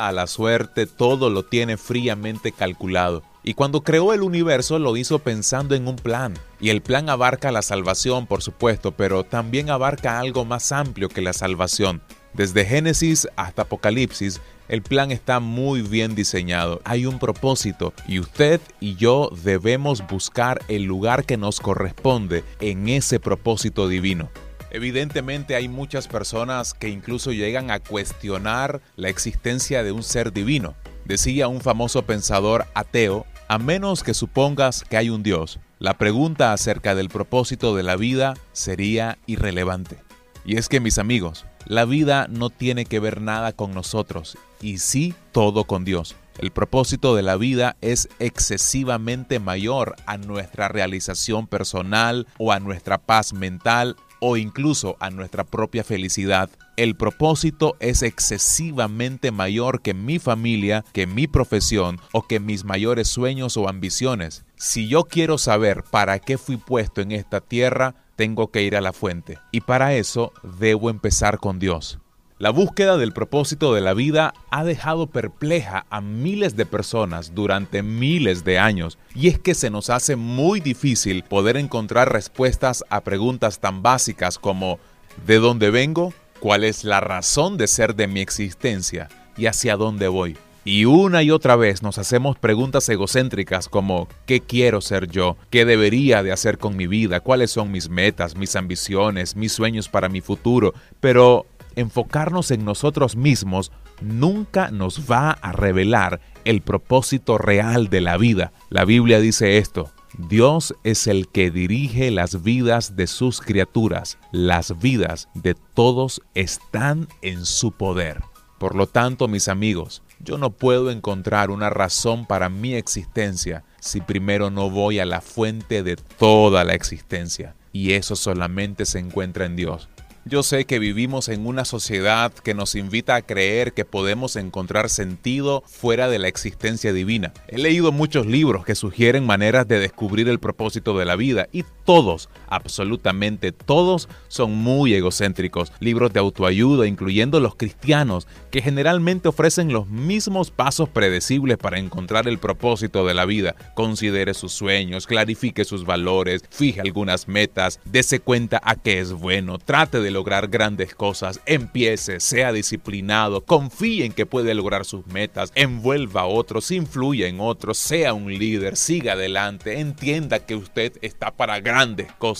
a 0.00 0.12
la 0.12 0.26
suerte, 0.26 0.86
todo 0.86 1.30
lo 1.30 1.44
tiene 1.44 1.76
fríamente 1.76 2.52
calculado. 2.52 3.22
Y 3.42 3.54
cuando 3.54 3.82
creó 3.82 4.12
el 4.12 4.22
universo 4.22 4.78
lo 4.78 4.96
hizo 4.96 5.18
pensando 5.20 5.74
en 5.74 5.88
un 5.88 5.96
plan. 5.96 6.34
Y 6.60 6.70
el 6.70 6.82
plan 6.82 7.08
abarca 7.08 7.50
la 7.50 7.62
salvación, 7.62 8.26
por 8.26 8.42
supuesto, 8.42 8.92
pero 8.92 9.24
también 9.24 9.70
abarca 9.70 10.18
algo 10.18 10.44
más 10.44 10.72
amplio 10.72 11.08
que 11.08 11.22
la 11.22 11.32
salvación. 11.32 12.02
Desde 12.34 12.64
Génesis 12.64 13.26
hasta 13.36 13.62
Apocalipsis, 13.62 14.40
el 14.68 14.82
plan 14.82 15.10
está 15.10 15.40
muy 15.40 15.82
bien 15.82 16.14
diseñado. 16.14 16.80
Hay 16.84 17.06
un 17.06 17.18
propósito 17.18 17.94
y 18.06 18.20
usted 18.20 18.60
y 18.80 18.96
yo 18.96 19.30
debemos 19.42 20.06
buscar 20.06 20.60
el 20.68 20.84
lugar 20.84 21.24
que 21.24 21.38
nos 21.38 21.58
corresponde 21.58 22.44
en 22.60 22.88
ese 22.88 23.18
propósito 23.18 23.88
divino. 23.88 24.30
Evidentemente 24.70 25.54
hay 25.54 25.68
muchas 25.68 26.08
personas 26.08 26.74
que 26.74 26.88
incluso 26.88 27.32
llegan 27.32 27.70
a 27.70 27.80
cuestionar 27.80 28.80
la 28.96 29.08
existencia 29.08 29.82
de 29.82 29.92
un 29.92 30.02
ser 30.02 30.32
divino. 30.32 30.74
Decía 31.04 31.48
un 31.48 31.60
famoso 31.60 32.02
pensador 32.02 32.66
ateo, 32.74 33.26
a 33.48 33.58
menos 33.58 34.02
que 34.02 34.12
supongas 34.12 34.84
que 34.84 34.98
hay 34.98 35.08
un 35.08 35.22
Dios, 35.22 35.58
la 35.78 35.96
pregunta 35.96 36.52
acerca 36.52 36.94
del 36.94 37.08
propósito 37.08 37.74
de 37.74 37.82
la 37.82 37.96
vida 37.96 38.34
sería 38.52 39.16
irrelevante. 39.26 39.98
Y 40.44 40.56
es 40.56 40.68
que 40.68 40.80
mis 40.80 40.98
amigos, 40.98 41.46
la 41.66 41.84
vida 41.84 42.26
no 42.28 42.50
tiene 42.50 42.84
que 42.84 43.00
ver 43.00 43.20
nada 43.20 43.52
con 43.52 43.72
nosotros 43.72 44.36
y 44.60 44.78
sí 44.78 45.14
todo 45.32 45.64
con 45.64 45.84
Dios. 45.84 46.16
El 46.38 46.50
propósito 46.50 47.16
de 47.16 47.22
la 47.22 47.36
vida 47.36 47.76
es 47.80 48.08
excesivamente 48.18 49.40
mayor 49.40 49.96
a 50.06 50.18
nuestra 50.18 50.68
realización 50.68 51.46
personal 51.46 52.26
o 52.38 52.52
a 52.52 52.60
nuestra 52.60 52.98
paz 52.98 53.32
mental 53.32 53.96
o 54.20 54.36
incluso 54.36 54.96
a 55.00 55.10
nuestra 55.10 55.44
propia 55.44 55.84
felicidad. 55.84 56.50
El 56.76 56.96
propósito 56.96 57.76
es 57.80 58.02
excesivamente 58.02 59.30
mayor 59.32 59.82
que 59.82 59.94
mi 59.94 60.18
familia, 60.18 60.84
que 60.92 61.06
mi 61.06 61.26
profesión 61.26 62.00
o 62.12 62.26
que 62.26 62.40
mis 62.40 62.64
mayores 62.64 63.08
sueños 63.08 63.56
o 63.56 63.68
ambiciones. 63.68 64.44
Si 64.56 64.88
yo 64.88 65.04
quiero 65.04 65.38
saber 65.38 65.84
para 65.90 66.18
qué 66.18 66.38
fui 66.38 66.56
puesto 66.56 67.00
en 67.00 67.12
esta 67.12 67.40
tierra, 67.40 67.94
tengo 68.16 68.50
que 68.50 68.62
ir 68.62 68.76
a 68.76 68.80
la 68.80 68.92
fuente. 68.92 69.38
Y 69.52 69.60
para 69.60 69.94
eso 69.94 70.32
debo 70.58 70.90
empezar 70.90 71.38
con 71.38 71.58
Dios. 71.58 71.98
La 72.40 72.50
búsqueda 72.50 72.96
del 72.98 73.12
propósito 73.12 73.74
de 73.74 73.80
la 73.80 73.94
vida 73.94 74.32
ha 74.50 74.62
dejado 74.62 75.08
perpleja 75.08 75.86
a 75.90 76.00
miles 76.00 76.54
de 76.54 76.66
personas 76.66 77.34
durante 77.34 77.82
miles 77.82 78.44
de 78.44 78.60
años 78.60 78.96
y 79.12 79.26
es 79.26 79.40
que 79.40 79.56
se 79.56 79.70
nos 79.70 79.90
hace 79.90 80.14
muy 80.14 80.60
difícil 80.60 81.24
poder 81.24 81.56
encontrar 81.56 82.12
respuestas 82.12 82.84
a 82.90 83.00
preguntas 83.00 83.58
tan 83.58 83.82
básicas 83.82 84.38
como 84.38 84.78
¿de 85.26 85.40
dónde 85.40 85.70
vengo? 85.70 86.14
¿Cuál 86.38 86.62
es 86.62 86.84
la 86.84 87.00
razón 87.00 87.56
de 87.56 87.66
ser 87.66 87.96
de 87.96 88.06
mi 88.06 88.20
existencia? 88.20 89.08
¿Y 89.36 89.46
hacia 89.46 89.76
dónde 89.76 90.06
voy? 90.06 90.36
Y 90.64 90.84
una 90.84 91.24
y 91.24 91.32
otra 91.32 91.56
vez 91.56 91.82
nos 91.82 91.98
hacemos 91.98 92.38
preguntas 92.38 92.88
egocéntricas 92.88 93.68
como 93.68 94.06
¿qué 94.26 94.38
quiero 94.38 94.80
ser 94.80 95.08
yo? 95.08 95.36
¿Qué 95.50 95.64
debería 95.64 96.22
de 96.22 96.30
hacer 96.30 96.58
con 96.58 96.76
mi 96.76 96.86
vida? 96.86 97.18
¿Cuáles 97.18 97.50
son 97.50 97.72
mis 97.72 97.88
metas, 97.88 98.36
mis 98.36 98.54
ambiciones, 98.54 99.34
mis 99.34 99.50
sueños 99.50 99.88
para 99.88 100.08
mi 100.08 100.20
futuro? 100.20 100.72
Pero 101.00 101.46
enfocarnos 101.80 102.50
en 102.50 102.64
nosotros 102.64 103.16
mismos 103.16 103.72
nunca 104.00 104.70
nos 104.70 105.10
va 105.10 105.30
a 105.30 105.52
revelar 105.52 106.20
el 106.44 106.60
propósito 106.62 107.38
real 107.38 107.88
de 107.88 108.00
la 108.00 108.16
vida. 108.16 108.52
La 108.70 108.84
Biblia 108.84 109.20
dice 109.20 109.58
esto, 109.58 109.90
Dios 110.16 110.74
es 110.84 111.06
el 111.06 111.28
que 111.28 111.50
dirige 111.50 112.10
las 112.10 112.42
vidas 112.42 112.96
de 112.96 113.06
sus 113.06 113.40
criaturas. 113.40 114.18
Las 114.32 114.78
vidas 114.78 115.28
de 115.34 115.54
todos 115.74 116.22
están 116.34 117.08
en 117.22 117.44
su 117.44 117.72
poder. 117.72 118.22
Por 118.58 118.74
lo 118.74 118.88
tanto, 118.88 119.28
mis 119.28 119.46
amigos, 119.46 120.02
yo 120.18 120.36
no 120.36 120.50
puedo 120.50 120.90
encontrar 120.90 121.50
una 121.50 121.70
razón 121.70 122.26
para 122.26 122.48
mi 122.48 122.74
existencia 122.74 123.62
si 123.80 124.00
primero 124.00 124.50
no 124.50 124.68
voy 124.70 124.98
a 124.98 125.06
la 125.06 125.20
fuente 125.20 125.84
de 125.84 125.96
toda 125.96 126.64
la 126.64 126.74
existencia. 126.74 127.54
Y 127.72 127.92
eso 127.92 128.16
solamente 128.16 128.86
se 128.86 128.98
encuentra 128.98 129.46
en 129.46 129.54
Dios. 129.54 129.88
Yo 130.28 130.42
sé 130.42 130.66
que 130.66 130.78
vivimos 130.78 131.30
en 131.30 131.46
una 131.46 131.64
sociedad 131.64 132.30
que 132.34 132.52
nos 132.52 132.74
invita 132.74 133.14
a 133.14 133.22
creer 133.22 133.72
que 133.72 133.86
podemos 133.86 134.36
encontrar 134.36 134.90
sentido 134.90 135.62
fuera 135.66 136.10
de 136.10 136.18
la 136.18 136.28
existencia 136.28 136.92
divina. 136.92 137.32
He 137.46 137.56
leído 137.56 137.92
muchos 137.92 138.26
libros 138.26 138.66
que 138.66 138.74
sugieren 138.74 139.24
maneras 139.24 139.66
de 139.66 139.78
descubrir 139.78 140.28
el 140.28 140.38
propósito 140.38 140.98
de 140.98 141.06
la 141.06 141.16
vida 141.16 141.48
y 141.50 141.64
todos, 141.86 142.28
absolutamente 142.50 143.52
todos, 143.52 144.08
son 144.28 144.52
muy 144.52 144.94
egocéntricos. 144.94 145.72
Libros 145.80 146.12
de 146.12 146.20
autoayuda, 146.20 146.86
incluyendo 146.86 147.40
los 147.40 147.54
cristianos, 147.54 148.26
que 148.50 148.62
generalmente 148.62 149.28
ofrecen 149.28 149.72
los 149.72 149.88
mismos 149.88 150.50
pasos 150.50 150.88
predecibles 150.88 151.58
para 151.58 151.78
encontrar 151.78 152.28
el 152.28 152.38
propósito 152.38 153.06
de 153.06 153.14
la 153.14 153.24
vida. 153.24 153.54
Considere 153.74 154.34
sus 154.34 154.52
sueños, 154.52 155.06
clarifique 155.06 155.64
sus 155.64 155.84
valores, 155.84 156.42
fije 156.50 156.80
algunas 156.80 157.28
metas, 157.28 157.80
dese 157.84 158.20
cuenta 158.20 158.60
a 158.64 158.76
qué 158.76 159.00
es 159.00 159.12
bueno, 159.12 159.58
trate 159.58 160.00
de 160.00 160.10
lograr 160.10 160.48
grandes 160.48 160.94
cosas, 160.94 161.40
empiece, 161.46 162.20
sea 162.20 162.52
disciplinado, 162.52 163.44
confíe 163.44 164.04
en 164.04 164.12
que 164.12 164.26
puede 164.26 164.54
lograr 164.54 164.84
sus 164.84 165.06
metas, 165.06 165.52
envuelva 165.54 166.22
a 166.22 166.26
otros, 166.26 166.70
influya 166.70 167.26
en 167.28 167.40
otros, 167.40 167.78
sea 167.78 168.14
un 168.14 168.32
líder, 168.32 168.76
siga 168.76 169.12
adelante, 169.12 169.80
entienda 169.80 170.40
que 170.40 170.54
usted 170.54 170.92
está 171.02 171.32
para 171.32 171.60
grandes 171.60 172.12
cosas 172.18 172.37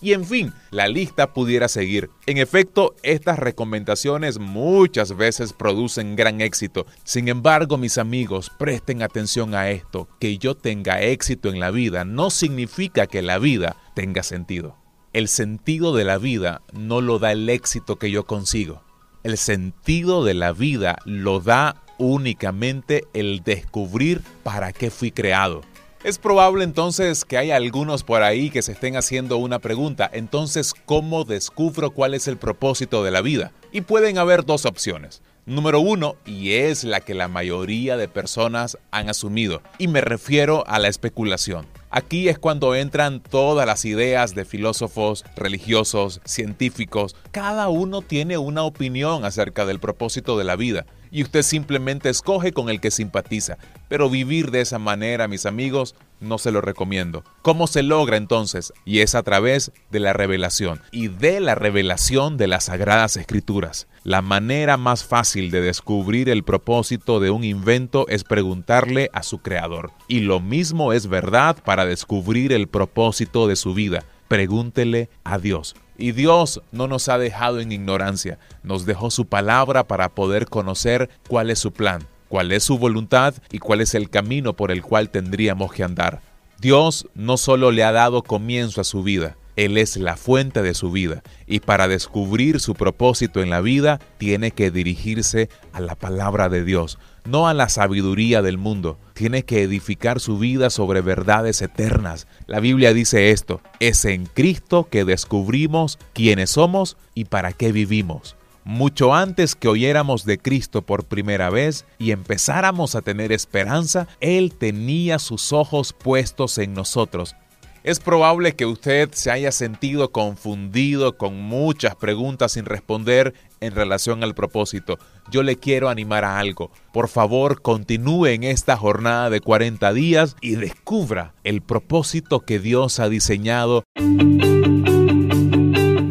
y 0.00 0.12
en 0.12 0.24
fin, 0.24 0.52
la 0.70 0.88
lista 0.88 1.32
pudiera 1.32 1.68
seguir. 1.68 2.10
En 2.26 2.38
efecto, 2.38 2.94
estas 3.02 3.38
recomendaciones 3.38 4.38
muchas 4.38 5.16
veces 5.16 5.52
producen 5.52 6.16
gran 6.16 6.40
éxito. 6.40 6.86
Sin 7.04 7.28
embargo, 7.28 7.76
mis 7.76 7.98
amigos, 7.98 8.50
presten 8.58 9.02
atención 9.02 9.54
a 9.54 9.70
esto, 9.70 10.08
que 10.18 10.38
yo 10.38 10.56
tenga 10.56 11.02
éxito 11.02 11.48
en 11.48 11.60
la 11.60 11.70
vida 11.70 12.04
no 12.04 12.30
significa 12.30 13.06
que 13.06 13.22
la 13.22 13.38
vida 13.38 13.76
tenga 13.94 14.22
sentido. 14.22 14.76
El 15.12 15.28
sentido 15.28 15.94
de 15.94 16.04
la 16.04 16.18
vida 16.18 16.62
no 16.72 17.00
lo 17.00 17.18
da 17.18 17.32
el 17.32 17.48
éxito 17.48 17.96
que 17.96 18.10
yo 18.10 18.24
consigo. 18.24 18.82
El 19.22 19.36
sentido 19.36 20.24
de 20.24 20.34
la 20.34 20.52
vida 20.52 20.98
lo 21.04 21.40
da 21.40 21.82
únicamente 21.98 23.04
el 23.12 23.42
descubrir 23.44 24.22
para 24.42 24.72
qué 24.72 24.90
fui 24.90 25.10
creado. 25.10 25.62
Es 26.02 26.18
probable 26.18 26.64
entonces 26.64 27.26
que 27.26 27.36
hay 27.36 27.50
algunos 27.50 28.04
por 28.04 28.22
ahí 28.22 28.48
que 28.48 28.62
se 28.62 28.72
estén 28.72 28.96
haciendo 28.96 29.36
una 29.36 29.58
pregunta, 29.58 30.08
entonces 30.10 30.72
¿cómo 30.86 31.24
descubro 31.24 31.90
cuál 31.90 32.14
es 32.14 32.26
el 32.26 32.38
propósito 32.38 33.04
de 33.04 33.10
la 33.10 33.20
vida? 33.20 33.52
Y 33.70 33.82
pueden 33.82 34.16
haber 34.16 34.46
dos 34.46 34.64
opciones. 34.64 35.20
Número 35.44 35.78
uno, 35.80 36.16
y 36.24 36.52
es 36.52 36.84
la 36.84 37.00
que 37.00 37.12
la 37.12 37.28
mayoría 37.28 37.98
de 37.98 38.08
personas 38.08 38.78
han 38.90 39.10
asumido, 39.10 39.60
y 39.76 39.88
me 39.88 40.00
refiero 40.00 40.64
a 40.66 40.78
la 40.78 40.88
especulación. 40.88 41.66
Aquí 41.92 42.28
es 42.28 42.38
cuando 42.38 42.76
entran 42.76 43.20
todas 43.20 43.66
las 43.66 43.84
ideas 43.84 44.36
de 44.36 44.44
filósofos, 44.44 45.24
religiosos, 45.34 46.20
científicos. 46.24 47.16
Cada 47.32 47.68
uno 47.68 48.00
tiene 48.00 48.38
una 48.38 48.62
opinión 48.62 49.24
acerca 49.24 49.66
del 49.66 49.80
propósito 49.80 50.38
de 50.38 50.44
la 50.44 50.54
vida 50.54 50.86
y 51.10 51.24
usted 51.24 51.42
simplemente 51.42 52.08
escoge 52.08 52.52
con 52.52 52.70
el 52.70 52.80
que 52.80 52.92
simpatiza. 52.92 53.58
Pero 53.88 54.08
vivir 54.08 54.52
de 54.52 54.60
esa 54.60 54.78
manera, 54.78 55.26
mis 55.26 55.46
amigos, 55.46 55.96
no 56.20 56.38
se 56.38 56.52
lo 56.52 56.60
recomiendo. 56.60 57.24
¿Cómo 57.42 57.66
se 57.66 57.82
logra 57.82 58.16
entonces? 58.16 58.72
Y 58.84 59.00
es 59.00 59.14
a 59.14 59.22
través 59.22 59.72
de 59.90 60.00
la 60.00 60.12
revelación 60.12 60.80
y 60.92 61.08
de 61.08 61.40
la 61.40 61.54
revelación 61.54 62.36
de 62.36 62.46
las 62.46 62.64
sagradas 62.64 63.16
escrituras. 63.16 63.88
La 64.04 64.22
manera 64.22 64.76
más 64.76 65.04
fácil 65.04 65.50
de 65.50 65.60
descubrir 65.60 66.28
el 66.28 66.44
propósito 66.44 67.20
de 67.20 67.30
un 67.30 67.44
invento 67.44 68.06
es 68.08 68.24
preguntarle 68.24 69.10
a 69.12 69.22
su 69.22 69.38
creador. 69.38 69.92
Y 70.08 70.20
lo 70.20 70.40
mismo 70.40 70.92
es 70.92 71.06
verdad 71.06 71.56
para 71.64 71.86
descubrir 71.86 72.52
el 72.52 72.68
propósito 72.68 73.46
de 73.46 73.56
su 73.56 73.74
vida. 73.74 74.04
Pregúntele 74.28 75.10
a 75.24 75.38
Dios. 75.38 75.74
Y 75.98 76.12
Dios 76.12 76.62
no 76.72 76.88
nos 76.88 77.10
ha 77.10 77.18
dejado 77.18 77.60
en 77.60 77.72
ignorancia, 77.72 78.38
nos 78.62 78.86
dejó 78.86 79.10
su 79.10 79.26
palabra 79.26 79.86
para 79.86 80.08
poder 80.08 80.46
conocer 80.46 81.10
cuál 81.28 81.50
es 81.50 81.58
su 81.58 81.72
plan, 81.72 82.06
cuál 82.30 82.52
es 82.52 82.62
su 82.62 82.78
voluntad 82.78 83.34
y 83.50 83.58
cuál 83.58 83.80
es 83.82 83.94
el 83.94 84.08
camino 84.08 84.54
por 84.54 84.70
el 84.70 84.82
cual 84.82 85.10
tendríamos 85.10 85.72
que 85.72 85.82
andar. 85.82 86.22
Dios 86.60 87.08
no 87.14 87.36
solo 87.36 87.72
le 87.72 87.82
ha 87.82 87.90
dado 87.90 88.22
comienzo 88.22 88.80
a 88.80 88.84
su 88.84 89.02
vida, 89.02 89.36
él 89.56 89.76
es 89.76 89.96
la 89.96 90.16
fuente 90.16 90.62
de 90.62 90.74
su 90.74 90.92
vida 90.92 91.22
y 91.46 91.58
para 91.58 91.88
descubrir 91.88 92.60
su 92.60 92.74
propósito 92.74 93.42
en 93.42 93.50
la 93.50 93.60
vida 93.60 93.98
tiene 94.16 94.52
que 94.52 94.70
dirigirse 94.70 95.48
a 95.72 95.80
la 95.80 95.96
palabra 95.96 96.48
de 96.48 96.64
Dios, 96.64 96.98
no 97.24 97.48
a 97.48 97.52
la 97.52 97.68
sabiduría 97.68 98.42
del 98.42 98.58
mundo. 98.58 98.96
Tiene 99.12 99.42
que 99.42 99.62
edificar 99.62 100.20
su 100.20 100.38
vida 100.38 100.70
sobre 100.70 101.00
verdades 101.00 101.60
eternas. 101.62 102.28
La 102.46 102.60
Biblia 102.60 102.94
dice 102.94 103.32
esto, 103.32 103.60
es 103.80 104.04
en 104.04 104.26
Cristo 104.26 104.86
que 104.88 105.04
descubrimos 105.04 105.98
quiénes 106.12 106.50
somos 106.50 106.96
y 107.14 107.24
para 107.24 107.52
qué 107.52 107.72
vivimos 107.72 108.36
mucho 108.64 109.14
antes 109.14 109.54
que 109.54 109.68
oyéramos 109.68 110.24
de 110.24 110.38
Cristo 110.38 110.82
por 110.82 111.04
primera 111.04 111.50
vez 111.50 111.86
y 111.98 112.10
empezáramos 112.10 112.94
a 112.94 113.02
tener 113.02 113.32
esperanza, 113.32 114.06
Él 114.20 114.54
tenía 114.56 115.18
sus 115.18 115.52
ojos 115.52 115.92
puestos 115.92 116.58
en 116.58 116.74
nosotros 116.74 117.36
Es 117.82 117.98
probable 117.98 118.54
que 118.54 118.66
usted 118.66 119.10
se 119.12 119.30
haya 119.30 119.52
sentido 119.52 120.12
confundido 120.12 121.16
con 121.16 121.40
muchas 121.40 121.94
preguntas 121.94 122.52
sin 122.52 122.66
responder 122.66 123.32
en 123.60 123.74
relación 123.74 124.22
al 124.22 124.34
propósito. 124.34 124.98
Yo 125.30 125.42
le 125.42 125.56
quiero 125.56 125.88
animar 125.88 126.24
a 126.24 126.38
algo. 126.38 126.70
Por 126.92 127.08
favor, 127.08 127.62
continúe 127.62 128.26
en 128.26 128.44
esta 128.44 128.76
jornada 128.76 129.30
de 129.30 129.40
40 129.40 129.94
días 129.94 130.36
y 130.42 130.56
descubra 130.56 131.32
el 131.42 131.62
propósito 131.62 132.40
que 132.40 132.58
Dios 132.58 133.00
ha 133.00 133.08
diseñado. 133.08 133.84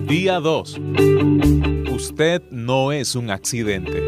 Día 0.08 0.40
2. 0.40 1.59
Usted 2.00 2.42
no 2.50 2.94
es 2.94 3.14
un 3.16 3.30
accidente. 3.30 4.08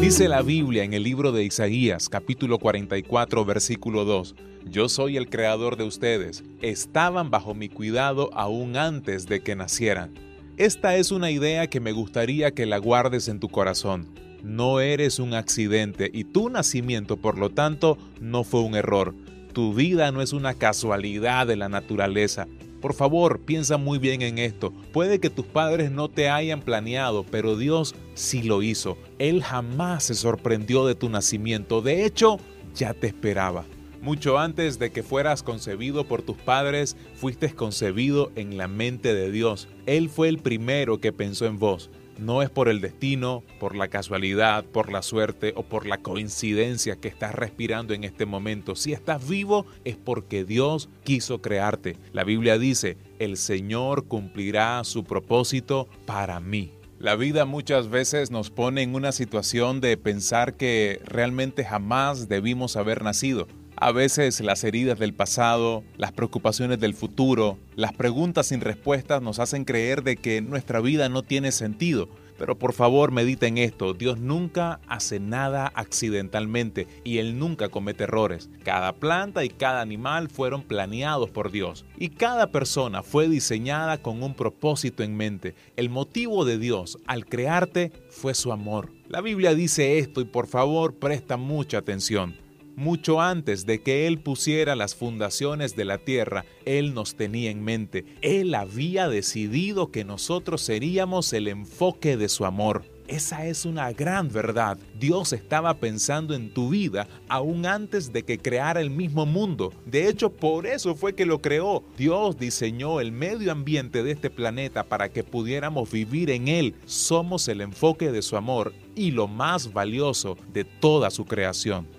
Dice 0.00 0.28
la 0.28 0.40
Biblia 0.40 0.84
en 0.84 0.94
el 0.94 1.02
libro 1.02 1.32
de 1.32 1.42
Isaías 1.42 2.08
capítulo 2.08 2.60
44 2.60 3.44
versículo 3.44 4.04
2, 4.04 4.36
Yo 4.66 4.88
soy 4.88 5.16
el 5.16 5.28
creador 5.28 5.76
de 5.76 5.82
ustedes, 5.82 6.44
estaban 6.62 7.32
bajo 7.32 7.54
mi 7.54 7.68
cuidado 7.68 8.30
aún 8.34 8.76
antes 8.76 9.26
de 9.26 9.40
que 9.40 9.56
nacieran. 9.56 10.14
Esta 10.56 10.94
es 10.94 11.10
una 11.10 11.32
idea 11.32 11.66
que 11.66 11.80
me 11.80 11.90
gustaría 11.90 12.52
que 12.52 12.66
la 12.66 12.78
guardes 12.78 13.26
en 13.26 13.40
tu 13.40 13.48
corazón. 13.48 14.06
No 14.44 14.78
eres 14.78 15.18
un 15.18 15.34
accidente 15.34 16.08
y 16.14 16.22
tu 16.22 16.50
nacimiento, 16.50 17.16
por 17.16 17.36
lo 17.36 17.50
tanto, 17.50 17.98
no 18.20 18.44
fue 18.44 18.60
un 18.60 18.76
error. 18.76 19.12
Tu 19.52 19.74
vida 19.74 20.12
no 20.12 20.22
es 20.22 20.32
una 20.32 20.54
casualidad 20.54 21.48
de 21.48 21.56
la 21.56 21.68
naturaleza. 21.68 22.46
Por 22.86 22.94
favor, 22.94 23.40
piensa 23.40 23.78
muy 23.78 23.98
bien 23.98 24.22
en 24.22 24.38
esto. 24.38 24.72
Puede 24.92 25.18
que 25.18 25.28
tus 25.28 25.44
padres 25.44 25.90
no 25.90 26.08
te 26.08 26.28
hayan 26.28 26.60
planeado, 26.60 27.26
pero 27.28 27.56
Dios 27.56 27.96
sí 28.14 28.44
lo 28.44 28.62
hizo. 28.62 28.96
Él 29.18 29.42
jamás 29.42 30.04
se 30.04 30.14
sorprendió 30.14 30.86
de 30.86 30.94
tu 30.94 31.08
nacimiento. 31.08 31.82
De 31.82 32.04
hecho, 32.04 32.38
ya 32.76 32.94
te 32.94 33.08
esperaba. 33.08 33.64
Mucho 34.02 34.38
antes 34.38 34.78
de 34.78 34.92
que 34.92 35.02
fueras 35.02 35.42
concebido 35.42 36.06
por 36.06 36.22
tus 36.22 36.36
padres, 36.36 36.96
fuiste 37.16 37.50
concebido 37.50 38.30
en 38.36 38.56
la 38.56 38.68
mente 38.68 39.14
de 39.14 39.32
Dios. 39.32 39.66
Él 39.86 40.08
fue 40.08 40.28
el 40.28 40.38
primero 40.38 41.00
que 41.00 41.12
pensó 41.12 41.46
en 41.46 41.58
vos 41.58 41.90
no 42.18 42.42
es 42.42 42.50
por 42.50 42.68
el 42.68 42.80
destino, 42.80 43.42
por 43.58 43.76
la 43.76 43.88
casualidad, 43.88 44.64
por 44.64 44.92
la 44.92 45.02
suerte 45.02 45.52
o 45.56 45.62
por 45.62 45.86
la 45.86 45.98
coincidencia 45.98 46.96
que 46.96 47.08
estás 47.08 47.34
respirando 47.34 47.94
en 47.94 48.04
este 48.04 48.26
momento. 48.26 48.74
Si 48.76 48.92
estás 48.92 49.28
vivo 49.28 49.66
es 49.84 49.96
porque 49.96 50.44
Dios 50.44 50.88
quiso 51.04 51.40
crearte. 51.40 51.96
La 52.12 52.24
Biblia 52.24 52.58
dice, 52.58 52.96
el 53.18 53.36
Señor 53.36 54.06
cumplirá 54.06 54.82
su 54.84 55.04
propósito 55.04 55.88
para 56.06 56.40
mí. 56.40 56.72
La 56.98 57.14
vida 57.14 57.44
muchas 57.44 57.90
veces 57.90 58.30
nos 58.30 58.50
pone 58.50 58.82
en 58.82 58.94
una 58.94 59.12
situación 59.12 59.82
de 59.82 59.98
pensar 59.98 60.54
que 60.54 61.00
realmente 61.04 61.62
jamás 61.62 62.26
debimos 62.26 62.76
haber 62.76 63.02
nacido. 63.02 63.46
A 63.78 63.92
veces 63.92 64.40
las 64.40 64.64
heridas 64.64 64.98
del 64.98 65.12
pasado, 65.12 65.84
las 65.98 66.12
preocupaciones 66.12 66.80
del 66.80 66.94
futuro, 66.94 67.58
las 67.74 67.92
preguntas 67.92 68.46
sin 68.46 68.62
respuestas 68.62 69.20
nos 69.20 69.38
hacen 69.38 69.66
creer 69.66 70.02
de 70.02 70.16
que 70.16 70.40
nuestra 70.40 70.80
vida 70.80 71.10
no 71.10 71.22
tiene 71.22 71.52
sentido. 71.52 72.08
Pero 72.38 72.58
por 72.58 72.72
favor 72.72 73.12
mediten 73.12 73.58
esto, 73.58 73.92
Dios 73.92 74.18
nunca 74.18 74.80
hace 74.88 75.20
nada 75.20 75.72
accidentalmente 75.74 76.86
y 77.04 77.18
Él 77.18 77.38
nunca 77.38 77.68
comete 77.68 78.04
errores. 78.04 78.48
Cada 78.62 78.94
planta 78.94 79.44
y 79.44 79.50
cada 79.50 79.82
animal 79.82 80.28
fueron 80.28 80.62
planeados 80.62 81.28
por 81.28 81.50
Dios 81.50 81.84
y 81.98 82.08
cada 82.10 82.50
persona 82.50 83.02
fue 83.02 83.28
diseñada 83.28 83.98
con 83.98 84.22
un 84.22 84.34
propósito 84.34 85.02
en 85.02 85.16
mente. 85.16 85.54
El 85.76 85.90
motivo 85.90 86.46
de 86.46 86.58
Dios 86.58 86.98
al 87.06 87.26
crearte 87.26 87.92
fue 88.08 88.34
su 88.34 88.52
amor. 88.52 88.90
La 89.08 89.20
Biblia 89.20 89.54
dice 89.54 89.98
esto 89.98 90.22
y 90.22 90.24
por 90.24 90.46
favor 90.46 90.94
presta 90.94 91.36
mucha 91.36 91.78
atención. 91.78 92.45
Mucho 92.76 93.22
antes 93.22 93.64
de 93.64 93.80
que 93.80 94.06
Él 94.06 94.18
pusiera 94.18 94.76
las 94.76 94.94
fundaciones 94.94 95.76
de 95.76 95.86
la 95.86 95.96
tierra, 95.96 96.44
Él 96.66 96.92
nos 96.92 97.16
tenía 97.16 97.50
en 97.50 97.64
mente. 97.64 98.04
Él 98.20 98.54
había 98.54 99.08
decidido 99.08 99.90
que 99.90 100.04
nosotros 100.04 100.60
seríamos 100.60 101.32
el 101.32 101.48
enfoque 101.48 102.18
de 102.18 102.28
su 102.28 102.44
amor. 102.44 102.84
Esa 103.08 103.46
es 103.46 103.64
una 103.64 103.90
gran 103.92 104.28
verdad. 104.28 104.76
Dios 104.98 105.32
estaba 105.32 105.72
pensando 105.74 106.34
en 106.34 106.52
tu 106.52 106.68
vida 106.68 107.08
aún 107.28 107.64
antes 107.64 108.12
de 108.12 108.24
que 108.24 108.36
creara 108.36 108.82
el 108.82 108.90
mismo 108.90 109.24
mundo. 109.24 109.72
De 109.86 110.06
hecho, 110.06 110.28
por 110.28 110.66
eso 110.66 110.94
fue 110.94 111.14
que 111.14 111.24
lo 111.24 111.40
creó. 111.40 111.82
Dios 111.96 112.36
diseñó 112.36 113.00
el 113.00 113.10
medio 113.10 113.52
ambiente 113.52 114.02
de 114.02 114.10
este 114.10 114.28
planeta 114.28 114.82
para 114.82 115.08
que 115.08 115.24
pudiéramos 115.24 115.90
vivir 115.90 116.28
en 116.28 116.48
él. 116.48 116.74
Somos 116.84 117.48
el 117.48 117.62
enfoque 117.62 118.12
de 118.12 118.20
su 118.20 118.36
amor 118.36 118.74
y 118.94 119.12
lo 119.12 119.28
más 119.28 119.72
valioso 119.72 120.36
de 120.52 120.64
toda 120.64 121.10
su 121.10 121.24
creación. 121.24 121.95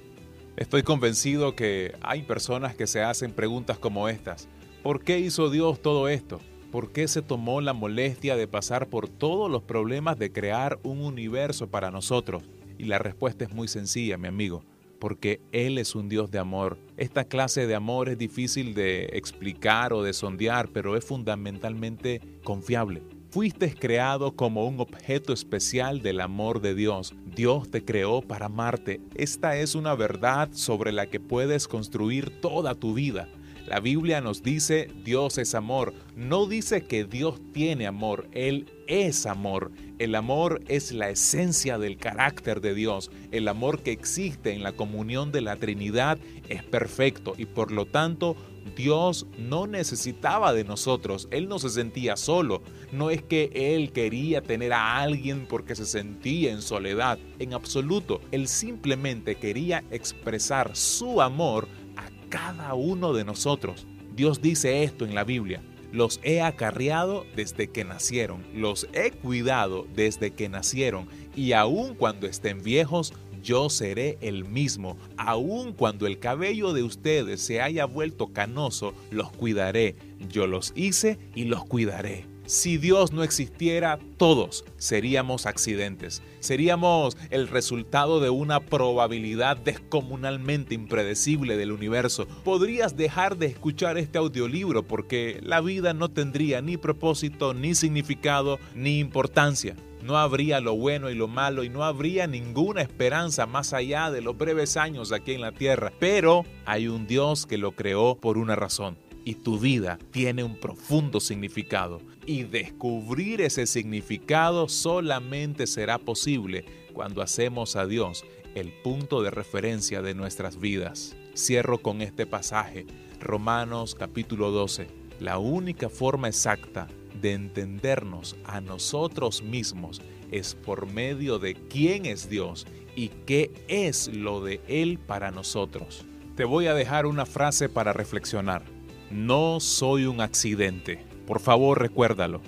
Estoy 0.57 0.81
convencido 0.81 1.55
que 1.55 1.93
hay 2.01 2.23
personas 2.23 2.75
que 2.75 2.87
se 2.87 3.03
hacen 3.03 3.31
preguntas 3.31 3.77
como 3.77 4.09
estas. 4.09 4.49
¿Por 4.81 5.03
qué 5.03 5.19
hizo 5.19 5.51
Dios 5.51 5.79
todo 5.83 6.07
esto? 6.07 6.39
¿Por 6.71 6.91
qué 6.91 7.07
se 7.07 7.21
tomó 7.21 7.61
la 7.61 7.73
molestia 7.73 8.35
de 8.35 8.47
pasar 8.47 8.87
por 8.87 9.07
todos 9.07 9.51
los 9.51 9.61
problemas 9.61 10.17
de 10.17 10.31
crear 10.31 10.79
un 10.81 11.01
universo 11.01 11.67
para 11.67 11.91
nosotros? 11.91 12.41
Y 12.79 12.85
la 12.85 12.97
respuesta 12.97 13.45
es 13.45 13.53
muy 13.53 13.67
sencilla, 13.67 14.17
mi 14.17 14.27
amigo, 14.27 14.63
porque 14.99 15.41
Él 15.51 15.77
es 15.77 15.93
un 15.93 16.09
Dios 16.09 16.31
de 16.31 16.39
amor. 16.39 16.79
Esta 16.97 17.25
clase 17.25 17.67
de 17.67 17.75
amor 17.75 18.09
es 18.09 18.17
difícil 18.17 18.73
de 18.73 19.11
explicar 19.13 19.93
o 19.93 20.01
de 20.01 20.13
sondear, 20.13 20.69
pero 20.69 20.97
es 20.97 21.05
fundamentalmente 21.05 22.19
confiable. 22.43 23.03
Fuiste 23.37 23.71
creado 23.75 24.31
como 24.35 24.65
un 24.65 24.79
objeto 24.79 25.31
especial 25.31 26.01
del 26.01 26.21
amor 26.21 26.59
de 26.59 26.73
Dios. 26.73 27.13
Dios 27.35 27.69
te 27.69 27.85
creó 27.85 28.23
para 28.23 28.47
amarte. 28.47 28.99
Esta 29.13 29.57
es 29.57 29.75
una 29.75 29.93
verdad 29.93 30.49
sobre 30.53 30.91
la 30.91 31.05
que 31.05 31.19
puedes 31.19 31.67
construir 31.67 32.41
toda 32.41 32.73
tu 32.73 32.95
vida. 32.95 33.29
La 33.67 33.79
Biblia 33.79 34.21
nos 34.21 34.41
dice 34.41 34.89
Dios 35.03 35.37
es 35.37 35.53
amor. 35.53 35.93
No 36.15 36.47
dice 36.47 36.87
que 36.87 37.03
Dios 37.03 37.39
tiene 37.53 37.85
amor, 37.85 38.27
Él 38.31 38.71
es 38.87 39.27
amor. 39.27 39.71
El 39.99 40.15
amor 40.15 40.63
es 40.67 40.91
la 40.91 41.11
esencia 41.11 41.77
del 41.77 41.97
carácter 41.97 42.59
de 42.59 42.73
Dios. 42.73 43.11
El 43.31 43.49
amor 43.49 43.83
que 43.83 43.91
existe 43.91 44.53
en 44.53 44.63
la 44.63 44.71
comunión 44.71 45.31
de 45.31 45.41
la 45.41 45.57
Trinidad 45.57 46.17
es 46.49 46.63
perfecto 46.63 47.35
y 47.37 47.45
por 47.45 47.71
lo 47.71 47.85
tanto 47.85 48.35
Dios 48.75 49.27
no 49.37 49.67
necesitaba 49.67 50.53
de 50.53 50.63
nosotros, 50.63 51.27
Él 51.31 51.47
no 51.47 51.59
se 51.59 51.69
sentía 51.69 52.17
solo, 52.17 52.61
no 52.91 53.09
es 53.09 53.21
que 53.21 53.49
Él 53.53 53.91
quería 53.91 54.41
tener 54.41 54.73
a 54.73 54.97
alguien 54.97 55.45
porque 55.47 55.75
se 55.75 55.85
sentía 55.85 56.51
en 56.51 56.61
soledad, 56.61 57.19
en 57.39 57.53
absoluto, 57.53 58.21
Él 58.31 58.47
simplemente 58.47 59.35
quería 59.35 59.83
expresar 59.91 60.75
su 60.75 61.21
amor 61.21 61.67
a 61.95 62.09
cada 62.29 62.73
uno 62.73 63.13
de 63.13 63.25
nosotros. 63.25 63.87
Dios 64.15 64.41
dice 64.41 64.83
esto 64.83 65.05
en 65.05 65.13
la 65.13 65.23
Biblia, 65.23 65.61
los 65.91 66.19
he 66.23 66.41
acarreado 66.41 67.25
desde 67.35 67.67
que 67.69 67.83
nacieron, 67.83 68.43
los 68.53 68.87
he 68.93 69.11
cuidado 69.11 69.87
desde 69.95 70.31
que 70.31 70.49
nacieron, 70.49 71.07
y 71.35 71.53
aun 71.53 71.95
cuando 71.95 72.27
estén 72.27 72.61
viejos, 72.61 73.13
yo 73.47 73.69
seré 73.69 74.17
el 74.19 74.43
mismo. 74.43 74.97
Aun 75.15 75.71
cuando 75.71 76.05
el 76.05 76.19
cabello 76.19 76.73
de 76.73 76.83
ustedes 76.83 77.39
se 77.39 77.61
haya 77.61 77.85
vuelto 77.85 78.33
canoso, 78.33 78.93
los 79.09 79.31
cuidaré. 79.31 79.95
Yo 80.29 80.47
los 80.47 80.73
hice 80.75 81.17
y 81.33 81.45
los 81.45 81.63
cuidaré. 81.63 82.25
Si 82.47 82.77
Dios 82.77 83.11
no 83.11 83.23
existiera, 83.23 83.99
todos 84.15 84.63
seríamos 84.77 85.45
accidentes. 85.45 86.23
Seríamos 86.39 87.17
el 87.29 87.49
resultado 87.49 88.21
de 88.21 88.29
una 88.29 88.61
probabilidad 88.61 89.57
descomunalmente 89.57 90.73
impredecible 90.73 91.57
del 91.57 91.73
universo. 91.73 92.25
Podrías 92.45 92.95
dejar 92.95 93.35
de 93.37 93.47
escuchar 93.47 93.97
este 93.97 94.17
audiolibro 94.17 94.87
porque 94.87 95.41
la 95.43 95.59
vida 95.59 95.93
no 95.93 96.07
tendría 96.07 96.61
ni 96.61 96.77
propósito, 96.77 97.53
ni 97.53 97.75
significado, 97.75 98.59
ni 98.73 98.99
importancia 98.99 99.75
no 100.03 100.17
habría 100.17 100.61
lo 100.61 100.73
bueno 100.73 101.09
y 101.09 101.15
lo 101.15 101.27
malo 101.27 101.65
y 101.65 101.69
no 101.69 101.83
habría 101.83 102.27
ninguna 102.27 102.81
esperanza 102.81 103.45
más 103.45 103.73
allá 103.73 104.09
de 104.09 104.21
los 104.21 104.37
breves 104.37 104.77
años 104.77 105.11
aquí 105.11 105.33
en 105.33 105.41
la 105.41 105.51
tierra. 105.51 105.91
Pero 105.99 106.45
hay 106.65 106.87
un 106.87 107.07
Dios 107.07 107.45
que 107.45 107.57
lo 107.57 107.73
creó 107.73 108.15
por 108.15 108.37
una 108.37 108.55
razón 108.55 108.95
y 109.27 109.35
tu 109.35 109.59
vida 109.59 109.99
tiene 110.11 110.41
un 110.45 110.55
profundo 110.55 111.19
significado. 111.19 111.99
Y 112.25 112.43
descubrir 112.43 113.41
ese 113.41 113.67
significado 113.67 114.69
solamente 114.69 115.67
será 115.67 115.97
posible 115.97 116.63
cuando 116.93 117.21
hacemos 117.21 117.75
a 117.75 117.85
Dios 117.85 118.23
el 118.55 118.71
punto 118.71 119.21
de 119.21 119.29
referencia 119.29 120.01
de 120.01 120.15
nuestras 120.15 120.61
vidas. 120.61 121.17
Cierro 121.35 121.79
con 121.79 122.01
este 122.01 122.25
pasaje, 122.25 122.85
Romanos 123.19 123.95
capítulo 123.95 124.49
12. 124.51 124.87
La 125.19 125.39
única 125.39 125.89
forma 125.89 126.29
exacta 126.29 126.87
de 127.21 127.33
entendernos 127.33 128.37
a 128.45 128.61
nosotros 128.61 129.41
mismos 129.41 130.01
es 130.31 130.55
por 130.55 130.87
medio 130.87 131.37
de 131.37 131.53
quién 131.53 132.05
es 132.05 132.29
Dios 132.29 132.65
y 132.95 133.09
qué 133.25 133.51
es 133.67 134.07
lo 134.07 134.41
de 134.41 134.61
Él 134.69 134.99
para 134.99 135.31
nosotros. 135.31 136.05
Te 136.37 136.45
voy 136.45 136.67
a 136.67 136.73
dejar 136.73 137.05
una 137.05 137.25
frase 137.25 137.67
para 137.67 137.91
reflexionar. 137.91 138.76
No 139.11 139.61
soy 139.61 140.05
un 140.05 140.19
accidente. 140.19 141.05
Por 141.25 141.39
favor, 141.39 141.81
recuérdalo. 141.81 142.41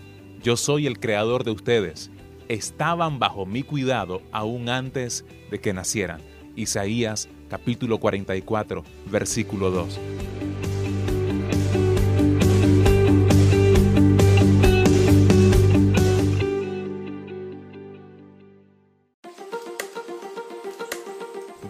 Yo 0.44 0.58
soy 0.58 0.88
el 0.88 1.00
creador 1.00 1.46
de 1.46 1.52
ustedes. 1.52 2.12
Estaban 2.50 3.18
bajo 3.18 3.46
mi 3.46 3.64
cuidado 3.64 4.22
aún 4.32 4.68
antes 4.68 5.26
de 5.52 5.60
que 5.60 5.72
nacieran. 5.72 6.22
Isaías 6.56 7.30
capítulo 7.50 8.00
44, 8.00 8.84
versículo 9.10 9.72
2. 9.72 10.00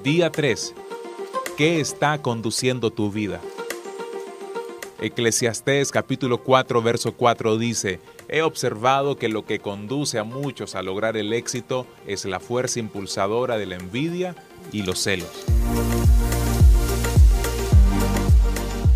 Día 0.04 0.32
3. 0.32 0.74
¿Qué 1.58 1.80
está 1.80 2.20
conduciendo 2.22 2.90
tu 2.90 3.12
vida? 3.12 3.40
Eclesiastés 5.02 5.92
capítulo 5.92 6.40
4 6.40 6.82
verso 6.82 7.14
4 7.14 7.58
dice, 7.58 8.02
He 8.28 8.42
observado 8.42 9.16
que 9.16 9.30
lo 9.30 9.46
que 9.46 9.60
conduce 9.60 10.20
a 10.20 10.26
muchos 10.26 10.76
a 10.76 10.82
lograr 10.82 11.16
el 11.16 11.32
éxito 11.32 11.88
es 12.06 12.26
la 12.26 12.42
fuerza 12.42 12.80
impulsadora 12.80 13.58
de 13.58 13.66
la 13.66 13.76
envidia 13.76 14.36
y 14.74 14.84
los 14.84 15.00
celos. 15.00 15.46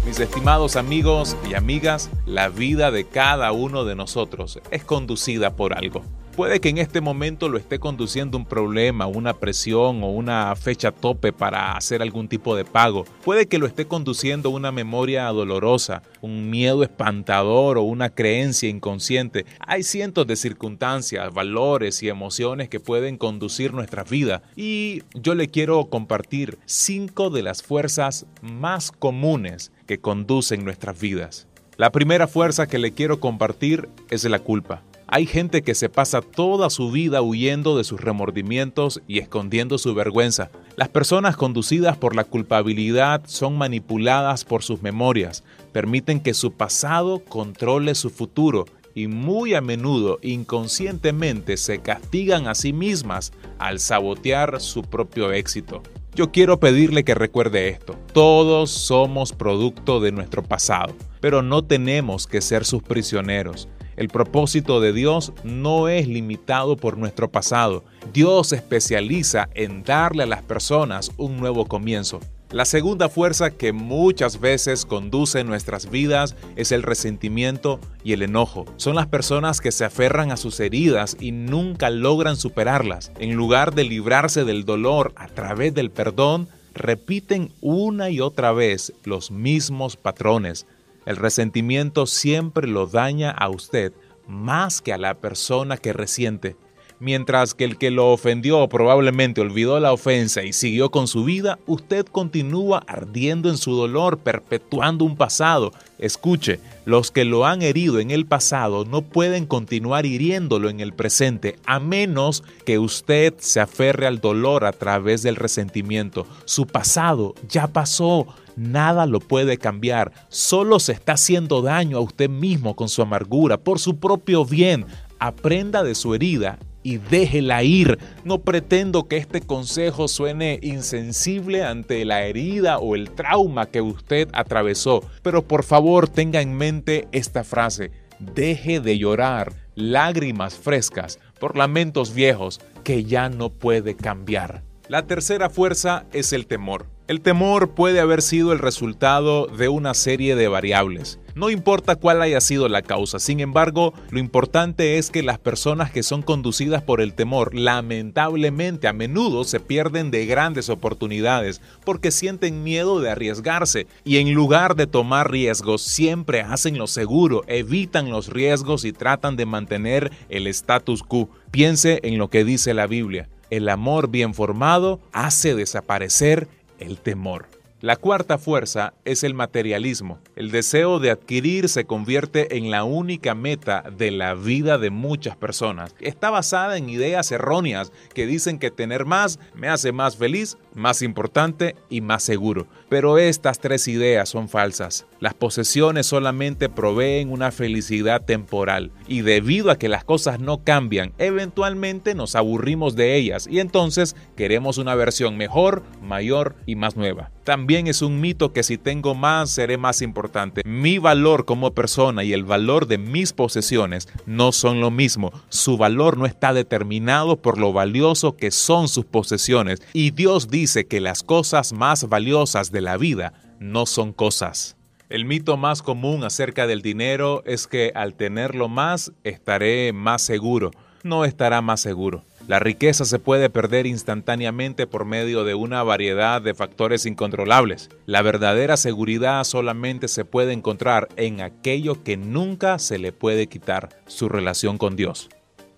Mis 0.05 0.19
estimados 0.19 0.75
amigos 0.75 1.37
y 1.49 1.53
amigas, 1.53 2.09
la 2.25 2.49
vida 2.49 2.91
de 2.91 3.05
cada 3.05 3.53
uno 3.53 3.85
de 3.85 3.95
nosotros 3.95 4.59
es 4.71 4.83
conducida 4.83 5.55
por 5.55 5.73
algo. 5.73 6.03
Puede 6.35 6.59
que 6.59 6.69
en 6.69 6.79
este 6.79 6.99
momento 6.99 7.47
lo 7.47 7.59
esté 7.59 7.77
conduciendo 7.77 8.39
un 8.39 8.45
problema, 8.45 9.05
una 9.05 9.35
presión 9.35 10.01
o 10.01 10.07
una 10.07 10.55
fecha 10.55 10.91
tope 10.91 11.31
para 11.31 11.77
hacer 11.77 12.01
algún 12.01 12.27
tipo 12.27 12.55
de 12.55 12.65
pago. 12.65 13.05
Puede 13.23 13.45
que 13.45 13.59
lo 13.59 13.67
esté 13.67 13.85
conduciendo 13.85 14.49
una 14.49 14.71
memoria 14.71 15.27
dolorosa, 15.27 16.01
un 16.21 16.49
miedo 16.49 16.81
espantador 16.81 17.77
o 17.77 17.83
una 17.83 18.09
creencia 18.09 18.67
inconsciente. 18.67 19.45
Hay 19.59 19.83
cientos 19.83 20.25
de 20.25 20.35
circunstancias, 20.35 21.31
valores 21.31 22.01
y 22.01 22.09
emociones 22.09 22.67
que 22.67 22.79
pueden 22.79 23.17
conducir 23.17 23.71
nuestra 23.71 24.03
vida 24.03 24.41
y 24.55 25.03
yo 25.13 25.35
le 25.35 25.49
quiero 25.49 25.85
compartir 25.85 26.57
cinco 26.65 27.29
de 27.29 27.43
las 27.43 27.61
fuerzas 27.61 28.25
más 28.41 28.91
comunes 28.91 29.71
que 29.85 29.99
conducen 29.99 30.65
nuestras 30.65 30.99
vidas. 30.99 31.45
La 31.77 31.91
primera 31.91 32.27
fuerza 32.27 32.65
que 32.65 32.79
le 32.79 32.91
quiero 32.91 33.19
compartir 33.19 33.87
es 34.09 34.23
la 34.23 34.39
culpa. 34.39 34.81
Hay 35.15 35.27
gente 35.27 35.61
que 35.61 35.75
se 35.75 35.89
pasa 35.89 36.21
toda 36.21 36.71
su 36.71 36.89
vida 36.89 37.21
huyendo 37.21 37.77
de 37.77 37.83
sus 37.83 38.01
remordimientos 38.01 38.99
y 39.07 39.19
escondiendo 39.19 39.77
su 39.77 39.93
vergüenza. 39.93 40.49
Las 40.75 40.89
personas 40.89 41.37
conducidas 41.37 41.97
por 41.97 42.15
la 42.15 42.23
culpabilidad 42.23 43.21
son 43.27 43.55
manipuladas 43.55 44.43
por 44.43 44.63
sus 44.63 44.81
memorias, 44.81 45.43
permiten 45.71 46.19
que 46.19 46.33
su 46.33 46.53
pasado 46.53 47.19
controle 47.23 47.93
su 47.93 48.09
futuro 48.09 48.65
y 48.95 49.05
muy 49.05 49.53
a 49.53 49.61
menudo 49.61 50.17
inconscientemente 50.23 51.57
se 51.57 51.77
castigan 51.77 52.47
a 52.47 52.55
sí 52.55 52.73
mismas 52.73 53.33
al 53.59 53.79
sabotear 53.79 54.59
su 54.61 54.81
propio 54.81 55.31
éxito. 55.31 55.83
Yo 56.15 56.31
quiero 56.31 56.59
pedirle 56.59 57.03
que 57.03 57.13
recuerde 57.13 57.69
esto. 57.69 57.95
Todos 58.13 58.71
somos 58.71 59.31
producto 59.31 59.99
de 59.99 60.11
nuestro 60.11 60.41
pasado, 60.41 60.95
pero 61.21 61.43
no 61.43 61.63
tenemos 61.63 62.25
que 62.25 62.41
ser 62.41 62.65
sus 62.65 62.81
prisioneros. 62.81 63.67
El 63.95 64.07
propósito 64.07 64.81
de 64.81 64.93
Dios 64.93 65.33
no 65.43 65.87
es 65.87 66.07
limitado 66.07 66.77
por 66.77 66.97
nuestro 66.97 67.29
pasado. 67.31 67.83
Dios 68.13 68.49
se 68.49 68.57
especializa 68.57 69.49
en 69.53 69.83
darle 69.83 70.23
a 70.23 70.27
las 70.27 70.41
personas 70.41 71.11
un 71.17 71.37
nuevo 71.37 71.65
comienzo. 71.65 72.19
La 72.53 72.65
segunda 72.65 73.09
fuerza 73.09 73.49
que 73.49 73.73
muchas 73.73 74.39
veces 74.39 74.85
conduce 74.85 75.43
nuestras 75.43 75.89
vidas 75.89 76.35
es 76.55 76.71
el 76.71 76.83
resentimiento 76.83 77.79
y 78.03 78.13
el 78.13 78.21
enojo. 78.21 78.65
Son 78.77 78.93
las 78.93 79.07
personas 79.07 79.59
que 79.59 79.71
se 79.71 79.85
aferran 79.85 80.31
a 80.31 80.37
sus 80.37 80.59
heridas 80.59 81.17
y 81.19 81.31
nunca 81.31 81.89
logran 81.89 82.37
superarlas. 82.37 83.11
En 83.17 83.33
lugar 83.33 83.73
de 83.73 83.85
librarse 83.85 84.43
del 84.43 84.65
dolor 84.65 85.13
a 85.15 85.29
través 85.29 85.73
del 85.73 85.89
perdón, 85.89 86.47
repiten 86.75 87.51
una 87.59 88.11
y 88.11 88.19
otra 88.19 88.51
vez 88.51 88.93
los 89.03 89.31
mismos 89.31 89.97
patrones. 89.97 90.67
El 91.05 91.17
resentimiento 91.17 92.05
siempre 92.05 92.67
lo 92.67 92.87
daña 92.87 93.31
a 93.31 93.49
usted 93.49 93.93
más 94.27 94.81
que 94.81 94.93
a 94.93 94.97
la 94.97 95.15
persona 95.15 95.77
que 95.77 95.93
resiente, 95.93 96.55
mientras 96.99 97.53
que 97.53 97.65
el 97.65 97.77
que 97.77 97.91
lo 97.91 98.11
ofendió 98.11 98.67
probablemente 98.69 99.41
olvidó 99.41 99.79
la 99.81 99.91
ofensa 99.91 100.43
y 100.43 100.53
siguió 100.53 100.89
con 100.89 101.07
su 101.07 101.25
vida, 101.25 101.59
usted 101.67 102.05
continúa 102.05 102.83
ardiendo 102.87 103.49
en 103.49 103.57
su 103.57 103.75
dolor, 103.75 104.19
perpetuando 104.19 105.03
un 105.03 105.17
pasado. 105.17 105.73
Escuche, 105.99 106.61
los 106.85 107.11
que 107.11 107.25
lo 107.25 107.45
han 107.45 107.61
herido 107.61 107.99
en 107.99 108.11
el 108.11 108.25
pasado 108.25 108.85
no 108.85 109.01
pueden 109.01 109.45
continuar 109.45 110.05
hiriéndolo 110.05 110.69
en 110.69 110.79
el 110.79 110.93
presente, 110.93 111.57
a 111.65 111.79
menos 111.79 112.43
que 112.65 112.79
usted 112.79 113.33
se 113.37 113.59
aferre 113.59 114.07
al 114.07 114.21
dolor 114.21 114.63
a 114.63 114.71
través 114.71 115.23
del 115.23 115.35
resentimiento. 115.35 116.25
Su 116.45 116.65
pasado 116.65 117.35
ya 117.49 117.67
pasó, 117.67 118.27
Nada 118.55 119.05
lo 119.05 119.19
puede 119.19 119.57
cambiar, 119.57 120.11
solo 120.29 120.79
se 120.79 120.91
está 120.91 121.13
haciendo 121.13 121.61
daño 121.61 121.97
a 121.97 122.01
usted 122.01 122.29
mismo 122.29 122.75
con 122.75 122.89
su 122.89 123.01
amargura, 123.01 123.57
por 123.57 123.79
su 123.79 123.97
propio 123.97 124.45
bien. 124.45 124.85
Aprenda 125.19 125.83
de 125.83 125.95
su 125.95 126.13
herida 126.13 126.59
y 126.83 126.97
déjela 126.97 127.63
ir. 127.63 127.97
No 128.23 128.41
pretendo 128.41 129.07
que 129.07 129.17
este 129.17 129.41
consejo 129.41 130.07
suene 130.07 130.59
insensible 130.61 131.63
ante 131.63 132.05
la 132.05 132.23
herida 132.23 132.77
o 132.77 132.95
el 132.95 133.09
trauma 133.11 133.67
que 133.67 133.81
usted 133.81 134.29
atravesó, 134.33 135.01
pero 135.23 135.47
por 135.47 135.63
favor 135.63 136.07
tenga 136.07 136.41
en 136.41 136.53
mente 136.53 137.07
esta 137.11 137.43
frase. 137.43 137.91
Deje 138.19 138.79
de 138.79 138.97
llorar 138.97 139.53
lágrimas 139.75 140.55
frescas 140.55 141.19
por 141.39 141.57
lamentos 141.57 142.13
viejos 142.13 142.61
que 142.83 143.05
ya 143.05 143.29
no 143.29 143.49
puede 143.49 143.95
cambiar. 143.95 144.61
La 144.87 145.07
tercera 145.07 145.49
fuerza 145.49 146.05
es 146.11 146.33
el 146.33 146.45
temor. 146.45 146.92
El 147.05 147.19
temor 147.19 147.71
puede 147.71 147.99
haber 147.99 148.21
sido 148.21 148.53
el 148.53 148.59
resultado 148.59 149.47
de 149.47 149.67
una 149.67 149.93
serie 149.93 150.37
de 150.37 150.47
variables. 150.47 151.19
No 151.35 151.49
importa 151.49 151.97
cuál 151.97 152.21
haya 152.21 152.39
sido 152.39 152.69
la 152.69 152.81
causa, 152.81 153.19
sin 153.19 153.41
embargo, 153.41 153.93
lo 154.09 154.19
importante 154.19 154.97
es 154.97 155.09
que 155.09 155.21
las 155.21 155.37
personas 155.37 155.91
que 155.91 156.01
son 156.01 156.21
conducidas 156.21 156.81
por 156.81 157.01
el 157.01 157.13
temor 157.13 157.55
lamentablemente 157.55 158.87
a 158.87 158.93
menudo 158.93 159.43
se 159.43 159.59
pierden 159.59 160.11
de 160.11 160.25
grandes 160.27 160.69
oportunidades 160.69 161.59
porque 161.83 162.09
sienten 162.09 162.63
miedo 162.63 163.01
de 163.01 163.09
arriesgarse 163.09 163.85
y 164.05 164.19
en 164.19 164.33
lugar 164.33 164.77
de 164.77 164.87
tomar 164.87 165.29
riesgos 165.29 165.81
siempre 165.81 166.39
hacen 166.39 166.77
lo 166.77 166.87
seguro, 166.87 167.43
evitan 167.47 168.11
los 168.11 168.29
riesgos 168.29 168.85
y 168.85 168.93
tratan 168.93 169.35
de 169.35 169.45
mantener 169.45 170.09
el 170.29 170.47
status 170.47 171.03
quo. 171.03 171.27
Piense 171.51 171.99
en 172.03 172.17
lo 172.17 172.29
que 172.29 172.45
dice 172.45 172.73
la 172.73 172.87
Biblia. 172.87 173.27
El 173.49 173.67
amor 173.69 174.09
bien 174.09 174.33
formado 174.33 175.01
hace 175.11 175.53
desaparecer 175.53 176.47
el 176.83 176.99
temor. 176.99 177.47
La 177.83 177.97
cuarta 177.97 178.37
fuerza 178.37 178.93
es 179.03 179.25
el 179.25 179.33
materialismo. 179.33 180.17
El 180.37 180.51
deseo 180.51 180.99
de 180.99 181.11
adquirir 181.11 181.67
se 181.67 181.83
convierte 181.83 182.55
en 182.55 182.71
la 182.71 182.85
única 182.85 183.35
meta 183.35 183.83
de 183.97 184.09
la 184.09 184.35
vida 184.35 184.77
de 184.77 184.89
muchas 184.89 185.35
personas. 185.35 185.93
Está 185.99 186.29
basada 186.29 186.77
en 186.77 186.89
ideas 186.89 187.29
erróneas 187.33 187.91
que 188.13 188.25
dicen 188.25 188.57
que 188.57 188.71
tener 188.71 189.03
más 189.03 189.37
me 189.53 189.67
hace 189.67 189.91
más 189.91 190.15
feliz, 190.15 190.57
más 190.75 191.01
importante 191.01 191.75
y 191.89 192.01
más 192.01 192.23
seguro. 192.23 192.67
Pero 192.89 193.17
estas 193.17 193.59
tres 193.59 193.87
ideas 193.87 194.29
son 194.29 194.49
falsas. 194.49 195.05
Las 195.19 195.33
posesiones 195.33 196.05
solamente 196.05 196.69
proveen 196.69 197.31
una 197.31 197.51
felicidad 197.51 198.23
temporal 198.25 198.91
y 199.07 199.21
debido 199.21 199.71
a 199.71 199.77
que 199.77 199.89
las 199.89 200.03
cosas 200.03 200.39
no 200.39 200.63
cambian, 200.63 201.13
eventualmente 201.17 202.15
nos 202.15 202.35
aburrimos 202.35 202.95
de 202.95 203.15
ellas 203.15 203.47
y 203.49 203.59
entonces 203.59 204.15
queremos 204.35 204.77
una 204.77 204.95
versión 204.95 205.37
mejor, 205.37 205.83
mayor 206.01 206.55
y 206.65 206.75
más 206.75 206.95
nueva. 206.95 207.31
También 207.43 207.87
es 207.87 208.01
un 208.01 208.21
mito 208.21 208.53
que 208.53 208.63
si 208.63 208.77
tengo 208.77 209.15
más 209.15 209.49
seré 209.49 209.77
más 209.77 210.01
importante. 210.01 210.61
Mi 210.65 210.97
valor 210.97 211.45
como 211.45 211.73
persona 211.73 212.23
y 212.23 212.31
el 212.31 212.45
valor 212.45 212.87
de 212.87 212.97
mis 212.97 213.33
posesiones 213.33 214.07
no 214.25 214.53
son 214.53 214.79
lo 214.79 214.91
mismo. 214.91 215.31
Su 215.49 215.77
valor 215.77 216.17
no 216.17 216.25
está 216.25 216.53
determinado 216.53 217.41
por 217.41 217.57
lo 217.57 217.73
valioso 217.73 218.37
que 218.37 218.51
son 218.51 218.87
sus 218.87 219.05
posesiones. 219.05 219.81
Y 219.91 220.11
Dios 220.11 220.47
dice 220.47 220.62
que 220.85 221.01
las 221.01 221.23
cosas 221.23 221.73
más 221.73 222.07
valiosas 222.07 222.71
de 222.71 222.81
la 222.81 222.97
vida 222.97 223.33
no 223.59 223.85
son 223.85 224.13
cosas. 224.13 224.77
El 225.09 225.25
mito 225.25 225.57
más 225.57 225.81
común 225.81 226.23
acerca 226.23 226.65
del 226.67 226.81
dinero 226.81 227.43
es 227.45 227.67
que 227.67 227.91
al 227.93 228.15
tenerlo 228.15 228.69
más 228.69 229.11
estaré 229.23 229.93
más 229.93 230.21
seguro. 230.21 230.71
No 231.03 231.25
estará 231.25 231.61
más 231.61 231.81
seguro. 231.81 232.23
La 232.47 232.59
riqueza 232.59 233.03
se 233.05 233.19
puede 233.19 233.49
perder 233.49 233.85
instantáneamente 233.85 234.87
por 234.87 235.05
medio 235.05 235.43
de 235.43 235.53
una 235.53 235.83
variedad 235.83 236.41
de 236.41 236.53
factores 236.53 237.05
incontrolables. 237.05 237.89
La 238.05 238.21
verdadera 238.21 238.77
seguridad 238.77 239.43
solamente 239.43 240.07
se 240.07 240.25
puede 240.25 240.53
encontrar 240.53 241.09
en 241.17 241.41
aquello 241.41 242.03
que 242.03 242.17
nunca 242.17 242.79
se 242.79 242.99
le 242.99 243.11
puede 243.11 243.47
quitar, 243.47 243.89
su 244.07 244.29
relación 244.29 244.77
con 244.77 244.95
Dios. 244.95 245.29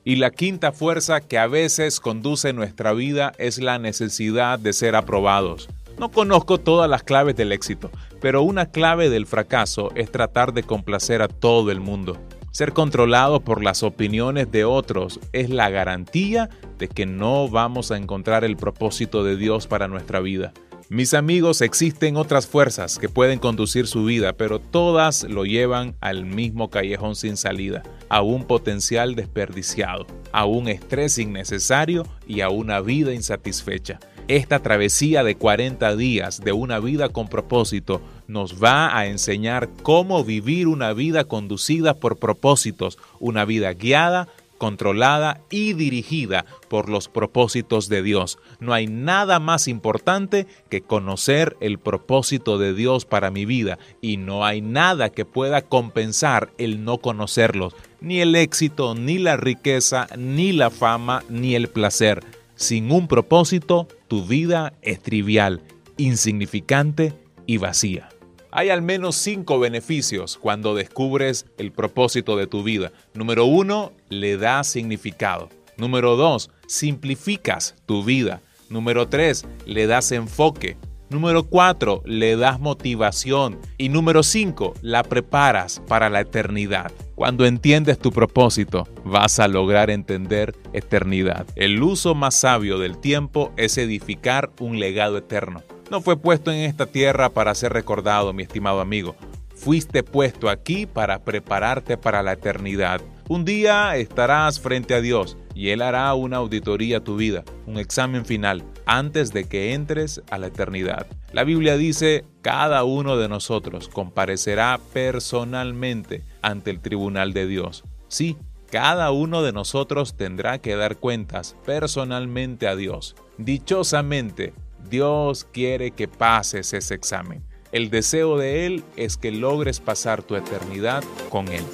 Y 0.07 0.17
la 0.17 0.29
quinta 0.29 0.71
fuerza 0.71 1.19
que 1.19 1.39
a 1.39 1.47
veces 1.47 1.99
conduce 1.99 2.53
nuestra 2.53 2.93
vida 2.93 3.33
es 3.39 3.57
la 3.57 3.79
necesidad 3.79 4.59
de 4.59 4.71
ser 4.71 4.95
aprobados. 4.95 5.67
No 5.97 6.11
conozco 6.11 6.59
todas 6.59 6.87
las 6.87 7.01
claves 7.01 7.35
del 7.35 7.51
éxito, 7.51 7.89
pero 8.21 8.43
una 8.43 8.67
clave 8.67 9.09
del 9.09 9.25
fracaso 9.25 9.89
es 9.95 10.11
tratar 10.11 10.53
de 10.53 10.61
complacer 10.61 11.23
a 11.23 11.27
todo 11.27 11.71
el 11.71 11.79
mundo. 11.79 12.19
Ser 12.51 12.71
controlado 12.71 13.39
por 13.39 13.63
las 13.63 13.81
opiniones 13.81 14.51
de 14.51 14.63
otros 14.63 15.19
es 15.33 15.49
la 15.49 15.71
garantía 15.71 16.51
de 16.77 16.87
que 16.87 17.07
no 17.07 17.49
vamos 17.49 17.89
a 17.89 17.97
encontrar 17.97 18.43
el 18.43 18.57
propósito 18.57 19.23
de 19.23 19.37
Dios 19.37 19.65
para 19.65 19.87
nuestra 19.87 20.19
vida. 20.19 20.53
Mis 20.95 21.13
amigos, 21.13 21.59
existen 21.59 22.15
otras 22.15 22.47
fuerzas 22.47 22.97
que 22.97 23.09
pueden 23.09 23.37
conducir 23.37 23.85
su 23.85 24.05
vida, 24.05 24.31
pero 24.31 24.59
todas 24.59 25.23
lo 25.23 25.43
llevan 25.43 25.93
al 25.99 26.23
mismo 26.23 26.69
callejón 26.69 27.17
sin 27.17 27.35
salida, 27.35 27.83
a 28.07 28.21
un 28.21 28.45
potencial 28.45 29.13
desperdiciado, 29.13 30.07
a 30.31 30.45
un 30.45 30.69
estrés 30.69 31.17
innecesario 31.17 32.07
y 32.25 32.39
a 32.39 32.47
una 32.47 32.79
vida 32.79 33.13
insatisfecha. 33.13 33.99
Esta 34.29 34.59
travesía 34.59 35.25
de 35.25 35.35
40 35.35 35.97
días 35.97 36.39
de 36.39 36.53
una 36.53 36.79
vida 36.79 37.09
con 37.09 37.27
propósito 37.27 37.99
nos 38.29 38.63
va 38.63 38.97
a 38.97 39.07
enseñar 39.07 39.69
cómo 39.83 40.23
vivir 40.23 40.69
una 40.69 40.93
vida 40.93 41.25
conducida 41.25 41.95
por 41.95 42.19
propósitos, 42.19 42.97
una 43.19 43.43
vida 43.43 43.73
guiada, 43.73 44.29
controlada 44.57 45.41
y 45.49 45.73
dirigida 45.73 46.45
por 46.69 46.89
los 46.89 47.09
propósitos 47.09 47.89
de 47.89 48.01
Dios. 48.01 48.37
No 48.59 48.73
hay 48.73 48.87
nada 48.87 49.39
más 49.39 49.67
importante 49.67 50.47
que 50.69 50.81
conocer 50.81 51.57
el 51.59 51.79
propósito 51.79 52.57
de 52.57 52.73
Dios 52.73 53.05
para 53.05 53.31
mi 53.31 53.45
vida 53.45 53.77
y 54.01 54.17
no 54.17 54.45
hay 54.45 54.61
nada 54.61 55.09
que 55.09 55.25
pueda 55.25 55.61
compensar 55.61 56.51
el 56.57 56.83
no 56.83 56.99
conocerlos, 56.99 57.75
ni 58.01 58.21
el 58.21 58.35
éxito, 58.35 58.95
ni 58.95 59.17
la 59.17 59.37
riqueza, 59.37 60.07
ni 60.17 60.51
la 60.51 60.69
fama, 60.69 61.23
ni 61.29 61.55
el 61.55 61.67
placer. 61.69 62.23
Sin 62.55 62.91
un 62.91 63.07
propósito, 63.07 63.87
tu 64.07 64.25
vida 64.25 64.73
es 64.81 65.01
trivial, 65.01 65.61
insignificante 65.97 67.13
y 67.45 67.57
vacía. 67.57 68.09
Hay 68.57 68.69
al 68.69 68.81
menos 68.81 69.17
cinco 69.17 69.59
beneficios 69.59 70.37
cuando 70.37 70.75
descubres 70.75 71.45
el 71.57 71.73
propósito 71.73 72.37
de 72.37 72.47
tu 72.47 72.63
vida. 72.63 72.93
Número 73.13 73.43
uno, 73.43 73.91
le 74.07 74.37
das 74.37 74.67
significado. 74.67 75.49
Número 75.75 76.15
dos, 76.15 76.49
simplificas 76.65 77.75
tu 77.85 78.05
vida. 78.05 78.41
Número 78.69 79.09
tres, 79.09 79.45
le 79.65 79.87
das 79.87 80.13
enfoque. 80.13 80.77
Número 81.09 81.43
4, 81.43 82.03
le 82.05 82.35
das 82.37 82.59
motivación. 82.59 83.59
Y 83.77 83.89
número 83.89 84.23
5, 84.23 84.73
la 84.81 85.03
preparas 85.03 85.81
para 85.87 86.09
la 86.09 86.21
eternidad. 86.21 86.91
Cuando 87.13 87.45
entiendes 87.45 87.99
tu 87.99 88.11
propósito, 88.11 88.87
vas 89.03 89.39
a 89.39 89.49
lograr 89.49 89.89
entender 89.89 90.55
eternidad. 90.73 91.45
El 91.55 91.83
uso 91.83 92.15
más 92.15 92.35
sabio 92.35 92.79
del 92.79 92.97
tiempo 92.97 93.51
es 93.55 93.77
edificar 93.77 94.49
un 94.59 94.79
legado 94.79 95.17
eterno. 95.17 95.61
No 95.91 96.01
fue 96.01 96.17
puesto 96.17 96.51
en 96.51 96.59
esta 96.61 96.87
tierra 96.87 97.29
para 97.29 97.53
ser 97.53 97.71
recordado, 97.73 98.33
mi 98.33 98.43
estimado 98.43 98.81
amigo. 98.81 99.15
Fuiste 99.55 100.03
puesto 100.03 100.49
aquí 100.49 100.85
para 100.85 101.23
prepararte 101.23 101.95
para 101.97 102.23
la 102.23 102.33
eternidad. 102.33 103.01
Un 103.29 103.45
día 103.45 103.95
estarás 103.95 104.59
frente 104.59 104.95
a 104.95 105.01
Dios 105.01 105.37
y 105.53 105.69
Él 105.69 105.81
hará 105.81 106.13
una 106.15 106.37
auditoría 106.37 106.97
a 106.97 107.03
tu 107.03 107.15
vida, 107.15 107.43
un 107.65 107.77
examen 107.77 108.25
final, 108.25 108.63
antes 108.85 109.31
de 109.31 109.45
que 109.45 109.73
entres 109.73 110.21
a 110.29 110.37
la 110.37 110.47
eternidad. 110.47 111.07
La 111.31 111.43
Biblia 111.43 111.77
dice, 111.77 112.25
cada 112.41 112.83
uno 112.83 113.15
de 113.17 113.29
nosotros 113.29 113.87
comparecerá 113.87 114.79
personalmente 114.91 116.23
ante 116.41 116.71
el 116.71 116.79
tribunal 116.79 117.33
de 117.33 117.47
Dios. 117.47 117.83
Sí, 118.07 118.37
cada 118.69 119.11
uno 119.11 119.41
de 119.41 119.53
nosotros 119.53 120.17
tendrá 120.17 120.59
que 120.59 120.75
dar 120.75 120.97
cuentas 120.97 121.55
personalmente 121.65 122.67
a 122.67 122.75
Dios. 122.75 123.15
Dichosamente, 123.37 124.53
Dios 124.95 125.45
quiere 125.51 125.91
que 125.91 126.07
pases 126.07 126.71
ese 126.71 126.93
examen. 126.93 127.43
El 127.73 127.89
deseo 127.89 128.37
de 128.37 128.65
Él 128.65 128.81
es 128.95 129.17
que 129.17 129.29
logres 129.29 129.81
pasar 129.81 130.23
tu 130.23 130.37
eternidad 130.37 131.03
con 131.29 131.49
Él. 131.49 131.65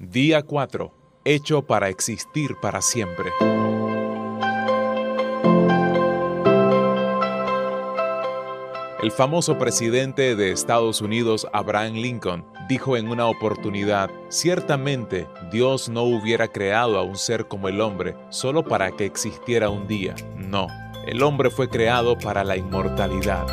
Día 0.00 0.42
4. 0.42 0.92
Hecho 1.24 1.62
para 1.68 1.88
existir 1.88 2.56
para 2.60 2.82
siempre. 2.82 3.30
El 9.00 9.12
famoso 9.12 9.58
presidente 9.58 10.34
de 10.34 10.50
Estados 10.50 11.00
Unidos, 11.00 11.46
Abraham 11.52 11.94
Lincoln, 11.94 12.44
dijo 12.68 12.96
en 12.96 13.08
una 13.08 13.26
oportunidad, 13.26 14.10
ciertamente 14.28 15.28
Dios 15.52 15.88
no 15.88 16.02
hubiera 16.02 16.48
creado 16.48 16.98
a 16.98 17.04
un 17.04 17.16
ser 17.16 17.46
como 17.46 17.68
el 17.68 17.80
hombre 17.80 18.16
solo 18.30 18.64
para 18.64 18.90
que 18.90 19.04
existiera 19.04 19.70
un 19.70 19.86
día. 19.86 20.16
No, 20.34 20.66
el 21.06 21.22
hombre 21.22 21.48
fue 21.48 21.68
creado 21.68 22.18
para 22.18 22.42
la 22.42 22.56
inmortalidad. 22.56 23.46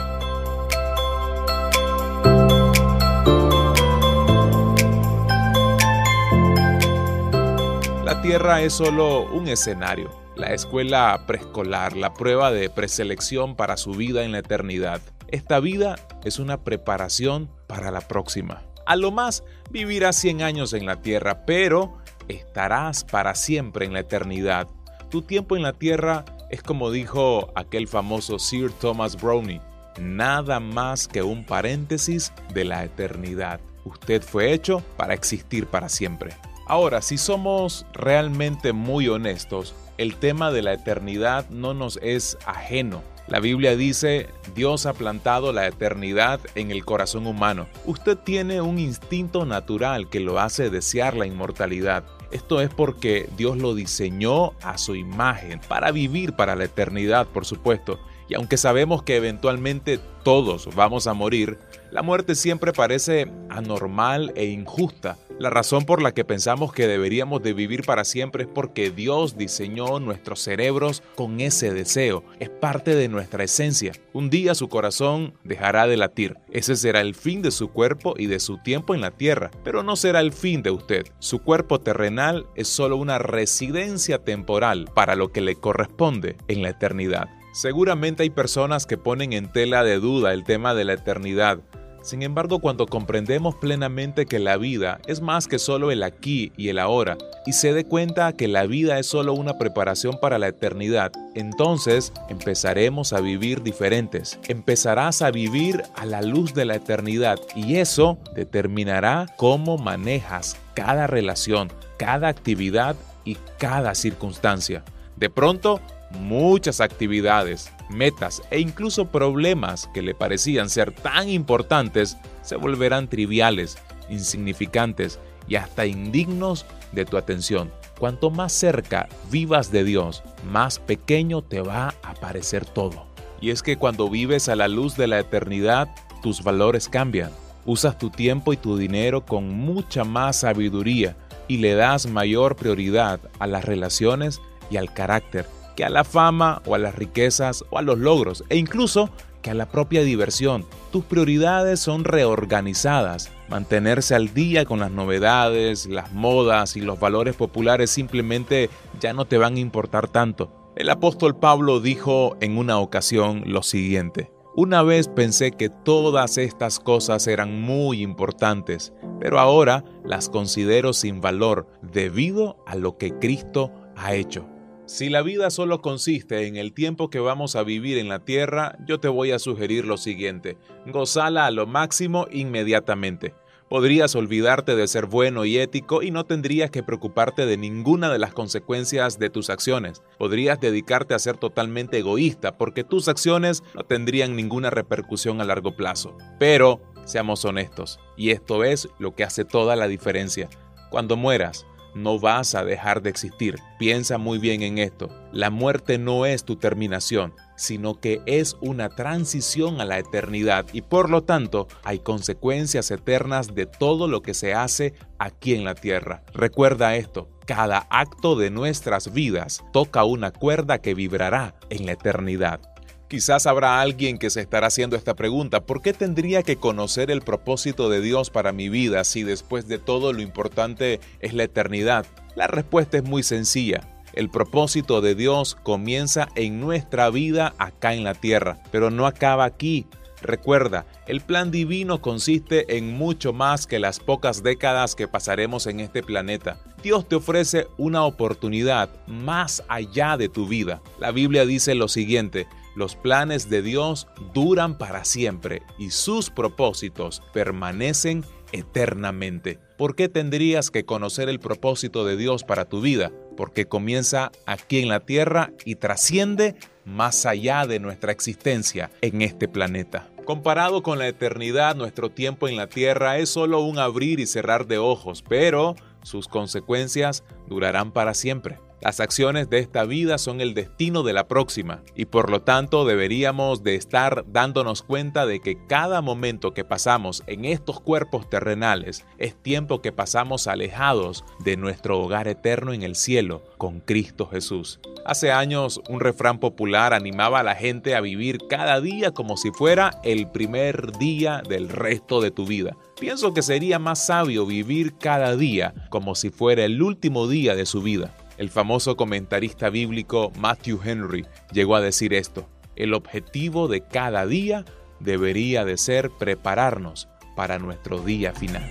La 8.04 8.20
Tierra 8.24 8.64
es 8.64 8.74
solo 8.74 9.32
un 9.32 9.48
escenario, 9.48 10.10
la 10.36 10.56
escuela 10.56 11.22
preescolar, 11.28 11.96
la 11.96 12.16
prueba 12.16 12.52
de 12.52 12.72
preselección 12.72 13.56
para 13.56 13.78
su 13.78 13.92
vida 13.92 14.24
en 14.24 14.32
la 14.32 14.40
eternidad. 14.40 15.02
Esta 15.36 15.60
vida 15.60 15.98
es 16.24 16.40
una 16.40 16.64
preparación 16.64 17.52
para 17.68 17.92
la 17.92 18.00
próxima. 18.00 18.62
A 18.86 18.96
lo 18.96 19.12
más 19.12 19.44
vivirás 19.70 20.16
100 20.16 20.42
años 20.42 20.72
en 20.72 20.86
la 20.86 21.02
tierra, 21.02 21.46
pero 21.46 21.98
estarás 22.30 23.04
para 23.04 23.36
siempre 23.36 23.86
en 23.86 23.92
la 23.92 24.00
eternidad. 24.00 24.70
Tu 25.12 25.24
tiempo 25.24 25.58
en 25.58 25.64
la 25.64 25.74
tierra 25.74 26.24
es 26.50 26.64
como 26.64 26.90
dijo 26.90 27.52
aquel 27.54 27.90
famoso 27.90 28.40
Sir 28.40 28.72
Thomas 28.72 29.22
Browne, 29.22 29.60
nada 30.00 30.62
más 30.62 31.06
que 31.06 31.22
un 31.22 31.44
paréntesis 31.44 32.32
de 32.54 32.64
la 32.64 32.86
eternidad. 32.86 33.60
Usted 33.84 34.22
fue 34.22 34.54
hecho 34.54 34.84
para 34.96 35.16
existir 35.16 35.68
para 35.68 35.90
siempre. 35.90 36.32
Ahora, 36.66 37.02
si 37.02 37.18
somos 37.18 37.86
realmente 37.92 38.72
muy 38.72 39.10
honestos, 39.10 39.76
el 39.98 40.16
tema 40.16 40.54
de 40.54 40.62
la 40.62 40.72
eternidad 40.72 41.50
no 41.50 41.74
nos 41.74 42.00
es 42.02 42.38
ajeno. 42.46 43.04
La 43.28 43.40
Biblia 43.40 43.76
dice, 43.76 44.30
Dios 44.54 44.86
ha 44.86 44.94
plantado 44.94 45.52
la 45.52 45.66
eternidad 45.66 46.40
en 46.54 46.70
el 46.70 46.86
corazón 46.86 47.26
humano. 47.26 47.68
Usted 47.86 48.18
tiene 48.18 48.62
un 48.62 48.78
instinto 48.78 49.46
natural 49.46 50.10
que 50.10 50.20
lo 50.20 50.40
hace 50.40 50.70
desear 50.70 51.16
la 51.18 51.26
inmortalidad. 51.26 52.04
Esto 52.30 52.62
es 52.62 52.70
porque 52.70 53.28
Dios 53.36 53.58
lo 53.58 53.74
diseñó 53.74 54.54
a 54.62 54.78
su 54.78 54.96
imagen, 54.96 55.60
para 55.68 55.92
vivir 55.92 56.34
para 56.34 56.56
la 56.56 56.66
eternidad, 56.66 57.26
por 57.26 57.46
supuesto. 57.46 58.00
Y 58.30 58.36
aunque 58.36 58.58
sabemos 58.58 59.02
que 59.02 59.16
eventualmente 59.16 60.00
todos 60.24 60.70
vamos 60.76 61.08
a 61.08 61.14
morir, 61.14 61.58
la 61.92 62.02
muerte 62.02 62.36
siempre 62.36 62.74
parece 62.74 63.32
anormal 63.50 64.34
e 64.36 64.46
injusta. 64.46 65.18
La 65.38 65.50
razón 65.50 65.84
por 65.84 66.02
la 66.02 66.14
que 66.14 66.24
pensamos 66.24 66.72
que 66.72 66.88
deberíamos 66.88 67.44
de 67.44 67.52
vivir 67.52 67.84
para 67.84 68.06
siempre 68.06 68.44
es 68.44 68.50
porque 68.50 68.90
Dios 68.90 69.38
diseñó 69.38 70.00
nuestros 70.00 70.40
cerebros 70.40 71.04
con 71.16 71.42
ese 71.42 71.74
deseo. 71.74 72.24
Es 72.40 72.50
parte 72.50 72.96
de 72.96 73.10
nuestra 73.10 73.44
esencia. 73.44 73.92
Un 74.14 74.30
día 74.30 74.56
su 74.56 74.70
corazón 74.70 75.34
dejará 75.44 75.88
de 75.88 75.98
latir. 75.98 76.38
Ese 76.52 76.78
será 76.78 77.02
el 77.02 77.16
fin 77.16 77.42
de 77.42 77.52
su 77.52 77.70
cuerpo 77.70 78.16
y 78.18 78.28
de 78.28 78.40
su 78.40 78.60
tiempo 78.60 78.96
en 78.96 79.02
la 79.02 79.12
tierra, 79.12 79.52
pero 79.64 79.84
no 79.84 79.98
será 79.98 80.22
el 80.22 80.32
fin 80.32 80.64
de 80.64 80.72
usted. 80.72 81.06
Su 81.20 81.40
cuerpo 81.40 81.82
terrenal 81.82 82.46
es 82.56 82.70
solo 82.70 82.96
una 82.96 83.20
residencia 83.20 84.20
temporal 84.20 84.90
para 84.94 85.16
lo 85.16 85.34
que 85.34 85.42
le 85.42 85.56
corresponde 85.56 86.38
en 86.48 86.62
la 86.62 86.70
eternidad. 86.70 87.28
Seguramente 87.56 88.24
hay 88.24 88.30
personas 88.30 88.86
que 88.86 88.98
ponen 88.98 89.32
en 89.32 89.50
tela 89.50 89.86
de 89.86 89.98
duda 89.98 90.34
el 90.34 90.44
tema 90.44 90.74
de 90.74 90.84
la 90.84 90.92
eternidad. 90.92 91.60
Sin 92.04 92.22
embargo, 92.22 92.60
cuando 92.60 92.86
comprendemos 92.86 93.56
plenamente 93.56 94.26
que 94.26 94.40
la 94.40 94.58
vida 94.58 95.00
es 95.08 95.22
más 95.22 95.48
que 95.48 95.58
solo 95.58 95.90
el 95.90 96.04
aquí 96.04 96.52
y 96.58 96.68
el 96.68 96.80
ahora, 96.80 97.18
y 97.46 97.54
se 97.54 97.72
dé 97.72 97.86
cuenta 97.86 98.34
que 98.34 98.50
la 98.50 98.66
vida 98.66 99.00
es 99.00 99.08
solo 99.08 99.34
una 99.34 99.58
preparación 99.58 100.20
para 100.22 100.38
la 100.38 100.50
eternidad, 100.50 101.14
entonces 101.34 102.12
empezaremos 102.28 103.14
a 103.14 103.22
vivir 103.22 103.64
diferentes. 103.64 104.38
Empezarás 104.50 105.22
a 105.22 105.32
vivir 105.32 105.82
a 105.96 106.06
la 106.06 106.22
luz 106.22 106.54
de 106.54 106.66
la 106.66 106.76
eternidad 106.76 107.38
y 107.56 107.78
eso 107.78 108.18
determinará 108.36 109.28
cómo 109.38 109.78
manejas 109.78 110.58
cada 110.74 111.08
relación, 111.08 111.72
cada 111.98 112.28
actividad 112.28 112.98
y 113.24 113.38
cada 113.58 113.96
circunstancia. 113.96 114.84
De 115.16 115.30
pronto, 115.30 115.80
muchas 116.16 116.82
actividades, 116.82 117.72
metas 117.90 118.42
e 118.52 118.60
incluso 118.60 119.06
problemas 119.06 119.90
que 119.94 120.02
le 120.02 120.16
parecían 120.16 120.70
ser 120.70 120.92
tan 120.92 121.30
importantes 121.30 122.18
se 122.42 122.56
volverán 122.56 123.08
triviales, 123.08 123.78
insignificantes 124.10 125.20
y 125.48 125.56
hasta 125.56 125.86
indignos 125.86 126.66
de 126.92 127.06
tu 127.06 127.18
atención. 127.18 127.72
Cuanto 128.00 128.30
más 128.30 128.52
cerca 128.52 129.08
vivas 129.32 129.72
de 129.72 129.84
Dios, 129.84 130.24
más 130.52 130.80
pequeño 130.80 131.42
te 131.42 131.62
va 131.62 131.94
a 132.04 132.14
parecer 132.16 132.66
todo. 132.66 133.06
Y 133.42 133.52
es 133.52 133.62
que 133.62 133.78
cuando 133.78 134.10
vives 134.10 134.50
a 134.50 134.56
la 134.56 134.68
luz 134.68 134.98
de 134.98 135.08
la 135.08 135.20
eternidad, 135.20 135.90
tus 136.22 136.44
valores 136.44 136.90
cambian. 136.90 137.32
Usas 137.66 137.98
tu 137.98 138.10
tiempo 138.10 138.54
y 138.54 138.58
tu 138.58 138.78
dinero 138.78 139.26
con 139.26 139.50
mucha 139.50 140.04
más 140.04 140.38
sabiduría 140.38 141.16
y 141.48 141.58
le 141.58 141.76
das 141.76 142.08
mayor 142.08 142.56
prioridad 142.56 143.20
a 143.40 143.48
las 143.48 143.66
relaciones 143.66 144.42
y 144.70 144.78
al 144.78 144.94
carácter 144.94 145.46
que 145.76 145.86
a 145.86 145.90
la 145.90 146.04
fama 146.04 146.62
o 146.66 146.76
a 146.76 146.80
las 146.80 146.96
riquezas 146.96 147.64
o 147.70 147.78
a 147.78 147.82
los 147.82 147.98
logros 148.00 148.44
e 148.50 148.58
incluso 148.58 149.10
que 149.42 149.52
a 149.52 149.54
la 149.54 149.68
propia 149.68 150.04
diversión. 150.04 150.66
Tus 150.92 151.04
prioridades 151.06 151.80
son 151.80 152.04
reorganizadas 152.04 153.32
Mantenerse 153.48 154.16
al 154.16 154.34
día 154.34 154.66
con 154.66 154.80
las 154.80 154.90
novedades, 154.90 155.86
las 155.86 156.12
modas 156.12 156.76
y 156.76 156.82
los 156.82 157.00
valores 157.00 157.36
populares 157.36 157.92
simplemente 157.92 158.70
ya 159.00 159.14
no 159.14 159.26
te 159.26 159.38
van 159.38 159.56
a 159.56 159.60
importar 159.60 160.08
tanto. 160.08 160.52
El 160.76 160.90
apóstol 160.90 161.38
Pablo 161.38 161.80
dijo 161.80 162.38
en 162.42 162.58
una 162.58 162.80
ocasión 162.80 163.44
lo 163.46 163.62
siguiente. 163.62 164.32
Una 164.56 164.82
vez 164.82 165.10
pensé 165.10 165.52
que 165.52 165.70
todas 165.70 166.38
estas 166.38 166.80
cosas 166.80 167.28
eran 167.28 167.62
muy 167.62 168.02
importantes, 168.02 168.94
pero 169.20 169.40
ahora 169.40 169.84
las 170.04 170.30
considero 170.30 170.94
sin 170.94 171.22
valor 171.22 171.68
debido 171.82 172.58
a 172.66 172.76
lo 172.76 172.98
que 172.98 173.12
Cristo 173.20 173.72
ha 173.96 174.16
hecho. 174.16 174.48
Si 174.88 175.10
la 175.10 175.24
vida 175.24 175.50
solo 175.50 175.82
consiste 175.82 176.46
en 176.46 176.58
el 176.58 176.72
tiempo 176.72 177.10
que 177.10 177.20
vamos 177.20 177.56
a 177.56 177.64
vivir 177.64 177.98
en 177.98 178.08
la 178.08 178.20
tierra, 178.20 178.78
yo 178.86 179.00
te 179.00 179.08
voy 179.08 179.32
a 179.32 179.40
sugerir 179.40 179.84
lo 179.86 179.98
siguiente, 179.98 180.58
gozala 180.86 181.48
a 181.48 181.52
lo 181.52 181.66
máximo 181.66 182.28
inmediatamente. 182.32 183.34
Podrías 183.68 184.14
olvidarte 184.14 184.76
de 184.76 184.88
ser 184.88 185.08
bueno 185.08 185.44
y 185.44 185.58
ético 185.58 186.04
y 186.04 186.12
no 186.12 186.26
tendrías 186.26 186.70
que 186.70 186.84
preocuparte 186.84 187.48
de 187.48 187.58
ninguna 187.58 188.12
de 188.12 188.20
las 188.20 188.32
consecuencias 188.32 189.18
de 189.18 189.32
tus 189.32 189.50
acciones. 189.50 190.04
Podrías 190.20 190.60
dedicarte 190.60 191.16
a 191.16 191.20
ser 191.20 191.38
totalmente 191.38 191.98
egoísta 191.98 192.56
porque 192.56 192.84
tus 192.84 193.08
acciones 193.08 193.64
no 193.74 193.86
tendrían 193.86 194.36
ninguna 194.36 194.70
repercusión 194.70 195.42
a 195.42 195.46
largo 195.46 195.76
plazo. 195.76 196.16
Pero, 196.38 196.80
seamos 197.06 197.44
honestos, 197.44 198.00
y 198.16 198.30
esto 198.30 198.64
es 198.64 198.88
lo 199.00 199.16
que 199.16 199.24
hace 199.24 199.46
toda 199.46 199.76
la 199.76 199.88
diferencia. 199.88 200.48
Cuando 200.92 201.18
mueras, 201.18 201.66
no 201.96 202.20
vas 202.20 202.54
a 202.54 202.64
dejar 202.64 203.02
de 203.02 203.10
existir. 203.10 203.56
Piensa 203.80 204.18
muy 204.18 204.38
bien 204.38 204.62
en 204.62 204.78
esto. 204.78 205.10
La 205.32 205.50
muerte 205.50 205.98
no 205.98 206.26
es 206.26 206.44
tu 206.44 206.58
terminación, 206.58 207.34
sino 207.56 208.00
que 208.00 208.22
es 208.26 208.58
una 208.62 208.90
transición 208.90 209.82
a 209.82 209.86
la 209.86 209.98
eternidad 209.98 210.66
y 210.74 210.82
por 210.82 211.10
lo 211.10 211.24
tanto 211.24 211.68
hay 211.84 212.00
consecuencias 212.00 212.92
eternas 212.92 213.56
de 213.56 213.66
todo 213.66 214.08
lo 214.08 214.22
que 214.22 214.34
se 214.34 214.54
hace 214.54 214.94
aquí 215.18 215.56
en 215.56 215.64
la 215.64 215.74
tierra. 215.74 216.24
Recuerda 216.34 216.96
esto, 216.96 217.30
cada 217.46 217.88
acto 217.90 218.36
de 218.36 218.50
nuestras 218.50 219.14
vidas 219.14 219.64
toca 219.72 220.04
una 220.04 220.32
cuerda 220.32 220.80
que 220.80 220.94
vibrará 220.94 221.56
en 221.70 221.86
la 221.86 221.94
eternidad. 221.94 222.60
Quizás 223.08 223.46
habrá 223.46 223.82
alguien 223.82 224.18
que 224.18 224.32
se 224.32 224.42
estará 224.42 224.68
haciendo 224.68 224.96
esta 224.96 225.14
pregunta, 225.14 225.62
¿por 225.62 225.84
qué 225.84 225.94
tendría 225.94 226.42
que 226.42 226.56
conocer 226.56 227.12
el 227.12 227.22
propósito 227.22 227.88
de 227.88 228.02
Dios 228.02 228.32
para 228.32 228.52
mi 228.52 228.68
vida 228.68 229.04
si 229.04 229.22
después 229.22 229.68
de 229.68 229.78
todo 229.78 230.12
lo 230.12 230.22
importante 230.24 231.00
es 231.20 231.34
la 231.36 231.44
eternidad? 231.44 232.08
La 232.36 232.48
respuesta 232.48 232.98
es 232.98 233.04
muy 233.04 233.22
sencilla. 233.22 233.88
El 234.14 234.30
propósito 234.30 235.02
de 235.02 235.14
Dios 235.14 235.56
comienza 235.62 236.30
en 236.36 236.60
nuestra 236.60 237.12
vida 237.12 237.54
acá 237.60 237.94
en 237.94 238.04
la 238.04 238.16
tierra, 238.16 238.58
pero 238.72 238.90
no 238.90 239.06
acaba 239.06 239.46
aquí. 239.46 239.86
Recuerda, 240.24 240.88
el 241.06 241.22
plan 241.22 241.52
divino 241.52 242.02
consiste 242.02 242.78
en 242.78 242.98
mucho 242.98 243.34
más 243.34 243.68
que 243.68 243.78
las 243.78 244.00
pocas 244.00 244.42
décadas 244.42 244.96
que 244.96 245.08
pasaremos 245.08 245.68
en 245.68 245.80
este 245.80 246.02
planeta. 246.02 246.60
Dios 246.82 247.08
te 247.08 247.16
ofrece 247.16 247.68
una 247.78 248.04
oportunidad 248.04 248.90
más 249.06 249.64
allá 249.68 250.18
de 250.18 250.28
tu 250.28 250.48
vida. 250.48 250.82
La 251.00 251.12
Biblia 251.12 251.46
dice 251.46 251.76
lo 251.76 251.88
siguiente, 251.88 252.48
los 252.76 252.96
planes 252.96 253.50
de 253.50 253.62
Dios 253.62 254.08
duran 254.34 254.78
para 254.78 255.06
siempre 255.06 255.64
y 255.80 255.92
sus 255.92 256.30
propósitos 256.30 257.22
permanecen 257.34 258.24
eternamente. 258.52 259.60
¿Por 259.78 259.96
qué 259.96 260.10
tendrías 260.10 260.72
que 260.72 260.86
conocer 260.86 261.30
el 261.30 261.40
propósito 261.40 262.06
de 262.06 262.18
Dios 262.18 262.44
para 262.44 262.66
tu 262.66 262.82
vida? 262.82 263.12
Porque 263.36 263.66
comienza 263.66 264.32
aquí 264.46 264.80
en 264.80 264.90
la 264.90 265.02
tierra 265.02 265.52
y 265.66 265.76
trasciende 265.76 266.56
más 266.86 267.26
allá 267.26 267.66
de 267.66 267.80
nuestra 267.80 268.12
existencia 268.12 268.92
en 269.02 269.22
este 269.22 269.48
planeta. 269.48 270.10
Comparado 270.26 270.82
con 270.82 270.98
la 270.98 271.08
eternidad, 271.08 271.76
nuestro 271.76 272.10
tiempo 272.10 272.48
en 272.48 272.56
la 272.56 272.68
tierra 272.68 273.18
es 273.18 273.30
solo 273.30 273.62
un 273.62 273.78
abrir 273.78 274.20
y 274.20 274.26
cerrar 274.26 274.66
de 274.66 274.78
ojos, 274.78 275.24
pero 275.28 275.76
sus 276.02 276.28
consecuencias 276.28 277.24
durarán 277.48 277.92
para 277.92 278.14
siempre. 278.14 278.58
Las 278.82 279.00
acciones 279.00 279.50
de 279.50 279.60
esta 279.60 279.84
vida 279.86 280.18
son 280.18 280.42
el 280.42 280.54
destino 280.54 281.04
de 281.04 281.14
la 281.14 281.28
próxima 281.28 281.82
y 281.96 282.06
por 282.06 282.30
lo 282.30 282.42
tanto 282.42 282.86
deberíamos 282.86 283.64
de 283.64 283.76
estar 283.76 284.26
dándonos 284.28 284.84
cuenta 284.84 285.26
de 285.26 285.40
que 285.40 285.58
cada 285.68 286.02
momento 286.02 286.54
que 286.54 286.66
pasamos 286.66 287.24
en 287.26 287.46
estos 287.46 287.80
cuerpos 287.80 288.30
terrenales 288.30 289.06
es 289.18 289.36
tiempo 289.42 289.82
que 289.82 289.92
pasamos 289.92 290.48
alejados 290.48 291.24
de 291.40 291.58
nuestro 291.58 292.00
hogar 292.00 292.28
eterno 292.28 292.74
en 292.74 292.84
el 292.84 292.96
cielo 292.96 293.44
con 293.58 293.80
Cristo 293.80 294.28
Jesús. 294.28 294.80
Hace 295.06 295.32
años 295.32 295.82
un 295.88 296.00
refrán 296.00 296.40
popular 296.40 296.94
animaba 296.94 297.40
a 297.40 297.44
la 297.44 297.56
gente 297.56 297.96
a 297.96 298.02
vivir 298.02 298.40
cada 298.50 298.82
día 298.82 299.12
como 299.12 299.38
si 299.38 299.52
fuera 299.52 300.00
el 300.04 300.30
primer 300.30 300.98
día 300.98 301.42
del 301.48 301.70
resto 301.70 302.22
de 302.22 302.32
tu 302.32 302.46
vida. 302.46 302.76
Pienso 303.00 303.34
que 303.34 303.42
sería 303.42 303.78
más 303.80 304.06
sabio 304.06 304.46
vivir 304.46 304.98
cada 304.98 305.36
día 305.36 305.74
como 305.90 306.16
si 306.16 306.30
fuera 306.30 306.66
el 306.66 306.82
último 306.82 307.28
día 307.28 307.56
de 307.56 307.66
su 307.66 307.82
vida. 307.82 308.16
El 308.38 308.50
famoso 308.50 308.98
comentarista 308.98 309.70
bíblico 309.70 310.32
Matthew 310.38 310.82
Henry 310.84 311.26
llegó 311.54 311.76
a 311.76 311.82
decir 311.82 312.14
esto, 312.14 312.50
el 312.76 312.94
objetivo 312.94 313.70
de 313.70 313.82
cada 313.82 314.26
día 314.26 314.66
debería 315.00 315.64
de 315.64 315.78
ser 315.78 316.12
prepararnos 316.12 317.08
para 317.36 317.60
nuestro 317.60 318.00
día 318.00 318.34
final. 318.34 318.70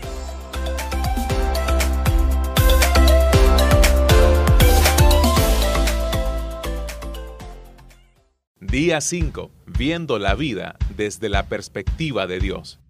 Día 8.60 9.00
5. 9.00 9.50
Viendo 9.66 10.18
la 10.18 10.34
vida 10.34 10.76
desde 10.96 11.28
la 11.28 11.48
perspectiva 11.48 12.26
de 12.26 12.40
Dios. 12.40 12.80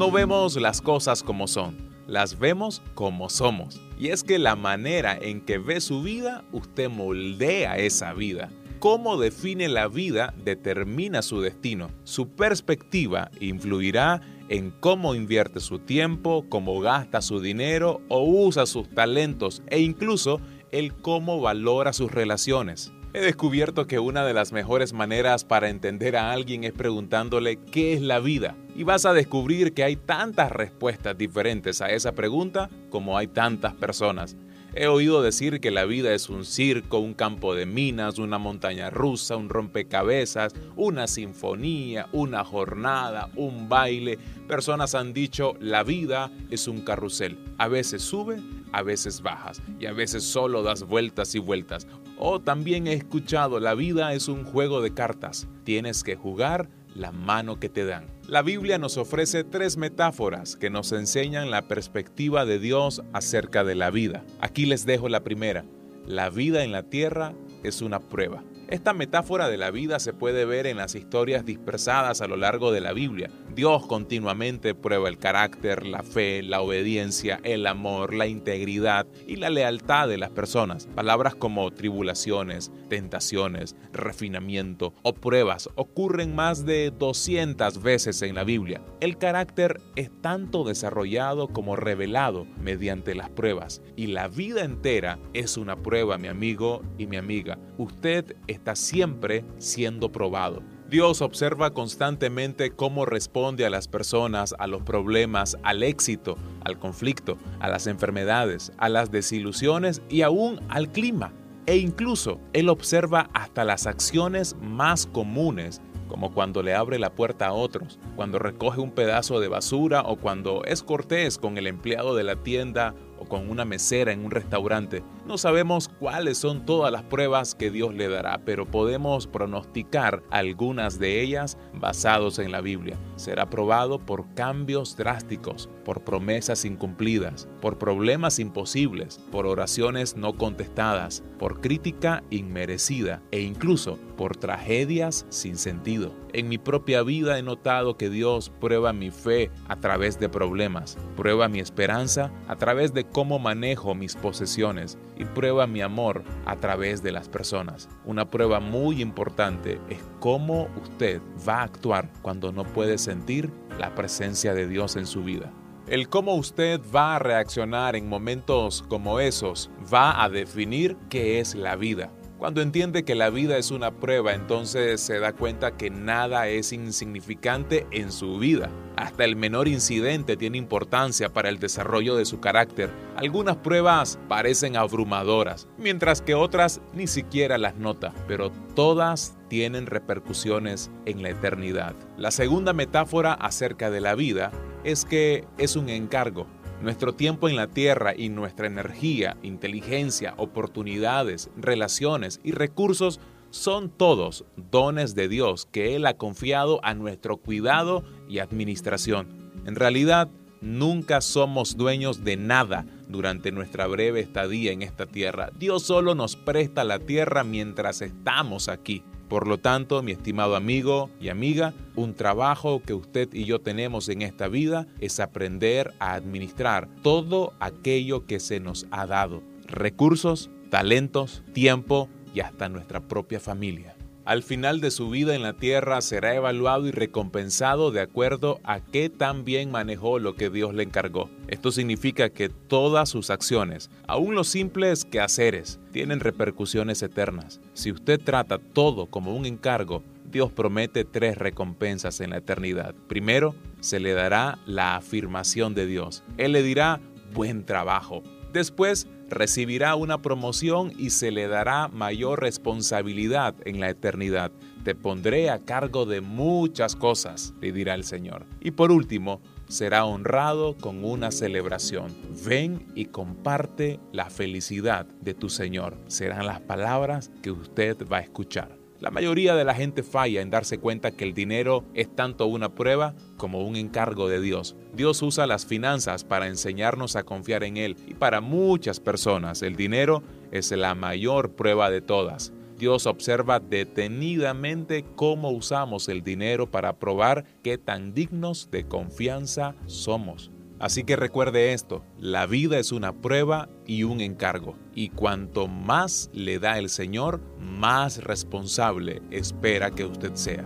No 0.00 0.10
vemos 0.10 0.56
las 0.56 0.80
cosas 0.80 1.22
como 1.22 1.46
son, 1.46 1.76
las 2.06 2.38
vemos 2.38 2.80
como 2.94 3.28
somos. 3.28 3.78
Y 3.98 4.08
es 4.08 4.24
que 4.24 4.38
la 4.38 4.56
manera 4.56 5.14
en 5.20 5.42
que 5.42 5.58
ve 5.58 5.78
su 5.82 6.02
vida, 6.02 6.42
usted 6.52 6.88
moldea 6.88 7.76
esa 7.76 8.14
vida. 8.14 8.48
Cómo 8.78 9.18
define 9.18 9.68
la 9.68 9.88
vida 9.88 10.32
determina 10.42 11.20
su 11.20 11.42
destino. 11.42 11.90
Su 12.04 12.30
perspectiva 12.30 13.30
influirá 13.40 14.22
en 14.48 14.70
cómo 14.70 15.14
invierte 15.14 15.60
su 15.60 15.80
tiempo, 15.80 16.46
cómo 16.48 16.80
gasta 16.80 17.20
su 17.20 17.38
dinero 17.38 18.00
o 18.08 18.24
usa 18.24 18.64
sus 18.64 18.88
talentos 18.88 19.62
e 19.66 19.80
incluso 19.80 20.40
el 20.72 20.94
cómo 20.94 21.42
valora 21.42 21.92
sus 21.92 22.10
relaciones. 22.10 22.90
He 23.12 23.20
descubierto 23.20 23.88
que 23.88 23.98
una 23.98 24.24
de 24.24 24.34
las 24.34 24.52
mejores 24.52 24.92
maneras 24.92 25.44
para 25.44 25.68
entender 25.68 26.16
a 26.16 26.30
alguien 26.30 26.62
es 26.62 26.72
preguntándole 26.72 27.56
qué 27.56 27.92
es 27.92 28.00
la 28.00 28.20
vida. 28.20 28.54
Y 28.76 28.84
vas 28.84 29.04
a 29.04 29.12
descubrir 29.12 29.74
que 29.74 29.82
hay 29.82 29.96
tantas 29.96 30.52
respuestas 30.52 31.18
diferentes 31.18 31.80
a 31.80 31.90
esa 31.90 32.12
pregunta 32.12 32.70
como 32.88 33.18
hay 33.18 33.26
tantas 33.26 33.74
personas. 33.74 34.36
He 34.72 34.86
oído 34.86 35.20
decir 35.20 35.60
que 35.60 35.72
la 35.72 35.84
vida 35.84 36.14
es 36.14 36.28
un 36.28 36.44
circo, 36.44 37.00
un 37.00 37.14
campo 37.14 37.56
de 37.56 37.66
minas, 37.66 38.18
una 38.18 38.38
montaña 38.38 38.88
rusa, 38.88 39.34
un 39.36 39.48
rompecabezas, 39.48 40.54
una 40.76 41.08
sinfonía, 41.08 42.06
una 42.12 42.44
jornada, 42.44 43.30
un 43.34 43.68
baile. 43.68 44.18
Personas 44.46 44.94
han 44.94 45.12
dicho 45.12 45.54
la 45.58 45.82
vida 45.82 46.30
es 46.50 46.68
un 46.68 46.82
carrusel. 46.82 47.36
A 47.58 47.66
veces 47.66 48.02
sube, 48.02 48.40
a 48.70 48.82
veces 48.82 49.22
bajas 49.22 49.60
y 49.80 49.86
a 49.86 49.92
veces 49.92 50.22
solo 50.22 50.62
das 50.62 50.84
vueltas 50.84 51.34
y 51.34 51.40
vueltas. 51.40 51.88
O 52.16 52.40
también 52.40 52.86
he 52.86 52.92
escuchado, 52.92 53.58
la 53.58 53.74
vida 53.74 54.12
es 54.12 54.28
un 54.28 54.44
juego 54.44 54.82
de 54.82 54.94
cartas, 54.94 55.48
tienes 55.64 56.04
que 56.04 56.14
jugar 56.14 56.68
la 56.94 57.12
mano 57.12 57.58
que 57.58 57.68
te 57.68 57.84
dan. 57.84 58.06
La 58.26 58.42
Biblia 58.42 58.78
nos 58.78 58.96
ofrece 58.96 59.44
tres 59.44 59.76
metáforas 59.76 60.56
que 60.56 60.70
nos 60.70 60.92
enseñan 60.92 61.50
la 61.50 61.68
perspectiva 61.68 62.44
de 62.44 62.58
Dios 62.58 63.02
acerca 63.12 63.64
de 63.64 63.74
la 63.74 63.90
vida. 63.90 64.24
Aquí 64.40 64.66
les 64.66 64.86
dejo 64.86 65.08
la 65.08 65.24
primera. 65.24 65.64
La 66.06 66.30
vida 66.30 66.64
en 66.64 66.72
la 66.72 66.84
tierra 66.84 67.34
es 67.62 67.82
una 67.82 68.00
prueba. 68.00 68.42
Esta 68.70 68.92
metáfora 68.92 69.48
de 69.48 69.56
la 69.56 69.72
vida 69.72 69.98
se 69.98 70.12
puede 70.12 70.44
ver 70.44 70.68
en 70.68 70.76
las 70.76 70.94
historias 70.94 71.44
dispersadas 71.44 72.20
a 72.20 72.28
lo 72.28 72.36
largo 72.36 72.70
de 72.70 72.80
la 72.80 72.92
Biblia. 72.92 73.28
Dios 73.52 73.84
continuamente 73.88 74.76
prueba 74.76 75.08
el 75.08 75.18
carácter, 75.18 75.84
la 75.84 76.04
fe, 76.04 76.44
la 76.44 76.60
obediencia, 76.60 77.40
el 77.42 77.66
amor, 77.66 78.14
la 78.14 78.28
integridad 78.28 79.08
y 79.26 79.34
la 79.34 79.50
lealtad 79.50 80.06
de 80.06 80.18
las 80.18 80.30
personas. 80.30 80.86
Palabras 80.94 81.34
como 81.34 81.68
tribulaciones, 81.72 82.70
tentaciones, 82.88 83.74
refinamiento 83.92 84.94
o 85.02 85.14
pruebas 85.14 85.68
ocurren 85.74 86.36
más 86.36 86.64
de 86.64 86.92
200 86.96 87.82
veces 87.82 88.22
en 88.22 88.36
la 88.36 88.44
Biblia. 88.44 88.82
El 89.00 89.18
carácter 89.18 89.80
es 89.96 90.12
tanto 90.20 90.62
desarrollado 90.62 91.48
como 91.48 91.74
revelado 91.74 92.46
mediante 92.62 93.16
las 93.16 93.30
pruebas 93.30 93.82
y 93.96 94.06
la 94.06 94.28
vida 94.28 94.62
entera 94.62 95.18
es 95.32 95.56
una 95.56 95.74
prueba, 95.74 96.18
mi 96.18 96.28
amigo 96.28 96.82
y 96.98 97.08
mi 97.08 97.16
amiga. 97.16 97.58
Usted 97.78 98.36
siempre 98.74 99.44
siendo 99.58 100.12
probado. 100.12 100.62
Dios 100.88 101.22
observa 101.22 101.70
constantemente 101.70 102.70
cómo 102.70 103.06
responde 103.06 103.64
a 103.64 103.70
las 103.70 103.86
personas, 103.86 104.54
a 104.58 104.66
los 104.66 104.82
problemas, 104.82 105.56
al 105.62 105.84
éxito, 105.84 106.36
al 106.64 106.78
conflicto, 106.78 107.38
a 107.60 107.68
las 107.68 107.86
enfermedades, 107.86 108.72
a 108.76 108.88
las 108.88 109.12
desilusiones 109.12 110.02
y 110.08 110.22
aún 110.22 110.60
al 110.68 110.90
clima. 110.90 111.32
E 111.66 111.76
incluso 111.76 112.40
Él 112.52 112.68
observa 112.68 113.30
hasta 113.34 113.64
las 113.64 113.86
acciones 113.86 114.56
más 114.60 115.06
comunes 115.06 115.80
como 116.10 116.34
cuando 116.34 116.64
le 116.64 116.74
abre 116.74 116.98
la 116.98 117.14
puerta 117.14 117.46
a 117.46 117.52
otros, 117.52 118.00
cuando 118.16 118.40
recoge 118.40 118.80
un 118.80 118.90
pedazo 118.90 119.38
de 119.38 119.46
basura 119.46 120.02
o 120.02 120.16
cuando 120.16 120.64
es 120.64 120.82
cortés 120.82 121.38
con 121.38 121.56
el 121.56 121.68
empleado 121.68 122.16
de 122.16 122.24
la 122.24 122.34
tienda 122.34 122.96
con 123.28 123.50
una 123.50 123.64
mesera 123.64 124.12
en 124.12 124.24
un 124.24 124.30
restaurante. 124.30 125.02
No 125.26 125.38
sabemos 125.38 125.88
cuáles 125.88 126.38
son 126.38 126.64
todas 126.66 126.90
las 126.90 127.02
pruebas 127.02 127.54
que 127.54 127.70
Dios 127.70 127.94
le 127.94 128.08
dará, 128.08 128.40
pero 128.44 128.66
podemos 128.66 129.26
pronosticar 129.26 130.22
algunas 130.30 130.98
de 130.98 131.20
ellas 131.20 131.56
basados 131.74 132.38
en 132.38 132.52
la 132.52 132.60
Biblia. 132.60 132.98
Será 133.16 133.48
probado 133.48 133.98
por 133.98 134.32
cambios 134.34 134.96
drásticos, 134.96 135.68
por 135.84 136.02
promesas 136.02 136.64
incumplidas, 136.64 137.48
por 137.60 137.78
problemas 137.78 138.38
imposibles, 138.38 139.20
por 139.30 139.46
oraciones 139.46 140.16
no 140.16 140.36
contestadas, 140.36 141.22
por 141.38 141.60
crítica 141.60 142.22
inmerecida 142.30 143.22
e 143.30 143.40
incluso 143.40 143.98
por 144.16 144.36
tragedias 144.36 145.26
sin 145.30 145.56
sentido. 145.56 146.14
En 146.32 146.48
mi 146.48 146.58
propia 146.58 147.02
vida 147.02 147.38
he 147.38 147.42
notado 147.42 147.96
que 147.96 148.08
Dios 148.08 148.50
prueba 148.60 148.92
mi 148.92 149.10
fe 149.10 149.50
a 149.68 149.76
través 149.76 150.20
de 150.20 150.28
problemas, 150.28 150.96
prueba 151.16 151.48
mi 151.48 151.58
esperanza 151.58 152.30
a 152.46 152.56
través 152.56 152.94
de 152.94 153.04
cómo 153.04 153.38
manejo 153.38 153.94
mis 153.94 154.14
posesiones 154.14 154.96
y 155.18 155.24
prueba 155.24 155.66
mi 155.66 155.80
amor 155.80 156.22
a 156.46 156.56
través 156.56 157.02
de 157.02 157.12
las 157.12 157.28
personas. 157.28 157.88
Una 158.04 158.30
prueba 158.30 158.60
muy 158.60 159.02
importante 159.02 159.80
es 159.88 159.98
cómo 160.20 160.68
usted 160.80 161.20
va 161.48 161.60
a 161.60 161.64
actuar 161.64 162.12
cuando 162.22 162.52
no 162.52 162.64
puede 162.64 162.98
sentir 162.98 163.50
la 163.78 163.94
presencia 163.94 164.54
de 164.54 164.68
Dios 164.68 164.96
en 164.96 165.06
su 165.06 165.24
vida. 165.24 165.52
El 165.88 166.08
cómo 166.08 166.36
usted 166.36 166.80
va 166.94 167.16
a 167.16 167.18
reaccionar 167.18 167.96
en 167.96 168.08
momentos 168.08 168.84
como 168.88 169.18
esos 169.18 169.70
va 169.92 170.22
a 170.22 170.28
definir 170.28 170.96
qué 171.08 171.40
es 171.40 171.56
la 171.56 171.74
vida. 171.74 172.12
Cuando 172.40 172.62
entiende 172.62 173.04
que 173.04 173.14
la 173.14 173.28
vida 173.28 173.58
es 173.58 173.70
una 173.70 173.90
prueba, 173.90 174.32
entonces 174.32 175.02
se 175.02 175.18
da 175.18 175.34
cuenta 175.34 175.76
que 175.76 175.90
nada 175.90 176.48
es 176.48 176.72
insignificante 176.72 177.86
en 177.90 178.10
su 178.10 178.38
vida. 178.38 178.70
Hasta 178.96 179.26
el 179.26 179.36
menor 179.36 179.68
incidente 179.68 180.38
tiene 180.38 180.56
importancia 180.56 181.34
para 181.34 181.50
el 181.50 181.58
desarrollo 181.58 182.16
de 182.16 182.24
su 182.24 182.40
carácter. 182.40 182.88
Algunas 183.16 183.56
pruebas 183.58 184.18
parecen 184.26 184.76
abrumadoras, 184.76 185.68
mientras 185.76 186.22
que 186.22 186.34
otras 186.34 186.80
ni 186.94 187.08
siquiera 187.08 187.58
las 187.58 187.76
nota, 187.76 188.14
pero 188.26 188.50
todas 188.74 189.36
tienen 189.48 189.84
repercusiones 189.84 190.90
en 191.04 191.22
la 191.22 191.28
eternidad. 191.28 191.94
La 192.16 192.30
segunda 192.30 192.72
metáfora 192.72 193.34
acerca 193.34 193.90
de 193.90 194.00
la 194.00 194.14
vida 194.14 194.50
es 194.82 195.04
que 195.04 195.44
es 195.58 195.76
un 195.76 195.90
encargo. 195.90 196.46
Nuestro 196.82 197.14
tiempo 197.14 197.48
en 197.50 197.56
la 197.56 197.66
tierra 197.66 198.14
y 198.16 198.30
nuestra 198.30 198.66
energía, 198.66 199.36
inteligencia, 199.42 200.32
oportunidades, 200.38 201.50
relaciones 201.56 202.40
y 202.42 202.52
recursos 202.52 203.20
son 203.50 203.90
todos 203.90 204.46
dones 204.56 205.14
de 205.14 205.28
Dios 205.28 205.66
que 205.70 205.94
Él 205.94 206.06
ha 206.06 206.16
confiado 206.16 206.80
a 206.82 206.94
nuestro 206.94 207.36
cuidado 207.36 208.02
y 208.30 208.38
administración. 208.38 209.52
En 209.66 209.76
realidad, 209.76 210.30
nunca 210.62 211.20
somos 211.20 211.76
dueños 211.76 212.24
de 212.24 212.38
nada 212.38 212.86
durante 213.08 213.52
nuestra 213.52 213.86
breve 213.86 214.20
estadía 214.20 214.72
en 214.72 214.80
esta 214.80 215.04
tierra. 215.04 215.50
Dios 215.58 215.82
solo 215.82 216.14
nos 216.14 216.36
presta 216.36 216.84
la 216.84 216.98
tierra 216.98 217.44
mientras 217.44 218.00
estamos 218.00 218.68
aquí. 218.68 219.02
Por 219.30 219.46
lo 219.46 219.58
tanto, 219.58 220.02
mi 220.02 220.10
estimado 220.10 220.56
amigo 220.56 221.08
y 221.20 221.28
amiga, 221.28 221.72
un 221.94 222.14
trabajo 222.14 222.82
que 222.84 222.94
usted 222.94 223.28
y 223.32 223.44
yo 223.44 223.60
tenemos 223.60 224.08
en 224.08 224.22
esta 224.22 224.48
vida 224.48 224.88
es 224.98 225.20
aprender 225.20 225.94
a 226.00 226.14
administrar 226.14 226.88
todo 227.02 227.52
aquello 227.60 228.26
que 228.26 228.40
se 228.40 228.58
nos 228.58 228.88
ha 228.90 229.06
dado. 229.06 229.40
Recursos, 229.68 230.50
talentos, 230.68 231.44
tiempo 231.52 232.08
y 232.34 232.40
hasta 232.40 232.68
nuestra 232.68 233.06
propia 233.06 233.38
familia. 233.38 233.94
Al 234.24 234.42
final 234.42 234.80
de 234.80 234.90
su 234.90 235.10
vida 235.10 235.36
en 235.36 235.42
la 235.42 235.52
tierra 235.52 236.00
será 236.02 236.34
evaluado 236.34 236.88
y 236.88 236.90
recompensado 236.90 237.92
de 237.92 238.00
acuerdo 238.00 238.58
a 238.64 238.80
qué 238.80 239.10
tan 239.10 239.44
bien 239.44 239.70
manejó 239.70 240.18
lo 240.18 240.34
que 240.34 240.50
Dios 240.50 240.74
le 240.74 240.82
encargó. 240.82 241.30
Esto 241.50 241.72
significa 241.72 242.30
que 242.30 242.48
todas 242.48 243.08
sus 243.08 243.28
acciones, 243.28 243.90
aun 244.06 244.36
los 244.36 244.46
simples 244.46 245.04
quehaceres, 245.04 245.80
tienen 245.90 246.20
repercusiones 246.20 247.02
eternas. 247.02 247.60
Si 247.74 247.90
usted 247.90 248.20
trata 248.22 248.58
todo 248.58 249.06
como 249.06 249.34
un 249.34 249.44
encargo, 249.46 250.04
Dios 250.30 250.52
promete 250.52 251.04
tres 251.04 251.36
recompensas 251.36 252.20
en 252.20 252.30
la 252.30 252.36
eternidad. 252.36 252.94
Primero, 253.08 253.56
se 253.80 253.98
le 253.98 254.12
dará 254.12 254.60
la 254.64 254.94
afirmación 254.94 255.74
de 255.74 255.86
Dios. 255.86 256.22
Él 256.36 256.52
le 256.52 256.62
dirá, 256.62 257.00
buen 257.34 257.66
trabajo. 257.66 258.22
Después, 258.52 259.08
recibirá 259.28 259.96
una 259.96 260.22
promoción 260.22 260.92
y 260.98 261.10
se 261.10 261.32
le 261.32 261.48
dará 261.48 261.88
mayor 261.88 262.40
responsabilidad 262.40 263.56
en 263.64 263.80
la 263.80 263.90
eternidad. 263.90 264.52
Te 264.84 264.94
pondré 264.94 265.50
a 265.50 265.58
cargo 265.58 266.06
de 266.06 266.20
muchas 266.20 266.94
cosas, 266.94 267.54
le 267.60 267.72
dirá 267.72 267.94
el 267.94 268.04
Señor. 268.04 268.46
Y 268.60 268.70
por 268.70 268.92
último, 268.92 269.40
será 269.70 270.04
honrado 270.04 270.76
con 270.76 271.04
una 271.04 271.30
celebración. 271.30 272.14
Ven 272.44 272.86
y 272.94 273.06
comparte 273.06 274.00
la 274.12 274.28
felicidad 274.28 275.06
de 275.20 275.32
tu 275.32 275.48
Señor. 275.48 275.96
Serán 276.08 276.46
las 276.46 276.60
palabras 276.60 277.30
que 277.40 277.52
usted 277.52 277.96
va 278.06 278.18
a 278.18 278.22
escuchar. 278.22 278.76
La 278.98 279.10
mayoría 279.10 279.54
de 279.54 279.64
la 279.64 279.74
gente 279.74 280.02
falla 280.02 280.42
en 280.42 280.50
darse 280.50 280.78
cuenta 280.78 281.12
que 281.12 281.24
el 281.24 281.32
dinero 281.32 281.84
es 281.94 282.14
tanto 282.14 282.46
una 282.46 282.74
prueba 282.74 283.14
como 283.38 283.66
un 283.66 283.76
encargo 283.76 284.28
de 284.28 284.42
Dios. 284.42 284.76
Dios 284.92 285.22
usa 285.22 285.46
las 285.46 285.64
finanzas 285.64 286.22
para 286.22 286.48
enseñarnos 286.48 287.16
a 287.16 287.22
confiar 287.22 287.64
en 287.64 287.78
Él 287.78 287.96
y 288.06 288.12
para 288.12 288.42
muchas 288.42 289.00
personas 289.00 289.62
el 289.62 289.76
dinero 289.76 290.22
es 290.52 290.70
la 290.72 290.94
mayor 290.94 291.52
prueba 291.52 291.90
de 291.90 292.02
todas. 292.02 292.52
Dios 292.80 293.06
observa 293.06 293.60
detenidamente 293.60 295.04
cómo 295.14 295.50
usamos 295.50 296.08
el 296.08 296.22
dinero 296.22 296.70
para 296.70 296.98
probar 296.98 297.44
qué 297.62 297.76
tan 297.76 298.14
dignos 298.14 298.70
de 298.70 298.88
confianza 298.88 299.74
somos. 299.84 300.50
Así 300.78 301.04
que 301.04 301.14
recuerde 301.14 301.74
esto, 301.74 302.02
la 302.18 302.46
vida 302.46 302.78
es 302.78 302.90
una 302.90 303.12
prueba 303.12 303.68
y 303.84 304.04
un 304.04 304.22
encargo, 304.22 304.76
y 304.94 305.10
cuanto 305.10 305.68
más 305.68 306.30
le 306.32 306.58
da 306.58 306.78
el 306.78 306.88
Señor, 306.88 307.42
más 307.58 308.24
responsable 308.24 309.20
espera 309.30 309.90
que 309.90 310.06
usted 310.06 310.34
sea. 310.34 310.64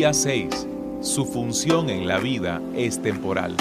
Día 0.00 0.14
6. 0.14 0.66
Su 1.02 1.26
función 1.26 1.90
en 1.90 2.08
la 2.08 2.18
vida 2.18 2.62
es 2.74 3.02
temporal. 3.02 3.54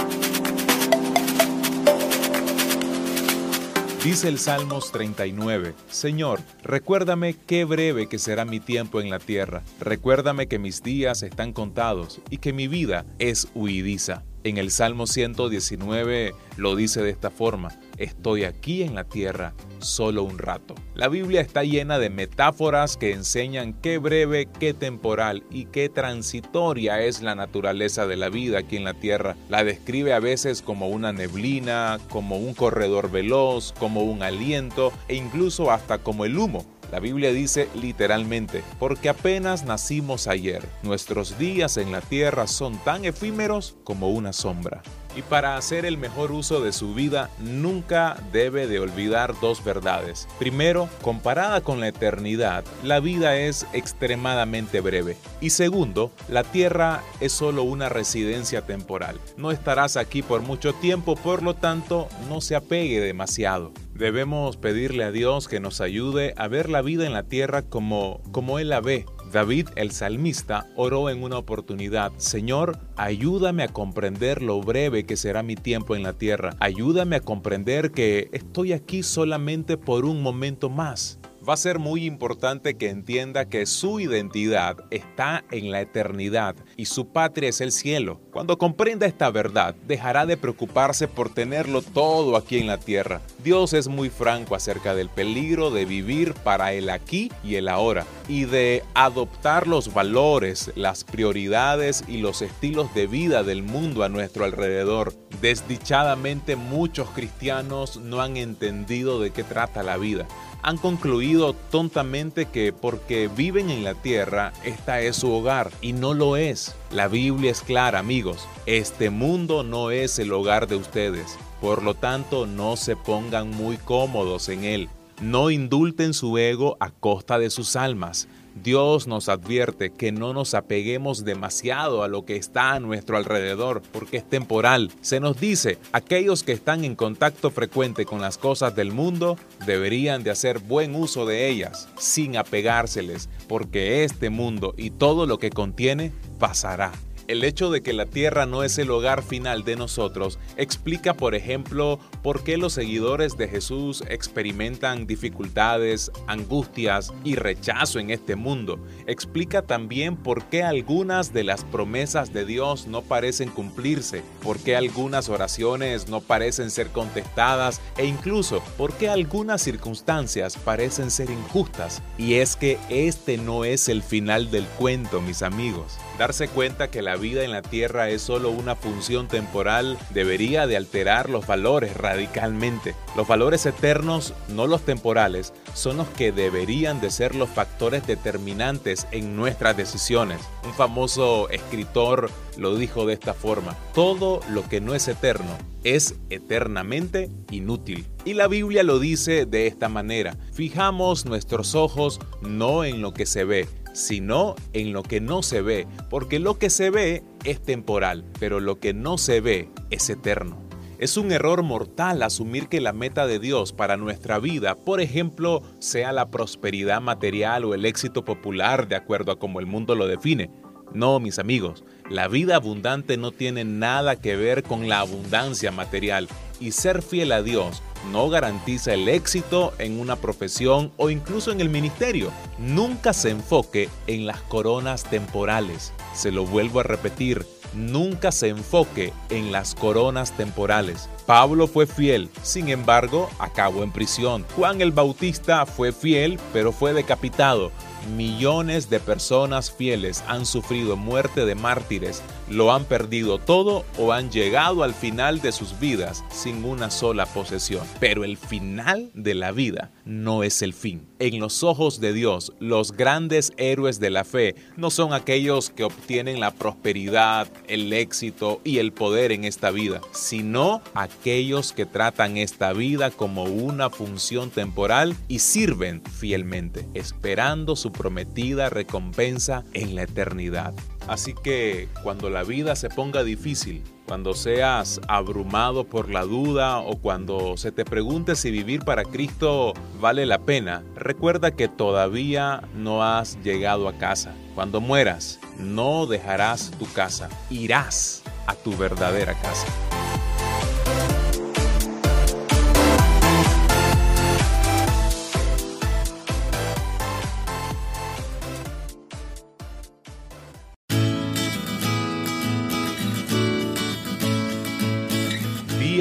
Dice 4.05 4.29
el 4.29 4.39
Salmos 4.39 4.93
39, 4.93 5.73
Señor, 5.89 6.39
recuérdame 6.63 7.35
qué 7.45 7.65
breve 7.65 8.07
que 8.07 8.19
será 8.19 8.45
mi 8.45 8.61
tiempo 8.61 9.01
en 9.01 9.09
la 9.09 9.19
tierra, 9.19 9.63
recuérdame 9.81 10.47
que 10.47 10.59
mis 10.59 10.81
días 10.81 11.23
están 11.23 11.51
contados 11.51 12.21
y 12.29 12.37
que 12.37 12.53
mi 12.53 12.69
vida 12.69 13.05
es 13.17 13.49
huidiza. 13.53 14.23
En 14.45 14.57
el 14.57 14.71
Salmo 14.71 15.07
119 15.07 16.33
lo 16.55 16.77
dice 16.77 17.01
de 17.01 17.09
esta 17.09 17.31
forma, 17.31 17.77
estoy 17.99 18.45
aquí 18.45 18.81
en 18.81 18.95
la 18.95 19.03
tierra 19.03 19.53
solo 19.77 20.23
un 20.23 20.39
rato. 20.39 20.75
La 20.95 21.07
Biblia 21.07 21.41
está 21.41 21.63
llena 21.63 21.99
de 21.99 22.09
metáforas 22.09 22.97
que 22.97 23.11
enseñan 23.13 23.73
qué 23.73 23.97
breve, 23.97 24.47
qué 24.59 24.73
temporal 24.73 25.43
y 25.51 25.65
qué 25.65 25.89
transitoria 25.89 27.01
es 27.01 27.21
la 27.21 27.35
naturaleza 27.35 28.07
de 28.07 28.17
la 28.17 28.29
vida 28.29 28.59
aquí 28.59 28.77
en 28.77 28.83
la 28.83 28.93
tierra. 28.93 29.35
La 29.49 29.63
describe 29.63 30.13
a 30.13 30.19
veces 30.19 30.61
como 30.61 30.89
una 30.89 31.13
neblina, 31.13 31.99
como 32.09 32.37
un 32.37 32.53
corredor 32.53 33.11
veloz, 33.11 33.73
como 33.79 34.03
un 34.03 34.23
aliento 34.23 34.91
e 35.07 35.15
incluso 35.15 35.71
hasta 35.71 35.99
como 35.99 36.25
el 36.25 36.37
humo. 36.37 36.65
La 36.91 36.99
Biblia 36.99 37.31
dice 37.31 37.69
literalmente, 37.75 38.63
porque 38.79 39.09
apenas 39.09 39.63
nacimos 39.63 40.27
ayer, 40.27 40.67
nuestros 40.81 41.37
días 41.37 41.77
en 41.77 41.91
la 41.91 42.01
tierra 42.01 42.47
son 42.47 42.77
tan 42.79 43.05
efímeros 43.05 43.77
como 43.83 44.09
una 44.09 44.33
sombra. 44.33 44.81
Y 45.15 45.21
para 45.23 45.57
hacer 45.57 45.85
el 45.85 45.97
mejor 45.97 46.31
uso 46.31 46.61
de 46.61 46.71
su 46.71 46.93
vida, 46.93 47.29
nunca 47.39 48.21
debe 48.31 48.67
de 48.67 48.79
olvidar 48.79 49.33
dos 49.39 49.63
verdades. 49.63 50.27
Primero, 50.37 50.89
comparada 51.01 51.61
con 51.61 51.79
la 51.79 51.87
eternidad, 51.87 52.63
la 52.83 52.99
vida 52.99 53.37
es 53.37 53.65
extremadamente 53.73 54.81
breve. 54.81 55.17
Y 55.41 55.49
segundo, 55.49 56.11
la 56.27 56.43
tierra 56.43 57.01
es 57.19 57.31
solo 57.31 57.63
una 57.63 57.89
residencia 57.89 58.61
temporal. 58.61 59.19
No 59.37 59.51
estarás 59.51 59.97
aquí 59.97 60.21
por 60.21 60.41
mucho 60.41 60.73
tiempo, 60.73 61.15
por 61.15 61.43
lo 61.43 61.55
tanto, 61.55 62.07
no 62.27 62.41
se 62.41 62.55
apegue 62.55 62.99
demasiado. 62.99 63.71
Debemos 63.93 64.55
pedirle 64.55 65.03
a 65.03 65.11
Dios 65.11 65.49
que 65.49 65.59
nos 65.59 65.81
ayude 65.81 66.33
a 66.37 66.47
ver 66.47 66.69
la 66.69 66.81
vida 66.81 67.05
en 67.05 67.11
la 67.11 67.23
tierra 67.23 67.63
como, 67.63 68.21
como 68.31 68.57
Él 68.57 68.69
la 68.69 68.79
ve. 68.79 69.05
David 69.31 69.69
el 69.75 69.91
salmista 69.91 70.67
oró 70.75 71.09
en 71.09 71.23
una 71.23 71.37
oportunidad, 71.37 72.11
Señor, 72.17 72.79
ayúdame 72.95 73.63
a 73.63 73.67
comprender 73.67 74.41
lo 74.41 74.61
breve 74.61 75.05
que 75.05 75.17
será 75.17 75.43
mi 75.43 75.55
tiempo 75.55 75.95
en 75.95 76.03
la 76.03 76.13
tierra. 76.13 76.55
Ayúdame 76.59 77.17
a 77.17 77.21
comprender 77.21 77.91
que 77.91 78.29
estoy 78.31 78.73
aquí 78.73 79.03
solamente 79.03 79.77
por 79.77 80.05
un 80.05 80.23
momento 80.23 80.69
más 80.69 81.18
va 81.49 81.55
a 81.55 81.57
ser 81.57 81.79
muy 81.79 82.05
importante 82.05 82.77
que 82.77 82.89
entienda 82.89 83.49
que 83.49 83.65
su 83.65 83.99
identidad 83.99 84.77
está 84.91 85.43
en 85.49 85.71
la 85.71 85.81
eternidad 85.81 86.55
y 86.77 86.85
su 86.85 87.07
patria 87.07 87.49
es 87.49 87.59
el 87.59 87.71
cielo. 87.71 88.21
Cuando 88.31 88.59
comprenda 88.59 89.07
esta 89.07 89.31
verdad, 89.31 89.73
dejará 89.87 90.27
de 90.27 90.37
preocuparse 90.37 91.07
por 91.07 91.33
tenerlo 91.33 91.81
todo 91.81 92.37
aquí 92.37 92.59
en 92.59 92.67
la 92.67 92.77
tierra. 92.77 93.21
Dios 93.43 93.73
es 93.73 93.87
muy 93.87 94.11
franco 94.11 94.53
acerca 94.53 94.93
del 94.93 95.09
peligro 95.09 95.71
de 95.71 95.85
vivir 95.85 96.35
para 96.35 96.71
el 96.73 96.87
aquí 96.91 97.31
y 97.43 97.55
el 97.55 97.67
ahora 97.67 98.05
y 98.27 98.45
de 98.45 98.83
adoptar 98.93 99.65
los 99.65 99.91
valores, 99.91 100.71
las 100.75 101.03
prioridades 101.03 102.03
y 102.07 102.17
los 102.17 102.43
estilos 102.43 102.93
de 102.93 103.07
vida 103.07 103.41
del 103.41 103.63
mundo 103.63 104.03
a 104.03 104.09
nuestro 104.09 104.45
alrededor. 104.45 105.15
Desdichadamente 105.41 106.55
muchos 106.55 107.09
cristianos 107.09 107.97
no 107.97 108.21
han 108.21 108.37
entendido 108.37 109.19
de 109.19 109.31
qué 109.31 109.43
trata 109.43 109.81
la 109.81 109.97
vida 109.97 110.27
han 110.61 110.77
concluido 110.77 111.53
tontamente 111.53 112.45
que 112.45 112.73
porque 112.73 113.29
viven 113.33 113.69
en 113.69 113.83
la 113.83 113.95
tierra, 113.95 114.53
esta 114.63 115.01
es 115.01 115.17
su 115.17 115.31
hogar 115.31 115.71
y 115.81 115.93
no 115.93 116.13
lo 116.13 116.37
es. 116.37 116.75
La 116.91 117.07
Biblia 117.07 117.51
es 117.51 117.61
clara, 117.61 117.99
amigos, 117.99 118.47
este 118.65 119.09
mundo 119.09 119.63
no 119.63 119.91
es 119.91 120.19
el 120.19 120.31
hogar 120.31 120.67
de 120.67 120.75
ustedes. 120.75 121.37
Por 121.61 121.83
lo 121.83 121.93
tanto, 121.93 122.45
no 122.45 122.77
se 122.77 122.95
pongan 122.95 123.49
muy 123.49 123.77
cómodos 123.77 124.49
en 124.49 124.63
él. 124.63 124.89
No 125.21 125.51
indulten 125.51 126.13
su 126.13 126.37
ego 126.37 126.77
a 126.79 126.91
costa 126.91 127.37
de 127.37 127.49
sus 127.49 127.75
almas. 127.75 128.29
Dios 128.63 129.07
nos 129.07 129.29
advierte 129.29 129.91
que 129.91 130.11
no 130.11 130.33
nos 130.33 130.53
apeguemos 130.53 131.23
demasiado 131.23 132.03
a 132.03 132.07
lo 132.07 132.25
que 132.25 132.35
está 132.35 132.73
a 132.73 132.79
nuestro 132.79 133.17
alrededor, 133.17 133.81
porque 133.91 134.17
es 134.17 134.29
temporal. 134.29 134.91
Se 135.01 135.19
nos 135.19 135.39
dice, 135.39 135.77
aquellos 135.91 136.43
que 136.43 136.51
están 136.51 136.83
en 136.83 136.95
contacto 136.95 137.51
frecuente 137.51 138.05
con 138.05 138.21
las 138.21 138.37
cosas 138.37 138.75
del 138.75 138.91
mundo 138.91 139.37
deberían 139.65 140.23
de 140.23 140.31
hacer 140.31 140.59
buen 140.59 140.95
uso 140.95 141.25
de 141.25 141.49
ellas, 141.49 141.89
sin 141.97 142.37
apegárseles, 142.37 143.29
porque 143.47 144.03
este 144.03 144.29
mundo 144.29 144.73
y 144.77 144.91
todo 144.91 145.25
lo 145.25 145.39
que 145.39 145.49
contiene 145.49 146.11
pasará. 146.39 146.91
El 147.29 147.43
hecho 147.43 147.69
de 147.69 147.83
que 147.83 147.93
la 147.93 148.07
Tierra 148.07 148.47
no 148.47 148.63
es 148.63 148.79
el 148.79 148.89
hogar 148.89 149.21
final 149.21 149.63
de 149.63 149.75
nosotros 149.75 150.39
explica, 150.57 151.13
por 151.13 151.35
ejemplo, 151.35 151.99
por 152.23 152.43
qué 152.43 152.57
los 152.57 152.73
seguidores 152.73 153.37
de 153.37 153.47
Jesús 153.47 154.03
experimentan 154.09 155.05
dificultades, 155.05 156.11
angustias 156.25 157.13
y 157.23 157.35
rechazo 157.35 157.99
en 157.99 158.09
este 158.09 158.35
mundo. 158.35 158.79
Explica 159.05 159.61
también 159.61 160.17
por 160.17 160.45
qué 160.45 160.63
algunas 160.63 161.31
de 161.31 161.43
las 161.43 161.63
promesas 161.65 162.33
de 162.33 162.45
Dios 162.45 162.87
no 162.87 163.03
parecen 163.03 163.51
cumplirse, 163.51 164.23
por 164.41 164.57
qué 164.57 164.75
algunas 164.75 165.29
oraciones 165.29 166.09
no 166.09 166.21
parecen 166.21 166.71
ser 166.71 166.87
contestadas 166.87 167.79
e 167.97 168.07
incluso 168.07 168.63
por 168.75 168.93
qué 168.93 169.07
algunas 169.07 169.61
circunstancias 169.61 170.57
parecen 170.57 171.11
ser 171.11 171.29
injustas. 171.29 172.01
Y 172.17 172.35
es 172.35 172.55
que 172.55 172.79
este 172.89 173.37
no 173.37 173.65
es 173.65 173.87
el 173.87 174.01
final 174.01 174.49
del 174.49 174.65
cuento, 174.65 175.21
mis 175.21 175.43
amigos. 175.43 175.99
Darse 176.19 176.49
cuenta 176.49 176.91
que 176.91 177.01
la 177.01 177.15
vida 177.15 177.45
en 177.45 177.51
la 177.51 177.61
Tierra 177.61 178.09
es 178.09 178.21
solo 178.21 178.51
una 178.51 178.75
función 178.75 179.29
temporal 179.29 179.97
debería 180.13 180.67
de 180.67 180.75
alterar 180.75 181.29
los 181.29 181.47
valores 181.47 181.95
radicalmente. 181.95 182.93
Los 183.15 183.25
valores 183.25 183.65
eternos, 183.65 184.33
no 184.49 184.67
los 184.67 184.81
temporales, 184.81 185.53
son 185.73 185.95
los 185.95 186.09
que 186.09 186.33
deberían 186.33 186.99
de 186.99 187.09
ser 187.09 187.35
los 187.35 187.47
factores 187.47 188.05
determinantes 188.05 189.07
en 189.11 189.37
nuestras 189.37 189.77
decisiones. 189.77 190.41
Un 190.65 190.73
famoso 190.73 191.49
escritor 191.51 192.29
lo 192.57 192.75
dijo 192.75 193.05
de 193.05 193.13
esta 193.13 193.33
forma, 193.33 193.77
todo 193.93 194.41
lo 194.49 194.67
que 194.67 194.81
no 194.81 194.95
es 194.95 195.07
eterno 195.07 195.57
es 195.85 196.15
eternamente 196.29 197.29
inútil. 197.49 198.05
Y 198.25 198.33
la 198.33 198.49
Biblia 198.49 198.83
lo 198.83 198.99
dice 198.99 199.45
de 199.45 199.67
esta 199.67 199.87
manera, 199.87 200.35
fijamos 200.51 201.25
nuestros 201.25 201.75
ojos 201.75 202.19
no 202.41 202.83
en 202.83 203.01
lo 203.01 203.13
que 203.13 203.25
se 203.25 203.45
ve, 203.45 203.69
sino 203.99 204.55
en 204.73 204.93
lo 204.93 205.03
que 205.03 205.19
no 205.21 205.43
se 205.43 205.61
ve, 205.61 205.87
porque 206.09 206.39
lo 206.39 206.57
que 206.57 206.69
se 206.69 206.89
ve 206.89 207.23
es 207.43 207.61
temporal, 207.61 208.25
pero 208.39 208.59
lo 208.59 208.79
que 208.79 208.93
no 208.93 209.17
se 209.17 209.41
ve 209.41 209.69
es 209.89 210.09
eterno. 210.09 210.57
Es 210.99 211.15
un 211.15 211.31
error 211.31 211.63
mortal 211.63 212.21
asumir 212.23 212.67
que 212.67 212.81
la 212.81 212.91
meta 212.91 213.25
de 213.25 213.39
Dios 213.39 213.71
para 213.71 213.95
nuestra 213.95 214.37
vida, 214.39 214.75
por 214.75 214.99
ejemplo, 214.99 215.61
sea 215.79 216.11
la 216.11 216.29
prosperidad 216.29 216.99
material 216.99 217.63
o 217.63 217.73
el 217.73 217.85
éxito 217.85 218.25
popular 218.25 218.87
de 218.89 218.97
acuerdo 218.97 219.31
a 219.31 219.39
como 219.39 219.61
el 219.61 219.65
mundo 219.65 219.95
lo 219.95 220.07
define. 220.07 220.51
No, 220.93 221.19
mis 221.19 221.39
amigos, 221.39 221.83
la 222.09 222.27
vida 222.27 222.55
abundante 222.55 223.17
no 223.17 223.31
tiene 223.31 223.63
nada 223.63 224.15
que 224.15 224.35
ver 224.35 224.63
con 224.63 224.89
la 224.89 224.99
abundancia 224.99 225.71
material 225.71 226.27
y 226.59 226.71
ser 226.71 227.01
fiel 227.01 227.31
a 227.31 227.41
Dios 227.41 227.81
no 228.11 228.29
garantiza 228.29 228.93
el 228.93 229.07
éxito 229.07 229.73
en 229.77 229.99
una 229.99 230.15
profesión 230.15 230.91
o 230.97 231.09
incluso 231.09 231.51
en 231.51 231.61
el 231.61 231.69
ministerio. 231.69 232.31
Nunca 232.57 233.13
se 233.13 233.29
enfoque 233.29 233.89
en 234.07 234.25
las 234.25 234.41
coronas 234.41 235.03
temporales. 235.03 235.93
Se 236.13 236.31
lo 236.31 236.45
vuelvo 236.45 236.79
a 236.79 236.83
repetir, 236.83 237.45
nunca 237.73 238.31
se 238.31 238.49
enfoque 238.49 239.13
en 239.29 239.51
las 239.51 239.75
coronas 239.75 240.35
temporales. 240.35 241.09
Pablo 241.25 241.67
fue 241.67 241.85
fiel, 241.85 242.29
sin 242.41 242.69
embargo, 242.69 243.29
acabó 243.37 243.83
en 243.83 243.91
prisión. 243.91 244.45
Juan 244.55 244.81
el 244.81 244.91
Bautista 244.91 245.65
fue 245.65 245.91
fiel, 245.91 246.39
pero 246.53 246.71
fue 246.71 246.93
decapitado. 246.93 247.71
Millones 248.15 248.89
de 248.89 248.99
personas 248.99 249.71
fieles 249.71 250.23
han 250.27 250.45
sufrido 250.45 250.95
muerte 250.95 251.45
de 251.45 251.55
mártires, 251.55 252.21
lo 252.49 252.73
han 252.73 252.85
perdido 252.85 253.37
todo 253.37 253.85
o 253.97 254.11
han 254.11 254.31
llegado 254.31 254.83
al 254.83 254.93
final 254.93 255.41
de 255.41 255.51
sus 255.51 255.79
vidas 255.79 256.23
sin 256.29 256.63
una 256.63 256.89
sola 256.89 257.25
posesión. 257.25 257.85
Pero 257.99 258.23
el 258.23 258.37
final 258.37 259.11
de 259.13 259.35
la 259.35 259.51
vida 259.51 259.91
no 260.05 260.43
es 260.43 260.61
el 260.61 260.73
fin. 260.73 261.07
En 261.19 261.39
los 261.39 261.63
ojos 261.63 261.99
de 261.99 262.13
Dios, 262.13 262.53
los 262.59 262.93
grandes 262.93 263.51
héroes 263.57 263.99
de 263.99 264.09
la 264.09 264.23
fe 264.23 264.55
no 264.77 264.89
son 264.89 265.13
aquellos 265.13 265.69
que 265.69 265.83
obtienen 265.83 266.39
la 266.39 266.51
prosperidad, 266.51 267.47
el 267.67 267.91
éxito 267.93 268.61
y 268.63 268.77
el 268.77 268.93
poder 268.93 269.31
en 269.31 269.43
esta 269.43 269.71
vida, 269.71 270.01
sino 270.11 270.81
aquellos 270.93 271.73
que 271.73 271.85
tratan 271.85 272.37
esta 272.37 272.73
vida 272.73 273.11
como 273.11 273.43
una 273.43 273.89
función 273.89 274.49
temporal 274.49 275.15
y 275.27 275.39
sirven 275.39 276.01
fielmente, 276.03 276.87
esperando 276.93 277.75
su 277.75 277.91
prometida 277.91 278.69
recompensa 278.69 279.63
en 279.73 279.95
la 279.95 280.03
eternidad. 280.03 280.73
Así 281.09 281.33
que 281.33 281.89
cuando 282.03 282.29
la 282.29 282.43
vida 282.43 282.75
se 282.75 282.87
ponga 282.87 283.23
difícil, 283.23 283.83
cuando 284.05 284.35
seas 284.35 285.01
abrumado 285.07 285.83
por 285.83 286.07
la 286.07 286.21
duda 286.21 286.77
o 286.77 286.97
cuando 286.97 287.57
se 287.57 287.71
te 287.71 287.83
pregunte 287.83 288.35
si 288.35 288.51
vivir 288.51 288.85
para 288.85 289.03
Cristo 289.03 289.73
vale 289.99 290.27
la 290.27 290.37
pena, 290.37 290.83
recuerda 290.95 291.49
que 291.49 291.67
todavía 291.67 292.61
no 292.75 293.03
has 293.03 293.41
llegado 293.41 293.87
a 293.87 293.97
casa. 293.97 294.35
Cuando 294.53 294.81
mueras, 294.81 295.39
no 295.57 296.05
dejarás 296.05 296.69
tu 296.77 296.85
casa, 296.93 297.27
irás 297.49 298.21
a 298.45 298.53
tu 298.53 298.77
verdadera 298.77 299.33
casa. 299.33 299.65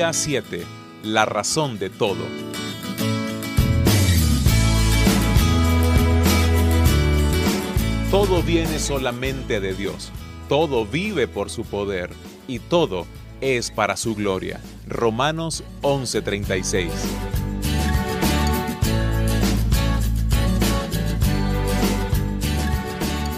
Día 0.08 0.14
7. 0.14 0.64
La 1.02 1.26
razón 1.26 1.78
de 1.78 1.90
todo. 1.90 2.24
Todo 8.10 8.42
viene 8.42 8.78
solamente 8.78 9.60
de 9.60 9.74
Dios, 9.74 10.10
todo 10.48 10.86
vive 10.86 11.28
por 11.28 11.50
su 11.50 11.66
poder 11.66 12.08
y 12.46 12.58
todo 12.58 13.06
es 13.42 13.70
para 13.70 13.98
su 13.98 14.14
gloria. 14.14 14.62
Romanos 14.86 15.62
11:36. 15.82 16.88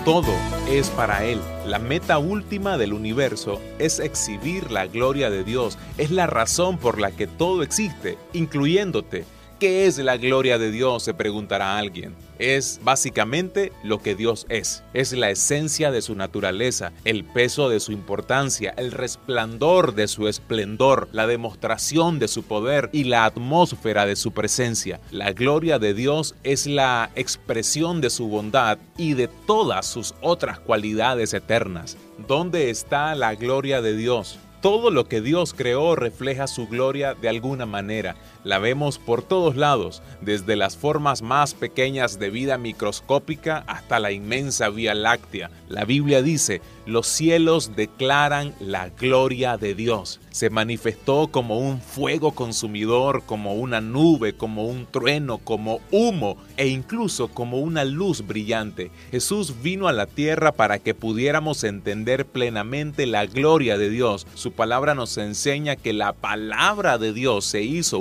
Todo 0.04 0.49
es 0.78 0.88
para 0.90 1.24
Él. 1.24 1.40
La 1.66 1.80
meta 1.80 2.18
última 2.18 2.78
del 2.78 2.92
universo 2.92 3.60
es 3.80 3.98
exhibir 3.98 4.70
la 4.70 4.86
gloria 4.86 5.28
de 5.28 5.42
Dios. 5.42 5.76
Es 5.98 6.12
la 6.12 6.28
razón 6.28 6.78
por 6.78 7.00
la 7.00 7.10
que 7.10 7.26
todo 7.26 7.64
existe, 7.64 8.18
incluyéndote. 8.32 9.24
¿Qué 9.60 9.84
es 9.84 9.98
la 9.98 10.16
gloria 10.16 10.56
de 10.56 10.70
Dios? 10.70 11.02
se 11.02 11.12
preguntará 11.12 11.76
alguien. 11.76 12.14
Es 12.38 12.80
básicamente 12.82 13.72
lo 13.84 14.00
que 14.00 14.14
Dios 14.14 14.46
es. 14.48 14.82
Es 14.94 15.12
la 15.12 15.28
esencia 15.28 15.90
de 15.90 16.00
su 16.00 16.14
naturaleza, 16.14 16.92
el 17.04 17.26
peso 17.26 17.68
de 17.68 17.78
su 17.78 17.92
importancia, 17.92 18.72
el 18.78 18.90
resplandor 18.90 19.94
de 19.94 20.08
su 20.08 20.28
esplendor, 20.28 21.10
la 21.12 21.26
demostración 21.26 22.18
de 22.18 22.28
su 22.28 22.42
poder 22.44 22.88
y 22.94 23.04
la 23.04 23.26
atmósfera 23.26 24.06
de 24.06 24.16
su 24.16 24.32
presencia. 24.32 24.98
La 25.10 25.32
gloria 25.32 25.78
de 25.78 25.92
Dios 25.92 26.36
es 26.42 26.66
la 26.66 27.10
expresión 27.14 28.00
de 28.00 28.08
su 28.08 28.28
bondad 28.28 28.78
y 28.96 29.12
de 29.12 29.28
todas 29.28 29.84
sus 29.84 30.14
otras 30.22 30.58
cualidades 30.58 31.34
eternas. 31.34 31.98
¿Dónde 32.26 32.70
está 32.70 33.14
la 33.14 33.34
gloria 33.34 33.82
de 33.82 33.94
Dios? 33.94 34.38
Todo 34.60 34.90
lo 34.90 35.06
que 35.06 35.22
Dios 35.22 35.54
creó 35.54 35.96
refleja 35.96 36.46
su 36.46 36.68
gloria 36.68 37.14
de 37.14 37.30
alguna 37.30 37.64
manera. 37.64 38.16
La 38.42 38.58
vemos 38.58 38.98
por 38.98 39.22
todos 39.22 39.56
lados, 39.56 40.02
desde 40.22 40.56
las 40.56 40.76
formas 40.76 41.20
más 41.20 41.54
pequeñas 41.54 42.18
de 42.18 42.30
vida 42.30 42.56
microscópica 42.56 43.64
hasta 43.66 43.98
la 43.98 44.12
inmensa 44.12 44.70
Vía 44.70 44.94
Láctea. 44.94 45.50
La 45.68 45.84
Biblia 45.84 46.22
dice, 46.22 46.62
los 46.86 47.06
cielos 47.06 47.76
declaran 47.76 48.54
la 48.58 48.88
gloria 48.88 49.56
de 49.56 49.74
Dios. 49.74 50.20
Se 50.30 50.48
manifestó 50.48 51.28
como 51.28 51.58
un 51.58 51.80
fuego 51.80 52.32
consumidor, 52.32 53.22
como 53.26 53.54
una 53.54 53.80
nube, 53.80 54.32
como 54.32 54.64
un 54.66 54.86
trueno, 54.86 55.38
como 55.38 55.80
humo 55.90 56.36
e 56.56 56.68
incluso 56.68 57.28
como 57.28 57.58
una 57.58 57.84
luz 57.84 58.26
brillante. 58.26 58.90
Jesús 59.10 59.62
vino 59.62 59.86
a 59.86 59.92
la 59.92 60.06
tierra 60.06 60.52
para 60.52 60.78
que 60.78 60.94
pudiéramos 60.94 61.62
entender 61.64 62.26
plenamente 62.26 63.06
la 63.06 63.26
gloria 63.26 63.76
de 63.76 63.90
Dios. 63.90 64.26
Su 64.34 64.52
palabra 64.52 64.94
nos 64.94 65.16
enseña 65.18 65.76
que 65.76 65.92
la 65.92 66.12
palabra 66.12 66.98
de 66.98 67.12
Dios 67.12 67.44
se 67.44 67.62
hizo 67.62 67.98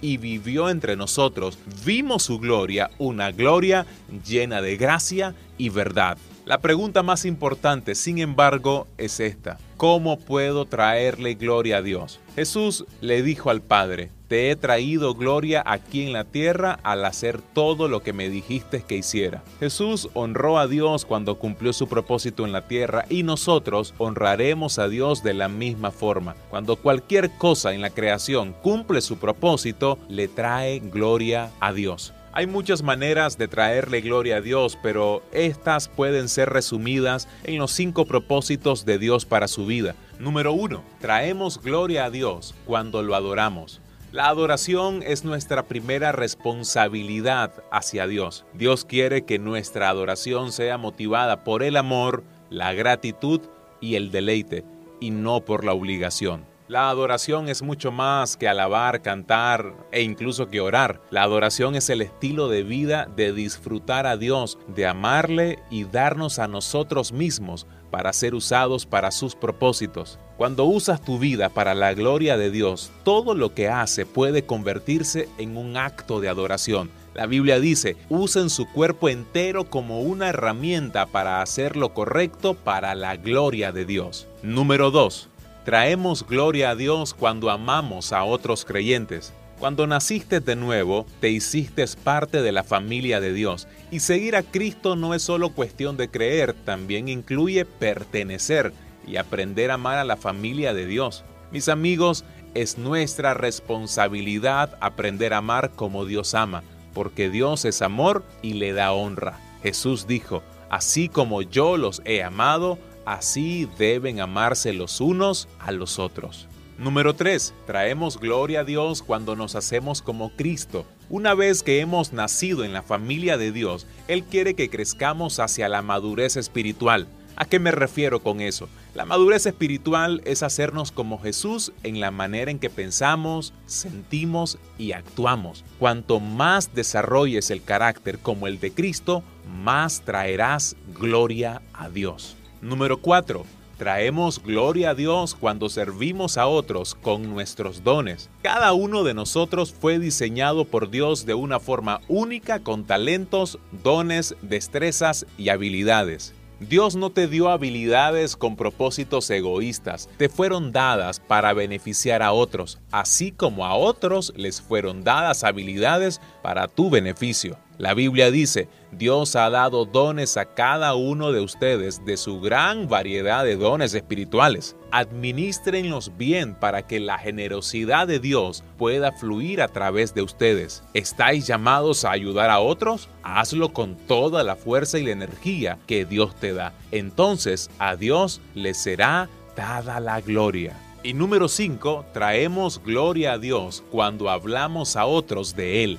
y 0.00 0.16
vivió 0.16 0.68
entre 0.68 0.96
nosotros. 0.96 1.58
Vimos 1.84 2.24
su 2.24 2.38
gloria, 2.38 2.90
una 2.98 3.32
gloria 3.32 3.86
llena 4.26 4.60
de 4.60 4.76
gracia 4.76 5.34
y 5.58 5.68
verdad. 5.68 6.18
La 6.46 6.58
pregunta 6.58 7.02
más 7.02 7.24
importante, 7.24 7.96
sin 7.96 8.18
embargo, 8.18 8.86
es 8.98 9.18
esta. 9.18 9.58
¿Cómo 9.76 10.16
puedo 10.16 10.64
traerle 10.64 11.34
gloria 11.34 11.78
a 11.78 11.82
Dios? 11.82 12.20
Jesús 12.36 12.84
le 13.00 13.24
dijo 13.24 13.50
al 13.50 13.62
Padre, 13.62 14.12
te 14.28 14.52
he 14.52 14.54
traído 14.54 15.16
gloria 15.16 15.64
aquí 15.66 16.04
en 16.04 16.12
la 16.12 16.22
tierra 16.22 16.78
al 16.84 17.04
hacer 17.04 17.42
todo 17.42 17.88
lo 17.88 18.04
que 18.04 18.12
me 18.12 18.28
dijiste 18.28 18.84
que 18.86 18.96
hiciera. 18.96 19.42
Jesús 19.58 20.08
honró 20.14 20.60
a 20.60 20.68
Dios 20.68 21.04
cuando 21.04 21.36
cumplió 21.40 21.72
su 21.72 21.88
propósito 21.88 22.44
en 22.44 22.52
la 22.52 22.68
tierra 22.68 23.06
y 23.10 23.24
nosotros 23.24 23.92
honraremos 23.98 24.78
a 24.78 24.88
Dios 24.88 25.24
de 25.24 25.34
la 25.34 25.48
misma 25.48 25.90
forma. 25.90 26.36
Cuando 26.48 26.76
cualquier 26.76 27.32
cosa 27.38 27.74
en 27.74 27.80
la 27.80 27.90
creación 27.90 28.54
cumple 28.62 29.00
su 29.00 29.18
propósito, 29.18 29.98
le 30.08 30.28
trae 30.28 30.78
gloria 30.78 31.50
a 31.58 31.72
Dios. 31.72 32.12
Hay 32.36 32.46
muchas 32.46 32.82
maneras 32.82 33.38
de 33.38 33.48
traerle 33.48 34.02
gloria 34.02 34.36
a 34.36 34.40
Dios, 34.42 34.78
pero 34.82 35.22
estas 35.32 35.88
pueden 35.88 36.28
ser 36.28 36.50
resumidas 36.50 37.28
en 37.44 37.56
los 37.56 37.72
cinco 37.72 38.04
propósitos 38.04 38.84
de 38.84 38.98
Dios 38.98 39.24
para 39.24 39.48
su 39.48 39.64
vida. 39.64 39.94
Número 40.18 40.52
uno, 40.52 40.82
traemos 41.00 41.62
gloria 41.62 42.04
a 42.04 42.10
Dios 42.10 42.54
cuando 42.66 43.02
lo 43.02 43.14
adoramos. 43.14 43.80
La 44.12 44.28
adoración 44.28 45.02
es 45.02 45.24
nuestra 45.24 45.62
primera 45.62 46.12
responsabilidad 46.12 47.54
hacia 47.72 48.06
Dios. 48.06 48.44
Dios 48.52 48.84
quiere 48.84 49.24
que 49.24 49.38
nuestra 49.38 49.88
adoración 49.88 50.52
sea 50.52 50.76
motivada 50.76 51.42
por 51.42 51.62
el 51.62 51.78
amor, 51.78 52.22
la 52.50 52.74
gratitud 52.74 53.40
y 53.80 53.94
el 53.94 54.10
deleite, 54.10 54.62
y 55.00 55.08
no 55.10 55.40
por 55.40 55.64
la 55.64 55.72
obligación. 55.72 56.44
La 56.68 56.90
adoración 56.90 57.48
es 57.48 57.62
mucho 57.62 57.92
más 57.92 58.36
que 58.36 58.48
alabar, 58.48 59.00
cantar 59.00 59.72
e 59.92 60.02
incluso 60.02 60.48
que 60.48 60.60
orar. 60.60 61.00
La 61.10 61.22
adoración 61.22 61.76
es 61.76 61.88
el 61.90 62.02
estilo 62.02 62.48
de 62.48 62.64
vida 62.64 63.08
de 63.14 63.32
disfrutar 63.32 64.04
a 64.04 64.16
Dios, 64.16 64.58
de 64.66 64.84
amarle 64.84 65.60
y 65.70 65.84
darnos 65.84 66.40
a 66.40 66.48
nosotros 66.48 67.12
mismos 67.12 67.68
para 67.92 68.12
ser 68.12 68.34
usados 68.34 68.84
para 68.84 69.12
sus 69.12 69.36
propósitos. 69.36 70.18
Cuando 70.36 70.64
usas 70.64 71.00
tu 71.00 71.20
vida 71.20 71.50
para 71.50 71.72
la 71.72 71.94
gloria 71.94 72.36
de 72.36 72.50
Dios, 72.50 72.90
todo 73.04 73.36
lo 73.36 73.54
que 73.54 73.68
hace 73.68 74.04
puede 74.04 74.44
convertirse 74.44 75.28
en 75.38 75.56
un 75.56 75.76
acto 75.76 76.20
de 76.20 76.28
adoración. 76.28 76.90
La 77.14 77.26
Biblia 77.26 77.60
dice, 77.60 77.96
usen 78.08 78.50
su 78.50 78.68
cuerpo 78.72 79.08
entero 79.08 79.70
como 79.70 80.00
una 80.00 80.30
herramienta 80.30 81.06
para 81.06 81.42
hacer 81.42 81.76
lo 81.76 81.94
correcto 81.94 82.54
para 82.54 82.96
la 82.96 83.14
gloria 83.16 83.70
de 83.70 83.84
Dios. 83.84 84.26
Número 84.42 84.90
2 84.90 85.28
Traemos 85.66 86.24
gloria 86.24 86.70
a 86.70 86.76
Dios 86.76 87.12
cuando 87.12 87.50
amamos 87.50 88.12
a 88.12 88.22
otros 88.22 88.64
creyentes. 88.64 89.32
Cuando 89.58 89.88
naciste 89.88 90.38
de 90.38 90.54
nuevo, 90.54 91.06
te 91.18 91.30
hiciste 91.30 91.84
parte 92.04 92.40
de 92.40 92.52
la 92.52 92.62
familia 92.62 93.18
de 93.20 93.32
Dios. 93.32 93.66
Y 93.90 93.98
seguir 93.98 94.36
a 94.36 94.44
Cristo 94.44 94.94
no 94.94 95.12
es 95.12 95.22
solo 95.22 95.50
cuestión 95.50 95.96
de 95.96 96.08
creer, 96.08 96.52
también 96.54 97.08
incluye 97.08 97.64
pertenecer 97.64 98.72
y 99.08 99.16
aprender 99.16 99.72
a 99.72 99.74
amar 99.74 99.98
a 99.98 100.04
la 100.04 100.16
familia 100.16 100.72
de 100.72 100.86
Dios. 100.86 101.24
Mis 101.50 101.68
amigos, 101.68 102.24
es 102.54 102.78
nuestra 102.78 103.34
responsabilidad 103.34 104.78
aprender 104.80 105.34
a 105.34 105.38
amar 105.38 105.72
como 105.72 106.04
Dios 106.04 106.34
ama, 106.34 106.62
porque 106.94 107.28
Dios 107.28 107.64
es 107.64 107.82
amor 107.82 108.22
y 108.40 108.52
le 108.52 108.72
da 108.72 108.92
honra. 108.92 109.40
Jesús 109.64 110.06
dijo, 110.06 110.44
así 110.70 111.08
como 111.08 111.42
yo 111.42 111.76
los 111.76 112.02
he 112.04 112.22
amado, 112.22 112.78
Así 113.06 113.68
deben 113.78 114.20
amarse 114.20 114.72
los 114.72 115.00
unos 115.00 115.48
a 115.60 115.70
los 115.70 116.00
otros. 116.00 116.48
Número 116.76 117.14
3. 117.14 117.54
Traemos 117.64 118.18
gloria 118.18 118.60
a 118.60 118.64
Dios 118.64 119.02
cuando 119.02 119.36
nos 119.36 119.54
hacemos 119.54 120.02
como 120.02 120.30
Cristo. 120.36 120.84
Una 121.08 121.34
vez 121.34 121.62
que 121.62 121.80
hemos 121.80 122.12
nacido 122.12 122.64
en 122.64 122.72
la 122.72 122.82
familia 122.82 123.38
de 123.38 123.52
Dios, 123.52 123.86
Él 124.08 124.24
quiere 124.24 124.54
que 124.54 124.68
crezcamos 124.68 125.38
hacia 125.38 125.68
la 125.68 125.82
madurez 125.82 126.36
espiritual. 126.36 127.06
¿A 127.36 127.44
qué 127.44 127.60
me 127.60 127.70
refiero 127.70 128.22
con 128.22 128.40
eso? 128.40 128.68
La 128.94 129.04
madurez 129.04 129.46
espiritual 129.46 130.20
es 130.24 130.42
hacernos 130.42 130.90
como 130.90 131.20
Jesús 131.20 131.72
en 131.84 132.00
la 132.00 132.10
manera 132.10 132.50
en 132.50 132.58
que 132.58 132.70
pensamos, 132.70 133.52
sentimos 133.66 134.58
y 134.78 134.92
actuamos. 134.92 135.64
Cuanto 135.78 136.18
más 136.18 136.74
desarrolles 136.74 137.50
el 137.50 137.62
carácter 137.62 138.18
como 138.18 138.48
el 138.48 138.58
de 138.58 138.72
Cristo, 138.72 139.22
más 139.62 140.00
traerás 140.00 140.76
gloria 140.98 141.62
a 141.72 141.88
Dios. 141.88 142.35
Número 142.60 142.98
4. 142.98 143.44
Traemos 143.76 144.42
gloria 144.42 144.90
a 144.90 144.94
Dios 144.94 145.34
cuando 145.34 145.68
servimos 145.68 146.38
a 146.38 146.46
otros 146.46 146.94
con 146.94 147.28
nuestros 147.28 147.84
dones. 147.84 148.30
Cada 148.40 148.72
uno 148.72 149.04
de 149.04 149.12
nosotros 149.12 149.74
fue 149.78 149.98
diseñado 149.98 150.64
por 150.64 150.88
Dios 150.88 151.26
de 151.26 151.34
una 151.34 151.60
forma 151.60 152.00
única 152.08 152.60
con 152.60 152.84
talentos, 152.84 153.58
dones, 153.84 154.34
destrezas 154.40 155.26
y 155.36 155.50
habilidades. 155.50 156.32
Dios 156.58 156.96
no 156.96 157.10
te 157.10 157.28
dio 157.28 157.50
habilidades 157.50 158.34
con 158.34 158.56
propósitos 158.56 159.28
egoístas, 159.28 160.08
te 160.16 160.30
fueron 160.30 160.72
dadas 160.72 161.20
para 161.20 161.52
beneficiar 161.52 162.22
a 162.22 162.32
otros, 162.32 162.78
así 162.90 163.30
como 163.30 163.66
a 163.66 163.74
otros 163.74 164.32
les 164.36 164.62
fueron 164.62 165.04
dadas 165.04 165.44
habilidades 165.44 166.18
para 166.42 166.66
tu 166.66 166.88
beneficio. 166.88 167.58
La 167.78 167.92
Biblia 167.92 168.30
dice, 168.30 168.68
Dios 168.90 169.36
ha 169.36 169.50
dado 169.50 169.84
dones 169.84 170.38
a 170.38 170.46
cada 170.46 170.94
uno 170.94 171.32
de 171.32 171.40
ustedes 171.40 172.02
de 172.06 172.16
su 172.16 172.40
gran 172.40 172.88
variedad 172.88 173.44
de 173.44 173.56
dones 173.56 173.92
espirituales. 173.92 174.76
Administrenlos 174.92 176.16
bien 176.16 176.54
para 176.54 176.86
que 176.86 177.00
la 177.00 177.18
generosidad 177.18 178.06
de 178.06 178.18
Dios 178.18 178.64
pueda 178.78 179.12
fluir 179.12 179.60
a 179.60 179.68
través 179.68 180.14
de 180.14 180.22
ustedes. 180.22 180.82
¿Estáis 180.94 181.46
llamados 181.46 182.06
a 182.06 182.12
ayudar 182.12 182.48
a 182.48 182.60
otros? 182.60 183.10
Hazlo 183.22 183.74
con 183.74 183.96
toda 183.96 184.42
la 184.42 184.56
fuerza 184.56 184.98
y 184.98 185.04
la 185.04 185.12
energía 185.12 185.78
que 185.86 186.06
Dios 186.06 186.34
te 186.36 186.54
da. 186.54 186.72
Entonces 186.92 187.68
a 187.78 187.96
Dios 187.96 188.40
le 188.54 188.72
será 188.72 189.28
dada 189.54 190.00
la 190.00 190.22
gloria. 190.22 190.74
Y 191.02 191.12
número 191.12 191.46
5, 191.46 192.06
traemos 192.12 192.82
gloria 192.82 193.34
a 193.34 193.38
Dios 193.38 193.84
cuando 193.90 194.30
hablamos 194.30 194.96
a 194.96 195.06
otros 195.06 195.54
de 195.54 195.84
Él. 195.84 195.98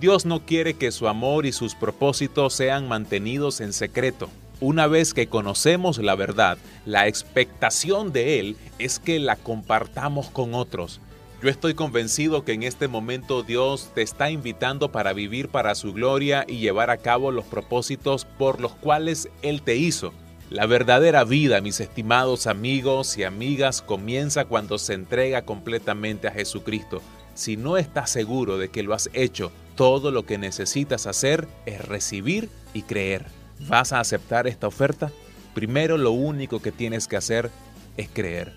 Dios 0.00 0.26
no 0.26 0.44
quiere 0.44 0.74
que 0.74 0.90
su 0.90 1.06
amor 1.06 1.46
y 1.46 1.52
sus 1.52 1.74
propósitos 1.74 2.52
sean 2.52 2.88
mantenidos 2.88 3.60
en 3.60 3.72
secreto. 3.72 4.28
Una 4.60 4.86
vez 4.86 5.14
que 5.14 5.28
conocemos 5.28 5.98
la 5.98 6.14
verdad, 6.16 6.58
la 6.84 7.06
expectación 7.06 8.12
de 8.12 8.40
Él 8.40 8.56
es 8.78 8.98
que 8.98 9.18
la 9.18 9.36
compartamos 9.36 10.30
con 10.30 10.54
otros. 10.54 11.00
Yo 11.42 11.48
estoy 11.48 11.74
convencido 11.74 12.44
que 12.44 12.52
en 12.54 12.62
este 12.62 12.88
momento 12.88 13.42
Dios 13.42 13.90
te 13.94 14.02
está 14.02 14.30
invitando 14.30 14.90
para 14.90 15.12
vivir 15.12 15.48
para 15.48 15.74
su 15.74 15.92
gloria 15.92 16.44
y 16.48 16.58
llevar 16.58 16.90
a 16.90 16.96
cabo 16.96 17.30
los 17.30 17.44
propósitos 17.44 18.24
por 18.24 18.60
los 18.60 18.72
cuales 18.72 19.28
Él 19.42 19.62
te 19.62 19.76
hizo. 19.76 20.12
La 20.50 20.66
verdadera 20.66 21.24
vida, 21.24 21.60
mis 21.60 21.80
estimados 21.80 22.46
amigos 22.46 23.18
y 23.18 23.24
amigas, 23.24 23.82
comienza 23.82 24.44
cuando 24.46 24.78
se 24.78 24.94
entrega 24.94 25.42
completamente 25.42 26.28
a 26.28 26.32
Jesucristo. 26.32 27.02
Si 27.34 27.56
no 27.56 27.76
estás 27.76 28.10
seguro 28.10 28.56
de 28.56 28.70
que 28.70 28.82
lo 28.82 28.94
has 28.94 29.10
hecho, 29.12 29.52
todo 29.74 30.10
lo 30.10 30.24
que 30.24 30.38
necesitas 30.38 31.06
hacer 31.06 31.48
es 31.66 31.84
recibir 31.84 32.48
y 32.72 32.82
creer. 32.82 33.26
¿Vas 33.68 33.92
a 33.92 34.00
aceptar 34.00 34.46
esta 34.46 34.66
oferta? 34.66 35.12
Primero 35.54 35.98
lo 35.98 36.12
único 36.12 36.60
que 36.60 36.72
tienes 36.72 37.08
que 37.08 37.16
hacer 37.16 37.50
es 37.96 38.08
creer. 38.08 38.52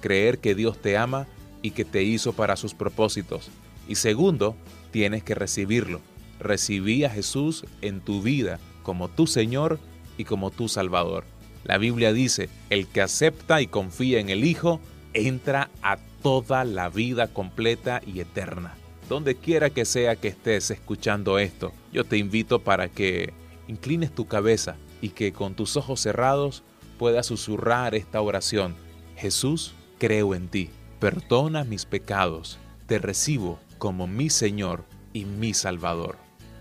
Creer 0.00 0.38
que 0.38 0.54
Dios 0.54 0.80
te 0.80 0.96
ama 0.96 1.26
y 1.62 1.72
que 1.72 1.84
te 1.84 2.02
hizo 2.02 2.32
para 2.32 2.56
sus 2.56 2.74
propósitos. 2.74 3.48
Y 3.88 3.96
segundo, 3.96 4.56
tienes 4.90 5.22
que 5.22 5.34
recibirlo. 5.34 6.00
Recibí 6.38 7.04
a 7.04 7.10
Jesús 7.10 7.64
en 7.80 8.00
tu 8.00 8.22
vida 8.22 8.58
como 8.82 9.08
tu 9.08 9.26
Señor 9.26 9.78
y 10.18 10.24
como 10.24 10.50
tu 10.50 10.68
Salvador. 10.68 11.24
La 11.64 11.78
Biblia 11.78 12.12
dice, 12.12 12.48
el 12.70 12.86
que 12.86 13.02
acepta 13.02 13.60
y 13.60 13.66
confía 13.66 14.20
en 14.20 14.30
el 14.30 14.44
Hijo, 14.44 14.80
entra 15.14 15.70
a 15.82 15.96
toda 16.22 16.64
la 16.64 16.88
vida 16.88 17.28
completa 17.28 18.00
y 18.06 18.20
eterna 18.20 18.74
donde 19.08 19.36
quiera 19.36 19.70
que 19.70 19.84
sea 19.84 20.16
que 20.16 20.28
estés 20.28 20.70
escuchando 20.70 21.38
esto, 21.38 21.72
yo 21.92 22.04
te 22.04 22.18
invito 22.18 22.60
para 22.60 22.88
que 22.88 23.32
inclines 23.68 24.14
tu 24.14 24.26
cabeza 24.26 24.76
y 25.00 25.10
que 25.10 25.32
con 25.32 25.54
tus 25.54 25.76
ojos 25.76 26.00
cerrados 26.00 26.62
puedas 26.98 27.26
susurrar 27.26 27.94
esta 27.94 28.20
oración. 28.20 28.74
Jesús, 29.16 29.74
creo 29.98 30.34
en 30.34 30.48
ti, 30.48 30.70
perdona 30.98 31.64
mis 31.64 31.84
pecados, 31.84 32.58
te 32.86 32.98
recibo 32.98 33.58
como 33.78 34.06
mi 34.06 34.30
Señor 34.30 34.84
y 35.12 35.24
mi 35.24 35.54
Salvador. 35.54 36.16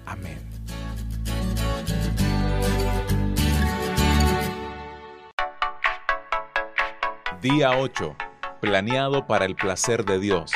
Amén. 0.05 0.39
Día 7.41 7.77
8. 7.77 8.15
Planeado 8.61 9.27
para 9.27 9.45
el 9.45 9.55
placer 9.55 10.03
de 10.05 10.19
Dios. 10.19 10.51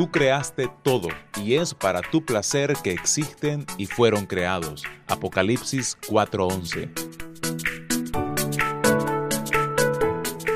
Tú 0.00 0.10
creaste 0.10 0.70
todo 0.82 1.08
y 1.44 1.56
es 1.56 1.74
para 1.74 2.00
tu 2.00 2.24
placer 2.24 2.72
que 2.82 2.90
existen 2.90 3.66
y 3.76 3.84
fueron 3.84 4.24
creados. 4.24 4.82
Apocalipsis 5.08 5.98
4:11. 6.08 6.88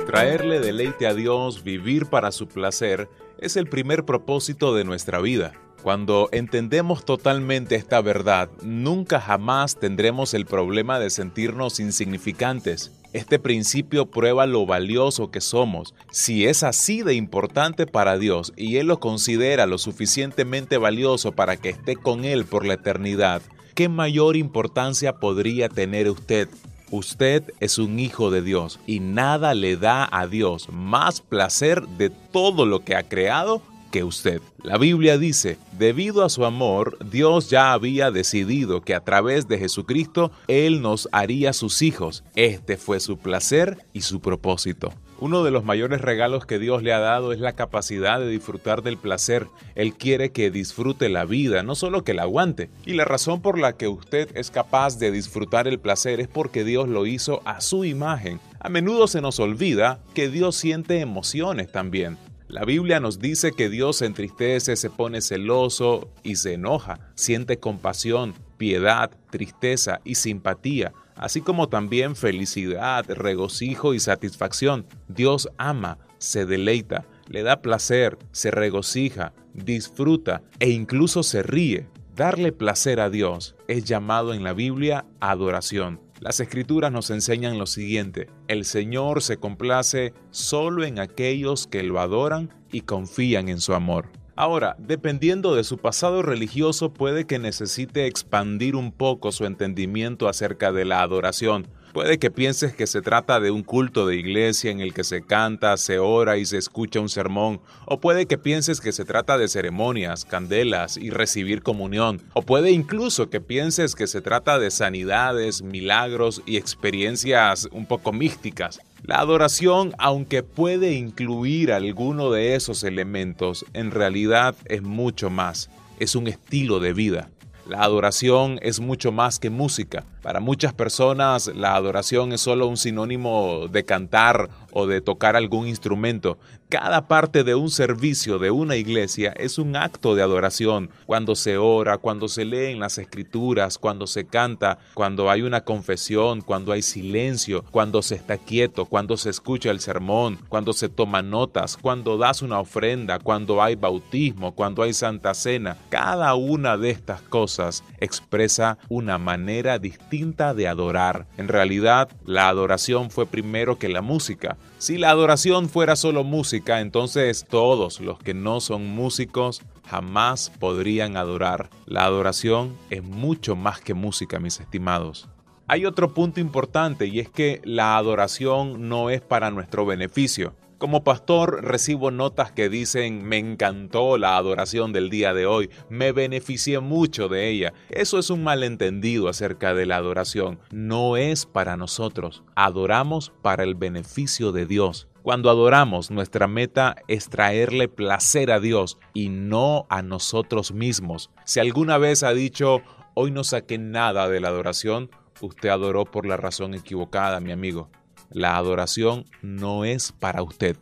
Traerle 0.07 0.61
deleite 0.61 1.07
a 1.07 1.13
Dios, 1.13 1.63
vivir 1.63 2.07
para 2.07 2.33
su 2.33 2.49
placer, 2.49 3.11
es 3.37 3.59
el 3.59 3.67
primer 3.67 4.07
propósito 4.07 4.75
de 4.75 4.85
nuestra 4.85 5.21
vida. 5.21 5.53
Cuando 5.85 6.31
entendemos 6.33 7.05
totalmente 7.05 7.75
esta 7.75 8.01
verdad, 8.01 8.49
nunca 8.63 9.21
jamás 9.21 9.79
tendremos 9.79 10.33
el 10.33 10.47
problema 10.47 10.99
de 10.99 11.11
sentirnos 11.11 11.79
insignificantes. 11.79 12.91
Este 13.13 13.39
principio 13.39 14.07
prueba 14.07 14.47
lo 14.47 14.65
valioso 14.65 15.31
que 15.31 15.43
somos. 15.43 15.93
Si 16.11 16.47
es 16.47 16.63
así 16.63 17.03
de 17.03 17.13
importante 17.13 17.87
para 17.87 18.17
Dios 18.17 18.55
y 18.57 18.79
Él 18.79 18.87
lo 18.87 18.99
considera 18.99 19.67
lo 19.67 19.77
suficientemente 19.77 20.79
valioso 20.79 21.33
para 21.33 21.59
que 21.59 21.69
esté 21.69 21.97
con 21.97 22.25
Él 22.25 22.47
por 22.47 22.65
la 22.65 22.75
eternidad, 22.75 23.43
¿qué 23.75 23.91
mayor 23.91 24.37
importancia 24.37 25.17
podría 25.17 25.69
tener 25.69 26.09
usted? 26.09 26.49
Usted 26.91 27.53
es 27.61 27.77
un 27.77 27.99
hijo 27.99 28.31
de 28.31 28.41
Dios 28.41 28.81
y 28.87 29.01
nada 29.01 29.53
le 29.53 29.77
da 29.77 30.09
a 30.11 30.27
Dios 30.29 30.71
más 30.71 31.21
placer 31.21 31.87
de 31.87 32.09
todo 32.09 32.65
lo 32.65 32.81
que 32.85 32.97
ha 32.97 33.03
creado 33.03 33.61
usted. 34.03 34.41
La 34.63 34.79
Biblia 34.79 35.19
dice, 35.19 35.59
debido 35.79 36.25
a 36.25 36.31
su 36.31 36.45
amor, 36.45 36.99
Dios 37.11 37.51
ya 37.51 37.73
había 37.73 38.11
decidido 38.11 38.81
que 38.81 38.95
a 38.95 39.05
través 39.05 39.47
de 39.47 39.59
Jesucristo 39.59 40.33
Él 40.49 40.83
nos 40.83 41.09
haría 41.13 41.53
sus 41.53 41.83
hijos. 41.83 42.25
Este 42.35 42.77
fue 42.77 42.99
su 42.99 43.19
placer 43.19 43.79
y 43.93 44.01
su 44.01 44.21
propósito. 44.21 44.93
Uno 45.21 45.45
de 45.45 45.53
los 45.53 45.65
mayores 45.65 46.01
regalos 46.01 46.45
que 46.45 46.59
Dios 46.59 46.83
le 46.83 46.93
ha 46.93 46.99
dado 46.99 47.33
es 47.33 47.39
la 47.39 47.53
capacidad 47.53 48.19
de 48.19 48.29
disfrutar 48.29 48.83
del 48.83 48.99
placer. 48.99 49.47
Él 49.77 49.95
quiere 49.95 50.33
que 50.33 50.51
disfrute 50.51 51.09
la 51.09 51.25
vida, 51.25 51.63
no 51.63 51.77
solo 51.77 52.03
que 52.03 52.15
la 52.15 52.23
aguante. 52.23 52.69
Y 52.85 52.95
la 52.95 53.05
razón 53.05 53.41
por 53.41 53.59
la 53.59 53.77
que 53.77 53.87
usted 53.87 54.37
es 54.37 54.51
capaz 54.51 54.99
de 54.99 55.13
disfrutar 55.13 55.69
el 55.69 55.79
placer 55.79 56.21
es 56.21 56.27
porque 56.27 56.65
Dios 56.65 56.89
lo 56.89 57.07
hizo 57.07 57.43
a 57.45 57.61
su 57.61 57.85
imagen. 57.85 58.41
A 58.59 58.69
menudo 58.69 59.07
se 59.07 59.21
nos 59.21 59.39
olvida 59.41 60.01
que 60.15 60.29
Dios 60.29 60.57
siente 60.57 61.01
emociones 61.01 61.71
también. 61.71 62.19
La 62.49 62.65
Biblia 62.65 63.01
nos 63.01 63.21
dice 63.21 63.53
que 63.53 63.71
Dios 63.71 63.97
se 63.97 64.07
entristece, 64.07 64.77
se 64.77 64.91
pone 64.91 65.23
celoso 65.23 66.11
y 66.23 66.37
se 66.37 66.55
enoja, 66.55 67.01
siente 67.15 67.59
compasión, 67.59 68.35
piedad, 68.59 69.11
tristeza 69.31 70.01
y 70.05 70.17
simpatía, 70.17 70.93
así 71.17 71.41
como 71.41 71.69
también 71.69 72.17
felicidad, 72.17 73.07
regocijo 73.09 73.95
y 73.95 73.99
satisfacción. 73.99 74.87
Dios 75.09 75.49
ama, 75.57 75.99
se 76.19 76.45
deleita, 76.45 77.07
le 77.29 77.43
da 77.43 77.63
placer, 77.63 78.19
se 78.33 78.51
regocija, 78.51 79.33
disfruta 79.55 80.43
e 80.59 80.69
incluso 80.69 81.23
se 81.23 81.43
ríe. 81.43 81.89
Darle 82.15 82.53
placer 82.53 83.01
a 83.01 83.11
Dios 83.11 83.57
es 83.69 83.85
llamado 83.85 84.35
en 84.35 84.45
la 84.45 84.53
Biblia 84.53 85.07
adoración. 85.19 86.04
Las 86.25 86.41
escrituras 86.41 86.91
nos 86.91 87.11
enseñan 87.11 87.59
lo 87.59 87.67
siguiente, 87.67 88.31
el 88.49 88.65
Señor 88.65 89.21
se 89.21 89.37
complace 89.37 90.15
solo 90.31 90.83
en 90.83 90.99
aquellos 90.99 91.67
que 91.67 91.83
lo 91.83 92.01
adoran 92.01 92.49
y 92.73 92.81
confían 92.81 93.51
en 93.51 93.61
su 93.61 93.75
amor. 93.75 94.09
Ahora, 94.35 94.75
dependiendo 94.79 95.55
de 95.55 95.65
su 95.65 95.77
pasado 95.77 96.23
religioso, 96.23 96.95
puede 96.95 97.27
que 97.27 97.39
necesite 97.39 98.07
expandir 98.07 98.75
un 98.75 98.91
poco 98.91 99.33
su 99.33 99.45
entendimiento 99.45 100.27
acerca 100.27 100.73
de 100.73 100.87
la 100.87 101.03
adoración, 101.03 101.69
Puede 101.95 102.19
que 102.19 102.33
pienses 102.33 102.75
que 102.75 102.89
se 102.89 103.03
trata 103.03 103.39
de 103.39 103.53
un 103.53 103.63
culto 103.63 104.05
de 104.05 104.17
iglesia 104.17 104.73
en 104.73 104.81
el 104.81 104.93
que 104.93 105.05
se 105.05 105.23
canta, 105.23 105.77
se 105.77 106.01
ora 106.01 106.39
y 106.39 106.45
se 106.45 106.59
escucha 106.59 106.99
un 106.99 107.09
sermón, 107.09 107.61
o 107.87 108.01
puede 108.01 108.27
que 108.27 108.37
pienses 108.37 108.81
que 108.81 108.91
se 108.91 109.05
trata 109.05 109.39
de 109.39 109.47
ceremonias, 109.47 110.25
candelas 110.25 110.97
y 110.97 111.11
recibir 111.11 111.63
comunión, 111.63 112.21
o 112.33 112.43
puede 112.43 112.73
incluso 112.73 113.31
que 113.31 113.41
pienses 113.41 113.95
que 113.95 114.09
se 114.09 114.21
trata 114.21 114.59
de 114.59 114.73
sanidades, 114.73 115.63
milagros 115.63 116.43
y 116.47 116.57
experiencias 116.57 117.69
un 117.71 117.87
poco 117.87 118.13
místicas. 118.13 118.81
La 119.05 119.21
adoración, 119.21 119.95
aunque 119.99 120.43
puede 120.43 120.95
incluir 120.95 121.73
alguno 121.73 122.33
de 122.33 122.57
esos 122.57 122.83
elementos, 122.83 123.65
en 123.73 123.93
realidad 123.93 124.57
es 124.65 124.83
mucho 124.83 125.31
más. 125.31 125.71
Es 126.01 126.17
un 126.17 126.27
estilo 126.27 126.81
de 126.81 126.93
vida. 126.93 127.31
La 127.67 127.83
adoración 127.83 128.59
es 128.61 128.79
mucho 128.79 129.11
más 129.11 129.39
que 129.39 129.49
música. 129.49 130.05
Para 130.21 130.41
muchas 130.41 130.75
personas 130.75 131.47
la 131.47 131.75
adoración 131.75 132.33
es 132.35 132.43
solo 132.43 132.67
un 132.67 132.77
sinónimo 132.77 133.69
de 133.69 133.87
cantar 133.87 134.51
o 134.71 134.87
de 134.87 135.01
tocar 135.01 135.35
algún 135.35 135.67
instrumento. 135.67 136.37
Cada 136.75 137.07
parte 137.07 137.45
de 137.45 137.55
un 137.55 137.71
servicio 137.71 138.41
de 138.41 138.51
una 138.51 138.75
iglesia 138.75 139.33
es 139.37 139.59
un 139.59 139.77
acto 139.77 140.17
de 140.17 140.23
adoración. 140.23 140.91
Cuando 141.07 141.37
se 141.37 141.57
ora, 141.57 141.99
cuando 141.99 142.27
se 142.27 142.45
leen 142.45 142.81
las 142.81 142.99
escrituras, 142.99 143.79
cuando 143.79 144.09
se 144.09 144.27
canta, 144.27 144.79
cuando 144.93 145.31
hay 145.31 145.43
una 145.43 145.61
confesión, 145.61 146.41
cuando 146.41 146.73
hay 146.73 146.83
silencio, 146.83 147.65
cuando 147.71 148.03
se 148.03 148.17
está 148.17 148.39
quieto, 148.39 148.87
cuando 148.87 149.17
se 149.17 149.31
escucha 149.31 149.71
el 149.71 149.79
sermón, 149.79 150.41
cuando 150.49 150.73
se 150.73 150.89
toma 150.89 151.23
notas, 151.23 151.77
cuando 151.81 152.19
das 152.19 152.43
una 152.43 152.59
ofrenda, 152.59 153.21
cuando 153.21 153.63
hay 153.63 153.77
bautismo, 153.77 154.53
cuando 154.57 154.83
hay 154.83 154.95
santa 154.95 155.33
cena. 155.35 155.77
Cada 155.91 156.35
una 156.35 156.77
de 156.77 156.91
estas 156.91 157.23
cosas 157.23 157.85
expresa 158.01 158.79
una 158.89 159.17
manera 159.17 159.79
distinta 159.79 160.55
de 160.55 160.67
adorar. 160.67 161.29
En 161.37 161.47
realidad, 161.47 162.09
la 162.27 162.49
adoración 162.49 163.11
fue 163.11 163.27
primero 163.27 163.79
que 163.79 163.89
la 163.89 164.03
música. 164.03 164.57
Si 164.79 164.99
la 164.99 165.11
adoración 165.11 165.69
fuera 165.69 165.97
solo 165.97 166.25
música, 166.25 166.81
entonces 166.81 167.47
todos 167.49 168.01
los 168.01 168.19
que 168.19 168.35
no 168.35 168.61
son 168.61 168.87
músicos 168.87 169.63
jamás 169.87 170.53
podrían 170.59 171.17
adorar. 171.17 171.71
La 171.87 172.05
adoración 172.05 172.77
es 172.91 173.03
mucho 173.03 173.57
más 173.57 173.81
que 173.81 173.95
música, 173.95 174.39
mis 174.41 174.61
estimados. 174.61 175.29
Hay 175.67 175.87
otro 175.87 176.13
punto 176.13 176.41
importante 176.41 177.07
y 177.07 177.21
es 177.21 177.31
que 177.31 177.63
la 177.65 177.97
adoración 177.97 178.89
no 178.89 179.09
es 179.09 179.23
para 179.23 179.51
nuestro 179.51 179.87
beneficio. 179.87 180.55
Como 180.79 181.05
pastor 181.05 181.65
recibo 181.65 182.11
notas 182.11 182.51
que 182.51 182.69
dicen 182.69 183.25
me 183.25 183.39
encantó 183.39 184.19
la 184.19 184.37
adoración 184.37 184.93
del 184.93 185.09
día 185.09 185.33
de 185.33 185.47
hoy, 185.47 185.71
me 185.89 186.11
beneficié 186.11 186.81
mucho 186.81 187.29
de 187.29 187.49
ella. 187.49 187.73
Eso 187.91 188.19
es 188.19 188.29
un 188.29 188.43
malentendido 188.43 189.29
acerca 189.29 189.73
de 189.73 189.87
la 189.87 189.97
adoración. 189.97 190.59
No 190.73 191.17
es 191.17 191.47
para 191.47 191.77
nosotros, 191.77 192.43
adoramos 192.57 193.33
para 193.41 193.63
el 193.63 193.77
beneficio 193.77 194.51
de 194.51 194.67
Dios. 194.67 195.07
Cuando 195.23 195.49
adoramos, 195.49 196.11
nuestra 196.11 196.49
meta 196.49 196.97
es 197.09 197.31
traerle 197.31 197.89
placer 197.89 198.51
a 198.51 198.61
Dios 198.61 198.99
y 199.15 199.29
no 199.29 199.87
a 199.89 200.03
nosotros 200.03 200.73
mismos. 200.73 201.31
Si 201.45 201.61
alguna 201.61 201.99
vez 201.99 202.23
ha 202.25 202.35
dicho, 202.35 202.83
hoy 203.15 203.31
no 203.31 203.45
saqué 203.45 203.79
nada 203.79 204.29
de 204.29 204.41
la 204.41 204.49
adoración, 204.49 205.09
usted 205.41 205.69
adoró 205.69 206.05
por 206.05 206.27
la 206.27 206.37
razón 206.37 206.75
equivocada, 206.75 207.41
mi 207.41 207.53
amigo. 207.53 207.89
La 208.31 208.57
adoración 208.57 209.25
no 209.43 209.85
es 209.85 210.13
para 210.13 210.43
usted, 210.43 210.77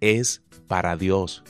es 0.00 0.42
para 0.68 0.96
Dios. 0.96 1.42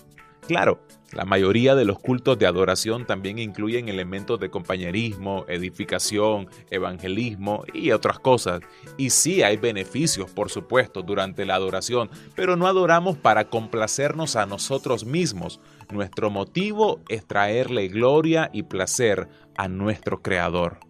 Claro, 0.47 0.81
la 1.15 1.25
mayoría 1.25 1.77
de 1.77 1.85
los 1.85 2.01
cultos 2.01 2.39
de 2.41 2.47
adoración 2.47 3.07
también 3.07 3.39
incluyen 3.39 3.89
elementos 3.89 4.41
de 4.41 4.51
compañerismo, 4.51 5.45
edificación, 5.49 6.49
evangelismo 6.71 7.63
y 7.73 7.93
otras 7.93 8.19
cosas. 8.19 8.61
Y 8.97 9.11
sí 9.11 9.43
hay 9.43 9.57
beneficios, 9.57 10.31
por 10.31 10.51
supuesto, 10.51 11.03
durante 11.03 11.45
la 11.45 11.55
adoración, 11.55 12.11
pero 12.35 12.57
no 12.57 12.67
adoramos 12.67 13.17
para 13.17 13.49
complacernos 13.49 14.35
a 14.35 14.47
nosotros 14.47 15.05
mismos. 15.05 15.61
Nuestro 15.93 16.31
motivo 16.31 17.01
es 17.09 17.25
traerle 17.25 17.87
gloria 17.87 18.51
y 18.53 18.65
placer 18.65 19.29
a 19.57 19.69
nuestro 19.69 20.21
Creador. 20.21 20.81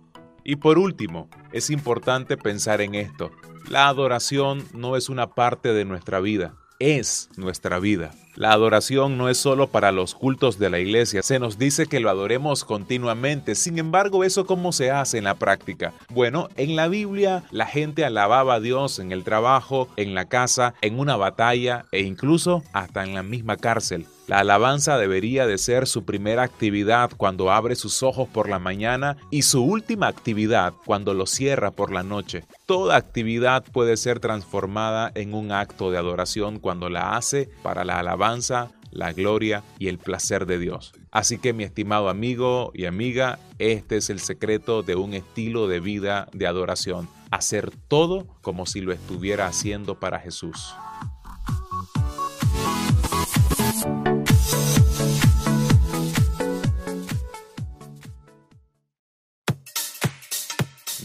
Y 0.45 0.57
por 0.57 0.78
último, 0.78 1.28
es 1.53 1.70
importante 1.70 2.36
pensar 2.36 2.82
en 2.82 2.95
esto. 2.95 3.30
La 3.68 3.88
adoración 3.88 4.62
no 4.74 4.97
es 4.97 5.09
una 5.09 5.34
parte 5.34 5.72
de 5.72 5.86
nuestra 5.86 6.20
vida, 6.20 6.55
es 6.78 7.30
nuestra 7.36 7.78
vida. 7.78 8.11
La 8.36 8.53
adoración 8.53 9.16
no 9.16 9.30
es 9.30 9.38
solo 9.38 9.68
para 9.68 9.90
los 9.90 10.14
cultos 10.14 10.59
de 10.59 10.68
la 10.68 10.80
iglesia, 10.80 11.22
se 11.22 11.38
nos 11.38 11.57
dice 11.57 11.86
que 11.86 12.01
lo 12.01 12.11
adoremos 12.11 12.64
continuamente, 12.64 13.55
sin 13.55 13.78
embargo, 13.78 14.24
¿eso 14.24 14.45
cómo 14.45 14.72
se 14.72 14.90
hace 14.90 15.18
en 15.18 15.24
la 15.24 15.36
práctica? 15.36 15.95
Bueno, 16.11 16.49
en 16.57 16.76
la 16.76 16.88
Biblia 16.88 17.45
la 17.53 17.66
gente 17.66 18.05
alababa 18.05 18.55
a 18.55 18.61
Dios 18.61 18.99
en 18.99 19.12
el 19.12 19.24
trabajo, 19.24 19.88
en 19.97 20.14
la 20.14 20.26
casa, 20.26 20.74
en 20.82 20.99
una 20.99 21.16
batalla 21.16 21.86
e 21.92 22.01
incluso 22.01 22.64
hasta 22.72 23.05
en 23.05 23.14
la 23.14 23.22
misma 23.22 23.57
cárcel. 23.57 24.07
La 24.26 24.38
alabanza 24.38 24.96
debería 24.96 25.46
de 25.46 25.58
ser 25.58 25.86
su 25.86 26.04
primera 26.04 26.42
actividad 26.42 27.10
cuando 27.16 27.52
abre 27.52 27.74
sus 27.74 28.02
ojos 28.02 28.26
por 28.28 28.48
la 28.48 28.58
mañana 28.58 29.18
y 29.30 29.42
su 29.42 29.62
última 29.62 30.06
actividad 30.06 30.72
cuando 30.86 31.12
los 31.12 31.30
cierra 31.30 31.70
por 31.72 31.92
la 31.92 32.02
noche. 32.02 32.44
Toda 32.64 32.96
actividad 32.96 33.64
puede 33.64 33.98
ser 33.98 34.20
transformada 34.20 35.12
en 35.14 35.34
un 35.34 35.52
acto 35.52 35.90
de 35.90 35.98
adoración 35.98 36.58
cuando 36.58 36.88
la 36.88 37.16
hace 37.16 37.50
para 37.62 37.84
la 37.84 37.98
alabanza, 37.98 38.70
la 38.90 39.12
gloria 39.12 39.62
y 39.78 39.88
el 39.88 39.98
placer 39.98 40.46
de 40.46 40.58
Dios. 40.58 40.94
Así 41.10 41.36
que 41.36 41.52
mi 41.52 41.64
estimado 41.64 42.08
amigo 42.08 42.70
y 42.74 42.86
amiga, 42.86 43.38
este 43.58 43.98
es 43.98 44.08
el 44.08 44.20
secreto 44.20 44.82
de 44.82 44.94
un 44.94 45.12
estilo 45.12 45.68
de 45.68 45.80
vida 45.80 46.28
de 46.32 46.46
adoración 46.46 47.08
hacer 47.30 47.72
todo 47.88 48.26
como 48.42 48.64
si 48.64 48.80
lo 48.80 48.92
estuviera 48.92 49.46
haciendo 49.46 49.98
para 49.98 50.20
Jesús. 50.20 50.74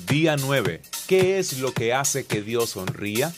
Día 0.10 0.38
9. 0.38 0.82
¿Qué 1.08 1.38
es 1.38 1.60
lo 1.60 1.72
que 1.72 1.94
hace 1.94 2.26
que 2.26 2.42
Dios 2.42 2.72
sonría? 2.72 3.32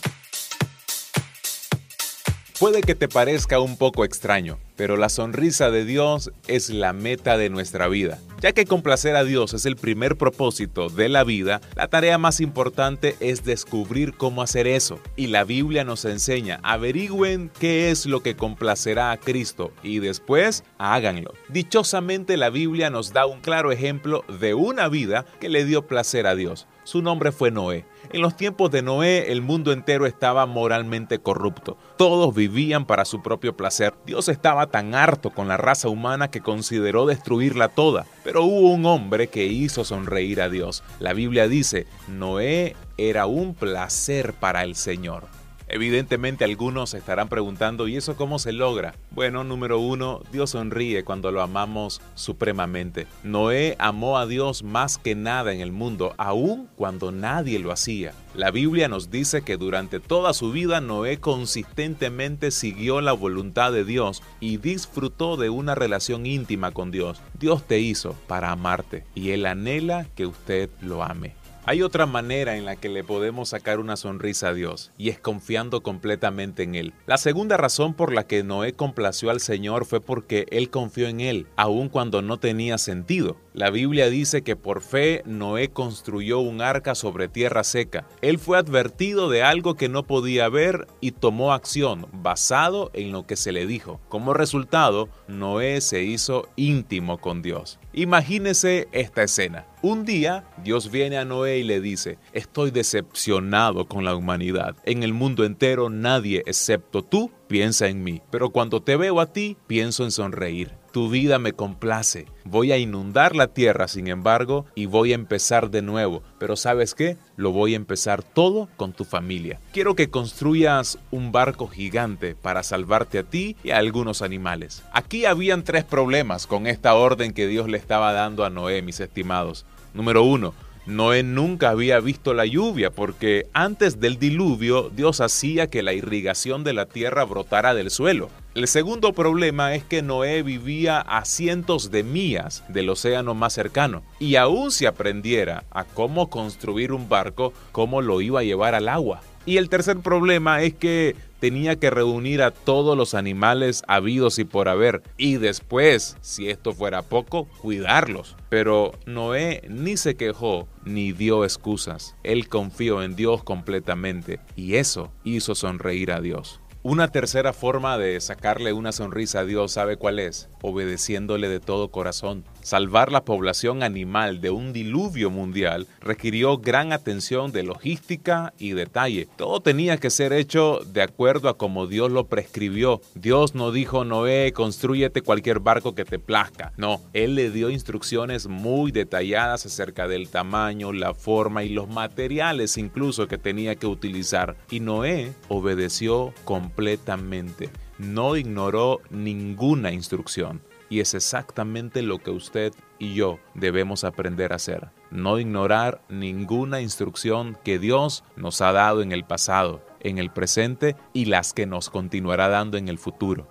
Puede 2.62 2.84
que 2.84 2.94
te 2.94 3.08
parezca 3.08 3.60
un 3.60 3.76
poco 3.76 4.06
extraño, 4.06 4.60
pero 4.76 4.96
la 4.96 5.10
sonrisa 5.10 5.72
de 5.72 5.84
Dios 5.84 6.32
es 6.46 6.70
la 6.70 6.94
meta 6.94 7.36
de 7.36 7.50
nuestra 7.50 7.88
vida. 7.88 8.20
Ya 8.40 8.52
que 8.52 8.66
complacer 8.66 9.16
a 9.16 9.24
Dios 9.24 9.56
es 9.56 9.66
el 9.66 9.76
primer 9.76 10.16
propósito 10.16 10.90
de 10.90 11.10
la 11.10 11.24
vida, 11.24 11.60
la 11.76 11.88
tarea 11.88 12.20
más 12.20 12.40
importante 12.40 13.16
es 13.20 13.44
descubrir 13.44 14.14
cómo 14.14 14.44
hacer 14.44 14.68
eso. 14.68 15.00
Y 15.16 15.28
la 15.28 15.44
Biblia 15.44 15.84
nos 15.84 16.06
enseña, 16.06 16.60
averigüen 16.62 17.50
qué 17.60 17.90
es 17.90 18.06
lo 18.06 18.22
que 18.22 18.36
complacerá 18.36 19.12
a 19.12 19.18
Cristo 19.18 19.72
y 19.82 19.98
después 19.98 20.64
háganlo. 20.78 21.34
Dichosamente 21.50 22.38
la 22.38 22.52
Biblia 22.52 22.92
nos 22.92 23.12
da 23.12 23.26
un 23.26 23.42
claro 23.42 23.72
ejemplo 23.72 24.24
de 24.40 24.54
una 24.54 24.88
vida 24.88 25.26
que 25.40 25.50
le 25.50 25.66
dio 25.66 25.88
placer 25.88 26.28
a 26.28 26.36
Dios. 26.36 26.68
Su 26.84 27.02
nombre 27.02 27.32
fue 27.32 27.52
Noé. 27.52 27.86
En 28.12 28.22
los 28.22 28.36
tiempos 28.36 28.72
de 28.72 28.82
Noé 28.82 29.32
el 29.32 29.42
mundo 29.42 29.72
entero 29.72 30.06
estaba 30.06 30.46
moralmente 30.46 31.20
corrupto. 31.20 31.78
Todos 31.98 32.34
vivían 32.34 32.86
para 32.86 33.06
su 33.06 33.22
propio 33.22 33.56
placer. 33.56 33.94
Dios 34.06 34.30
estaba 34.30 34.68
tan 34.68 34.96
harto 34.96 35.30
con 35.30 35.48
la 35.48 35.58
raza 35.58 35.90
humana 35.90 36.30
que 36.30 36.42
consideró 36.42 37.06
destruirla 37.06 37.70
toda. 37.70 38.06
Pero 38.24 38.44
hubo 38.44 38.72
un 38.72 38.86
hombre 38.86 39.28
que 39.28 39.46
hizo 39.46 39.84
sonreír 39.84 40.42
a 40.42 40.50
Dios. 40.50 40.84
La 41.00 41.14
Biblia 41.14 41.48
dice, 41.48 41.86
Noé 42.08 42.76
era 42.98 43.28
un 43.28 43.54
placer 43.54 44.34
para 44.34 44.64
el 44.64 44.76
Señor. 44.76 45.41
Evidentemente 45.74 46.44
algunos 46.44 46.94
estarán 46.94 47.30
preguntando, 47.30 47.88
¿y 47.88 47.96
eso 47.96 48.18
cómo 48.18 48.40
se 48.40 48.52
logra? 48.52 48.94
Bueno, 49.12 49.46
número 49.46 49.80
uno, 49.80 50.22
Dios 50.30 50.50
sonríe 50.50 51.06
cuando 51.06 51.32
lo 51.32 51.42
amamos 51.42 52.02
supremamente. 52.14 53.08
Noé 53.24 53.78
amó 53.80 54.18
a 54.18 54.26
Dios 54.26 54.64
más 54.64 54.98
que 54.98 55.16
nada 55.16 55.54
en 55.54 55.62
el 55.62 55.72
mundo, 55.72 56.14
aun 56.18 56.68
cuando 56.76 57.14
nadie 57.14 57.58
lo 57.58 57.72
hacía. 57.72 58.14
La 58.36 58.52
Biblia 58.52 58.90
nos 58.90 59.12
dice 59.12 59.44
que 59.44 59.56
durante 59.56 60.02
toda 60.02 60.34
su 60.34 60.52
vida 60.52 60.82
Noé 60.82 61.22
consistentemente 61.22 62.52
siguió 62.52 63.00
la 63.00 63.14
voluntad 63.14 63.72
de 63.72 63.86
Dios 63.86 64.22
y 64.42 64.58
disfrutó 64.58 65.38
de 65.38 65.50
una 65.50 65.74
relación 65.74 66.26
íntima 66.26 66.72
con 66.72 66.92
Dios. 66.92 67.22
Dios 67.40 67.66
te 67.66 67.80
hizo 67.80 68.14
para 68.28 68.52
amarte 68.52 69.06
y 69.16 69.30
Él 69.30 69.46
anhela 69.46 70.06
que 70.16 70.26
usted 70.26 70.70
lo 70.82 71.02
ame. 71.02 71.41
Hay 71.64 71.84
otra 71.84 72.08
manera 72.08 72.58
en 72.58 72.66
la 72.66 72.76
que 72.76 72.90
le 72.90 73.04
podemos 73.04 73.50
sacar 73.50 73.80
una 73.80 73.96
sonrisa 73.96 74.48
a 74.48 74.54
Dios, 74.56 74.92
y 74.98 75.10
es 75.10 75.20
confiando 75.20 75.84
completamente 75.84 76.64
en 76.64 76.74
Él. 76.74 76.94
La 77.06 77.18
segunda 77.18 77.56
razón 77.56 77.94
por 77.94 78.12
la 78.12 78.26
que 78.26 78.44
Noé 78.44 78.74
complació 78.74 79.30
al 79.30 79.40
Señor 79.40 79.86
fue 79.86 80.02
porque 80.02 80.48
Él 80.50 80.72
confió 80.72 81.08
en 81.08 81.22
Él, 81.22 81.46
aun 81.58 81.90
cuando 81.90 82.24
no 82.24 82.40
tenía 82.40 82.80
sentido. 82.80 83.38
La 83.54 83.70
Biblia 83.70 84.10
dice 84.10 84.44
que 84.44 84.56
por 84.56 84.82
fe 84.82 85.24
Noé 85.26 85.68
construyó 85.68 86.40
un 86.40 86.62
arca 86.62 86.96
sobre 86.96 87.28
tierra 87.28 87.66
seca. 87.66 88.08
Él 88.22 88.40
fue 88.40 88.58
advertido 88.58 89.30
de 89.30 89.44
algo 89.44 89.76
que 89.76 89.90
no 89.90 90.04
podía 90.04 90.48
ver 90.48 90.88
y 91.02 91.12
tomó 91.12 91.52
acción 91.52 92.08
basado 92.14 92.92
en 92.94 93.12
lo 93.12 93.28
que 93.28 93.36
se 93.36 93.52
le 93.52 93.68
dijo. 93.68 94.00
Como 94.08 94.34
resultado, 94.34 95.10
Noé 95.28 95.82
se 95.82 96.02
hizo 96.04 96.48
íntimo 96.56 97.18
con 97.18 97.42
Dios. 97.42 97.78
Imagínese 97.92 98.88
esta 98.94 99.24
escena. 99.24 99.68
Un 99.82 100.06
día 100.06 100.46
Dios 100.64 100.90
viene 100.90 101.18
a 101.18 101.26
Noé 101.26 101.58
y 101.58 101.64
le 101.64 101.82
dice, 101.82 102.20
estoy 102.32 102.72
decepcionado 102.72 103.86
con 103.86 104.06
la 104.06 104.16
humanidad. 104.16 104.78
En 104.86 105.04
el 105.04 105.12
mundo 105.14 105.44
entero 105.44 105.90
nadie 105.90 106.42
excepto 106.46 107.04
tú 107.04 107.32
piensa 107.52 107.90
en 107.90 108.02
mí, 108.02 108.22
pero 108.32 108.52
cuando 108.52 108.82
te 108.82 108.96
veo 108.96 109.20
a 109.20 109.34
ti 109.34 109.58
pienso 109.68 110.06
en 110.06 110.12
sonreír. 110.12 110.72
Tu 110.94 111.10
vida 111.10 111.38
me 111.38 111.52
complace. 111.52 112.26
Voy 112.46 112.72
a 112.72 112.78
inundar 112.78 113.36
la 113.36 113.48
tierra, 113.48 113.90
sin 113.90 114.08
embargo, 114.08 114.66
y 114.74 114.86
voy 114.86 115.12
a 115.12 115.16
empezar 115.16 115.70
de 115.70 115.82
nuevo. 115.82 116.24
Pero 116.40 116.56
¿sabes 116.56 116.96
qué? 116.96 117.18
Lo 117.36 117.52
voy 117.52 117.74
a 117.74 117.76
empezar 117.76 118.24
todo 118.24 118.70
con 118.78 118.94
tu 118.94 119.04
familia. 119.04 119.60
Quiero 119.74 119.96
que 119.96 120.10
construyas 120.10 120.98
un 121.12 121.34
barco 121.34 121.68
gigante 121.68 122.36
para 122.36 122.64
salvarte 122.64 123.20
a 123.20 123.24
ti 123.24 123.58
y 123.66 123.72
a 123.72 123.80
algunos 123.80 124.22
animales. 124.22 124.82
Aquí 124.94 125.26
habían 125.26 125.66
tres 125.66 125.84
problemas 125.84 126.48
con 126.48 126.68
esta 126.68 126.94
orden 126.94 127.34
que 127.34 127.48
Dios 127.48 127.68
le 127.68 127.78
estaba 127.78 128.14
dando 128.14 128.46
a 128.46 128.50
Noé, 128.50 128.82
mis 128.82 129.02
estimados. 129.02 129.66
Número 129.94 130.24
uno, 130.24 130.54
Noé 130.88 131.22
nunca 131.22 131.70
había 131.70 132.00
visto 132.00 132.34
la 132.34 132.46
lluvia 132.48 132.90
porque 132.90 133.46
antes 133.54 134.00
del 134.00 134.18
diluvio 134.18 134.90
Dios 134.90 135.22
hacía 135.22 135.68
que 135.68 135.84
la 135.84 135.94
irrigación 135.94 136.64
de 136.64 136.74
la 136.74 136.88
tierra 136.88 137.24
brotara 137.24 137.76
del 137.76 137.92
suelo. 137.92 138.30
El 138.56 138.68
segundo 138.68 139.14
problema 139.14 139.76
es 139.76 139.84
que 139.84 140.02
Noé 140.02 140.42
vivía 140.42 141.00
a 141.00 141.24
cientos 141.24 141.92
de 141.92 142.04
millas 142.04 142.64
del 142.68 142.90
océano 142.90 143.36
más 143.36 143.54
cercano 143.54 144.02
y 144.20 144.38
aún 144.38 144.72
si 144.72 144.88
aprendiera 144.88 145.66
a 145.70 145.84
cómo 145.84 146.32
construir 146.32 146.94
un 146.94 147.08
barco, 147.08 147.54
cómo 147.72 148.02
lo 148.02 148.20
iba 148.20 148.40
a 148.40 148.44
llevar 148.44 148.74
al 148.74 148.90
agua. 148.90 149.22
Y 149.46 149.58
el 149.58 149.70
tercer 149.70 150.00
problema 150.00 150.62
es 150.62 150.76
que 150.76 151.16
tenía 151.40 151.76
que 151.76 151.90
reunir 151.90 152.44
a 152.44 152.52
todos 152.52 152.96
los 152.96 153.16
animales 153.16 153.82
habidos 153.88 154.38
y 154.38 154.44
por 154.44 154.70
haber, 154.70 155.02
y 155.18 155.38
después, 155.38 156.16
si 156.22 156.50
esto 156.50 156.74
fuera 156.74 157.02
poco, 157.02 157.48
cuidarlos. 157.62 158.38
Pero 158.50 158.92
Noé 159.08 159.64
ni 159.68 159.98
se 159.98 160.16
quejó 160.16 160.68
ni 160.86 161.12
dio 161.12 161.44
excusas. 161.44 162.16
Él 162.24 162.48
confió 162.48 163.02
en 163.02 163.16
Dios 163.16 163.44
completamente, 163.44 164.40
y 164.56 164.76
eso 164.76 165.12
hizo 165.24 165.56
sonreír 165.56 166.12
a 166.12 166.22
Dios. 166.22 166.62
Una 166.84 167.10
tercera 167.10 167.54
forma 167.54 168.00
de 168.00 168.20
sacarle 168.22 168.74
una 168.74 168.92
sonrisa 168.92 169.42
a 169.42 169.46
Dios, 169.46 169.72
¿sabe 169.72 169.98
cuál 169.98 170.18
es? 170.18 170.50
Obedeciéndole 170.64 171.48
de 171.48 171.60
todo 171.60 171.90
corazón. 171.92 172.44
Salvar 172.64 173.12
la 173.12 173.26
población 173.26 173.84
animal 173.84 174.42
de 174.42 174.52
un 174.52 174.74
diluvio 174.74 175.30
mundial 175.30 175.88
requirió 176.00 176.58
gran 176.58 176.94
atención 176.94 177.52
de 177.52 177.64
logística 177.64 178.54
y 178.60 178.72
detalle. 178.72 179.28
Todo 179.36 179.62
tenía 179.62 179.98
que 179.98 180.10
ser 180.10 180.32
hecho 180.34 180.80
de 180.86 181.02
acuerdo 181.02 181.50
a 181.50 181.58
como 181.58 181.88
Dios 181.88 182.12
lo 182.12 182.28
prescribió. 182.28 183.02
Dios 183.16 183.56
no 183.56 183.72
dijo, 183.72 184.06
Noé, 184.06 184.54
construyete 184.54 185.22
cualquier 185.22 185.60
barco 185.60 185.96
que 185.96 186.06
te 186.06 186.20
plazca. 186.20 186.74
No, 186.78 187.02
Él 187.14 187.36
le 187.36 187.50
dio 187.50 187.70
instrucciones 187.70 188.48
muy 188.48 188.92
detalladas 188.92 189.66
acerca 189.66 190.08
del 190.08 190.30
tamaño, 190.30 190.94
la 190.94 191.14
forma 191.14 191.64
y 191.64 191.70
los 191.70 191.90
materiales 191.90 192.78
incluso 192.78 193.28
que 193.28 193.38
tenía 193.38 193.76
que 193.76 193.88
utilizar. 193.88 194.56
Y 194.70 194.80
Noé 194.80 195.34
obedeció 195.50 196.34
completamente. 196.46 197.70
No 197.98 198.36
ignoró 198.36 199.02
ninguna 199.10 199.92
instrucción. 199.92 200.62
Y 200.92 201.00
es 201.00 201.14
exactamente 201.14 202.02
lo 202.02 202.20
que 202.20 202.32
usted 202.32 202.74
y 203.00 203.14
yo 203.14 203.40
debemos 203.54 204.04
aprender 204.04 204.52
a 204.52 204.58
hacer. 204.58 204.90
No 205.10 205.40
ignorar 205.40 206.02
ninguna 206.10 206.82
instrucción 206.82 207.58
que 207.64 207.80
Dios 207.80 208.26
nos 208.36 208.60
ha 208.60 208.74
dado 208.74 209.02
en 209.02 209.14
el 209.14 209.24
pasado, 209.24 209.82
en 210.02 210.18
el 210.18 210.32
presente 210.32 210.98
y 211.14 211.26
las 211.26 211.54
que 211.54 211.66
nos 211.66 211.90
continuará 211.90 212.50
dando 212.50 212.78
en 212.78 212.90
el 212.90 212.98
futuro. 212.98 213.48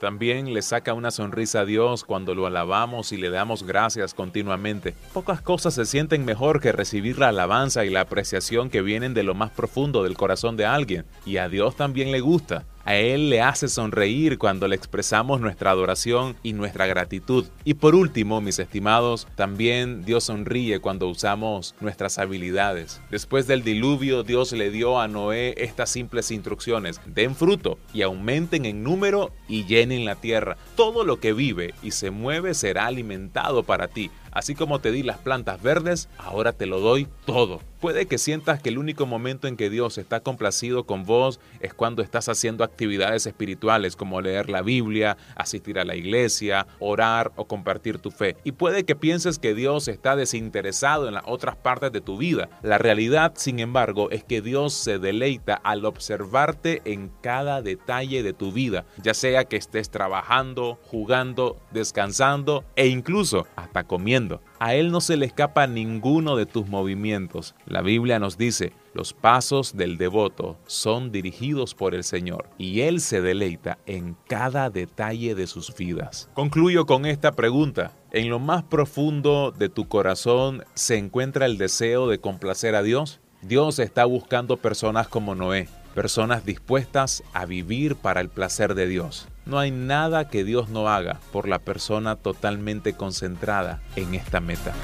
También 0.00 0.54
le 0.54 0.62
saca 0.62 0.94
una 0.94 1.10
sonrisa 1.10 1.60
a 1.60 1.64
Dios 1.66 2.04
cuando 2.04 2.34
lo 2.34 2.46
alabamos 2.46 3.12
y 3.12 3.16
le 3.16 3.30
damos 3.30 3.64
gracias 3.64 4.14
continuamente. 4.14 4.94
Pocas 5.12 5.42
cosas 5.42 5.74
se 5.74 5.84
sienten 5.84 6.24
mejor 6.24 6.60
que 6.60 6.72
recibir 6.72 7.18
la 7.18 7.28
alabanza 7.28 7.84
y 7.84 7.90
la 7.90 8.02
apreciación 8.02 8.70
que 8.70 8.80
vienen 8.80 9.12
de 9.12 9.24
lo 9.24 9.34
más 9.34 9.50
profundo 9.50 10.04
del 10.04 10.16
corazón 10.16 10.56
de 10.56 10.64
alguien. 10.64 11.04
Y 11.26 11.36
a 11.36 11.48
Dios 11.50 11.76
también 11.76 12.12
le 12.12 12.20
gusta. 12.20 12.64
A 12.88 12.96
Él 12.96 13.28
le 13.28 13.42
hace 13.42 13.68
sonreír 13.68 14.38
cuando 14.38 14.66
le 14.66 14.74
expresamos 14.74 15.42
nuestra 15.42 15.72
adoración 15.72 16.36
y 16.42 16.54
nuestra 16.54 16.86
gratitud. 16.86 17.44
Y 17.62 17.74
por 17.74 17.94
último, 17.94 18.40
mis 18.40 18.58
estimados, 18.58 19.28
también 19.34 20.06
Dios 20.06 20.24
sonríe 20.24 20.80
cuando 20.80 21.06
usamos 21.06 21.74
nuestras 21.80 22.16
habilidades. 22.16 23.02
Después 23.10 23.46
del 23.46 23.62
diluvio, 23.62 24.22
Dios 24.22 24.52
le 24.52 24.70
dio 24.70 24.98
a 25.00 25.06
Noé 25.06 25.54
estas 25.58 25.90
simples 25.90 26.30
instrucciones. 26.30 26.98
Den 27.04 27.36
fruto 27.36 27.78
y 27.92 28.00
aumenten 28.00 28.64
en 28.64 28.82
número 28.82 29.32
y 29.48 29.66
llenen 29.66 30.06
la 30.06 30.14
tierra. 30.14 30.56
Todo 30.74 31.04
lo 31.04 31.20
que 31.20 31.34
vive 31.34 31.74
y 31.82 31.90
se 31.90 32.10
mueve 32.10 32.54
será 32.54 32.86
alimentado 32.86 33.64
para 33.64 33.88
ti. 33.88 34.10
Así 34.32 34.54
como 34.54 34.80
te 34.80 34.92
di 34.92 35.02
las 35.02 35.18
plantas 35.18 35.62
verdes, 35.62 36.08
ahora 36.18 36.52
te 36.52 36.66
lo 36.66 36.80
doy 36.80 37.08
todo. 37.24 37.60
Puede 37.80 38.06
que 38.06 38.18
sientas 38.18 38.60
que 38.60 38.70
el 38.70 38.78
único 38.78 39.06
momento 39.06 39.46
en 39.46 39.56
que 39.56 39.70
Dios 39.70 39.98
está 39.98 40.18
complacido 40.18 40.84
con 40.84 41.04
vos 41.04 41.38
es 41.60 41.72
cuando 41.72 42.02
estás 42.02 42.28
haciendo 42.28 42.64
actividades 42.64 43.26
espirituales 43.26 43.94
como 43.94 44.20
leer 44.20 44.50
la 44.50 44.62
Biblia, 44.62 45.16
asistir 45.36 45.78
a 45.78 45.84
la 45.84 45.94
iglesia, 45.94 46.66
orar 46.80 47.30
o 47.36 47.46
compartir 47.46 47.98
tu 47.98 48.10
fe. 48.10 48.36
Y 48.42 48.52
puede 48.52 48.82
que 48.82 48.96
pienses 48.96 49.38
que 49.38 49.54
Dios 49.54 49.86
está 49.86 50.16
desinteresado 50.16 51.06
en 51.06 51.14
las 51.14 51.22
otras 51.26 51.54
partes 51.54 51.92
de 51.92 52.00
tu 52.00 52.18
vida. 52.18 52.48
La 52.62 52.78
realidad, 52.78 53.34
sin 53.36 53.60
embargo, 53.60 54.10
es 54.10 54.24
que 54.24 54.42
Dios 54.42 54.72
se 54.72 54.98
deleita 54.98 55.54
al 55.54 55.84
observarte 55.84 56.82
en 56.84 57.12
cada 57.22 57.62
detalle 57.62 58.24
de 58.24 58.32
tu 58.32 58.50
vida, 58.50 58.86
ya 59.00 59.14
sea 59.14 59.44
que 59.44 59.56
estés 59.56 59.88
trabajando, 59.88 60.80
jugando, 60.82 61.60
descansando 61.70 62.64
e 62.74 62.88
incluso 62.88 63.46
hasta 63.54 63.84
comiendo 63.84 64.17
A 64.58 64.74
Él 64.74 64.90
no 64.90 65.00
se 65.00 65.16
le 65.16 65.26
escapa 65.26 65.66
ninguno 65.66 66.36
de 66.36 66.46
tus 66.46 66.66
movimientos. 66.66 67.54
La 67.66 67.82
Biblia 67.82 68.18
nos 68.18 68.36
dice, 68.36 68.72
los 68.94 69.12
pasos 69.12 69.76
del 69.76 69.96
devoto 69.96 70.56
son 70.66 71.12
dirigidos 71.12 71.74
por 71.74 71.94
el 71.94 72.02
Señor 72.02 72.48
y 72.58 72.80
Él 72.80 73.00
se 73.00 73.20
deleita 73.20 73.78
en 73.86 74.16
cada 74.26 74.70
detalle 74.70 75.34
de 75.34 75.46
sus 75.46 75.74
vidas. 75.76 76.28
Concluyo 76.34 76.86
con 76.86 77.06
esta 77.06 77.32
pregunta. 77.32 77.92
¿En 78.10 78.30
lo 78.30 78.38
más 78.38 78.64
profundo 78.64 79.52
de 79.52 79.68
tu 79.68 79.86
corazón 79.86 80.64
se 80.74 80.96
encuentra 80.96 81.46
el 81.46 81.58
deseo 81.58 82.08
de 82.08 82.18
complacer 82.18 82.74
a 82.74 82.82
Dios? 82.82 83.20
Dios 83.42 83.78
está 83.78 84.04
buscando 84.04 84.56
personas 84.56 85.06
como 85.06 85.36
Noé, 85.36 85.68
personas 85.94 86.44
dispuestas 86.44 87.22
a 87.32 87.44
vivir 87.46 87.94
para 87.94 88.20
el 88.20 88.30
placer 88.30 88.74
de 88.74 88.88
Dios. 88.88 89.28
No 89.48 89.58
hay 89.58 89.70
nada 89.70 90.28
que 90.28 90.44
Dios 90.44 90.68
no 90.68 90.88
haga 90.88 91.20
por 91.32 91.48
la 91.48 91.58
persona 91.58 92.16
totalmente 92.16 92.92
concentrada 92.92 93.80
en 93.96 94.14
esta 94.14 94.40
meta. 94.40 94.74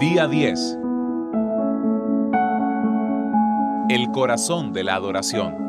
Día 0.00 0.26
10. 0.26 0.78
El 3.90 4.10
corazón 4.10 4.72
de 4.72 4.84
la 4.84 4.94
adoración. 4.94 5.63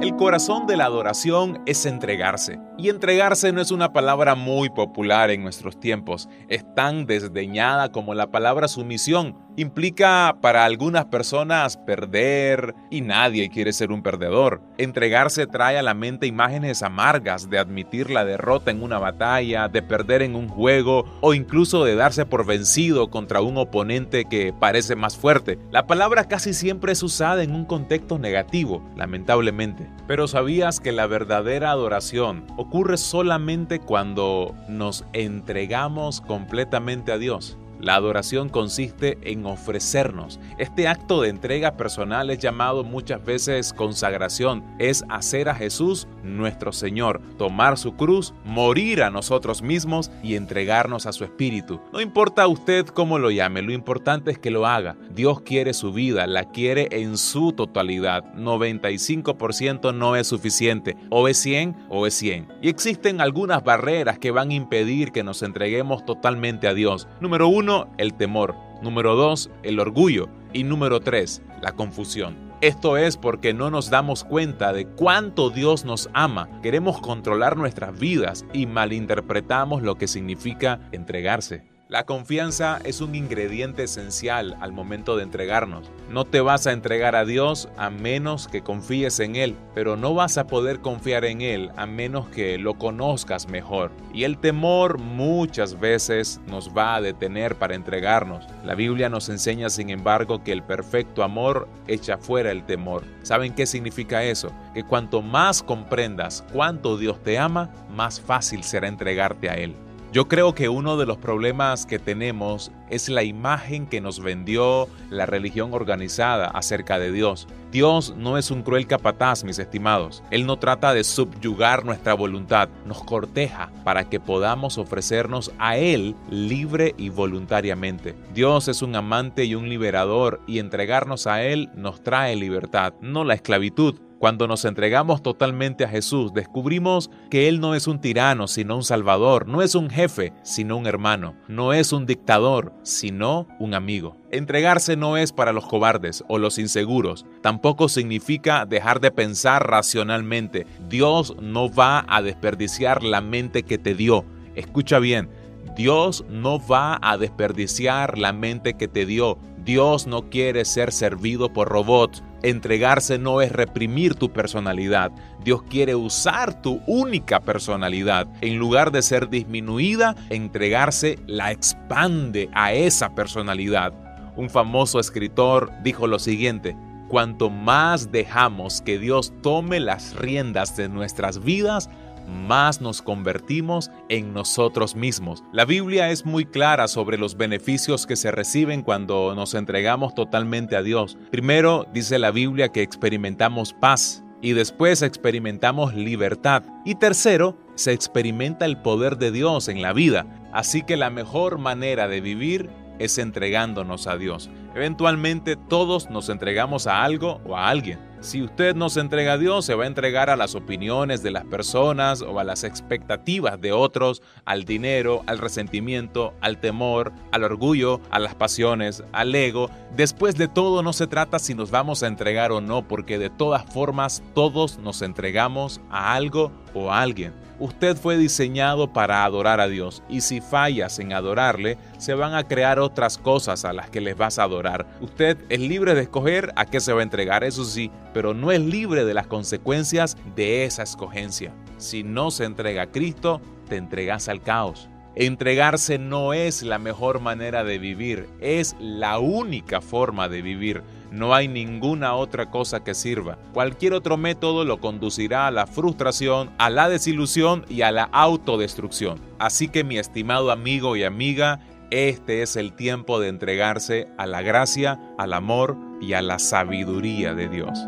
El 0.00 0.16
corazón 0.16 0.66
de 0.66 0.78
la 0.78 0.86
adoración 0.86 1.60
es 1.66 1.84
entregarse. 1.84 2.58
Y 2.78 2.88
entregarse 2.88 3.52
no 3.52 3.60
es 3.60 3.70
una 3.70 3.92
palabra 3.92 4.34
muy 4.34 4.70
popular 4.70 5.28
en 5.28 5.42
nuestros 5.42 5.78
tiempos. 5.78 6.26
Es 6.48 6.64
tan 6.74 7.04
desdeñada 7.04 7.92
como 7.92 8.14
la 8.14 8.30
palabra 8.30 8.66
sumisión. 8.66 9.36
Implica 9.56 10.38
para 10.40 10.64
algunas 10.64 11.04
personas 11.06 11.76
perder 11.76 12.74
y 12.90 13.02
nadie 13.02 13.50
quiere 13.50 13.74
ser 13.74 13.92
un 13.92 14.02
perdedor. 14.02 14.62
Entregarse 14.78 15.46
trae 15.46 15.76
a 15.76 15.82
la 15.82 15.92
mente 15.92 16.26
imágenes 16.26 16.82
amargas 16.82 17.50
de 17.50 17.58
admitir 17.58 18.08
la 18.08 18.24
derrota 18.24 18.70
en 18.70 18.82
una 18.82 18.98
batalla, 18.98 19.68
de 19.68 19.82
perder 19.82 20.22
en 20.22 20.34
un 20.34 20.48
juego 20.48 21.04
o 21.20 21.34
incluso 21.34 21.84
de 21.84 21.96
darse 21.96 22.24
por 22.24 22.46
vencido 22.46 23.10
contra 23.10 23.42
un 23.42 23.58
oponente 23.58 24.24
que 24.24 24.54
parece 24.58 24.96
más 24.96 25.18
fuerte. 25.18 25.58
La 25.70 25.86
palabra 25.86 26.24
casi 26.24 26.54
siempre 26.54 26.92
es 26.92 27.02
usada 27.02 27.42
en 27.42 27.54
un 27.54 27.66
contexto 27.66 28.18
negativo, 28.18 28.82
lamentablemente. 28.96 29.89
Pero 30.06 30.26
¿sabías 30.26 30.80
que 30.80 30.92
la 30.92 31.06
verdadera 31.06 31.70
adoración 31.70 32.46
ocurre 32.56 32.96
solamente 32.96 33.78
cuando 33.78 34.54
nos 34.68 35.04
entregamos 35.12 36.20
completamente 36.20 37.12
a 37.12 37.18
Dios? 37.18 37.56
La 37.80 37.94
adoración 37.94 38.50
consiste 38.50 39.18
en 39.22 39.46
ofrecernos. 39.46 40.38
Este 40.58 40.86
acto 40.86 41.22
de 41.22 41.30
entrega 41.30 41.76
personal 41.76 42.28
es 42.30 42.38
llamado 42.38 42.84
muchas 42.84 43.24
veces 43.24 43.72
consagración. 43.72 44.64
Es 44.78 45.04
hacer 45.08 45.48
a 45.48 45.54
Jesús 45.54 46.06
nuestro 46.22 46.72
Señor, 46.72 47.22
tomar 47.38 47.78
su 47.78 47.96
cruz, 47.96 48.34
morir 48.44 49.02
a 49.02 49.10
nosotros 49.10 49.62
mismos 49.62 50.10
y 50.22 50.34
entregarnos 50.34 51.06
a 51.06 51.12
su 51.12 51.24
Espíritu. 51.24 51.80
No 51.92 52.00
importa 52.00 52.46
usted 52.48 52.86
cómo 52.86 53.18
lo 53.18 53.30
llame, 53.30 53.62
lo 53.62 53.72
importante 53.72 54.30
es 54.30 54.38
que 54.38 54.50
lo 54.50 54.66
haga. 54.66 54.96
Dios 55.14 55.40
quiere 55.40 55.72
su 55.72 55.92
vida, 55.92 56.26
la 56.26 56.50
quiere 56.50 56.88
en 56.90 57.16
su 57.16 57.52
totalidad. 57.52 58.24
95% 58.34 59.94
no 59.94 60.16
es 60.16 60.26
suficiente. 60.26 60.96
O 61.08 61.28
es 61.28 61.38
100 61.38 61.76
o 61.88 62.06
es 62.06 62.14
100. 62.14 62.48
Y 62.60 62.68
existen 62.68 63.20
algunas 63.20 63.64
barreras 63.64 64.18
que 64.18 64.30
van 64.30 64.50
a 64.50 64.54
impedir 64.54 65.12
que 65.12 65.22
nos 65.22 65.42
entreguemos 65.42 66.04
totalmente 66.04 66.68
a 66.68 66.74
Dios. 66.74 67.08
Número 67.20 67.48
uno, 67.48 67.69
el 67.98 68.14
temor. 68.14 68.54
Número 68.82 69.14
dos, 69.14 69.50
el 69.62 69.80
orgullo. 69.80 70.28
Y 70.52 70.64
número 70.64 71.00
tres, 71.00 71.42
la 71.62 71.72
confusión. 71.72 72.50
Esto 72.60 72.98
es 72.98 73.16
porque 73.16 73.54
no 73.54 73.70
nos 73.70 73.88
damos 73.88 74.22
cuenta 74.22 74.72
de 74.74 74.86
cuánto 74.86 75.48
Dios 75.48 75.86
nos 75.86 76.10
ama, 76.12 76.48
queremos 76.62 77.00
controlar 77.00 77.56
nuestras 77.56 77.98
vidas 77.98 78.44
y 78.52 78.66
malinterpretamos 78.66 79.82
lo 79.82 79.94
que 79.94 80.06
significa 80.06 80.78
entregarse. 80.92 81.64
La 81.90 82.04
confianza 82.04 82.78
es 82.84 83.00
un 83.00 83.16
ingrediente 83.16 83.82
esencial 83.82 84.56
al 84.60 84.70
momento 84.70 85.16
de 85.16 85.24
entregarnos. 85.24 85.90
No 86.08 86.24
te 86.24 86.40
vas 86.40 86.68
a 86.68 86.72
entregar 86.72 87.16
a 87.16 87.24
Dios 87.24 87.68
a 87.76 87.90
menos 87.90 88.46
que 88.46 88.62
confíes 88.62 89.18
en 89.18 89.34
Él, 89.34 89.56
pero 89.74 89.96
no 89.96 90.14
vas 90.14 90.38
a 90.38 90.46
poder 90.46 90.78
confiar 90.78 91.24
en 91.24 91.40
Él 91.40 91.72
a 91.76 91.86
menos 91.86 92.28
que 92.28 92.58
lo 92.58 92.74
conozcas 92.74 93.48
mejor. 93.48 93.90
Y 94.14 94.22
el 94.22 94.38
temor 94.38 94.98
muchas 94.98 95.80
veces 95.80 96.40
nos 96.46 96.70
va 96.70 96.94
a 96.94 97.00
detener 97.00 97.56
para 97.56 97.74
entregarnos. 97.74 98.46
La 98.64 98.76
Biblia 98.76 99.08
nos 99.08 99.28
enseña, 99.28 99.68
sin 99.68 99.90
embargo, 99.90 100.44
que 100.44 100.52
el 100.52 100.62
perfecto 100.62 101.24
amor 101.24 101.66
echa 101.88 102.18
fuera 102.18 102.52
el 102.52 102.64
temor. 102.66 103.02
¿Saben 103.24 103.52
qué 103.52 103.66
significa 103.66 104.22
eso? 104.22 104.52
Que 104.74 104.84
cuanto 104.84 105.22
más 105.22 105.60
comprendas 105.60 106.44
cuánto 106.52 106.96
Dios 106.96 107.20
te 107.24 107.36
ama, 107.36 107.68
más 107.90 108.20
fácil 108.20 108.62
será 108.62 108.86
entregarte 108.86 109.50
a 109.50 109.54
Él. 109.54 109.74
Yo 110.12 110.26
creo 110.26 110.56
que 110.56 110.68
uno 110.68 110.96
de 110.96 111.06
los 111.06 111.18
problemas 111.18 111.86
que 111.86 112.00
tenemos 112.00 112.72
es 112.88 113.08
la 113.08 113.22
imagen 113.22 113.86
que 113.86 114.00
nos 114.00 114.18
vendió 114.18 114.88
la 115.08 115.24
religión 115.24 115.72
organizada 115.72 116.46
acerca 116.46 116.98
de 116.98 117.12
Dios. 117.12 117.46
Dios 117.70 118.16
no 118.16 118.36
es 118.36 118.50
un 118.50 118.64
cruel 118.64 118.88
capataz, 118.88 119.44
mis 119.44 119.60
estimados. 119.60 120.24
Él 120.32 120.46
no 120.46 120.58
trata 120.58 120.94
de 120.94 121.04
subyugar 121.04 121.84
nuestra 121.84 122.14
voluntad, 122.14 122.68
nos 122.86 123.04
corteja 123.04 123.70
para 123.84 124.08
que 124.08 124.18
podamos 124.18 124.78
ofrecernos 124.78 125.52
a 125.60 125.76
Él 125.76 126.16
libre 126.28 126.92
y 126.98 127.10
voluntariamente. 127.10 128.16
Dios 128.34 128.66
es 128.66 128.82
un 128.82 128.96
amante 128.96 129.44
y 129.44 129.54
un 129.54 129.68
liberador 129.68 130.40
y 130.48 130.58
entregarnos 130.58 131.28
a 131.28 131.44
Él 131.44 131.70
nos 131.76 132.02
trae 132.02 132.34
libertad, 132.34 132.94
no 133.00 133.22
la 133.22 133.34
esclavitud. 133.34 134.09
Cuando 134.20 134.46
nos 134.46 134.66
entregamos 134.66 135.22
totalmente 135.22 135.82
a 135.82 135.88
Jesús, 135.88 136.34
descubrimos 136.34 137.10
que 137.30 137.48
Él 137.48 137.58
no 137.58 137.74
es 137.74 137.86
un 137.86 138.02
tirano, 138.02 138.48
sino 138.48 138.76
un 138.76 138.84
salvador, 138.84 139.48
no 139.48 139.62
es 139.62 139.74
un 139.74 139.88
jefe, 139.88 140.34
sino 140.42 140.76
un 140.76 140.86
hermano, 140.86 141.36
no 141.48 141.72
es 141.72 141.94
un 141.94 142.04
dictador, 142.04 142.74
sino 142.82 143.48
un 143.58 143.72
amigo. 143.72 144.18
Entregarse 144.30 144.94
no 144.94 145.16
es 145.16 145.32
para 145.32 145.54
los 145.54 145.64
cobardes 145.64 146.22
o 146.28 146.36
los 146.36 146.58
inseguros, 146.58 147.24
tampoco 147.40 147.88
significa 147.88 148.66
dejar 148.66 149.00
de 149.00 149.10
pensar 149.10 149.66
racionalmente. 149.66 150.66
Dios 150.86 151.34
no 151.40 151.72
va 151.72 152.04
a 152.06 152.20
desperdiciar 152.20 153.02
la 153.02 153.22
mente 153.22 153.62
que 153.62 153.78
te 153.78 153.94
dio. 153.94 154.26
Escucha 154.54 154.98
bien, 154.98 155.30
Dios 155.74 156.26
no 156.28 156.60
va 156.60 156.98
a 157.00 157.16
desperdiciar 157.16 158.18
la 158.18 158.34
mente 158.34 158.74
que 158.74 158.86
te 158.86 159.06
dio. 159.06 159.38
Dios 159.64 160.06
no 160.06 160.28
quiere 160.28 160.66
ser 160.66 160.92
servido 160.92 161.54
por 161.54 161.70
robots. 161.70 162.22
Entregarse 162.42 163.18
no 163.18 163.42
es 163.42 163.52
reprimir 163.52 164.14
tu 164.14 164.32
personalidad. 164.32 165.12
Dios 165.44 165.62
quiere 165.62 165.94
usar 165.94 166.62
tu 166.62 166.80
única 166.86 167.40
personalidad. 167.40 168.26
En 168.40 168.58
lugar 168.58 168.92
de 168.92 169.02
ser 169.02 169.28
disminuida, 169.28 170.16
entregarse 170.30 171.18
la 171.26 171.52
expande 171.52 172.48
a 172.54 172.72
esa 172.72 173.14
personalidad. 173.14 173.92
Un 174.36 174.48
famoso 174.48 175.00
escritor 175.00 175.70
dijo 175.82 176.06
lo 176.06 176.18
siguiente, 176.18 176.76
cuanto 177.08 177.50
más 177.50 178.10
dejamos 178.10 178.80
que 178.80 178.98
Dios 178.98 179.34
tome 179.42 179.80
las 179.80 180.14
riendas 180.16 180.76
de 180.76 180.88
nuestras 180.88 181.42
vidas, 181.42 181.90
más 182.26 182.80
nos 182.80 183.02
convertimos 183.02 183.90
en 184.08 184.32
nosotros 184.32 184.94
mismos. 184.94 185.42
La 185.52 185.64
Biblia 185.64 186.10
es 186.10 186.24
muy 186.24 186.44
clara 186.44 186.88
sobre 186.88 187.18
los 187.18 187.36
beneficios 187.36 188.06
que 188.06 188.16
se 188.16 188.30
reciben 188.30 188.82
cuando 188.82 189.34
nos 189.34 189.54
entregamos 189.54 190.14
totalmente 190.14 190.76
a 190.76 190.82
Dios. 190.82 191.18
Primero 191.30 191.86
dice 191.92 192.18
la 192.18 192.30
Biblia 192.30 192.70
que 192.70 192.82
experimentamos 192.82 193.72
paz 193.72 194.24
y 194.42 194.52
después 194.52 195.02
experimentamos 195.02 195.94
libertad. 195.94 196.62
Y 196.84 196.94
tercero, 196.94 197.58
se 197.74 197.92
experimenta 197.92 198.64
el 198.64 198.78
poder 198.78 199.16
de 199.16 199.32
Dios 199.32 199.68
en 199.68 199.82
la 199.82 199.92
vida. 199.92 200.26
Así 200.52 200.82
que 200.82 200.96
la 200.96 201.10
mejor 201.10 201.58
manera 201.58 202.08
de 202.08 202.20
vivir 202.20 202.70
es 202.98 203.18
entregándonos 203.18 204.06
a 204.06 204.16
Dios. 204.16 204.50
Eventualmente 204.74 205.56
todos 205.56 206.10
nos 206.10 206.28
entregamos 206.28 206.86
a 206.86 207.02
algo 207.02 207.40
o 207.44 207.56
a 207.56 207.68
alguien. 207.68 207.98
Si 208.20 208.42
usted 208.42 208.76
no 208.76 208.88
entrega 208.96 209.32
a 209.32 209.38
Dios, 209.38 209.64
se 209.64 209.74
va 209.74 209.84
a 209.84 209.86
entregar 209.86 210.28
a 210.28 210.36
las 210.36 210.54
opiniones 210.54 211.22
de 211.22 211.30
las 211.30 211.44
personas 211.46 212.20
o 212.20 212.38
a 212.38 212.44
las 212.44 212.64
expectativas 212.64 213.58
de 213.58 213.72
otros, 213.72 214.22
al 214.44 214.64
dinero, 214.64 215.22
al 215.26 215.38
resentimiento, 215.38 216.34
al 216.42 216.58
temor, 216.58 217.12
al 217.32 217.44
orgullo, 217.44 218.00
a 218.10 218.18
las 218.18 218.34
pasiones, 218.34 219.02
al 219.12 219.34
ego. 219.34 219.70
Después 219.96 220.36
de 220.36 220.48
todo, 220.48 220.82
no 220.82 220.92
se 220.92 221.06
trata 221.06 221.38
si 221.38 221.54
nos 221.54 221.70
vamos 221.70 222.02
a 222.02 222.08
entregar 222.08 222.52
o 222.52 222.60
no, 222.60 222.86
porque 222.86 223.18
de 223.18 223.30
todas 223.30 223.64
formas 223.64 224.22
todos 224.34 224.78
nos 224.78 225.00
entregamos 225.00 225.80
a 225.90 226.14
algo 226.14 226.52
o 226.74 226.92
a 226.92 227.00
alguien. 227.00 227.32
Usted 227.60 227.94
fue 227.94 228.16
diseñado 228.16 228.90
para 228.90 229.22
adorar 229.22 229.60
a 229.60 229.68
Dios 229.68 230.02
y 230.08 230.22
si 230.22 230.40
fallas 230.40 230.98
en 230.98 231.12
adorarle, 231.12 231.76
se 231.98 232.14
van 232.14 232.32
a 232.34 232.44
crear 232.44 232.78
otras 232.78 233.18
cosas 233.18 233.66
a 233.66 233.74
las 233.74 233.90
que 233.90 234.00
les 234.00 234.16
vas 234.16 234.38
a 234.38 234.44
adorar. 234.44 234.86
Usted 235.02 235.36
es 235.50 235.60
libre 235.60 235.94
de 235.94 236.00
escoger 236.00 236.52
a 236.56 236.64
qué 236.64 236.80
se 236.80 236.94
va 236.94 237.00
a 237.00 237.02
entregar, 237.02 237.44
eso 237.44 237.66
sí, 237.66 237.90
pero 238.14 238.32
no 238.32 238.50
es 238.50 238.60
libre 238.60 239.04
de 239.04 239.12
las 239.12 239.26
consecuencias 239.26 240.16
de 240.34 240.64
esa 240.64 240.84
escogencia. 240.84 241.52
Si 241.76 242.02
no 242.02 242.30
se 242.30 242.44
entrega 242.44 242.84
a 242.84 242.90
Cristo, 242.90 243.42
te 243.68 243.76
entregas 243.76 244.30
al 244.30 244.40
caos. 244.40 244.88
Entregarse 245.14 245.98
no 245.98 246.32
es 246.32 246.62
la 246.62 246.78
mejor 246.78 247.20
manera 247.20 247.62
de 247.62 247.78
vivir, 247.78 248.26
es 248.40 248.74
la 248.80 249.18
única 249.18 249.82
forma 249.82 250.30
de 250.30 250.40
vivir. 250.40 250.82
No 251.10 251.34
hay 251.34 251.48
ninguna 251.48 252.14
otra 252.14 252.50
cosa 252.50 252.84
que 252.84 252.94
sirva. 252.94 253.38
Cualquier 253.52 253.94
otro 253.94 254.16
método 254.16 254.64
lo 254.64 254.80
conducirá 254.80 255.46
a 255.46 255.50
la 255.50 255.66
frustración, 255.66 256.50
a 256.58 256.70
la 256.70 256.88
desilusión 256.88 257.64
y 257.68 257.82
a 257.82 257.90
la 257.90 258.04
autodestrucción. 258.04 259.20
Así 259.38 259.68
que 259.68 259.84
mi 259.84 259.98
estimado 259.98 260.50
amigo 260.50 260.96
y 260.96 261.04
amiga, 261.04 261.60
este 261.90 262.42
es 262.42 262.56
el 262.56 262.72
tiempo 262.72 263.18
de 263.18 263.28
entregarse 263.28 264.08
a 264.16 264.26
la 264.26 264.42
gracia, 264.42 265.00
al 265.18 265.32
amor 265.32 265.76
y 266.00 266.12
a 266.12 266.22
la 266.22 266.38
sabiduría 266.38 267.34
de 267.34 267.48
Dios. 267.48 267.78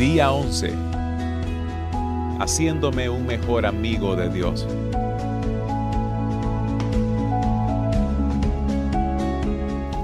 Día 0.00 0.32
11. 0.32 0.72
Haciéndome 2.38 3.10
un 3.10 3.26
mejor 3.26 3.66
amigo 3.66 4.16
de 4.16 4.30
Dios. 4.30 4.66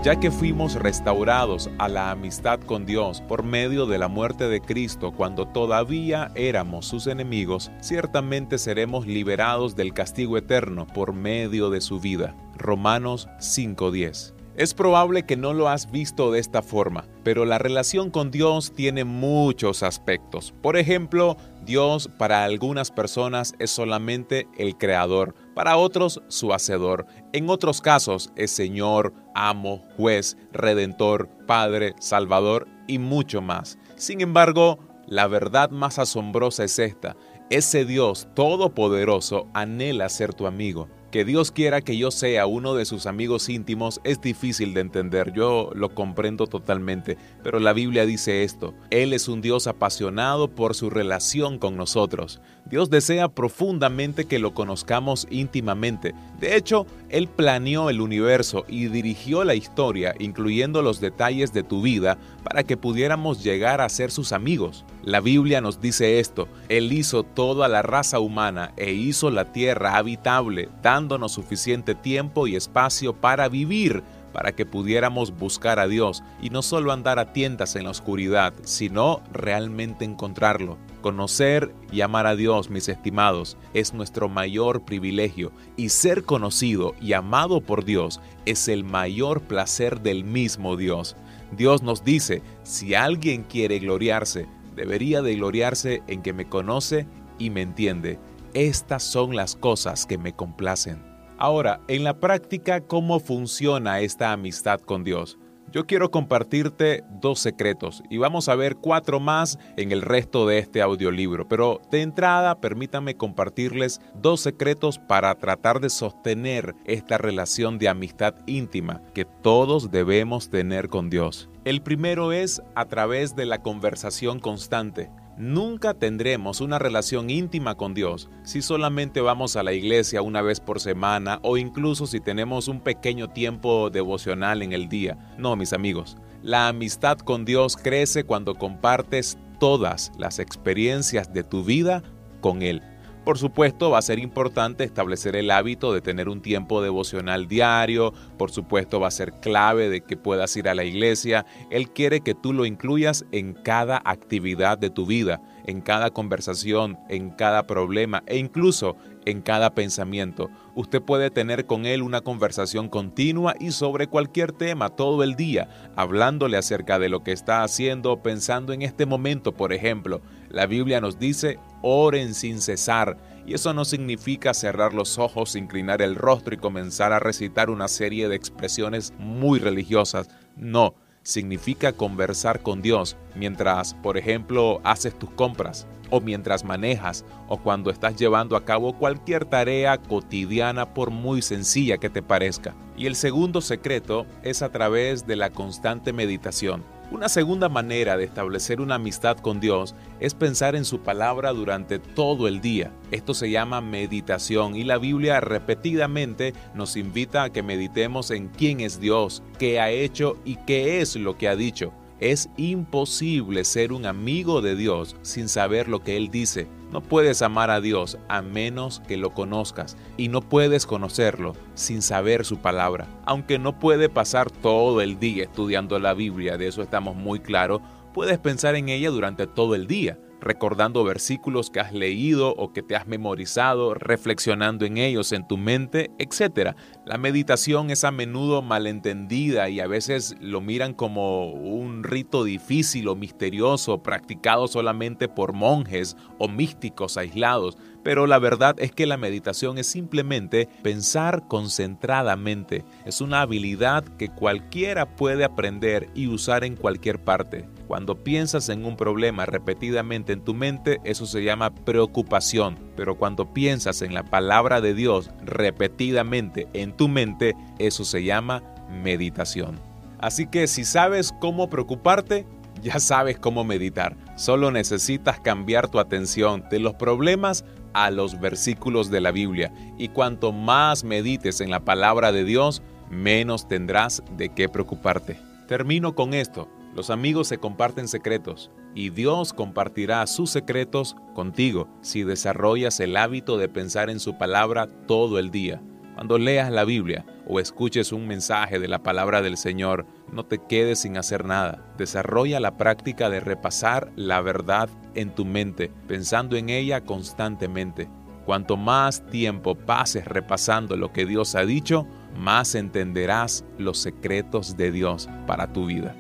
Ya 0.04 0.20
que 0.20 0.30
fuimos 0.30 0.74
restaurados 0.74 1.70
a 1.78 1.88
la 1.88 2.10
amistad 2.10 2.60
con 2.60 2.84
Dios 2.84 3.22
por 3.22 3.42
medio 3.42 3.86
de 3.86 3.96
la 3.96 4.08
muerte 4.08 4.50
de 4.50 4.60
Cristo 4.60 5.12
cuando 5.12 5.48
todavía 5.48 6.30
éramos 6.34 6.84
sus 6.84 7.06
enemigos, 7.06 7.70
ciertamente 7.80 8.58
seremos 8.58 9.06
liberados 9.06 9.76
del 9.76 9.94
castigo 9.94 10.36
eterno 10.36 10.86
por 10.86 11.14
medio 11.14 11.70
de 11.70 11.80
su 11.80 12.00
vida. 12.00 12.36
Romanos 12.58 13.28
5:10 13.40 14.35
es 14.56 14.74
probable 14.74 15.24
que 15.24 15.36
no 15.36 15.52
lo 15.52 15.68
has 15.68 15.90
visto 15.90 16.32
de 16.32 16.40
esta 16.40 16.62
forma, 16.62 17.06
pero 17.22 17.44
la 17.44 17.58
relación 17.58 18.10
con 18.10 18.30
Dios 18.30 18.72
tiene 18.74 19.04
muchos 19.04 19.82
aspectos. 19.82 20.54
Por 20.62 20.76
ejemplo, 20.76 21.36
Dios 21.64 22.08
para 22.18 22.44
algunas 22.44 22.90
personas 22.90 23.54
es 23.58 23.70
solamente 23.70 24.48
el 24.56 24.78
creador, 24.78 25.34
para 25.54 25.76
otros 25.76 26.22
su 26.28 26.52
hacedor. 26.52 27.06
En 27.32 27.50
otros 27.50 27.80
casos 27.80 28.32
es 28.36 28.50
Señor, 28.50 29.12
amo, 29.34 29.84
juez, 29.96 30.36
redentor, 30.52 31.28
Padre, 31.46 31.94
Salvador 32.00 32.66
y 32.86 32.98
mucho 32.98 33.42
más. 33.42 33.78
Sin 33.96 34.20
embargo, 34.20 34.78
la 35.06 35.26
verdad 35.26 35.70
más 35.70 35.98
asombrosa 35.98 36.64
es 36.64 36.78
esta. 36.78 37.16
Ese 37.50 37.84
Dios 37.84 38.26
todopoderoso 38.34 39.46
anhela 39.54 40.08
ser 40.08 40.34
tu 40.34 40.46
amigo. 40.46 40.88
Que 41.10 41.24
Dios 41.24 41.52
quiera 41.52 41.82
que 41.82 41.96
yo 41.96 42.10
sea 42.10 42.46
uno 42.46 42.74
de 42.74 42.84
sus 42.84 43.06
amigos 43.06 43.48
íntimos 43.48 44.00
es 44.02 44.20
difícil 44.20 44.74
de 44.74 44.80
entender, 44.80 45.32
yo 45.32 45.70
lo 45.74 45.94
comprendo 45.94 46.48
totalmente, 46.48 47.16
pero 47.44 47.60
la 47.60 47.72
Biblia 47.72 48.04
dice 48.04 48.42
esto, 48.42 48.74
Él 48.90 49.12
es 49.12 49.28
un 49.28 49.40
Dios 49.40 49.68
apasionado 49.68 50.48
por 50.48 50.74
su 50.74 50.90
relación 50.90 51.58
con 51.58 51.76
nosotros. 51.76 52.40
Dios 52.68 52.90
desea 52.90 53.28
profundamente 53.28 54.24
que 54.24 54.40
lo 54.40 54.52
conozcamos 54.52 55.28
íntimamente. 55.30 56.14
De 56.40 56.56
hecho, 56.56 56.84
Él 57.08 57.28
planeó 57.28 57.90
el 57.90 58.00
universo 58.00 58.64
y 58.68 58.86
dirigió 58.86 59.44
la 59.44 59.54
historia, 59.54 60.16
incluyendo 60.18 60.82
los 60.82 61.00
detalles 61.00 61.52
de 61.52 61.62
tu 61.62 61.80
vida, 61.80 62.18
para 62.42 62.64
que 62.64 62.76
pudiéramos 62.76 63.44
llegar 63.44 63.80
a 63.80 63.88
ser 63.88 64.10
sus 64.10 64.32
amigos. 64.32 64.84
La 65.04 65.20
Biblia 65.20 65.60
nos 65.60 65.80
dice 65.80 66.18
esto, 66.18 66.48
Él 66.68 66.92
hizo 66.92 67.22
toda 67.22 67.68
la 67.68 67.82
raza 67.82 68.18
humana 68.18 68.72
e 68.76 68.92
hizo 68.92 69.30
la 69.30 69.52
tierra 69.52 69.96
habitable, 69.96 70.68
dándonos 70.82 71.32
suficiente 71.32 71.94
tiempo 71.94 72.48
y 72.48 72.56
espacio 72.56 73.14
para 73.14 73.48
vivir 73.48 74.02
para 74.36 74.54
que 74.54 74.66
pudiéramos 74.66 75.34
buscar 75.34 75.78
a 75.78 75.88
Dios 75.88 76.22
y 76.42 76.50
no 76.50 76.60
solo 76.60 76.92
andar 76.92 77.18
a 77.18 77.32
tiendas 77.32 77.74
en 77.74 77.84
la 77.84 77.90
oscuridad, 77.90 78.52
sino 78.64 79.22
realmente 79.32 80.04
encontrarlo. 80.04 80.76
Conocer 81.00 81.74
y 81.90 82.02
amar 82.02 82.26
a 82.26 82.36
Dios, 82.36 82.68
mis 82.68 82.90
estimados, 82.90 83.56
es 83.72 83.94
nuestro 83.94 84.28
mayor 84.28 84.84
privilegio 84.84 85.52
y 85.78 85.88
ser 85.88 86.24
conocido 86.24 86.94
y 87.00 87.14
amado 87.14 87.62
por 87.62 87.86
Dios 87.86 88.20
es 88.44 88.68
el 88.68 88.84
mayor 88.84 89.40
placer 89.40 90.02
del 90.02 90.24
mismo 90.24 90.76
Dios. 90.76 91.16
Dios 91.52 91.82
nos 91.82 92.04
dice, 92.04 92.42
si 92.62 92.94
alguien 92.94 93.42
quiere 93.42 93.78
gloriarse, 93.78 94.46
debería 94.74 95.22
de 95.22 95.34
gloriarse 95.34 96.02
en 96.08 96.20
que 96.20 96.34
me 96.34 96.46
conoce 96.46 97.06
y 97.38 97.48
me 97.48 97.62
entiende. 97.62 98.18
Estas 98.52 99.02
son 99.02 99.34
las 99.34 99.56
cosas 99.56 100.04
que 100.04 100.18
me 100.18 100.34
complacen. 100.34 101.15
Ahora, 101.38 101.80
en 101.88 102.02
la 102.02 102.18
práctica, 102.18 102.80
¿cómo 102.80 103.20
funciona 103.20 104.00
esta 104.00 104.32
amistad 104.32 104.80
con 104.80 105.04
Dios? 105.04 105.38
Yo 105.70 105.84
quiero 105.84 106.10
compartirte 106.10 107.04
dos 107.20 107.40
secretos 107.40 108.02
y 108.08 108.16
vamos 108.16 108.48
a 108.48 108.54
ver 108.54 108.76
cuatro 108.76 109.20
más 109.20 109.58
en 109.76 109.92
el 109.92 110.00
resto 110.00 110.46
de 110.46 110.58
este 110.58 110.80
audiolibro, 110.80 111.46
pero 111.46 111.82
de 111.90 112.00
entrada 112.00 112.58
permítanme 112.60 113.16
compartirles 113.16 114.00
dos 114.14 114.40
secretos 114.40 114.98
para 114.98 115.34
tratar 115.34 115.80
de 115.80 115.90
sostener 115.90 116.74
esta 116.86 117.18
relación 117.18 117.78
de 117.78 117.90
amistad 117.90 118.34
íntima 118.46 119.02
que 119.12 119.26
todos 119.26 119.90
debemos 119.90 120.48
tener 120.48 120.88
con 120.88 121.10
Dios. 121.10 121.50
El 121.64 121.82
primero 121.82 122.32
es 122.32 122.62
a 122.74 122.86
través 122.86 123.36
de 123.36 123.44
la 123.44 123.60
conversación 123.60 124.38
constante. 124.38 125.10
Nunca 125.38 125.92
tendremos 125.92 126.62
una 126.62 126.78
relación 126.78 127.28
íntima 127.28 127.74
con 127.74 127.92
Dios 127.92 128.30
si 128.42 128.62
solamente 128.62 129.20
vamos 129.20 129.56
a 129.56 129.62
la 129.62 129.74
iglesia 129.74 130.22
una 130.22 130.40
vez 130.40 130.60
por 130.60 130.80
semana 130.80 131.40
o 131.42 131.58
incluso 131.58 132.06
si 132.06 132.20
tenemos 132.20 132.68
un 132.68 132.80
pequeño 132.80 133.28
tiempo 133.28 133.90
devocional 133.90 134.62
en 134.62 134.72
el 134.72 134.88
día. 134.88 135.34
No, 135.36 135.54
mis 135.54 135.74
amigos, 135.74 136.16
la 136.42 136.68
amistad 136.68 137.18
con 137.18 137.44
Dios 137.44 137.76
crece 137.76 138.24
cuando 138.24 138.54
compartes 138.54 139.36
todas 139.60 140.10
las 140.16 140.38
experiencias 140.38 141.30
de 141.32 141.42
tu 141.42 141.64
vida 141.64 142.02
con 142.40 142.62
Él. 142.62 142.82
Por 143.26 143.38
supuesto, 143.38 143.90
va 143.90 143.98
a 143.98 144.02
ser 144.02 144.20
importante 144.20 144.84
establecer 144.84 145.34
el 145.34 145.50
hábito 145.50 145.92
de 145.92 146.00
tener 146.00 146.28
un 146.28 146.40
tiempo 146.40 146.80
devocional 146.80 147.48
diario. 147.48 148.14
Por 148.38 148.52
supuesto, 148.52 149.00
va 149.00 149.08
a 149.08 149.10
ser 149.10 149.32
clave 149.40 149.88
de 149.88 150.02
que 150.02 150.16
puedas 150.16 150.56
ir 150.56 150.68
a 150.68 150.76
la 150.76 150.84
iglesia. 150.84 151.44
Él 151.70 151.90
quiere 151.90 152.20
que 152.20 152.36
tú 152.36 152.52
lo 152.52 152.66
incluyas 152.66 153.24
en 153.32 153.52
cada 153.52 154.00
actividad 154.04 154.78
de 154.78 154.90
tu 154.90 155.06
vida, 155.06 155.42
en 155.66 155.80
cada 155.80 156.10
conversación, 156.10 157.00
en 157.08 157.30
cada 157.30 157.66
problema 157.66 158.22
e 158.26 158.38
incluso 158.38 158.96
en 159.24 159.42
cada 159.42 159.74
pensamiento. 159.74 160.48
Usted 160.76 161.02
puede 161.02 161.30
tener 161.30 161.66
con 161.66 161.84
Él 161.84 162.02
una 162.02 162.20
conversación 162.20 162.88
continua 162.88 163.56
y 163.58 163.72
sobre 163.72 164.06
cualquier 164.06 164.52
tema 164.52 164.90
todo 164.90 165.24
el 165.24 165.34
día, 165.34 165.68
hablándole 165.96 166.56
acerca 166.56 167.00
de 167.00 167.08
lo 167.08 167.24
que 167.24 167.32
está 167.32 167.64
haciendo, 167.64 168.22
pensando 168.22 168.72
en 168.72 168.82
este 168.82 169.04
momento, 169.04 169.52
por 169.52 169.72
ejemplo. 169.72 170.22
La 170.48 170.66
Biblia 170.66 171.00
nos 171.00 171.18
dice, 171.18 171.58
oren 171.88 172.34
sin 172.34 172.60
cesar. 172.60 173.16
Y 173.46 173.54
eso 173.54 173.72
no 173.72 173.84
significa 173.84 174.54
cerrar 174.54 174.92
los 174.92 175.18
ojos, 175.18 175.54
inclinar 175.54 176.02
el 176.02 176.16
rostro 176.16 176.54
y 176.54 176.58
comenzar 176.58 177.12
a 177.12 177.20
recitar 177.20 177.70
una 177.70 177.86
serie 177.86 178.28
de 178.28 178.34
expresiones 178.34 179.14
muy 179.18 179.60
religiosas. 179.60 180.28
No, 180.56 180.96
significa 181.22 181.92
conversar 181.92 182.60
con 182.62 182.82
Dios 182.82 183.16
mientras, 183.36 183.94
por 183.94 184.18
ejemplo, 184.18 184.80
haces 184.82 185.16
tus 185.16 185.30
compras 185.30 185.86
o 186.10 186.20
mientras 186.20 186.64
manejas 186.64 187.24
o 187.46 187.58
cuando 187.58 187.90
estás 187.90 188.16
llevando 188.16 188.56
a 188.56 188.64
cabo 188.64 188.98
cualquier 188.98 189.44
tarea 189.44 189.98
cotidiana 189.98 190.92
por 190.92 191.10
muy 191.10 191.40
sencilla 191.40 191.98
que 191.98 192.10
te 192.10 192.22
parezca. 192.22 192.74
Y 192.96 193.06
el 193.06 193.14
segundo 193.14 193.60
secreto 193.60 194.26
es 194.42 194.62
a 194.62 194.70
través 194.70 195.24
de 195.24 195.36
la 195.36 195.50
constante 195.50 196.12
meditación. 196.12 196.82
Una 197.08 197.28
segunda 197.28 197.68
manera 197.68 198.16
de 198.16 198.24
establecer 198.24 198.80
una 198.80 198.96
amistad 198.96 199.36
con 199.36 199.60
Dios 199.60 199.94
es 200.18 200.34
pensar 200.34 200.74
en 200.74 200.84
su 200.84 201.00
palabra 201.00 201.52
durante 201.52 202.00
todo 202.00 202.48
el 202.48 202.60
día. 202.60 202.92
Esto 203.12 203.32
se 203.32 203.48
llama 203.48 203.80
meditación 203.80 204.74
y 204.74 204.82
la 204.82 204.98
Biblia 204.98 205.40
repetidamente 205.40 206.52
nos 206.74 206.96
invita 206.96 207.44
a 207.44 207.50
que 207.50 207.62
meditemos 207.62 208.32
en 208.32 208.48
quién 208.48 208.80
es 208.80 208.98
Dios, 208.98 209.44
qué 209.56 209.78
ha 209.78 209.90
hecho 209.90 210.36
y 210.44 210.56
qué 210.66 211.00
es 211.00 211.14
lo 211.14 211.38
que 211.38 211.46
ha 211.46 211.54
dicho. 211.54 211.92
Es 212.18 212.48
imposible 212.56 213.64
ser 213.64 213.92
un 213.92 214.04
amigo 214.04 214.60
de 214.60 214.74
Dios 214.74 215.14
sin 215.22 215.48
saber 215.48 215.86
lo 215.86 216.02
que 216.02 216.16
Él 216.16 216.30
dice. 216.32 216.66
No 216.90 217.02
puedes 217.02 217.42
amar 217.42 217.70
a 217.70 217.80
Dios 217.80 218.18
a 218.28 218.42
menos 218.42 219.00
que 219.08 219.16
lo 219.16 219.34
conozcas 219.34 219.96
y 220.16 220.28
no 220.28 220.40
puedes 220.40 220.86
conocerlo 220.86 221.54
sin 221.74 222.00
saber 222.00 222.44
su 222.44 222.58
palabra. 222.58 223.06
Aunque 223.24 223.58
no 223.58 223.78
puede 223.78 224.08
pasar 224.08 224.50
todo 224.50 225.00
el 225.00 225.18
día 225.18 225.44
estudiando 225.44 225.98
la 225.98 226.14
Biblia, 226.14 226.56
de 226.56 226.68
eso 226.68 226.82
estamos 226.82 227.16
muy 227.16 227.40
claros, 227.40 227.80
puedes 228.14 228.38
pensar 228.38 228.76
en 228.76 228.88
ella 228.88 229.10
durante 229.10 229.46
todo 229.46 229.74
el 229.74 229.86
día. 229.86 230.18
Recordando 230.40 231.04
versículos 231.04 231.70
que 231.70 231.80
has 231.80 231.92
leído 231.92 232.54
o 232.56 232.72
que 232.72 232.82
te 232.82 232.96
has 232.96 233.06
memorizado, 233.06 233.94
reflexionando 233.94 234.84
en 234.84 234.98
ellos 234.98 235.32
en 235.32 235.46
tu 235.46 235.56
mente, 235.56 236.10
etc. 236.18 236.76
La 237.04 237.18
meditación 237.18 237.90
es 237.90 238.04
a 238.04 238.10
menudo 238.10 238.62
malentendida 238.62 239.68
y 239.68 239.80
a 239.80 239.86
veces 239.86 240.36
lo 240.40 240.60
miran 240.60 240.94
como 240.94 241.50
un 241.50 242.04
rito 242.04 242.44
difícil 242.44 243.08
o 243.08 243.16
misterioso 243.16 244.02
practicado 244.02 244.68
solamente 244.68 245.28
por 245.28 245.52
monjes 245.52 246.16
o 246.38 246.48
místicos 246.48 247.16
aislados, 247.16 247.76
pero 248.06 248.28
la 248.28 248.38
verdad 248.38 248.76
es 248.78 248.92
que 248.92 249.04
la 249.04 249.16
meditación 249.16 249.78
es 249.78 249.88
simplemente 249.88 250.68
pensar 250.84 251.48
concentradamente. 251.48 252.84
Es 253.04 253.20
una 253.20 253.40
habilidad 253.40 254.04
que 254.16 254.28
cualquiera 254.28 255.16
puede 255.16 255.42
aprender 255.42 256.08
y 256.14 256.28
usar 256.28 256.62
en 256.62 256.76
cualquier 256.76 257.18
parte. 257.18 257.68
Cuando 257.88 258.22
piensas 258.22 258.68
en 258.68 258.84
un 258.84 258.96
problema 258.96 259.44
repetidamente 259.44 260.32
en 260.32 260.44
tu 260.44 260.54
mente, 260.54 261.00
eso 261.02 261.26
se 261.26 261.42
llama 261.42 261.74
preocupación. 261.74 262.78
Pero 262.94 263.16
cuando 263.16 263.52
piensas 263.52 264.00
en 264.02 264.14
la 264.14 264.22
palabra 264.22 264.80
de 264.80 264.94
Dios 264.94 265.30
repetidamente 265.44 266.68
en 266.74 266.96
tu 266.96 267.08
mente, 267.08 267.56
eso 267.80 268.04
se 268.04 268.22
llama 268.22 268.62
meditación. 268.88 269.80
Así 270.20 270.46
que 270.46 270.68
si 270.68 270.84
sabes 270.84 271.34
cómo 271.40 271.68
preocuparte, 271.68 272.46
ya 272.82 273.00
sabes 273.00 273.36
cómo 273.36 273.64
meditar. 273.64 274.16
Solo 274.36 274.70
necesitas 274.70 275.40
cambiar 275.40 275.88
tu 275.88 275.98
atención 275.98 276.64
de 276.70 276.78
los 276.78 276.94
problemas 276.94 277.64
a 277.96 278.10
los 278.10 278.38
versículos 278.38 279.10
de 279.10 279.22
la 279.22 279.30
Biblia. 279.30 279.72
Y 279.96 280.08
cuanto 280.08 280.52
más 280.52 281.02
medites 281.02 281.62
en 281.62 281.70
la 281.70 281.80
palabra 281.80 282.30
de 282.30 282.44
Dios, 282.44 282.82
menos 283.10 283.68
tendrás 283.68 284.22
de 284.36 284.50
qué 284.50 284.68
preocuparte. 284.68 285.40
Termino 285.66 286.14
con 286.14 286.34
esto. 286.34 286.68
Los 286.94 287.08
amigos 287.08 287.48
se 287.48 287.56
comparten 287.56 288.06
secretos 288.06 288.70
y 288.94 289.10
Dios 289.10 289.54
compartirá 289.54 290.26
sus 290.26 290.50
secretos 290.50 291.16
contigo 291.34 291.88
si 292.02 292.22
desarrollas 292.22 293.00
el 293.00 293.16
hábito 293.16 293.56
de 293.56 293.68
pensar 293.68 294.10
en 294.10 294.20
su 294.20 294.36
palabra 294.36 294.88
todo 295.06 295.38
el 295.38 295.50
día. 295.50 295.82
Cuando 296.16 296.38
leas 296.38 296.72
la 296.72 296.84
Biblia 296.84 297.26
o 297.46 297.60
escuches 297.60 298.10
un 298.10 298.26
mensaje 298.26 298.78
de 298.78 298.88
la 298.88 299.02
palabra 299.02 299.42
del 299.42 299.58
Señor, 299.58 300.06
no 300.32 300.46
te 300.46 300.56
quedes 300.56 301.00
sin 301.00 301.18
hacer 301.18 301.44
nada. 301.44 301.92
Desarrolla 301.98 302.58
la 302.58 302.78
práctica 302.78 303.28
de 303.28 303.38
repasar 303.38 304.10
la 304.16 304.40
verdad 304.40 304.88
en 305.14 305.34
tu 305.34 305.44
mente, 305.44 305.92
pensando 306.08 306.56
en 306.56 306.70
ella 306.70 307.02
constantemente. 307.02 308.08
Cuanto 308.46 308.78
más 308.78 309.26
tiempo 309.26 309.74
pases 309.74 310.24
repasando 310.24 310.96
lo 310.96 311.12
que 311.12 311.26
Dios 311.26 311.54
ha 311.54 311.66
dicho, 311.66 312.06
más 312.34 312.74
entenderás 312.74 313.66
los 313.76 313.98
secretos 313.98 314.78
de 314.78 314.92
Dios 314.92 315.28
para 315.46 315.74
tu 315.74 315.84
vida. 315.84 316.16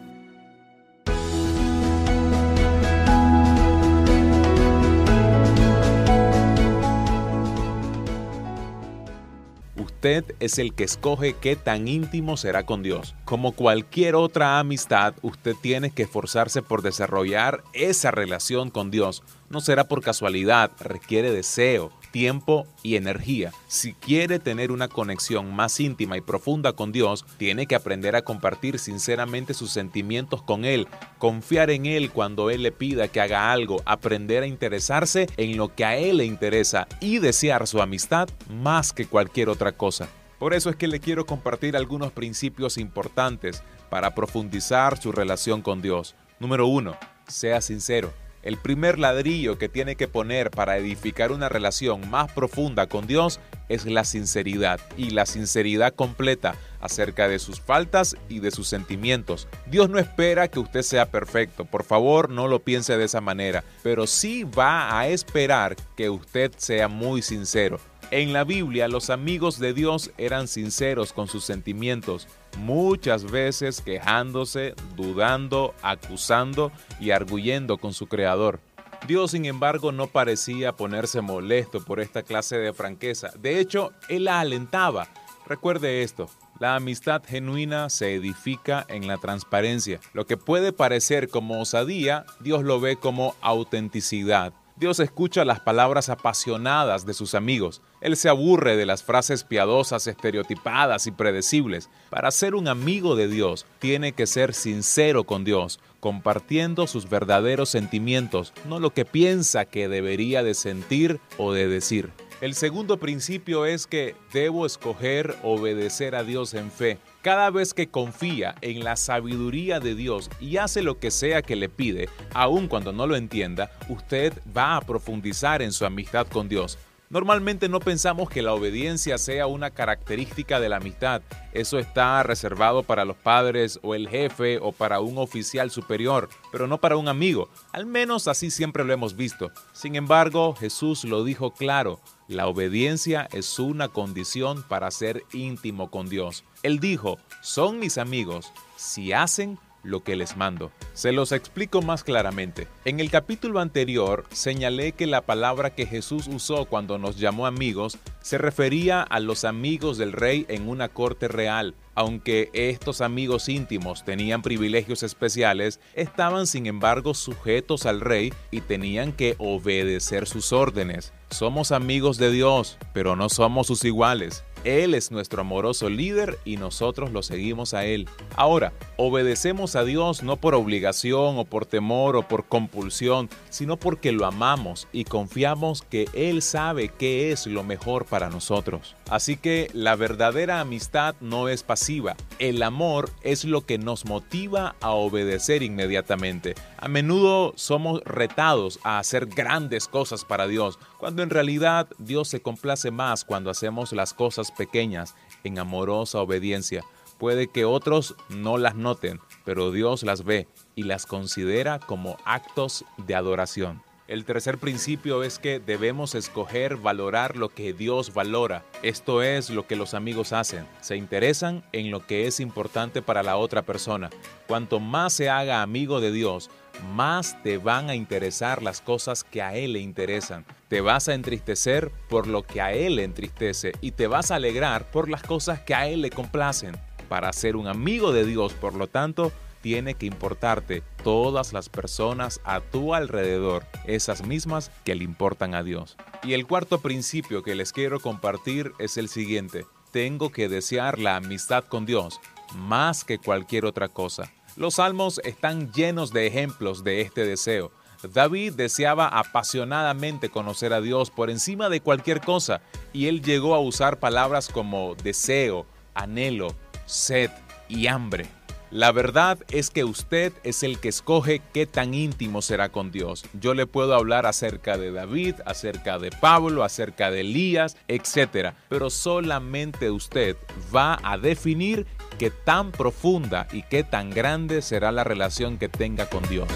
Usted 10.06 10.36
es 10.38 10.60
el 10.60 10.72
que 10.72 10.84
escoge 10.84 11.32
qué 11.32 11.56
tan 11.56 11.88
íntimo 11.88 12.36
será 12.36 12.64
con 12.64 12.80
Dios. 12.84 13.16
Como 13.24 13.50
cualquier 13.50 14.14
otra 14.14 14.60
amistad, 14.60 15.14
usted 15.22 15.56
tiene 15.60 15.90
que 15.90 16.04
esforzarse 16.04 16.62
por 16.62 16.82
desarrollar 16.82 17.64
esa 17.72 18.12
relación 18.12 18.70
con 18.70 18.92
Dios. 18.92 19.24
No 19.50 19.60
será 19.60 19.88
por 19.88 20.02
casualidad, 20.02 20.70
requiere 20.78 21.32
deseo, 21.32 21.90
tiempo 22.16 22.66
y 22.82 22.96
energía. 22.96 23.52
Si 23.68 23.92
quiere 23.92 24.38
tener 24.38 24.72
una 24.72 24.88
conexión 24.88 25.54
más 25.54 25.78
íntima 25.80 26.16
y 26.16 26.22
profunda 26.22 26.72
con 26.72 26.90
Dios, 26.90 27.26
tiene 27.36 27.66
que 27.66 27.74
aprender 27.74 28.16
a 28.16 28.22
compartir 28.22 28.78
sinceramente 28.78 29.52
sus 29.52 29.70
sentimientos 29.70 30.40
con 30.40 30.64
Él, 30.64 30.88
confiar 31.18 31.68
en 31.68 31.84
Él 31.84 32.10
cuando 32.10 32.48
Él 32.48 32.62
le 32.62 32.72
pida 32.72 33.08
que 33.08 33.20
haga 33.20 33.52
algo, 33.52 33.82
aprender 33.84 34.44
a 34.44 34.46
interesarse 34.46 35.26
en 35.36 35.58
lo 35.58 35.74
que 35.74 35.84
a 35.84 35.98
Él 35.98 36.16
le 36.16 36.24
interesa 36.24 36.88
y 37.02 37.18
desear 37.18 37.66
su 37.66 37.82
amistad 37.82 38.30
más 38.48 38.94
que 38.94 39.04
cualquier 39.04 39.50
otra 39.50 39.72
cosa. 39.72 40.08
Por 40.38 40.54
eso 40.54 40.70
es 40.70 40.76
que 40.76 40.88
le 40.88 41.00
quiero 41.00 41.26
compartir 41.26 41.76
algunos 41.76 42.12
principios 42.12 42.78
importantes 42.78 43.62
para 43.90 44.14
profundizar 44.14 44.98
su 44.98 45.12
relación 45.12 45.60
con 45.60 45.82
Dios. 45.82 46.14
Número 46.40 46.66
uno, 46.66 46.96
sea 47.28 47.60
sincero. 47.60 48.10
El 48.46 48.58
primer 48.58 49.00
ladrillo 49.00 49.58
que 49.58 49.68
tiene 49.68 49.96
que 49.96 50.06
poner 50.06 50.52
para 50.52 50.76
edificar 50.76 51.32
una 51.32 51.48
relación 51.48 52.08
más 52.08 52.30
profunda 52.30 52.86
con 52.86 53.08
Dios 53.08 53.40
es 53.68 53.86
la 53.86 54.04
sinceridad 54.04 54.78
y 54.96 55.10
la 55.10 55.26
sinceridad 55.26 55.92
completa 55.92 56.54
acerca 56.80 57.26
de 57.26 57.40
sus 57.40 57.60
faltas 57.60 58.16
y 58.28 58.38
de 58.38 58.52
sus 58.52 58.68
sentimientos. 58.68 59.48
Dios 59.68 59.90
no 59.90 59.98
espera 59.98 60.46
que 60.46 60.60
usted 60.60 60.82
sea 60.82 61.10
perfecto, 61.10 61.64
por 61.64 61.82
favor 61.82 62.30
no 62.30 62.46
lo 62.46 62.60
piense 62.60 62.96
de 62.96 63.06
esa 63.06 63.20
manera, 63.20 63.64
pero 63.82 64.06
sí 64.06 64.44
va 64.44 64.96
a 64.96 65.08
esperar 65.08 65.74
que 65.96 66.08
usted 66.08 66.52
sea 66.56 66.86
muy 66.86 67.22
sincero. 67.22 67.80
En 68.12 68.32
la 68.32 68.44
Biblia 68.44 68.86
los 68.86 69.10
amigos 69.10 69.58
de 69.58 69.74
Dios 69.74 70.12
eran 70.16 70.46
sinceros 70.46 71.12
con 71.12 71.26
sus 71.26 71.44
sentimientos, 71.44 72.28
muchas 72.58 73.28
veces 73.28 73.80
quejándose, 73.80 74.74
dudando, 74.94 75.74
acusando 75.82 76.70
y 77.00 77.10
arguyendo 77.10 77.78
con 77.78 77.92
su 77.92 78.06
Creador. 78.06 78.60
Dios, 79.08 79.32
sin 79.32 79.44
embargo, 79.44 79.90
no 79.90 80.06
parecía 80.06 80.72
ponerse 80.72 81.20
molesto 81.20 81.84
por 81.84 81.98
esta 81.98 82.22
clase 82.22 82.56
de 82.58 82.72
franqueza. 82.72 83.32
De 83.40 83.58
hecho, 83.58 83.92
Él 84.08 84.24
la 84.24 84.38
alentaba. 84.38 85.08
Recuerde 85.44 86.02
esto, 86.02 86.30
la 86.60 86.76
amistad 86.76 87.22
genuina 87.26 87.90
se 87.90 88.14
edifica 88.14 88.86
en 88.88 89.08
la 89.08 89.16
transparencia. 89.18 90.00
Lo 90.12 90.26
que 90.26 90.36
puede 90.36 90.72
parecer 90.72 91.28
como 91.28 91.60
osadía, 91.60 92.24
Dios 92.40 92.62
lo 92.62 92.80
ve 92.80 92.96
como 92.96 93.34
autenticidad. 93.40 94.52
Dios 94.78 95.00
escucha 95.00 95.46
las 95.46 95.60
palabras 95.60 96.10
apasionadas 96.10 97.06
de 97.06 97.14
sus 97.14 97.34
amigos. 97.34 97.80
Él 98.02 98.14
se 98.14 98.28
aburre 98.28 98.76
de 98.76 98.84
las 98.84 99.02
frases 99.02 99.42
piadosas, 99.42 100.06
estereotipadas 100.06 101.06
y 101.06 101.12
predecibles. 101.12 101.88
Para 102.10 102.30
ser 102.30 102.54
un 102.54 102.68
amigo 102.68 103.16
de 103.16 103.26
Dios, 103.26 103.64
tiene 103.78 104.12
que 104.12 104.26
ser 104.26 104.52
sincero 104.52 105.24
con 105.24 105.44
Dios, 105.44 105.80
compartiendo 106.00 106.86
sus 106.86 107.08
verdaderos 107.08 107.70
sentimientos, 107.70 108.52
no 108.68 108.78
lo 108.78 108.90
que 108.90 109.06
piensa 109.06 109.64
que 109.64 109.88
debería 109.88 110.42
de 110.42 110.52
sentir 110.52 111.20
o 111.38 111.54
de 111.54 111.68
decir. 111.68 112.10
El 112.42 112.54
segundo 112.54 112.98
principio 112.98 113.64
es 113.64 113.86
que 113.86 114.14
debo 114.34 114.66
escoger 114.66 115.36
obedecer 115.42 116.14
a 116.14 116.22
Dios 116.22 116.52
en 116.52 116.70
fe. 116.70 116.98
Cada 117.26 117.50
vez 117.50 117.74
que 117.74 117.88
confía 117.88 118.54
en 118.60 118.84
la 118.84 118.94
sabiduría 118.94 119.80
de 119.80 119.96
Dios 119.96 120.30
y 120.38 120.58
hace 120.58 120.80
lo 120.80 121.00
que 121.00 121.10
sea 121.10 121.42
que 121.42 121.56
le 121.56 121.68
pide, 121.68 122.08
aun 122.32 122.68
cuando 122.68 122.92
no 122.92 123.08
lo 123.08 123.16
entienda, 123.16 123.72
usted 123.88 124.32
va 124.56 124.76
a 124.76 124.80
profundizar 124.80 125.60
en 125.60 125.72
su 125.72 125.84
amistad 125.84 126.28
con 126.28 126.48
Dios. 126.48 126.78
Normalmente 127.10 127.68
no 127.68 127.78
pensamos 127.78 128.28
que 128.28 128.42
la 128.42 128.52
obediencia 128.52 129.18
sea 129.18 129.46
una 129.46 129.70
característica 129.70 130.58
de 130.58 130.68
la 130.68 130.76
amistad. 130.76 131.22
Eso 131.52 131.78
está 131.78 132.22
reservado 132.22 132.82
para 132.82 133.04
los 133.04 133.16
padres 133.16 133.78
o 133.82 133.94
el 133.94 134.08
jefe 134.08 134.58
o 134.60 134.72
para 134.72 135.00
un 135.00 135.18
oficial 135.18 135.70
superior, 135.70 136.28
pero 136.50 136.66
no 136.66 136.78
para 136.78 136.96
un 136.96 137.08
amigo. 137.08 137.48
Al 137.72 137.86
menos 137.86 138.26
así 138.26 138.50
siempre 138.50 138.84
lo 138.84 138.92
hemos 138.92 139.16
visto. 139.16 139.52
Sin 139.72 139.94
embargo, 139.94 140.54
Jesús 140.54 141.04
lo 141.04 141.22
dijo 141.22 141.52
claro. 141.52 142.00
La 142.28 142.48
obediencia 142.48 143.28
es 143.32 143.60
una 143.60 143.86
condición 143.86 144.64
para 144.64 144.90
ser 144.90 145.22
íntimo 145.32 145.92
con 145.92 146.08
Dios. 146.08 146.42
Él 146.66 146.80
dijo, 146.80 147.20
son 147.42 147.78
mis 147.78 147.96
amigos 147.96 148.52
si 148.74 149.12
hacen 149.12 149.56
lo 149.84 150.02
que 150.02 150.16
les 150.16 150.36
mando. 150.36 150.72
Se 150.94 151.12
los 151.12 151.30
explico 151.30 151.80
más 151.80 152.02
claramente. 152.02 152.66
En 152.84 152.98
el 152.98 153.08
capítulo 153.08 153.60
anterior 153.60 154.24
señalé 154.32 154.90
que 154.90 155.06
la 155.06 155.20
palabra 155.20 155.76
que 155.76 155.86
Jesús 155.86 156.26
usó 156.26 156.64
cuando 156.64 156.98
nos 156.98 157.20
llamó 157.20 157.46
amigos 157.46 157.98
se 158.20 158.36
refería 158.36 159.00
a 159.00 159.20
los 159.20 159.44
amigos 159.44 159.96
del 159.96 160.10
rey 160.10 160.44
en 160.48 160.68
una 160.68 160.88
corte 160.88 161.28
real. 161.28 161.76
Aunque 161.94 162.50
estos 162.52 163.00
amigos 163.00 163.48
íntimos 163.48 164.04
tenían 164.04 164.42
privilegios 164.42 165.04
especiales, 165.04 165.78
estaban 165.94 166.48
sin 166.48 166.66
embargo 166.66 167.14
sujetos 167.14 167.86
al 167.86 168.00
rey 168.00 168.34
y 168.50 168.60
tenían 168.60 169.12
que 169.12 169.36
obedecer 169.38 170.26
sus 170.26 170.52
órdenes. 170.52 171.12
Somos 171.30 171.70
amigos 171.70 172.18
de 172.18 172.32
Dios, 172.32 172.76
pero 172.92 173.14
no 173.14 173.28
somos 173.28 173.68
sus 173.68 173.84
iguales. 173.84 174.44
Él 174.66 174.94
es 174.94 175.12
nuestro 175.12 175.42
amoroso 175.42 175.88
líder 175.88 176.40
y 176.44 176.56
nosotros 176.56 177.12
lo 177.12 177.22
seguimos 177.22 177.72
a 177.72 177.84
Él. 177.84 178.08
Ahora, 178.34 178.72
obedecemos 178.96 179.76
a 179.76 179.84
Dios 179.84 180.24
no 180.24 180.38
por 180.38 180.56
obligación 180.56 181.38
o 181.38 181.44
por 181.44 181.66
temor 181.66 182.16
o 182.16 182.26
por 182.26 182.46
compulsión, 182.46 183.30
sino 183.48 183.76
porque 183.76 184.10
lo 184.10 184.26
amamos 184.26 184.88
y 184.92 185.04
confiamos 185.04 185.82
que 185.82 186.08
Él 186.14 186.42
sabe 186.42 186.88
qué 186.88 187.30
es 187.30 187.46
lo 187.46 187.62
mejor 187.62 188.06
para 188.06 188.28
nosotros. 188.28 188.96
Así 189.08 189.36
que 189.36 189.70
la 189.72 189.94
verdadera 189.94 190.58
amistad 190.58 191.14
no 191.20 191.48
es 191.48 191.62
pasiva. 191.62 192.16
El 192.40 192.60
amor 192.64 193.10
es 193.22 193.44
lo 193.44 193.64
que 193.64 193.78
nos 193.78 194.04
motiva 194.04 194.74
a 194.80 194.90
obedecer 194.90 195.62
inmediatamente. 195.62 196.56
A 196.78 196.88
menudo 196.88 197.54
somos 197.56 198.02
retados 198.04 198.78
a 198.82 198.98
hacer 198.98 199.26
grandes 199.26 199.88
cosas 199.88 200.26
para 200.26 200.46
Dios, 200.46 200.78
cuando 200.98 201.22
en 201.22 201.30
realidad 201.30 201.88
Dios 201.98 202.28
se 202.28 202.42
complace 202.42 202.90
más 202.90 203.24
cuando 203.24 203.48
hacemos 203.50 203.92
las 203.92 204.12
cosas 204.12 204.50
pequeñas 204.52 205.14
en 205.42 205.58
amorosa 205.58 206.20
obediencia. 206.20 206.84
Puede 207.16 207.48
que 207.48 207.64
otros 207.64 208.14
no 208.28 208.58
las 208.58 208.74
noten, 208.74 209.20
pero 209.46 209.70
Dios 209.70 210.02
las 210.02 210.22
ve 210.22 210.48
y 210.74 210.82
las 210.82 211.06
considera 211.06 211.78
como 211.78 212.18
actos 212.26 212.84
de 212.98 213.14
adoración. 213.14 213.82
El 214.08 214.24
tercer 214.24 214.58
principio 214.58 215.24
es 215.24 215.40
que 215.40 215.58
debemos 215.58 216.14
escoger 216.14 216.76
valorar 216.76 217.36
lo 217.36 217.48
que 217.48 217.72
Dios 217.72 218.14
valora. 218.14 218.64
Esto 218.84 219.20
es 219.20 219.50
lo 219.50 219.66
que 219.66 219.74
los 219.74 219.94
amigos 219.94 220.32
hacen. 220.32 220.64
Se 220.80 220.96
interesan 220.96 221.64
en 221.72 221.90
lo 221.90 222.06
que 222.06 222.28
es 222.28 222.38
importante 222.38 223.02
para 223.02 223.24
la 223.24 223.36
otra 223.36 223.62
persona. 223.62 224.10
Cuanto 224.46 224.78
más 224.78 225.12
se 225.12 225.28
haga 225.28 225.60
amigo 225.60 226.00
de 226.00 226.12
Dios, 226.12 226.50
más 226.94 227.42
te 227.42 227.58
van 227.58 227.90
a 227.90 227.94
interesar 227.94 228.62
las 228.62 228.80
cosas 228.80 229.24
que 229.24 229.42
a 229.42 229.54
Él 229.54 229.74
le 229.74 229.80
interesan. 229.80 230.44
Te 230.68 230.80
vas 230.80 231.08
a 231.08 231.14
entristecer 231.14 231.90
por 232.08 232.26
lo 232.26 232.42
que 232.42 232.60
a 232.60 232.72
Él 232.72 232.96
le 232.96 233.04
entristece 233.04 233.72
y 233.80 233.92
te 233.92 234.06
vas 234.06 234.30
a 234.30 234.36
alegrar 234.36 234.90
por 234.90 235.08
las 235.08 235.22
cosas 235.22 235.60
que 235.60 235.74
a 235.74 235.88
Él 235.88 236.02
le 236.02 236.10
complacen. 236.10 236.76
Para 237.08 237.32
ser 237.32 237.56
un 237.56 237.68
amigo 237.68 238.12
de 238.12 238.24
Dios, 238.24 238.52
por 238.52 238.74
lo 238.74 238.88
tanto, 238.88 239.32
tiene 239.60 239.94
que 239.94 240.06
importarte 240.06 240.82
todas 241.02 241.52
las 241.52 241.68
personas 241.68 242.40
a 242.44 242.60
tu 242.60 242.94
alrededor, 242.94 243.64
esas 243.84 244.24
mismas 244.24 244.70
que 244.84 244.94
le 244.94 245.04
importan 245.04 245.54
a 245.54 245.62
Dios. 245.62 245.96
Y 246.22 246.34
el 246.34 246.46
cuarto 246.46 246.80
principio 246.80 247.42
que 247.42 247.54
les 247.54 247.72
quiero 247.72 248.00
compartir 248.00 248.72
es 248.78 248.96
el 248.96 249.08
siguiente. 249.08 249.66
Tengo 249.92 250.30
que 250.30 250.48
desear 250.48 250.98
la 250.98 251.16
amistad 251.16 251.64
con 251.64 251.86
Dios 251.86 252.20
más 252.54 253.04
que 253.04 253.18
cualquier 253.18 253.64
otra 253.64 253.88
cosa. 253.88 254.32
Los 254.56 254.76
salmos 254.76 255.20
están 255.22 255.70
llenos 255.70 256.14
de 256.14 256.26
ejemplos 256.26 256.82
de 256.82 257.02
este 257.02 257.26
deseo. 257.26 257.72
David 258.14 258.54
deseaba 258.54 259.06
apasionadamente 259.06 260.30
conocer 260.30 260.72
a 260.72 260.80
Dios 260.80 261.10
por 261.10 261.28
encima 261.28 261.68
de 261.68 261.82
cualquier 261.82 262.22
cosa 262.22 262.62
y 262.94 263.08
él 263.08 263.20
llegó 263.20 263.54
a 263.54 263.60
usar 263.60 263.98
palabras 263.98 264.48
como 264.48 264.94
deseo, 264.94 265.66
anhelo, 265.94 266.54
sed 266.86 267.30
y 267.68 267.86
hambre. 267.86 268.26
La 268.70 268.90
verdad 268.90 269.38
es 269.50 269.70
que 269.70 269.84
usted 269.84 270.32
es 270.42 270.62
el 270.62 270.80
que 270.80 270.88
escoge 270.88 271.40
qué 271.54 271.66
tan 271.66 271.94
íntimo 271.94 272.42
será 272.42 272.70
con 272.70 272.90
Dios. 272.90 273.24
Yo 273.40 273.54
le 273.54 273.66
puedo 273.66 273.94
hablar 273.94 274.26
acerca 274.26 274.76
de 274.76 274.90
David, 274.90 275.36
acerca 275.46 276.00
de 276.00 276.10
Pablo, 276.10 276.64
acerca 276.64 277.10
de 277.12 277.20
Elías, 277.20 277.76
etc. 277.86 278.54
Pero 278.68 278.90
solamente 278.90 279.90
usted 279.90 280.36
va 280.74 280.98
a 281.04 281.16
definir 281.16 281.86
qué 282.16 282.30
tan 282.30 282.72
profunda 282.72 283.46
y 283.52 283.62
qué 283.62 283.84
tan 283.84 284.10
grande 284.10 284.62
será 284.62 284.92
la 284.92 285.04
relación 285.04 285.58
que 285.58 285.68
tenga 285.68 286.08
con 286.08 286.22
Dios. 286.28 286.48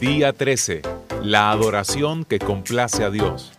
Día 0.00 0.32
13. 0.32 0.82
La 1.22 1.50
adoración 1.50 2.24
que 2.24 2.38
complace 2.38 3.02
a 3.02 3.10
Dios. 3.10 3.52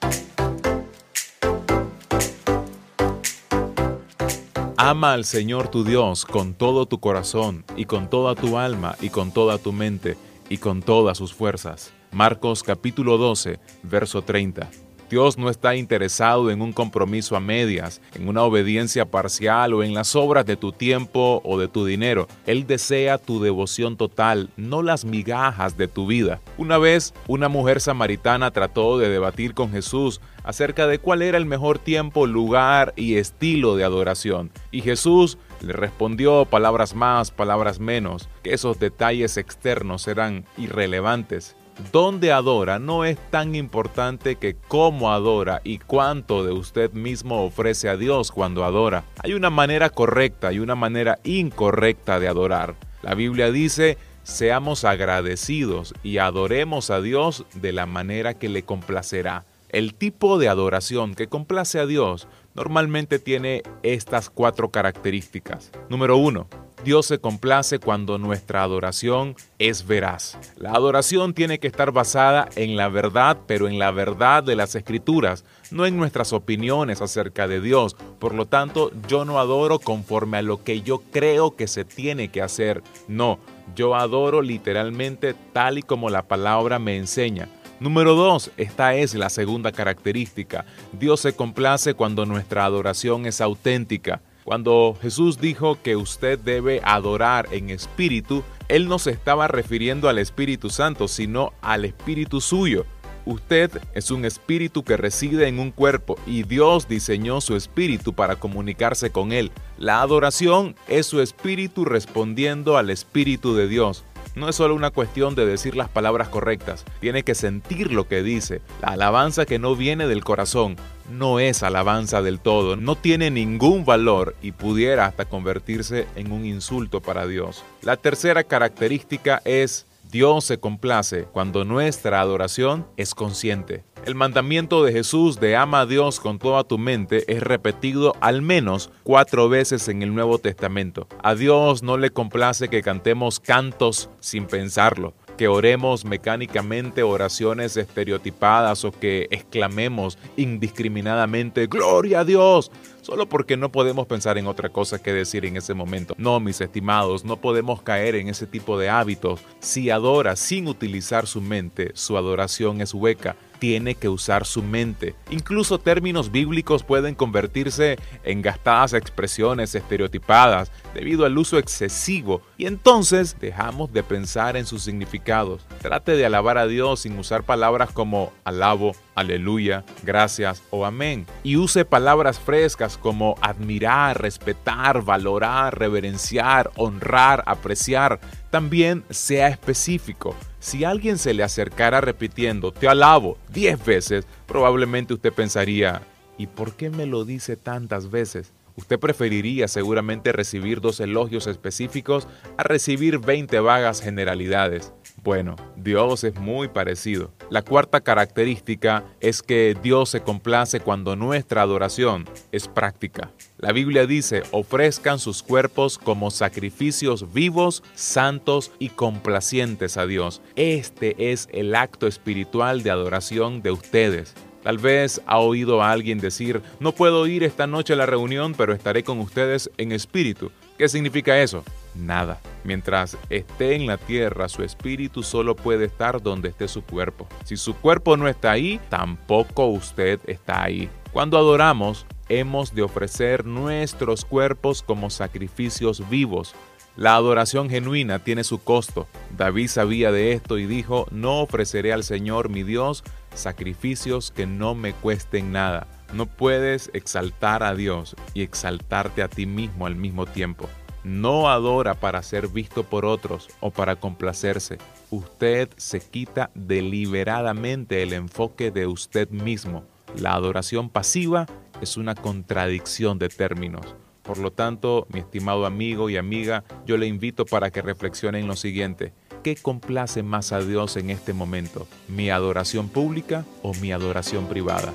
Ama 4.80 5.14
al 5.14 5.26
Señor 5.26 5.70
tu 5.70 5.84
Dios 5.84 6.24
con 6.24 6.54
todo 6.54 6.86
tu 6.86 7.00
corazón 7.00 7.66
y 7.76 7.86
con 7.86 8.12
toda 8.12 8.36
tu 8.36 8.60
alma 8.60 8.96
y 9.02 9.10
con 9.10 9.32
toda 9.32 9.58
tu 9.58 9.74
mente 9.74 10.18
y 10.50 10.60
con 10.60 10.84
todas 10.84 11.18
sus 11.18 11.34
fuerzas. 11.34 11.92
Marcos 12.12 12.62
capítulo 12.62 13.18
12, 13.18 13.58
verso 13.82 14.22
30. 14.22 14.70
Dios 15.10 15.40
no 15.40 15.50
está 15.50 15.76
interesado 15.76 16.52
en 16.52 16.62
un 16.62 16.74
compromiso 16.74 17.36
a 17.36 17.40
medias, 17.40 18.02
en 18.14 18.28
una 18.28 18.44
obediencia 18.44 19.10
parcial 19.10 19.74
o 19.74 19.82
en 19.82 19.96
las 19.96 20.16
obras 20.16 20.46
de 20.46 20.58
tu 20.58 20.72
tiempo 20.72 21.42
o 21.44 21.58
de 21.58 21.68
tu 21.68 21.84
dinero. 21.84 22.28
Él 22.46 22.68
desea 22.68 23.18
tu 23.18 23.42
devoción 23.42 23.98
total, 23.98 24.52
no 24.58 24.84
las 24.84 25.06
migajas 25.06 25.76
de 25.76 25.88
tu 25.88 26.06
vida. 26.06 26.40
Una 26.58 26.78
vez, 26.78 27.16
una 27.28 27.48
mujer 27.48 27.82
samaritana 27.82 28.52
trató 28.52 29.00
de 29.00 29.10
debatir 29.10 29.56
con 29.56 29.72
Jesús 29.72 30.22
acerca 30.48 30.88
de 30.88 30.98
cuál 30.98 31.22
era 31.22 31.38
el 31.38 31.46
mejor 31.46 31.78
tiempo, 31.78 32.26
lugar 32.26 32.94
y 32.96 33.18
estilo 33.18 33.76
de 33.76 33.84
adoración. 33.84 34.50
Y 34.72 34.82
Jesús 34.82 35.38
le 35.62 35.74
respondió 35.74 36.46
palabras 36.46 36.96
más, 36.96 37.32
palabras 37.32 37.80
menos, 37.80 38.30
que 38.44 38.54
esos 38.54 38.80
detalles 38.80 39.36
externos 39.36 40.08
eran 40.08 40.46
irrelevantes 40.58 41.58
dónde 41.92 42.32
adora 42.32 42.80
no 42.80 43.06
es 43.06 43.18
tan 43.30 43.54
importante 43.54 44.38
que 44.38 44.56
cómo 44.68 45.12
adora 45.12 45.62
y 45.64 45.78
cuánto 45.78 46.44
de 46.44 46.52
usted 46.52 46.92
mismo 46.94 47.44
ofrece 47.44 47.90
a 47.90 47.98
Dios 47.98 48.32
cuando 48.32 48.64
adora. 48.64 49.04
Hay 49.24 49.34
una 49.34 49.50
manera 49.50 49.90
correcta 49.90 50.52
y 50.52 50.60
una 50.60 50.76
manera 50.76 51.20
incorrecta 51.24 52.20
de 52.20 52.28
adorar. 52.28 52.76
La 53.04 53.14
Biblia 53.14 53.52
dice, 53.52 53.98
seamos 54.24 54.86
agradecidos 54.86 55.94
y 56.04 56.18
adoremos 56.18 56.90
a 56.90 57.00
Dios 57.00 57.46
de 57.54 57.74
la 57.74 57.86
manera 57.86 58.34
que 58.34 58.50
le 58.50 58.64
complacerá. 58.64 59.46
El 59.70 59.96
tipo 59.96 60.38
de 60.38 60.48
adoración 60.48 61.14
que 61.14 61.28
complace 61.28 61.80
a 61.80 61.86
Dios 61.86 62.28
normalmente 62.56 63.20
tiene 63.20 63.64
estas 63.84 64.30
cuatro 64.30 64.70
características. 64.70 65.72
Número 65.90 66.16
uno, 66.16 66.48
Dios 66.86 67.08
se 67.08 67.20
complace 67.20 67.80
cuando 67.80 68.18
nuestra 68.18 68.64
adoración 68.64 69.36
es 69.60 69.86
veraz. 69.86 70.38
La 70.56 70.72
adoración 70.72 71.34
tiene 71.34 71.60
que 71.60 71.68
estar 71.68 71.92
basada 71.92 72.48
en 72.56 72.78
la 72.78 72.88
verdad, 72.88 73.40
pero 73.46 73.68
en 73.68 73.78
la 73.78 73.92
verdad 73.92 74.42
de 74.44 74.56
las 74.56 74.74
escrituras, 74.76 75.44
no 75.70 75.86
en 75.86 75.98
nuestras 75.98 76.32
opiniones 76.34 77.02
acerca 77.02 77.48
de 77.48 77.60
Dios. 77.60 77.96
Por 78.20 78.34
lo 78.34 78.46
tanto, 78.46 78.92
yo 79.08 79.26
no 79.26 79.38
adoro 79.38 79.80
conforme 79.80 80.38
a 80.38 80.42
lo 80.44 80.64
que 80.64 80.82
yo 80.82 81.02
creo 81.12 81.56
que 81.56 81.68
se 81.68 81.84
tiene 81.84 82.30
que 82.30 82.42
hacer. 82.42 82.84
No, 83.08 83.40
yo 83.76 83.96
adoro 83.96 84.42
literalmente 84.42 85.36
tal 85.52 85.80
y 85.80 85.82
como 85.82 86.10
la 86.10 86.28
palabra 86.28 86.80
me 86.80 86.96
enseña. 86.96 87.50
Número 87.80 88.16
dos, 88.16 88.50
esta 88.58 88.96
es 88.96 89.14
la 89.14 89.30
segunda 89.30 89.72
característica. 89.72 90.66
Dios 90.94 91.20
se 91.20 91.34
complace 91.34 91.94
cuando 91.94 92.26
nuestra 92.26 92.66
adoración 92.66 93.28
es 93.28 93.40
auténtica. 93.40 94.22
Cuando 94.44 94.98
Jesús 95.00 95.40
dijo 95.40 95.78
que 95.84 95.96
usted 95.96 96.40
debe 96.40 96.82
adorar 96.84 97.48
en 97.52 97.70
espíritu, 97.70 98.44
Él 98.68 98.88
no 98.88 98.98
se 98.98 99.12
estaba 99.12 99.48
refiriendo 99.48 100.10
al 100.10 100.18
Espíritu 100.18 100.72
Santo, 100.72 101.08
sino 101.08 101.54
al 101.62 101.86
Espíritu 101.86 102.42
suyo. 102.42 102.86
Usted 103.26 103.70
es 103.94 104.10
un 104.10 104.24
espíritu 104.24 104.84
que 104.84 104.96
reside 104.96 105.50
en 105.50 105.60
un 105.60 105.72
cuerpo 105.72 106.18
y 106.26 106.44
Dios 106.44 106.88
diseñó 106.88 107.42
su 107.42 107.58
espíritu 107.58 108.14
para 108.14 108.38
comunicarse 108.38 109.10
con 109.10 109.34
Él. 109.34 109.52
La 109.78 110.02
adoración 110.02 110.76
es 110.88 111.08
su 111.08 111.20
espíritu 111.20 111.84
respondiendo 111.84 112.78
al 112.78 112.90
espíritu 112.90 113.54
de 113.54 113.68
Dios. 113.68 114.06
No 114.38 114.48
es 114.48 114.56
solo 114.56 114.76
una 114.76 114.92
cuestión 114.92 115.34
de 115.34 115.48
decir 115.48 115.76
las 115.76 115.90
palabras 115.90 116.30
correctas, 116.30 116.86
tiene 117.00 117.24
que 117.24 117.34
sentir 117.34 117.92
lo 117.92 118.08
que 118.08 118.22
dice. 118.22 118.62
La 118.84 118.90
alabanza 118.90 119.48
que 119.48 119.58
no 119.58 119.76
viene 119.76 120.06
del 120.06 120.24
corazón 120.24 120.76
no 121.10 121.40
es 121.40 121.64
alabanza 121.64 122.22
del 122.22 122.40
todo, 122.40 122.76
no 122.76 122.96
tiene 122.96 123.32
ningún 123.32 123.84
valor 123.84 124.36
y 124.44 124.52
pudiera 124.52 125.08
hasta 125.08 125.26
convertirse 125.26 126.06
en 126.16 126.32
un 126.32 126.46
insulto 126.46 127.02
para 127.02 127.26
Dios. 127.26 127.64
La 127.82 127.98
tercera 127.98 128.44
característica 128.44 129.42
es 129.44 129.88
Dios 130.10 130.46
se 130.46 130.58
complace 130.58 131.26
cuando 131.26 131.66
nuestra 131.66 132.22
adoración 132.22 132.88
es 132.96 133.14
consciente. 133.14 133.84
El 134.06 134.16
mandamiento 134.16 134.84
de 134.86 134.94
Jesús 134.94 135.40
de 135.40 135.58
ama 135.58 135.82
a 135.82 135.86
Dios 135.86 136.22
con 136.22 136.40
toda 136.40 136.64
tu 136.64 136.78
mente 136.78 137.26
es 137.28 137.44
repetido 137.44 138.16
al 138.22 138.42
menos 138.42 138.90
cuatro 139.04 139.50
veces 139.50 139.90
en 139.90 140.02
el 140.02 140.16
Nuevo 140.16 140.38
Testamento. 140.40 141.08
A 141.22 141.36
Dios 141.36 141.84
no 141.84 141.98
le 141.98 142.12
complace 142.12 142.70
que 142.70 142.82
cantemos 142.82 143.42
cantos 143.42 144.10
sin 144.22 144.46
pensarlo 144.46 145.14
que 145.38 145.48
oremos 145.48 146.04
mecánicamente 146.04 147.04
oraciones 147.04 147.78
estereotipadas 147.78 148.84
o 148.84 148.92
que 148.92 149.28
exclamemos 149.30 150.18
indiscriminadamente, 150.36 151.68
Gloria 151.68 152.22
a 152.22 152.26
Dios, 152.26 152.72
solo 153.08 153.30
porque 153.30 153.56
no 153.56 153.72
podemos 153.72 154.06
pensar 154.06 154.38
en 154.38 154.48
otra 154.48 154.68
cosa 154.68 155.02
que 155.02 155.14
decir 155.14 155.46
en 155.46 155.56
ese 155.56 155.74
momento. 155.74 156.14
No, 156.18 156.42
mis 156.42 156.60
estimados, 156.60 157.24
no 157.24 157.38
podemos 157.38 157.82
caer 157.82 158.16
en 158.16 158.28
ese 158.28 158.48
tipo 158.48 158.78
de 158.78 158.90
hábitos. 158.90 159.40
Si 159.62 159.90
adora 159.90 160.36
sin 160.36 160.68
utilizar 160.68 161.26
su 161.26 161.40
mente, 161.40 161.92
su 161.94 162.18
adoración 162.18 162.82
es 162.82 162.94
hueca 162.94 163.38
tiene 163.60 163.96
que 163.96 164.10
usar 164.10 164.46
su 164.46 164.64
mente. 164.64 165.16
Incluso 165.30 165.80
términos 165.80 166.32
bíblicos 166.32 166.84
pueden 166.84 167.16
convertirse 167.16 167.98
en 168.24 168.42
gastadas 168.42 168.94
expresiones 168.94 169.76
estereotipadas 169.76 170.72
debido 170.94 171.26
al 171.26 171.38
uso 171.38 171.58
excesivo 171.58 172.42
y 172.58 172.66
entonces 172.66 173.38
dejamos 173.40 173.92
de 173.92 174.04
pensar 174.04 174.58
en 174.58 174.66
sus 174.66 174.84
significados. 174.84 175.66
Trate 175.82 176.14
de 176.14 176.26
alabar 176.26 176.58
a 176.58 176.68
Dios 176.68 177.02
sin 177.02 177.18
usar 177.18 177.44
palabras 177.44 177.92
como 177.92 178.32
alabo, 178.44 178.96
aleluya, 179.18 179.84
gracias 180.04 180.64
o 180.70 180.86
amén. 180.86 181.26
Y 181.44 181.58
use 181.58 181.84
palabras 181.84 182.40
frescas 182.40 182.98
como 182.98 183.36
admirar, 183.42 184.22
respetar, 184.22 185.04
valorar, 185.04 185.78
reverenciar, 185.78 186.72
honrar, 186.76 187.44
apreciar. 187.48 188.20
También 188.52 189.04
sea 189.10 189.48
específico. 189.48 190.36
Si 190.60 190.84
alguien 190.84 191.18
se 191.18 191.34
le 191.34 191.44
acercara 191.44 192.00
repitiendo, 192.00 192.72
te 192.72 192.88
alabo, 192.88 193.38
diez 193.50 193.84
veces, 193.84 194.26
probablemente 194.46 195.14
usted 195.14 195.34
pensaría, 195.34 196.02
¿y 196.38 196.48
por 196.48 196.76
qué 196.76 196.90
me 196.90 197.06
lo 197.06 197.26
dice 197.26 197.58
tantas 197.58 198.12
veces? 198.12 198.54
Usted 198.78 199.00
preferiría 199.00 199.68
seguramente 199.68 200.32
recibir 200.32 200.82
dos 200.82 201.00
elogios 201.00 201.48
específicos 201.48 202.28
a 202.58 202.64
recibir 202.64 203.18
20 203.18 203.60
vagas 203.60 204.02
generalidades. 204.02 204.94
Bueno, 205.28 205.58
Dios 205.76 206.24
es 206.24 206.40
muy 206.40 206.70
parecido. 206.70 207.34
La 207.50 207.62
cuarta 207.62 208.00
característica 208.00 209.04
es 209.20 209.44
que 209.44 209.76
Dios 209.84 210.08
se 210.08 210.22
complace 210.22 210.80
cuando 210.80 211.18
nuestra 211.18 211.64
adoración 211.64 212.24
es 212.54 212.70
práctica. 212.70 213.34
La 213.58 213.74
Biblia 213.74 214.08
dice, 214.08 214.44
ofrezcan 214.52 215.20
sus 215.20 215.44
cuerpos 215.44 215.98
como 215.98 216.32
sacrificios 216.32 217.34
vivos, 217.34 217.84
santos 217.94 218.72
y 218.80 218.88
complacientes 218.88 219.98
a 219.98 220.08
Dios. 220.08 220.42
Este 220.56 221.34
es 221.34 221.50
el 221.52 221.76
acto 221.76 222.08
espiritual 222.08 222.82
de 222.82 222.92
adoración 222.92 223.62
de 223.62 223.72
ustedes. 223.72 224.34
Tal 224.64 224.78
vez 224.78 225.22
ha 225.26 225.40
oído 225.40 225.82
a 225.82 225.92
alguien 225.92 226.20
decir, 226.20 226.62
no 226.80 226.94
puedo 226.94 227.28
ir 227.28 227.44
esta 227.44 227.68
noche 227.68 227.92
a 227.92 227.98
la 227.98 228.06
reunión, 228.06 228.56
pero 228.58 228.74
estaré 228.74 229.04
con 229.04 229.20
ustedes 229.20 229.70
en 229.78 229.92
espíritu. 229.92 230.54
¿Qué 230.78 230.88
significa 230.88 231.40
eso? 231.42 231.64
Nada. 231.96 232.40
Mientras 232.64 233.18
esté 233.30 233.76
en 233.76 233.88
la 233.88 233.98
tierra, 233.98 234.48
su 234.48 234.62
espíritu 234.62 235.24
solo 235.24 235.56
puede 235.56 235.86
estar 235.86 236.22
donde 236.22 236.50
esté 236.50 236.68
su 236.68 236.84
cuerpo. 236.84 237.28
Si 237.46 237.58
su 237.58 237.76
cuerpo 237.76 238.16
no 238.16 238.28
está 238.28 238.52
ahí, 238.52 238.80
tampoco 238.90 239.66
usted 239.68 240.20
está 240.28 240.64
ahí. 240.64 240.88
Cuando 241.12 241.38
adoramos, 241.40 242.06
hemos 242.30 242.76
de 242.76 242.84
ofrecer 242.84 243.44
nuestros 243.46 244.24
cuerpos 244.24 244.84
como 244.84 245.10
sacrificios 245.10 246.08
vivos. 246.10 246.54
La 246.96 247.16
adoración 247.16 247.70
genuina 247.70 248.20
tiene 248.20 248.44
su 248.44 248.60
costo. 248.60 249.08
David 249.36 249.70
sabía 249.70 250.12
de 250.12 250.34
esto 250.34 250.60
y 250.60 250.68
dijo, 250.68 251.08
no 251.10 251.42
ofreceré 251.42 251.92
al 251.92 252.04
Señor 252.04 252.50
mi 252.50 252.62
Dios 252.62 253.04
sacrificios 253.34 254.32
que 254.32 254.46
no 254.46 254.76
me 254.76 254.94
cuesten 254.94 255.52
nada. 255.52 255.88
No 256.14 256.26
puedes 256.26 256.90
exaltar 256.94 257.64
a 257.64 257.76
Dios 257.76 258.16
y 258.34 258.42
exaltarte 258.42 259.24
a 259.24 259.28
ti 259.28 259.46
mismo 259.46 259.86
al 259.86 259.96
mismo 259.96 260.26
tiempo. 260.26 260.70
No 261.04 261.50
adora 261.50 261.94
para 261.94 262.22
ser 262.24 262.48
visto 262.48 262.84
por 262.84 263.06
otros 263.06 263.50
o 263.60 263.72
para 263.72 263.96
complacerse. 263.96 264.78
Usted 265.10 265.70
se 265.78 266.00
quita 266.00 266.50
deliberadamente 266.54 268.04
el 268.04 268.14
enfoque 268.14 268.72
de 268.72 268.88
usted 268.88 269.30
mismo. 269.30 269.86
La 270.20 270.34
adoración 270.34 270.90
pasiva 270.90 271.46
es 271.82 271.98
una 271.98 272.16
contradicción 272.16 273.20
de 273.20 273.30
términos. 273.30 273.96
Por 274.24 274.38
lo 274.40 274.52
tanto, 274.52 275.08
mi 275.10 275.22
estimado 275.22 275.66
amigo 275.66 276.10
y 276.10 276.18
amiga, 276.18 276.66
yo 276.86 276.98
le 276.98 277.08
invito 277.08 277.46
para 277.46 277.72
que 277.72 277.82
reflexione 277.82 278.40
en 278.40 278.48
lo 278.48 278.58
siguiente. 278.58 279.14
¿Qué 279.44 279.56
complace 279.56 280.24
más 280.24 280.52
a 280.52 280.60
Dios 280.60 280.98
en 280.98 281.10
este 281.10 281.32
momento? 281.32 281.88
¿Mi 282.10 282.30
adoración 282.30 282.90
pública 282.90 283.46
o 283.64 283.74
mi 283.76 283.94
adoración 283.94 284.48
privada? 284.48 284.92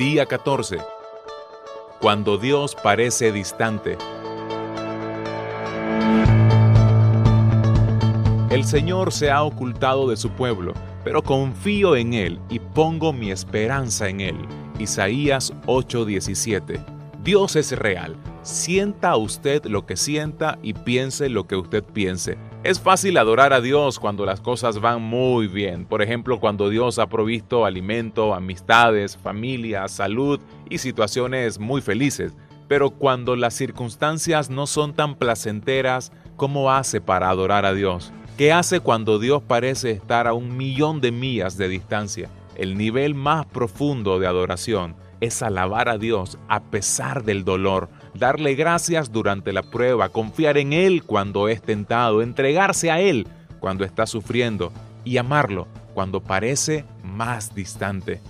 Día 0.00 0.24
14. 0.24 0.78
Cuando 2.00 2.38
Dios 2.38 2.74
parece 2.74 3.32
distante. 3.32 3.98
El 8.48 8.64
Señor 8.64 9.12
se 9.12 9.30
ha 9.30 9.42
ocultado 9.42 10.08
de 10.08 10.16
su 10.16 10.30
pueblo, 10.30 10.72
pero 11.04 11.20
confío 11.22 11.96
en 11.96 12.14
Él 12.14 12.40
y 12.48 12.60
pongo 12.60 13.12
mi 13.12 13.30
esperanza 13.30 14.08
en 14.08 14.22
Él. 14.22 14.38
Isaías 14.78 15.52
8:17. 15.66 16.82
Dios 17.22 17.54
es 17.56 17.72
real. 17.72 18.16
Sienta 18.40 19.14
usted 19.16 19.66
lo 19.66 19.84
que 19.84 19.98
sienta 19.98 20.58
y 20.62 20.72
piense 20.72 21.28
lo 21.28 21.46
que 21.46 21.56
usted 21.56 21.84
piense. 21.84 22.38
Es 22.62 22.78
fácil 22.78 23.16
adorar 23.16 23.54
a 23.54 23.62
Dios 23.62 23.98
cuando 23.98 24.26
las 24.26 24.42
cosas 24.42 24.80
van 24.80 25.00
muy 25.00 25.46
bien. 25.46 25.86
Por 25.86 26.02
ejemplo, 26.02 26.40
cuando 26.40 26.68
Dios 26.68 26.98
ha 26.98 27.06
provisto 27.06 27.64
alimento, 27.64 28.34
amistades, 28.34 29.16
familia, 29.16 29.88
salud 29.88 30.40
y 30.68 30.76
situaciones 30.76 31.58
muy 31.58 31.80
felices. 31.80 32.34
Pero 32.68 32.90
cuando 32.90 33.34
las 33.34 33.54
circunstancias 33.54 34.50
no 34.50 34.66
son 34.66 34.92
tan 34.92 35.14
placenteras, 35.14 36.12
¿cómo 36.36 36.70
hace 36.70 37.00
para 37.00 37.30
adorar 37.30 37.64
a 37.64 37.72
Dios? 37.72 38.12
¿Qué 38.36 38.52
hace 38.52 38.80
cuando 38.80 39.18
Dios 39.18 39.42
parece 39.42 39.92
estar 39.92 40.26
a 40.26 40.34
un 40.34 40.54
millón 40.54 41.00
de 41.00 41.12
millas 41.12 41.56
de 41.56 41.66
distancia? 41.66 42.28
El 42.56 42.76
nivel 42.76 43.14
más 43.14 43.46
profundo 43.46 44.18
de 44.18 44.26
adoración 44.26 44.96
es 45.20 45.42
alabar 45.42 45.88
a 45.88 45.96
Dios 45.96 46.38
a 46.48 46.60
pesar 46.64 47.24
del 47.24 47.42
dolor, 47.42 47.88
darle 48.14 48.54
gracias 48.54 49.12
durante 49.12 49.52
la 49.52 49.62
prueba, 49.62 50.08
confiar 50.08 50.58
en 50.58 50.72
Él 50.72 51.04
cuando 51.04 51.48
es 51.48 51.62
tentado, 51.62 52.22
entregarse 52.22 52.90
a 52.90 53.00
Él 53.00 53.26
cuando 53.60 53.84
está 53.84 54.06
sufriendo 54.06 54.72
y 55.04 55.18
amarlo 55.18 55.66
cuando 55.94 56.20
parece 56.20 56.84
más 57.02 57.54
distante. 57.54 58.20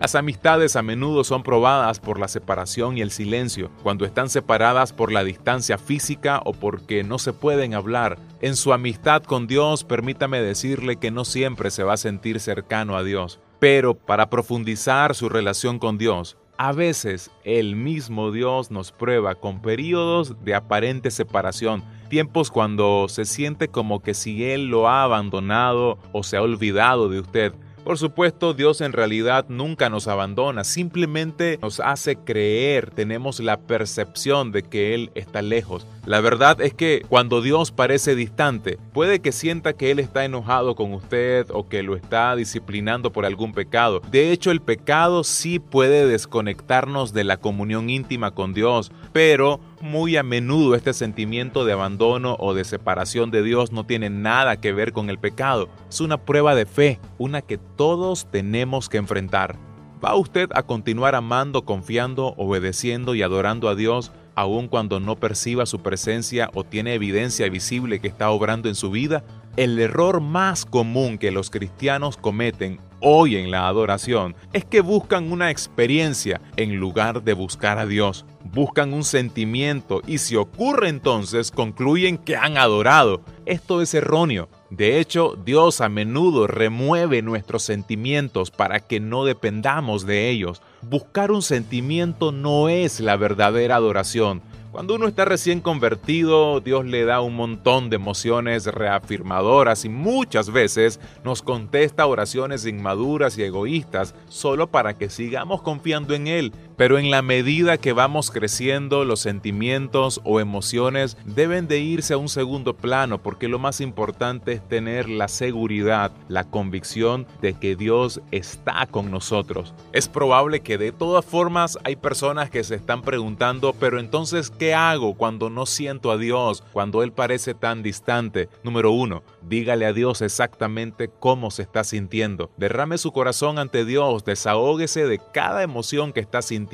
Las 0.00 0.14
amistades 0.14 0.76
a 0.76 0.82
menudo 0.82 1.24
son 1.24 1.42
probadas 1.42 1.98
por 1.98 2.20
la 2.20 2.28
separación 2.28 2.96
y 2.96 3.00
el 3.00 3.10
silencio, 3.10 3.68
cuando 3.82 4.04
están 4.04 4.28
separadas 4.28 4.92
por 4.92 5.10
la 5.10 5.24
distancia 5.24 5.76
física 5.76 6.40
o 6.44 6.52
porque 6.52 7.02
no 7.02 7.18
se 7.18 7.32
pueden 7.32 7.74
hablar. 7.74 8.16
En 8.40 8.54
su 8.54 8.72
amistad 8.72 9.24
con 9.24 9.48
Dios, 9.48 9.82
permítame 9.82 10.40
decirle 10.40 10.96
que 10.96 11.10
no 11.10 11.24
siempre 11.24 11.72
se 11.72 11.82
va 11.82 11.94
a 11.94 11.96
sentir 11.96 12.38
cercano 12.38 12.96
a 12.96 13.02
Dios, 13.02 13.40
pero 13.58 13.94
para 13.94 14.30
profundizar 14.30 15.16
su 15.16 15.28
relación 15.28 15.80
con 15.80 15.98
Dios, 15.98 16.36
a 16.58 16.72
veces 16.72 17.30
el 17.44 17.76
mismo 17.76 18.32
Dios 18.32 18.72
nos 18.72 18.90
prueba 18.90 19.36
con 19.36 19.62
periodos 19.62 20.44
de 20.44 20.56
aparente 20.56 21.12
separación, 21.12 21.84
tiempos 22.10 22.50
cuando 22.50 23.06
se 23.08 23.24
siente 23.24 23.68
como 23.68 24.02
que 24.02 24.12
si 24.12 24.44
Él 24.44 24.66
lo 24.66 24.88
ha 24.88 25.04
abandonado 25.04 25.98
o 26.12 26.24
se 26.24 26.36
ha 26.36 26.42
olvidado 26.42 27.08
de 27.08 27.20
usted. 27.20 27.54
Por 27.88 27.96
supuesto, 27.96 28.52
Dios 28.52 28.82
en 28.82 28.92
realidad 28.92 29.46
nunca 29.48 29.88
nos 29.88 30.08
abandona, 30.08 30.62
simplemente 30.62 31.58
nos 31.62 31.80
hace 31.80 32.16
creer, 32.16 32.90
tenemos 32.90 33.40
la 33.40 33.56
percepción 33.56 34.52
de 34.52 34.62
que 34.62 34.94
Él 34.94 35.10
está 35.14 35.40
lejos. 35.40 35.86
La 36.04 36.20
verdad 36.20 36.60
es 36.60 36.74
que 36.74 37.02
cuando 37.08 37.40
Dios 37.40 37.72
parece 37.72 38.14
distante, 38.14 38.78
puede 38.92 39.20
que 39.20 39.32
sienta 39.32 39.72
que 39.72 39.90
Él 39.90 40.00
está 40.00 40.26
enojado 40.26 40.74
con 40.74 40.92
usted 40.92 41.46
o 41.50 41.66
que 41.70 41.82
lo 41.82 41.96
está 41.96 42.36
disciplinando 42.36 43.10
por 43.10 43.24
algún 43.24 43.54
pecado. 43.54 44.02
De 44.10 44.32
hecho, 44.32 44.50
el 44.50 44.60
pecado 44.60 45.24
sí 45.24 45.58
puede 45.58 46.06
desconectarnos 46.06 47.14
de 47.14 47.24
la 47.24 47.38
comunión 47.38 47.88
íntima 47.88 48.32
con 48.32 48.52
Dios, 48.52 48.92
pero 49.14 49.60
muy 49.80 50.16
a 50.16 50.22
menudo 50.22 50.74
este 50.74 50.92
sentimiento 50.92 51.64
de 51.64 51.72
abandono 51.72 52.36
o 52.38 52.54
de 52.54 52.64
separación 52.64 53.30
de 53.30 53.42
Dios 53.42 53.72
no 53.72 53.84
tiene 53.84 54.10
nada 54.10 54.60
que 54.60 54.72
ver 54.72 54.92
con 54.92 55.10
el 55.10 55.18
pecado. 55.18 55.68
Es 55.88 56.00
una 56.00 56.18
prueba 56.18 56.54
de 56.54 56.66
fe, 56.66 57.00
una 57.18 57.42
que 57.42 57.58
todos 57.58 58.26
tenemos 58.30 58.88
que 58.88 58.98
enfrentar. 58.98 59.56
¿Va 60.04 60.14
usted 60.14 60.48
a 60.54 60.62
continuar 60.62 61.14
amando, 61.14 61.64
confiando, 61.64 62.34
obedeciendo 62.36 63.14
y 63.14 63.22
adorando 63.22 63.68
a 63.68 63.74
Dios 63.74 64.12
aun 64.36 64.68
cuando 64.68 65.00
no 65.00 65.16
perciba 65.16 65.66
su 65.66 65.80
presencia 65.80 66.50
o 66.54 66.62
tiene 66.62 66.94
evidencia 66.94 67.48
visible 67.48 68.00
que 68.00 68.06
está 68.06 68.30
obrando 68.30 68.68
en 68.68 68.76
su 68.76 68.90
vida? 68.90 69.24
El 69.56 69.78
error 69.80 70.20
más 70.20 70.64
común 70.64 71.18
que 71.18 71.32
los 71.32 71.50
cristianos 71.50 72.16
cometen 72.16 72.78
hoy 73.00 73.36
en 73.36 73.50
la 73.50 73.68
adoración 73.68 74.34
es 74.52 74.64
que 74.64 74.80
buscan 74.80 75.32
una 75.32 75.50
experiencia 75.50 76.40
en 76.56 76.76
lugar 76.76 77.22
de 77.22 77.32
buscar 77.32 77.78
a 77.78 77.86
Dios. 77.86 78.24
Buscan 78.44 78.92
un 78.92 79.04
sentimiento 79.04 80.02
y 80.06 80.18
si 80.18 80.36
ocurre 80.36 80.88
entonces 80.88 81.50
concluyen 81.50 82.18
que 82.18 82.36
han 82.36 82.56
adorado. 82.56 83.20
Esto 83.46 83.82
es 83.82 83.94
erróneo. 83.94 84.48
De 84.70 84.98
hecho, 84.98 85.38
Dios 85.44 85.80
a 85.80 85.88
menudo 85.88 86.46
remueve 86.46 87.22
nuestros 87.22 87.62
sentimientos 87.62 88.50
para 88.50 88.80
que 88.80 89.00
no 89.00 89.24
dependamos 89.24 90.04
de 90.04 90.28
ellos. 90.28 90.60
Buscar 90.82 91.30
un 91.30 91.42
sentimiento 91.42 92.32
no 92.32 92.68
es 92.68 93.00
la 93.00 93.16
verdadera 93.16 93.76
adoración. 93.76 94.42
Cuando 94.70 94.96
uno 94.96 95.08
está 95.08 95.24
recién 95.24 95.62
convertido, 95.62 96.60
Dios 96.60 96.84
le 96.84 97.06
da 97.06 97.22
un 97.22 97.34
montón 97.34 97.88
de 97.88 97.96
emociones 97.96 98.66
reafirmadoras 98.66 99.86
y 99.86 99.88
muchas 99.88 100.50
veces 100.52 101.00
nos 101.24 101.40
contesta 101.40 102.06
oraciones 102.06 102.66
inmaduras 102.66 103.38
y 103.38 103.44
egoístas 103.44 104.14
solo 104.28 104.66
para 104.66 104.92
que 104.92 105.08
sigamos 105.08 105.62
confiando 105.62 106.14
en 106.14 106.26
Él. 106.26 106.52
Pero 106.78 106.96
en 106.96 107.10
la 107.10 107.22
medida 107.22 107.76
que 107.76 107.92
vamos 107.92 108.30
creciendo, 108.30 109.04
los 109.04 109.18
sentimientos 109.18 110.20
o 110.22 110.38
emociones 110.38 111.16
deben 111.24 111.66
de 111.66 111.80
irse 111.80 112.14
a 112.14 112.18
un 112.18 112.28
segundo 112.28 112.76
plano 112.76 113.18
porque 113.18 113.48
lo 113.48 113.58
más 113.58 113.80
importante 113.80 114.52
es 114.52 114.68
tener 114.68 115.08
la 115.08 115.26
seguridad, 115.26 116.12
la 116.28 116.44
convicción 116.44 117.26
de 117.42 117.54
que 117.54 117.74
Dios 117.74 118.20
está 118.30 118.86
con 118.86 119.10
nosotros. 119.10 119.74
Es 119.92 120.06
probable 120.08 120.60
que 120.60 120.78
de 120.78 120.92
todas 120.92 121.24
formas 121.24 121.80
hay 121.82 121.96
personas 121.96 122.48
que 122.48 122.62
se 122.62 122.76
están 122.76 123.02
preguntando, 123.02 123.72
pero 123.72 123.98
entonces, 123.98 124.48
¿qué 124.48 124.72
hago 124.72 125.14
cuando 125.14 125.50
no 125.50 125.66
siento 125.66 126.12
a 126.12 126.16
Dios, 126.16 126.62
cuando 126.72 127.02
Él 127.02 127.10
parece 127.10 127.54
tan 127.54 127.82
distante? 127.82 128.48
Número 128.62 128.92
uno, 128.92 129.24
dígale 129.42 129.84
a 129.84 129.92
Dios 129.92 130.22
exactamente 130.22 131.10
cómo 131.18 131.50
se 131.50 131.62
está 131.62 131.82
sintiendo. 131.82 132.52
Derrame 132.56 132.98
su 132.98 133.10
corazón 133.10 133.58
ante 133.58 133.84
Dios, 133.84 134.24
desahógese 134.24 135.08
de 135.08 135.20
cada 135.34 135.64
emoción 135.64 136.12
que 136.12 136.20
está 136.20 136.40
sintiendo 136.40 136.67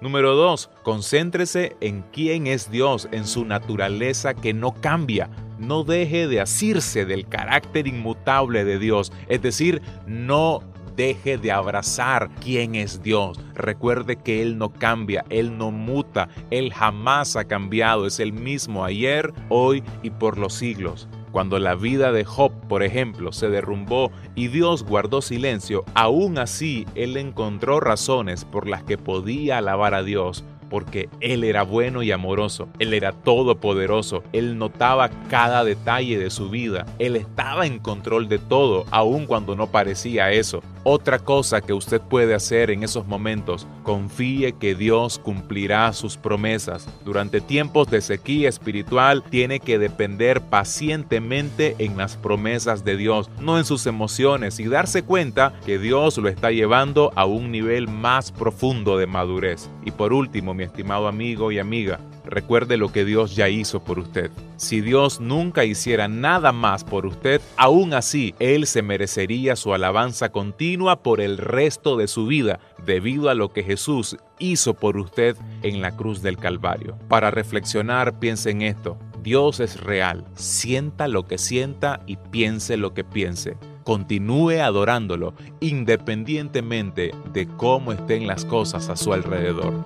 Número 0.00 0.34
dos, 0.34 0.70
concéntrese 0.82 1.76
en 1.80 2.02
quién 2.12 2.46
es 2.46 2.70
Dios, 2.70 3.08
en 3.12 3.26
su 3.26 3.44
naturaleza 3.44 4.34
que 4.34 4.52
no 4.52 4.72
cambia. 4.72 5.30
No 5.58 5.84
deje 5.84 6.26
de 6.26 6.40
asirse 6.40 7.04
del 7.04 7.28
carácter 7.28 7.86
inmutable 7.86 8.64
de 8.64 8.78
Dios, 8.78 9.12
es 9.28 9.42
decir, 9.42 9.82
no 10.06 10.62
deje 10.96 11.38
de 11.38 11.52
abrazar 11.52 12.30
quién 12.40 12.74
es 12.74 13.02
Dios. 13.02 13.38
Recuerde 13.54 14.16
que 14.16 14.42
Él 14.42 14.58
no 14.58 14.70
cambia, 14.70 15.24
Él 15.30 15.56
no 15.56 15.70
muta, 15.70 16.28
Él 16.50 16.72
jamás 16.72 17.36
ha 17.36 17.44
cambiado, 17.44 18.06
es 18.06 18.20
el 18.20 18.32
mismo 18.32 18.84
ayer, 18.84 19.32
hoy 19.48 19.82
y 20.02 20.10
por 20.10 20.38
los 20.38 20.54
siglos. 20.54 21.08
Cuando 21.32 21.58
la 21.58 21.74
vida 21.74 22.12
de 22.12 22.24
Job, 22.24 22.52
por 22.68 22.82
ejemplo, 22.82 23.32
se 23.32 23.48
derrumbó 23.48 24.10
y 24.34 24.48
Dios 24.48 24.84
guardó 24.84 25.22
silencio, 25.22 25.84
aún 25.94 26.38
así 26.38 26.86
Él 26.94 27.16
encontró 27.16 27.80
razones 27.80 28.44
por 28.44 28.68
las 28.68 28.82
que 28.82 28.98
podía 28.98 29.58
alabar 29.58 29.94
a 29.94 30.02
Dios 30.02 30.44
porque 30.70 31.10
Él 31.20 31.44
era 31.44 31.64
bueno 31.64 32.02
y 32.02 32.12
amoroso, 32.12 32.68
Él 32.78 32.94
era 32.94 33.12
todopoderoso, 33.12 34.22
Él 34.32 34.56
notaba 34.56 35.10
cada 35.28 35.64
detalle 35.64 36.16
de 36.16 36.30
su 36.30 36.48
vida, 36.48 36.86
Él 36.98 37.16
estaba 37.16 37.66
en 37.66 37.80
control 37.80 38.28
de 38.28 38.38
todo, 38.38 38.86
aun 38.90 39.26
cuando 39.26 39.56
no 39.56 39.66
parecía 39.66 40.30
eso. 40.30 40.62
Otra 40.82 41.18
cosa 41.18 41.60
que 41.60 41.74
usted 41.74 42.00
puede 42.00 42.34
hacer 42.34 42.70
en 42.70 42.82
esos 42.82 43.06
momentos, 43.06 43.66
confíe 43.82 44.52
que 44.52 44.74
Dios 44.74 45.18
cumplirá 45.18 45.92
sus 45.92 46.16
promesas. 46.16 46.88
Durante 47.04 47.42
tiempos 47.42 47.90
de 47.90 48.00
sequía 48.00 48.48
espiritual 48.48 49.22
tiene 49.28 49.60
que 49.60 49.78
depender 49.78 50.40
pacientemente 50.40 51.76
en 51.78 51.98
las 51.98 52.16
promesas 52.16 52.82
de 52.82 52.96
Dios, 52.96 53.28
no 53.40 53.58
en 53.58 53.66
sus 53.66 53.86
emociones 53.86 54.58
y 54.58 54.68
darse 54.68 55.02
cuenta 55.02 55.52
que 55.66 55.78
Dios 55.78 56.16
lo 56.16 56.30
está 56.30 56.50
llevando 56.50 57.12
a 57.14 57.26
un 57.26 57.52
nivel 57.52 57.86
más 57.86 58.32
profundo 58.32 58.96
de 58.96 59.06
madurez. 59.06 59.68
Y 59.84 59.90
por 59.90 60.14
último, 60.14 60.54
mi 60.54 60.64
estimado 60.64 61.08
amigo 61.08 61.52
y 61.52 61.58
amiga, 61.58 62.00
recuerde 62.24 62.76
lo 62.76 62.92
que 62.92 63.04
Dios 63.04 63.36
ya 63.36 63.48
hizo 63.48 63.80
por 63.80 63.98
usted. 63.98 64.30
Si 64.56 64.80
Dios 64.80 65.20
nunca 65.20 65.64
hiciera 65.64 66.08
nada 66.08 66.52
más 66.52 66.84
por 66.84 67.06
usted, 67.06 67.40
aún 67.56 67.94
así 67.94 68.34
Él 68.38 68.66
se 68.66 68.82
merecería 68.82 69.56
su 69.56 69.74
alabanza 69.74 70.30
continua 70.30 71.02
por 71.02 71.20
el 71.20 71.38
resto 71.38 71.96
de 71.96 72.08
su 72.08 72.26
vida, 72.26 72.60
debido 72.84 73.30
a 73.30 73.34
lo 73.34 73.52
que 73.52 73.62
Jesús 73.62 74.16
hizo 74.38 74.74
por 74.74 74.96
usted 74.96 75.36
en 75.62 75.80
la 75.82 75.96
cruz 75.96 76.22
del 76.22 76.36
Calvario. 76.36 76.98
Para 77.08 77.30
reflexionar, 77.30 78.18
piense 78.18 78.50
en 78.50 78.62
esto. 78.62 78.96
Dios 79.22 79.60
es 79.60 79.80
real. 79.80 80.24
Sienta 80.34 81.08
lo 81.08 81.26
que 81.26 81.38
sienta 81.38 82.00
y 82.06 82.16
piense 82.16 82.76
lo 82.76 82.94
que 82.94 83.04
piense 83.04 83.56
continúe 83.90 84.60
adorándolo 84.62 85.34
independientemente 85.58 87.10
de 87.32 87.48
cómo 87.48 87.92
estén 87.92 88.26
las 88.26 88.44
cosas 88.44 88.88
a 88.88 88.94
su 88.94 89.12
alrededor. 89.12 89.84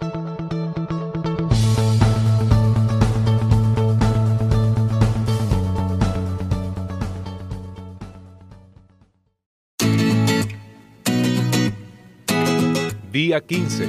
Día 13.15 13.41
15. 13.41 13.89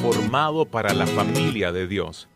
Formado 0.00 0.64
para 0.64 0.94
la 0.94 1.08
familia 1.08 1.72
de 1.72 1.88
Dios. 1.88 2.28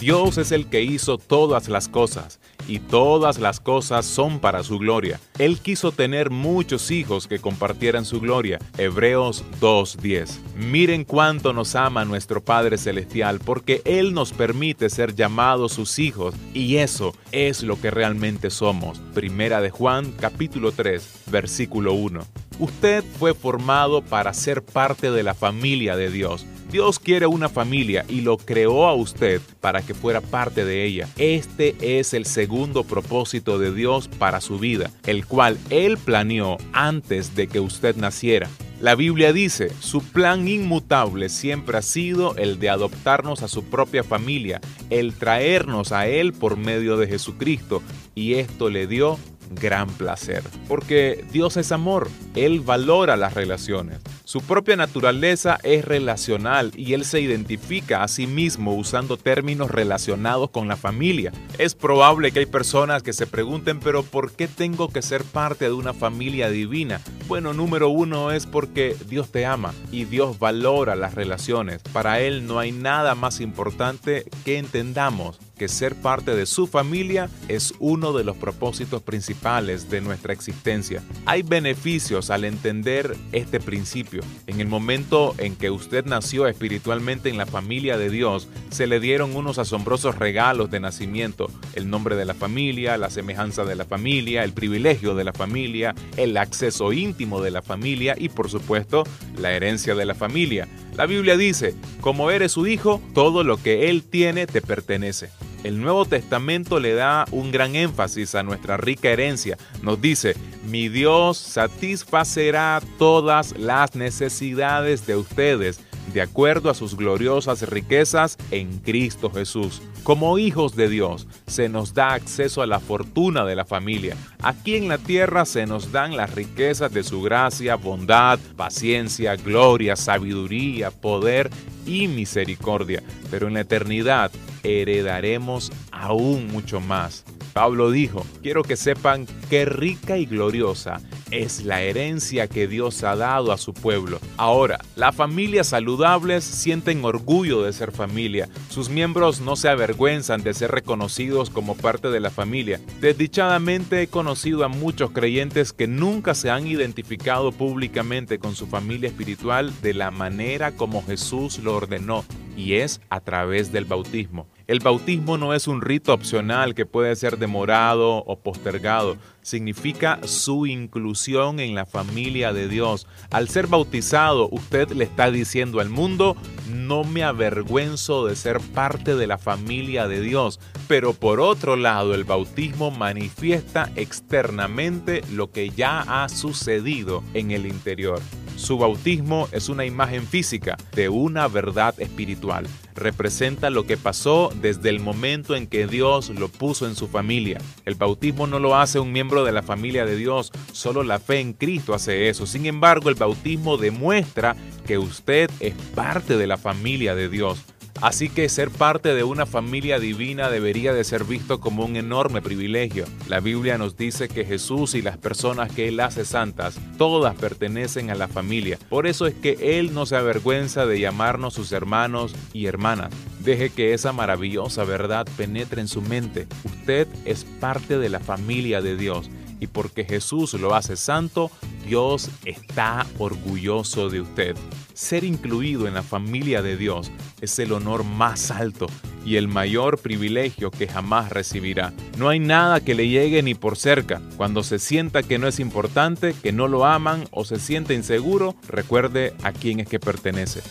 Dios 0.00 0.36
es 0.36 0.52
el 0.52 0.66
que 0.66 0.82
hizo 0.82 1.16
todas 1.16 1.68
las 1.68 1.88
cosas, 1.88 2.38
y 2.68 2.80
todas 2.80 3.38
las 3.38 3.60
cosas 3.60 4.04
son 4.04 4.40
para 4.40 4.62
su 4.62 4.78
gloria. 4.78 5.20
Él 5.38 5.58
quiso 5.58 5.90
tener 5.90 6.30
muchos 6.30 6.90
hijos 6.90 7.26
que 7.26 7.38
compartieran 7.38 8.04
su 8.04 8.20
gloria. 8.20 8.58
Hebreos 8.76 9.44
2.10. 9.60 10.38
Miren 10.56 11.04
cuánto 11.04 11.54
nos 11.54 11.74
ama 11.74 12.04
nuestro 12.04 12.44
Padre 12.44 12.76
Celestial, 12.76 13.40
porque 13.40 13.80
Él 13.84 14.12
nos 14.12 14.32
permite 14.32 14.90
ser 14.90 15.14
llamados 15.14 15.72
sus 15.72 15.98
hijos, 15.98 16.34
y 16.52 16.76
eso 16.76 17.14
es 17.32 17.62
lo 17.62 17.80
que 17.80 17.90
realmente 17.90 18.50
somos. 18.50 18.98
Primera 19.14 19.62
de 19.62 19.70
Juan, 19.70 20.12
capítulo 20.12 20.72
3, 20.72 21.22
versículo 21.30 21.94
1. 21.94 22.20
Usted 22.58 23.04
fue 23.18 23.34
formado 23.34 24.02
para 24.02 24.34
ser 24.34 24.62
parte 24.62 25.10
de 25.10 25.22
la 25.22 25.34
familia 25.34 25.96
de 25.96 26.10
Dios. 26.10 26.46
Dios 26.70 26.98
quiere 26.98 27.26
una 27.26 27.48
familia 27.48 28.04
y 28.08 28.22
lo 28.22 28.38
creó 28.38 28.86
a 28.86 28.94
usted 28.94 29.40
para 29.60 29.82
que 29.82 29.94
fuera 29.94 30.20
parte 30.20 30.64
de 30.64 30.84
ella. 30.84 31.08
Este 31.16 31.76
es 31.80 32.12
el 32.12 32.26
segundo 32.26 32.84
propósito 32.84 33.58
de 33.58 33.72
Dios 33.72 34.08
para 34.08 34.40
su 34.40 34.58
vida, 34.58 34.90
el 35.06 35.26
cual 35.26 35.58
Él 35.70 35.96
planeó 35.96 36.56
antes 36.72 37.34
de 37.36 37.46
que 37.46 37.60
usted 37.60 37.96
naciera. 37.96 38.48
La 38.80 38.94
Biblia 38.94 39.32
dice, 39.32 39.70
su 39.80 40.02
plan 40.02 40.46
inmutable 40.48 41.30
siempre 41.30 41.78
ha 41.78 41.82
sido 41.82 42.36
el 42.36 42.58
de 42.58 42.68
adoptarnos 42.68 43.42
a 43.42 43.48
su 43.48 43.64
propia 43.64 44.04
familia, 44.04 44.60
el 44.90 45.14
traernos 45.14 45.92
a 45.92 46.08
Él 46.08 46.34
por 46.34 46.58
medio 46.58 46.98
de 46.98 47.06
Jesucristo, 47.06 47.82
y 48.14 48.34
esto 48.34 48.68
le 48.68 48.86
dio 48.86 49.18
gran 49.50 49.88
placer, 49.88 50.42
porque 50.68 51.24
Dios 51.32 51.56
es 51.56 51.72
amor, 51.72 52.08
Él 52.34 52.60
valora 52.60 53.16
las 53.16 53.34
relaciones. 53.34 53.98
Su 54.26 54.40
propia 54.40 54.74
naturaleza 54.74 55.60
es 55.62 55.84
relacional 55.84 56.72
y 56.74 56.94
él 56.94 57.04
se 57.04 57.20
identifica 57.20 58.02
a 58.02 58.08
sí 58.08 58.26
mismo 58.26 58.74
usando 58.74 59.16
términos 59.16 59.70
relacionados 59.70 60.50
con 60.50 60.66
la 60.66 60.76
familia. 60.76 61.32
Es 61.58 61.76
probable 61.76 62.32
que 62.32 62.40
hay 62.40 62.46
personas 62.46 63.04
que 63.04 63.12
se 63.12 63.28
pregunten, 63.28 63.78
pero 63.78 64.02
¿por 64.02 64.32
qué 64.32 64.48
tengo 64.48 64.88
que 64.88 65.00
ser 65.00 65.22
parte 65.22 65.66
de 65.66 65.72
una 65.72 65.94
familia 65.94 66.50
divina? 66.50 67.00
Bueno, 67.28 67.52
número 67.52 67.88
uno 67.88 68.32
es 68.32 68.46
porque 68.46 68.96
Dios 69.08 69.30
te 69.30 69.46
ama 69.46 69.72
y 69.92 70.06
Dios 70.06 70.40
valora 70.40 70.96
las 70.96 71.14
relaciones. 71.14 71.80
Para 71.92 72.20
Él 72.20 72.48
no 72.48 72.58
hay 72.58 72.72
nada 72.72 73.14
más 73.14 73.40
importante 73.40 74.24
que 74.44 74.58
entendamos 74.58 75.38
que 75.56 75.68
ser 75.68 75.94
parte 75.94 76.36
de 76.36 76.46
su 76.46 76.66
familia 76.66 77.28
es 77.48 77.74
uno 77.78 78.12
de 78.12 78.24
los 78.24 78.36
propósitos 78.36 79.02
principales 79.02 79.90
de 79.90 80.00
nuestra 80.00 80.32
existencia. 80.32 81.02
Hay 81.24 81.42
beneficios 81.42 82.30
al 82.30 82.44
entender 82.44 83.16
este 83.32 83.58
principio. 83.58 84.22
En 84.46 84.60
el 84.60 84.68
momento 84.68 85.34
en 85.38 85.56
que 85.56 85.70
usted 85.70 86.04
nació 86.04 86.46
espiritualmente 86.46 87.30
en 87.30 87.38
la 87.38 87.46
familia 87.46 87.96
de 87.96 88.10
Dios, 88.10 88.48
se 88.70 88.86
le 88.86 89.00
dieron 89.00 89.34
unos 89.34 89.58
asombrosos 89.58 90.18
regalos 90.18 90.70
de 90.70 90.80
nacimiento, 90.80 91.50
el 91.74 91.88
nombre 91.88 92.16
de 92.16 92.26
la 92.26 92.34
familia, 92.34 92.98
la 92.98 93.10
semejanza 93.10 93.64
de 93.64 93.76
la 93.76 93.86
familia, 93.86 94.44
el 94.44 94.52
privilegio 94.52 95.14
de 95.14 95.24
la 95.24 95.32
familia, 95.32 95.94
el 96.16 96.36
acceso 96.36 96.92
íntimo 96.92 97.40
de 97.40 97.50
la 97.50 97.62
familia 97.62 98.14
y 98.18 98.28
por 98.28 98.50
supuesto 98.50 99.04
la 99.38 99.52
herencia 99.52 99.94
de 99.94 100.04
la 100.04 100.14
familia. 100.14 100.68
La 100.96 101.06
Biblia 101.06 101.36
dice, 101.36 101.74
como 102.00 102.30
eres 102.30 102.52
su 102.52 102.66
hijo, 102.66 103.02
todo 103.14 103.44
lo 103.44 103.62
que 103.62 103.90
él 103.90 104.02
tiene 104.02 104.46
te 104.46 104.62
pertenece. 104.62 105.30
El 105.66 105.80
Nuevo 105.80 106.04
Testamento 106.04 106.78
le 106.78 106.94
da 106.94 107.24
un 107.32 107.50
gran 107.50 107.74
énfasis 107.74 108.36
a 108.36 108.44
nuestra 108.44 108.76
rica 108.76 109.10
herencia. 109.10 109.58
Nos 109.82 110.00
dice, 110.00 110.36
mi 110.64 110.88
Dios 110.88 111.38
satisfacerá 111.38 112.80
todas 112.98 113.58
las 113.58 113.96
necesidades 113.96 115.08
de 115.08 115.16
ustedes 115.16 115.80
de 116.12 116.22
acuerdo 116.22 116.70
a 116.70 116.74
sus 116.74 116.96
gloriosas 116.96 117.68
riquezas 117.68 118.36
en 118.50 118.78
Cristo 118.78 119.30
Jesús. 119.30 119.82
Como 120.02 120.38
hijos 120.38 120.76
de 120.76 120.88
Dios, 120.88 121.26
se 121.46 121.68
nos 121.68 121.94
da 121.94 122.14
acceso 122.14 122.62
a 122.62 122.66
la 122.66 122.80
fortuna 122.80 123.44
de 123.44 123.56
la 123.56 123.64
familia. 123.64 124.16
Aquí 124.42 124.76
en 124.76 124.88
la 124.88 124.98
tierra 124.98 125.44
se 125.44 125.66
nos 125.66 125.92
dan 125.92 126.16
las 126.16 126.34
riquezas 126.34 126.92
de 126.92 127.02
su 127.02 127.22
gracia, 127.22 127.76
bondad, 127.76 128.38
paciencia, 128.56 129.36
gloria, 129.36 129.96
sabiduría, 129.96 130.90
poder 130.90 131.50
y 131.86 132.08
misericordia. 132.08 133.02
Pero 133.30 133.48
en 133.48 133.54
la 133.54 133.60
eternidad 133.60 134.30
heredaremos 134.62 135.72
aún 135.90 136.48
mucho 136.48 136.80
más. 136.80 137.24
Pablo 137.56 137.90
dijo, 137.90 138.26
quiero 138.42 138.62
que 138.62 138.76
sepan 138.76 139.26
qué 139.48 139.64
rica 139.64 140.18
y 140.18 140.26
gloriosa 140.26 141.00
es 141.30 141.64
la 141.64 141.80
herencia 141.80 142.48
que 142.48 142.68
Dios 142.68 143.02
ha 143.02 143.16
dado 143.16 143.50
a 143.50 143.56
su 143.56 143.72
pueblo. 143.72 144.20
Ahora, 144.36 144.78
las 144.94 145.16
familias 145.16 145.68
saludables 145.68 146.44
sienten 146.44 147.02
orgullo 147.02 147.62
de 147.62 147.72
ser 147.72 147.92
familia. 147.92 148.50
Sus 148.68 148.90
miembros 148.90 149.40
no 149.40 149.56
se 149.56 149.70
avergüenzan 149.70 150.42
de 150.42 150.52
ser 150.52 150.70
reconocidos 150.70 151.48
como 151.48 151.74
parte 151.74 152.10
de 152.10 152.20
la 152.20 152.28
familia. 152.28 152.78
Desdichadamente 153.00 154.02
he 154.02 154.08
conocido 154.08 154.62
a 154.62 154.68
muchos 154.68 155.12
creyentes 155.12 155.72
que 155.72 155.86
nunca 155.86 156.34
se 156.34 156.50
han 156.50 156.66
identificado 156.66 157.52
públicamente 157.52 158.38
con 158.38 158.54
su 158.54 158.66
familia 158.66 159.08
espiritual 159.08 159.72
de 159.80 159.94
la 159.94 160.10
manera 160.10 160.72
como 160.72 161.02
Jesús 161.02 161.60
lo 161.60 161.74
ordenó, 161.74 162.22
y 162.54 162.74
es 162.74 163.00
a 163.08 163.20
través 163.20 163.72
del 163.72 163.86
bautismo. 163.86 164.46
El 164.66 164.80
bautismo 164.80 165.38
no 165.38 165.54
es 165.54 165.68
un 165.68 165.80
rito 165.80 166.12
opcional 166.12 166.74
que 166.74 166.86
puede 166.86 167.14
ser 167.14 167.38
demorado 167.38 168.16
o 168.16 168.40
postergado. 168.40 169.16
Significa 169.40 170.18
su 170.24 170.66
inclusión 170.66 171.60
en 171.60 171.76
la 171.76 171.86
familia 171.86 172.52
de 172.52 172.66
Dios. 172.66 173.06
Al 173.30 173.48
ser 173.48 173.68
bautizado, 173.68 174.48
usted 174.50 174.90
le 174.90 175.04
está 175.04 175.30
diciendo 175.30 175.78
al 175.78 175.88
mundo, 175.88 176.36
no 176.68 177.04
me 177.04 177.22
avergüenzo 177.22 178.26
de 178.26 178.34
ser 178.34 178.58
parte 178.58 179.14
de 179.14 179.28
la 179.28 179.38
familia 179.38 180.08
de 180.08 180.20
Dios. 180.20 180.58
Pero 180.88 181.12
por 181.12 181.38
otro 181.38 181.76
lado, 181.76 182.12
el 182.12 182.24
bautismo 182.24 182.90
manifiesta 182.90 183.92
externamente 183.94 185.22
lo 185.30 185.52
que 185.52 185.70
ya 185.70 186.24
ha 186.24 186.28
sucedido 186.28 187.22
en 187.34 187.52
el 187.52 187.66
interior. 187.66 188.20
Su 188.56 188.78
bautismo 188.78 189.48
es 189.52 189.68
una 189.68 189.84
imagen 189.84 190.26
física 190.26 190.76
de 190.92 191.10
una 191.10 191.46
verdad 191.46 191.94
espiritual. 192.00 192.66
Representa 192.94 193.68
lo 193.68 193.86
que 193.86 193.98
pasó 193.98 194.50
desde 194.60 194.88
el 194.88 194.98
momento 194.98 195.54
en 195.54 195.66
que 195.66 195.86
Dios 195.86 196.30
lo 196.30 196.48
puso 196.48 196.86
en 196.86 196.96
su 196.96 197.06
familia. 197.06 197.60
El 197.84 197.96
bautismo 197.96 198.46
no 198.46 198.58
lo 198.58 198.74
hace 198.74 198.98
un 198.98 199.12
miembro 199.12 199.44
de 199.44 199.52
la 199.52 199.62
familia 199.62 200.06
de 200.06 200.16
Dios, 200.16 200.52
solo 200.72 201.02
la 201.02 201.18
fe 201.18 201.40
en 201.40 201.52
Cristo 201.52 201.92
hace 201.92 202.30
eso. 202.30 202.46
Sin 202.46 202.64
embargo, 202.64 203.10
el 203.10 203.14
bautismo 203.14 203.76
demuestra 203.76 204.56
que 204.86 204.96
usted 204.96 205.50
es 205.60 205.74
parte 205.94 206.38
de 206.38 206.46
la 206.46 206.56
familia 206.56 207.14
de 207.14 207.28
Dios. 207.28 207.62
Así 208.02 208.28
que 208.28 208.48
ser 208.48 208.70
parte 208.70 209.14
de 209.14 209.24
una 209.24 209.46
familia 209.46 209.98
divina 209.98 210.50
debería 210.50 210.92
de 210.92 211.04
ser 211.04 211.24
visto 211.24 211.60
como 211.60 211.84
un 211.84 211.96
enorme 211.96 212.42
privilegio. 212.42 213.06
La 213.28 213.40
Biblia 213.40 213.78
nos 213.78 213.96
dice 213.96 214.28
que 214.28 214.44
Jesús 214.44 214.94
y 214.94 215.02
las 215.02 215.16
personas 215.16 215.72
que 215.72 215.88
Él 215.88 216.00
hace 216.00 216.24
santas, 216.24 216.78
todas 216.98 217.34
pertenecen 217.34 218.10
a 218.10 218.14
la 218.14 218.28
familia. 218.28 218.78
Por 218.88 219.06
eso 219.06 219.26
es 219.26 219.34
que 219.34 219.78
Él 219.78 219.94
no 219.94 220.06
se 220.06 220.16
avergüenza 220.16 220.86
de 220.86 221.00
llamarnos 221.00 221.54
sus 221.54 221.72
hermanos 221.72 222.34
y 222.52 222.66
hermanas. 222.66 223.12
Deje 223.40 223.70
que 223.70 223.94
esa 223.94 224.12
maravillosa 224.12 224.84
verdad 224.84 225.26
penetre 225.36 225.80
en 225.80 225.88
su 225.88 226.02
mente. 226.02 226.46
Usted 226.64 227.08
es 227.24 227.44
parte 227.44 227.98
de 227.98 228.08
la 228.08 228.20
familia 228.20 228.82
de 228.82 228.96
Dios 228.96 229.30
y 229.60 229.68
porque 229.68 230.04
Jesús 230.04 230.54
lo 230.54 230.74
hace 230.74 230.96
santo, 230.96 231.50
Dios 231.86 232.30
está 232.44 233.06
orgulloso 233.18 234.10
de 234.10 234.20
usted. 234.20 234.56
Ser 234.96 235.24
incluido 235.24 235.86
en 235.86 235.92
la 235.92 236.02
familia 236.02 236.62
de 236.62 236.78
Dios 236.78 237.12
es 237.42 237.58
el 237.58 237.72
honor 237.72 238.02
más 238.02 238.50
alto 238.50 238.86
y 239.26 239.36
el 239.36 239.46
mayor 239.46 239.98
privilegio 239.98 240.70
que 240.70 240.88
jamás 240.88 241.28
recibirá. 241.28 241.92
No 242.16 242.30
hay 242.30 242.38
nada 242.38 242.80
que 242.80 242.94
le 242.94 243.06
llegue 243.06 243.42
ni 243.42 243.54
por 243.54 243.76
cerca. 243.76 244.22
Cuando 244.38 244.62
se 244.62 244.78
sienta 244.78 245.22
que 245.22 245.38
no 245.38 245.48
es 245.48 245.60
importante, 245.60 246.34
que 246.42 246.50
no 246.50 246.66
lo 246.66 246.86
aman 246.86 247.28
o 247.30 247.44
se 247.44 247.58
siente 247.58 247.92
inseguro, 247.92 248.56
recuerde 248.68 249.34
a 249.42 249.52
quién 249.52 249.80
es 249.80 249.86
que 249.86 250.00
pertenece. 250.00 250.62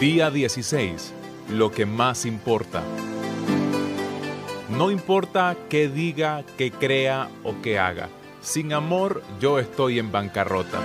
Día 0.00 0.32
16. 0.32 1.21
Lo 1.52 1.70
que 1.70 1.84
más 1.84 2.24
importa. 2.24 2.82
No 4.70 4.90
importa 4.90 5.54
qué 5.68 5.88
diga, 5.88 6.44
qué 6.56 6.70
crea 6.70 7.28
o 7.44 7.60
qué 7.60 7.78
haga. 7.78 8.08
Sin 8.40 8.72
amor 8.72 9.22
yo 9.38 9.58
estoy 9.58 9.98
en 9.98 10.10
bancarrota. 10.10 10.80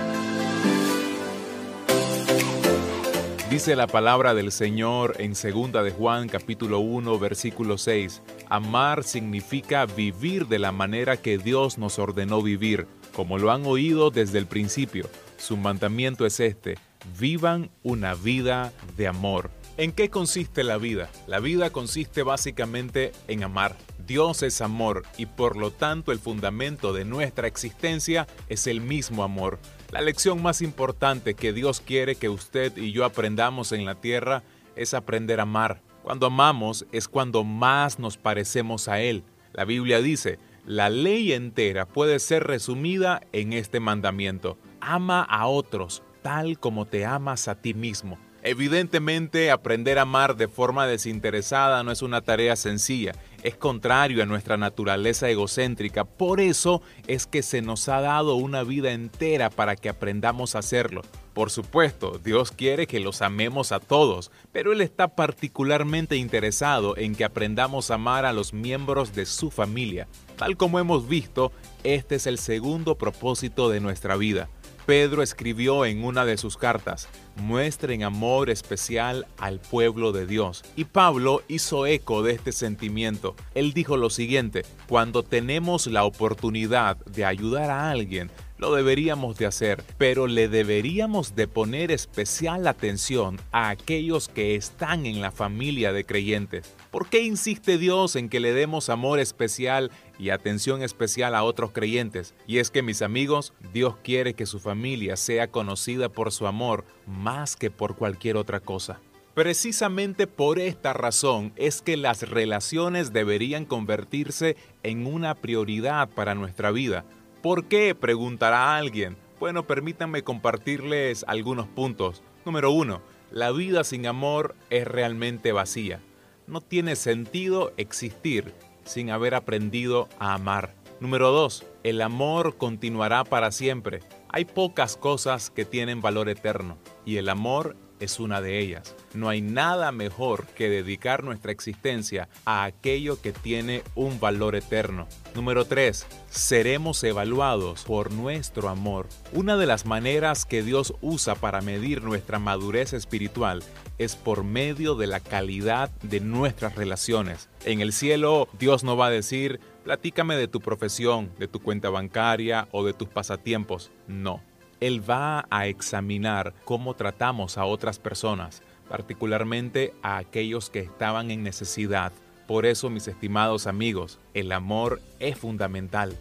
Dice 3.48 3.76
la 3.76 3.86
palabra 3.86 4.34
del 4.34 4.52
Señor 4.52 5.16
en 5.20 5.32
2 5.32 5.84
de 5.84 5.90
Juan 5.90 6.28
capítulo 6.28 6.80
1 6.80 7.18
versículo 7.18 7.78
6. 7.78 8.20
Amar 8.50 9.04
significa 9.04 9.86
vivir 9.86 10.48
de 10.48 10.58
la 10.58 10.70
manera 10.70 11.16
que 11.16 11.38
Dios 11.38 11.78
nos 11.78 11.98
ordenó 11.98 12.42
vivir, 12.42 12.86
como 13.14 13.38
lo 13.38 13.52
han 13.52 13.64
oído 13.64 14.10
desde 14.10 14.36
el 14.36 14.46
principio. 14.46 15.08
Su 15.38 15.56
mandamiento 15.56 16.26
es 16.26 16.40
este, 16.40 16.76
vivan 17.18 17.70
una 17.82 18.12
vida 18.12 18.74
de 18.98 19.08
amor. 19.08 19.50
¿En 19.78 19.92
qué 19.92 20.10
consiste 20.10 20.64
la 20.64 20.76
vida? 20.76 21.08
La 21.28 21.38
vida 21.38 21.70
consiste 21.70 22.24
básicamente 22.24 23.12
en 23.28 23.44
amar. 23.44 23.76
Dios 24.08 24.42
es 24.42 24.60
amor 24.60 25.04
y 25.16 25.26
por 25.26 25.56
lo 25.56 25.70
tanto 25.70 26.10
el 26.10 26.18
fundamento 26.18 26.92
de 26.92 27.04
nuestra 27.04 27.46
existencia 27.46 28.26
es 28.48 28.66
el 28.66 28.80
mismo 28.80 29.22
amor. 29.22 29.60
La 29.92 30.00
lección 30.00 30.42
más 30.42 30.62
importante 30.62 31.34
que 31.34 31.52
Dios 31.52 31.80
quiere 31.80 32.16
que 32.16 32.28
usted 32.28 32.76
y 32.76 32.90
yo 32.90 33.04
aprendamos 33.04 33.70
en 33.70 33.84
la 33.84 33.94
tierra 33.94 34.42
es 34.74 34.94
aprender 34.94 35.38
a 35.38 35.44
amar. 35.44 35.80
Cuando 36.02 36.26
amamos 36.26 36.84
es 36.90 37.06
cuando 37.06 37.44
más 37.44 38.00
nos 38.00 38.16
parecemos 38.16 38.88
a 38.88 39.00
Él. 39.00 39.22
La 39.52 39.64
Biblia 39.64 40.00
dice, 40.00 40.40
la 40.66 40.90
ley 40.90 41.32
entera 41.32 41.86
puede 41.86 42.18
ser 42.18 42.48
resumida 42.48 43.20
en 43.30 43.52
este 43.52 43.78
mandamiento. 43.78 44.58
Ama 44.80 45.22
a 45.22 45.46
otros 45.46 46.02
tal 46.22 46.58
como 46.58 46.84
te 46.84 47.06
amas 47.06 47.46
a 47.46 47.54
ti 47.54 47.74
mismo. 47.74 48.18
Evidentemente, 48.50 49.50
aprender 49.50 49.98
a 49.98 50.02
amar 50.02 50.34
de 50.34 50.48
forma 50.48 50.86
desinteresada 50.86 51.82
no 51.82 51.92
es 51.92 52.00
una 52.00 52.22
tarea 52.22 52.56
sencilla, 52.56 53.12
es 53.42 53.56
contrario 53.56 54.22
a 54.22 54.26
nuestra 54.26 54.56
naturaleza 54.56 55.28
egocéntrica, 55.28 56.06
por 56.06 56.40
eso 56.40 56.80
es 57.06 57.26
que 57.26 57.42
se 57.42 57.60
nos 57.60 57.90
ha 57.90 58.00
dado 58.00 58.36
una 58.36 58.62
vida 58.62 58.92
entera 58.92 59.50
para 59.50 59.76
que 59.76 59.90
aprendamos 59.90 60.54
a 60.54 60.60
hacerlo. 60.60 61.02
Por 61.34 61.50
supuesto, 61.50 62.18
Dios 62.24 62.50
quiere 62.50 62.86
que 62.86 63.00
los 63.00 63.20
amemos 63.20 63.70
a 63.70 63.80
todos, 63.80 64.30
pero 64.50 64.72
Él 64.72 64.80
está 64.80 65.08
particularmente 65.08 66.16
interesado 66.16 66.96
en 66.96 67.14
que 67.14 67.26
aprendamos 67.26 67.90
a 67.90 67.96
amar 67.96 68.24
a 68.24 68.32
los 68.32 68.54
miembros 68.54 69.14
de 69.14 69.26
su 69.26 69.50
familia. 69.50 70.08
Tal 70.38 70.56
como 70.56 70.78
hemos 70.78 71.06
visto, 71.06 71.52
este 71.84 72.14
es 72.14 72.26
el 72.26 72.38
segundo 72.38 72.96
propósito 72.96 73.68
de 73.68 73.80
nuestra 73.80 74.16
vida 74.16 74.48
Pedro 74.88 75.22
escribió 75.22 75.84
en 75.84 76.02
una 76.02 76.24
de 76.24 76.38
sus 76.38 76.56
cartas, 76.56 77.10
muestren 77.36 78.04
amor 78.04 78.48
especial 78.48 79.26
al 79.36 79.60
pueblo 79.60 80.12
de 80.12 80.24
Dios. 80.26 80.64
Y 80.76 80.86
Pablo 80.86 81.42
hizo 81.46 81.84
eco 81.84 82.22
de 82.22 82.32
este 82.32 82.52
sentimiento. 82.52 83.36
Él 83.54 83.74
dijo 83.74 83.98
lo 83.98 84.08
siguiente, 84.08 84.64
cuando 84.88 85.22
tenemos 85.22 85.88
la 85.88 86.04
oportunidad 86.04 86.96
de 87.04 87.26
ayudar 87.26 87.68
a 87.68 87.90
alguien, 87.90 88.30
lo 88.56 88.74
deberíamos 88.74 89.36
de 89.36 89.44
hacer, 89.44 89.84
pero 89.98 90.26
le 90.26 90.48
deberíamos 90.48 91.36
de 91.36 91.46
poner 91.46 91.92
especial 91.92 92.66
atención 92.66 93.38
a 93.52 93.68
aquellos 93.68 94.28
que 94.28 94.56
están 94.56 95.04
en 95.04 95.20
la 95.20 95.30
familia 95.30 95.92
de 95.92 96.04
creyentes. 96.04 96.74
¿Por 96.90 97.08
qué 97.08 97.22
insiste 97.22 97.78
Dios 97.78 98.16
en 98.16 98.28
que 98.28 98.40
le 98.40 98.52
demos 98.52 98.88
amor 98.88 99.20
especial 99.20 99.92
y 100.18 100.30
atención 100.30 100.82
especial 100.82 101.34
a 101.34 101.44
otros 101.44 101.72
creyentes? 101.72 102.34
Y 102.46 102.58
es 102.58 102.70
que 102.70 102.82
mis 102.82 103.02
amigos, 103.02 103.52
Dios 103.72 103.96
quiere 104.02 104.34
que 104.34 104.46
su 104.46 104.58
familia 104.60 105.16
sea 105.16 105.50
conocida 105.50 106.08
por 106.08 106.32
su 106.32 106.46
amor 106.46 106.84
más 107.06 107.56
que 107.56 107.70
por 107.70 107.96
cualquier 107.96 108.36
otra 108.36 108.60
cosa. 108.60 109.00
Precisamente 109.34 110.26
por 110.26 110.58
esta 110.58 110.92
razón 110.92 111.52
es 111.56 111.80
que 111.80 111.96
las 111.96 112.28
relaciones 112.28 113.12
deberían 113.12 113.64
convertirse 113.64 114.56
en 114.82 115.06
una 115.06 115.34
prioridad 115.36 116.08
para 116.08 116.34
nuestra 116.34 116.72
vida 116.72 117.04
¿Por 117.42 117.66
qué? 117.66 117.94
Preguntará 117.94 118.76
alguien. 118.76 119.16
Bueno, 119.38 119.64
permítanme 119.64 120.24
compartirles 120.24 121.24
algunos 121.28 121.68
puntos. 121.68 122.22
Número 122.44 122.72
uno, 122.72 123.00
la 123.30 123.52
vida 123.52 123.84
sin 123.84 124.06
amor 124.06 124.56
es 124.70 124.88
realmente 124.88 125.52
vacía. 125.52 126.00
No 126.48 126.60
tiene 126.60 126.96
sentido 126.96 127.72
existir 127.76 128.54
sin 128.88 129.10
haber 129.10 129.34
aprendido 129.34 130.08
a 130.18 130.34
amar. 130.34 130.74
Número 131.00 131.30
dos, 131.30 131.64
el 131.84 132.00
amor 132.00 132.56
continuará 132.56 133.22
para 133.22 133.52
siempre. 133.52 134.00
Hay 134.28 134.44
pocas 134.44 134.96
cosas 134.96 135.50
que 135.50 135.64
tienen 135.64 136.00
valor 136.00 136.28
eterno 136.28 136.78
y 137.04 137.18
el 137.18 137.28
amor 137.28 137.76
es 138.00 138.20
una 138.20 138.40
de 138.40 138.58
ellas. 138.58 138.94
No 139.14 139.28
hay 139.28 139.40
nada 139.40 139.92
mejor 139.92 140.46
que 140.46 140.68
dedicar 140.68 141.24
nuestra 141.24 141.52
existencia 141.52 142.28
a 142.44 142.64
aquello 142.64 143.20
que 143.20 143.32
tiene 143.32 143.82
un 143.94 144.20
valor 144.20 144.56
eterno. 144.56 145.08
Número 145.34 145.64
3. 145.64 146.06
Seremos 146.30 147.02
evaluados 147.04 147.84
por 147.84 148.12
nuestro 148.12 148.68
amor. 148.68 149.08
Una 149.32 149.56
de 149.56 149.66
las 149.66 149.86
maneras 149.86 150.44
que 150.44 150.62
Dios 150.62 150.94
usa 151.00 151.34
para 151.34 151.60
medir 151.60 152.02
nuestra 152.02 152.38
madurez 152.38 152.92
espiritual 152.92 153.62
es 153.98 154.14
por 154.16 154.44
medio 154.44 154.94
de 154.94 155.06
la 155.06 155.20
calidad 155.20 155.90
de 156.02 156.20
nuestras 156.20 156.76
relaciones. 156.76 157.48
En 157.64 157.80
el 157.80 157.92
cielo, 157.92 158.48
Dios 158.58 158.84
no 158.84 158.96
va 158.96 159.06
a 159.06 159.10
decir, 159.10 159.60
platícame 159.84 160.36
de 160.36 160.48
tu 160.48 160.60
profesión, 160.60 161.30
de 161.38 161.48
tu 161.48 161.60
cuenta 161.60 161.90
bancaria 161.90 162.68
o 162.70 162.84
de 162.84 162.92
tus 162.92 163.08
pasatiempos. 163.08 163.90
No. 164.06 164.42
Él 164.80 165.08
va 165.08 165.46
a 165.50 165.66
examinar 165.66 166.54
cómo 166.64 166.94
tratamos 166.94 167.58
a 167.58 167.64
otras 167.64 167.98
personas, 167.98 168.62
particularmente 168.88 169.92
a 170.02 170.18
aquellos 170.18 170.70
que 170.70 170.80
estaban 170.80 171.30
en 171.30 171.42
necesidad. 171.42 172.12
Por 172.46 172.64
eso, 172.64 172.88
mis 172.88 173.08
estimados 173.08 173.66
amigos, 173.66 174.18
el 174.34 174.52
amor 174.52 175.00
es 175.18 175.36
fundamental. 175.36 176.16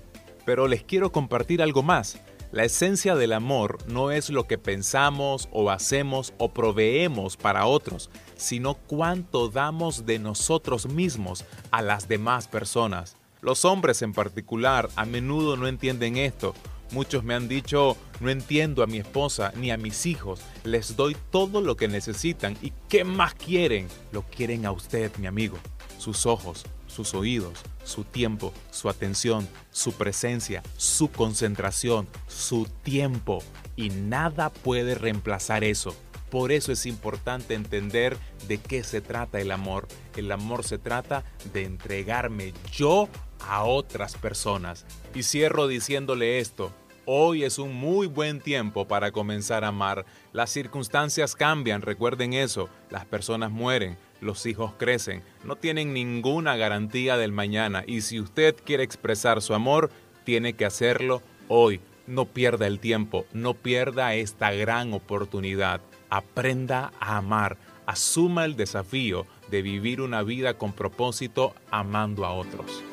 Pero 0.45 0.67
les 0.67 0.83
quiero 0.83 1.11
compartir 1.11 1.61
algo 1.61 1.83
más. 1.83 2.19
La 2.51 2.63
esencia 2.63 3.15
del 3.15 3.33
amor 3.33 3.77
no 3.87 4.11
es 4.11 4.29
lo 4.29 4.47
que 4.47 4.57
pensamos 4.57 5.49
o 5.51 5.69
hacemos 5.69 6.33
o 6.37 6.53
proveemos 6.53 7.35
para 7.35 7.65
otros, 7.65 8.09
sino 8.37 8.75
cuánto 8.75 9.49
damos 9.49 10.05
de 10.05 10.17
nosotros 10.17 10.87
mismos 10.87 11.43
a 11.71 11.81
las 11.81 12.07
demás 12.07 12.47
personas. 12.47 13.17
Los 13.41 13.65
hombres 13.65 14.01
en 14.01 14.13
particular 14.13 14.89
a 14.95 15.05
menudo 15.05 15.57
no 15.57 15.67
entienden 15.67 16.17
esto. 16.17 16.55
Muchos 16.91 17.23
me 17.23 17.33
han 17.33 17.47
dicho, 17.47 17.97
no 18.19 18.29
entiendo 18.29 18.81
a 18.81 18.87
mi 18.87 18.97
esposa 18.97 19.51
ni 19.55 19.71
a 19.71 19.77
mis 19.77 20.05
hijos, 20.05 20.39
les 20.63 20.95
doy 20.95 21.17
todo 21.31 21.61
lo 21.61 21.75
que 21.75 21.87
necesitan 21.87 22.57
y 22.61 22.71
¿qué 22.87 23.03
más 23.03 23.33
quieren? 23.33 23.87
Lo 24.11 24.21
quieren 24.23 24.65
a 24.65 24.71
usted, 24.71 25.11
mi 25.17 25.27
amigo, 25.27 25.57
sus 25.97 26.25
ojos, 26.25 26.65
sus 26.87 27.13
oídos, 27.13 27.59
su 27.83 28.03
tiempo, 28.03 28.53
su 28.71 28.89
atención, 28.89 29.47
su 29.69 29.93
presencia, 29.93 30.63
su 30.77 31.11
concentración, 31.11 32.07
su 32.27 32.67
tiempo. 32.83 33.43
Y 33.75 33.89
nada 33.89 34.49
puede 34.49 34.95
reemplazar 34.95 35.63
eso. 35.63 35.95
Por 36.29 36.51
eso 36.51 36.71
es 36.71 36.85
importante 36.85 37.53
entender 37.53 38.17
de 38.47 38.57
qué 38.57 38.83
se 38.83 39.01
trata 39.01 39.39
el 39.39 39.51
amor. 39.51 39.87
El 40.15 40.31
amor 40.31 40.63
se 40.63 40.77
trata 40.77 41.23
de 41.53 41.63
entregarme 41.63 42.53
yo 42.71 43.07
a 43.41 43.63
otras 43.63 44.15
personas. 44.15 44.85
Y 45.13 45.23
cierro 45.23 45.67
diciéndole 45.67 46.39
esto. 46.39 46.71
Hoy 47.09 47.45
es 47.45 47.57
un 47.57 47.73
muy 47.73 48.07
buen 48.07 48.41
tiempo 48.41 48.85
para 48.85 49.11
comenzar 49.11 49.63
a 49.63 49.69
amar. 49.69 50.05
Las 50.33 50.49
circunstancias 50.49 51.35
cambian, 51.35 51.81
recuerden 51.81 52.33
eso. 52.33 52.67
Las 52.89 53.05
personas 53.05 53.49
mueren, 53.49 53.97
los 54.19 54.45
hijos 54.45 54.73
crecen, 54.77 55.23
no 55.45 55.55
tienen 55.55 55.93
ninguna 55.93 56.57
garantía 56.57 57.15
del 57.15 57.31
mañana. 57.31 57.85
Y 57.87 58.01
si 58.01 58.19
usted 58.19 58.57
quiere 58.61 58.83
expresar 58.83 59.41
su 59.41 59.53
amor, 59.53 59.89
tiene 60.25 60.53
que 60.53 60.65
hacerlo 60.65 61.21
hoy. 61.47 61.79
No 62.07 62.25
pierda 62.25 62.67
el 62.67 62.79
tiempo, 62.79 63.25
no 63.31 63.53
pierda 63.53 64.13
esta 64.15 64.51
gran 64.51 64.93
oportunidad. 64.93 65.79
Aprenda 66.09 66.91
a 66.99 67.17
amar, 67.17 67.57
asuma 67.85 68.43
el 68.43 68.57
desafío 68.57 69.25
de 69.49 69.61
vivir 69.61 70.01
una 70.01 70.23
vida 70.23 70.57
con 70.57 70.73
propósito 70.73 71.53
amando 71.71 72.25
a 72.25 72.33
otros. 72.33 72.83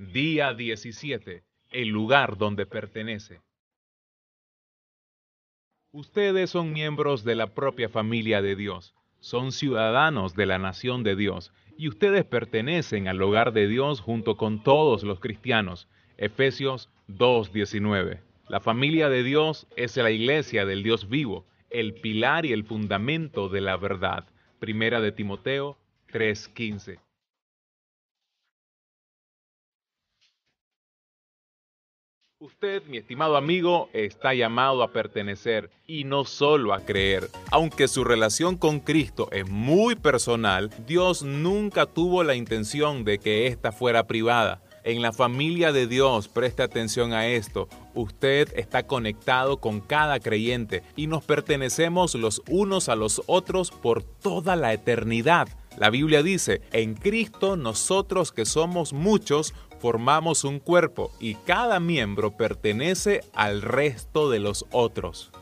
Día 0.00 0.54
17. 0.54 1.42
El 1.72 1.88
lugar 1.88 2.38
donde 2.38 2.64
pertenece. 2.64 3.42
Ustedes 5.92 6.48
son 6.48 6.72
miembros 6.72 7.22
de 7.22 7.34
la 7.34 7.48
propia 7.48 7.90
familia 7.90 8.40
de 8.40 8.56
Dios, 8.56 8.94
son 9.18 9.52
ciudadanos 9.52 10.34
de 10.34 10.46
la 10.46 10.56
nación 10.56 11.02
de 11.02 11.16
Dios, 11.16 11.52
y 11.76 11.86
ustedes 11.88 12.24
pertenecen 12.24 13.08
al 13.08 13.20
hogar 13.20 13.52
de 13.52 13.68
Dios 13.68 14.00
junto 14.00 14.38
con 14.38 14.62
todos 14.62 15.02
los 15.02 15.20
cristianos. 15.20 15.86
Efesios 16.16 16.88
2.19. 17.08 18.20
La 18.48 18.60
familia 18.60 19.10
de 19.10 19.22
Dios 19.22 19.66
es 19.76 19.98
la 19.98 20.10
iglesia 20.10 20.64
del 20.64 20.82
Dios 20.82 21.10
vivo, 21.10 21.44
el 21.68 21.92
pilar 21.92 22.46
y 22.46 22.54
el 22.54 22.64
fundamento 22.64 23.50
de 23.50 23.60
la 23.60 23.76
verdad. 23.76 24.26
Primera 24.60 25.02
de 25.02 25.12
Timoteo 25.12 25.76
3.15. 26.10 27.00
Usted, 32.42 32.84
mi 32.86 32.96
estimado 32.96 33.36
amigo, 33.36 33.90
está 33.92 34.32
llamado 34.32 34.82
a 34.82 34.92
pertenecer 34.92 35.70
y 35.86 36.04
no 36.04 36.24
solo 36.24 36.72
a 36.72 36.80
creer. 36.80 37.28
Aunque 37.50 37.86
su 37.86 38.02
relación 38.02 38.56
con 38.56 38.80
Cristo 38.80 39.28
es 39.30 39.46
muy 39.46 39.94
personal, 39.94 40.70
Dios 40.86 41.22
nunca 41.22 41.84
tuvo 41.84 42.24
la 42.24 42.34
intención 42.34 43.04
de 43.04 43.18
que 43.18 43.46
ésta 43.46 43.72
fuera 43.72 44.06
privada. 44.06 44.62
En 44.84 45.02
la 45.02 45.12
familia 45.12 45.70
de 45.72 45.86
Dios, 45.86 46.28
preste 46.28 46.62
atención 46.62 47.12
a 47.12 47.26
esto, 47.26 47.68
usted 47.94 48.50
está 48.56 48.86
conectado 48.86 49.58
con 49.60 49.80
cada 49.80 50.18
creyente 50.18 50.82
y 50.96 51.08
nos 51.08 51.22
pertenecemos 51.22 52.14
los 52.14 52.40
unos 52.48 52.88
a 52.88 52.96
los 52.96 53.20
otros 53.26 53.70
por 53.70 54.02
toda 54.02 54.56
la 54.56 54.72
eternidad. 54.72 55.46
La 55.76 55.90
Biblia 55.90 56.22
dice, 56.22 56.62
en 56.72 56.94
Cristo 56.94 57.56
nosotros 57.56 58.32
que 58.32 58.46
somos 58.46 58.94
muchos, 58.94 59.54
formamos 59.80 60.44
un 60.44 60.58
cuerpo 60.60 61.10
y 61.18 61.34
cada 61.34 61.80
miembro 61.80 62.36
pertenece 62.36 63.22
al 63.34 63.62
resto 63.62 64.30
de 64.30 64.38
los 64.38 64.66
otros. 64.70 65.32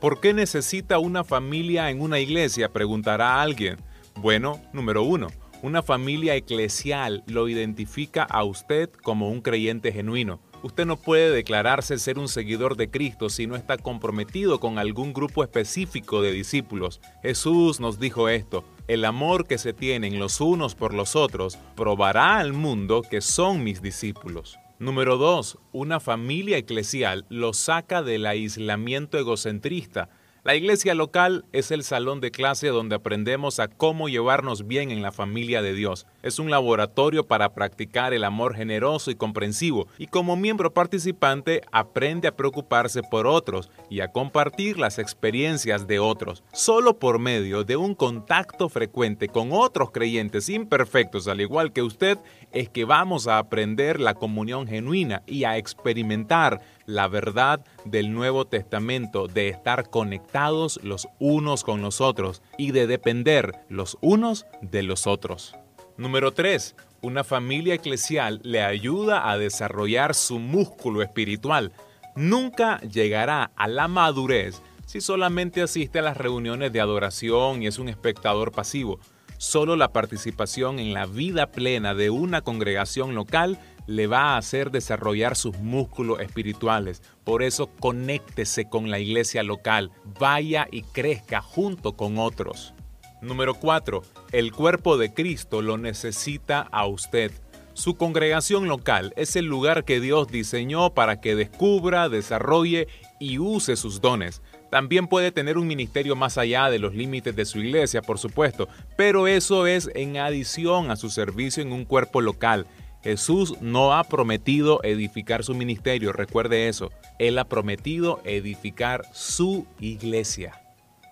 ¿Por 0.00 0.20
qué 0.20 0.32
necesita 0.32 0.98
una 0.98 1.24
familia 1.24 1.90
en 1.90 2.00
una 2.00 2.20
iglesia? 2.20 2.72
Preguntará 2.72 3.42
alguien. 3.42 3.76
Bueno, 4.16 4.60
número 4.72 5.02
uno, 5.02 5.28
una 5.62 5.82
familia 5.82 6.34
eclesial 6.34 7.22
lo 7.26 7.48
identifica 7.48 8.24
a 8.24 8.44
usted 8.44 8.90
como 8.90 9.28
un 9.28 9.40
creyente 9.40 9.92
genuino. 9.92 10.40
Usted 10.62 10.86
no 10.86 10.96
puede 10.96 11.30
declararse 11.32 11.98
ser 11.98 12.20
un 12.20 12.28
seguidor 12.28 12.76
de 12.76 12.88
Cristo 12.88 13.28
si 13.28 13.48
no 13.48 13.56
está 13.56 13.76
comprometido 13.78 14.60
con 14.60 14.78
algún 14.78 15.12
grupo 15.12 15.42
específico 15.42 16.22
de 16.22 16.30
discípulos. 16.30 17.00
Jesús 17.22 17.80
nos 17.80 17.98
dijo 17.98 18.28
esto, 18.28 18.64
el 18.86 19.04
amor 19.04 19.48
que 19.48 19.58
se 19.58 19.72
tienen 19.72 20.20
los 20.20 20.40
unos 20.40 20.76
por 20.76 20.94
los 20.94 21.16
otros 21.16 21.58
probará 21.74 22.38
al 22.38 22.52
mundo 22.52 23.02
que 23.02 23.20
son 23.20 23.64
mis 23.64 23.82
discípulos. 23.82 24.56
Número 24.78 25.16
2. 25.16 25.58
Una 25.72 25.98
familia 25.98 26.58
eclesial 26.58 27.24
lo 27.28 27.54
saca 27.54 28.02
del 28.02 28.24
aislamiento 28.26 29.18
egocentrista 29.18 30.10
la 30.44 30.56
iglesia 30.56 30.96
local 30.96 31.44
es 31.52 31.70
el 31.70 31.84
salón 31.84 32.20
de 32.20 32.32
clase 32.32 32.66
donde 32.66 32.96
aprendemos 32.96 33.60
a 33.60 33.68
cómo 33.68 34.08
llevarnos 34.08 34.66
bien 34.66 34.90
en 34.90 35.00
la 35.00 35.12
familia 35.12 35.62
de 35.62 35.72
Dios. 35.72 36.04
Es 36.24 36.40
un 36.40 36.50
laboratorio 36.50 37.28
para 37.28 37.54
practicar 37.54 38.12
el 38.12 38.24
amor 38.24 38.56
generoso 38.56 39.12
y 39.12 39.14
comprensivo 39.14 39.86
y 39.98 40.08
como 40.08 40.34
miembro 40.34 40.74
participante 40.74 41.62
aprende 41.70 42.26
a 42.26 42.34
preocuparse 42.34 43.04
por 43.04 43.28
otros 43.28 43.70
y 43.88 44.00
a 44.00 44.08
compartir 44.08 44.80
las 44.80 44.98
experiencias 44.98 45.86
de 45.86 46.00
otros. 46.00 46.42
Solo 46.52 46.98
por 46.98 47.20
medio 47.20 47.62
de 47.62 47.76
un 47.76 47.94
contacto 47.94 48.68
frecuente 48.68 49.28
con 49.28 49.50
otros 49.52 49.92
creyentes 49.92 50.48
imperfectos 50.48 51.28
al 51.28 51.40
igual 51.40 51.72
que 51.72 51.82
usted 51.82 52.18
es 52.50 52.68
que 52.68 52.84
vamos 52.84 53.28
a 53.28 53.38
aprender 53.38 54.00
la 54.00 54.14
comunión 54.14 54.66
genuina 54.66 55.22
y 55.24 55.44
a 55.44 55.56
experimentar 55.56 56.60
la 56.92 57.08
verdad 57.08 57.64
del 57.84 58.12
Nuevo 58.12 58.46
Testamento, 58.46 59.26
de 59.26 59.48
estar 59.48 59.90
conectados 59.90 60.78
los 60.82 61.08
unos 61.18 61.64
con 61.64 61.82
los 61.82 62.00
otros 62.00 62.42
y 62.58 62.72
de 62.72 62.86
depender 62.86 63.52
los 63.68 63.98
unos 64.00 64.46
de 64.60 64.82
los 64.82 65.06
otros. 65.06 65.54
Número 65.96 66.32
3. 66.32 66.76
Una 67.00 67.24
familia 67.24 67.74
eclesial 67.74 68.40
le 68.44 68.62
ayuda 68.62 69.30
a 69.30 69.38
desarrollar 69.38 70.14
su 70.14 70.38
músculo 70.38 71.02
espiritual. 71.02 71.72
Nunca 72.14 72.80
llegará 72.80 73.50
a 73.56 73.68
la 73.68 73.88
madurez 73.88 74.62
si 74.86 75.00
solamente 75.00 75.62
asiste 75.62 76.00
a 76.00 76.02
las 76.02 76.16
reuniones 76.16 76.72
de 76.72 76.80
adoración 76.80 77.62
y 77.62 77.66
es 77.66 77.78
un 77.78 77.88
espectador 77.88 78.52
pasivo. 78.52 79.00
Solo 79.38 79.74
la 79.74 79.92
participación 79.92 80.78
en 80.78 80.92
la 80.92 81.06
vida 81.06 81.50
plena 81.50 81.94
de 81.94 82.10
una 82.10 82.42
congregación 82.42 83.14
local 83.14 83.58
le 83.86 84.06
va 84.06 84.34
a 84.34 84.36
hacer 84.36 84.70
desarrollar 84.70 85.36
sus 85.36 85.58
músculos 85.58 86.20
espirituales. 86.20 87.02
Por 87.24 87.42
eso 87.42 87.68
conéctese 87.80 88.68
con 88.68 88.90
la 88.90 88.98
iglesia 88.98 89.42
local, 89.42 89.90
vaya 90.18 90.66
y 90.70 90.82
crezca 90.82 91.40
junto 91.40 91.96
con 91.96 92.18
otros. 92.18 92.74
Número 93.20 93.54
4. 93.54 94.02
El 94.32 94.52
cuerpo 94.52 94.98
de 94.98 95.14
Cristo 95.14 95.62
lo 95.62 95.78
necesita 95.78 96.60
a 96.60 96.86
usted. 96.86 97.32
Su 97.74 97.96
congregación 97.96 98.68
local 98.68 99.14
es 99.16 99.34
el 99.34 99.46
lugar 99.46 99.84
que 99.84 100.00
Dios 100.00 100.28
diseñó 100.28 100.92
para 100.92 101.20
que 101.20 101.34
descubra, 101.34 102.10
desarrolle 102.10 102.86
y 103.18 103.38
use 103.38 103.76
sus 103.76 104.00
dones. 104.00 104.42
También 104.70 105.06
puede 105.06 105.32
tener 105.32 105.56
un 105.56 105.66
ministerio 105.66 106.16
más 106.16 106.36
allá 106.36 106.68
de 106.68 106.78
los 106.78 106.94
límites 106.94 107.36
de 107.36 107.44
su 107.44 107.60
iglesia, 107.60 108.02
por 108.02 108.18
supuesto, 108.18 108.68
pero 108.96 109.26
eso 109.26 109.66
es 109.66 109.90
en 109.94 110.16
adición 110.16 110.90
a 110.90 110.96
su 110.96 111.08
servicio 111.08 111.62
en 111.62 111.72
un 111.72 111.84
cuerpo 111.84 112.20
local. 112.20 112.66
Jesús 113.02 113.60
no 113.60 113.94
ha 113.94 114.04
prometido 114.04 114.80
edificar 114.84 115.44
su 115.44 115.54
ministerio, 115.54 116.12
recuerde 116.12 116.68
eso. 116.68 116.90
Él 117.18 117.38
ha 117.38 117.44
prometido 117.44 118.20
edificar 118.24 119.02
su 119.12 119.66
iglesia. 119.80 120.62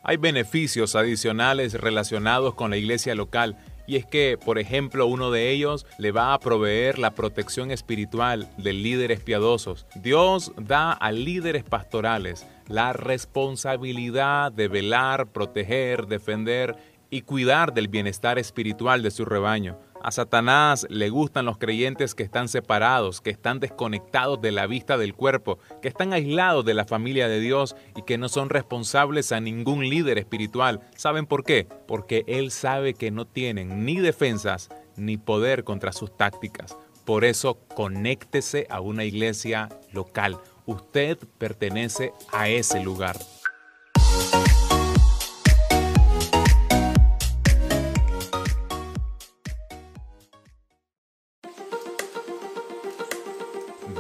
Hay 0.03 0.17
beneficios 0.17 0.97
adicionales 0.97 1.75
relacionados 1.75 2.55
con 2.55 2.71
la 2.71 2.77
iglesia 2.77 3.15
local 3.15 3.59
y 3.87 3.97
es 3.97 4.07
que, 4.07 4.39
por 4.39 4.61
ejemplo, 4.61 5.07
uno 5.07 5.33
de 5.33 5.51
ellos 5.51 5.85
le 5.99 6.13
va 6.13 6.33
a 6.33 6.39
proveer 6.39 6.99
la 6.99 7.11
protección 7.11 7.73
espiritual 7.73 8.49
de 8.57 8.73
líderes 8.73 9.21
piadosos. 9.21 9.85
Dios 9.97 10.53
da 10.57 10.93
a 10.93 11.11
líderes 11.11 11.65
pastorales 11.65 12.47
la 12.69 12.93
responsabilidad 12.93 14.53
de 14.53 14.69
velar, 14.69 15.33
proteger, 15.33 16.07
defender 16.07 16.77
y 17.11 17.23
cuidar 17.23 17.75
del 17.75 17.89
bienestar 17.89 18.39
espiritual 18.39 19.03
de 19.03 19.11
su 19.11 19.25
rebaño. 19.25 19.77
A 20.03 20.13
Satanás 20.13 20.87
le 20.89 21.11
gustan 21.11 21.45
los 21.45 21.59
creyentes 21.59 22.15
que 22.15 22.23
están 22.23 22.49
separados, 22.49 23.21
que 23.21 23.29
están 23.29 23.61
desconectados 23.61 24.41
de 24.41 24.51
la 24.51 24.67
vista 24.67 24.97
del 24.97 25.15
cuerpo, 25.15 25.59
que 25.83 25.89
están 25.89 26.15
aislados 26.15 26.65
de 26.65 26.73
la 26.73 26.87
familia 26.87 27.29
de 27.29 27.39
Dios 27.39 27.77
y 27.95 28.03
que 28.03 28.17
no 28.17 28.31
son 28.31 28.49
responsables 28.49 29.31
a 29.31 29.41
ningún 29.41 29.89
líder 29.89 30.17
espiritual. 30.17 30.81
¿Saben 30.97 31.27
por 31.27 31.45
qué? 31.45 31.69
Porque 31.87 32.25
Él 32.27 32.51
sabe 32.51 32.95
que 32.95 33.11
no 33.11 33.27
tienen 33.27 33.85
ni 33.85 34.01
defensas 34.01 34.71
ni 34.97 35.19
poder 35.19 35.65
contra 35.65 35.93
sus 35.93 36.17
tácticas. 36.17 36.79
Por 37.05 37.25
eso, 37.25 37.59
conéctese 37.75 38.67
a 38.71 38.81
una 38.81 39.05
iglesia 39.05 39.69
local, 39.93 40.39
usted 40.65 41.19
pertenece 41.39 42.13
a 42.33 42.49
ese 42.49 42.83
lugar. 42.83 43.17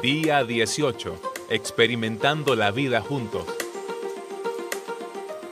Día 0.02 0.44
18. 0.44 1.20
Experimentando 1.50 2.56
la 2.56 2.70
vida 2.70 3.02
juntos. 3.02 3.44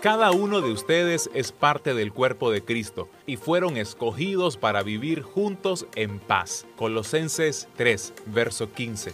Cada 0.01 0.31
uno 0.31 0.63
de 0.63 0.73
ustedes 0.73 1.29
es 1.35 1.53
parte 1.53 1.93
del 1.93 2.15
cuerpo 2.15 2.51
de 2.51 2.65
Cristo 2.65 3.11
y 3.27 3.37
fueron 3.37 3.77
escogidos 3.77 4.57
para 4.57 4.83
vivir 4.83 5.21
juntos 5.21 5.87
en 5.97 6.19
paz. 6.19 6.65
Colosenses 6.77 7.69
3, 7.77 8.15
verso 8.25 8.73
15. 8.73 9.13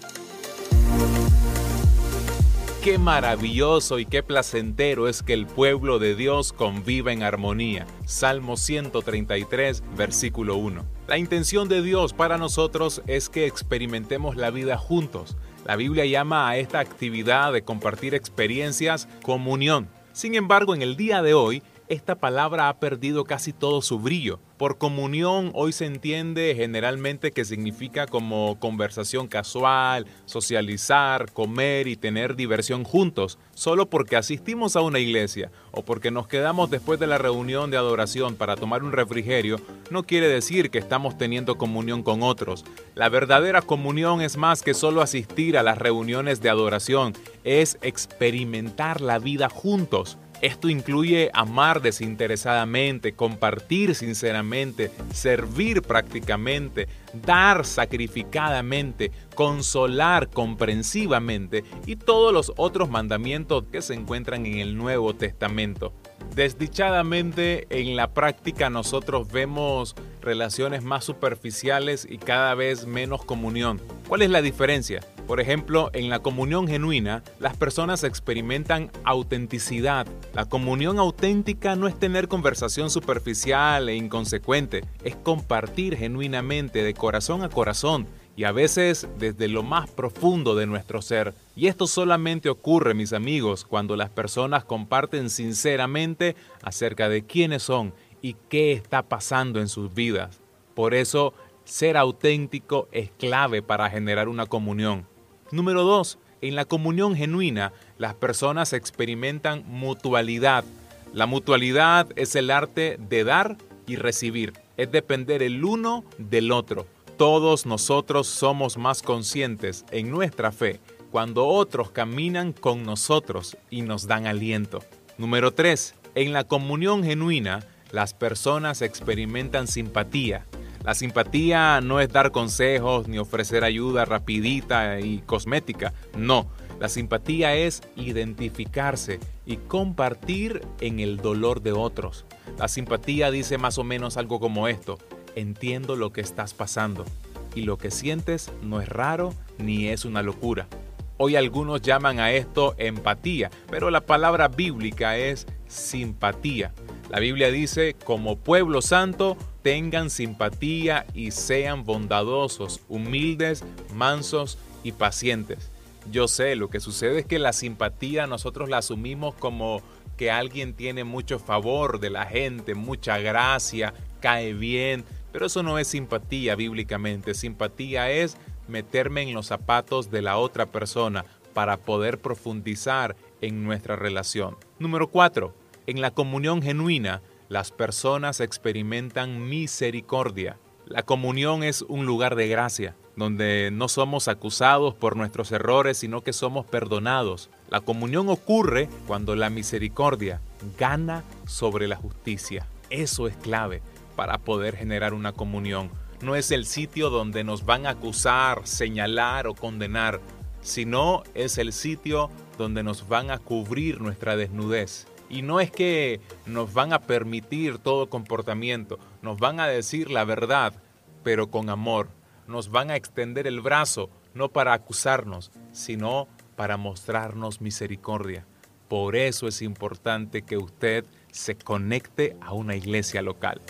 Qué 2.85 2.99
maravilloso 2.99 3.99
y 3.99 4.05
qué 4.05 4.23
placentero 4.23 5.09
es 5.09 5.23
que 5.23 5.33
el 5.33 5.47
pueblo 5.47 5.99
de 5.99 6.15
Dios 6.15 6.53
conviva 6.53 7.15
en 7.15 7.23
armonía. 7.23 7.87
Salmo 8.05 8.59
133, 8.59 9.83
versículo 9.97 10.57
1. 10.57 10.85
La 11.07 11.17
intención 11.17 11.71
de 11.71 11.81
Dios 11.81 12.13
para 12.13 12.37
nosotros 12.37 13.01
es 13.07 13.31
que 13.31 13.47
experimentemos 13.47 14.37
la 14.37 14.51
vida 14.51 14.77
juntos. 14.77 15.35
La 15.65 15.77
Biblia 15.77 16.05
llama 16.05 16.47
a 16.47 16.59
esta 16.59 16.79
actividad 16.79 17.55
de 17.55 17.63
compartir 17.63 18.15
experiencias 18.15 19.09
comunión. 19.23 19.89
Sin 20.13 20.35
embargo, 20.35 20.75
en 20.75 20.83
el 20.83 20.99
día 20.99 21.23
de 21.23 21.33
hoy, 21.33 21.63
esta 21.89 22.15
palabra 22.15 22.69
ha 22.69 22.79
perdido 22.79 23.25
casi 23.25 23.53
todo 23.53 23.83
su 23.83 23.99
brillo. 23.99 24.41
Por 24.57 24.79
comunión 24.79 25.51
hoy 25.53 25.73
se 25.73 25.85
entiende 25.85 26.55
generalmente 26.57 27.33
que 27.33 27.45
significa 27.45 28.07
como 28.07 28.59
conversación 28.61 29.27
casual, 29.27 30.07
socializar, 30.25 31.33
comer 31.33 31.89
y 31.89 31.97
tener 31.97 32.37
diversión 32.37 32.85
juntos, 32.85 33.39
solo 33.55 33.91
porque 33.91 34.17
asistimos 34.17 34.77
a 34.77 34.81
una 34.81 35.01
iglesia 35.01 35.51
o 35.73 35.85
porque 35.85 36.11
nos 36.11 36.29
quedamos 36.29 36.71
después 36.71 36.99
de 37.01 37.07
la 37.07 37.19
reunión 37.19 37.71
de 37.71 37.77
adoración 37.77 38.37
para 38.37 38.57
tomar 38.57 38.83
un 38.85 38.93
refrigerio, 38.93 39.61
no 39.91 40.05
quiere 40.05 40.29
decir 40.29 40.71
que 40.71 40.79
estamos 40.79 41.19
teniendo 41.19 41.59
comunión 41.59 42.03
con 42.03 42.23
otros. 42.23 42.65
La 42.95 43.09
verdadera 43.09 43.61
comunión 43.61 44.21
es 44.23 44.37
más 44.37 44.63
que 44.63 44.73
solo 44.73 45.03
asistir 45.03 45.59
a 45.59 45.63
las 45.63 45.79
reuniones 45.79 46.41
de 46.41 46.49
adoración, 46.49 47.13
es 47.43 47.77
experimentar 47.83 49.01
la 49.01 49.19
vida 49.19 49.49
juntos. 49.49 50.17
Esto 50.45 50.69
incluye 50.69 51.31
amar 51.33 51.81
desinteresadamente, 51.81 53.15
compartir 53.15 53.95
sinceramente, 53.95 54.91
servir 55.11 55.81
prácticamente, 55.81 56.87
dar 57.15 57.65
sacrificadamente, 57.65 59.11
consolar 59.35 60.29
comprensivamente 60.29 61.65
y 61.87 61.97
todos 61.97 62.31
los 62.31 62.53
otros 62.59 62.91
mandamientos 62.91 63.65
que 63.73 63.81
se 63.81 63.95
encuentran 63.95 64.45
en 64.45 64.59
el 64.59 64.77
Nuevo 64.77 65.15
Testamento. 65.15 65.95
Desdichadamente, 66.35 67.67
en 67.71 67.97
la 67.97 68.13
práctica 68.13 68.69
nosotros 68.69 69.29
vemos 69.33 69.95
relaciones 70.21 70.83
más 70.83 71.05
superficiales 71.07 72.07
y 72.07 72.19
cada 72.19 72.55
vez 72.55 72.87
menos 72.87 73.25
comunión. 73.25 73.81
¿Cuál 74.09 74.21
es 74.21 74.29
la 74.29 74.43
diferencia? 74.43 75.01
Por 75.27 75.41
ejemplo, 75.41 75.89
en 75.95 76.11
la 76.11 76.19
comunión 76.19 76.69
genuina, 76.69 77.23
las 77.41 77.57
personas 77.57 78.05
experimentan 78.05 78.91
autenticidad. 79.05 80.07
La 80.35 80.45
comunión 80.45 80.99
auténtica 80.99 81.77
no 81.77 81.89
es 81.89 81.99
tener 81.99 82.29
conversación 82.29 82.91
superficial 82.91 83.89
e 83.89 83.97
inconsecuente, 83.97 84.85
es 85.03 85.17
compartir 85.17 85.97
genuinamente 85.97 86.83
de 86.83 86.93
corazón 86.93 87.43
a 87.43 87.49
corazón 87.49 88.07
y 88.37 88.45
a 88.45 88.53
veces 88.53 89.09
desde 89.19 89.49
lo 89.49 89.63
más 89.63 89.89
profundo 89.89 90.55
de 90.55 90.67
nuestro 90.67 91.01
ser. 91.01 91.33
Y 91.57 91.69
esto 91.69 91.87
solamente 91.87 92.51
ocurre, 92.51 92.93
mis 92.93 93.15
amigos, 93.15 93.65
cuando 93.65 93.97
las 93.97 94.11
personas 94.11 94.65
comparten 94.65 95.31
sinceramente 95.31 96.37
acerca 96.63 97.09
de 97.09 97.25
quiénes 97.25 97.63
son 97.63 97.95
y 98.21 98.37
qué 98.51 98.73
está 98.73 99.03
pasando 99.03 99.59
en 99.59 99.69
sus 99.69 99.95
vidas. 99.95 100.41
Por 100.75 100.93
eso, 100.93 101.33
ser 101.65 101.97
auténtico 101.97 102.89
es 102.93 103.11
clave 103.13 103.63
para 103.63 103.89
generar 103.89 104.29
una 104.29 104.45
comunión. 104.45 105.14
Número 105.55 105.85
dos, 105.85 106.19
en 106.41 106.57
la 106.57 106.65
comunión 106.65 107.15
genuina, 107.15 107.73
las 107.97 108.15
personas 108.15 108.73
experimentan 108.73 109.63
mutualidad. 109.69 110.65
La 111.13 111.27
mutualidad 111.27 112.09
es 112.17 112.35
el 112.35 112.51
arte 112.51 112.99
de 112.99 113.23
dar 113.23 113.57
y 113.87 113.95
recibir, 113.95 114.53
es 114.77 114.91
depender 114.91 115.45
el 115.45 115.65
uno 115.65 116.05
del 116.19 116.51
otro. 116.51 116.89
Todos 117.17 117.67
nosotros 117.67 118.27
somos 118.27 118.79
más 118.79 119.01
conscientes 119.01 119.85
en 119.93 120.11
nuestra 120.11 120.51
fe 120.51 120.81
cuando 121.13 121.47
otros 121.47 121.93
caminan 121.93 122.53
con 122.53 122.83
nosotros 122.83 123.57
y 123.71 123.83
nos 123.83 124.09
dan 124.09 124.27
aliento. 124.27 124.83
Número 125.19 125.55
3. 125.55 125.95
En 126.17 126.33
la 126.33 126.43
comunión 126.43 127.05
genuina, 127.05 127.65
las 127.93 128.13
personas 128.13 128.83
experimentan 128.83 129.69
simpatía. 129.69 130.47
La 130.85 130.95
simpatía 130.95 131.81
no 131.81 131.99
es 131.99 132.11
dar 132.11 132.31
consejos 132.31 133.09
ni 133.09 133.19
ofrecer 133.19 133.65
ayuda 133.65 134.05
rapidita 134.05 135.01
y 135.01 135.21
cosmética. 135.21 135.95
No, 136.15 136.47
la 136.79 136.91
simpatía 136.91 137.55
es 137.55 137.83
identificarse 137.97 139.19
y 139.47 139.57
compartir 139.57 140.61
en 140.83 141.01
el 141.01 141.17
dolor 141.17 141.63
de 141.63 141.73
otros. 141.73 142.27
La 142.59 142.69
simpatía 142.69 143.31
dice 143.31 143.57
más 143.57 143.79
o 143.79 143.85
menos 143.85 144.19
algo 144.19 144.41
como 144.41 144.69
esto. 144.69 144.99
Entiendo 145.35 145.97
lo 145.97 146.13
que 146.13 146.21
estás 146.21 146.53
pasando 146.53 147.07
y 147.55 147.63
lo 147.63 147.79
que 147.79 147.91
sientes 147.91 148.53
no 148.63 148.83
es 148.83 148.89
raro 148.89 149.33
ni 149.57 149.89
es 149.89 150.05
una 150.05 150.23
locura. 150.23 150.69
Hoy 151.17 151.37
algunos 151.37 151.81
llaman 151.81 152.21
a 152.21 152.33
esto 152.33 152.75
empatía, 152.77 153.51
pero 153.71 153.91
la 153.91 154.03
palabra 154.03 154.49
bíblica 154.49 155.17
es 155.17 155.47
simpatía. 155.67 156.75
La 157.09 157.21
Biblia 157.21 157.51
dice, 157.51 157.97
como 158.05 158.37
pueblo 158.37 158.83
santo, 158.83 159.39
tengan 159.65 160.11
simpatía 160.11 161.07
y 161.15 161.31
sean 161.31 161.85
bondadosos, 161.85 162.83
humildes, 162.87 163.65
mansos 163.95 164.59
y 164.83 164.93
pacientes. 164.93 165.71
Yo 166.13 166.29
sé, 166.29 166.55
lo 166.55 166.69
que 166.69 166.81
sucede 166.81 167.21
es 167.21 167.25
que 167.25 167.39
la 167.39 167.55
simpatía 167.55 168.27
nosotros 168.27 168.69
la 168.69 168.79
asumimos 168.79 169.35
como 169.35 169.81
que 170.19 170.31
alguien 170.31 170.75
tiene 170.75 171.03
mucho 171.05 171.39
favor 171.39 171.99
de 171.99 172.11
la 172.11 172.27
gente, 172.27 172.75
mucha 172.75 173.17
gracia, 173.17 173.95
cae 174.21 174.53
bien, 174.53 175.03
pero 175.33 175.47
eso 175.47 175.63
no 175.63 175.79
es 175.79 175.89
simpatía 175.89 176.57
bíblicamente. 176.57 177.33
Simpatía 177.33 178.11
es 178.11 178.37
meterme 178.69 179.23
en 179.23 179.33
los 179.33 179.47
zapatos 179.47 180.11
de 180.11 180.21
la 180.21 180.37
otra 180.37 180.67
persona 180.67 181.25
para 181.55 181.79
poder 181.79 182.19
profundizar 182.19 183.17
en 183.41 183.65
nuestra 183.65 183.97
relación. 183.97 184.59
Número 184.79 185.09
4. 185.09 185.55
En 185.87 186.03
la 186.03 186.11
comunión 186.11 186.61
genuina, 186.61 187.23
las 187.49 187.71
personas 187.71 188.41
experimentan 188.41 189.49
misericordia. 189.49 190.59
La 190.87 191.03
comunión 191.03 191.63
es 191.63 191.83
un 191.83 192.07
lugar 192.07 192.37
de 192.37 192.49
gracia, 192.49 192.97
donde 193.17 193.71
no 193.73 193.89
somos 193.89 194.29
acusados 194.29 194.95
por 194.95 195.17
nuestros 195.17 195.53
errores, 195.53 195.99
sino 195.99 196.23
que 196.23 196.33
somos 196.33 196.67
perdonados. 196.67 197.51
La 197.71 197.81
comunión 197.81 198.29
ocurre 198.29 198.89
cuando 199.07 199.37
la 199.37 199.51
misericordia 199.51 200.41
gana 200.79 201.25
sobre 201.47 201.89
la 201.89 201.97
justicia. 201.97 202.67
Eso 202.91 203.27
es 203.29 203.37
clave 203.37 203.83
para 204.17 204.39
poder 204.39 204.77
generar 204.77 205.15
una 205.15 205.33
comunión. 205.33 205.91
No 206.23 206.37
es 206.37 206.51
el 206.51 206.67
sitio 206.67 207.11
donde 207.11 207.45
nos 207.45 207.65
van 207.65 207.87
a 207.87 207.91
acusar, 207.91 208.67
señalar 208.67 209.47
o 209.47 209.55
condenar, 209.55 210.21
sino 210.63 211.23
es 211.35 211.59
el 211.59 211.73
sitio 211.73 212.31
donde 212.57 212.83
nos 212.83 213.09
van 213.09 213.31
a 213.31 213.39
cubrir 213.39 214.01
nuestra 214.01 214.37
desnudez. 214.37 215.07
Y 215.29 215.43
no 215.43 215.61
es 215.61 215.71
que 215.71 216.21
nos 216.47 216.73
van 216.73 216.93
a 216.93 217.01
permitir 217.01 217.79
todo 217.79 218.09
comportamiento, 218.09 218.99
nos 219.23 219.39
van 219.39 219.61
a 219.61 219.67
decir 219.67 220.11
la 220.11 220.25
verdad, 220.25 220.75
pero 221.23 221.51
con 221.51 221.71
amor. 221.71 222.09
Nos 222.47 222.71
van 222.71 222.91
a 222.91 222.97
extender 222.97 223.47
el 223.47 223.61
brazo, 223.61 224.11
no 224.35 224.51
para 224.51 224.75
acusarnos, 224.75 225.51
sino 225.73 226.29
para 226.57 226.77
mostrarnos 226.77 227.61
misericordia. 227.61 228.47
Por 228.89 229.17
eso 229.17 229.49
es 229.49 229.63
importante 229.63 230.43
que 230.43 230.59
usted 230.59 231.05
se 231.33 231.57
conecte 231.57 232.37
a 232.41 232.53
una 232.53 232.77
iglesia 232.77 233.23
local. 233.23 233.61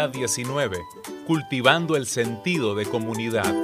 Día 0.00 0.08
19. 0.08 0.78
Cultivando 1.26 1.94
el 1.94 2.06
sentido 2.06 2.74
de 2.74 2.86
comunidad. 2.86 3.54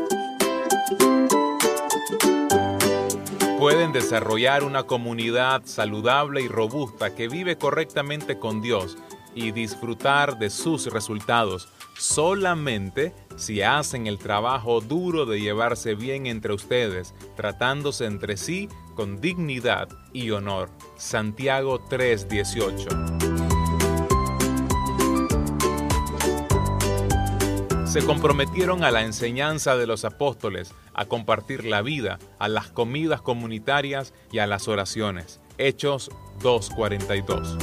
Pueden 3.58 3.92
desarrollar 3.92 4.62
una 4.62 4.82
comunidad 4.82 5.62
saludable 5.64 6.42
y 6.42 6.48
robusta 6.48 7.14
que 7.14 7.28
vive 7.28 7.56
correctamente 7.56 8.38
con 8.38 8.60
Dios 8.60 8.98
y 9.34 9.52
disfrutar 9.52 10.38
de 10.38 10.50
sus 10.50 10.92
resultados 10.92 11.68
solamente 11.96 13.14
si 13.36 13.62
hacen 13.62 14.06
el 14.06 14.18
trabajo 14.18 14.82
duro 14.82 15.24
de 15.24 15.40
llevarse 15.40 15.94
bien 15.94 16.26
entre 16.26 16.52
ustedes, 16.52 17.14
tratándose 17.34 18.04
entre 18.04 18.36
sí 18.36 18.68
con 18.94 19.22
dignidad 19.22 19.88
y 20.12 20.32
honor. 20.32 20.68
Santiago 20.98 21.80
3:18. 21.80 23.15
Se 27.96 28.04
comprometieron 28.04 28.84
a 28.84 28.90
la 28.90 29.04
enseñanza 29.04 29.74
de 29.74 29.86
los 29.86 30.04
apóstoles, 30.04 30.74
a 30.92 31.06
compartir 31.06 31.64
la 31.64 31.80
vida, 31.80 32.18
a 32.38 32.46
las 32.46 32.68
comidas 32.68 33.22
comunitarias 33.22 34.12
y 34.30 34.38
a 34.38 34.46
las 34.46 34.68
oraciones. 34.68 35.40
Hechos 35.56 36.10
2:42. 36.42 37.56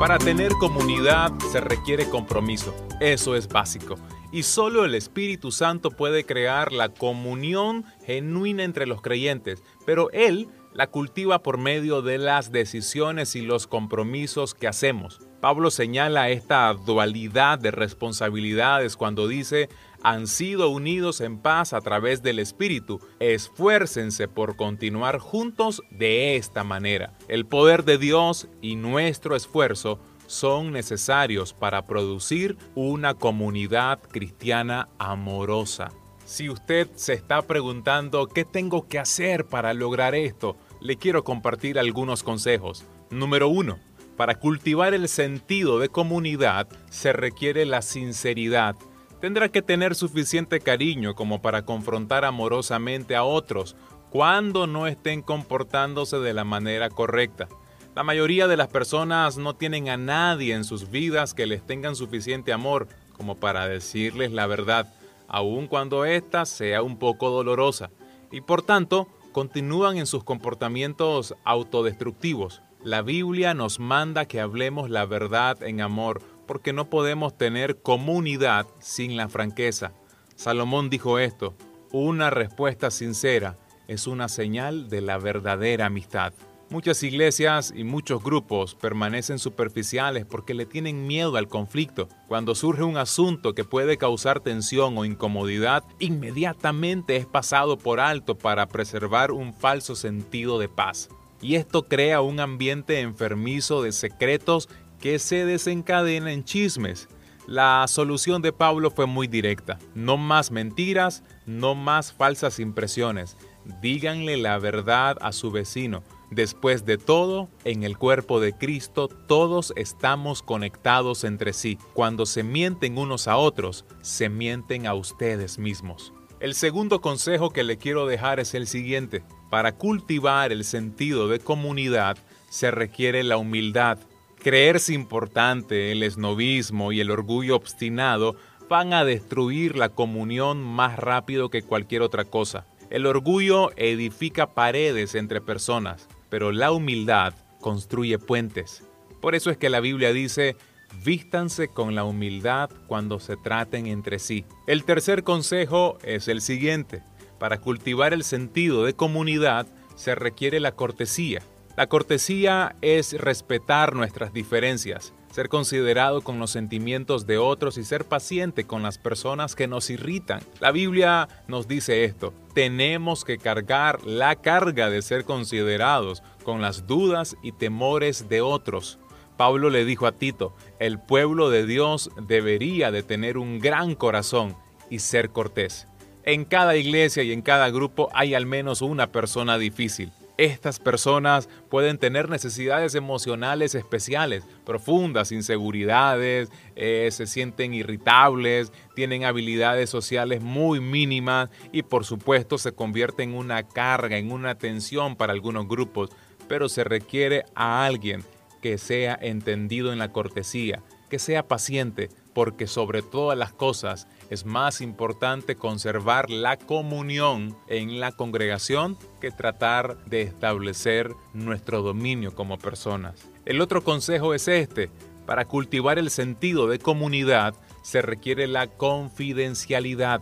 Para 0.00 0.16
tener 0.16 0.52
comunidad 0.52 1.32
se 1.52 1.60
requiere 1.60 2.08
compromiso, 2.08 2.74
eso 2.98 3.36
es 3.36 3.48
básico. 3.48 3.96
Y 4.32 4.42
solo 4.42 4.86
el 4.86 4.94
Espíritu 4.94 5.52
Santo 5.52 5.90
puede 5.90 6.24
crear 6.24 6.72
la 6.72 6.88
comunión 6.88 7.84
genuina 8.06 8.64
entre 8.64 8.86
los 8.86 9.02
creyentes, 9.02 9.62
pero 9.84 10.10
Él 10.12 10.48
la 10.76 10.88
cultiva 10.88 11.42
por 11.42 11.56
medio 11.56 12.02
de 12.02 12.18
las 12.18 12.52
decisiones 12.52 13.34
y 13.34 13.40
los 13.40 13.66
compromisos 13.66 14.54
que 14.54 14.68
hacemos. 14.68 15.20
Pablo 15.40 15.70
señala 15.70 16.28
esta 16.28 16.72
dualidad 16.74 17.58
de 17.58 17.70
responsabilidades 17.70 18.96
cuando 18.96 19.26
dice, 19.26 19.70
han 20.02 20.26
sido 20.26 20.68
unidos 20.68 21.22
en 21.22 21.38
paz 21.38 21.72
a 21.72 21.80
través 21.80 22.22
del 22.22 22.38
Espíritu. 22.38 23.00
Esfuércense 23.20 24.28
por 24.28 24.56
continuar 24.56 25.18
juntos 25.18 25.82
de 25.90 26.36
esta 26.36 26.62
manera. 26.62 27.14
El 27.28 27.46
poder 27.46 27.84
de 27.84 27.96
Dios 27.96 28.48
y 28.60 28.76
nuestro 28.76 29.34
esfuerzo 29.34 29.98
son 30.26 30.72
necesarios 30.72 31.54
para 31.54 31.86
producir 31.86 32.58
una 32.74 33.14
comunidad 33.14 34.00
cristiana 34.00 34.88
amorosa. 34.98 35.90
Si 36.26 36.50
usted 36.50 36.88
se 36.96 37.12
está 37.12 37.42
preguntando 37.42 38.26
qué 38.26 38.44
tengo 38.44 38.88
que 38.88 38.98
hacer 38.98 39.46
para 39.46 39.72
lograr 39.74 40.16
esto, 40.16 40.56
le 40.86 40.96
quiero 40.96 41.24
compartir 41.24 41.78
algunos 41.78 42.22
consejos. 42.22 42.84
Número 43.10 43.48
uno, 43.48 43.78
para 44.16 44.36
cultivar 44.36 44.94
el 44.94 45.08
sentido 45.08 45.80
de 45.80 45.88
comunidad 45.88 46.68
se 46.90 47.12
requiere 47.12 47.66
la 47.66 47.82
sinceridad. 47.82 48.76
Tendrá 49.20 49.48
que 49.48 49.62
tener 49.62 49.96
suficiente 49.96 50.60
cariño 50.60 51.14
como 51.14 51.42
para 51.42 51.64
confrontar 51.64 52.24
amorosamente 52.24 53.16
a 53.16 53.24
otros 53.24 53.74
cuando 54.10 54.68
no 54.68 54.86
estén 54.86 55.22
comportándose 55.22 56.18
de 56.18 56.32
la 56.32 56.44
manera 56.44 56.88
correcta. 56.88 57.48
La 57.96 58.04
mayoría 58.04 58.46
de 58.46 58.56
las 58.56 58.68
personas 58.68 59.38
no 59.38 59.56
tienen 59.56 59.88
a 59.88 59.96
nadie 59.96 60.54
en 60.54 60.64
sus 60.64 60.90
vidas 60.90 61.34
que 61.34 61.46
les 61.46 61.66
tengan 61.66 61.96
suficiente 61.96 62.52
amor 62.52 62.86
como 63.16 63.36
para 63.36 63.66
decirles 63.66 64.30
la 64.30 64.46
verdad, 64.46 64.94
aun 65.26 65.66
cuando 65.66 66.04
ésta 66.04 66.46
sea 66.46 66.82
un 66.82 66.98
poco 66.98 67.30
dolorosa, 67.30 67.90
y 68.30 68.42
por 68.42 68.62
tanto 68.62 69.08
continúan 69.36 69.98
en 69.98 70.06
sus 70.06 70.24
comportamientos 70.24 71.34
autodestructivos. 71.44 72.62
La 72.82 73.02
Biblia 73.02 73.52
nos 73.52 73.78
manda 73.78 74.24
que 74.24 74.40
hablemos 74.40 74.88
la 74.88 75.04
verdad 75.04 75.62
en 75.62 75.82
amor, 75.82 76.22
porque 76.46 76.72
no 76.72 76.88
podemos 76.88 77.36
tener 77.36 77.82
comunidad 77.82 78.66
sin 78.78 79.14
la 79.14 79.28
franqueza. 79.28 79.92
Salomón 80.36 80.88
dijo 80.88 81.18
esto, 81.18 81.54
una 81.92 82.30
respuesta 82.30 82.90
sincera 82.90 83.58
es 83.88 84.06
una 84.06 84.30
señal 84.30 84.88
de 84.88 85.02
la 85.02 85.18
verdadera 85.18 85.84
amistad. 85.84 86.32
Muchas 86.68 87.04
iglesias 87.04 87.72
y 87.76 87.84
muchos 87.84 88.24
grupos 88.24 88.74
permanecen 88.74 89.38
superficiales 89.38 90.26
porque 90.26 90.52
le 90.52 90.66
tienen 90.66 91.06
miedo 91.06 91.36
al 91.36 91.46
conflicto. 91.46 92.08
Cuando 92.26 92.56
surge 92.56 92.82
un 92.82 92.96
asunto 92.96 93.54
que 93.54 93.62
puede 93.62 93.98
causar 93.98 94.40
tensión 94.40 94.98
o 94.98 95.04
incomodidad, 95.04 95.84
inmediatamente 96.00 97.14
es 97.14 97.24
pasado 97.24 97.78
por 97.78 98.00
alto 98.00 98.36
para 98.36 98.66
preservar 98.66 99.30
un 99.30 99.54
falso 99.54 99.94
sentido 99.94 100.58
de 100.58 100.68
paz. 100.68 101.08
Y 101.40 101.54
esto 101.54 101.84
crea 101.84 102.20
un 102.20 102.40
ambiente 102.40 102.98
enfermizo 102.98 103.80
de 103.80 103.92
secretos 103.92 104.68
que 105.00 105.20
se 105.20 105.44
desencadena 105.44 106.32
en 106.32 106.42
chismes. 106.42 107.08
La 107.46 107.84
solución 107.86 108.42
de 108.42 108.52
Pablo 108.52 108.90
fue 108.90 109.06
muy 109.06 109.28
directa. 109.28 109.78
No 109.94 110.16
más 110.16 110.50
mentiras, 110.50 111.22
no 111.46 111.76
más 111.76 112.12
falsas 112.12 112.58
impresiones. 112.58 113.36
Díganle 113.80 114.36
la 114.36 114.58
verdad 114.58 115.16
a 115.20 115.30
su 115.30 115.52
vecino 115.52 116.02
Después 116.36 116.84
de 116.84 116.98
todo, 116.98 117.48
en 117.64 117.82
el 117.82 117.96
cuerpo 117.96 118.40
de 118.40 118.52
Cristo 118.52 119.08
todos 119.08 119.72
estamos 119.74 120.42
conectados 120.42 121.24
entre 121.24 121.54
sí. 121.54 121.78
Cuando 121.94 122.26
se 122.26 122.42
mienten 122.42 122.98
unos 122.98 123.26
a 123.26 123.38
otros, 123.38 123.86
se 124.02 124.28
mienten 124.28 124.86
a 124.86 124.92
ustedes 124.92 125.58
mismos. 125.58 126.12
El 126.38 126.54
segundo 126.54 127.00
consejo 127.00 127.54
que 127.54 127.64
le 127.64 127.78
quiero 127.78 128.04
dejar 128.04 128.38
es 128.38 128.52
el 128.52 128.66
siguiente. 128.66 129.24
Para 129.48 129.76
cultivar 129.76 130.52
el 130.52 130.64
sentido 130.64 131.26
de 131.26 131.38
comunidad 131.38 132.18
se 132.50 132.70
requiere 132.70 133.22
la 133.22 133.38
humildad. 133.38 133.96
Creerse 134.38 134.92
importante, 134.92 135.90
el 135.90 136.02
esnovismo 136.02 136.92
y 136.92 137.00
el 137.00 137.10
orgullo 137.10 137.56
obstinado 137.56 138.36
van 138.68 138.92
a 138.92 139.06
destruir 139.06 139.74
la 139.74 139.88
comunión 139.88 140.62
más 140.62 140.98
rápido 140.98 141.48
que 141.48 141.62
cualquier 141.62 142.02
otra 142.02 142.26
cosa. 142.26 142.66
El 142.90 143.06
orgullo 143.06 143.70
edifica 143.76 144.48
paredes 144.48 145.14
entre 145.14 145.40
personas 145.40 146.06
pero 146.28 146.52
la 146.52 146.72
humildad 146.72 147.34
construye 147.60 148.18
puentes. 148.18 148.82
Por 149.20 149.34
eso 149.34 149.50
es 149.50 149.56
que 149.56 149.70
la 149.70 149.80
Biblia 149.80 150.12
dice, 150.12 150.56
vístanse 151.04 151.68
con 151.68 151.94
la 151.94 152.04
humildad 152.04 152.70
cuando 152.86 153.18
se 153.20 153.36
traten 153.36 153.86
entre 153.86 154.18
sí. 154.18 154.44
El 154.66 154.84
tercer 154.84 155.24
consejo 155.24 155.98
es 156.02 156.28
el 156.28 156.40
siguiente. 156.40 157.02
Para 157.38 157.58
cultivar 157.60 158.12
el 158.12 158.24
sentido 158.24 158.84
de 158.84 158.94
comunidad 158.94 159.66
se 159.94 160.14
requiere 160.14 160.60
la 160.60 160.72
cortesía. 160.72 161.42
La 161.76 161.88
cortesía 161.88 162.76
es 162.80 163.12
respetar 163.20 163.94
nuestras 163.94 164.32
diferencias, 164.32 165.12
ser 165.36 165.50
considerado 165.50 166.22
con 166.22 166.38
los 166.38 166.50
sentimientos 166.50 167.26
de 167.26 167.36
otros 167.36 167.76
y 167.76 167.84
ser 167.84 168.06
paciente 168.06 168.64
con 168.64 168.82
las 168.82 168.96
personas 168.96 169.54
que 169.54 169.68
nos 169.68 169.90
irritan. 169.90 170.40
La 170.60 170.72
Biblia 170.72 171.28
nos 171.46 171.68
dice 171.68 172.04
esto, 172.04 172.32
tenemos 172.54 173.22
que 173.22 173.36
cargar 173.36 174.02
la 174.06 174.36
carga 174.36 174.88
de 174.88 175.02
ser 175.02 175.26
considerados 175.26 176.22
con 176.42 176.62
las 176.62 176.86
dudas 176.86 177.36
y 177.42 177.52
temores 177.52 178.30
de 178.30 178.40
otros. 178.40 178.98
Pablo 179.36 179.68
le 179.68 179.84
dijo 179.84 180.06
a 180.06 180.12
Tito, 180.12 180.56
el 180.78 180.98
pueblo 180.98 181.50
de 181.50 181.66
Dios 181.66 182.08
debería 182.26 182.90
de 182.90 183.02
tener 183.02 183.36
un 183.36 183.58
gran 183.58 183.94
corazón 183.94 184.56
y 184.88 185.00
ser 185.00 185.28
cortés. 185.28 185.86
En 186.22 186.46
cada 186.46 186.76
iglesia 186.76 187.22
y 187.24 187.32
en 187.32 187.42
cada 187.42 187.68
grupo 187.68 188.08
hay 188.14 188.32
al 188.32 188.46
menos 188.46 188.80
una 188.80 189.12
persona 189.12 189.58
difícil. 189.58 190.12
Estas 190.38 190.78
personas 190.78 191.48
pueden 191.70 191.96
tener 191.96 192.28
necesidades 192.28 192.94
emocionales 192.94 193.74
especiales, 193.74 194.44
profundas, 194.66 195.32
inseguridades, 195.32 196.50
eh, 196.74 197.08
se 197.10 197.26
sienten 197.26 197.72
irritables, 197.72 198.70
tienen 198.94 199.24
habilidades 199.24 199.88
sociales 199.88 200.42
muy 200.42 200.80
mínimas 200.80 201.48
y 201.72 201.82
por 201.82 202.04
supuesto 202.04 202.58
se 202.58 202.72
convierten 202.72 203.30
en 203.30 203.36
una 203.36 203.62
carga, 203.62 204.18
en 204.18 204.30
una 204.30 204.56
tensión 204.56 205.16
para 205.16 205.32
algunos 205.32 205.66
grupos, 205.68 206.10
pero 206.48 206.68
se 206.68 206.84
requiere 206.84 207.44
a 207.54 207.86
alguien 207.86 208.22
que 208.60 208.76
sea 208.76 209.18
entendido 209.20 209.90
en 209.90 209.98
la 209.98 210.12
cortesía, 210.12 210.82
que 211.08 211.18
sea 211.18 211.48
paciente, 211.48 212.10
porque 212.36 212.66
sobre 212.66 213.00
todas 213.00 213.38
las 213.38 213.54
cosas 213.54 214.08
es 214.28 214.44
más 214.44 214.82
importante 214.82 215.56
conservar 215.56 216.28
la 216.28 216.58
comunión 216.58 217.56
en 217.66 217.98
la 217.98 218.12
congregación 218.12 218.98
que 219.22 219.30
tratar 219.30 220.04
de 220.04 220.20
establecer 220.20 221.14
nuestro 221.32 221.80
dominio 221.80 222.34
como 222.34 222.58
personas. 222.58 223.26
El 223.46 223.62
otro 223.62 223.82
consejo 223.82 224.34
es 224.34 224.48
este. 224.48 224.90
Para 225.24 225.46
cultivar 225.46 225.98
el 225.98 226.10
sentido 226.10 226.68
de 226.68 226.78
comunidad 226.78 227.54
se 227.80 228.02
requiere 228.02 228.46
la 228.46 228.66
confidencialidad. 228.66 230.20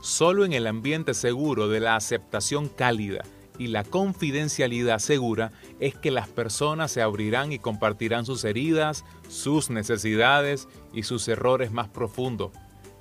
Solo 0.00 0.46
en 0.46 0.54
el 0.54 0.66
ambiente 0.66 1.12
seguro 1.12 1.68
de 1.68 1.80
la 1.80 1.94
aceptación 1.94 2.70
cálida 2.70 3.22
y 3.60 3.66
la 3.66 3.84
confidencialidad 3.84 5.00
segura 5.00 5.52
es 5.80 5.94
que 5.94 6.10
las 6.10 6.28
personas 6.28 6.90
se 6.92 7.02
abrirán 7.02 7.52
y 7.52 7.58
compartirán 7.58 8.24
sus 8.24 8.42
heridas, 8.44 9.04
sus 9.28 9.68
necesidades 9.68 10.66
y 10.94 11.02
sus 11.02 11.28
errores 11.28 11.70
más 11.70 11.86
profundos. 11.90 12.52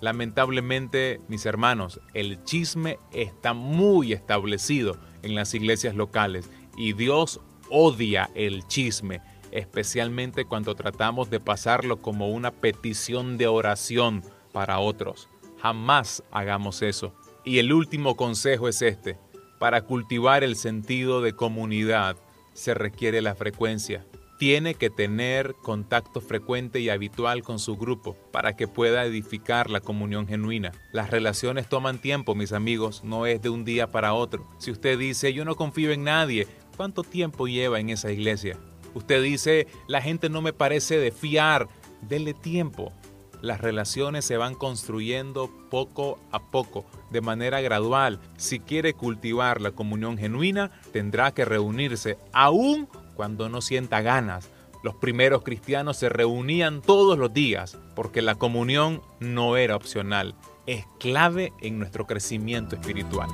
Lamentablemente, 0.02 1.22
mis 1.30 1.45
hermanos, 1.45 2.02
el 2.14 2.44
chisme 2.44 2.99
está 3.14 3.53
muy 3.53 4.11
establecido 4.11 4.98
en 5.23 5.34
las 5.34 5.53
iglesias 5.53 5.95
locales 5.95 6.49
y 6.76 6.91
Dios 6.91 7.40
odia 7.69 8.30
el 8.36 8.68
chisme, 8.68 9.22
especialmente 9.52 10.44
cuando 10.44 10.76
tratamos 10.76 11.30
de 11.30 11.40
pasarlo 11.40 12.02
como 12.02 12.27
una 12.27 12.52
petición 12.52 13.38
de 13.38 13.48
oración 13.48 14.26
para 14.52 14.80
otros. 14.80 15.30
Jamás 15.61 16.22
hagamos 16.31 16.81
eso. 16.81 17.14
Y 17.45 17.60
el 17.60 17.72
último 17.72 18.18
consejo 18.18 18.68
es 18.68 18.81
este. 18.81 19.18
Para 19.60 19.81
cultivar 19.81 20.44
el 20.44 20.56
sentido 20.56 21.22
de 21.22 21.34
comunidad 21.34 22.15
se 22.53 22.73
requiere 22.73 23.22
la 23.22 23.36
frecuencia. 23.36 24.06
tiene 24.40 24.73
que 24.73 24.90
tener 24.90 25.53
contacto 25.61 26.22
frecuente 26.22 26.80
y 26.80 26.90
habitual 26.90 27.44
con 27.44 27.60
su 27.60 27.76
grupo 27.76 28.15
para 28.31 28.56
que 28.56 28.69
pueda 28.69 29.03
edificar 29.03 29.69
la 29.69 29.81
comunión 29.81 30.27
genuina. 30.27 30.72
Las 30.94 31.11
relaciones 31.11 31.68
toman 31.68 31.99
tiempo, 31.99 32.36
mis 32.36 32.53
amigos, 32.53 33.03
no 33.03 33.26
es 33.26 33.41
de 33.41 33.49
un 33.49 33.65
día 33.65 33.91
para 33.91 34.14
otro. 34.14 34.48
Si 34.57 34.72
usted 34.72 34.98
dice, 34.98 35.34
yo 35.34 35.44
no 35.44 35.56
confío 35.56 35.91
en 35.91 36.06
nadie, 36.06 36.48
¿cuánto 36.77 37.03
tiempo 37.03 37.48
lleva 37.49 37.81
en 37.81 37.90
esa 37.90 38.14
iglesia? 38.14 38.57
Usted 38.94 39.22
dice, 39.22 39.68
la 39.90 40.02
gente 40.02 40.30
no 40.30 40.41
me 40.41 40.53
parece 40.53 40.98
de 40.98 41.11
fiar, 41.11 41.68
dele 42.02 42.34
tiempo. 42.34 42.94
Las 43.41 43.60
relaciones 43.60 44.23
se 44.23 44.38
van 44.38 44.56
construyendo 44.56 45.52
poco 45.69 46.18
a 46.31 46.49
poco, 46.49 46.86
de 47.11 47.22
manera 47.22 47.61
gradual. 47.61 48.19
Si 48.38 48.60
quiere 48.60 48.94
cultivar 48.94 49.61
la 49.61 49.72
comunión 49.72 50.18
genuina, 50.18 50.72
tendrá 50.91 51.31
que 51.31 51.45
reunirse 51.45 52.18
aún 52.34 52.88
cuando 53.15 53.49
no 53.49 53.61
sienta 53.61 54.02
ganas. 54.02 54.49
Los 54.81 54.95
primeros 54.95 55.44
cristianos 55.44 55.98
se 55.98 56.07
reunían 56.07 56.81
todos 56.81 57.18
los 57.18 57.34
días 57.34 57.77
porque 57.95 58.22
la 58.22 58.36
comunión 58.36 59.02
no 59.19 59.57
era 59.57 59.76
opcional, 59.76 60.36
es 60.65 60.86
clave 60.99 61.52
en 61.61 61.80
nuestro 61.80 62.07
crecimiento 62.07 62.76
espiritual. 62.76 63.30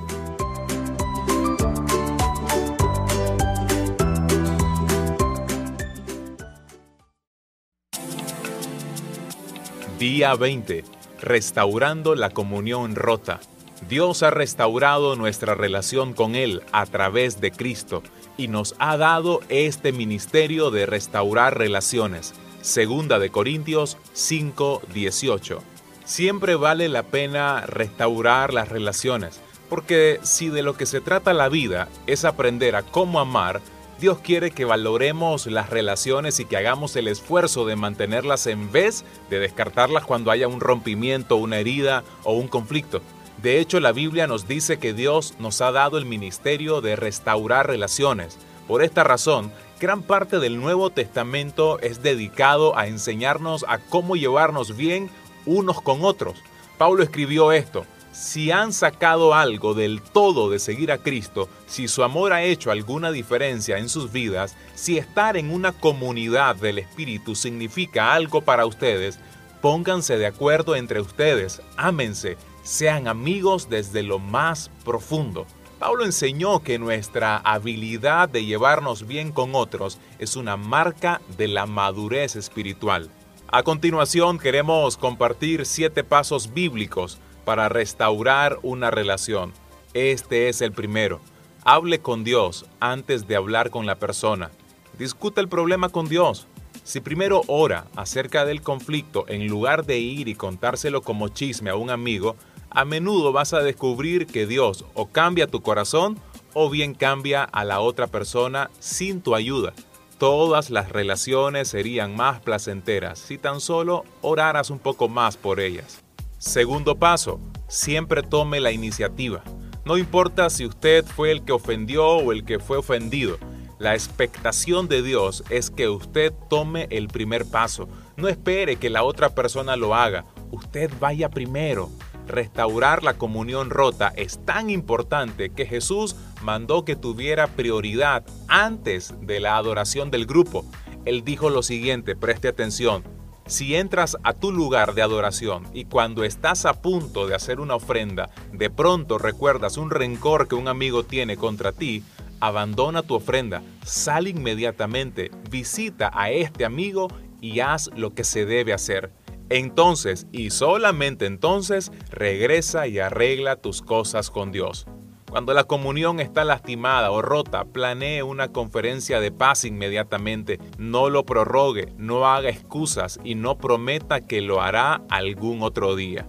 Día 9.99 10.35
20. 10.35 10.83
Restaurando 11.21 12.15
la 12.15 12.29
comunión 12.29 12.95
rota. 12.95 13.39
Dios 13.87 14.23
ha 14.23 14.31
restaurado 14.31 15.15
nuestra 15.15 15.53
relación 15.53 16.13
con 16.13 16.35
Él 16.35 16.63
a 16.71 16.87
través 16.87 17.39
de 17.39 17.51
Cristo 17.51 18.01
y 18.35 18.47
nos 18.47 18.73
ha 18.79 18.97
dado 18.97 19.41
este 19.49 19.91
ministerio 19.91 20.71
de 20.71 20.87
restaurar 20.87 21.57
relaciones. 21.57 22.33
Segunda 22.61 23.19
de 23.19 23.29
Corintios 23.29 23.97
5:18. 24.13 25.61
Siempre 26.03 26.55
vale 26.55 26.89
la 26.89 27.03
pena 27.03 27.61
restaurar 27.67 28.55
las 28.55 28.69
relaciones, 28.69 29.39
porque 29.69 30.19
si 30.23 30.49
de 30.49 30.63
lo 30.63 30.75
que 30.75 30.87
se 30.87 30.99
trata 30.99 31.33
la 31.33 31.49
vida 31.49 31.87
es 32.07 32.25
aprender 32.25 32.75
a 32.75 32.81
cómo 32.81 33.19
amar, 33.19 33.61
Dios 33.99 34.17
quiere 34.17 34.49
que 34.49 34.65
valoremos 34.65 35.45
las 35.45 35.69
relaciones 35.69 36.39
y 36.39 36.45
que 36.45 36.57
hagamos 36.57 36.95
el 36.95 37.07
esfuerzo 37.07 37.65
de 37.65 37.75
mantenerlas 37.75 38.47
en 38.47 38.71
vez 38.71 39.05
de 39.29 39.39
descartarlas 39.39 40.05
cuando 40.05 40.31
haya 40.31 40.47
un 40.47 40.59
rompimiento, 40.59 41.37
una 41.37 41.59
herida 41.59 42.03
o 42.23 42.33
un 42.33 42.47
conflicto. 42.47 43.01
De 43.45 43.59
hecho, 43.59 43.79
la 43.79 43.91
Biblia 43.91 44.25
nos 44.25 44.47
dice 44.47 44.79
que 44.79 44.95
Dios 44.95 45.35
nos 45.37 45.61
ha 45.61 45.71
dado 45.71 45.99
el 45.99 46.05
ministerio 46.05 46.81
de 46.81 46.95
restaurar 46.95 47.67
relaciones. 47.67 48.39
Por 48.67 48.81
esta 48.81 49.03
razón, 49.03 49.51
gran 49.79 50.01
parte 50.01 50.39
del 50.39 50.59
Nuevo 50.59 50.89
Testamento 50.89 51.77
es 51.81 52.01
dedicado 52.01 52.75
a 52.75 52.87
enseñarnos 52.87 53.63
a 53.67 53.77
cómo 53.77 54.15
llevarnos 54.15 54.75
bien 54.75 55.11
unos 55.45 55.79
con 55.79 56.03
otros. 56.03 56.41
Pablo 56.79 57.03
escribió 57.03 57.51
esto, 57.51 57.85
si 58.11 58.49
han 58.49 58.73
sacado 58.73 59.35
algo 59.35 59.75
del 59.75 60.01
todo 60.01 60.49
de 60.49 60.57
seguir 60.57 60.91
a 60.91 60.97
Cristo, 60.97 61.47
si 61.67 61.87
su 61.87 62.01
amor 62.01 62.33
ha 62.33 62.41
hecho 62.41 62.71
alguna 62.71 63.11
diferencia 63.11 63.77
en 63.77 63.89
sus 63.89 64.11
vidas, 64.11 64.55
si 64.73 64.97
estar 64.97 65.37
en 65.37 65.51
una 65.51 65.71
comunidad 65.71 66.55
del 66.55 66.79
Espíritu 66.79 67.35
significa 67.35 68.11
algo 68.15 68.41
para 68.41 68.65
ustedes, 68.65 69.19
pónganse 69.61 70.17
de 70.17 70.25
acuerdo 70.25 70.75
entre 70.75 70.99
ustedes, 70.99 71.61
ámense, 71.77 72.37
sean 72.65 73.07
amigos 73.07 73.69
desde 73.69 74.01
lo 74.01 74.17
más 74.17 74.71
profundo. 74.83 75.45
Pablo 75.77 76.03
enseñó 76.03 76.63
que 76.63 76.79
nuestra 76.79 77.37
habilidad 77.37 78.27
de 78.27 78.43
llevarnos 78.43 79.05
bien 79.05 79.31
con 79.31 79.53
otros 79.53 79.99
es 80.17 80.35
una 80.35 80.57
marca 80.57 81.21
de 81.37 81.47
la 81.47 81.67
madurez 81.67 82.35
espiritual. 82.35 83.11
A 83.47 83.61
continuación 83.61 84.39
queremos 84.39 84.97
compartir 84.97 85.67
siete 85.67 86.03
pasos 86.03 86.53
bíblicos 86.55 87.19
para 87.45 87.69
restaurar 87.69 88.57
una 88.63 88.89
relación. 88.89 89.53
Este 89.93 90.49
es 90.49 90.61
el 90.61 90.71
primero. 90.71 91.21
Hable 91.63 91.99
con 91.99 92.23
Dios 92.23 92.65
antes 92.79 93.27
de 93.27 93.35
hablar 93.35 93.69
con 93.69 93.85
la 93.85 93.95
persona. 93.95 94.49
Discuta 94.97 95.39
el 95.39 95.49
problema 95.49 95.89
con 95.89 96.09
Dios. 96.09 96.47
Si 96.83 96.99
primero 96.99 97.43
ora 97.47 97.85
acerca 97.95 98.45
del 98.45 98.61
conflicto 98.61 99.25
en 99.27 99.47
lugar 99.47 99.85
de 99.85 99.99
ir 99.99 100.27
y 100.27 100.35
contárselo 100.35 101.01
como 101.01 101.29
chisme 101.29 101.69
a 101.69 101.75
un 101.75 101.89
amigo, 101.89 102.35
a 102.75 102.83
menudo 102.83 103.31
vas 103.31 103.53
a 103.53 103.61
descubrir 103.61 104.27
que 104.27 104.45
Dios 104.45 104.83
o 104.93 105.07
cambia 105.07 105.47
tu 105.47 105.61
corazón 105.61 106.19
o 106.53 106.69
bien 106.69 106.93
cambia 106.93 107.43
a 107.43 107.63
la 107.63 107.79
otra 107.79 108.07
persona 108.07 108.69
sin 108.79 109.21
tu 109.21 109.33
ayuda. 109.33 109.73
Todas 110.17 110.69
las 110.69 110.89
relaciones 110.89 111.69
serían 111.69 112.15
más 112.17 112.41
placenteras 112.41 113.17
si 113.17 113.37
tan 113.37 113.61
solo 113.61 114.03
oraras 114.21 114.69
un 114.69 114.79
poco 114.79 115.07
más 115.07 115.37
por 115.37 115.61
ellas. 115.61 116.03
Segundo 116.37 116.97
paso, 116.97 117.39
siempre 117.69 118.21
tome 118.23 118.59
la 118.59 118.71
iniciativa. 118.71 119.41
No 119.85 119.97
importa 119.97 120.49
si 120.49 120.65
usted 120.65 121.05
fue 121.05 121.31
el 121.31 121.45
que 121.45 121.53
ofendió 121.53 122.05
o 122.05 122.33
el 122.33 122.43
que 122.43 122.59
fue 122.59 122.77
ofendido. 122.77 123.37
La 123.79 123.93
expectación 123.93 124.89
de 124.89 125.01
Dios 125.01 125.43
es 125.49 125.69
que 125.69 125.87
usted 125.87 126.33
tome 126.49 126.87
el 126.89 127.07
primer 127.07 127.45
paso. 127.45 127.87
No 128.17 128.27
espere 128.27 128.75
que 128.75 128.89
la 128.89 129.03
otra 129.03 129.29
persona 129.29 129.77
lo 129.77 129.95
haga. 129.95 130.25
Usted 130.51 130.91
vaya 130.99 131.29
primero 131.29 131.89
restaurar 132.27 133.03
la 133.03 133.15
comunión 133.15 133.69
rota 133.69 134.13
es 134.15 134.43
tan 134.45 134.69
importante 134.69 135.49
que 135.49 135.65
Jesús 135.65 136.15
mandó 136.41 136.85
que 136.85 136.95
tuviera 136.95 137.47
prioridad 137.47 138.23
antes 138.47 139.13
de 139.21 139.39
la 139.39 139.57
adoración 139.57 140.11
del 140.11 140.25
grupo. 140.25 140.65
Él 141.05 141.23
dijo 141.23 141.49
lo 141.49 141.63
siguiente, 141.63 142.15
preste 142.15 142.47
atención, 142.47 143.03
si 143.47 143.75
entras 143.75 144.17
a 144.23 144.33
tu 144.33 144.51
lugar 144.51 144.95
de 144.95 145.03
adoración 145.03 145.67
y 145.71 145.85
cuando 145.85 146.23
estás 146.23 146.65
a 146.65 146.81
punto 146.81 147.27
de 147.27 147.35
hacer 147.35 147.59
una 147.59 147.75
ofrenda, 147.75 148.31
de 148.51 148.71
pronto 148.71 149.19
recuerdas 149.19 149.77
un 149.77 149.91
rencor 149.91 150.47
que 150.47 150.55
un 150.55 150.67
amigo 150.67 151.03
tiene 151.03 151.37
contra 151.37 151.71
ti, 151.71 152.03
abandona 152.39 153.03
tu 153.03 153.13
ofrenda, 153.13 153.61
sal 153.83 154.27
inmediatamente, 154.27 155.29
visita 155.51 156.09
a 156.13 156.31
este 156.31 156.65
amigo 156.65 157.07
y 157.39 157.59
haz 157.59 157.91
lo 157.95 158.15
que 158.15 158.23
se 158.23 158.45
debe 158.45 158.73
hacer. 158.73 159.11
Entonces, 159.49 160.27
y 160.31 160.49
solamente 160.49 161.25
entonces, 161.25 161.91
regresa 162.09 162.87
y 162.87 162.99
arregla 162.99 163.57
tus 163.57 163.81
cosas 163.81 164.31
con 164.31 164.51
Dios. 164.51 164.87
Cuando 165.29 165.53
la 165.53 165.65
comunión 165.65 166.21
está 166.21 166.45
lastimada 166.45 167.11
o 167.11 167.21
rota, 167.21 167.65
planee 167.65 168.23
una 168.23 168.53
conferencia 168.53 169.19
de 169.19 169.31
paz 169.31 169.65
inmediatamente. 169.65 170.59
No 170.77 171.09
lo 171.09 171.25
prorrogue, 171.25 171.93
no 171.97 172.25
haga 172.25 172.49
excusas 172.49 173.19
y 173.23 173.35
no 173.35 173.57
prometa 173.57 174.21
que 174.21 174.41
lo 174.41 174.61
hará 174.61 175.01
algún 175.09 175.61
otro 175.61 175.95
día. 175.95 176.25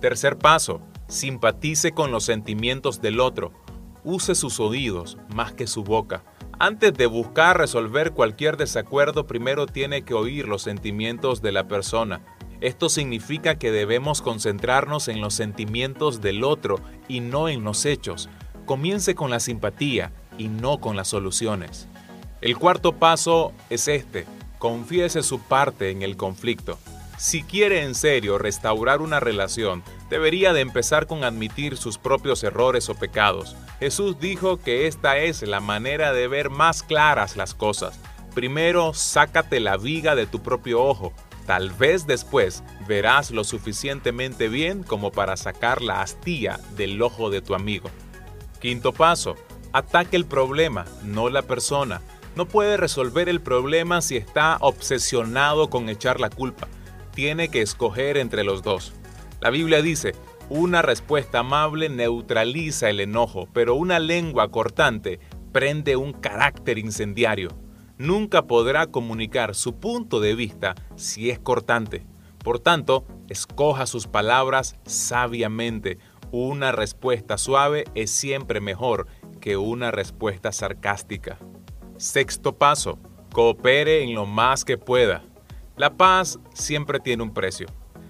Tercer 0.00 0.38
paso, 0.38 0.80
simpatice 1.08 1.92
con 1.92 2.10
los 2.10 2.24
sentimientos 2.24 3.02
del 3.02 3.20
otro. 3.20 3.52
Use 4.02 4.34
sus 4.34 4.60
oídos 4.60 5.18
más 5.34 5.52
que 5.52 5.66
su 5.66 5.84
boca. 5.84 6.24
Antes 6.58 6.94
de 6.94 7.06
buscar 7.06 7.58
resolver 7.58 8.12
cualquier 8.12 8.56
desacuerdo, 8.56 9.26
primero 9.26 9.66
tiene 9.66 10.02
que 10.02 10.14
oír 10.14 10.48
los 10.48 10.62
sentimientos 10.62 11.42
de 11.42 11.52
la 11.52 11.68
persona. 11.68 12.24
Esto 12.60 12.88
significa 12.88 13.54
que 13.56 13.70
debemos 13.70 14.20
concentrarnos 14.20 15.06
en 15.06 15.20
los 15.20 15.34
sentimientos 15.34 16.20
del 16.20 16.42
otro 16.42 16.80
y 17.06 17.20
no 17.20 17.48
en 17.48 17.62
los 17.62 17.86
hechos. 17.86 18.28
Comience 18.66 19.14
con 19.14 19.30
la 19.30 19.38
simpatía 19.38 20.12
y 20.38 20.48
no 20.48 20.80
con 20.80 20.96
las 20.96 21.08
soluciones. 21.08 21.86
El 22.40 22.58
cuarto 22.58 22.96
paso 22.96 23.52
es 23.70 23.86
este. 23.86 24.26
Confiese 24.58 25.22
su 25.22 25.40
parte 25.40 25.90
en 25.90 26.02
el 26.02 26.16
conflicto. 26.16 26.78
Si 27.16 27.44
quiere 27.44 27.82
en 27.82 27.94
serio 27.94 28.38
restaurar 28.38 29.02
una 29.02 29.20
relación, 29.20 29.84
debería 30.10 30.52
de 30.52 30.60
empezar 30.60 31.06
con 31.06 31.22
admitir 31.22 31.76
sus 31.76 31.96
propios 31.96 32.42
errores 32.42 32.88
o 32.88 32.94
pecados. 32.96 33.56
Jesús 33.78 34.18
dijo 34.18 34.56
que 34.56 34.88
esta 34.88 35.18
es 35.18 35.42
la 35.42 35.60
manera 35.60 36.12
de 36.12 36.26
ver 36.26 36.50
más 36.50 36.82
claras 36.82 37.36
las 37.36 37.54
cosas. 37.54 38.00
Primero, 38.34 38.94
sácate 38.94 39.60
la 39.60 39.76
viga 39.76 40.16
de 40.16 40.26
tu 40.26 40.42
propio 40.42 40.82
ojo 40.82 41.12
Tal 41.48 41.70
vez 41.70 42.06
después 42.06 42.62
verás 42.86 43.30
lo 43.30 43.42
suficientemente 43.42 44.48
bien 44.50 44.82
como 44.82 45.10
para 45.10 45.34
sacar 45.38 45.80
la 45.80 46.02
astilla 46.02 46.60
del 46.76 47.00
ojo 47.00 47.30
de 47.30 47.40
tu 47.40 47.54
amigo. 47.54 47.88
Quinto 48.60 48.92
paso, 48.92 49.34
ataque 49.72 50.16
el 50.16 50.26
problema, 50.26 50.84
no 51.04 51.30
la 51.30 51.40
persona. 51.40 52.02
No 52.36 52.46
puede 52.46 52.76
resolver 52.76 53.30
el 53.30 53.40
problema 53.40 54.02
si 54.02 54.18
está 54.18 54.58
obsesionado 54.60 55.70
con 55.70 55.88
echar 55.88 56.20
la 56.20 56.28
culpa. 56.28 56.68
Tiene 57.14 57.48
que 57.48 57.62
escoger 57.62 58.18
entre 58.18 58.44
los 58.44 58.62
dos. 58.62 58.92
La 59.40 59.48
Biblia 59.48 59.80
dice, 59.80 60.14
una 60.50 60.82
respuesta 60.82 61.38
amable 61.38 61.88
neutraliza 61.88 62.90
el 62.90 63.00
enojo, 63.00 63.48
pero 63.54 63.74
una 63.74 63.98
lengua 64.00 64.50
cortante 64.50 65.18
prende 65.50 65.96
un 65.96 66.12
carácter 66.12 66.76
incendiario 66.76 67.56
nunca 67.98 68.46
podrá 68.46 68.86
comunicar 68.86 69.54
su 69.54 69.76
punto 69.76 70.20
de 70.20 70.34
vista 70.34 70.74
si 70.96 71.30
es 71.30 71.38
cortante. 71.38 72.06
Por 72.42 72.60
tanto, 72.60 73.04
escoja 73.28 73.86
sus 73.86 74.06
palabras 74.06 74.76
sabiamente. 74.86 75.98
Una 76.30 76.72
respuesta 76.72 77.36
suave 77.36 77.84
es 77.94 78.10
siempre 78.10 78.60
mejor 78.60 79.06
que 79.40 79.56
una 79.56 79.90
respuesta 79.90 80.52
sarcástica. 80.52 81.38
Sexto 81.96 82.56
paso. 82.56 82.98
Coopere 83.32 84.02
en 84.02 84.14
lo 84.14 84.24
más 84.24 84.64
que 84.64 84.78
pueda. 84.78 85.22
La 85.76 85.96
paz 85.96 86.38
siempre 86.54 87.00
tiene 87.00 87.22
un 87.22 87.34
precio. 87.34 87.66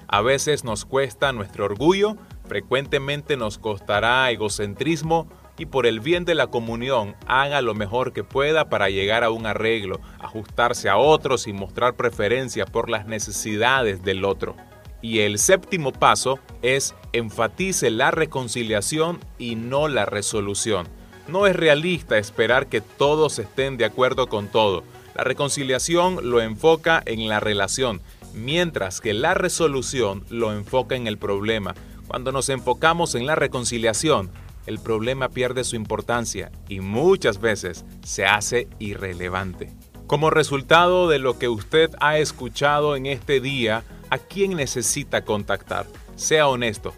A 0.07 0.23
veces 0.23 0.65
nos 0.65 0.85
cuesta 0.87 1.33
nuestro 1.33 1.67
orgullo, 1.67 2.17
frecuentemente 2.47 3.37
nos 3.37 3.59
costará 3.59 4.31
egocentrismo 4.31 5.29
y 5.59 5.67
por 5.67 5.87
el 5.87 6.01
bien 6.01 6.25
de 6.25 6.35
la 6.35 6.47
comunión 6.47 7.17
haga 7.27 7.61
lo 7.61 7.75
mejor 7.75 8.13
que 8.13 8.25
pueda 8.25 8.69
para 8.69 8.89
llegar 8.89 9.25
a 9.25 9.31
un 9.31 9.45
arreglo, 9.45 10.01
ajustarse 10.21 10.89
a 10.89 10.97
otros 10.97 11.47
y 11.49 11.53
mostrar 11.53 11.95
preferencia 11.95 12.65
por 12.65 12.89
las 12.89 13.07
necesidades 13.07 14.03
del 14.03 14.25
otro. 14.25 14.57
Y 15.03 15.21
el 15.21 15.39
séptimo 15.39 15.93
paso 15.93 16.39
es 16.63 16.95
enfatice 17.13 17.91
la 17.91 18.11
reconciliación 18.11 19.19
y 19.39 19.57
no 19.57 19.89
la 19.89 20.07
resolución. 20.07 20.89
No 21.27 21.47
es 21.47 21.55
realista 21.55 22.19
esperar 22.19 22.69
que 22.69 22.81
todos 22.81 23.39
estén 23.39 23.77
de 23.77 23.85
acuerdo 23.85 24.29
con 24.29 24.49
todo. 24.49 24.83
La 25.15 25.25
reconciliación 25.25 26.31
lo 26.31 26.41
enfoca 26.41 27.03
en 27.05 27.29
la 27.29 27.41
relación, 27.41 28.01
mientras 28.35 29.01
que 29.01 29.15
la 29.15 29.35
resolución 29.35 30.25
lo 30.31 30.53
enfoca 30.53 30.97
en 30.97 31.07
el 31.07 31.19
problema. 31.19 31.75
Cuando 32.07 32.33
nos 32.33 32.49
enfocamos 32.49 33.15
en 33.15 33.27
la 33.27 33.35
reconciliación, 33.35 34.31
el 34.69 34.79
problema 34.79 35.31
pierde 35.31 35.65
su 35.65 35.77
importancia 35.77 36.53
y 36.69 36.81
muchas 36.81 37.41
veces 37.41 37.87
se 38.05 38.27
hace 38.27 38.69
irrelevante. 38.79 39.73
Como 40.07 40.29
resultado 40.29 41.09
de 41.09 41.19
lo 41.19 41.39
que 41.39 41.49
usted 41.49 41.91
ha 42.01 42.19
escuchado 42.19 42.95
en 42.95 43.07
este 43.07 43.41
día, 43.41 43.83
¿a 44.11 44.19
quién 44.19 44.57
necesita 44.57 45.25
contactar? 45.25 45.87
Sea 46.17 46.49
honesto. 46.49 46.93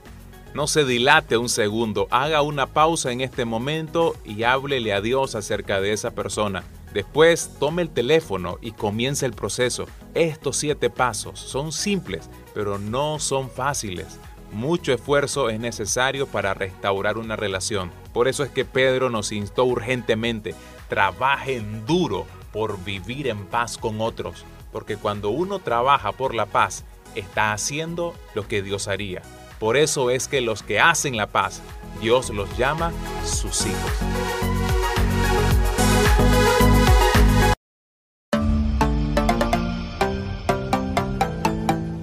No 0.53 0.67
se 0.67 0.85
dilate 0.85 1.37
un 1.37 1.49
segundo, 1.49 2.09
haga 2.11 2.43
una 2.43 2.67
pausa 2.67 3.13
en 3.13 3.21
este 3.21 3.45
momento 3.45 4.17
y 4.25 4.43
háblele 4.43 4.93
a 4.93 5.01
Dios 5.01 5.37
acerca 5.37 5.81
de 5.81 5.93
esa 5.93 6.11
persona. 6.11 6.65
Después 6.93 7.53
tome 7.61 7.83
el 7.83 7.91
teléfono 7.91 8.59
y 8.61 8.73
comience 8.73 9.27
el 9.27 9.33
proceso. 9.33 9.87
Estos 10.15 10.57
siete 10.57 10.91
pasos 10.91 11.39
son 11.39 11.71
simples, 11.71 12.29
pero 12.53 12.81
no 12.81 13.21
son 13.21 13.49
fáciles. 13.49 14.19
Mucho 14.53 14.93
esfuerzo 14.93 15.49
es 15.49 15.61
necesario 15.61 16.27
para 16.27 16.55
restaurar 16.55 17.19
una 17.19 17.37
relación. 17.37 17.91
Por 18.13 18.27
eso 18.27 18.43
es 18.43 18.51
que 18.51 18.65
Pedro 18.65 19.09
nos 19.09 19.31
instó 19.31 19.65
urgentemente, 19.65 20.55
trabajen 20.89 21.87
duro 21.87 22.27
por 22.53 22.83
vivir 22.83 23.29
en 23.29 23.47
paz 23.47 23.79
con 23.79 24.01
otros, 24.01 24.45
porque 24.73 24.97
cuando 24.97 25.31
uno 25.31 25.61
trabaja 25.61 26.13
por 26.13 26.35
la 26.35 26.47
paz, 26.47 26.85
está 27.15 27.53
haciendo 27.53 28.15
lo 28.35 28.49
que 28.49 28.63
Dios 28.63 28.89
haría. 28.89 29.23
Por 29.61 29.77
eso 29.77 30.11
es 30.11 30.27
que 30.27 30.41
los 30.41 30.63
que 30.63 30.81
hacen 30.81 31.17
la 31.17 31.29
paz, 31.29 31.63
Dios 32.01 32.31
los 32.31 32.57
llama 32.59 32.93
sus 33.25 33.67
hijos. 33.67 33.93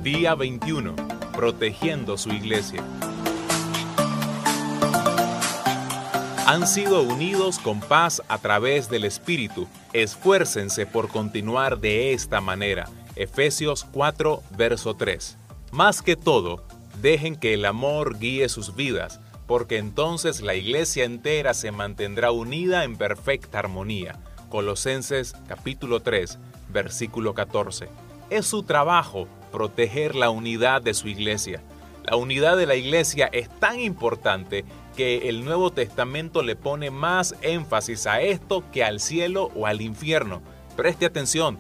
Día 0.04 0.36
21. 0.36 1.17
Protegiendo 1.38 2.18
su 2.18 2.32
iglesia. 2.32 2.84
Han 6.48 6.66
sido 6.66 7.04
unidos 7.04 7.60
con 7.60 7.80
paz 7.80 8.24
a 8.28 8.40
través 8.40 8.90
del 8.90 9.04
Espíritu. 9.04 9.68
Esfuércense 9.94 10.88
por 10.88 11.10
continuar 11.10 11.78
de 11.78 12.14
esta 12.14 12.42
manera. 12.42 12.90
Efesios 13.16 13.86
4, 13.94 14.42
verso 14.58 14.96
3. 14.96 15.38
Más 15.72 16.02
que 16.02 16.16
todo, 16.16 16.66
dejen 17.04 17.36
que 17.36 17.54
el 17.54 17.66
amor 17.66 18.18
guíe 18.18 18.50
sus 18.50 18.76
vidas, 18.76 19.20
porque 19.46 19.78
entonces 19.78 20.42
la 20.42 20.56
iglesia 20.56 21.06
entera 21.06 21.54
se 21.54 21.70
mantendrá 21.70 22.32
unida 22.32 22.84
en 22.84 22.98
perfecta 22.98 23.60
armonía. 23.60 24.18
Colosenses 24.50 25.36
capítulo 25.48 26.00
3, 26.00 26.40
versículo 26.70 27.36
14. 27.36 27.90
Es 28.32 28.48
su 28.48 28.64
trabajo 28.64 29.28
proteger 29.58 30.14
la 30.14 30.30
unidad 30.30 30.84
de 30.84 30.94
su 30.94 31.08
iglesia. 31.08 31.64
La 32.04 32.16
unidad 32.16 32.58
de 32.58 32.68
la 32.68 32.76
iglesia 32.76 33.28
es 33.32 33.50
tan 33.50 33.80
importante 33.80 34.66
que 34.96 35.30
el 35.30 35.44
Nuevo 35.44 35.72
Testamento 35.72 36.44
le 36.44 36.56
pone 36.56 36.92
más 36.92 37.34
énfasis 37.42 38.06
a 38.06 38.22
esto 38.22 38.64
que 38.72 38.84
al 38.84 39.00
cielo 39.00 39.50
o 39.56 39.66
al 39.66 39.82
infierno. 39.82 40.44
Preste 40.76 41.08
atención, 41.08 41.58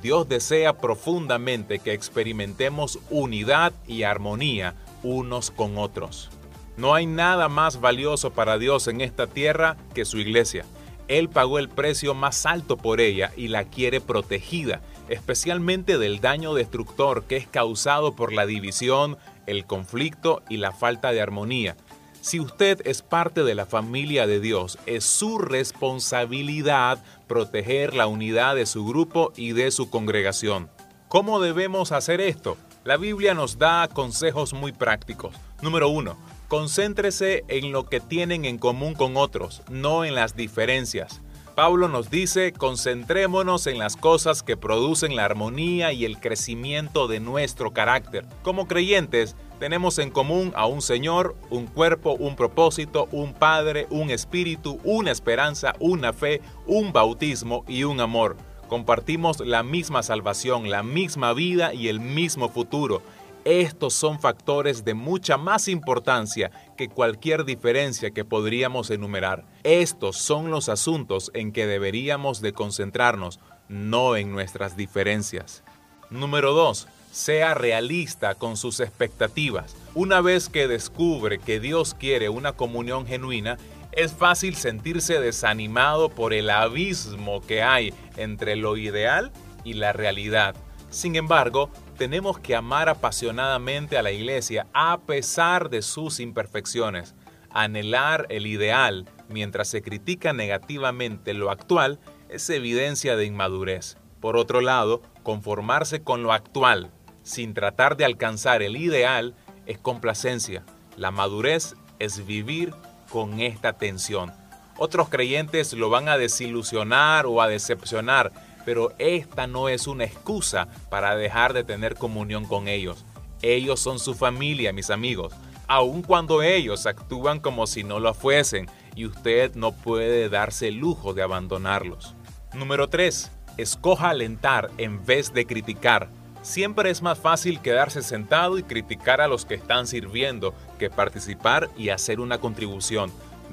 Dios 0.00 0.28
desea 0.28 0.78
profundamente 0.78 1.80
que 1.80 1.92
experimentemos 1.92 3.00
unidad 3.10 3.72
y 3.88 4.04
armonía 4.04 4.76
unos 5.02 5.50
con 5.50 5.76
otros. 5.76 6.30
No 6.76 6.94
hay 6.94 7.06
nada 7.06 7.48
más 7.48 7.80
valioso 7.80 8.30
para 8.30 8.58
Dios 8.58 8.86
en 8.86 9.00
esta 9.00 9.26
tierra 9.26 9.76
que 9.92 10.04
su 10.04 10.18
iglesia. 10.18 10.64
Él 11.08 11.28
pagó 11.28 11.58
el 11.58 11.68
precio 11.68 12.14
más 12.14 12.46
alto 12.46 12.76
por 12.76 13.00
ella 13.00 13.32
y 13.36 13.48
la 13.48 13.64
quiere 13.64 14.00
protegida 14.00 14.82
especialmente 15.10 15.98
del 15.98 16.20
daño 16.20 16.54
destructor 16.54 17.24
que 17.24 17.36
es 17.36 17.46
causado 17.46 18.16
por 18.16 18.32
la 18.32 18.46
división, 18.46 19.18
el 19.46 19.66
conflicto 19.66 20.42
y 20.48 20.56
la 20.56 20.72
falta 20.72 21.12
de 21.12 21.20
armonía. 21.20 21.76
Si 22.22 22.38
usted 22.38 22.80
es 22.84 23.02
parte 23.02 23.44
de 23.44 23.54
la 23.54 23.66
familia 23.66 24.26
de 24.26 24.40
Dios, 24.40 24.78
es 24.86 25.04
su 25.04 25.38
responsabilidad 25.38 27.02
proteger 27.26 27.94
la 27.94 28.06
unidad 28.06 28.54
de 28.54 28.66
su 28.66 28.86
grupo 28.86 29.32
y 29.36 29.52
de 29.52 29.70
su 29.70 29.90
congregación. 29.90 30.70
¿Cómo 31.08 31.40
debemos 31.40 31.92
hacer 31.92 32.20
esto? 32.20 32.56
La 32.84 32.96
Biblia 32.96 33.34
nos 33.34 33.58
da 33.58 33.88
consejos 33.88 34.52
muy 34.52 34.72
prácticos. 34.72 35.34
Número 35.60 35.88
uno, 35.88 36.16
concéntrese 36.48 37.44
en 37.48 37.72
lo 37.72 37.88
que 37.88 38.00
tienen 38.00 38.44
en 38.44 38.58
común 38.58 38.94
con 38.94 39.16
otros, 39.16 39.62
no 39.70 40.04
en 40.04 40.14
las 40.14 40.36
diferencias. 40.36 41.20
Pablo 41.60 41.88
nos 41.88 42.08
dice, 42.08 42.54
concentrémonos 42.54 43.66
en 43.66 43.76
las 43.76 43.94
cosas 43.94 44.42
que 44.42 44.56
producen 44.56 45.14
la 45.14 45.26
armonía 45.26 45.92
y 45.92 46.06
el 46.06 46.18
crecimiento 46.18 47.06
de 47.06 47.20
nuestro 47.20 47.74
carácter. 47.74 48.24
Como 48.42 48.66
creyentes, 48.66 49.36
tenemos 49.58 49.98
en 49.98 50.10
común 50.10 50.54
a 50.56 50.64
un 50.64 50.80
Señor, 50.80 51.36
un 51.50 51.66
cuerpo, 51.66 52.14
un 52.14 52.34
propósito, 52.34 53.10
un 53.12 53.34
Padre, 53.34 53.86
un 53.90 54.08
Espíritu, 54.08 54.80
una 54.84 55.10
esperanza, 55.10 55.74
una 55.80 56.14
fe, 56.14 56.40
un 56.66 56.94
bautismo 56.94 57.62
y 57.68 57.84
un 57.84 58.00
amor. 58.00 58.38
Compartimos 58.66 59.40
la 59.40 59.62
misma 59.62 60.02
salvación, 60.02 60.70
la 60.70 60.82
misma 60.82 61.34
vida 61.34 61.74
y 61.74 61.88
el 61.88 62.00
mismo 62.00 62.48
futuro. 62.48 63.02
Estos 63.50 63.94
son 63.94 64.20
factores 64.20 64.84
de 64.84 64.94
mucha 64.94 65.36
más 65.36 65.66
importancia 65.66 66.52
que 66.76 66.88
cualquier 66.88 67.44
diferencia 67.44 68.12
que 68.12 68.24
podríamos 68.24 68.90
enumerar. 68.90 69.44
Estos 69.64 70.18
son 70.18 70.52
los 70.52 70.68
asuntos 70.68 71.32
en 71.34 71.50
que 71.50 71.66
deberíamos 71.66 72.40
de 72.42 72.52
concentrarnos, 72.52 73.40
no 73.68 74.14
en 74.14 74.30
nuestras 74.30 74.76
diferencias. 74.76 75.64
Número 76.10 76.52
2. 76.52 76.86
Sea 77.10 77.54
realista 77.54 78.36
con 78.36 78.56
sus 78.56 78.78
expectativas. 78.78 79.74
Una 79.96 80.20
vez 80.20 80.48
que 80.48 80.68
descubre 80.68 81.40
que 81.40 81.58
Dios 81.58 81.94
quiere 81.94 82.28
una 82.28 82.52
comunión 82.52 83.04
genuina, 83.04 83.58
es 83.90 84.12
fácil 84.12 84.54
sentirse 84.54 85.18
desanimado 85.18 86.08
por 86.08 86.34
el 86.34 86.50
abismo 86.50 87.40
que 87.40 87.64
hay 87.64 87.92
entre 88.16 88.54
lo 88.54 88.76
ideal 88.76 89.32
y 89.64 89.72
la 89.72 89.92
realidad. 89.92 90.54
Sin 90.90 91.14
embargo, 91.14 91.70
tenemos 91.96 92.40
que 92.40 92.56
amar 92.56 92.88
apasionadamente 92.88 93.96
a 93.96 94.02
la 94.02 94.10
iglesia 94.10 94.66
a 94.72 94.98
pesar 94.98 95.70
de 95.70 95.82
sus 95.82 96.18
imperfecciones. 96.18 97.14
Anhelar 97.50 98.26
el 98.28 98.46
ideal 98.46 99.08
mientras 99.28 99.68
se 99.68 99.82
critica 99.82 100.32
negativamente 100.32 101.32
lo 101.32 101.50
actual 101.50 102.00
es 102.28 102.50
evidencia 102.50 103.16
de 103.16 103.24
inmadurez. 103.24 103.96
Por 104.20 104.36
otro 104.36 104.60
lado, 104.60 105.00
conformarse 105.22 106.02
con 106.02 106.22
lo 106.24 106.32
actual 106.32 106.90
sin 107.22 107.54
tratar 107.54 107.96
de 107.96 108.04
alcanzar 108.04 108.62
el 108.62 108.76
ideal 108.76 109.34
es 109.66 109.78
complacencia. 109.78 110.64
La 110.96 111.12
madurez 111.12 111.76
es 112.00 112.26
vivir 112.26 112.74
con 113.10 113.40
esta 113.40 113.74
tensión. 113.74 114.32
Otros 114.76 115.08
creyentes 115.08 115.72
lo 115.74 115.90
van 115.90 116.08
a 116.08 116.16
desilusionar 116.16 117.26
o 117.26 117.42
a 117.42 117.48
decepcionar 117.48 118.32
pero 118.70 118.92
esta 119.00 119.48
no 119.48 119.68
es 119.68 119.88
una 119.88 120.04
excusa 120.04 120.68
para 120.90 121.16
dejar 121.16 121.54
de 121.54 121.64
tener 121.64 121.96
comunión 121.96 122.44
con 122.44 122.68
ellos. 122.68 123.04
Ellos 123.42 123.80
son 123.80 123.98
su 123.98 124.14
familia, 124.14 124.72
mis 124.72 124.90
amigos, 124.90 125.34
aun 125.66 126.02
cuando 126.02 126.40
ellos 126.40 126.86
actúan 126.86 127.40
como 127.40 127.66
si 127.66 127.82
no 127.82 127.98
lo 127.98 128.14
fuesen 128.14 128.70
y 128.94 129.06
usted 129.06 129.56
no 129.56 129.72
puede 129.72 130.28
darse 130.28 130.68
el 130.68 130.76
lujo 130.76 131.14
de 131.14 131.22
abandonarlos. 131.22 132.14
Número 132.54 132.88
3. 132.88 133.32
Escoja 133.56 134.10
alentar 134.10 134.70
en 134.78 135.04
vez 135.04 135.34
de 135.34 135.46
criticar. 135.46 136.08
Siempre 136.42 136.90
es 136.90 137.02
más 137.02 137.18
fácil 137.18 137.60
quedarse 137.60 138.02
sentado 138.02 138.56
y 138.56 138.62
criticar 138.62 139.20
a 139.20 139.26
los 139.26 139.46
que 139.46 139.56
están 139.56 139.88
sirviendo 139.88 140.54
que 140.78 140.90
participar 140.90 141.70
y 141.76 141.88
hacer 141.88 142.20
una 142.20 142.38
contribución. 142.38 143.10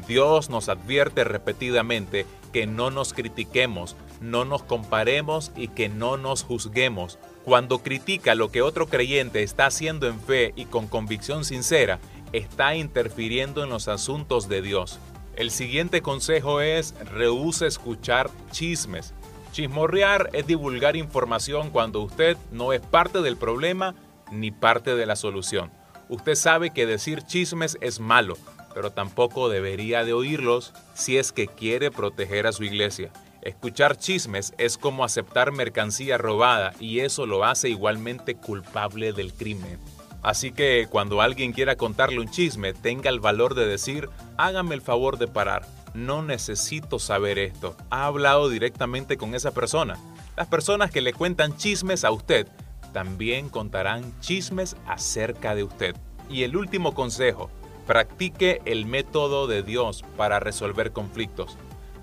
Dios 0.08 0.52
nos 0.52 0.70
advierte 0.70 1.24
repetidamente 1.24 2.28
que 2.54 2.68
no 2.68 2.92
nos 2.92 3.14
critiquemos, 3.14 3.96
no 4.22 4.46
nos 4.46 4.64
comparemos 4.64 5.52
y 5.56 5.68
que 5.70 5.90
no 5.90 6.18
nos 6.18 6.44
juzguemos. 6.44 7.20
Cuando 7.44 7.80
critica 7.80 8.36
lo 8.36 8.52
que 8.52 8.62
otro 8.62 8.88
creyente 8.88 9.44
está 9.44 9.68
haciendo 9.68 10.08
en 10.08 10.20
fe 10.20 10.54
y 10.56 10.66
con 10.66 10.88
convicción 10.88 11.46
sincera, 11.46 12.00
está 12.34 12.76
interfiriendo 12.76 13.64
en 13.64 13.70
los 13.70 13.88
asuntos 13.88 14.50
de 14.50 14.62
Dios. 14.62 15.00
El 15.36 15.52
siguiente 15.52 16.02
consejo 16.02 16.62
es 16.62 16.96
rehúsa 17.12 17.68
escuchar 17.68 18.30
chismes. 18.52 19.14
Chismorrear 19.52 20.30
es 20.34 20.46
divulgar 20.46 20.96
información 20.96 21.70
cuando 21.70 22.02
usted 22.02 22.38
no 22.52 22.74
es 22.74 22.82
parte 22.82 23.22
del 23.22 23.38
problema 23.38 23.96
ni 24.32 24.52
parte 24.52 24.96
de 24.96 25.06
la 25.06 25.16
solución. 25.16 25.72
Usted 26.10 26.36
sabe 26.36 26.72
que 26.72 26.86
decir 26.86 27.22
chismes 27.22 27.78
es 27.82 28.00
malo, 28.00 28.38
pero 28.74 28.92
tampoco 28.92 29.50
debería 29.50 30.04
de 30.06 30.14
oírlos 30.14 30.74
si 30.94 31.18
es 31.18 31.32
que 31.32 31.48
quiere 31.48 31.92
proteger 31.92 32.48
a 32.48 32.52
su 32.52 32.64
iglesia. 32.64 33.12
Escuchar 33.48 33.96
chismes 33.96 34.54
es 34.58 34.78
como 34.78 35.06
aceptar 35.06 35.54
mercancía 35.54 36.18
robada 36.18 36.74
y 36.82 37.00
eso 37.00 37.26
lo 37.26 37.46
hace 37.46 37.70
igualmente 37.70 38.36
culpable 38.36 39.14
del 39.14 39.34
crimen. 39.34 39.80
Así 40.22 40.52
que 40.52 40.88
cuando 40.90 41.22
alguien 41.22 41.54
quiera 41.54 41.78
contarle 41.78 42.20
un 42.20 42.30
chisme, 42.30 42.74
tenga 42.74 43.10
el 43.10 43.22
valor 43.22 43.56
de 43.56 43.66
decir, 43.66 44.10
hágame 44.36 44.76
el 44.76 44.82
favor 44.82 45.18
de 45.18 45.30
parar, 45.30 45.66
no 45.94 46.24
necesito 46.24 47.00
saber 47.00 47.40
esto. 47.40 47.78
Ha 47.90 48.08
hablado 48.08 48.50
directamente 48.50 49.16
con 49.16 49.34
esa 49.34 49.52
persona. 49.52 49.98
Las 50.36 50.48
personas 50.48 50.92
que 50.92 51.00
le 51.00 51.14
cuentan 51.14 51.56
chismes 51.56 52.04
a 52.04 52.12
usted 52.12 52.50
también 52.92 53.48
contarán 53.48 54.14
chismes 54.20 54.76
acerca 54.86 55.56
de 55.56 55.64
usted. 55.64 55.96
Y 56.30 56.44
el 56.44 56.58
último 56.58 56.94
consejo, 56.94 57.50
practique 57.86 58.62
el 58.66 58.86
método 58.86 59.48
de 59.48 59.64
Dios 59.64 60.04
para 60.18 60.42
resolver 60.42 60.92
conflictos. 60.92 61.58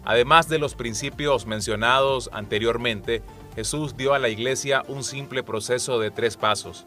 Además 0.04 0.48
de 0.48 0.58
los 0.58 0.74
principios 0.74 1.46
mencionados 1.46 2.28
anteriormente, 2.32 3.22
Jesús 3.54 3.96
dio 3.96 4.14
a 4.14 4.18
la 4.18 4.28
iglesia 4.28 4.82
un 4.88 5.04
simple 5.04 5.42
proceso 5.42 5.98
de 5.98 6.10
tres 6.10 6.36
pasos. 6.36 6.84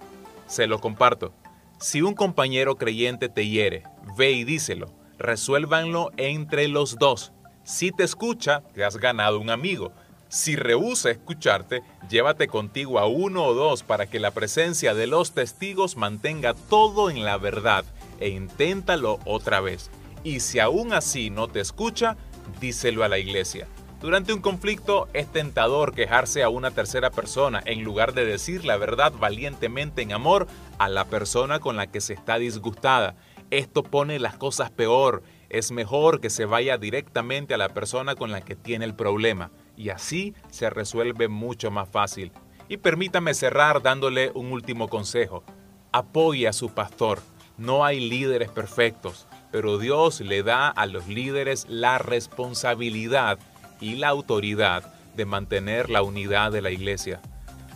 Se 0.48 0.68
lo 0.68 0.80
comparto. 0.80 1.34
Si 1.80 2.02
un 2.02 2.14
compañero 2.14 2.76
creyente 2.76 3.30
te 3.30 3.48
hiere, 3.48 3.84
ve 4.18 4.32
y 4.32 4.44
díselo. 4.44 4.92
Resuélvanlo 5.18 6.12
entre 6.18 6.68
los 6.68 6.98
dos. 6.98 7.32
Si 7.64 7.92
te 7.92 8.04
escucha, 8.04 8.62
te 8.74 8.84
has 8.84 8.98
ganado 8.98 9.40
un 9.40 9.50
amigo. 9.50 9.92
Si 10.30 10.56
rehúsa 10.56 11.10
escucharte, 11.10 11.82
llévate 12.10 12.48
contigo 12.48 13.00
a 13.00 13.08
uno 13.08 13.46
o 13.46 13.54
dos 13.54 13.84
para 13.84 14.08
que 14.08 14.20
la 14.20 14.32
presencia 14.32 14.94
de 14.94 15.08
los 15.08 15.32
testigos 15.32 15.96
mantenga 15.96 16.54
todo 16.54 17.10
en 17.10 17.24
la 17.24 17.38
verdad 17.38 17.86
e 18.20 18.30
inténtalo 18.30 19.20
otra 19.26 19.62
vez. 19.62 19.90
Y 20.24 20.42
si 20.42 20.60
aún 20.60 20.94
así 20.94 21.30
no 21.30 21.48
te 21.48 21.62
escucha, 21.62 22.18
díselo 22.60 23.04
a 23.04 23.08
la 23.08 23.18
iglesia. 23.18 23.68
Durante 24.00 24.32
un 24.32 24.42
conflicto 24.42 25.08
es 25.14 25.26
tentador 25.32 25.96
quejarse 25.96 26.44
a 26.44 26.50
una 26.50 26.70
tercera 26.70 27.10
persona 27.10 27.64
en 27.66 27.84
lugar 27.84 28.14
de 28.14 28.26
decir 28.26 28.64
la 28.64 28.78
verdad 28.78 29.12
valientemente 29.12 30.04
en 30.04 30.14
amor 30.14 30.48
a 30.78 30.88
la 30.88 31.06
persona 31.06 31.60
con 31.60 31.78
la 31.78 31.88
que 31.88 32.00
se 32.00 32.14
está 32.14 32.38
disgustada. 32.38 33.16
Esto 33.50 33.82
pone 33.82 34.20
las 34.20 34.38
cosas 34.38 34.70
peor. 34.70 35.24
Es 35.50 35.72
mejor 35.72 36.22
que 36.22 36.30
se 36.30 36.46
vaya 36.46 36.78
directamente 36.78 37.56
a 37.56 37.58
la 37.58 37.70
persona 37.70 38.14
con 38.14 38.32
la 38.32 38.42
que 38.42 38.56
tiene 38.56 38.86
el 38.86 38.94
problema 38.94 39.50
y 39.76 39.90
así 39.90 40.36
se 40.52 40.70
resuelve 40.70 41.28
mucho 41.28 41.72
más 41.72 41.90
fácil. 41.90 42.32
Y 42.70 42.78
permítame 42.78 43.34
cerrar 43.34 43.82
dándole 43.82 44.32
un 44.36 44.52
último 44.52 44.90
consejo. 44.90 45.44
Apoye 45.92 46.48
a 46.48 46.54
su 46.54 46.70
pastor. 46.70 47.20
No 47.58 47.84
hay 47.84 48.00
líderes 48.00 48.52
perfectos, 48.52 49.26
pero 49.52 49.78
Dios 49.78 50.22
le 50.22 50.44
da 50.44 50.70
a 50.70 50.86
los 50.86 51.08
líderes 51.08 51.66
la 51.70 51.98
responsabilidad 51.98 53.40
y 53.80 53.96
la 53.96 54.10
autoridad 54.10 54.94
de 55.16 55.26
mantener 55.26 55.90
la 55.90 56.02
unidad 56.02 56.52
de 56.52 56.62
la 56.62 56.72
iglesia. 56.72 57.20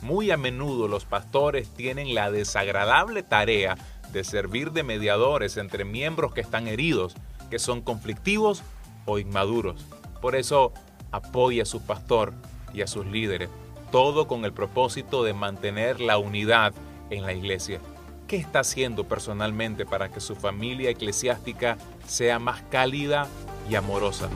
Muy 0.02 0.32
a 0.32 0.38
menudo 0.38 0.88
los 0.88 1.06
pastores 1.06 1.70
tienen 1.70 2.16
la 2.16 2.32
desagradable 2.32 3.24
tarea 3.24 3.78
de 4.12 4.24
servir 4.24 4.72
de 4.72 4.84
mediadores 4.84 5.58
entre 5.58 5.86
miembros 5.86 6.34
que 6.34 6.42
están 6.42 6.68
heridos, 6.68 7.16
que 7.50 7.60
son 7.60 7.82
conflictivos 7.82 8.64
o 9.06 9.20
inmaduros. 9.20 9.86
Por 10.22 10.36
eso, 10.36 10.74
apoye 11.12 11.62
a 11.62 11.66
su 11.66 11.82
pastor 11.82 12.34
y 12.74 12.82
a 12.82 12.88
sus 12.88 13.06
líderes, 13.06 13.50
todo 13.92 14.28
con 14.28 14.46
el 14.46 14.54
propósito 14.54 15.24
de 15.24 15.34
mantener 15.34 16.00
la 16.00 16.18
unidad 16.18 16.74
en 17.10 17.26
la 17.26 17.34
iglesia. 17.34 17.80
¿Qué 18.32 18.38
está 18.38 18.62
haciendo 18.62 19.04
personalmente 19.04 19.86
para 19.86 20.10
que 20.10 20.22
su 20.22 20.38
familia 20.38 20.90
eclesiástica 20.90 21.78
sea 22.08 22.40
más 22.40 22.62
cálida 22.62 23.28
y 23.70 23.76
amorosa? 23.76 24.30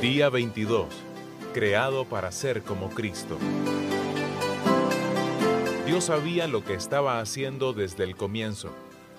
Día 0.00 0.28
22. 0.28 0.86
Creado 1.52 2.04
para 2.04 2.30
ser 2.30 2.62
como 2.62 2.90
Cristo. 2.90 3.38
Dios 5.84 6.04
sabía 6.04 6.46
lo 6.46 6.62
que 6.64 6.74
estaba 6.74 7.18
haciendo 7.18 7.72
desde 7.72 8.04
el 8.04 8.14
comienzo. 8.14 8.72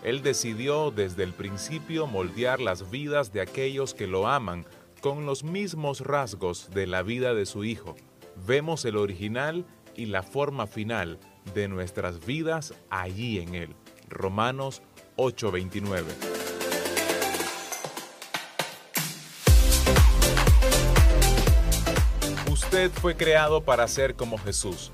Él 0.04 0.22
decidió 0.22 0.92
desde 0.92 1.24
el 1.24 1.32
principio 1.32 2.08
moldear 2.08 2.60
las 2.60 2.92
vidas 2.92 3.32
de 3.32 3.40
aquellos 3.40 3.94
que 3.94 4.06
lo 4.06 4.28
aman 4.28 4.66
con 5.00 5.26
los 5.26 5.46
mismos 5.46 6.02
rasgos 6.02 6.70
de 6.72 6.88
la 6.88 7.04
vida 7.04 7.34
de 7.34 7.46
su 7.46 7.64
Hijo. 7.64 7.96
Vemos 8.46 8.84
el 8.84 8.98
original 8.98 9.66
y 9.96 10.08
la 10.08 10.22
forma 10.22 10.68
final 10.68 11.20
de 11.54 11.70
nuestras 11.70 12.26
vidas 12.26 12.74
allí 12.90 13.40
en 13.40 13.56
Él. 13.56 13.76
Romanos 14.10 14.82
8:29. 15.16 16.04
Usted 22.52 22.92
fue 22.92 23.16
creado 23.16 23.64
para 23.64 23.88
ser 23.88 24.16
como 24.16 24.38
Jesús. 24.38 24.92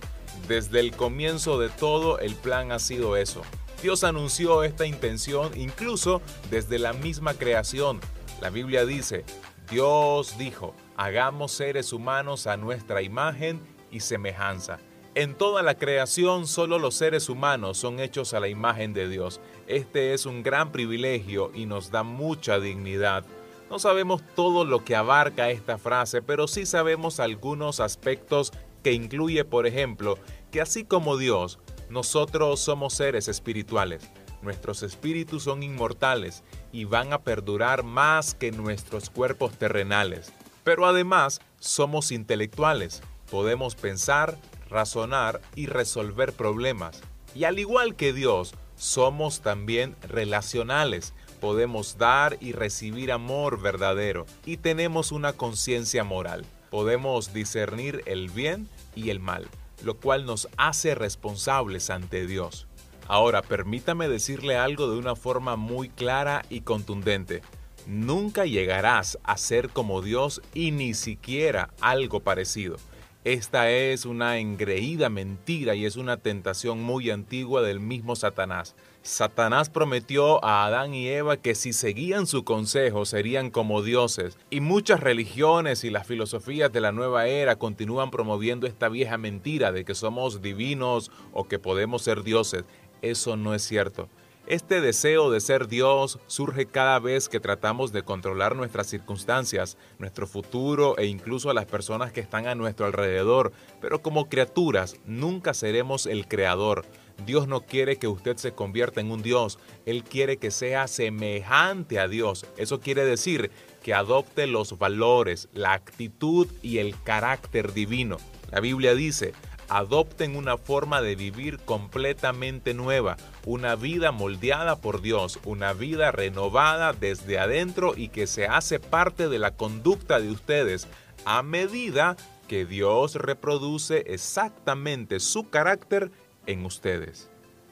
Desde 0.48 0.80
el 0.80 0.96
comienzo 0.96 1.58
de 1.60 1.70
todo, 1.70 2.20
el 2.20 2.36
plan 2.36 2.72
ha 2.72 2.80
sido 2.80 3.18
eso. 3.18 3.42
Dios 3.82 4.04
anunció 4.04 4.64
esta 4.64 4.86
intención 4.86 5.58
incluso 5.58 6.22
desde 6.52 6.80
la 6.80 6.92
misma 6.92 7.34
creación. 7.34 8.02
La 8.42 8.50
Biblia 8.50 8.86
dice, 8.86 9.24
Dios 9.72 10.38
dijo, 10.38 10.76
hagamos 10.98 11.54
seres 11.54 11.94
humanos 11.94 12.46
a 12.46 12.58
nuestra 12.58 13.02
imagen 13.02 13.62
y 13.90 14.02
semejanza. 14.02 14.80
En 15.16 15.34
toda 15.34 15.64
la 15.64 15.76
creación 15.76 16.46
solo 16.46 16.78
los 16.78 16.96
seres 16.96 17.30
humanos 17.30 17.78
son 17.78 18.02
hechos 18.02 18.34
a 18.34 18.42
la 18.42 18.50
imagen 18.50 18.94
de 18.94 19.08
Dios. 19.08 19.40
Este 19.68 20.14
es 20.14 20.26
un 20.26 20.44
gran 20.44 20.74
privilegio 20.74 21.52
y 21.56 21.66
nos 21.66 21.90
da 21.90 22.04
mucha 22.04 22.60
dignidad. 22.60 23.26
No 23.70 23.80
sabemos 23.80 24.22
todo 24.36 24.66
lo 24.66 24.84
que 24.84 24.98
abarca 24.98 25.52
esta 25.52 25.78
frase, 25.78 26.22
pero 26.22 26.50
sí 26.50 26.66
sabemos 26.66 27.22
algunos 27.22 27.80
aspectos 27.80 28.52
que 28.84 28.92
incluye, 28.92 29.46
por 29.46 29.68
ejemplo, 29.68 30.18
que 30.52 30.62
así 30.62 30.84
como 30.84 31.18
Dios, 31.18 31.60
nosotros 31.90 32.60
somos 32.60 32.94
seres 32.94 33.28
espirituales. 33.28 34.10
Nuestros 34.42 34.84
espíritus 34.84 35.44
son 35.44 35.64
inmortales 35.64 36.44
y 36.72 36.86
van 36.86 37.12
a 37.14 37.22
perdurar 37.22 37.84
más 37.84 38.34
que 38.34 38.52
nuestros 38.52 39.10
cuerpos 39.10 39.54
terrenales. 39.58 40.32
Pero 40.64 40.86
además 40.86 41.42
somos 41.60 42.12
intelectuales. 42.12 43.02
Podemos 43.30 43.76
pensar, 43.76 44.38
razonar 44.70 45.42
y 45.56 45.66
resolver 45.66 46.34
problemas. 46.34 47.02
Y 47.36 47.44
al 47.44 47.60
igual 47.60 47.96
que 47.96 48.14
Dios, 48.14 48.54
somos 48.76 49.42
también 49.42 49.96
relacionales 50.08 51.14
podemos 51.40 51.98
dar 51.98 52.38
y 52.40 52.52
recibir 52.52 53.12
amor 53.12 53.62
verdadero 53.62 54.26
y 54.46 54.58
tenemos 54.58 55.12
una 55.12 55.34
conciencia 55.34 56.04
moral. 56.04 56.46
Podemos 56.70 57.34
discernir 57.34 58.04
el 58.06 58.30
bien 58.30 58.68
y 58.96 59.10
el 59.10 59.20
mal, 59.20 59.48
lo 59.84 59.98
cual 59.98 60.26
nos 60.26 60.48
hace 60.58 60.96
responsables 60.96 61.90
ante 61.90 62.28
Dios. 62.28 62.68
Ahora, 63.08 63.42
permítame 63.42 64.08
decirle 64.08 64.56
algo 64.56 64.92
de 64.92 65.00
una 65.00 65.16
forma 65.16 65.56
muy 65.56 65.90
clara 65.90 66.46
y 66.50 66.62
contundente. 66.62 67.42
Nunca 67.88 68.46
llegarás 68.46 69.18
a 69.24 69.36
ser 69.38 69.70
como 69.70 70.02
Dios 70.02 70.42
y 70.54 70.72
ni 70.72 70.94
siquiera 70.94 71.72
algo 71.82 72.20
parecido. 72.20 72.78
Esta 73.24 73.72
es 73.72 74.06
una 74.06 74.38
engreída 74.38 75.10
mentira 75.10 75.76
y 75.76 75.86
es 75.86 75.96
una 75.96 76.18
tentación 76.18 76.82
muy 76.82 77.10
antigua 77.10 77.62
del 77.62 77.80
mismo 77.80 78.16
Satanás. 78.16 78.76
Satanás 79.02 79.70
prometió 79.70 80.44
a 80.44 80.66
Adán 80.66 80.94
y 80.94 81.08
Eva 81.08 81.38
que 81.38 81.56
si 81.56 81.72
seguían 81.72 82.28
su 82.28 82.44
consejo 82.44 83.06
serían 83.06 83.50
como 83.50 83.82
dioses, 83.82 84.38
y 84.50 84.60
muchas 84.60 85.00
religiones 85.00 85.84
y 85.84 85.90
las 85.90 86.06
filosofías 86.06 86.72
de 86.72 86.82
la 86.82 86.92
nueva 86.92 87.28
era 87.28 87.56
continúan 87.56 88.12
promoviendo 88.12 88.68
esta 88.68 88.90
vieja 88.90 89.18
mentira 89.18 89.72
de 89.72 89.86
que 89.86 89.96
somos 89.96 90.42
divinos 90.42 91.12
o 91.34 91.48
que 91.48 91.60
podemos 91.60 92.02
ser 92.02 92.24
dioses. 92.24 92.66
Eso 93.02 93.38
no 93.38 93.56
es 93.56 93.64
cierto. 93.64 94.10
Este 94.50 94.82
deseo 94.82 95.30
de 95.30 95.42
ser 95.42 95.68
Dios 95.68 96.18
surge 96.26 96.66
cada 96.66 96.98
vez 96.98 97.30
que 97.30 97.40
tratamos 97.40 97.92
de 97.92 98.02
controlar 98.02 98.56
nuestras 98.56 98.88
circunstancias, 98.88 99.78
nuestro 100.00 100.26
futuro 100.26 100.98
e 100.98 101.06
incluso 101.06 101.52
a 101.52 101.54
las 101.54 101.68
personas 101.68 102.12
que 102.12 102.20
están 102.20 102.48
a 102.48 102.56
nuestro 102.56 102.88
alrededor, 102.88 103.52
pero 103.80 104.02
como 104.02 104.28
criaturas 104.28 104.96
nunca 105.06 105.54
seremos 105.54 106.08
el 106.08 106.28
creador. 106.28 106.84
Dios 107.28 107.48
no 107.48 107.62
quiere 107.62 107.98
que 107.98 108.08
usted 108.08 108.38
se 108.38 108.54
convierta 108.54 109.02
en 109.02 109.12
un 109.12 109.22
Dios, 109.22 109.60
Él 109.86 110.04
quiere 110.04 110.38
que 110.38 110.50
sea 110.50 110.88
semejante 110.88 112.00
a 112.00 112.08
Dios. 112.08 112.48
Eso 112.58 112.80
quiere 112.80 113.06
decir 113.06 113.52
que 113.84 113.94
adopte 113.94 114.48
los 114.48 114.80
valores, 114.80 115.48
la 115.54 115.74
actitud 115.74 116.48
y 116.64 116.80
el 116.80 117.00
carácter 117.04 117.72
divino. 117.72 118.18
La 118.50 118.62
Biblia 118.62 118.96
dice, 118.96 119.34
adopten 119.70 120.36
una 120.36 120.58
forma 120.58 121.02
de 121.02 121.16
vivir 121.16 121.60
completamente 121.60 122.74
nueva, 122.74 123.18
una 123.50 123.76
vida 123.76 124.12
moldeada 124.12 124.76
por 124.76 125.02
Dios, 125.02 125.40
una 125.44 125.74
vida 125.74 126.12
renovada 126.12 126.94
desde 126.94 127.40
adentro 127.40 127.94
y 127.98 128.10
que 128.10 128.28
se 128.28 128.46
hace 128.46 128.80
parte 128.80 129.28
de 129.28 129.40
la 129.40 129.56
conducta 129.56 130.20
de 130.20 130.30
ustedes 130.30 130.88
a 131.26 131.42
medida 131.42 132.16
que 132.48 132.68
Dios 132.68 133.16
reproduce 133.16 134.04
exactamente 134.06 135.20
su 135.20 135.50
carácter 135.50 136.12
en 136.46 136.64
ustedes. 136.64 137.32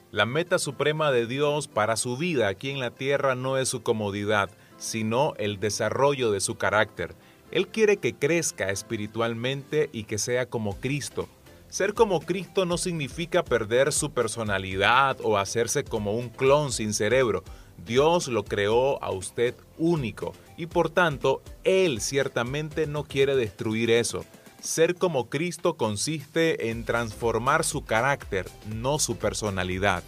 La 0.10 0.26
meta 0.26 0.58
suprema 0.58 1.12
de 1.12 1.28
Dios 1.28 1.68
para 1.68 1.96
su 1.96 2.18
vida 2.18 2.48
aquí 2.48 2.72
en 2.72 2.80
la 2.80 2.90
tierra 2.90 3.36
no 3.36 3.60
es 3.60 3.70
su 3.70 3.84
comodidad, 3.84 4.50
sino 4.80 5.36
el 5.38 5.60
desarrollo 5.60 6.32
de 6.32 6.40
su 6.40 6.58
carácter. 6.58 7.14
Él 7.52 7.68
quiere 7.68 7.98
que 7.98 8.16
crezca 8.16 8.72
espiritualmente 8.72 9.92
y 9.94 10.06
que 10.06 10.18
sea 10.18 10.48
como 10.48 10.80
Cristo. 10.80 11.30
Ser 11.70 11.94
como 11.94 12.22
Cristo 12.22 12.66
no 12.66 12.78
significa 12.78 13.44
perder 13.44 13.92
su 13.92 14.12
personalidad 14.12 15.18
o 15.22 15.38
hacerse 15.38 15.84
como 15.84 16.14
un 16.14 16.30
clon 16.30 16.72
sin 16.72 16.94
cerebro. 16.94 17.44
Dios 17.86 18.30
lo 18.30 18.46
creó 18.46 19.04
a 19.04 19.12
usted 19.12 19.54
único 19.78 20.34
y 20.56 20.68
por 20.68 20.90
tanto 20.90 21.42
Él 21.66 22.00
ciertamente 22.00 22.88
no 22.88 23.04
quiere 23.04 23.36
destruir 23.36 23.92
eso. 23.92 24.24
Ser 24.62 24.96
como 24.96 25.30
Cristo 25.30 25.76
consiste 25.76 26.70
en 26.72 26.86
transformar 26.86 27.64
su 27.64 27.84
carácter, 27.84 28.50
no 28.74 28.98
su 28.98 29.18
personalidad. 29.18 30.04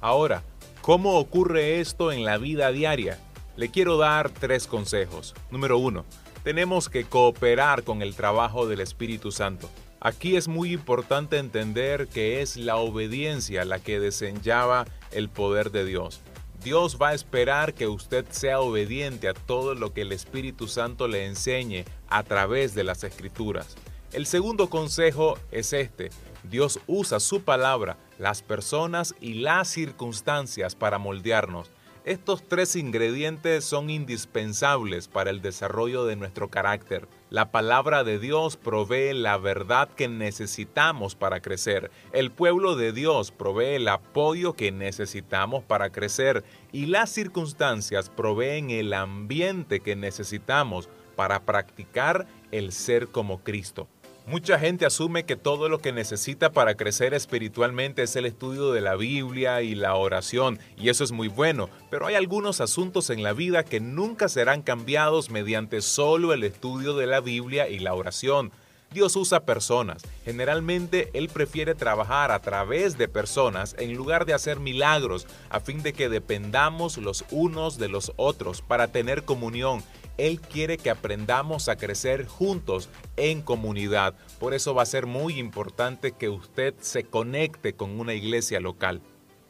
Ahora, 0.00 0.42
¿cómo 0.82 1.16
ocurre 1.16 1.80
esto 1.80 2.12
en 2.12 2.24
la 2.24 2.38
vida 2.38 2.72
diaria? 2.72 3.18
Le 3.56 3.70
quiero 3.70 3.98
dar 3.98 4.30
tres 4.30 4.66
consejos. 4.66 5.34
Número 5.50 5.78
uno, 5.78 6.04
tenemos 6.42 6.88
que 6.88 7.04
cooperar 7.04 7.84
con 7.84 8.02
el 8.02 8.14
trabajo 8.14 8.66
del 8.66 8.80
Espíritu 8.80 9.30
Santo. 9.30 9.70
Aquí 10.04 10.34
es 10.34 10.48
muy 10.48 10.72
importante 10.72 11.38
entender 11.38 12.08
que 12.08 12.42
es 12.42 12.56
la 12.56 12.74
obediencia 12.74 13.64
la 13.64 13.78
que 13.78 14.00
desenllava 14.00 14.84
el 15.12 15.28
poder 15.28 15.70
de 15.70 15.84
Dios. 15.84 16.20
Dios 16.64 16.98
va 17.00 17.10
a 17.10 17.14
esperar 17.14 17.72
que 17.72 17.86
usted 17.86 18.24
sea 18.30 18.58
obediente 18.58 19.28
a 19.28 19.34
todo 19.34 19.76
lo 19.76 19.92
que 19.92 20.02
el 20.02 20.10
Espíritu 20.10 20.66
Santo 20.66 21.06
le 21.06 21.26
enseñe 21.26 21.84
a 22.08 22.24
través 22.24 22.74
de 22.74 22.82
las 22.82 23.04
Escrituras. 23.04 23.76
El 24.12 24.26
segundo 24.26 24.68
consejo 24.68 25.38
es 25.52 25.72
este. 25.72 26.10
Dios 26.42 26.80
usa 26.88 27.20
su 27.20 27.42
palabra, 27.42 27.96
las 28.18 28.42
personas 28.42 29.14
y 29.20 29.34
las 29.34 29.68
circunstancias 29.68 30.74
para 30.74 30.98
moldearnos. 30.98 31.70
Estos 32.04 32.42
tres 32.48 32.74
ingredientes 32.74 33.64
son 33.64 33.88
indispensables 33.88 35.06
para 35.06 35.30
el 35.30 35.42
desarrollo 35.42 36.06
de 36.06 36.16
nuestro 36.16 36.50
carácter. 36.50 37.06
La 37.32 37.50
palabra 37.50 38.04
de 38.04 38.18
Dios 38.18 38.58
provee 38.58 39.14
la 39.14 39.38
verdad 39.38 39.88
que 39.88 40.06
necesitamos 40.06 41.14
para 41.14 41.40
crecer. 41.40 41.90
El 42.12 42.30
pueblo 42.30 42.76
de 42.76 42.92
Dios 42.92 43.30
provee 43.30 43.76
el 43.76 43.88
apoyo 43.88 44.52
que 44.52 44.70
necesitamos 44.70 45.64
para 45.64 45.88
crecer. 45.88 46.44
Y 46.72 46.84
las 46.84 47.08
circunstancias 47.08 48.10
proveen 48.10 48.70
el 48.70 48.92
ambiente 48.92 49.80
que 49.80 49.96
necesitamos 49.96 50.90
para 51.16 51.40
practicar 51.46 52.26
el 52.50 52.70
ser 52.70 53.08
como 53.08 53.42
Cristo. 53.42 53.88
Mucha 54.24 54.56
gente 54.56 54.86
asume 54.86 55.24
que 55.24 55.34
todo 55.34 55.68
lo 55.68 55.80
que 55.80 55.90
necesita 55.90 56.52
para 56.52 56.76
crecer 56.76 57.12
espiritualmente 57.12 58.04
es 58.04 58.14
el 58.14 58.24
estudio 58.24 58.70
de 58.70 58.80
la 58.80 58.94
Biblia 58.94 59.62
y 59.62 59.74
la 59.74 59.96
oración, 59.96 60.60
y 60.76 60.90
eso 60.90 61.02
es 61.02 61.10
muy 61.10 61.26
bueno, 61.26 61.68
pero 61.90 62.06
hay 62.06 62.14
algunos 62.14 62.60
asuntos 62.60 63.10
en 63.10 63.24
la 63.24 63.32
vida 63.32 63.64
que 63.64 63.80
nunca 63.80 64.28
serán 64.28 64.62
cambiados 64.62 65.28
mediante 65.30 65.82
solo 65.82 66.32
el 66.32 66.44
estudio 66.44 66.94
de 66.94 67.08
la 67.08 67.20
Biblia 67.20 67.68
y 67.68 67.80
la 67.80 67.94
oración. 67.94 68.52
Dios 68.92 69.16
usa 69.16 69.40
personas. 69.40 70.02
Generalmente 70.24 71.10
Él 71.14 71.28
prefiere 71.28 71.74
trabajar 71.74 72.30
a 72.30 72.40
través 72.40 72.98
de 72.98 73.08
personas 73.08 73.74
en 73.78 73.94
lugar 73.94 74.26
de 74.26 74.34
hacer 74.34 74.60
milagros, 74.60 75.26
a 75.50 75.60
fin 75.60 75.82
de 75.82 75.94
que 75.94 76.08
dependamos 76.08 76.98
los 76.98 77.24
unos 77.30 77.78
de 77.78 77.88
los 77.88 78.12
otros 78.16 78.62
para 78.62 78.88
tener 78.88 79.24
comunión 79.24 79.82
él 80.18 80.40
quiere 80.40 80.78
que 80.78 80.90
aprendamos 80.90 81.68
a 81.68 81.76
crecer 81.76 82.26
juntos 82.26 82.88
en 83.16 83.42
comunidad. 83.42 84.14
Por 84.38 84.54
eso 84.54 84.74
va 84.74 84.82
a 84.82 84.86
ser 84.86 85.06
muy 85.06 85.38
importante 85.38 86.12
que 86.12 86.28
usted 86.28 86.74
se 86.80 87.04
conecte 87.04 87.74
con 87.74 87.98
una 87.98 88.14
iglesia 88.14 88.60
local. 88.60 89.00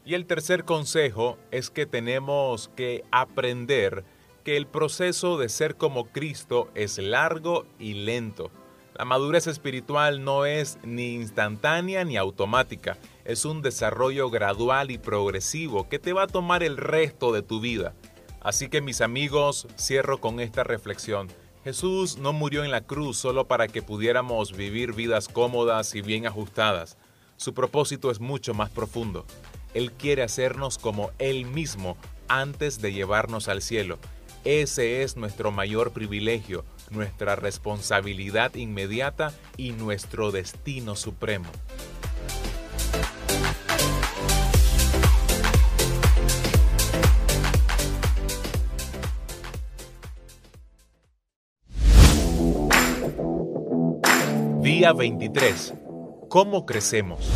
Y 0.05 0.14
el 0.14 0.26
tercer 0.26 0.64
consejo 0.64 1.39
es 1.51 1.70
que 1.70 1.86
tenemos 1.86 2.70
que 2.74 3.05
aprender 3.10 4.05
que 4.44 4.56
el 4.56 4.66
proceso 4.66 5.39
de 5.39 5.48
ser 5.48 5.76
como 5.76 6.06
Cristo 6.06 6.70
es 6.74 6.98
largo 6.98 7.66
y 7.78 7.94
lento. 7.94 8.51
La 8.98 9.05
madurez 9.05 9.47
espiritual 9.47 10.22
no 10.22 10.44
es 10.44 10.78
ni 10.82 11.14
instantánea 11.14 12.05
ni 12.05 12.16
automática, 12.16 12.98
es 13.24 13.44
un 13.44 13.62
desarrollo 13.62 14.28
gradual 14.28 14.90
y 14.90 14.98
progresivo 14.98 15.89
que 15.89 15.98
te 15.98 16.12
va 16.12 16.24
a 16.24 16.26
tomar 16.26 16.62
el 16.62 16.76
resto 16.76 17.32
de 17.32 17.43
tu 17.43 17.60
vida. 17.60 17.94
Así 18.43 18.69
que 18.69 18.81
mis 18.81 19.01
amigos, 19.01 19.69
cierro 19.78 20.20
con 20.20 20.40
esta 20.40 20.64
reflexión. 20.64 21.28
Jesús 21.64 22.19
no 22.19 22.32
murió 22.32 22.64
en 22.64 22.73
la 22.73 22.81
cruz 22.81 23.16
solo 23.16 23.47
para 23.47 23.69
que 23.69 23.82
pudiéramos 23.82 24.56
vivir 24.56 24.94
vidas 24.94 25.28
cómodas 25.28 25.94
y 25.94 26.02
bien 26.02 26.27
ajustadas. 26.27 26.97
Su 27.36 27.55
propósito 27.55 28.10
es 28.10 28.19
mucho 28.19 28.52
más 28.52 28.70
profundo. 28.70 29.24
Él 29.74 29.93
quiere 29.93 30.23
hacernos 30.23 30.78
como 30.78 31.12
Él 31.19 31.47
mismo 31.47 31.97
antes 32.27 32.81
de 32.81 32.93
llevarnos 32.93 33.48
al 33.48 33.62
cielo. 33.62 33.98
Ese 34.44 35.02
es 35.02 35.16
nuestro 35.16 35.52
mayor 35.52 35.93
privilegio, 35.93 36.64
nuestra 36.90 37.36
responsabilidad 37.36 38.56
inmediata 38.56 39.32
y 39.56 39.70
nuestro 39.70 40.32
destino 40.32 40.97
supremo. 40.97 41.48
Día 54.62 54.93
23. 54.93 55.74
¿Cómo 56.28 56.66
crecemos? 56.66 57.28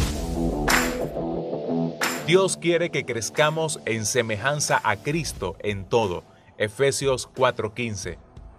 Dios 2.25 2.57
quiere 2.57 2.91
que 2.91 3.05
crezcamos 3.05 3.81
en 3.85 4.07
semejanza 4.07 4.81
a 4.85 4.95
Cristo 4.95 5.57
en 5.59 5.89
todo. 5.89 6.23
Efesios 6.57 7.29
4:15. 7.35 8.19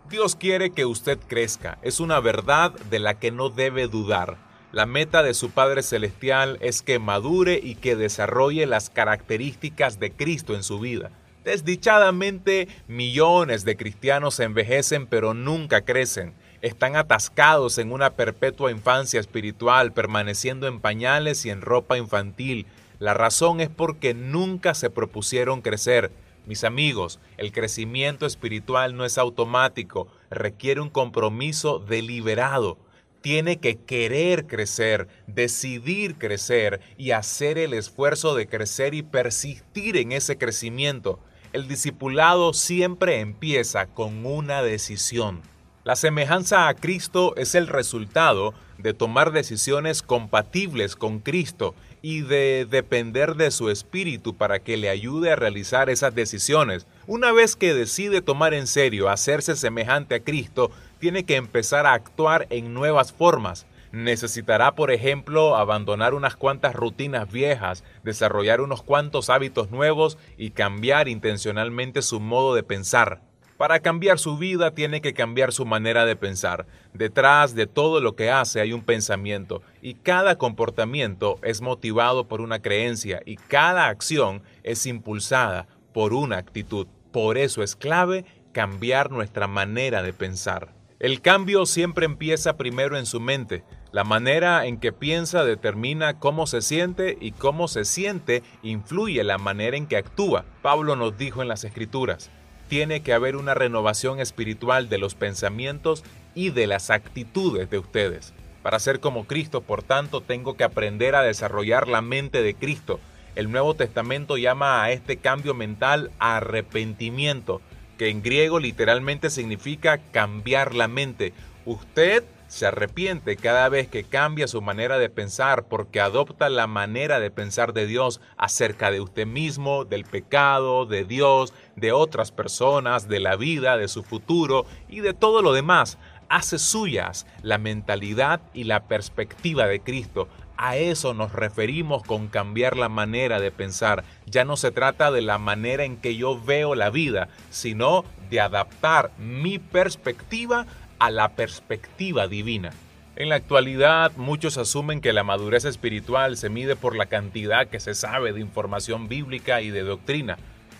Dios 0.10 0.36
quiere 0.36 0.72
que 0.72 0.86
usted 0.86 1.18
crezca. 1.18 1.78
Es 1.82 2.02
una 2.02 2.20
verdad 2.20 2.74
de 2.90 3.00
la 3.00 3.18
que 3.18 3.32
no 3.32 3.50
debe 3.50 3.88
dudar. 3.88 4.36
La 4.74 4.86
meta 4.86 5.24
de 5.24 5.34
su 5.34 5.52
Padre 5.52 5.82
Celestial 5.82 6.58
es 6.60 6.82
que 6.82 7.00
madure 7.00 7.58
y 7.64 7.76
que 7.76 7.96
desarrolle 7.96 8.66
las 8.66 8.90
características 8.90 9.98
de 9.98 10.12
Cristo 10.12 10.56
en 10.56 10.64
su 10.64 10.78
vida. 10.80 11.12
Desdichadamente, 11.46 12.68
millones 12.90 13.64
de 13.64 13.78
cristianos 13.78 14.42
envejecen 14.42 15.08
pero 15.08 15.34
nunca 15.34 15.86
crecen 15.86 16.34
están 16.62 16.96
atascados 16.96 17.78
en 17.78 17.92
una 17.92 18.12
perpetua 18.12 18.72
infancia 18.72 19.20
espiritual, 19.20 19.94
permaneciendo 19.94 20.68
en 20.68 20.80
pañales 20.80 21.46
y 21.46 21.50
en 21.50 21.62
ropa 21.62 21.98
infantil. 21.98 22.66
La 23.00 23.14
razón 23.14 23.60
es 23.62 23.70
porque 23.70 24.14
nunca 24.14 24.74
se 24.74 24.90
propusieron 24.90 25.62
crecer. 25.62 26.12
Mis 26.48 26.64
amigos, 26.64 27.20
el 27.38 27.52
crecimiento 27.52 28.26
espiritual 28.26 28.96
no 28.96 29.06
es 29.06 29.18
automático, 29.18 30.08
requiere 30.30 30.82
un 30.82 30.90
compromiso 30.90 31.80
deliberado. 31.80 32.78
Tiene 33.22 33.58
que 33.58 33.76
querer 33.76 34.48
crecer, 34.48 35.08
decidir 35.28 36.16
crecer 36.16 36.80
y 36.98 37.12
hacer 37.12 37.58
el 37.58 37.74
esfuerzo 37.74 38.34
de 38.34 38.48
crecer 38.48 38.94
y 38.94 39.04
persistir 39.04 39.98
en 39.98 40.14
ese 40.14 40.38
crecimiento. 40.38 41.20
El 41.52 41.68
discipulado 41.68 42.54
siempre 42.54 43.20
empieza 43.20 43.88
con 43.88 44.26
una 44.26 44.64
decisión. 44.64 45.42
La 45.88 45.96
semejanza 45.96 46.68
a 46.68 46.74
Cristo 46.74 47.34
es 47.38 47.56
el 47.56 47.66
resultado 47.66 48.54
de 48.78 48.94
tomar 48.94 49.32
decisiones 49.32 50.02
compatibles 50.02 50.98
con 50.98 51.20
Cristo 51.20 51.76
y 52.02 52.24
de 52.24 52.68
depender 52.70 53.36
de 53.36 53.52
su 53.52 53.70
espíritu 53.70 54.36
para 54.36 54.60
que 54.60 54.76
le 54.76 54.90
ayude 54.90 55.32
a 55.32 55.38
realizar 55.38 55.90
esas 55.90 56.14
decisiones. 56.14 56.88
Una 57.06 57.32
vez 57.32 57.56
que 57.56 57.74
decide 57.74 58.22
tomar 58.22 58.54
en 58.54 58.68
serio 58.68 59.08
hacerse 59.08 59.56
semejante 59.56 60.16
a 60.16 60.20
Cristo, 60.20 60.72
tiene 61.00 61.24
que 61.24 61.38
empezar 61.38 61.86
a 61.86 61.94
actuar 61.94 62.48
en 62.50 62.74
nuevas 62.74 63.14
formas. 63.14 63.66
Necesitará, 63.94 64.76
por 64.76 64.92
ejemplo, 64.92 65.56
abandonar 65.56 66.14
unas 66.14 66.36
cuantas 66.36 66.76
rutinas 66.76 67.32
viejas, 67.32 67.86
desarrollar 68.04 68.60
unos 68.60 68.84
cuantos 68.84 69.30
hábitos 69.30 69.72
nuevos 69.72 70.18
y 70.38 70.50
cambiar 70.50 71.08
intencionalmente 71.08 72.02
su 72.02 72.20
modo 72.20 72.56
de 72.56 72.64
pensar. 72.64 73.22
Para 73.58 73.80
cambiar 73.80 74.20
su 74.20 74.38
vida 74.38 74.72
tiene 74.76 75.02
que 75.02 75.16
cambiar 75.16 75.52
su 75.52 75.66
manera 75.66 76.06
de 76.06 76.16
pensar. 76.16 76.68
Detrás 76.94 77.56
de 77.56 77.66
todo 77.66 78.02
lo 78.02 78.16
que 78.16 78.30
hace 78.30 78.62
hay 78.62 78.72
un 78.72 78.84
pensamiento 78.84 79.64
y 79.82 79.96
cada 79.96 80.38
comportamiento 80.38 81.40
es 81.42 81.62
motivado 81.62 82.28
por 82.28 82.40
una 82.42 82.62
creencia 82.62 83.22
y 83.26 83.36
cada 83.36 83.88
acción 83.88 84.44
es 84.62 84.86
impulsada 84.86 85.68
por 85.92 86.14
una 86.14 86.38
actitud. 86.38 86.86
Por 87.12 87.40
eso 87.40 87.64
es 87.64 87.76
clave 87.76 88.26
cambiar 88.52 89.10
nuestra 89.10 89.48
manera 89.48 90.04
de 90.04 90.14
pensar. 90.14 90.76
El 91.00 91.22
cambio 91.22 91.66
siempre 91.66 92.06
empieza 92.06 92.58
primero 92.58 92.96
en 92.96 93.08
su 93.08 93.20
mente. 93.20 93.64
La 93.92 94.04
manera 94.04 94.66
en 94.68 94.80
que 94.80 94.92
piensa 94.92 95.44
determina 95.44 96.20
cómo 96.20 96.46
se 96.46 96.62
siente 96.62 97.18
y 97.20 97.32
cómo 97.32 97.68
se 97.68 97.86
siente 97.86 98.44
influye 98.62 99.24
la 99.24 99.40
manera 99.40 99.78
en 99.78 99.88
que 99.88 99.98
actúa. 99.98 100.46
Pablo 100.62 100.96
nos 100.96 101.18
dijo 101.18 101.42
en 101.42 101.48
las 101.48 101.64
Escrituras, 101.64 102.32
tiene 102.68 103.02
que 103.02 103.14
haber 103.14 103.36
una 103.36 103.54
renovación 103.54 104.20
espiritual 104.20 104.90
de 104.90 104.98
los 104.98 105.16
pensamientos 105.16 106.04
y 106.36 106.50
de 106.52 106.68
las 106.68 106.90
actitudes 106.90 107.70
de 107.70 107.80
ustedes. 107.80 108.34
Para 108.62 108.80
ser 108.80 109.00
como 109.00 109.26
Cristo, 109.26 109.62
por 109.62 109.82
tanto, 109.82 110.22
tengo 110.22 110.58
que 110.58 110.64
aprender 110.64 111.16
a 111.16 111.24
desarrollar 111.24 111.88
la 111.88 112.02
mente 112.02 112.42
de 112.42 112.54
Cristo. 112.54 113.00
El 113.36 113.52
Nuevo 113.52 113.76
Testamento 113.76 114.38
llama 114.38 114.84
a 114.84 114.92
este 114.92 115.18
cambio 115.18 115.54
mental 115.54 116.12
arrepentimiento, 116.20 117.62
que 117.98 118.10
en 118.10 118.22
griego 118.22 118.60
literalmente 118.60 119.30
significa 119.30 120.00
cambiar 120.12 120.76
la 120.76 120.88
mente. 120.88 121.34
Usted 121.66 122.24
se 122.48 122.66
arrepiente 122.66 123.36
cada 123.36 123.68
vez 123.70 123.88
que 123.88 124.04
cambia 124.04 124.48
su 124.48 124.62
manera 124.62 124.98
de 124.98 125.10
pensar 125.10 125.66
porque 125.66 126.00
adopta 126.00 126.50
la 126.50 126.68
manera 126.68 127.20
de 127.20 127.32
pensar 127.32 127.74
de 127.74 127.86
Dios 127.86 128.22
acerca 128.38 128.90
de 128.90 129.02
usted 129.02 129.28
mismo, 129.28 129.86
del 129.86 130.06
pecado, 130.06 130.86
de 130.86 131.04
Dios, 131.04 131.54
de 131.76 131.92
otras 131.92 132.32
personas, 132.32 133.08
de 133.08 133.20
la 133.20 133.36
vida, 133.36 133.78
de 133.78 133.88
su 133.88 134.04
futuro 134.04 134.66
y 134.88 135.02
de 135.02 135.14
todo 135.14 135.42
lo 135.42 135.54
demás. 135.54 135.98
Hace 136.30 136.60
suyas 136.60 137.26
la 137.42 137.58
mentalidad 137.58 138.42
y 138.54 138.66
la 138.66 138.84
perspectiva 138.84 139.68
de 139.68 139.80
Cristo. 139.80 140.28
A 140.58 140.76
eso 140.76 141.14
nos 141.14 141.34
referimos 141.34 142.02
con 142.04 142.28
cambiar 142.28 142.78
la 142.78 142.90
manera 142.90 143.40
de 143.40 143.52
pensar. 143.52 144.04
Ya 144.26 144.44
no 144.44 144.58
se 144.58 144.72
trata 144.72 145.12
de 145.12 145.22
la 145.22 145.38
manera 145.38 145.84
en 145.84 145.98
que 145.98 146.16
yo 146.16 146.42
veo 146.42 146.74
la 146.74 146.90
vida, 146.90 147.30
sino 147.52 148.04
de 148.30 148.42
adaptar 148.42 149.12
mi 149.20 149.60
perspectiva 149.60 150.66
a 151.00 151.12
la 151.12 151.30
perspectiva 151.30 152.28
divina. 152.28 152.72
En 153.16 153.30
la 153.30 153.36
actualidad 153.36 154.12
muchos 154.16 154.58
asumen 154.58 155.02
que 155.02 155.14
la 155.14 155.24
madurez 155.24 155.66
espiritual 155.66 156.38
se 156.38 156.50
mide 156.50 156.76
por 156.76 156.96
la 156.96 157.08
cantidad 157.08 157.68
que 157.68 157.80
se 157.80 157.96
sabe 157.96 158.32
de 158.32 158.42
información 158.42 159.08
bíblica 159.08 159.62
y 159.62 159.72
de 159.72 159.82
doctrina, 159.82 160.38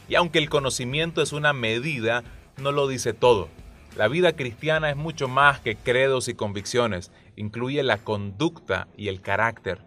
y 0.08 0.16
aunque 0.16 0.40
el 0.40 0.50
conocimiento 0.50 1.22
es 1.22 1.34
una 1.34 1.54
medida, 1.54 2.24
no 2.58 2.72
lo 2.72 2.88
dice 2.88 3.14
todo. 3.14 3.50
La 3.96 4.08
vida 4.08 4.34
cristiana 4.34 4.92
es 4.92 4.96
mucho 4.96 5.28
más 5.28 5.60
que 5.60 5.76
credos 5.76 6.28
y 6.28 6.36
convicciones, 6.36 7.12
incluye 7.36 7.82
la 7.82 7.98
conducta 7.98 8.88
y 8.96 9.08
el 9.08 9.22
carácter. 9.22 9.80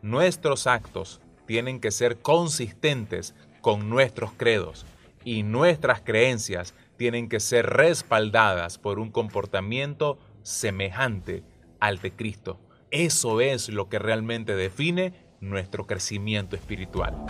Nuestros 0.00 0.66
actos 0.66 1.20
tienen 1.46 1.80
que 1.80 1.90
ser 1.90 2.16
consistentes 2.18 3.34
con 3.60 3.90
nuestros 3.90 4.32
credos 4.32 4.86
y 5.24 5.42
nuestras 5.42 6.00
creencias 6.00 6.74
tienen 7.00 7.30
que 7.30 7.40
ser 7.40 7.64
respaldadas 7.64 8.76
por 8.76 8.98
un 8.98 9.10
comportamiento 9.10 10.18
semejante 10.42 11.42
al 11.80 11.96
de 11.96 12.14
Cristo. 12.14 12.60
Eso 12.90 13.40
es 13.40 13.70
lo 13.70 13.88
que 13.88 13.98
realmente 13.98 14.54
define 14.54 15.14
nuestro 15.40 15.86
crecimiento 15.86 16.56
espiritual. 16.56 17.24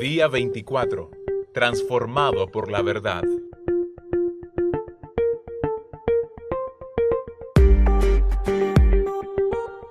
Día 0.00 0.28
24. 0.28 1.10
Transformado 1.52 2.46
por 2.50 2.70
la 2.70 2.80
verdad. 2.80 3.24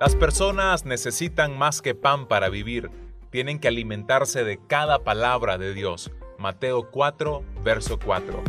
Las 0.06 0.14
personas 0.14 0.84
necesitan 0.84 1.58
más 1.58 1.82
que 1.82 1.96
pan 1.96 2.28
para 2.28 2.48
vivir, 2.48 2.92
tienen 3.30 3.58
que 3.58 3.66
alimentarse 3.66 4.44
de 4.44 4.60
cada 4.68 5.02
palabra 5.02 5.58
de 5.58 5.74
Dios. 5.74 6.12
Mateo 6.38 6.92
4, 6.92 7.42
verso 7.64 7.98
4. 7.98 8.44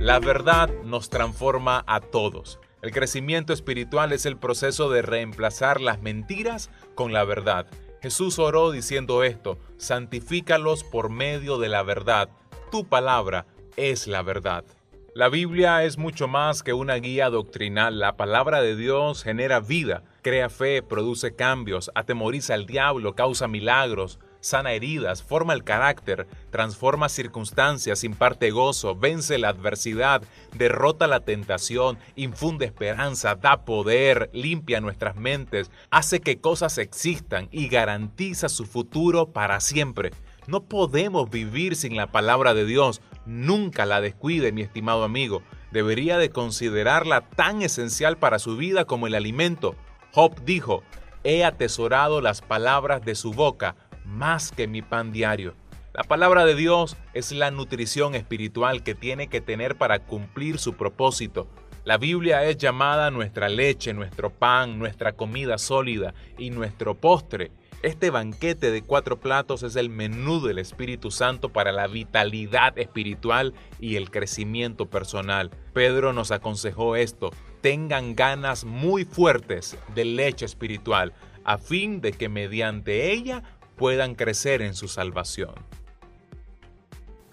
La 0.00 0.18
verdad 0.18 0.70
nos 0.82 1.10
transforma 1.10 1.84
a 1.86 2.00
todos. 2.00 2.58
El 2.80 2.90
crecimiento 2.90 3.52
espiritual 3.52 4.12
es 4.12 4.24
el 4.24 4.38
proceso 4.38 4.88
de 4.88 5.02
reemplazar 5.02 5.78
las 5.78 6.00
mentiras 6.00 6.70
con 6.94 7.12
la 7.12 7.24
verdad. 7.24 7.66
Jesús 8.00 8.38
oró 8.38 8.70
diciendo 8.70 9.24
esto, 9.24 9.58
santifícalos 9.76 10.84
por 10.84 11.10
medio 11.10 11.58
de 11.58 11.68
la 11.68 11.82
verdad. 11.82 12.30
Tu 12.70 12.88
palabra 12.88 13.44
es 13.76 14.06
la 14.06 14.22
verdad. 14.22 14.64
La 15.14 15.28
Biblia 15.28 15.84
es 15.84 15.98
mucho 15.98 16.26
más 16.26 16.62
que 16.62 16.72
una 16.72 16.94
guía 16.94 17.28
doctrinal. 17.28 17.98
La 17.98 18.16
palabra 18.16 18.62
de 18.62 18.76
Dios 18.76 19.22
genera 19.22 19.60
vida, 19.60 20.04
crea 20.22 20.48
fe, 20.48 20.82
produce 20.82 21.36
cambios, 21.36 21.90
atemoriza 21.94 22.54
al 22.54 22.64
diablo, 22.64 23.14
causa 23.14 23.46
milagros, 23.46 24.18
sana 24.40 24.72
heridas, 24.72 25.22
forma 25.22 25.52
el 25.52 25.64
carácter, 25.64 26.26
transforma 26.50 27.10
circunstancias, 27.10 28.04
imparte 28.04 28.52
gozo, 28.52 28.96
vence 28.96 29.36
la 29.36 29.50
adversidad, 29.50 30.22
derrota 30.54 31.06
la 31.06 31.20
tentación, 31.20 31.98
infunde 32.16 32.64
esperanza, 32.64 33.34
da 33.34 33.66
poder, 33.66 34.30
limpia 34.32 34.80
nuestras 34.80 35.16
mentes, 35.16 35.70
hace 35.90 36.20
que 36.20 36.40
cosas 36.40 36.78
existan 36.78 37.48
y 37.52 37.68
garantiza 37.68 38.48
su 38.48 38.64
futuro 38.64 39.30
para 39.30 39.60
siempre. 39.60 40.12
No 40.46 40.64
podemos 40.64 41.30
vivir 41.30 41.76
sin 41.76 41.96
la 41.96 42.08
palabra 42.08 42.52
de 42.52 42.64
Dios. 42.64 43.00
Nunca 43.26 43.86
la 43.86 44.00
descuide, 44.00 44.52
mi 44.52 44.62
estimado 44.62 45.04
amigo. 45.04 45.42
Debería 45.70 46.18
de 46.18 46.30
considerarla 46.30 47.22
tan 47.22 47.62
esencial 47.62 48.16
para 48.16 48.38
su 48.38 48.56
vida 48.56 48.84
como 48.84 49.06
el 49.06 49.14
alimento. 49.14 49.76
Job 50.12 50.42
dijo, 50.44 50.82
he 51.24 51.44
atesorado 51.44 52.20
las 52.20 52.40
palabras 52.40 53.04
de 53.04 53.14
su 53.14 53.32
boca 53.32 53.76
más 54.04 54.50
que 54.50 54.66
mi 54.66 54.82
pan 54.82 55.12
diario. 55.12 55.54
La 55.94 56.04
palabra 56.04 56.44
de 56.44 56.54
Dios 56.54 56.96
es 57.12 57.32
la 57.32 57.50
nutrición 57.50 58.14
espiritual 58.14 58.82
que 58.82 58.94
tiene 58.94 59.28
que 59.28 59.40
tener 59.40 59.76
para 59.76 60.00
cumplir 60.00 60.58
su 60.58 60.74
propósito. 60.74 61.48
La 61.84 61.98
Biblia 61.98 62.44
es 62.44 62.56
llamada 62.56 63.10
nuestra 63.10 63.48
leche, 63.48 63.92
nuestro 63.92 64.30
pan, 64.30 64.78
nuestra 64.78 65.12
comida 65.12 65.58
sólida 65.58 66.14
y 66.38 66.50
nuestro 66.50 66.94
postre. 66.94 67.50
Este 67.82 68.10
banquete 68.10 68.70
de 68.70 68.82
cuatro 68.82 69.18
platos 69.18 69.64
es 69.64 69.74
el 69.74 69.90
menú 69.90 70.40
del 70.40 70.60
Espíritu 70.60 71.10
Santo 71.10 71.48
para 71.48 71.72
la 71.72 71.88
vitalidad 71.88 72.78
espiritual 72.78 73.54
y 73.80 73.96
el 73.96 74.12
crecimiento 74.12 74.88
personal. 74.88 75.50
Pedro 75.72 76.12
nos 76.12 76.30
aconsejó 76.30 76.94
esto, 76.94 77.30
tengan 77.60 78.14
ganas 78.14 78.64
muy 78.64 79.04
fuertes 79.04 79.76
de 79.96 80.04
leche 80.04 80.44
espiritual, 80.44 81.12
a 81.42 81.58
fin 81.58 82.00
de 82.00 82.12
que 82.12 82.28
mediante 82.28 83.10
ella 83.10 83.42
puedan 83.74 84.14
crecer 84.14 84.62
en 84.62 84.74
su 84.74 84.86
salvación. 84.86 85.54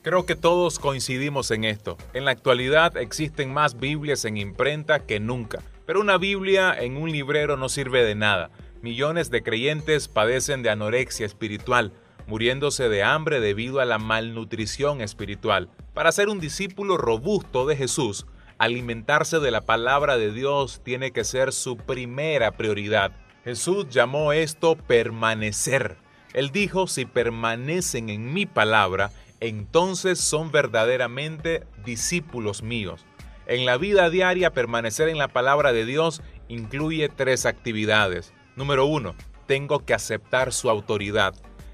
Creo 0.01 0.26
que 0.26 0.35
todos 0.35 0.80
coincidimos 0.80 1.51
en 1.51 1.63
esto. 1.63 1.95
En 2.13 2.26
la 2.26 2.31
actualidad 2.31 2.97
existen 2.97 3.53
más 3.53 3.80
Biblias 3.80 4.26
en 4.26 4.38
imprenta 4.38 5.05
que 5.05 5.19
nunca, 5.19 5.61
pero 5.85 6.01
una 6.01 6.17
Biblia 6.17 6.76
en 6.76 6.97
un 6.97 7.11
librero 7.11 7.55
no 7.55 7.69
sirve 7.69 8.03
de 8.03 8.15
nada. 8.15 8.49
Millones 8.81 9.30
de 9.30 9.43
creyentes 9.43 10.07
padecen 10.07 10.64
de 10.64 10.69
anorexia 10.69 11.26
espiritual, 11.26 11.91
muriéndose 12.27 12.88
de 12.88 13.03
hambre 13.03 13.41
debido 13.41 13.81
a 13.81 13.85
la 13.85 13.97
malnutrición 13.97 15.01
espiritual. 15.01 15.69
Para 15.93 16.14
ser 16.14 16.30
un 16.30 16.39
discípulo 16.39 16.95
robusto 16.95 17.65
de 17.65 17.76
Jesús, 17.76 18.26
alimentarse 18.57 19.39
de 19.39 19.51
la 19.51 19.61
palabra 19.61 20.18
de 20.18 20.31
Dios 20.31 20.81
tiene 20.81 21.11
que 21.11 21.26
ser 21.26 21.51
su 21.51 21.76
primera 21.76 22.51
prioridad. 22.51 23.11
Jesús 23.43 23.89
llamó 23.89 24.31
esto 24.31 24.77
permanecer. 24.77 25.97
Él 26.34 26.51
dijo, 26.51 26.88
si 26.88 27.03
permanecen 27.03 28.10
en 28.10 28.31
mi 28.31 28.45
palabra, 28.45 29.11
entonces 29.41 30.19
son 30.19 30.51
verdaderamente 30.51 31.65
discípulos 31.84 32.64
míos. 32.64 33.06
En 33.45 33.65
la 33.65 33.77
vida 33.77 34.10
diaria, 34.10 34.53
permanecer 34.53 35.10
en 35.10 35.18
la 35.18 35.27
palabra 35.27 35.73
de 35.73 35.84
Dios 35.84 36.22
incluye 36.47 37.10
tres 37.10 37.45
actividades. 37.45 38.31
Número 38.55 38.85
uno, 38.85 39.15
tengo 39.45 39.85
que 39.85 39.93
aceptar 39.93 40.53
su 40.53 40.69
autoridad. 40.69 41.34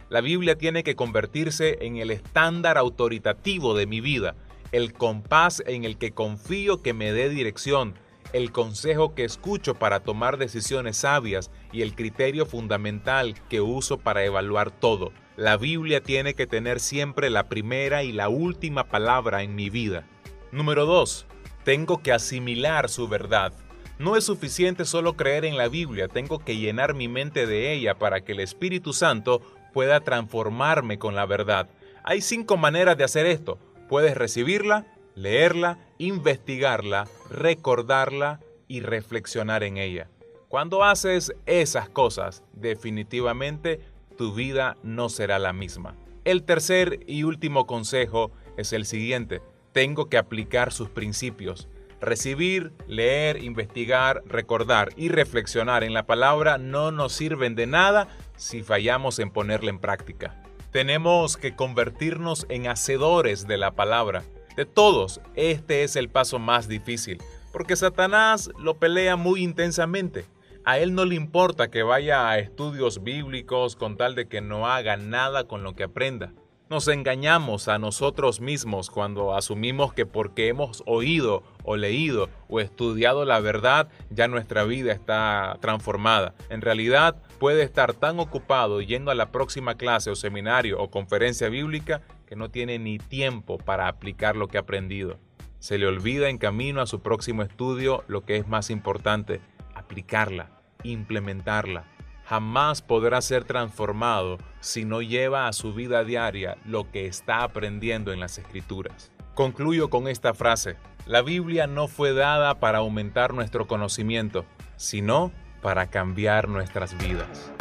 La 0.09 0.21
Biblia 0.21 0.57
tiene 0.57 0.83
que 0.83 0.95
convertirse 0.95 1.77
en 1.81 1.97
el 1.97 2.11
estándar 2.11 2.77
autoritativo 2.77 3.75
de 3.75 3.87
mi 3.87 4.01
vida, 4.01 4.35
el 4.71 4.93
compás 4.93 5.63
en 5.65 5.83
el 5.83 5.97
que 5.97 6.11
confío 6.11 6.81
que 6.81 6.93
me 6.93 7.11
dé 7.11 7.29
dirección, 7.29 7.95
el 8.33 8.51
consejo 8.51 9.15
que 9.15 9.23
escucho 9.23 9.75
para 9.75 10.01
tomar 10.01 10.37
decisiones 10.37 10.97
sabias 10.97 11.51
y 11.71 11.81
el 11.81 11.95
criterio 11.95 12.45
fundamental 12.45 13.35
que 13.49 13.61
uso 13.61 13.97
para 13.97 14.25
evaluar 14.25 14.71
todo. 14.71 15.11
La 15.37 15.57
Biblia 15.57 16.01
tiene 16.01 16.33
que 16.33 16.47
tener 16.47 16.79
siempre 16.79 17.29
la 17.29 17.49
primera 17.49 18.03
y 18.03 18.11
la 18.11 18.29
última 18.29 18.85
palabra 18.85 19.43
en 19.43 19.55
mi 19.55 19.69
vida. 19.69 20.07
Número 20.51 20.85
2. 20.85 21.25
Tengo 21.63 22.01
que 22.01 22.13
asimilar 22.13 22.89
su 22.89 23.07
verdad. 23.07 23.53
No 23.97 24.17
es 24.17 24.25
suficiente 24.25 24.83
solo 24.83 25.15
creer 25.15 25.45
en 25.45 25.55
la 25.55 25.69
Biblia, 25.69 26.09
tengo 26.09 26.39
que 26.39 26.57
llenar 26.57 26.93
mi 26.93 27.07
mente 27.07 27.47
de 27.47 27.71
ella 27.71 27.95
para 27.95 28.21
que 28.21 28.33
el 28.33 28.41
Espíritu 28.41 28.91
Santo 28.91 29.41
pueda 29.73 30.01
transformarme 30.01 30.99
con 30.99 31.15
la 31.15 31.25
verdad. 31.25 31.69
Hay 32.03 32.19
cinco 32.21 32.57
maneras 32.57 32.97
de 32.97 33.05
hacer 33.05 33.25
esto. 33.25 33.57
Puedes 33.87 34.15
recibirla, 34.17 34.85
leerla, 35.15 35.79
investigarla, 35.97 37.07
recordarla 37.29 38.41
y 38.67 38.81
reflexionar 38.81 39.63
en 39.63 39.77
ella. 39.77 40.09
Cuando 40.49 40.83
haces 40.83 41.33
esas 41.45 41.87
cosas, 41.87 42.43
definitivamente 42.53 43.79
tu 44.17 44.33
vida 44.33 44.75
no 44.83 45.07
será 45.07 45.39
la 45.39 45.53
misma. 45.53 45.95
El 46.25 46.43
tercer 46.43 46.99
y 47.07 47.23
último 47.23 47.65
consejo 47.65 48.31
es 48.57 48.73
el 48.73 48.85
siguiente. 48.85 49.41
Tengo 49.71 50.09
que 50.09 50.17
aplicar 50.17 50.73
sus 50.73 50.89
principios. 50.89 51.69
Recibir, 52.01 52.73
leer, 52.87 53.43
investigar, 53.43 54.21
recordar 54.25 54.89
y 54.97 55.09
reflexionar 55.09 55.83
en 55.83 55.93
la 55.93 56.05
palabra 56.05 56.57
no 56.57 56.91
nos 56.91 57.13
sirven 57.13 57.55
de 57.55 57.67
nada 57.67 58.07
si 58.35 58.63
fallamos 58.63 59.19
en 59.19 59.31
ponerla 59.31 59.69
en 59.69 59.79
práctica. 59.79 60.41
Tenemos 60.71 61.37
que 61.37 61.55
convertirnos 61.55 62.45
en 62.49 62.67
hacedores 62.67 63.47
de 63.47 63.57
la 63.57 63.71
palabra. 63.71 64.23
De 64.57 64.65
todos, 64.65 65.21
este 65.35 65.83
es 65.83 65.95
el 65.95 66.09
paso 66.09 66.37
más 66.37 66.67
difícil, 66.67 67.21
porque 67.51 67.75
Satanás 67.75 68.49
lo 68.59 68.77
pelea 68.77 69.15
muy 69.15 69.41
intensamente. 69.41 70.25
A 70.65 70.79
él 70.79 70.93
no 70.95 71.05
le 71.05 71.15
importa 71.15 71.69
que 71.69 71.83
vaya 71.83 72.29
a 72.29 72.39
estudios 72.39 73.03
bíblicos 73.03 73.75
con 73.75 73.97
tal 73.97 74.15
de 74.15 74.27
que 74.27 74.41
no 74.41 74.67
haga 74.67 74.97
nada 74.97 75.47
con 75.47 75.63
lo 75.63 75.75
que 75.75 75.83
aprenda. 75.83 76.33
Nos 76.67 76.87
engañamos 76.87 77.67
a 77.67 77.77
nosotros 77.77 78.41
mismos 78.41 78.89
cuando 78.89 79.35
asumimos 79.35 79.93
que 79.93 80.07
porque 80.07 80.47
hemos 80.47 80.81
oído 80.87 81.43
o 81.63 81.77
leído 81.77 82.27
o 82.49 82.59
estudiado 82.59 83.23
la 83.23 83.39
verdad 83.39 83.87
ya 84.09 84.27
nuestra 84.27 84.63
vida 84.63 84.91
está 84.91 85.59
transformada. 85.61 86.33
En 86.49 86.61
realidad 86.61 87.21
puede 87.37 87.61
estar 87.61 87.93
tan 87.93 88.19
ocupado 88.19 88.81
yendo 88.81 89.11
a 89.11 89.15
la 89.15 89.31
próxima 89.31 89.75
clase 89.75 90.09
o 90.09 90.15
seminario 90.15 90.81
o 90.81 90.89
conferencia 90.89 91.49
bíblica 91.49 92.01
que 92.25 92.35
no 92.35 92.49
tiene 92.49 92.79
ni 92.79 92.97
tiempo 92.97 93.59
para 93.59 93.87
aplicar 93.87 94.35
lo 94.35 94.47
que 94.47 94.57
ha 94.57 94.61
aprendido. 94.61 95.19
Se 95.59 95.77
le 95.77 95.85
olvida 95.85 96.29
en 96.29 96.39
camino 96.39 96.81
a 96.81 96.87
su 96.87 96.99
próximo 96.99 97.43
estudio 97.43 98.03
lo 98.07 98.25
que 98.25 98.37
es 98.37 98.47
más 98.47 98.71
importante, 98.71 99.39
aplicarla, 99.75 100.49
implementarla 100.81 101.94
jamás 102.25 102.81
podrá 102.81 103.21
ser 103.21 103.43
transformado 103.43 104.37
si 104.59 104.83
no 104.83 105.01
lleva 105.01 105.47
a 105.47 105.53
su 105.53 105.73
vida 105.73 106.03
diaria 106.03 106.57
lo 106.65 106.91
que 106.91 107.05
está 107.05 107.43
aprendiendo 107.43 108.11
en 108.11 108.19
las 108.19 108.37
escrituras. 108.37 109.11
Concluyo 109.35 109.89
con 109.89 110.07
esta 110.07 110.33
frase. 110.33 110.77
La 111.05 111.21
Biblia 111.21 111.67
no 111.67 111.87
fue 111.87 112.13
dada 112.13 112.59
para 112.59 112.79
aumentar 112.79 113.33
nuestro 113.33 113.67
conocimiento, 113.67 114.45
sino 114.75 115.31
para 115.61 115.87
cambiar 115.87 116.49
nuestras 116.49 116.97
vidas. 116.97 117.51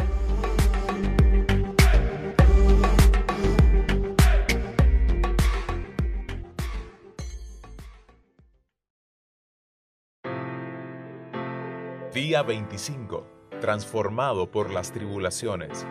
Día 12.15 12.45
25 12.45 13.44
transformado 13.61 14.51
por 14.51 14.71
las 14.71 14.93
tribulaciones. 14.93 15.87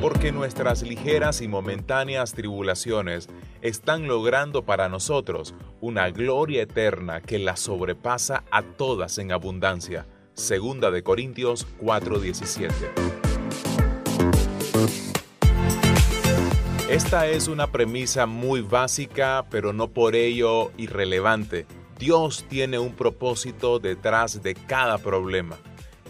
Porque 0.00 0.32
nuestras 0.32 0.82
ligeras 0.82 1.40
y 1.40 1.48
momentáneas 1.48 2.34
tribulaciones 2.34 3.28
están 3.62 4.06
logrando 4.06 4.64
para 4.64 4.88
nosotros 4.88 5.54
una 5.80 6.10
gloria 6.10 6.62
eterna 6.62 7.20
que 7.20 7.38
la 7.38 7.56
sobrepasa 7.56 8.44
a 8.50 8.62
todas 8.62 9.18
en 9.18 9.32
abundancia. 9.32 10.06
Segunda 10.34 10.90
de 10.90 11.02
Corintios 11.02 11.66
4:17. 11.80 12.70
Esta 16.90 17.26
es 17.28 17.48
una 17.48 17.72
premisa 17.72 18.26
muy 18.26 18.60
básica, 18.60 19.46
pero 19.50 19.72
no 19.72 19.88
por 19.88 20.14
ello 20.14 20.70
irrelevante. 20.76 21.66
Dios 22.04 22.44
tiene 22.50 22.78
un 22.78 22.92
propósito 22.92 23.78
detrás 23.78 24.42
de 24.42 24.54
cada 24.54 24.98
problema. 24.98 25.56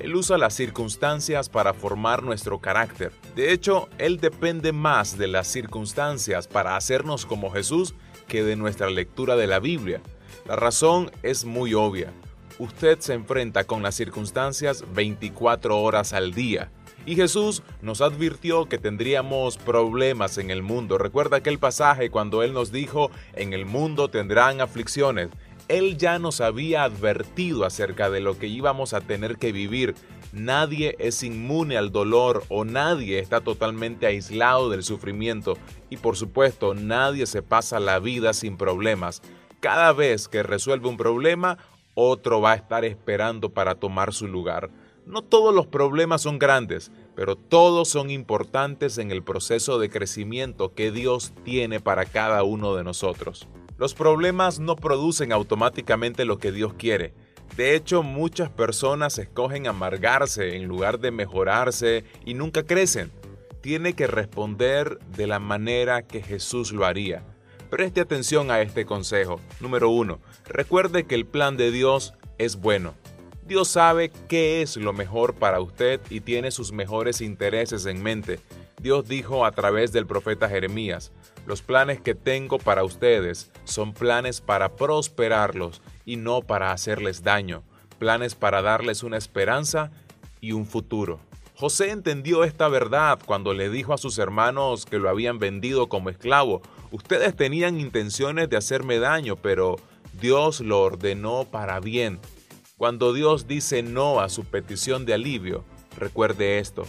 Él 0.00 0.16
usa 0.16 0.36
las 0.38 0.52
circunstancias 0.52 1.48
para 1.48 1.72
formar 1.72 2.24
nuestro 2.24 2.58
carácter. 2.58 3.12
De 3.36 3.52
hecho, 3.52 3.88
Él 3.98 4.18
depende 4.18 4.72
más 4.72 5.16
de 5.16 5.28
las 5.28 5.46
circunstancias 5.46 6.48
para 6.48 6.74
hacernos 6.74 7.26
como 7.26 7.52
Jesús 7.52 7.94
que 8.26 8.42
de 8.42 8.56
nuestra 8.56 8.90
lectura 8.90 9.36
de 9.36 9.46
la 9.46 9.60
Biblia. 9.60 10.00
La 10.46 10.56
razón 10.56 11.12
es 11.22 11.44
muy 11.44 11.74
obvia. 11.74 12.12
Usted 12.58 12.98
se 12.98 13.14
enfrenta 13.14 13.62
con 13.62 13.84
las 13.84 13.94
circunstancias 13.94 14.84
24 14.94 15.80
horas 15.80 16.12
al 16.12 16.34
día. 16.34 16.72
Y 17.06 17.14
Jesús 17.14 17.62
nos 17.82 18.00
advirtió 18.00 18.66
que 18.66 18.78
tendríamos 18.78 19.58
problemas 19.58 20.38
en 20.38 20.50
el 20.50 20.62
mundo. 20.62 20.98
Recuerda 20.98 21.36
aquel 21.36 21.58
pasaje 21.58 22.10
cuando 22.10 22.42
Él 22.42 22.52
nos 22.52 22.72
dijo, 22.72 23.10
en 23.34 23.52
el 23.52 23.64
mundo 23.64 24.08
tendrán 24.08 24.60
aflicciones. 24.60 25.28
Él 25.74 25.98
ya 25.98 26.20
nos 26.20 26.40
había 26.40 26.84
advertido 26.84 27.64
acerca 27.64 28.08
de 28.08 28.20
lo 28.20 28.38
que 28.38 28.46
íbamos 28.46 28.94
a 28.94 29.00
tener 29.00 29.38
que 29.38 29.50
vivir. 29.50 29.96
Nadie 30.32 30.94
es 31.00 31.24
inmune 31.24 31.76
al 31.76 31.90
dolor 31.90 32.44
o 32.48 32.64
nadie 32.64 33.18
está 33.18 33.40
totalmente 33.40 34.06
aislado 34.06 34.70
del 34.70 34.84
sufrimiento 34.84 35.58
y 35.90 35.96
por 35.96 36.16
supuesto 36.16 36.74
nadie 36.74 37.26
se 37.26 37.42
pasa 37.42 37.80
la 37.80 37.98
vida 37.98 38.34
sin 38.34 38.56
problemas. 38.56 39.20
Cada 39.58 39.92
vez 39.92 40.28
que 40.28 40.44
resuelve 40.44 40.88
un 40.88 40.96
problema, 40.96 41.58
otro 41.94 42.40
va 42.40 42.52
a 42.52 42.56
estar 42.56 42.84
esperando 42.84 43.50
para 43.50 43.74
tomar 43.74 44.12
su 44.12 44.28
lugar. 44.28 44.70
No 45.06 45.22
todos 45.22 45.52
los 45.52 45.66
problemas 45.66 46.22
son 46.22 46.38
grandes, 46.38 46.92
pero 47.16 47.34
todos 47.34 47.88
son 47.88 48.10
importantes 48.10 48.98
en 48.98 49.10
el 49.10 49.24
proceso 49.24 49.80
de 49.80 49.90
crecimiento 49.90 50.72
que 50.72 50.92
Dios 50.92 51.32
tiene 51.42 51.80
para 51.80 52.04
cada 52.04 52.44
uno 52.44 52.76
de 52.76 52.84
nosotros. 52.84 53.48
Los 53.76 53.94
problemas 53.94 54.60
no 54.60 54.76
producen 54.76 55.32
automáticamente 55.32 56.24
lo 56.24 56.38
que 56.38 56.52
Dios 56.52 56.74
quiere. 56.74 57.12
De 57.56 57.74
hecho, 57.74 58.02
muchas 58.02 58.48
personas 58.48 59.18
escogen 59.18 59.66
amargarse 59.66 60.56
en 60.56 60.66
lugar 60.66 61.00
de 61.00 61.10
mejorarse 61.10 62.04
y 62.24 62.34
nunca 62.34 62.62
crecen. 62.64 63.10
Tiene 63.60 63.94
que 63.94 64.06
responder 64.06 64.98
de 65.16 65.26
la 65.26 65.38
manera 65.38 66.02
que 66.02 66.22
Jesús 66.22 66.72
lo 66.72 66.84
haría. 66.86 67.24
Preste 67.70 68.00
atención 68.00 68.50
a 68.50 68.60
este 68.60 68.86
consejo. 68.86 69.40
Número 69.60 69.90
uno, 69.90 70.20
recuerde 70.46 71.04
que 71.04 71.16
el 71.16 71.26
plan 71.26 71.56
de 71.56 71.70
Dios 71.70 72.14
es 72.38 72.56
bueno. 72.56 72.94
Dios 73.46 73.68
sabe 73.68 74.10
qué 74.28 74.62
es 74.62 74.76
lo 74.76 74.92
mejor 74.92 75.34
para 75.34 75.60
usted 75.60 76.00
y 76.10 76.20
tiene 76.20 76.50
sus 76.50 76.72
mejores 76.72 77.20
intereses 77.20 77.84
en 77.86 78.02
mente. 78.02 78.40
Dios 78.84 79.08
dijo 79.08 79.46
a 79.46 79.52
través 79.52 79.92
del 79.92 80.06
profeta 80.06 80.46
Jeremías, 80.46 81.10
los 81.46 81.62
planes 81.62 82.02
que 82.02 82.14
tengo 82.14 82.58
para 82.58 82.84
ustedes 82.84 83.50
son 83.64 83.94
planes 83.94 84.42
para 84.42 84.76
prosperarlos 84.76 85.80
y 86.04 86.16
no 86.16 86.42
para 86.42 86.70
hacerles 86.70 87.22
daño, 87.22 87.62
planes 87.98 88.34
para 88.34 88.60
darles 88.60 89.02
una 89.02 89.16
esperanza 89.16 89.90
y 90.42 90.52
un 90.52 90.66
futuro. 90.66 91.18
José 91.56 91.92
entendió 91.92 92.44
esta 92.44 92.68
verdad 92.68 93.18
cuando 93.24 93.54
le 93.54 93.70
dijo 93.70 93.94
a 93.94 93.98
sus 93.98 94.18
hermanos 94.18 94.84
que 94.84 94.98
lo 94.98 95.08
habían 95.08 95.38
vendido 95.38 95.88
como 95.88 96.10
esclavo. 96.10 96.60
Ustedes 96.90 97.34
tenían 97.34 97.80
intenciones 97.80 98.50
de 98.50 98.58
hacerme 98.58 98.98
daño, 98.98 99.36
pero 99.36 99.76
Dios 100.20 100.60
lo 100.60 100.82
ordenó 100.82 101.46
para 101.50 101.80
bien. 101.80 102.20
Cuando 102.76 103.14
Dios 103.14 103.46
dice 103.46 103.82
no 103.82 104.20
a 104.20 104.28
su 104.28 104.44
petición 104.44 105.06
de 105.06 105.14
alivio, 105.14 105.64
recuerde 105.96 106.58
esto, 106.58 106.84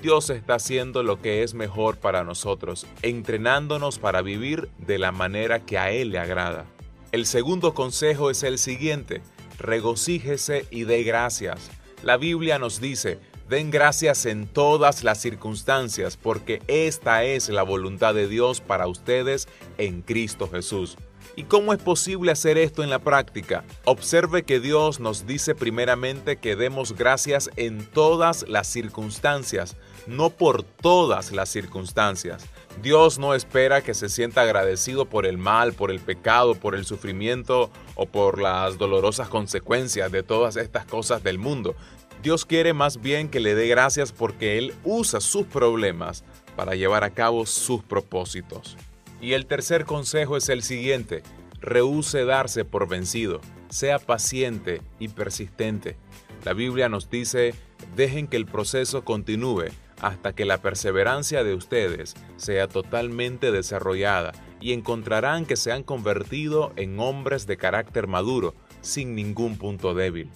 Dios 0.00 0.30
está 0.30 0.54
haciendo 0.54 1.02
lo 1.02 1.20
que 1.20 1.42
es 1.42 1.52
mejor 1.52 1.98
para 1.98 2.24
nosotros, 2.24 2.86
entrenándonos 3.02 3.98
para 3.98 4.22
vivir 4.22 4.70
de 4.78 4.98
la 4.98 5.12
manera 5.12 5.60
que 5.60 5.78
a 5.78 5.90
Él 5.90 6.10
le 6.10 6.18
agrada. 6.18 6.64
El 7.12 7.26
segundo 7.26 7.74
consejo 7.74 8.30
es 8.30 8.42
el 8.42 8.58
siguiente, 8.58 9.20
regocíjese 9.58 10.64
y 10.70 10.84
dé 10.84 11.02
gracias. 11.02 11.70
La 12.02 12.16
Biblia 12.16 12.58
nos 12.58 12.80
dice, 12.80 13.18
den 13.50 13.70
gracias 13.70 14.24
en 14.24 14.46
todas 14.46 15.04
las 15.04 15.20
circunstancias, 15.20 16.16
porque 16.16 16.62
esta 16.66 17.24
es 17.24 17.50
la 17.50 17.62
voluntad 17.62 18.14
de 18.14 18.26
Dios 18.26 18.62
para 18.62 18.86
ustedes 18.86 19.48
en 19.76 20.00
Cristo 20.00 20.48
Jesús. 20.48 20.96
¿Y 21.36 21.44
cómo 21.44 21.72
es 21.72 21.78
posible 21.78 22.32
hacer 22.32 22.58
esto 22.58 22.82
en 22.82 22.90
la 22.90 22.98
práctica? 22.98 23.64
Observe 23.84 24.42
que 24.42 24.60
Dios 24.60 25.00
nos 25.00 25.26
dice 25.26 25.54
primeramente 25.54 26.36
que 26.36 26.56
demos 26.56 26.96
gracias 26.96 27.50
en 27.56 27.84
todas 27.86 28.48
las 28.48 28.66
circunstancias, 28.66 29.76
no 30.06 30.30
por 30.30 30.62
todas 30.62 31.32
las 31.32 31.48
circunstancias. 31.48 32.44
Dios 32.82 33.18
no 33.18 33.34
espera 33.34 33.82
que 33.82 33.94
se 33.94 34.08
sienta 34.08 34.42
agradecido 34.42 35.04
por 35.06 35.26
el 35.26 35.38
mal, 35.38 35.72
por 35.72 35.90
el 35.90 36.00
pecado, 36.00 36.54
por 36.54 36.74
el 36.74 36.84
sufrimiento 36.84 37.70
o 37.94 38.06
por 38.06 38.40
las 38.40 38.78
dolorosas 38.78 39.28
consecuencias 39.28 40.10
de 40.10 40.22
todas 40.22 40.56
estas 40.56 40.86
cosas 40.86 41.22
del 41.22 41.38
mundo. 41.38 41.74
Dios 42.22 42.44
quiere 42.44 42.74
más 42.74 43.00
bien 43.00 43.28
que 43.28 43.40
le 43.40 43.54
dé 43.54 43.66
gracias 43.68 44.12
porque 44.12 44.58
Él 44.58 44.74
usa 44.84 45.20
sus 45.20 45.46
problemas 45.46 46.24
para 46.54 46.74
llevar 46.74 47.04
a 47.04 47.10
cabo 47.10 47.46
sus 47.46 47.82
propósitos. 47.82 48.76
Y 49.20 49.32
el 49.32 49.46
tercer 49.46 49.84
consejo 49.84 50.36
es 50.36 50.48
el 50.48 50.62
siguiente, 50.62 51.22
rehúse 51.60 52.24
darse 52.24 52.64
por 52.64 52.88
vencido, 52.88 53.40
sea 53.68 53.98
paciente 53.98 54.82
y 54.98 55.08
persistente. 55.08 55.96
La 56.44 56.54
Biblia 56.54 56.88
nos 56.88 57.10
dice, 57.10 57.54
dejen 57.96 58.26
que 58.26 58.36
el 58.36 58.46
proceso 58.46 59.04
continúe 59.04 59.66
hasta 60.00 60.32
que 60.32 60.44
la 60.44 60.58
perseverancia 60.58 61.44
de 61.44 61.54
ustedes 61.54 62.14
sea 62.36 62.68
totalmente 62.68 63.52
desarrollada 63.52 64.32
y 64.60 64.72
encontrarán 64.72 65.46
que 65.46 65.56
se 65.56 65.72
han 65.72 65.82
convertido 65.82 66.72
en 66.76 66.98
hombres 67.00 67.46
de 67.46 67.56
carácter 67.56 68.06
maduro, 68.06 68.54
sin 68.80 69.14
ningún 69.14 69.56
punto 69.56 69.94
débil. 69.94 70.30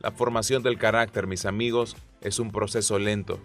La 0.00 0.12
formación 0.12 0.62
del 0.62 0.78
carácter, 0.78 1.26
mis 1.26 1.46
amigos, 1.46 1.96
es 2.20 2.38
un 2.38 2.52
proceso 2.52 2.98
lento. 2.98 3.38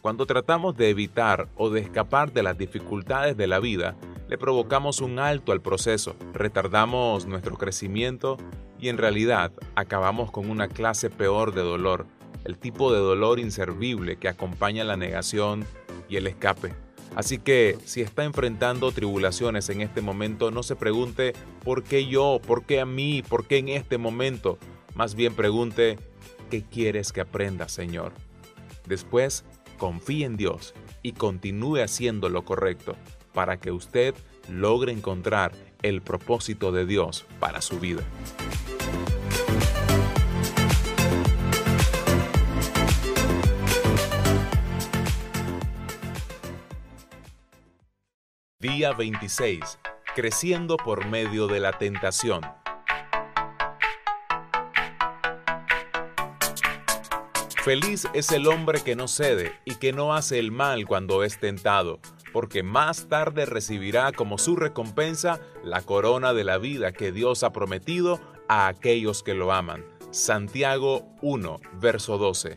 Cuando 0.00 0.26
tratamos 0.26 0.76
de 0.76 0.90
evitar 0.90 1.48
o 1.56 1.70
de 1.70 1.80
escapar 1.80 2.32
de 2.32 2.42
las 2.42 2.58
dificultades 2.58 3.36
de 3.36 3.46
la 3.46 3.58
vida, 3.58 3.96
le 4.28 4.38
provocamos 4.38 5.00
un 5.00 5.18
alto 5.18 5.52
al 5.52 5.60
proceso, 5.60 6.16
retardamos 6.32 7.26
nuestro 7.26 7.56
crecimiento 7.56 8.36
y 8.78 8.88
en 8.88 8.98
realidad 8.98 9.52
acabamos 9.74 10.30
con 10.30 10.50
una 10.50 10.68
clase 10.68 11.08
peor 11.10 11.54
de 11.54 11.62
dolor, 11.62 12.06
el 12.44 12.58
tipo 12.58 12.92
de 12.92 12.98
dolor 12.98 13.38
inservible 13.38 14.16
que 14.16 14.28
acompaña 14.28 14.84
la 14.84 14.96
negación 14.96 15.64
y 16.08 16.16
el 16.16 16.26
escape. 16.26 16.74
Así 17.14 17.38
que 17.38 17.78
si 17.84 18.00
está 18.00 18.24
enfrentando 18.24 18.90
tribulaciones 18.90 19.68
en 19.68 19.80
este 19.80 20.00
momento, 20.00 20.50
no 20.50 20.62
se 20.62 20.76
pregunte 20.76 21.32
¿por 21.62 21.84
qué 21.84 22.06
yo? 22.06 22.40
¿Por 22.44 22.64
qué 22.64 22.80
a 22.80 22.86
mí? 22.86 23.22
¿Por 23.22 23.46
qué 23.46 23.58
en 23.58 23.68
este 23.68 23.98
momento? 23.98 24.58
Más 24.94 25.14
bien 25.14 25.34
pregunte 25.34 25.98
¿qué 26.50 26.62
quieres 26.62 27.12
que 27.12 27.20
aprenda, 27.20 27.68
Señor? 27.68 28.12
Después, 28.86 29.44
confíe 29.78 30.26
en 30.26 30.36
Dios 30.36 30.74
y 31.02 31.12
continúe 31.12 31.82
haciendo 31.82 32.28
lo 32.28 32.44
correcto 32.44 32.96
para 33.32 33.58
que 33.58 33.70
usted 33.70 34.14
logre 34.48 34.92
encontrar 34.92 35.52
el 35.82 36.02
propósito 36.02 36.72
de 36.72 36.86
Dios 36.86 37.26
para 37.40 37.60
su 37.60 37.78
vida. 37.78 38.02
Día 48.64 48.94
26. 48.94 49.78
Creciendo 50.14 50.78
por 50.78 51.04
medio 51.04 51.48
de 51.48 51.60
la 51.60 51.76
tentación. 51.76 52.40
Feliz 57.62 58.08
es 58.14 58.32
el 58.32 58.46
hombre 58.46 58.82
que 58.82 58.96
no 58.96 59.06
cede 59.06 59.52
y 59.66 59.74
que 59.74 59.92
no 59.92 60.14
hace 60.14 60.38
el 60.38 60.50
mal 60.50 60.86
cuando 60.86 61.24
es 61.24 61.38
tentado, 61.38 62.00
porque 62.32 62.62
más 62.62 63.10
tarde 63.10 63.44
recibirá 63.44 64.12
como 64.12 64.38
su 64.38 64.56
recompensa 64.56 65.40
la 65.62 65.82
corona 65.82 66.32
de 66.32 66.44
la 66.44 66.56
vida 66.56 66.92
que 66.92 67.12
Dios 67.12 67.42
ha 67.42 67.52
prometido 67.52 68.18
a 68.48 68.68
aquellos 68.68 69.22
que 69.22 69.34
lo 69.34 69.52
aman. 69.52 69.84
Santiago 70.10 71.06
1, 71.20 71.60
verso 71.82 72.16
12. 72.16 72.56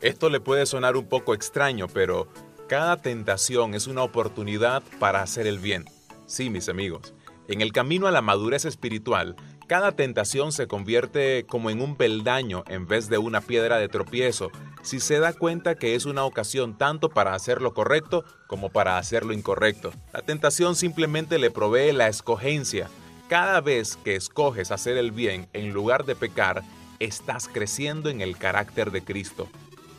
Esto 0.00 0.30
le 0.30 0.40
puede 0.40 0.64
sonar 0.64 0.96
un 0.96 1.06
poco 1.06 1.34
extraño, 1.34 1.88
pero 1.88 2.26
cada 2.68 2.96
tentación 2.96 3.74
es 3.74 3.86
una 3.86 4.02
oportunidad 4.02 4.82
para 4.98 5.22
hacer 5.22 5.46
el 5.46 5.58
bien. 5.58 5.84
Sí, 6.26 6.50
mis 6.50 6.68
amigos, 6.68 7.14
en 7.48 7.60
el 7.60 7.72
camino 7.72 8.08
a 8.08 8.10
la 8.10 8.22
madurez 8.22 8.64
espiritual, 8.64 9.36
cada 9.68 9.92
tentación 9.92 10.52
se 10.52 10.66
convierte 10.66 11.44
como 11.48 11.70
en 11.70 11.80
un 11.80 11.96
peldaño 11.96 12.64
en 12.68 12.86
vez 12.86 13.08
de 13.08 13.18
una 13.18 13.40
piedra 13.40 13.78
de 13.78 13.88
tropiezo 13.88 14.50
si 14.82 15.00
se 15.00 15.18
da 15.18 15.32
cuenta 15.32 15.74
que 15.74 15.96
es 15.96 16.06
una 16.06 16.24
ocasión 16.24 16.78
tanto 16.78 17.08
para 17.08 17.34
hacer 17.34 17.60
lo 17.60 17.74
correcto 17.74 18.24
como 18.46 18.70
para 18.70 18.98
hacer 18.98 19.24
lo 19.24 19.32
incorrecto. 19.32 19.92
La 20.12 20.22
tentación 20.22 20.76
simplemente 20.76 21.38
le 21.38 21.50
provee 21.50 21.92
la 21.92 22.06
escogencia. 22.06 22.88
Cada 23.28 23.60
vez 23.60 23.96
que 23.96 24.14
escoges 24.14 24.70
hacer 24.70 24.96
el 24.96 25.10
bien 25.10 25.48
en 25.52 25.72
lugar 25.72 26.04
de 26.04 26.14
pecar, 26.14 26.62
estás 27.00 27.48
creciendo 27.48 28.08
en 28.08 28.20
el 28.20 28.36
carácter 28.38 28.92
de 28.92 29.02
Cristo. 29.02 29.48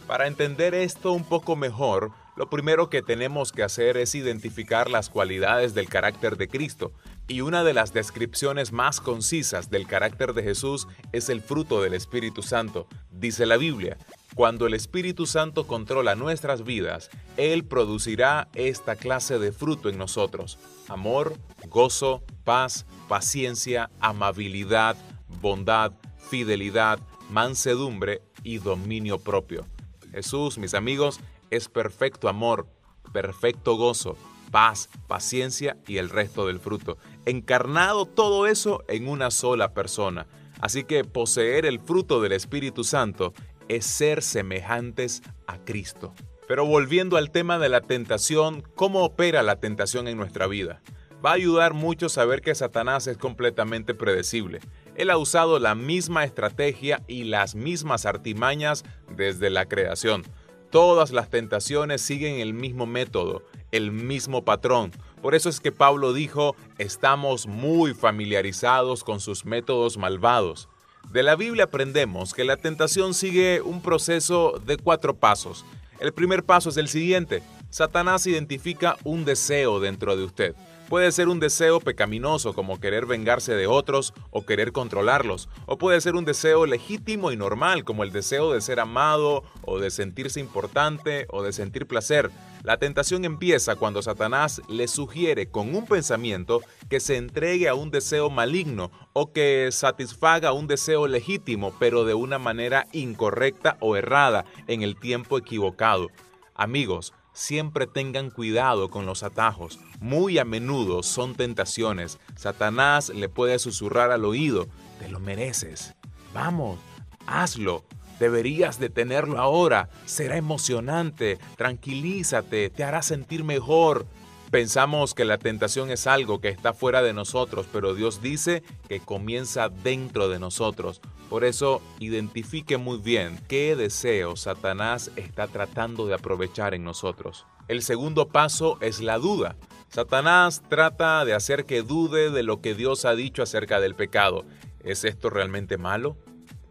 Para 0.07 0.27
entender 0.27 0.73
esto 0.73 1.11
un 1.11 1.25
poco 1.25 1.57
mejor, 1.57 2.11
lo 2.37 2.51
primero 2.51 2.89
que 2.89 3.01
tenemos 3.01 3.51
que 3.51 3.63
hacer 3.63 3.97
es 3.97 4.13
identificar 4.13 4.91
las 4.91 5.09
cualidades 5.09 5.73
del 5.73 5.89
carácter 5.89 6.37
de 6.37 6.47
Cristo, 6.47 6.93
y 7.27 7.41
una 7.41 7.63
de 7.63 7.73
las 7.73 7.93
descripciones 7.93 8.71
más 8.71 9.01
concisas 9.01 9.71
del 9.71 9.87
carácter 9.87 10.33
de 10.33 10.43
Jesús 10.43 10.87
es 11.11 11.29
el 11.29 11.41
fruto 11.41 11.81
del 11.81 11.95
Espíritu 11.95 12.43
Santo. 12.43 12.87
Dice 13.09 13.47
la 13.47 13.57
Biblia, 13.57 13.97
cuando 14.35 14.67
el 14.67 14.75
Espíritu 14.75 15.25
Santo 15.25 15.65
controla 15.65 16.13
nuestras 16.13 16.63
vidas, 16.63 17.09
Él 17.37 17.65
producirá 17.65 18.49
esta 18.53 18.95
clase 18.95 19.39
de 19.39 19.51
fruto 19.51 19.89
en 19.89 19.97
nosotros. 19.97 20.59
Amor, 20.87 21.33
gozo, 21.67 22.23
paz, 22.43 22.85
paciencia, 23.09 23.89
amabilidad, 23.99 24.95
bondad, 25.41 25.91
fidelidad, 26.29 26.99
mansedumbre 27.31 28.21
y 28.43 28.59
dominio 28.59 29.17
propio. 29.17 29.65
Jesús, 30.11 30.57
mis 30.57 30.75
amigos, 30.75 31.19
es 31.51 31.69
perfecto 31.69 32.29
amor, 32.29 32.67
perfecto 33.13 33.75
gozo, 33.75 34.17
paz, 34.51 34.89
paciencia 35.07 35.77
y 35.87 35.97
el 35.97 36.09
resto 36.09 36.47
del 36.47 36.59
fruto. 36.59 36.97
Encarnado 37.25 38.05
todo 38.05 38.47
eso 38.47 38.83
en 38.87 39.07
una 39.07 39.31
sola 39.31 39.73
persona. 39.73 40.27
Así 40.59 40.83
que 40.83 41.03
poseer 41.03 41.65
el 41.65 41.79
fruto 41.79 42.21
del 42.21 42.31
Espíritu 42.31 42.83
Santo 42.83 43.33
es 43.67 43.85
ser 43.85 44.23
semejantes 44.23 45.21
a 45.45 45.59
Cristo. 45.59 46.13
Pero 46.47 46.65
volviendo 46.65 47.17
al 47.17 47.31
tema 47.31 47.59
de 47.59 47.69
la 47.69 47.81
tentación, 47.81 48.63
¿cómo 48.75 49.03
opera 49.03 49.43
la 49.43 49.59
tentación 49.59 50.07
en 50.07 50.17
nuestra 50.17 50.47
vida? 50.47 50.81
Va 51.23 51.31
a 51.31 51.33
ayudar 51.33 51.73
mucho 51.73 52.09
saber 52.09 52.41
que 52.41 52.55
Satanás 52.55 53.07
es 53.07 53.17
completamente 53.17 53.93
predecible. 53.93 54.61
Él 54.95 55.09
ha 55.09 55.17
usado 55.17 55.59
la 55.59 55.75
misma 55.75 56.23
estrategia 56.23 57.03
y 57.07 57.25
las 57.25 57.55
mismas 57.55 58.05
artimañas 58.05 58.83
desde 59.15 59.49
la 59.49 59.65
creación. 59.65 60.23
Todas 60.69 61.11
las 61.11 61.29
tentaciones 61.29 62.01
siguen 62.01 62.39
el 62.39 62.53
mismo 62.53 62.85
método, 62.85 63.43
el 63.71 63.91
mismo 63.91 64.43
patrón. 64.43 64.91
Por 65.21 65.33
eso 65.33 65.47
es 65.47 65.59
que 65.61 65.71
Pablo 65.71 66.11
dijo, 66.11 66.55
estamos 66.77 67.47
muy 67.47 67.93
familiarizados 67.93 69.03
con 69.03 69.19
sus 69.21 69.45
métodos 69.45 69.97
malvados. 69.97 70.67
De 71.09 71.23
la 71.23 71.37
Biblia 71.37 71.65
aprendemos 71.65 72.33
que 72.33 72.43
la 72.43 72.57
tentación 72.57 73.13
sigue 73.13 73.61
un 73.61 73.81
proceso 73.81 74.61
de 74.65 74.75
cuatro 74.75 75.15
pasos. 75.15 75.65
El 75.99 76.11
primer 76.11 76.43
paso 76.43 76.69
es 76.69 76.77
el 76.77 76.89
siguiente. 76.89 77.41
Satanás 77.69 78.27
identifica 78.27 78.97
un 79.05 79.23
deseo 79.23 79.79
dentro 79.79 80.17
de 80.17 80.25
usted. 80.25 80.55
Puede 80.89 81.11
ser 81.11 81.27
un 81.27 81.41
deseo 81.41 81.81
pecaminoso 81.81 82.53
como 82.53 82.79
querer 82.79 83.05
vengarse 83.05 83.53
de 83.53 83.67
otros 83.67 84.13
o 84.31 84.45
querer 84.45 84.71
controlarlos, 84.71 85.49
o 85.65 85.77
puede 85.77 85.99
ser 85.99 86.15
un 86.15 86.23
deseo 86.23 86.65
legítimo 86.65 87.33
y 87.33 87.35
normal 87.35 87.83
como 87.83 88.03
el 88.03 88.13
deseo 88.13 88.53
de 88.53 88.61
ser 88.61 88.79
amado 88.79 89.43
o 89.63 89.79
de 89.79 89.91
sentirse 89.91 90.39
importante 90.39 91.27
o 91.29 91.43
de 91.43 91.51
sentir 91.51 91.87
placer. 91.87 92.31
La 92.63 92.77
tentación 92.77 93.25
empieza 93.25 93.75
cuando 93.75 94.01
Satanás 94.01 94.61
le 94.69 94.87
sugiere 94.87 95.51
con 95.51 95.75
un 95.75 95.85
pensamiento 95.85 96.61
que 96.89 97.01
se 97.01 97.17
entregue 97.17 97.67
a 97.67 97.75
un 97.75 97.91
deseo 97.91 98.29
maligno 98.29 98.89
o 99.11 99.33
que 99.33 99.67
satisfaga 99.73 100.53
un 100.53 100.67
deseo 100.67 101.07
legítimo 101.07 101.73
pero 101.79 102.05
de 102.05 102.13
una 102.13 102.39
manera 102.39 102.87
incorrecta 102.93 103.75
o 103.81 103.97
errada 103.97 104.45
en 104.67 104.83
el 104.83 104.97
tiempo 104.97 105.37
equivocado. 105.37 106.07
Amigos, 106.55 107.13
siempre 107.37 107.85
tengan 107.85 108.31
cuidado 108.31 108.89
con 108.89 109.05
los 109.05 109.21
atajos. 109.21 109.79
Muy 109.99 110.39
a 110.39 110.43
menudo 110.43 111.03
son 111.03 111.35
tentaciones. 111.35 112.17
Satanás 112.35 113.09
le 113.09 113.29
puede 113.29 113.59
susurrar 113.59 114.11
al 114.11 114.25
oído, 114.25 114.67
te 114.99 115.07
lo 115.07 115.19
mereces. 115.19 115.93
Vamos, 116.33 116.79
hazlo. 117.27 117.85
Deberías 118.19 118.79
de 118.79 118.89
tenerlo 118.89 119.37
ahora. 119.37 119.89
Será 120.05 120.37
emocionante. 120.37 121.37
Tranquilízate. 121.55 122.71
Te 122.71 122.83
hará 122.83 123.03
sentir 123.03 123.43
mejor. 123.43 124.07
Pensamos 124.49 125.13
que 125.13 125.23
la 125.23 125.37
tentación 125.37 125.91
es 125.91 126.07
algo 126.07 126.41
que 126.41 126.49
está 126.49 126.73
fuera 126.73 127.03
de 127.03 127.13
nosotros, 127.13 127.67
pero 127.71 127.93
Dios 127.93 128.21
dice 128.23 128.63
que 128.89 128.99
comienza 128.99 129.69
dentro 129.69 130.29
de 130.29 130.39
nosotros. 130.39 131.01
Por 131.29 131.43
eso, 131.43 131.81
identifique 131.99 132.77
muy 132.77 132.99
bien 132.99 133.37
qué 133.49 133.75
deseo 133.75 134.37
Satanás 134.37 135.11
está 135.17 135.47
tratando 135.47 136.07
de 136.07 136.13
aprovechar 136.13 136.73
en 136.73 136.85
nosotros. 136.85 137.45
El 137.67 137.81
segundo 137.81 138.29
paso 138.29 138.77
es 138.79 139.01
la 139.01 139.17
duda. 139.17 139.57
Satanás 139.89 140.63
trata 140.69 141.25
de 141.25 141.33
hacer 141.33 141.65
que 141.65 141.81
dude 141.81 142.31
de 142.31 142.43
lo 142.43 142.61
que 142.61 142.75
Dios 142.75 143.03
ha 143.03 143.13
dicho 143.13 143.43
acerca 143.43 143.81
del 143.81 143.93
pecado. 143.93 144.45
¿Es 144.83 145.03
esto 145.03 145.29
realmente 145.29 145.77
malo? 145.77 146.15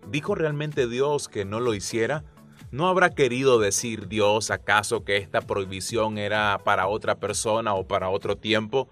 ¿Dijo 0.08 0.34
realmente 0.34 0.86
Dios 0.86 1.28
que 1.28 1.44
no 1.44 1.60
lo 1.60 1.74
hiciera? 1.74 2.24
¿No 2.70 2.88
habrá 2.88 3.10
querido 3.10 3.58
decir 3.58 4.08
Dios 4.08 4.50
acaso 4.50 5.04
que 5.04 5.18
esta 5.18 5.42
prohibición 5.42 6.16
era 6.16 6.60
para 6.64 6.86
otra 6.86 7.16
persona 7.16 7.74
o 7.74 7.86
para 7.86 8.08
otro 8.08 8.36
tiempo? 8.36 8.88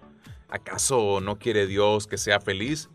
¿Acaso 0.47 1.21
no 1.21 1.39
quiere 1.39 1.65
Dios 1.65 2.05
que 2.05 2.17
sea 2.17 2.39
feliz? 2.39 2.89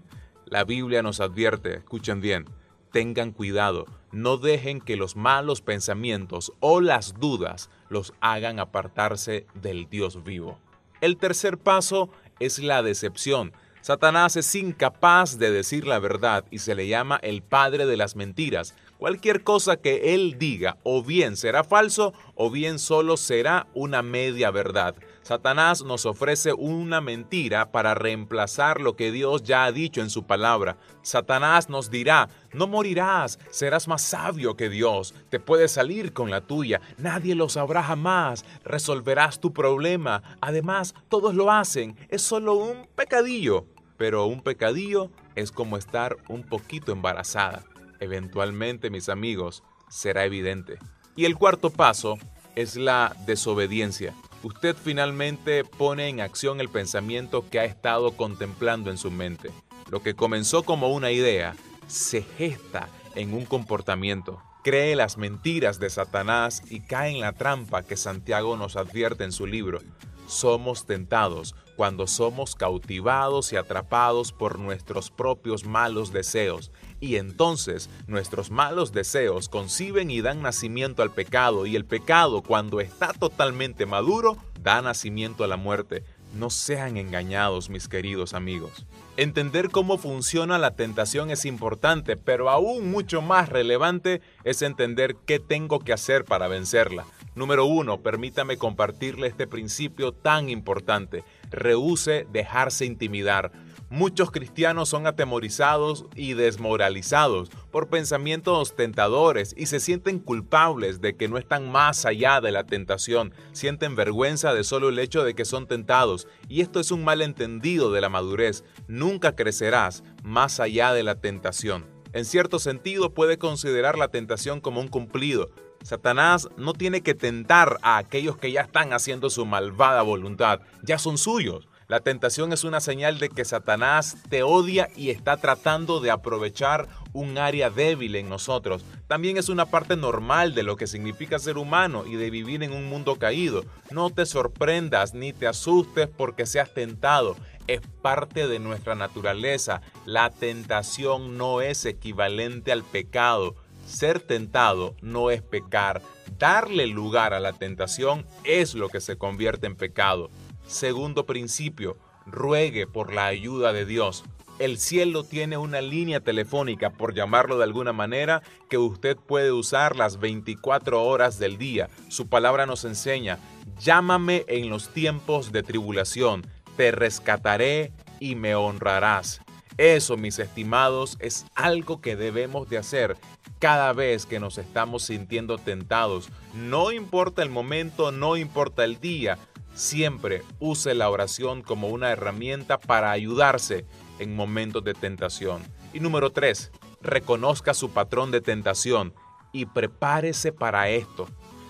La 0.46 0.64
Biblia 0.64 1.02
nos 1.02 1.20
advierte, 1.20 1.74
escuchen 1.74 2.20
bien, 2.20 2.46
tengan 2.90 3.32
cuidado, 3.32 3.86
no 4.12 4.36
dejen 4.36 4.80
que 4.80 4.96
los 4.96 5.16
malos 5.16 5.60
pensamientos 5.60 6.52
o 6.60 6.80
las 6.80 7.14
dudas 7.14 7.70
los 7.88 8.12
hagan 8.20 8.58
apartarse 8.58 9.46
del 9.54 9.88
Dios 9.88 10.24
vivo. 10.24 10.58
El 11.00 11.16
tercer 11.16 11.58
paso 11.58 12.10
es 12.40 12.58
la 12.58 12.82
decepción. 12.82 13.52
Satanás 13.80 14.36
es 14.36 14.54
incapaz 14.54 15.38
de 15.38 15.50
decir 15.50 15.86
la 15.86 15.98
verdad 15.98 16.44
y 16.50 16.58
se 16.58 16.74
le 16.74 16.86
llama 16.86 17.18
el 17.22 17.42
padre 17.42 17.86
de 17.86 17.96
las 17.96 18.14
mentiras. 18.16 18.74
Cualquier 18.98 19.42
cosa 19.42 19.78
que 19.78 20.14
él 20.14 20.36
diga 20.38 20.76
o 20.82 21.02
bien 21.02 21.36
será 21.36 21.64
falso 21.64 22.12
o 22.34 22.50
bien 22.50 22.78
solo 22.78 23.16
será 23.16 23.66
una 23.72 24.02
media 24.02 24.50
verdad. 24.50 24.94
Satanás 25.22 25.84
nos 25.84 26.06
ofrece 26.06 26.52
una 26.54 27.00
mentira 27.00 27.70
para 27.70 27.94
reemplazar 27.94 28.80
lo 28.80 28.96
que 28.96 29.12
Dios 29.12 29.42
ya 29.42 29.64
ha 29.64 29.72
dicho 29.72 30.00
en 30.00 30.10
su 30.10 30.24
palabra. 30.24 30.76
Satanás 31.02 31.68
nos 31.68 31.90
dirá, 31.90 32.28
no 32.52 32.66
morirás, 32.66 33.38
serás 33.50 33.86
más 33.86 34.02
sabio 34.02 34.56
que 34.56 34.68
Dios, 34.68 35.14
te 35.28 35.38
puedes 35.38 35.72
salir 35.72 36.12
con 36.12 36.30
la 36.30 36.40
tuya, 36.40 36.80
nadie 36.98 37.34
lo 37.34 37.48
sabrá 37.48 37.82
jamás, 37.82 38.44
resolverás 38.64 39.40
tu 39.40 39.52
problema. 39.52 40.22
Además, 40.40 40.94
todos 41.08 41.34
lo 41.34 41.50
hacen, 41.50 41.96
es 42.08 42.22
solo 42.22 42.54
un 42.54 42.88
pecadillo. 42.94 43.66
Pero 43.98 44.24
un 44.24 44.40
pecadillo 44.40 45.10
es 45.34 45.52
como 45.52 45.76
estar 45.76 46.16
un 46.28 46.42
poquito 46.42 46.90
embarazada. 46.90 47.62
Eventualmente, 48.00 48.88
mis 48.88 49.10
amigos, 49.10 49.62
será 49.90 50.24
evidente. 50.24 50.78
Y 51.16 51.26
el 51.26 51.36
cuarto 51.36 51.68
paso 51.68 52.16
es 52.56 52.76
la 52.76 53.14
desobediencia 53.26 54.14
usted 54.42 54.76
finalmente 54.76 55.64
pone 55.64 56.08
en 56.08 56.20
acción 56.20 56.60
el 56.60 56.68
pensamiento 56.68 57.48
que 57.48 57.60
ha 57.60 57.64
estado 57.64 58.16
contemplando 58.16 58.90
en 58.90 58.98
su 58.98 59.10
mente. 59.10 59.50
Lo 59.90 60.02
que 60.02 60.14
comenzó 60.14 60.62
como 60.62 60.88
una 60.88 61.10
idea 61.10 61.54
se 61.86 62.22
gesta 62.22 62.88
en 63.14 63.34
un 63.34 63.44
comportamiento. 63.44 64.40
Cree 64.62 64.94
las 64.94 65.16
mentiras 65.16 65.80
de 65.80 65.90
Satanás 65.90 66.62
y 66.70 66.80
cae 66.80 67.10
en 67.10 67.20
la 67.20 67.32
trampa 67.32 67.82
que 67.82 67.96
Santiago 67.96 68.56
nos 68.56 68.76
advierte 68.76 69.24
en 69.24 69.32
su 69.32 69.46
libro. 69.46 69.80
Somos 70.26 70.86
tentados 70.86 71.56
cuando 71.76 72.06
somos 72.06 72.54
cautivados 72.54 73.52
y 73.52 73.56
atrapados 73.56 74.32
por 74.32 74.58
nuestros 74.58 75.10
propios 75.10 75.64
malos 75.64 76.12
deseos 76.12 76.70
y 77.00 77.16
entonces 77.16 77.88
nuestros 78.06 78.50
malos 78.50 78.92
deseos 78.92 79.48
conciben 79.48 80.10
y 80.10 80.20
dan 80.20 80.42
nacimiento 80.42 81.02
al 81.02 81.10
pecado, 81.12 81.66
y 81.66 81.76
el 81.76 81.84
pecado, 81.84 82.42
cuando 82.42 82.80
está 82.80 83.12
totalmente 83.12 83.86
maduro, 83.86 84.36
da 84.60 84.82
nacimiento 84.82 85.44
a 85.44 85.48
la 85.48 85.56
muerte. 85.56 86.04
No 86.34 86.48
sean 86.48 86.96
engañados, 86.96 87.70
mis 87.70 87.88
queridos 87.88 88.34
amigos. 88.34 88.86
Entender 89.16 89.70
cómo 89.70 89.98
funciona 89.98 90.58
la 90.58 90.76
tentación 90.76 91.30
es 91.30 91.44
importante, 91.44 92.16
pero 92.16 92.50
aún 92.50 92.90
mucho 92.90 93.20
más 93.20 93.48
relevante 93.48 94.20
es 94.44 94.62
entender 94.62 95.16
qué 95.26 95.40
tengo 95.40 95.80
que 95.80 95.92
hacer 95.92 96.24
para 96.24 96.46
vencerla. 96.46 97.04
Número 97.34 97.64
uno, 97.64 98.00
permítame 98.00 98.58
compartirle 98.58 99.26
este 99.26 99.46
principio 99.46 100.12
tan 100.12 100.48
importante. 100.48 101.24
Rehúse 101.50 102.26
dejarse 102.32 102.84
intimidar. 102.84 103.50
Muchos 103.92 104.30
cristianos 104.30 104.88
son 104.88 105.08
atemorizados 105.08 106.06
y 106.14 106.34
desmoralizados 106.34 107.50
por 107.72 107.88
pensamientos 107.88 108.76
tentadores 108.76 109.52
y 109.58 109.66
se 109.66 109.80
sienten 109.80 110.20
culpables 110.20 111.00
de 111.00 111.16
que 111.16 111.26
no 111.26 111.38
están 111.38 111.72
más 111.72 112.06
allá 112.06 112.40
de 112.40 112.52
la 112.52 112.62
tentación, 112.62 113.34
sienten 113.50 113.96
vergüenza 113.96 114.54
de 114.54 114.62
solo 114.62 114.90
el 114.90 115.00
hecho 115.00 115.24
de 115.24 115.34
que 115.34 115.44
son 115.44 115.66
tentados 115.66 116.28
y 116.48 116.60
esto 116.60 116.78
es 116.78 116.92
un 116.92 117.02
malentendido 117.02 117.90
de 117.90 118.00
la 118.00 118.08
madurez. 118.08 118.62
Nunca 118.86 119.34
crecerás 119.34 120.04
más 120.22 120.60
allá 120.60 120.92
de 120.92 121.02
la 121.02 121.16
tentación. 121.16 121.84
En 122.12 122.24
cierto 122.24 122.60
sentido 122.60 123.12
puede 123.12 123.38
considerar 123.38 123.98
la 123.98 124.06
tentación 124.06 124.60
como 124.60 124.80
un 124.80 124.86
cumplido, 124.86 125.50
Satanás 125.82 126.48
no 126.58 126.74
tiene 126.74 127.00
que 127.00 127.14
tentar 127.14 127.78
a 127.82 127.96
aquellos 127.96 128.36
que 128.36 128.52
ya 128.52 128.60
están 128.60 128.92
haciendo 128.92 129.30
su 129.30 129.46
malvada 129.46 130.02
voluntad, 130.02 130.60
ya 130.82 130.98
son 130.98 131.16
suyos. 131.16 131.69
La 131.90 131.98
tentación 131.98 132.52
es 132.52 132.62
una 132.62 132.78
señal 132.78 133.18
de 133.18 133.28
que 133.28 133.44
Satanás 133.44 134.16
te 134.28 134.44
odia 134.44 134.88
y 134.94 135.10
está 135.10 135.38
tratando 135.38 135.98
de 135.98 136.12
aprovechar 136.12 136.86
un 137.12 137.36
área 137.36 137.68
débil 137.68 138.14
en 138.14 138.28
nosotros. 138.28 138.84
También 139.08 139.36
es 139.36 139.48
una 139.48 139.66
parte 139.66 139.96
normal 139.96 140.54
de 140.54 140.62
lo 140.62 140.76
que 140.76 140.86
significa 140.86 141.40
ser 141.40 141.58
humano 141.58 142.06
y 142.06 142.14
de 142.14 142.30
vivir 142.30 142.62
en 142.62 142.74
un 142.74 142.88
mundo 142.88 143.16
caído. 143.16 143.64
No 143.90 144.10
te 144.10 144.24
sorprendas 144.24 145.14
ni 145.14 145.32
te 145.32 145.48
asustes 145.48 146.06
porque 146.06 146.46
seas 146.46 146.72
tentado. 146.72 147.36
Es 147.66 147.80
parte 148.02 148.46
de 148.46 148.60
nuestra 148.60 148.94
naturaleza. 148.94 149.82
La 150.06 150.30
tentación 150.30 151.36
no 151.36 151.60
es 151.60 151.84
equivalente 151.86 152.70
al 152.70 152.84
pecado. 152.84 153.56
Ser 153.84 154.20
tentado 154.20 154.94
no 155.02 155.32
es 155.32 155.42
pecar. 155.42 156.02
Darle 156.38 156.86
lugar 156.86 157.34
a 157.34 157.40
la 157.40 157.52
tentación 157.52 158.24
es 158.44 158.76
lo 158.76 158.90
que 158.90 159.00
se 159.00 159.18
convierte 159.18 159.66
en 159.66 159.74
pecado. 159.74 160.30
Segundo 160.70 161.26
principio, 161.26 161.96
ruegue 162.26 162.86
por 162.86 163.12
la 163.12 163.26
ayuda 163.26 163.72
de 163.72 163.84
Dios. 163.84 164.22
El 164.60 164.78
cielo 164.78 165.24
tiene 165.24 165.58
una 165.58 165.80
línea 165.80 166.20
telefónica, 166.20 166.90
por 166.90 167.12
llamarlo 167.12 167.58
de 167.58 167.64
alguna 167.64 167.92
manera, 167.92 168.40
que 168.68 168.78
usted 168.78 169.16
puede 169.16 169.50
usar 169.50 169.96
las 169.96 170.20
24 170.20 171.02
horas 171.02 171.40
del 171.40 171.58
día. 171.58 171.90
Su 172.08 172.28
palabra 172.28 172.66
nos 172.66 172.84
enseña, 172.84 173.40
llámame 173.80 174.44
en 174.46 174.70
los 174.70 174.90
tiempos 174.90 175.50
de 175.50 175.64
tribulación, 175.64 176.46
te 176.76 176.92
rescataré 176.92 177.92
y 178.20 178.36
me 178.36 178.54
honrarás. 178.54 179.40
Eso, 179.76 180.16
mis 180.16 180.38
estimados, 180.38 181.16
es 181.18 181.46
algo 181.56 182.00
que 182.00 182.14
debemos 182.14 182.68
de 182.68 182.78
hacer 182.78 183.16
cada 183.58 183.92
vez 183.92 184.24
que 184.24 184.38
nos 184.38 184.56
estamos 184.56 185.02
sintiendo 185.02 185.58
tentados. 185.58 186.28
No 186.54 186.92
importa 186.92 187.42
el 187.42 187.50
momento, 187.50 188.12
no 188.12 188.36
importa 188.36 188.84
el 188.84 189.00
día, 189.00 189.38
Siempre 189.74 190.42
use 190.58 190.94
la 190.94 191.10
oración 191.10 191.62
como 191.62 191.88
una 191.88 192.10
herramienta 192.10 192.78
para 192.78 193.10
ayudarse 193.10 193.86
en 194.18 194.34
momentos 194.34 194.84
de 194.84 194.94
tentación. 194.94 195.62
Y 195.92 196.00
número 196.00 196.30
tres, 196.30 196.70
reconozca 197.00 197.74
su 197.74 197.90
patrón 197.90 198.30
de 198.30 198.40
tentación 198.40 199.14
y 199.52 199.66
prepárese 199.66 200.52
para 200.52 200.88
esto. 200.88 201.26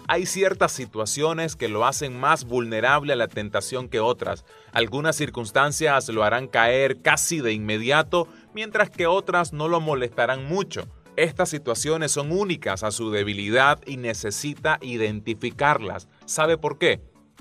Hay 0.08 0.26
ciertas 0.26 0.72
situaciones 0.72 1.54
que 1.54 1.68
lo 1.68 1.86
hacen 1.86 2.18
más 2.18 2.44
vulnerable 2.44 3.12
a 3.12 3.16
la 3.16 3.28
tentación 3.28 3.88
que 3.88 4.00
otras. 4.00 4.44
Algunas 4.72 5.14
circunstancias 5.14 6.08
lo 6.08 6.24
harán 6.24 6.48
caer 6.48 7.00
casi 7.00 7.40
de 7.40 7.52
inmediato, 7.52 8.26
mientras 8.52 8.90
que 8.90 9.06
otras 9.06 9.52
no 9.52 9.68
lo 9.68 9.80
molestarán 9.80 10.46
mucho. 10.46 10.88
Estas 11.14 11.48
situaciones 11.48 12.10
son 12.10 12.32
únicas 12.32 12.82
a 12.82 12.90
su 12.90 13.12
debilidad 13.12 13.80
y 13.86 13.98
necesita 13.98 14.78
identificarlas. 14.80 16.08
¿Sabe 16.24 16.58
por 16.58 16.78
qué? 16.78 17.00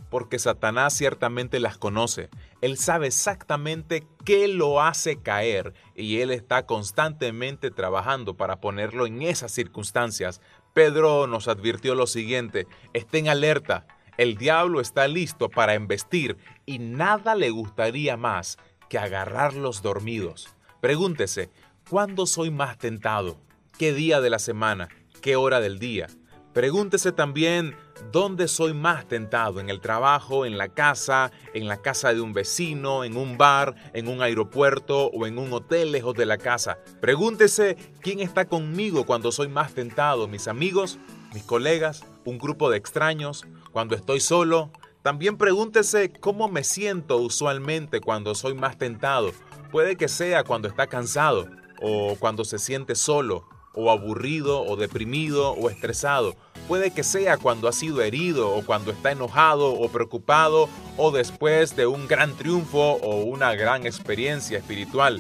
Porque 0.10 0.40
Satanás 0.40 0.94
ciertamente 0.94 1.60
las 1.60 1.78
conoce. 1.78 2.30
Él 2.62 2.78
sabe 2.78 3.08
exactamente 3.08 4.06
qué 4.26 4.48
lo 4.48 4.82
hace 4.82 5.22
caer 5.22 5.74
y 5.96 6.20
él 6.20 6.32
está 6.32 6.66
constantemente 6.66 7.72
trabajando 7.72 8.36
para 8.36 8.60
ponerlo 8.60 9.06
en 9.06 9.22
esas 9.22 9.52
circunstancias. 9.52 10.42
Pedro 10.74 11.28
nos 11.28 11.48
advirtió 11.48 11.96
lo 11.96 12.08
siguiente, 12.08 12.68
estén 12.94 13.28
alerta, 13.28 13.86
el 14.18 14.36
diablo 14.36 14.82
está 14.82 15.08
listo 15.08 15.50
para 15.50 15.76
embestir 15.76 16.38
y 16.66 16.80
nada 16.80 17.36
le 17.36 17.52
gustaría 17.52 18.18
más 18.18 18.58
que 18.90 18.98
agarrarlos 18.98 19.82
dormidos. 19.82 20.50
Pregúntese, 20.82 21.50
¿cuándo 21.90 22.26
soy 22.26 22.52
más 22.52 22.78
tentado? 22.78 23.40
¿Qué 23.78 23.94
día 23.94 24.20
de 24.20 24.30
la 24.30 24.40
semana? 24.40 24.90
¿Qué 25.22 25.36
hora 25.36 25.62
del 25.62 25.80
día? 25.80 26.08
Pregúntese 26.54 27.12
también 27.12 27.76
dónde 28.12 28.48
soy 28.48 28.74
más 28.74 29.08
tentado, 29.08 29.60
en 29.60 29.70
el 29.70 29.82
trabajo, 29.82 30.46
en 30.46 30.58
la 30.58 30.70
casa, 30.70 31.32
en 31.54 31.68
la 31.68 31.78
casa 31.82 32.14
de 32.14 32.22
un 32.22 32.34
vecino, 32.34 33.04
en 33.04 33.18
un 33.18 33.38
bar, 33.38 33.76
en 33.94 34.08
un 34.08 34.22
aeropuerto 34.22 35.08
o 35.08 35.28
en 35.28 35.38
un 35.38 35.54
hotel 35.54 35.92
lejos 35.92 36.16
de 36.16 36.26
la 36.26 36.38
casa. 36.38 36.80
Pregúntese 37.02 37.78
quién 38.02 38.20
está 38.20 38.46
conmigo 38.46 39.06
cuando 39.06 39.32
soy 39.32 39.48
más 39.48 39.74
tentado, 39.74 40.28
mis 40.28 40.48
amigos, 40.48 41.00
mis 41.34 41.44
colegas, 41.44 42.04
un 42.26 42.38
grupo 42.38 42.70
de 42.70 42.78
extraños, 42.78 43.46
cuando 43.72 43.96
estoy 43.96 44.20
solo. 44.20 44.72
También 45.02 45.38
pregúntese 45.38 46.12
cómo 46.12 46.50
me 46.50 46.64
siento 46.64 47.18
usualmente 47.18 48.02
cuando 48.02 48.36
soy 48.36 48.54
más 48.54 48.78
tentado. 48.78 49.32
Puede 49.72 49.96
que 49.96 50.08
sea 50.08 50.44
cuando 50.44 50.68
está 50.68 50.88
cansado 50.88 51.48
o 51.82 52.16
cuando 52.20 52.44
se 52.44 52.60
siente 52.60 52.96
solo 52.96 53.48
o 53.74 53.92
aburrido 53.92 54.62
o 54.62 54.76
deprimido 54.76 55.52
o 55.52 55.70
estresado. 55.70 56.36
Puede 56.70 56.92
que 56.92 57.04
sea 57.04 57.38
cuando 57.38 57.68
ha 57.68 57.72
sido 57.72 58.04
herido 58.04 58.52
o 58.52 58.64
cuando 58.64 58.92
está 58.92 59.12
enojado 59.12 59.74
o 59.74 59.90
preocupado 59.90 60.70
o 60.98 61.10
después 61.10 61.76
de 61.76 61.88
un 61.88 62.08
gran 62.08 62.36
triunfo 62.38 62.92
o 63.02 63.24
una 63.24 63.56
gran 63.56 63.88
experiencia 63.88 64.60
espiritual. 64.60 65.20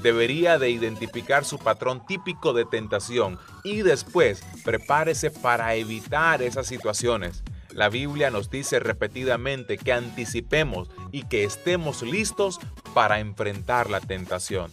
Debería 0.00 0.58
de 0.58 0.70
identificar 0.70 1.44
su 1.44 1.58
patrón 1.58 2.06
típico 2.06 2.54
de 2.54 2.64
tentación 2.64 3.38
y 3.62 3.82
después 3.82 4.42
prepárese 4.64 5.30
para 5.30 5.74
evitar 5.74 6.40
esas 6.40 6.66
situaciones. 6.66 7.42
La 7.74 7.90
Biblia 7.90 8.30
nos 8.30 8.48
dice 8.48 8.80
repetidamente 8.80 9.76
que 9.76 9.92
anticipemos 9.92 10.88
y 11.12 11.24
que 11.24 11.44
estemos 11.44 12.00
listos 12.00 12.58
para 12.94 13.20
enfrentar 13.20 13.90
la 13.90 14.00
tentación. 14.00 14.70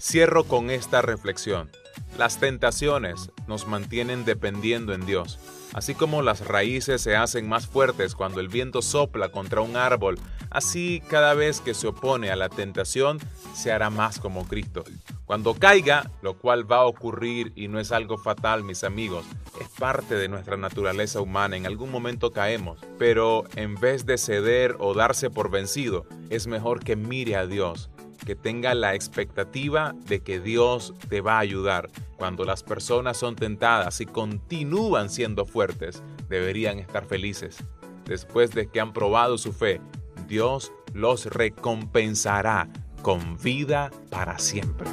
Cierro 0.00 0.42
con 0.42 0.70
esta 0.70 1.02
reflexión. 1.02 1.70
Las 2.18 2.38
tentaciones 2.38 3.30
nos 3.46 3.66
mantienen 3.66 4.24
dependiendo 4.24 4.92
en 4.92 5.06
Dios. 5.06 5.38
Así 5.72 5.94
como 5.94 6.20
las 6.20 6.46
raíces 6.46 7.00
se 7.00 7.16
hacen 7.16 7.48
más 7.48 7.66
fuertes 7.66 8.14
cuando 8.14 8.40
el 8.40 8.48
viento 8.48 8.82
sopla 8.82 9.30
contra 9.30 9.62
un 9.62 9.76
árbol, 9.76 10.18
así 10.50 11.02
cada 11.08 11.32
vez 11.32 11.62
que 11.62 11.72
se 11.72 11.86
opone 11.86 12.30
a 12.30 12.36
la 12.36 12.50
tentación 12.50 13.18
se 13.54 13.72
hará 13.72 13.88
más 13.88 14.18
como 14.18 14.46
Cristo. 14.46 14.84
Cuando 15.24 15.54
caiga, 15.54 16.10
lo 16.20 16.34
cual 16.36 16.70
va 16.70 16.78
a 16.78 16.86
ocurrir 16.86 17.52
y 17.56 17.68
no 17.68 17.80
es 17.80 17.90
algo 17.90 18.18
fatal, 18.18 18.62
mis 18.62 18.84
amigos, 18.84 19.24
es 19.58 19.68
parte 19.68 20.14
de 20.14 20.28
nuestra 20.28 20.58
naturaleza 20.58 21.22
humana, 21.22 21.56
en 21.56 21.64
algún 21.64 21.90
momento 21.90 22.32
caemos, 22.32 22.78
pero 22.98 23.44
en 23.56 23.76
vez 23.76 24.04
de 24.04 24.18
ceder 24.18 24.76
o 24.78 24.92
darse 24.92 25.30
por 25.30 25.50
vencido, 25.50 26.04
es 26.28 26.46
mejor 26.46 26.84
que 26.84 26.96
mire 26.96 27.36
a 27.36 27.46
Dios 27.46 27.88
que 28.24 28.36
tenga 28.36 28.74
la 28.74 28.94
expectativa 28.94 29.94
de 30.06 30.20
que 30.20 30.40
Dios 30.40 30.94
te 31.08 31.20
va 31.20 31.36
a 31.36 31.40
ayudar. 31.40 31.90
Cuando 32.16 32.44
las 32.44 32.62
personas 32.62 33.16
son 33.16 33.36
tentadas 33.36 34.00
y 34.00 34.06
continúan 34.06 35.10
siendo 35.10 35.44
fuertes, 35.44 36.02
deberían 36.28 36.78
estar 36.78 37.04
felices. 37.04 37.58
Después 38.04 38.52
de 38.52 38.68
que 38.68 38.80
han 38.80 38.92
probado 38.92 39.38
su 39.38 39.52
fe, 39.52 39.80
Dios 40.28 40.72
los 40.92 41.26
recompensará 41.26 42.68
con 43.02 43.36
vida 43.38 43.90
para 44.10 44.38
siempre. 44.38 44.88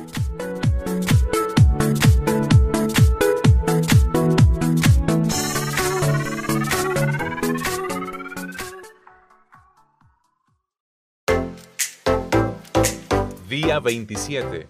Día 13.49 13.79
27. 13.79 14.67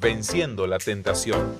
Venciendo 0.00 0.66
la 0.66 0.78
tentación. 0.78 1.54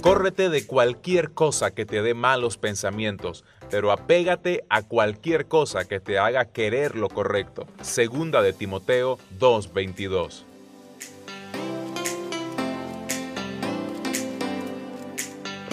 Córrete 0.00 0.48
de 0.48 0.66
cualquier 0.66 1.32
cosa 1.32 1.72
que 1.72 1.84
te 1.84 2.00
dé 2.00 2.14
malos 2.14 2.56
pensamientos, 2.56 3.44
pero 3.70 3.92
apégate 3.92 4.64
a 4.70 4.80
cualquier 4.80 5.44
cosa 5.44 5.86
que 5.86 6.00
te 6.00 6.18
haga 6.18 6.46
querer 6.46 6.96
lo 6.96 7.10
correcto. 7.10 7.66
Segunda 7.82 8.40
de 8.40 8.54
Timoteo 8.54 9.18
2:22. 9.38 10.46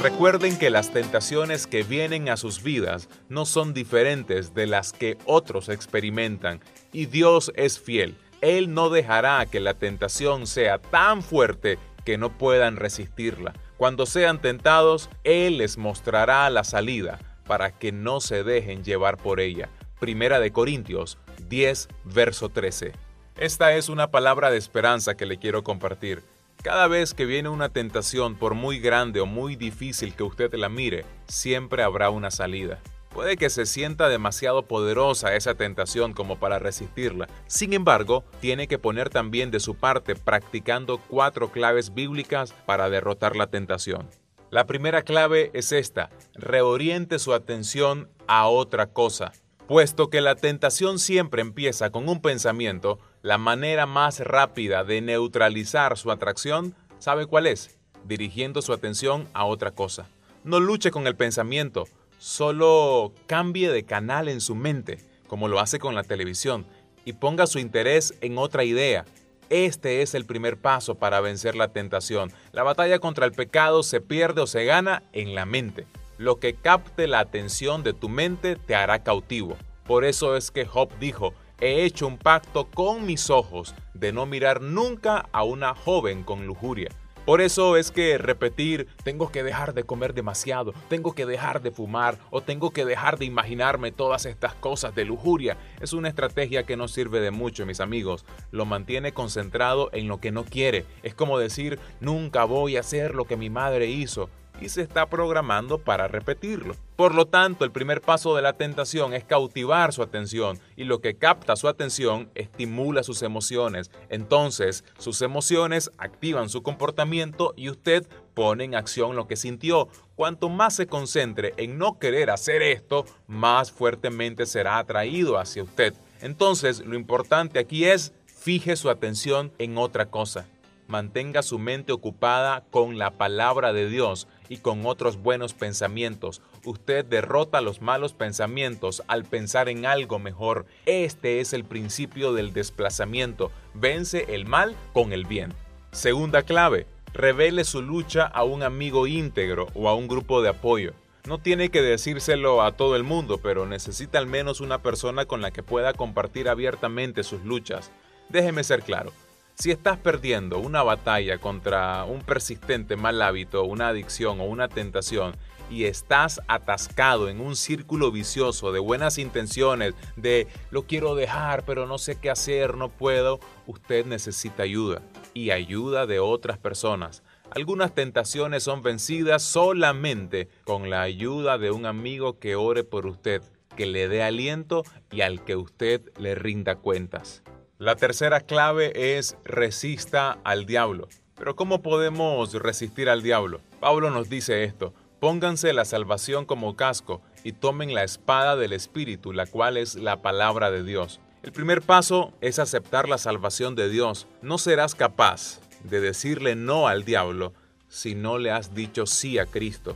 Recuerden 0.04 0.58
que 0.58 0.70
las 0.70 0.92
tentaciones 0.92 1.68
que 1.68 1.84
vienen 1.84 2.28
a 2.28 2.36
sus 2.36 2.64
vidas 2.64 3.08
no 3.30 3.46
son 3.46 3.74
diferentes 3.74 4.54
de 4.54 4.68
las 4.68 4.92
que 4.92 5.18
otros 5.26 5.70
experimentan 5.70 6.60
y 6.92 7.06
Dios 7.06 7.52
es 7.56 7.80
fiel. 7.80 8.16
Él 8.42 8.74
no 8.74 8.90
dejará 8.90 9.46
que 9.46 9.60
la 9.60 9.74
tentación 9.74 10.48
sea 10.48 10.78
tan 10.80 11.22
fuerte 11.22 11.78
que 12.06 12.18
no 12.18 12.38
puedan 12.38 12.78
resistirla. 12.78 13.54
Cuando 13.78 14.06
sean 14.06 14.42
tentados, 14.42 15.10
Él 15.24 15.58
les 15.58 15.78
mostrará 15.78 16.50
la 16.50 16.64
salida 16.64 17.20
para 17.46 17.72
que 17.72 17.92
no 17.92 18.20
se 18.20 18.44
dejen 18.44 18.84
llevar 18.84 19.18
por 19.18 19.40
ella. 19.40 19.70
Primera 20.00 20.40
de 20.40 20.52
Corintios 20.52 21.18
10, 21.48 21.90
verso 22.06 22.50
13. 22.50 22.94
Esta 23.38 23.74
es 23.74 23.90
una 23.90 24.12
palabra 24.12 24.52
de 24.52 24.58
esperanza 24.58 25.16
que 25.16 25.26
le 25.26 25.38
quiero 25.38 25.64
compartir. 25.64 26.24
Cada 26.62 26.88
vez 26.88 27.14
que 27.14 27.26
viene 27.26 27.48
una 27.48 27.70
tentación, 27.70 28.36
por 28.36 28.54
muy 28.54 28.80
grande 28.80 29.22
o 29.22 29.26
muy 29.26 29.56
difícil 29.56 30.14
que 30.14 30.24
usted 30.24 30.54
la 30.56 30.68
mire, 30.68 31.06
siempre 31.28 31.84
habrá 31.84 32.10
una 32.10 32.32
salida. 32.32 32.80
Puede 33.14 33.38
que 33.38 33.50
se 33.50 33.66
sienta 33.66 34.08
demasiado 34.08 34.64
poderosa 34.64 35.36
esa 35.36 35.56
tentación 35.56 36.14
como 36.14 36.40
para 36.40 36.60
resistirla. 36.60 37.28
Sin 37.48 37.74
embargo, 37.74 38.24
tiene 38.40 38.68
que 38.68 38.78
poner 38.78 39.10
también 39.10 39.50
de 39.50 39.60
su 39.60 39.76
parte 39.76 40.16
practicando 40.16 41.00
cuatro 41.00 41.52
claves 41.52 41.94
bíblicas 41.94 42.54
para 42.66 42.90
derrotar 42.90 43.36
la 43.36 43.48
tentación. 43.48 44.08
La 44.52 44.66
primera 44.66 45.04
clave 45.04 45.52
es 45.54 45.72
esta, 45.72 46.10
reoriente 46.34 47.20
su 47.20 47.34
atención 47.34 48.10
a 48.28 48.48
otra 48.48 48.88
cosa. 48.88 49.32
Puesto 49.68 50.10
que 50.10 50.22
la 50.22 50.34
tentación 50.34 50.98
siempre 50.98 51.42
empieza 51.42 51.92
con 51.92 52.10
un 52.10 52.22
pensamiento, 52.22 53.00
la 53.22 53.38
manera 53.38 53.86
más 53.86 54.20
rápida 54.20 54.84
de 54.84 55.02
neutralizar 55.02 55.98
su 55.98 56.10
atracción, 56.10 56.74
¿sabe 56.98 57.28
cuál 57.28 57.46
es? 57.46 57.78
Dirigiendo 58.06 58.64
su 58.64 58.74
atención 58.74 59.28
a 59.34 59.46
otra 59.46 59.70
cosa. 59.72 60.10
No 60.44 60.60
luche 60.60 60.90
con 60.90 61.06
el 61.06 61.16
pensamiento, 61.16 61.88
solo 62.20 63.14
cambie 63.26 63.72
de 63.72 63.84
canal 63.84 64.28
en 64.28 64.42
su 64.42 64.54
mente, 64.54 65.00
como 65.28 65.48
lo 65.48 65.60
hace 65.60 65.80
con 65.80 65.96
la 65.96 66.04
televisión, 66.04 66.68
y 67.06 67.14
ponga 67.14 67.48
su 67.48 67.58
interés 67.58 68.14
en 68.22 68.38
otra 68.38 68.64
idea. 68.64 69.06
Este 69.50 70.04
es 70.04 70.14
el 70.14 70.26
primer 70.26 70.58
paso 70.58 70.96
para 70.96 71.22
vencer 71.22 71.56
la 71.56 71.70
tentación. 71.70 72.32
La 72.52 72.62
batalla 72.62 73.00
contra 73.00 73.26
el 73.26 73.32
pecado 73.32 73.82
se 73.82 74.00
pierde 74.00 74.42
o 74.42 74.48
se 74.48 74.66
gana 74.66 75.02
en 75.12 75.34
la 75.34 75.48
mente. 75.48 75.88
Lo 76.20 76.40
que 76.40 76.54
capte 76.54 77.08
la 77.08 77.20
atención 77.20 77.82
de 77.82 77.94
tu 77.94 78.10
mente 78.10 78.58
te 78.58 78.76
hará 78.76 79.02
cautivo. 79.02 79.58
Por 79.86 80.06
eso 80.06 80.36
es 80.36 80.52
que 80.52 80.66
Job 80.66 80.92
dijo, 81.00 81.34
he 81.60 81.84
hecho 81.84 82.06
un 82.06 82.18
pacto 82.18 82.70
con 82.70 83.06
mis 83.06 83.30
ojos 83.30 83.74
de 83.94 84.12
no 84.12 84.26
mirar 84.26 84.62
nunca 84.62 85.28
a 85.32 85.44
una 85.44 85.74
joven 85.74 86.24
con 86.24 86.46
lujuria. 86.46 86.90
Por 87.30 87.42
eso 87.42 87.78
es 87.78 87.92
que 87.92 88.18
repetir, 88.18 88.88
tengo 89.04 89.32
que 89.32 89.44
dejar 89.44 89.76
de 89.76 89.84
comer 89.84 90.16
demasiado, 90.16 90.74
tengo 90.88 91.14
que 91.14 91.28
dejar 91.28 91.62
de 91.62 91.70
fumar 91.70 92.18
o 92.32 92.42
tengo 92.42 92.72
que 92.72 92.86
dejar 92.86 93.20
de 93.20 93.26
imaginarme 93.26 93.92
todas 93.92 94.26
estas 94.26 94.56
cosas 94.56 94.96
de 94.96 95.06
lujuria, 95.06 95.56
es 95.80 95.94
una 95.94 96.10
estrategia 96.10 96.64
que 96.64 96.76
no 96.76 96.88
sirve 96.88 97.20
de 97.20 97.30
mucho, 97.30 97.68
mis 97.68 97.82
amigos. 97.82 98.26
Lo 98.50 98.66
mantiene 98.66 99.12
concentrado 99.12 99.92
en 99.94 100.08
lo 100.08 100.20
que 100.20 100.32
no 100.32 100.44
quiere. 100.44 100.88
Es 101.04 101.14
como 101.14 101.38
decir, 101.38 101.78
nunca 102.00 102.46
voy 102.46 102.78
a 102.78 102.80
hacer 102.80 103.14
lo 103.14 103.26
que 103.26 103.38
mi 103.38 103.52
madre 103.52 103.86
hizo 103.86 104.28
y 104.62 104.70
se 104.70 104.82
está 104.82 105.08
programando 105.08 105.78
para 105.80 106.08
repetirlo. 106.08 106.76
Por 106.96 107.16
lo 107.16 107.26
tanto, 107.26 107.66
el 107.66 107.72
primer 107.72 108.02
paso 108.02 108.36
de 108.36 108.42
la 108.42 108.54
tentación 108.54 109.14
es 109.14 109.24
cautivar 109.24 109.94
su 109.94 110.04
atención 110.04 110.60
y 110.76 110.84
lo 110.84 111.00
que 111.00 111.16
capta 111.16 111.56
su 111.56 111.68
atención 111.68 112.30
estimula 112.36 113.04
sus 113.04 113.22
emociones. 113.22 113.92
Entonces, 114.10 114.84
sus 114.98 115.22
emociones 115.22 115.92
activan 115.98 116.50
su 116.50 116.62
comportamiento 116.62 117.54
y 117.56 117.70
usted 117.70 118.06
pone 118.34 118.66
en 118.66 118.76
acción 118.76 119.16
lo 119.16 119.28
que 119.28 119.36
sintió. 119.36 119.88
Cuanto 120.16 120.50
más 120.50 120.76
se 120.76 120.88
concentre 120.88 121.54
en 121.58 121.78
no 121.78 122.00
querer 122.00 122.30
hacer 122.30 122.62
esto, 122.62 123.06
más 123.28 123.72
fuertemente 123.72 124.46
será 124.46 124.78
atraído 124.78 125.38
hacia 125.38 125.64
usted. 125.64 125.94
Entonces, 126.22 126.82
lo 126.86 126.96
importante 126.96 127.60
aquí 127.60 127.86
es 127.86 128.14
fije 128.26 128.76
su 128.76 128.90
atención 128.90 129.52
en 129.58 129.78
otra 129.78 130.08
cosa 130.08 130.48
mantenga 130.90 131.44
su 131.44 131.60
mente 131.60 131.92
ocupada 131.92 132.64
con 132.72 132.98
la 132.98 133.12
palabra 133.12 133.74
de 133.74 133.88
Dios 133.88 134.28
y 134.50 134.58
con 134.58 134.86
otros 134.86 135.18
buenos 135.18 135.54
pensamientos. 135.54 136.42
Usted 136.66 137.06
derrota 137.06 137.62
los 137.62 137.82
malos 137.82 138.14
pensamientos 138.14 139.04
al 139.08 139.24
pensar 139.24 139.70
en 139.70 139.86
algo 139.86 140.20
mejor. 140.20 140.66
Este 140.86 141.40
es 141.40 141.54
el 141.54 141.64
principio 141.64 142.34
del 142.34 142.52
desplazamiento. 142.52 143.52
Vence 143.74 144.26
el 144.30 144.46
mal 144.46 144.76
con 144.92 145.14
el 145.14 145.26
bien. 145.26 145.54
Segunda 145.92 146.42
clave, 146.42 146.88
revele 147.14 147.64
su 147.64 147.82
lucha 147.82 148.26
a 148.26 148.44
un 148.44 148.64
amigo 148.64 149.08
íntegro 149.08 149.68
o 149.74 149.88
a 149.88 149.96
un 149.96 150.08
grupo 150.08 150.42
de 150.42 150.50
apoyo. 150.50 150.94
No 151.28 151.38
tiene 151.38 151.70
que 151.70 151.82
decírselo 151.82 152.64
a 152.64 152.72
todo 152.72 152.96
el 152.96 153.04
mundo, 153.04 153.40
pero 153.42 153.66
necesita 153.66 154.18
al 154.18 154.26
menos 154.28 154.62
una 154.62 154.82
persona 154.82 155.26
con 155.26 155.42
la 155.42 155.52
que 155.52 155.64
pueda 155.64 155.94
compartir 155.94 156.50
abiertamente 156.50 157.24
sus 157.24 157.44
luchas. 157.44 157.92
Déjeme 158.30 158.64
ser 158.64 158.82
claro, 158.84 159.12
si 159.60 159.72
estás 159.72 159.98
perdiendo 159.98 160.58
una 160.58 160.84
batalla 160.84 161.38
contra 161.38 162.06
un 162.06 162.22
persistente 162.22 162.96
mal 162.96 163.22
hábito, 163.22 163.66
una 163.66 163.90
adicción 163.90 164.40
o 164.40 164.46
una 164.46 164.70
tentación, 164.70 165.36
y 165.70 165.84
estás 165.84 166.40
atascado 166.48 167.28
en 167.28 167.42
un 167.42 167.58
círculo 167.58 168.10
vicioso 168.10 168.72
de 168.72 168.80
buenas 168.80 169.18
intenciones, 169.18 169.96
de 170.16 170.48
lo 170.72 170.84
quiero 170.84 171.14
dejar, 171.14 171.66
pero 171.66 171.86
no 171.86 171.98
sé 171.98 172.16
qué 172.16 172.30
hacer, 172.30 172.78
no 172.78 172.88
puedo, 172.88 173.42
usted 173.68 174.06
necesita 174.06 174.64
ayuda 174.64 175.02
y 175.34 175.52
ayuda 175.52 176.08
de 176.08 176.20
otras 176.20 176.58
personas. 176.58 177.22
Algunas 177.52 177.94
tentaciones 177.94 178.64
son 178.64 178.82
vencidas 178.82 179.44
solamente 179.44 180.48
con 180.64 180.90
la 180.90 181.02
ayuda 181.02 181.58
de 181.58 181.72
un 181.72 181.86
amigo 181.86 182.40
que 182.40 182.56
ore 182.56 182.86
por 182.86 183.06
usted, 183.06 183.42
que 183.76 183.86
le 183.86 184.08
dé 184.08 184.24
aliento 184.24 184.84
y 185.12 185.20
al 185.20 185.44
que 185.44 185.58
usted 185.58 186.02
le 186.18 186.34
rinda 186.34 186.76
cuentas. 186.78 187.44
La 187.80 187.96
tercera 187.96 188.42
clave 188.42 189.18
es 189.18 189.38
resista 189.46 190.38
al 190.44 190.66
diablo. 190.66 191.08
Pero 191.38 191.56
¿cómo 191.56 191.82
podemos 191.82 192.54
resistir 192.56 193.08
al 193.08 193.24
diablo? 193.24 193.62
Pablo 193.80 194.10
nos 194.10 194.28
dice 194.28 194.66
esto, 194.66 194.94
pónganse 195.22 195.72
la 195.72 195.86
salvación 195.86 196.44
como 196.44 196.76
casco 196.76 197.22
y 197.46 197.54
tomen 197.54 197.94
la 197.94 198.04
espada 198.04 198.58
del 198.58 198.74
Espíritu, 198.74 199.32
la 199.32 199.46
cual 199.46 199.78
es 199.78 199.96
la 199.96 200.22
palabra 200.22 200.72
de 200.72 200.84
Dios. 200.84 201.22
El 201.42 201.54
primer 201.54 201.82
paso 201.82 202.34
es 202.42 202.60
aceptar 202.60 203.08
la 203.08 203.18
salvación 203.18 203.76
de 203.76 203.88
Dios. 203.88 204.28
No 204.42 204.58
serás 204.58 204.94
capaz 204.94 205.62
de 205.86 206.02
decirle 206.02 206.58
no 206.58 206.90
al 206.90 207.06
diablo 207.06 207.54
si 207.88 208.14
no 208.14 208.40
le 208.40 208.52
has 208.52 208.76
dicho 208.76 209.06
sí 209.06 209.40
a 209.40 209.46
Cristo. 209.46 209.96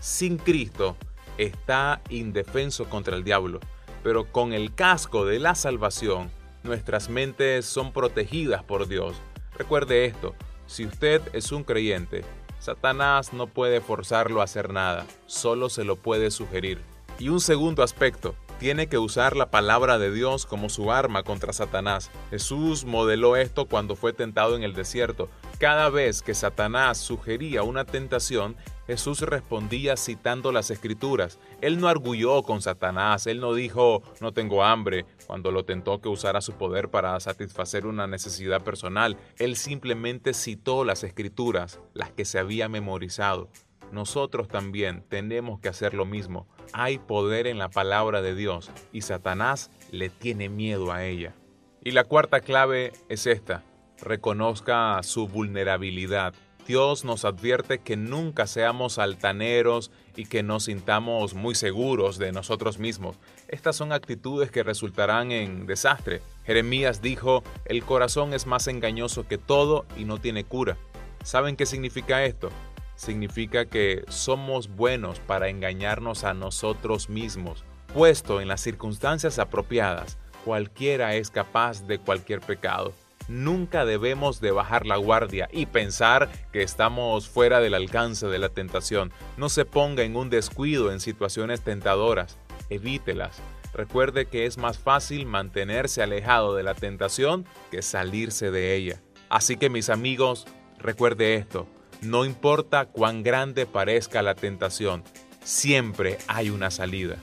Sin 0.00 0.36
Cristo 0.36 0.96
está 1.36 2.00
indefenso 2.10 2.84
contra 2.84 3.16
el 3.16 3.24
diablo, 3.24 3.58
pero 4.04 4.30
con 4.30 4.52
el 4.52 4.72
casco 4.72 5.26
de 5.26 5.40
la 5.40 5.56
salvación 5.56 6.30
nuestras 6.64 7.08
mentes 7.08 7.66
son 7.66 7.92
protegidas 7.92 8.64
por 8.64 8.88
Dios. 8.88 9.16
Recuerde 9.56 10.06
esto, 10.06 10.34
Si 10.66 10.86
usted 10.86 11.20
es 11.34 11.52
un 11.52 11.62
creyente, 11.62 12.24
Satanás 12.58 13.34
no 13.34 13.46
puede 13.46 13.82
forzarlo 13.82 14.40
a 14.40 14.44
hacer 14.44 14.72
nada, 14.72 15.06
solo 15.26 15.68
se 15.68 15.84
lo 15.84 15.96
puede 15.96 16.30
sugerir. 16.30 16.80
Y 17.18 17.28
un 17.28 17.40
segundo 17.40 17.82
aspecto, 17.82 18.34
tiene 18.58 18.86
que 18.86 18.98
usar 18.98 19.36
la 19.36 19.50
palabra 19.50 19.98
de 19.98 20.12
Dios 20.12 20.46
como 20.46 20.68
su 20.68 20.90
arma 20.90 21.22
contra 21.22 21.52
Satanás. 21.52 22.10
Jesús 22.30 22.84
modeló 22.84 23.36
esto 23.36 23.66
cuando 23.66 23.96
fue 23.96 24.12
tentado 24.12 24.56
en 24.56 24.62
el 24.62 24.74
desierto. 24.74 25.28
Cada 25.58 25.90
vez 25.90 26.22
que 26.22 26.34
Satanás 26.34 26.98
sugería 26.98 27.62
una 27.62 27.84
tentación, 27.84 28.56
Jesús 28.86 29.20
respondía 29.22 29.96
citando 29.96 30.52
las 30.52 30.70
escrituras. 30.70 31.38
Él 31.62 31.80
no 31.80 31.88
arguyó 31.88 32.42
con 32.42 32.60
Satanás, 32.60 33.26
él 33.26 33.40
no 33.40 33.54
dijo 33.54 34.02
no 34.20 34.32
tengo 34.32 34.62
hambre 34.62 35.06
cuando 35.26 35.50
lo 35.50 35.64
tentó 35.64 36.00
que 36.00 36.08
usara 36.08 36.40
su 36.40 36.52
poder 36.52 36.90
para 36.90 37.18
satisfacer 37.20 37.86
una 37.86 38.06
necesidad 38.06 38.62
personal. 38.62 39.16
Él 39.38 39.56
simplemente 39.56 40.34
citó 40.34 40.84
las 40.84 41.02
escrituras, 41.02 41.80
las 41.94 42.10
que 42.10 42.24
se 42.24 42.38
había 42.38 42.68
memorizado. 42.68 43.48
Nosotros 43.90 44.48
también 44.48 45.04
tenemos 45.08 45.60
que 45.60 45.68
hacer 45.68 45.94
lo 45.94 46.04
mismo. 46.04 46.46
Hay 46.72 46.98
poder 46.98 47.46
en 47.46 47.58
la 47.58 47.68
palabra 47.68 48.22
de 48.22 48.34
Dios 48.34 48.70
y 48.92 49.02
Satanás 49.02 49.70
le 49.92 50.10
tiene 50.10 50.48
miedo 50.48 50.92
a 50.92 51.04
ella. 51.04 51.34
Y 51.82 51.92
la 51.92 52.04
cuarta 52.04 52.40
clave 52.40 52.92
es 53.08 53.26
esta. 53.26 53.62
Reconozca 54.00 55.02
su 55.02 55.28
vulnerabilidad. 55.28 56.34
Dios 56.66 57.04
nos 57.04 57.26
advierte 57.26 57.78
que 57.78 57.96
nunca 57.96 58.46
seamos 58.46 58.98
altaneros 58.98 59.90
y 60.16 60.24
que 60.24 60.42
nos 60.42 60.64
sintamos 60.64 61.34
muy 61.34 61.54
seguros 61.54 62.16
de 62.16 62.32
nosotros 62.32 62.78
mismos. 62.78 63.18
Estas 63.48 63.76
son 63.76 63.92
actitudes 63.92 64.50
que 64.50 64.62
resultarán 64.62 65.30
en 65.30 65.66
desastre. 65.66 66.22
Jeremías 66.44 67.02
dijo, 67.02 67.42
el 67.66 67.84
corazón 67.84 68.32
es 68.32 68.46
más 68.46 68.66
engañoso 68.66 69.28
que 69.28 69.36
todo 69.36 69.84
y 69.98 70.04
no 70.04 70.18
tiene 70.18 70.44
cura. 70.44 70.78
¿Saben 71.22 71.56
qué 71.56 71.66
significa 71.66 72.24
esto? 72.24 72.48
Significa 72.96 73.66
que 73.66 74.04
somos 74.08 74.68
buenos 74.68 75.20
para 75.20 75.48
engañarnos 75.48 76.24
a 76.24 76.32
nosotros 76.32 77.10
mismos. 77.10 77.64
Puesto 77.92 78.40
en 78.40 78.48
las 78.48 78.62
circunstancias 78.62 79.38
apropiadas, 79.38 80.16
cualquiera 80.44 81.14
es 81.14 81.30
capaz 81.30 81.86
de 81.86 81.98
cualquier 81.98 82.40
pecado. 82.40 82.94
Nunca 83.28 83.84
debemos 83.84 84.40
de 84.40 84.50
bajar 84.50 84.86
la 84.86 84.96
guardia 84.96 85.48
y 85.50 85.66
pensar 85.66 86.30
que 86.52 86.62
estamos 86.62 87.28
fuera 87.28 87.60
del 87.60 87.74
alcance 87.74 88.26
de 88.26 88.38
la 88.38 88.50
tentación. 88.50 89.12
No 89.36 89.48
se 89.48 89.64
ponga 89.64 90.02
en 90.02 90.16
un 90.16 90.30
descuido 90.30 90.92
en 90.92 91.00
situaciones 91.00 91.62
tentadoras. 91.62 92.38
Evítelas. 92.68 93.40
Recuerde 93.72 94.26
que 94.26 94.46
es 94.46 94.58
más 94.58 94.78
fácil 94.78 95.26
mantenerse 95.26 96.02
alejado 96.02 96.54
de 96.54 96.62
la 96.62 96.74
tentación 96.74 97.44
que 97.70 97.82
salirse 97.82 98.50
de 98.50 98.76
ella. 98.76 99.00
Así 99.28 99.56
que 99.56 99.70
mis 99.70 99.90
amigos, 99.90 100.46
recuerde 100.78 101.34
esto. 101.34 101.66
No 102.00 102.24
importa 102.24 102.86
cuán 102.86 103.22
grande 103.22 103.66
parezca 103.66 104.22
la 104.22 104.34
tentación, 104.34 105.02
siempre 105.42 106.18
hay 106.28 106.50
una 106.50 106.70
salida. 106.70 107.16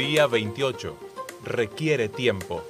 Día 0.00 0.26
28. 0.26 0.96
Requiere 1.44 2.08
tiempo. 2.08 2.62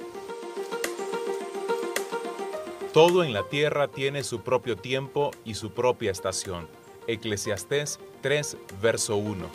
Todo 2.91 3.23
en 3.23 3.31
la 3.31 3.43
tierra 3.43 3.87
tiene 3.87 4.25
su 4.25 4.41
propio 4.41 4.75
tiempo 4.75 5.31
y 5.45 5.53
su 5.53 5.71
propia 5.71 6.11
estación. 6.11 6.67
Eclesiastés 7.07 8.01
3, 8.19 8.57
verso 8.81 9.15
1. 9.15 9.45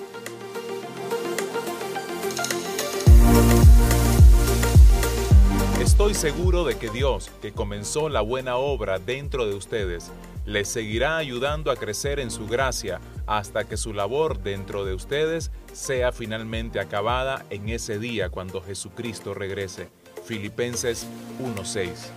Estoy 5.79 6.15
seguro 6.15 6.65
de 6.65 6.79
que 6.79 6.89
Dios, 6.89 7.31
que 7.43 7.53
comenzó 7.53 8.09
la 8.09 8.23
buena 8.23 8.57
obra 8.57 8.99
dentro 8.99 9.47
de 9.47 9.55
ustedes, 9.55 10.11
les 10.47 10.69
seguirá 10.69 11.17
ayudando 11.17 11.71
a 11.71 11.77
crecer 11.77 12.21
en 12.21 12.31
su 12.31 12.47
gracia 12.47 13.01
hasta 13.27 13.65
que 13.65 13.77
su 13.77 13.93
labor 13.93 14.39
dentro 14.43 14.85
de 14.85 14.95
ustedes 14.95 15.51
sea 15.73 16.13
finalmente 16.13 16.81
acabada 16.81 17.45
en 17.51 17.69
ese 17.69 17.99
día 17.99 18.31
cuando 18.31 18.63
Jesucristo 18.63 19.35
regrese. 19.35 19.91
Filipenses 20.25 21.07
1:6. 21.41 22.11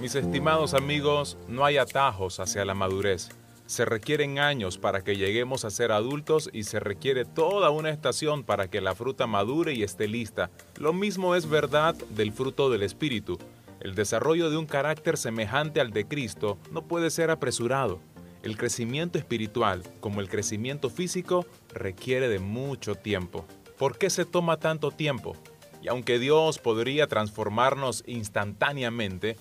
Mis 0.00 0.14
estimados 0.14 0.74
amigos, 0.74 1.36
no 1.48 1.64
hay 1.64 1.78
atajos 1.78 2.38
hacia 2.38 2.64
la 2.64 2.74
madurez. 2.74 3.30
Se 3.66 3.86
requieren 3.86 4.38
años 4.38 4.76
para 4.76 5.02
que 5.02 5.16
lleguemos 5.16 5.64
a 5.64 5.70
ser 5.70 5.90
adultos 5.90 6.50
y 6.52 6.64
se 6.64 6.80
requiere 6.80 7.24
toda 7.24 7.70
una 7.70 7.88
estación 7.88 8.44
para 8.44 8.68
que 8.68 8.82
la 8.82 8.94
fruta 8.94 9.26
madure 9.26 9.72
y 9.72 9.82
esté 9.82 10.06
lista. 10.06 10.50
Lo 10.78 10.92
mismo 10.92 11.34
es 11.34 11.48
verdad 11.48 11.94
del 12.10 12.32
fruto 12.32 12.68
del 12.68 12.82
Espíritu. 12.82 13.38
El 13.80 13.94
desarrollo 13.94 14.50
de 14.50 14.58
un 14.58 14.66
carácter 14.66 15.16
semejante 15.16 15.80
al 15.80 15.92
de 15.92 16.06
Cristo 16.06 16.58
no 16.72 16.82
puede 16.82 17.10
ser 17.10 17.30
apresurado. 17.30 18.00
El 18.42 18.58
crecimiento 18.58 19.16
espiritual, 19.16 19.82
como 20.00 20.20
el 20.20 20.28
crecimiento 20.28 20.90
físico, 20.90 21.46
requiere 21.72 22.28
de 22.28 22.40
mucho 22.40 22.94
tiempo. 22.94 23.46
¿Por 23.78 23.96
qué 23.96 24.10
se 24.10 24.26
toma 24.26 24.58
tanto 24.58 24.90
tiempo? 24.90 25.36
Y 25.82 25.88
aunque 25.88 26.18
Dios 26.18 26.58
podría 26.58 27.06
transformarnos 27.06 28.04
instantáneamente, 28.06 29.36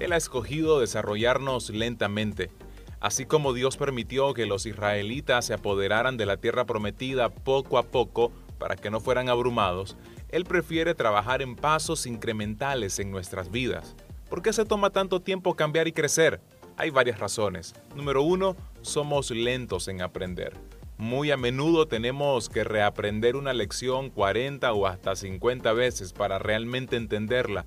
Él 0.00 0.12
ha 0.12 0.16
escogido 0.16 0.80
desarrollarnos 0.80 1.70
lentamente. 1.70 2.50
Así 3.00 3.26
como 3.26 3.52
Dios 3.52 3.76
permitió 3.76 4.34
que 4.34 4.46
los 4.46 4.66
israelitas 4.66 5.46
se 5.46 5.54
apoderaran 5.54 6.16
de 6.16 6.26
la 6.26 6.36
tierra 6.36 6.64
prometida 6.64 7.28
poco 7.28 7.78
a 7.78 7.84
poco 7.84 8.32
para 8.58 8.76
que 8.76 8.90
no 8.90 9.00
fueran 9.00 9.28
abrumados, 9.28 9.96
Él 10.30 10.44
prefiere 10.44 10.94
trabajar 10.94 11.40
en 11.42 11.54
pasos 11.54 12.06
incrementales 12.06 12.98
en 12.98 13.10
nuestras 13.10 13.50
vidas. 13.50 13.94
¿Por 14.28 14.42
qué 14.42 14.52
se 14.52 14.64
toma 14.64 14.90
tanto 14.90 15.20
tiempo 15.20 15.54
cambiar 15.54 15.86
y 15.86 15.92
crecer? 15.92 16.40
Hay 16.76 16.90
varias 16.90 17.18
razones. 17.18 17.74
Número 17.94 18.22
uno, 18.22 18.56
somos 18.82 19.30
lentos 19.30 19.88
en 19.88 20.02
aprender. 20.02 20.54
Muy 20.96 21.30
a 21.30 21.36
menudo 21.36 21.86
tenemos 21.86 22.48
que 22.48 22.64
reaprender 22.64 23.36
una 23.36 23.52
lección 23.52 24.10
40 24.10 24.72
o 24.72 24.86
hasta 24.86 25.14
50 25.14 25.72
veces 25.72 26.12
para 26.12 26.40
realmente 26.40 26.96
entenderla. 26.96 27.66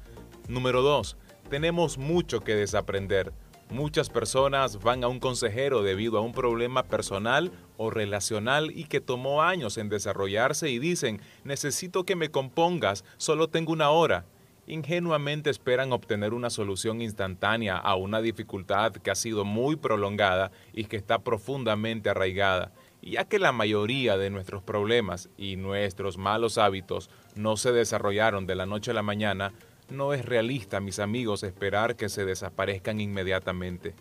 Número 0.50 0.82
dos, 0.82 1.16
tenemos 1.50 1.98
mucho 1.98 2.42
que 2.42 2.56
desaprender. 2.56 3.32
Muchas 3.72 4.10
personas 4.10 4.84
van 4.84 5.02
a 5.06 5.08
un 5.08 5.22
consejero 5.22 5.82
debido 5.82 6.18
a 6.18 6.22
un 6.22 6.34
problema 6.34 6.84
personal 6.84 7.54
o 7.78 7.90
relacional 7.90 8.70
y 8.76 8.84
que 8.84 9.00
tomó 9.00 9.44
años 9.44 9.78
en 9.78 9.88
desarrollarse 9.88 10.70
y 10.70 10.78
dicen, 10.78 11.22
necesito 11.46 12.04
que 12.04 12.18
me 12.18 12.30
compongas, 12.30 13.06
solo 13.16 13.48
tengo 13.48 13.72
una 13.72 13.90
hora. 13.90 14.26
Ingenuamente 14.68 15.50
esperan 15.50 15.94
obtener 15.94 16.34
una 16.34 16.50
solución 16.50 17.02
instantánea 17.02 17.78
a 17.78 17.96
una 17.96 18.22
dificultad 18.22 18.92
que 18.92 19.10
ha 19.10 19.16
sido 19.16 19.46
muy 19.46 19.78
prolongada 19.78 20.52
y 20.74 20.84
que 20.84 20.98
está 20.98 21.20
profundamente 21.20 22.10
arraigada. 22.10 22.74
Ya 23.02 23.24
que 23.24 23.40
la 23.40 23.54
mayoría 23.54 24.18
de 24.18 24.30
nuestros 24.32 24.62
problemas 24.64 25.30
y 25.38 25.56
nuestros 25.56 26.18
malos 26.18 26.58
hábitos 26.58 27.10
no 27.36 27.56
se 27.56 27.72
desarrollaron 27.72 28.46
de 28.46 28.56
la 28.56 28.66
noche 28.66 28.92
a 28.92 28.94
la 28.94 29.02
mañana, 29.02 29.54
no 29.90 30.14
es 30.14 30.26
realista, 30.26 30.80
mis 30.80 31.00
amigos, 31.00 31.44
esperar 31.44 31.96
que 31.96 32.10
se 32.10 32.26
desaparezcan 32.26 33.02
inmediatamente. 33.02 33.94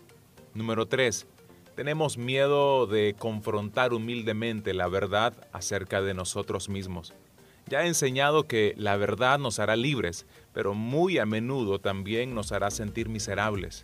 Número 0.53 0.85
3. 0.85 1.27
Tenemos 1.75 2.17
miedo 2.17 2.85
de 2.85 3.15
confrontar 3.17 3.93
humildemente 3.93 4.73
la 4.73 4.87
verdad 4.87 5.33
acerca 5.53 6.01
de 6.01 6.13
nosotros 6.13 6.69
mismos. 6.69 7.13
Ya 7.67 7.83
he 7.83 7.87
enseñado 7.87 8.47
que 8.47 8.73
la 8.77 8.97
verdad 8.97 9.39
nos 9.39 9.59
hará 9.59 9.75
libres, 9.75 10.25
pero 10.53 10.73
muy 10.73 11.17
a 11.17 11.25
menudo 11.25 11.79
también 11.79 12.35
nos 12.35 12.51
hará 12.51 12.71
sentir 12.71 13.07
miserables. 13.07 13.83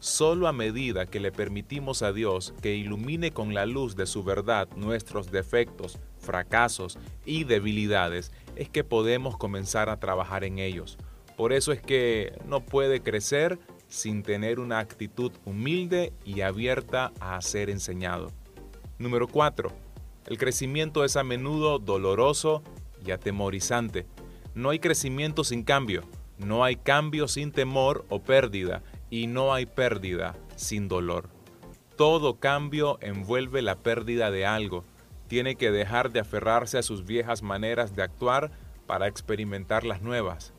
Solo 0.00 0.46
a 0.46 0.52
medida 0.52 1.06
que 1.06 1.20
le 1.20 1.32
permitimos 1.32 2.02
a 2.02 2.12
Dios 2.12 2.54
que 2.62 2.76
ilumine 2.76 3.32
con 3.32 3.54
la 3.54 3.66
luz 3.66 3.96
de 3.96 4.06
su 4.06 4.22
verdad 4.22 4.68
nuestros 4.76 5.30
defectos, 5.30 5.98
fracasos 6.18 6.98
y 7.26 7.44
debilidades, 7.44 8.32
es 8.54 8.68
que 8.68 8.84
podemos 8.84 9.36
comenzar 9.36 9.88
a 9.88 9.98
trabajar 9.98 10.44
en 10.44 10.58
ellos. 10.58 10.98
Por 11.38 11.52
eso 11.52 11.70
es 11.70 11.80
que 11.80 12.32
no 12.46 12.66
puede 12.66 13.00
crecer 13.00 13.60
sin 13.86 14.24
tener 14.24 14.58
una 14.58 14.80
actitud 14.80 15.30
humilde 15.44 16.12
y 16.24 16.40
abierta 16.40 17.12
a 17.20 17.40
ser 17.42 17.70
enseñado. 17.70 18.32
Número 18.98 19.28
4. 19.28 19.70
El 20.26 20.36
crecimiento 20.36 21.04
es 21.04 21.14
a 21.14 21.22
menudo 21.22 21.78
doloroso 21.78 22.64
y 23.06 23.12
atemorizante. 23.12 24.04
No 24.56 24.70
hay 24.70 24.80
crecimiento 24.80 25.44
sin 25.44 25.62
cambio, 25.62 26.02
no 26.38 26.64
hay 26.64 26.74
cambio 26.74 27.28
sin 27.28 27.52
temor 27.52 28.04
o 28.08 28.20
pérdida, 28.20 28.82
y 29.08 29.28
no 29.28 29.54
hay 29.54 29.66
pérdida 29.66 30.34
sin 30.56 30.88
dolor. 30.88 31.28
Todo 31.96 32.40
cambio 32.40 32.98
envuelve 33.00 33.62
la 33.62 33.76
pérdida 33.76 34.32
de 34.32 34.44
algo. 34.44 34.82
Tiene 35.28 35.54
que 35.54 35.70
dejar 35.70 36.10
de 36.10 36.18
aferrarse 36.18 36.78
a 36.78 36.82
sus 36.82 37.06
viejas 37.06 37.44
maneras 37.44 37.94
de 37.94 38.02
actuar 38.02 38.50
para 38.88 39.06
experimentar 39.06 39.84
las 39.84 40.02
nuevas. 40.02 40.52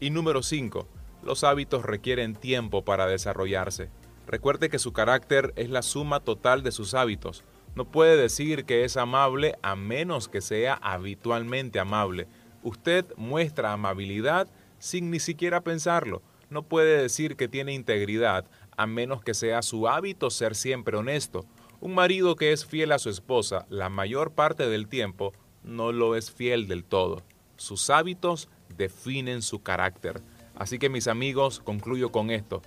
Y 0.00 0.10
número 0.10 0.42
5. 0.42 0.88
Los 1.22 1.44
hábitos 1.44 1.84
requieren 1.84 2.34
tiempo 2.34 2.84
para 2.84 3.06
desarrollarse. 3.06 3.90
Recuerde 4.26 4.68
que 4.68 4.78
su 4.78 4.92
carácter 4.92 5.52
es 5.56 5.70
la 5.70 5.82
suma 5.82 6.20
total 6.20 6.62
de 6.62 6.72
sus 6.72 6.94
hábitos. 6.94 7.44
No 7.74 7.84
puede 7.84 8.16
decir 8.16 8.64
que 8.64 8.84
es 8.84 8.96
amable 8.96 9.56
a 9.62 9.76
menos 9.76 10.28
que 10.28 10.40
sea 10.40 10.74
habitualmente 10.74 11.78
amable. 11.78 12.26
Usted 12.62 13.04
muestra 13.16 13.72
amabilidad 13.72 14.48
sin 14.78 15.10
ni 15.10 15.20
siquiera 15.20 15.62
pensarlo. 15.62 16.22
No 16.50 16.62
puede 16.62 17.00
decir 17.00 17.36
que 17.36 17.48
tiene 17.48 17.72
integridad 17.72 18.46
a 18.76 18.86
menos 18.86 19.22
que 19.22 19.34
sea 19.34 19.62
su 19.62 19.88
hábito 19.88 20.30
ser 20.30 20.54
siempre 20.54 20.96
honesto. 20.96 21.46
Un 21.80 21.94
marido 21.94 22.36
que 22.36 22.52
es 22.52 22.64
fiel 22.64 22.92
a 22.92 22.98
su 22.98 23.10
esposa 23.10 23.66
la 23.68 23.88
mayor 23.88 24.32
parte 24.32 24.68
del 24.68 24.88
tiempo 24.88 25.32
no 25.62 25.92
lo 25.92 26.16
es 26.16 26.30
fiel 26.30 26.68
del 26.68 26.84
todo. 26.84 27.22
Sus 27.56 27.90
hábitos 27.90 28.48
definen 28.76 29.42
su 29.42 29.62
carácter. 29.62 30.22
Así 30.54 30.78
que 30.78 30.88
mis 30.88 31.08
amigos, 31.08 31.60
concluyo 31.60 32.12
con 32.12 32.30
esto. 32.30 32.62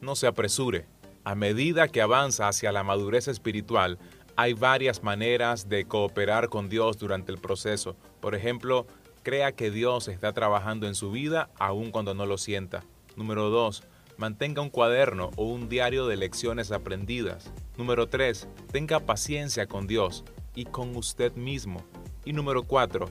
No 0.00 0.14
se 0.14 0.26
apresure. 0.26 0.86
A 1.24 1.34
medida 1.34 1.88
que 1.88 2.02
avanza 2.02 2.48
hacia 2.48 2.70
la 2.70 2.84
madurez 2.84 3.26
espiritual, 3.26 3.98
hay 4.36 4.52
varias 4.52 5.02
maneras 5.02 5.68
de 5.68 5.86
cooperar 5.86 6.48
con 6.48 6.68
Dios 6.68 6.98
durante 6.98 7.32
el 7.32 7.38
proceso. 7.38 7.96
Por 8.20 8.34
ejemplo, 8.34 8.86
crea 9.22 9.52
que 9.52 9.70
Dios 9.70 10.08
está 10.08 10.32
trabajando 10.32 10.86
en 10.86 10.94
su 10.94 11.10
vida 11.10 11.50
aun 11.58 11.90
cuando 11.90 12.14
no 12.14 12.26
lo 12.26 12.38
sienta. 12.38 12.84
Número 13.16 13.50
2. 13.50 13.82
Mantenga 14.18 14.62
un 14.62 14.70
cuaderno 14.70 15.30
o 15.36 15.44
un 15.46 15.68
diario 15.68 16.06
de 16.06 16.16
lecciones 16.16 16.70
aprendidas. 16.70 17.50
Número 17.76 18.08
3. 18.08 18.46
Tenga 18.70 19.00
paciencia 19.00 19.66
con 19.66 19.86
Dios 19.86 20.22
y 20.54 20.64
con 20.64 20.94
usted 20.96 21.32
mismo. 21.34 21.84
Y 22.24 22.32
número 22.32 22.62
4. 22.62 23.06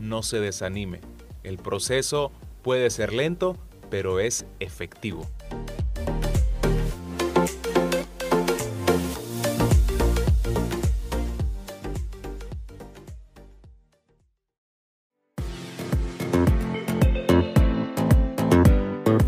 No 0.00 0.22
se 0.22 0.40
desanime. 0.40 1.00
El 1.42 1.56
proceso 1.56 2.32
puede 2.62 2.90
ser 2.90 3.12
lento, 3.12 3.56
pero 3.90 4.20
es 4.20 4.44
efectivo. 4.60 5.26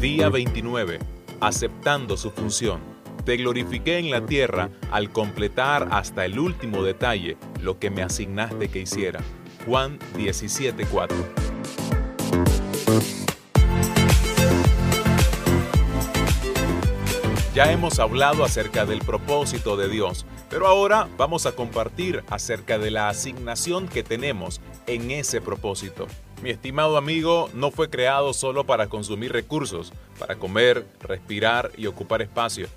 Día 0.00 0.28
29. 0.28 0.98
Aceptando 1.40 2.16
su 2.16 2.30
función. 2.30 2.80
Te 3.24 3.36
glorifiqué 3.36 3.98
en 3.98 4.10
la 4.10 4.26
tierra 4.26 4.68
al 4.90 5.10
completar 5.12 5.88
hasta 5.92 6.24
el 6.24 6.38
último 6.40 6.82
detalle 6.82 7.36
lo 7.60 7.78
que 7.78 7.90
me 7.90 8.02
asignaste 8.02 8.68
que 8.68 8.80
hiciera. 8.80 9.20
Juan 9.64 9.98
17:4. 10.16 11.51
Ya 17.54 17.70
hemos 17.70 17.98
hablado 17.98 18.44
acerca 18.44 18.86
del 18.86 19.00
propósito 19.00 19.76
de 19.76 19.90
Dios, 19.90 20.24
pero 20.48 20.66
ahora 20.66 21.06
vamos 21.18 21.44
a 21.44 21.52
compartir 21.52 22.24
acerca 22.30 22.78
de 22.78 22.90
la 22.90 23.10
asignación 23.10 23.88
que 23.88 24.02
tenemos 24.02 24.62
en 24.86 25.10
ese 25.10 25.42
propósito. 25.42 26.06
Mi 26.42 26.48
estimado 26.48 26.96
amigo 26.96 27.50
no 27.52 27.70
fue 27.70 27.90
creado 27.90 28.32
solo 28.32 28.64
para 28.64 28.88
consumir 28.88 29.32
recursos, 29.32 29.92
para 30.18 30.36
comer, 30.36 30.86
respirar 31.02 31.70
y 31.76 31.86
ocupar 31.86 32.22
espacio. 32.22 32.68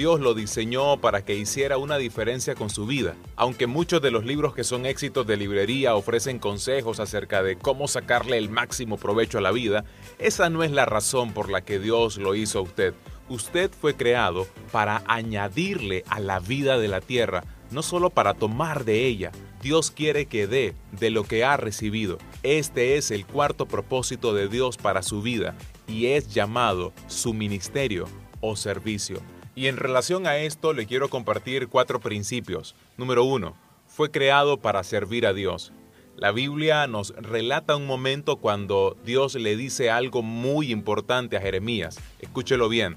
Dios 0.00 0.18
lo 0.18 0.32
diseñó 0.32 0.96
para 0.96 1.26
que 1.26 1.34
hiciera 1.34 1.76
una 1.76 1.98
diferencia 1.98 2.54
con 2.54 2.70
su 2.70 2.86
vida. 2.86 3.16
Aunque 3.36 3.66
muchos 3.66 4.00
de 4.00 4.10
los 4.10 4.24
libros 4.24 4.54
que 4.54 4.64
son 4.64 4.86
éxitos 4.86 5.26
de 5.26 5.36
librería 5.36 5.94
ofrecen 5.94 6.38
consejos 6.38 7.00
acerca 7.00 7.42
de 7.42 7.56
cómo 7.58 7.86
sacarle 7.86 8.38
el 8.38 8.48
máximo 8.48 8.96
provecho 8.96 9.36
a 9.36 9.42
la 9.42 9.50
vida, 9.50 9.84
esa 10.18 10.48
no 10.48 10.62
es 10.62 10.70
la 10.70 10.86
razón 10.86 11.34
por 11.34 11.50
la 11.50 11.60
que 11.60 11.78
Dios 11.78 12.16
lo 12.16 12.34
hizo 12.34 12.60
a 12.60 12.62
usted. 12.62 12.94
Usted 13.28 13.70
fue 13.78 13.94
creado 13.94 14.46
para 14.72 15.02
añadirle 15.06 16.02
a 16.08 16.18
la 16.18 16.40
vida 16.40 16.78
de 16.78 16.88
la 16.88 17.02
tierra, 17.02 17.44
no 17.70 17.82
solo 17.82 18.08
para 18.08 18.32
tomar 18.32 18.86
de 18.86 19.04
ella. 19.04 19.32
Dios 19.60 19.90
quiere 19.90 20.24
que 20.24 20.46
dé 20.46 20.74
de 20.92 21.10
lo 21.10 21.24
que 21.24 21.44
ha 21.44 21.58
recibido. 21.58 22.16
Este 22.42 22.96
es 22.96 23.10
el 23.10 23.26
cuarto 23.26 23.68
propósito 23.68 24.32
de 24.32 24.48
Dios 24.48 24.78
para 24.78 25.02
su 25.02 25.20
vida 25.20 25.56
y 25.86 26.06
es 26.06 26.32
llamado 26.32 26.94
su 27.06 27.34
ministerio 27.34 28.06
o 28.40 28.56
servicio. 28.56 29.20
Y 29.54 29.66
en 29.66 29.76
relación 29.76 30.26
a 30.26 30.36
esto 30.38 30.72
le 30.72 30.86
quiero 30.86 31.08
compartir 31.08 31.68
cuatro 31.68 32.00
principios. 32.00 32.74
Número 32.96 33.24
uno, 33.24 33.56
fue 33.86 34.10
creado 34.10 34.58
para 34.58 34.84
servir 34.84 35.26
a 35.26 35.32
Dios. 35.32 35.72
La 36.16 36.32
Biblia 36.32 36.86
nos 36.86 37.14
relata 37.16 37.76
un 37.76 37.86
momento 37.86 38.36
cuando 38.36 38.96
Dios 39.04 39.34
le 39.34 39.56
dice 39.56 39.90
algo 39.90 40.22
muy 40.22 40.70
importante 40.70 41.36
a 41.36 41.40
Jeremías. 41.40 41.98
Escúchelo 42.18 42.68
bien. 42.68 42.96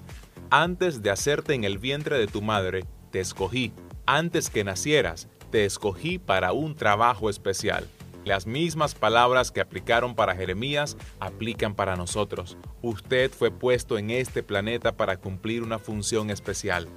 Antes 0.50 1.02
de 1.02 1.10
hacerte 1.10 1.54
en 1.54 1.64
el 1.64 1.78
vientre 1.78 2.18
de 2.18 2.28
tu 2.28 2.42
madre, 2.42 2.84
te 3.12 3.20
escogí. 3.20 3.72
Antes 4.06 4.50
que 4.50 4.64
nacieras, 4.64 5.30
te 5.52 5.66
escogí 5.66 6.20
para 6.20 6.52
un 6.52 6.76
trabajo 6.76 7.30
especial. 7.30 7.88
Las 8.26 8.48
mismas 8.48 8.96
palabras 8.96 9.52
que 9.52 9.60
aplicaron 9.60 10.16
para 10.16 10.36
Jeremías 10.36 10.96
aplican 11.20 11.76
para 11.76 11.98
nosotros. 11.98 12.58
Usted 12.82 13.30
fue 13.30 13.52
puesto 13.52 13.98
en 13.98 14.12
este 14.12 14.44
planeta 14.44 14.96
para 14.96 15.18
cumplir 15.18 15.62
una 15.62 15.78
función 15.78 16.30
especial. 16.30 16.88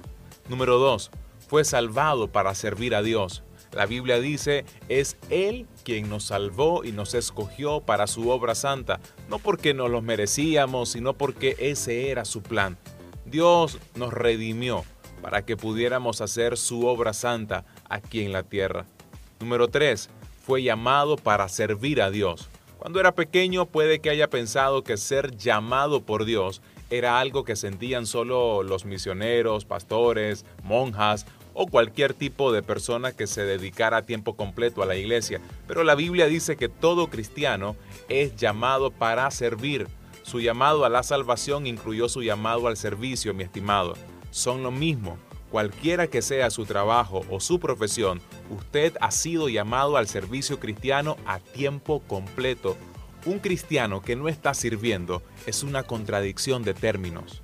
Número 0.47 0.77
2. 0.79 1.11
Fue 1.49 1.65
salvado 1.65 2.29
para 2.29 2.55
servir 2.55 2.95
a 2.95 3.01
Dios. 3.01 3.43
La 3.73 3.85
Biblia 3.85 4.21
dice, 4.21 4.63
es 4.87 5.17
Él 5.29 5.67
quien 5.83 6.09
nos 6.09 6.23
salvó 6.23 6.85
y 6.85 6.93
nos 6.93 7.13
escogió 7.13 7.81
para 7.81 8.07
su 8.07 8.29
obra 8.29 8.55
santa, 8.55 9.01
no 9.29 9.39
porque 9.39 9.73
nos 9.73 9.91
lo 9.91 10.01
merecíamos, 10.01 10.89
sino 10.89 11.13
porque 11.13 11.57
ese 11.59 12.09
era 12.09 12.23
su 12.23 12.41
plan. 12.41 12.77
Dios 13.25 13.79
nos 13.95 14.13
redimió 14.13 14.85
para 15.21 15.43
que 15.43 15.57
pudiéramos 15.57 16.21
hacer 16.21 16.57
su 16.57 16.87
obra 16.87 17.11
santa 17.11 17.65
aquí 17.89 18.23
en 18.23 18.31
la 18.31 18.43
tierra. 18.43 18.85
Número 19.41 19.67
3 19.67 20.09
fue 20.47 20.63
llamado 20.63 21.17
para 21.17 21.49
servir 21.49 22.01
a 22.01 22.09
Dios. 22.09 22.47
Cuando 22.79 23.01
era 23.01 23.13
pequeño 23.13 23.65
puede 23.65 23.99
que 23.99 24.09
haya 24.09 24.29
pensado 24.29 24.81
que 24.81 24.95
ser 24.95 25.35
llamado 25.35 26.03
por 26.03 26.23
Dios 26.23 26.61
era 26.89 27.19
algo 27.19 27.43
que 27.43 27.57
sentían 27.57 28.05
solo 28.05 28.63
los 28.63 28.85
misioneros, 28.85 29.65
pastores, 29.65 30.45
monjas 30.63 31.25
o 31.53 31.67
cualquier 31.67 32.13
tipo 32.13 32.53
de 32.53 32.63
persona 32.63 33.11
que 33.11 33.27
se 33.27 33.43
dedicara 33.43 33.97
a 33.97 34.01
tiempo 34.03 34.37
completo 34.37 34.81
a 34.81 34.85
la 34.85 34.95
iglesia. 34.95 35.41
Pero 35.67 35.83
la 35.83 35.95
Biblia 35.95 36.27
dice 36.27 36.55
que 36.55 36.69
todo 36.69 37.09
cristiano 37.09 37.75
es 38.07 38.37
llamado 38.37 38.89
para 38.89 39.29
servir. 39.31 39.89
Su 40.23 40.39
llamado 40.39 40.85
a 40.85 40.89
la 40.89 41.03
salvación 41.03 41.67
incluyó 41.67 42.07
su 42.07 42.23
llamado 42.23 42.69
al 42.69 42.77
servicio, 42.77 43.33
mi 43.33 43.43
estimado. 43.43 43.95
Son 44.31 44.63
lo 44.63 44.71
mismo. 44.71 45.17
Cualquiera 45.51 46.07
que 46.07 46.21
sea 46.21 46.49
su 46.49 46.65
trabajo 46.65 47.25
o 47.29 47.39
su 47.39 47.59
profesión, 47.59 48.21
usted 48.49 48.95
ha 48.99 49.11
sido 49.11 49.47
llamado 49.47 49.95
al 49.95 50.07
servicio 50.07 50.59
cristiano 50.59 51.15
a 51.25 51.39
tiempo 51.39 52.01
completo. 52.01 52.75
Un 53.25 53.39
cristiano 53.39 54.01
que 54.01 54.15
no 54.15 54.27
está 54.27 54.53
sirviendo 54.53 55.23
es 55.45 55.63
una 55.63 55.83
contradicción 55.83 56.63
de 56.63 56.73
términos. 56.73 57.41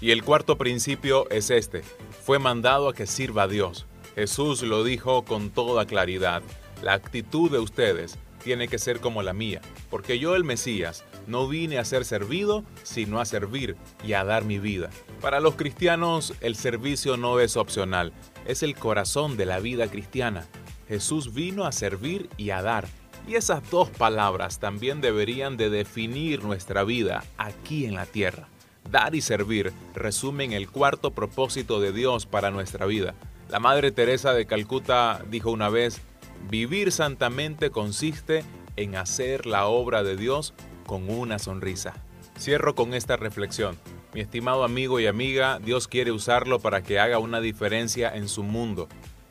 Y 0.00 0.10
el 0.10 0.22
cuarto 0.22 0.58
principio 0.58 1.28
es 1.30 1.50
este. 1.50 1.82
Fue 2.24 2.38
mandado 2.38 2.90
a 2.90 2.94
que 2.94 3.06
sirva 3.06 3.44
a 3.44 3.48
Dios. 3.48 3.86
Jesús 4.14 4.62
lo 4.62 4.84
dijo 4.84 5.24
con 5.24 5.50
toda 5.50 5.86
claridad. 5.86 6.42
La 6.82 6.92
actitud 6.92 7.50
de 7.50 7.58
ustedes 7.58 8.18
tiene 8.44 8.68
que 8.68 8.78
ser 8.78 9.00
como 9.00 9.22
la 9.22 9.32
mía, 9.32 9.62
porque 9.90 10.18
yo 10.18 10.36
el 10.36 10.44
Mesías 10.44 11.04
no 11.26 11.48
vine 11.48 11.78
a 11.78 11.84
ser 11.84 12.04
servido, 12.04 12.64
sino 12.82 13.20
a 13.20 13.24
servir 13.24 13.76
y 14.04 14.12
a 14.12 14.24
dar 14.24 14.44
mi 14.44 14.58
vida. 14.58 14.90
Para 15.20 15.40
los 15.40 15.54
cristianos 15.54 16.34
el 16.40 16.56
servicio 16.56 17.16
no 17.16 17.40
es 17.40 17.56
opcional, 17.56 18.12
es 18.46 18.62
el 18.62 18.74
corazón 18.74 19.36
de 19.36 19.46
la 19.46 19.58
vida 19.58 19.88
cristiana. 19.88 20.46
Jesús 20.88 21.34
vino 21.34 21.64
a 21.64 21.72
servir 21.72 22.28
y 22.36 22.50
a 22.50 22.62
dar. 22.62 22.86
Y 23.26 23.34
esas 23.34 23.68
dos 23.70 23.88
palabras 23.90 24.60
también 24.60 25.00
deberían 25.00 25.56
de 25.56 25.68
definir 25.68 26.44
nuestra 26.44 26.84
vida 26.84 27.24
aquí 27.38 27.84
en 27.84 27.94
la 27.96 28.06
tierra. 28.06 28.48
Dar 28.88 29.16
y 29.16 29.20
servir 29.20 29.72
resumen 29.94 30.52
el 30.52 30.70
cuarto 30.70 31.10
propósito 31.10 31.80
de 31.80 31.92
Dios 31.92 32.24
para 32.24 32.52
nuestra 32.52 32.86
vida. 32.86 33.14
La 33.48 33.58
Madre 33.58 33.90
Teresa 33.90 34.32
de 34.32 34.46
Calcuta 34.46 35.24
dijo 35.28 35.50
una 35.50 35.68
vez, 35.68 36.00
vivir 36.48 36.92
santamente 36.92 37.70
consiste 37.70 38.44
en 38.76 38.94
hacer 38.94 39.46
la 39.46 39.66
obra 39.66 40.04
de 40.04 40.16
Dios 40.16 40.54
con 40.86 41.10
una 41.10 41.38
sonrisa. 41.38 41.94
Cierro 42.38 42.74
con 42.74 42.94
esta 42.94 43.16
reflexión. 43.16 43.76
Mi 44.14 44.20
estimado 44.20 44.64
amigo 44.64 45.00
y 45.00 45.06
amiga, 45.06 45.58
Dios 45.58 45.88
quiere 45.88 46.12
usarlo 46.12 46.60
para 46.60 46.82
que 46.82 46.98
haga 46.98 47.18
una 47.18 47.40
diferencia 47.40 48.14
en 48.14 48.28
su 48.28 48.42
mundo. 48.42 48.88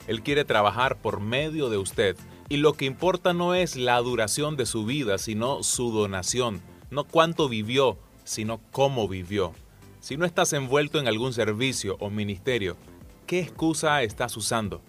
Él 0.08 0.22
quiere 0.22 0.46
trabajar 0.46 0.98
por 0.98 1.20
medio 1.20 1.70
de 1.70 1.78
usted. 1.78 2.16
Y 2.50 2.58
lo 2.58 2.74
que 2.74 2.86
importa 2.86 3.34
no 3.34 3.56
es 3.56 3.76
la 3.76 3.98
duración 4.00 4.56
de 4.56 4.68
su 4.68 4.86
vida, 4.86 5.18
sino 5.18 5.64
su 5.64 5.92
donación. 5.92 6.62
No 6.92 7.06
cuánto 7.06 7.50
vivió, 7.50 7.98
sino 8.24 8.60
cómo 8.72 9.08
vivió. 9.08 9.54
Si 10.00 10.18
no 10.18 10.26
estás 10.26 10.54
envuelto 10.54 11.00
en 11.00 11.08
algún 11.08 11.34
servicio 11.34 11.98
o 12.00 12.12
ministerio, 12.12 12.78
¿qué 13.26 13.40
excusa 13.40 14.04
estás 14.04 14.38
usando? 14.38 14.82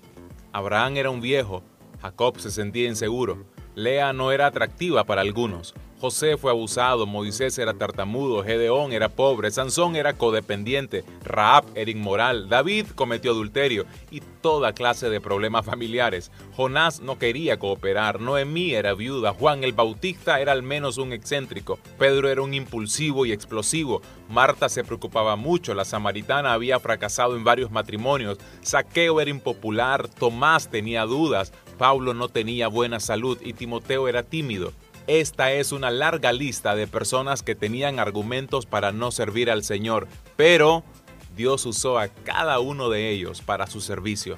Abraham 0.53 0.99
era 0.99 1.09
un 1.09 1.23
viejo, 1.23 1.63
Jacob 2.03 2.39
se 2.39 2.51
sentía 2.51 2.89
inseguro, 2.89 3.47
Lea 3.75 4.13
no 4.13 4.33
era 4.33 4.47
atractiva 4.47 5.05
para 5.05 5.23
algunos, 5.23 5.75
José 5.99 6.37
fue 6.37 6.51
abusado, 6.51 7.07
Moisés 7.07 7.59
era 7.59 7.73
tartamudo, 7.73 8.45
Gedeón 8.45 8.93
era 8.93 9.09
pobre, 9.09 9.51
Sansón 9.51 9.97
era 9.97 10.13
codependiente, 10.13 11.05
Raab 11.25 11.65
era 11.75 11.91
inmoral, 11.91 12.51
David 12.51 12.89
cometió 12.95 13.31
adulterio 13.31 13.87
y 14.11 14.21
toda 14.21 14.75
clase 14.75 15.09
de 15.09 15.23
problemas 15.23 15.65
familiares. 15.65 16.31
Jonás 16.55 17.01
no 17.01 17.19
quería 17.19 17.59
cooperar, 17.59 18.21
Noemí 18.21 18.75
era 18.75 18.93
viuda, 18.93 19.33
Juan 19.33 19.65
el 19.65 19.73
Bautista 19.73 20.39
era 20.39 20.53
al 20.53 20.63
menos 20.63 20.99
un 20.99 21.15
excéntrico, 21.15 21.79
Pedro 21.99 22.29
era 22.29 22.43
un 22.43 22.53
impulsivo 22.53 23.25
y 23.25 23.33
explosivo, 23.33 24.03
Marta 24.29 24.69
se 24.69 24.85
preocupaba 24.85 25.35
mucho, 25.37 25.73
la 25.73 25.87
samaritana 25.87 26.53
había 26.53 26.79
fracasado 26.79 27.37
en 27.37 27.45
varios 27.45 27.71
matrimonios, 27.71 28.37
Saqueo 28.61 29.19
era 29.19 29.31
impopular, 29.31 30.09
Tomás 30.09 30.69
tenía 30.69 31.07
dudas, 31.07 31.55
Pablo 31.79 32.13
no 32.13 32.29
tenía 32.29 32.69
buena 32.69 33.01
salud 33.01 33.39
y 33.43 33.55
Timoteo 33.55 34.09
era 34.09 34.23
tímido. 34.23 34.73
Esta 35.07 35.53
es 35.53 35.71
una 35.71 35.91
larga 35.91 36.33
lista 36.33 36.75
de 36.75 36.89
personas 36.89 37.45
que 37.45 37.55
tenían 37.55 38.01
argumentos 38.01 38.67
para 38.67 38.91
no 38.91 39.13
servir 39.13 39.53
al 39.53 39.63
Señor, 39.63 40.09
pero 40.35 40.83
Dios 41.37 41.65
usó 41.65 42.01
a 42.01 42.09
cada 42.09 42.59
uno 42.59 42.91
de 42.91 43.11
ellos 43.11 43.41
para 43.41 43.69
su 43.69 43.81
servicio. 43.81 44.37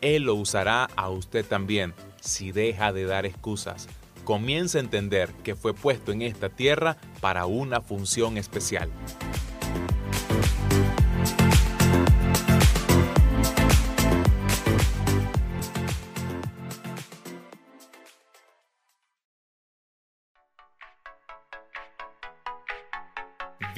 Él 0.00 0.24
lo 0.24 0.34
usará 0.34 0.88
a 0.96 1.10
usted 1.10 1.46
también 1.46 1.94
si 2.20 2.50
deja 2.50 2.92
de 2.92 3.04
dar 3.04 3.24
excusas. 3.24 3.88
Comienza 4.24 4.78
a 4.78 4.80
entender 4.80 5.30
que 5.44 5.54
fue 5.54 5.74
puesto 5.74 6.10
en 6.10 6.22
esta 6.22 6.48
tierra 6.48 6.96
para 7.20 7.46
una 7.46 7.80
función 7.80 8.36
especial. 8.36 8.90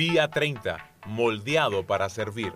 Día 0.02 0.28
30. 0.28 0.78
Moldeado 1.06 1.86
para 1.86 2.08
servir. 2.08 2.52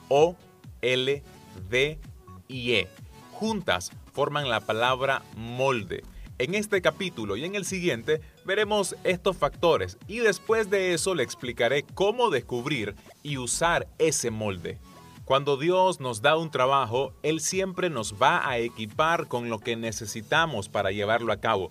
O, 0.09 0.37
L, 0.81 1.23
D 1.71 1.99
y 2.47 2.73
E. 2.73 2.87
Juntas 3.31 3.91
forman 4.13 4.47
la 4.47 4.59
palabra 4.59 5.23
molde. 5.35 6.03
En 6.37 6.53
este 6.53 6.83
capítulo 6.83 7.35
y 7.35 7.45
en 7.45 7.55
el 7.55 7.65
siguiente 7.65 8.21
veremos 8.45 8.95
estos 9.03 9.37
factores 9.37 9.97
y 10.07 10.19
después 10.19 10.69
de 10.69 10.93
eso 10.93 11.15
le 11.15 11.23
explicaré 11.23 11.83
cómo 11.95 12.29
descubrir 12.29 12.95
y 13.23 13.37
usar 13.37 13.87
ese 13.97 14.29
molde. 14.29 14.77
Cuando 15.25 15.55
Dios 15.55 16.01
nos 16.01 16.21
da 16.21 16.35
un 16.35 16.51
trabajo, 16.51 17.13
Él 17.23 17.39
siempre 17.39 17.89
nos 17.89 18.15
va 18.21 18.45
a 18.45 18.57
equipar 18.57 19.29
con 19.29 19.49
lo 19.49 19.57
que 19.57 19.77
necesitamos 19.77 20.67
para 20.67 20.91
llevarlo 20.91 21.31
a 21.31 21.37
cabo. 21.37 21.69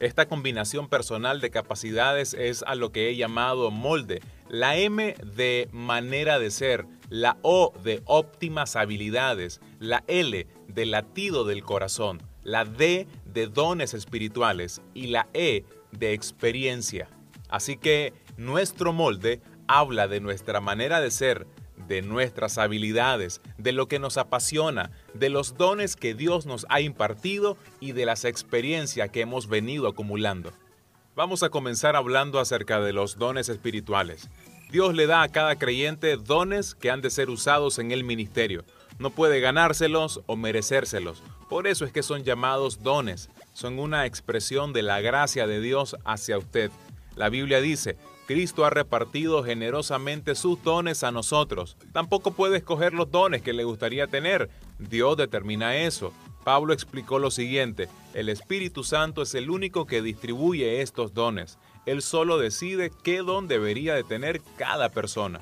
Esta 0.00 0.26
combinación 0.26 0.88
personal 0.88 1.42
de 1.42 1.50
capacidades 1.50 2.32
es 2.32 2.62
a 2.66 2.74
lo 2.74 2.92
que 2.92 3.10
he 3.10 3.16
llamado 3.16 3.70
molde. 3.70 4.22
La 4.48 4.78
M 4.78 5.14
de 5.22 5.68
manera 5.70 6.38
de 6.38 6.50
ser, 6.50 6.86
la 7.10 7.36
O 7.42 7.74
de 7.84 8.02
óptimas 8.06 8.74
habilidades, 8.74 9.60
la 9.80 10.02
L 10.06 10.46
de 10.66 10.86
latido 10.86 11.44
del 11.44 11.62
corazón, 11.62 12.22
la 12.42 12.64
D 12.64 13.06
de 13.26 13.46
dones 13.48 13.92
espirituales 13.92 14.80
y 14.94 15.08
la 15.08 15.28
E 15.34 15.64
de 15.92 16.14
experiencia. 16.14 17.10
Así 17.50 17.76
que 17.76 18.14
nuestro 18.38 18.94
molde 18.94 19.42
habla 19.66 20.08
de 20.08 20.20
nuestra 20.20 20.60
manera 20.60 21.00
de 21.00 21.10
ser, 21.10 21.46
de 21.86 22.02
nuestras 22.02 22.58
habilidades, 22.58 23.40
de 23.58 23.72
lo 23.72 23.88
que 23.88 23.98
nos 23.98 24.16
apasiona, 24.16 24.90
de 25.14 25.28
los 25.28 25.56
dones 25.56 25.96
que 25.96 26.14
Dios 26.14 26.46
nos 26.46 26.66
ha 26.68 26.80
impartido 26.80 27.56
y 27.80 27.92
de 27.92 28.06
las 28.06 28.24
experiencias 28.24 29.10
que 29.10 29.20
hemos 29.20 29.48
venido 29.48 29.88
acumulando. 29.88 30.52
Vamos 31.16 31.42
a 31.42 31.50
comenzar 31.50 31.94
hablando 31.94 32.40
acerca 32.40 32.80
de 32.80 32.92
los 32.92 33.18
dones 33.18 33.48
espirituales. 33.48 34.28
Dios 34.70 34.94
le 34.94 35.06
da 35.06 35.22
a 35.22 35.28
cada 35.28 35.56
creyente 35.56 36.16
dones 36.16 36.74
que 36.74 36.90
han 36.90 37.00
de 37.00 37.10
ser 37.10 37.30
usados 37.30 37.78
en 37.78 37.92
el 37.92 38.02
ministerio. 38.02 38.64
No 38.98 39.10
puede 39.10 39.38
ganárselos 39.38 40.22
o 40.26 40.34
merecérselos. 40.34 41.22
Por 41.48 41.68
eso 41.68 41.84
es 41.84 41.92
que 41.92 42.02
son 42.02 42.24
llamados 42.24 42.82
dones. 42.82 43.28
Son 43.52 43.78
una 43.78 44.06
expresión 44.06 44.72
de 44.72 44.82
la 44.82 45.00
gracia 45.00 45.46
de 45.46 45.60
Dios 45.60 45.96
hacia 46.04 46.38
usted. 46.38 46.72
La 47.14 47.28
Biblia 47.28 47.60
dice, 47.60 47.96
Cristo 48.26 48.64
ha 48.64 48.70
repartido 48.70 49.42
generosamente 49.44 50.34
sus 50.34 50.62
dones 50.62 51.04
a 51.04 51.12
nosotros. 51.12 51.76
Tampoco 51.92 52.30
puede 52.32 52.56
escoger 52.56 52.94
los 52.94 53.10
dones 53.10 53.42
que 53.42 53.52
le 53.52 53.64
gustaría 53.64 54.06
tener. 54.06 54.48
Dios 54.78 55.16
determina 55.16 55.76
eso. 55.76 56.12
Pablo 56.44 56.74
explicó 56.74 57.18
lo 57.18 57.30
siguiente, 57.30 57.88
el 58.12 58.28
Espíritu 58.28 58.84
Santo 58.84 59.22
es 59.22 59.34
el 59.34 59.48
único 59.48 59.86
que 59.86 60.02
distribuye 60.02 60.82
estos 60.82 61.14
dones. 61.14 61.58
Él 61.86 62.02
solo 62.02 62.38
decide 62.38 62.90
qué 63.02 63.18
don 63.18 63.48
debería 63.48 63.94
de 63.94 64.04
tener 64.04 64.42
cada 64.58 64.90
persona. 64.90 65.40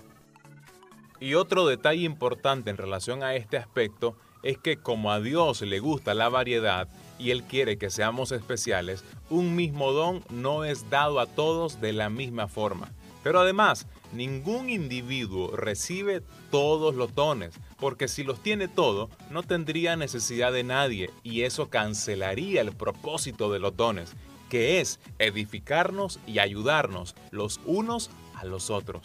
Y 1.19 1.35
otro 1.35 1.67
detalle 1.67 2.03
importante 2.03 2.71
en 2.71 2.77
relación 2.77 3.23
a 3.25 3.35
este 3.35 3.57
aspecto 3.57 4.17
es 4.43 4.59
que 4.59 4.77
como 4.77 5.13
a 5.13 5.21
Dios 5.21 5.63
le 5.63 5.81
gusta 5.81 6.15
la 6.15 6.29
variedad, 6.29 6.89
y 7.19 7.31
Él 7.31 7.45
quiere 7.45 7.79
que 7.79 7.91
seamos 7.91 8.33
especiales, 8.33 9.05
un 9.31 9.57
mismo 9.57 9.93
don 9.93 10.25
no 10.31 10.65
es 10.65 10.91
dado 10.91 11.21
a 11.21 11.27
todos 11.27 11.81
de 11.81 11.93
la 11.93 12.11
misma 12.11 12.49
forma. 12.49 12.93
Pero 13.23 13.41
además, 13.41 13.87
ningún 14.13 14.69
individuo 14.69 15.57
recibe 15.57 16.23
todos 16.51 16.95
los 16.95 17.15
dones, 17.15 17.55
porque 17.79 18.09
si 18.09 18.25
los 18.25 18.43
tiene 18.43 18.69
todo, 18.69 19.11
no 19.31 19.43
tendría 19.43 19.97
necesidad 19.97 20.53
de 20.53 20.65
nadie 20.65 21.11
y 21.23 21.43
eso 21.43 21.71
cancelaría 21.71 22.61
el 22.61 22.73
propósito 22.73 23.53
de 23.53 23.61
los 23.61 23.77
dones, 23.77 24.15
que 24.49 24.81
es 24.81 25.01
edificarnos 25.19 26.19
y 26.27 26.41
ayudarnos 26.41 27.15
los 27.31 27.61
unos 27.65 28.11
a 28.35 28.45
los 28.45 28.71
otros. 28.71 29.03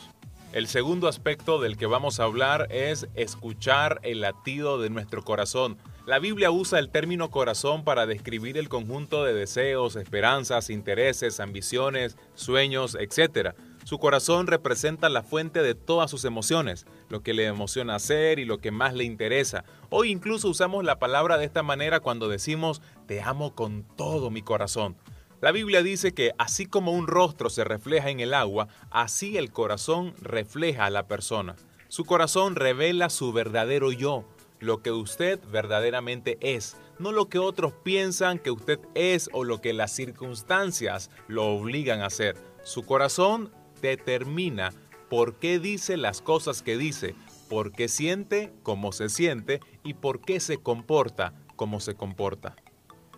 El 0.53 0.68
segundo 0.68 1.08
aspecto 1.08 1.60
del 1.60 1.77
que 1.77 1.86
vamos 1.86 2.19
a 2.19 2.24
hablar 2.24 2.68
es 2.72 3.08
escuchar 3.16 4.00
el 4.03 4.22
latido 4.22 4.80
de 4.80 4.90
nuestro 4.90 5.24
corazón. 5.24 5.77
La 6.08 6.19
Biblia 6.19 6.52
usa 6.52 6.80
el 6.80 6.90
término 6.90 7.30
corazón 7.32 7.84
para 7.84 8.06
describir 8.06 8.58
el 8.58 8.69
conjunto 8.69 9.26
de 9.26 9.34
deseos, 9.34 9.98
esperanzas, 9.98 10.69
intereses, 10.69 11.42
ambiciones, 11.42 12.16
sueños, 12.34 12.95
etc. 12.98 13.56
Su 13.84 14.00
corazón 14.00 14.48
representa 14.48 15.10
la 15.10 15.22
fuente 15.22 15.61
de 15.61 15.76
todas 15.76 16.10
sus 16.10 16.24
emociones, 16.24 16.86
lo 17.10 17.24
que 17.24 17.34
le 17.34 17.45
emociona 17.48 17.95
hacer 17.95 18.40
y 18.40 18.45
lo 18.45 18.60
que 18.60 18.72
más 18.72 18.94
le 18.94 19.03
interesa. 19.03 19.66
Hoy 19.90 20.10
incluso 20.10 20.48
usamos 20.48 20.86
la 20.86 20.98
palabra 20.98 21.38
de 21.38 21.44
esta 21.44 21.61
manera 21.61 22.00
cuando 22.00 22.30
decimos 22.30 22.82
te 23.06 23.22
amo 23.22 23.53
con 23.53 23.84
todo 23.98 24.32
mi 24.32 24.42
corazón. 24.42 24.95
La 25.42 25.52
Biblia 25.52 25.84
dice 25.84 26.14
que 26.14 26.32
así 26.38 26.68
como 26.68 26.94
un 26.94 27.08
rostro 27.08 27.50
se 27.50 27.66
refleja 27.66 28.10
en 28.10 28.22
el 28.22 28.34
agua, 28.34 28.69
así 28.92 29.36
el 29.36 29.52
corazón 29.52 30.14
refleja 30.22 30.86
a 30.86 30.90
la 30.90 31.06
persona. 31.06 31.58
Su 31.90 32.06
corazón 32.06 32.56
revela 32.56 33.10
su 33.10 33.34
verdadero 33.34 33.92
yo, 33.92 34.24
lo 34.60 34.82
que 34.82 34.92
usted 34.92 35.40
verdaderamente 35.52 36.38
es, 36.42 36.77
no 37.00 37.11
lo 37.11 37.30
que 37.30 37.40
otros 37.40 37.74
piensan 37.84 38.40
que 38.40 38.52
usted 38.52 38.80
es 38.95 39.30
o 39.34 39.44
lo 39.44 39.61
que 39.61 39.74
las 39.74 39.92
circunstancias 39.92 41.10
lo 41.27 41.45
obligan 41.45 42.02
a 42.02 42.08
hacer. 42.08 42.36
Su 42.64 42.84
corazón 42.84 43.52
determina 43.82 44.74
por 45.10 45.36
qué 45.36 45.60
dice 45.60 45.98
las 45.98 46.22
cosas 46.22 46.61
que 46.61 46.77
dice, 46.77 47.16
por 47.50 47.72
qué 47.72 47.88
siente 47.88 48.52
como 48.64 48.92
se 48.92 49.10
siente 49.10 49.60
y 49.84 49.94
por 49.94 50.22
qué 50.22 50.40
se 50.40 50.58
comporta 50.58 51.34
como 51.56 51.80
se 51.80 51.95
comporta. 51.95 52.56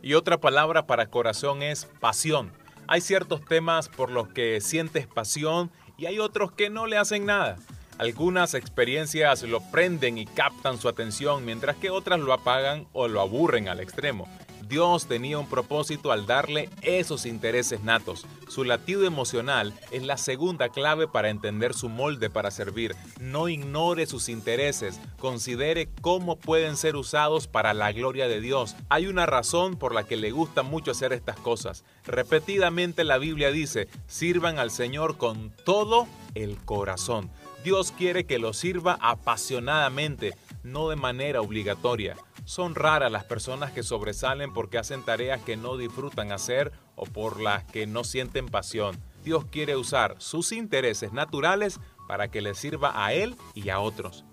Y 0.02 0.14
otra 0.14 0.40
palabra 0.40 0.88
para 0.88 1.08
corazón 1.08 1.62
es 1.62 1.86
pasión. 1.86 2.54
Hay 2.88 3.02
ciertos 3.02 3.44
temas 3.46 3.90
por 3.90 4.12
los 4.12 4.30
que 4.30 4.62
sientes 4.62 5.08
pasión 5.08 5.72
y 5.98 6.06
hay 6.06 6.20
otros 6.20 6.52
que 6.52 6.70
no 6.70 6.88
le 6.88 6.98
hacen 6.98 7.26
nada. 7.26 7.58
Algunas 8.00 8.54
experiencias 8.54 9.44
lo 9.44 9.60
prenden 9.60 10.18
y 10.18 10.26
captan 10.26 10.80
su 10.80 10.88
atención, 10.88 11.44
mientras 11.44 11.76
que 11.76 11.90
otras 11.90 12.18
lo 12.18 12.32
apagan 12.32 12.88
o 12.94 13.10
lo 13.10 13.20
aburren 13.20 13.68
al 13.68 13.82
extremo. 13.82 14.26
Dios 14.70 15.08
tenía 15.08 15.38
un 15.38 15.50
propósito 15.50 16.14
al 16.14 16.26
darle 16.26 16.70
esos 16.82 17.26
intereses 17.26 17.84
natos. 17.84 18.26
Su 18.48 18.64
latido 18.64 19.04
emocional 19.04 19.74
es 19.92 20.04
la 20.04 20.16
segunda 20.16 20.70
clave 20.70 21.10
para 21.10 21.30
entender 21.30 21.74
su 21.74 21.90
molde 21.90 22.30
para 22.30 22.52
servir. 22.52 22.96
No 23.20 23.50
ignore 23.50 24.06
sus 24.06 24.30
intereses, 24.30 25.02
considere 25.20 25.90
cómo 26.00 26.38
pueden 26.38 26.78
ser 26.78 26.96
usados 26.96 27.48
para 27.48 27.74
la 27.74 27.92
gloria 27.92 28.30
de 28.30 28.40
Dios. 28.40 28.78
Hay 28.88 29.08
una 29.08 29.26
razón 29.26 29.76
por 29.76 29.94
la 29.94 30.06
que 30.06 30.16
le 30.16 30.32
gusta 30.32 30.64
mucho 30.64 30.92
hacer 30.92 31.12
estas 31.12 31.38
cosas. 31.38 31.84
Repetidamente 32.06 33.04
la 33.04 33.18
Biblia 33.18 33.52
dice, 33.52 33.90
sirvan 34.08 34.58
al 34.58 34.72
Señor 34.72 35.18
con 35.18 35.52
todo 35.66 36.08
el 36.34 36.56
corazón. 36.64 37.30
Dios 37.64 37.92
quiere 37.92 38.26
que 38.26 38.40
lo 38.40 38.54
sirva 38.54 38.98
apasionadamente, 39.02 40.34
no 40.64 40.90
de 40.90 40.96
manera 40.96 41.42
obligatoria. 41.42 42.16
Son 42.46 42.74
raras 42.74 43.12
las 43.12 43.26
personas 43.26 43.72
que 43.72 43.84
sobresalen 43.84 44.54
porque 44.54 44.78
hacen 44.78 45.04
tareas 45.04 45.42
que 45.42 45.58
no 45.58 45.76
disfrutan 45.76 46.32
hacer 46.32 46.72
o 46.96 47.06
por 47.06 47.42
las 47.42 47.66
que 47.66 47.86
no 47.86 48.06
sienten 48.06 48.48
pasión. 48.48 48.98
Dios 49.26 49.46
quiere 49.46 49.76
usar 49.76 50.16
sus 50.20 50.54
intereses 50.54 51.12
naturales 51.12 51.80
para 52.08 52.30
que 52.30 52.42
le 52.42 52.56
sirva 52.56 53.06
a 53.06 53.14
Él 53.14 53.36
y 53.54 53.70
a 53.70 53.80
otros. 53.80 54.24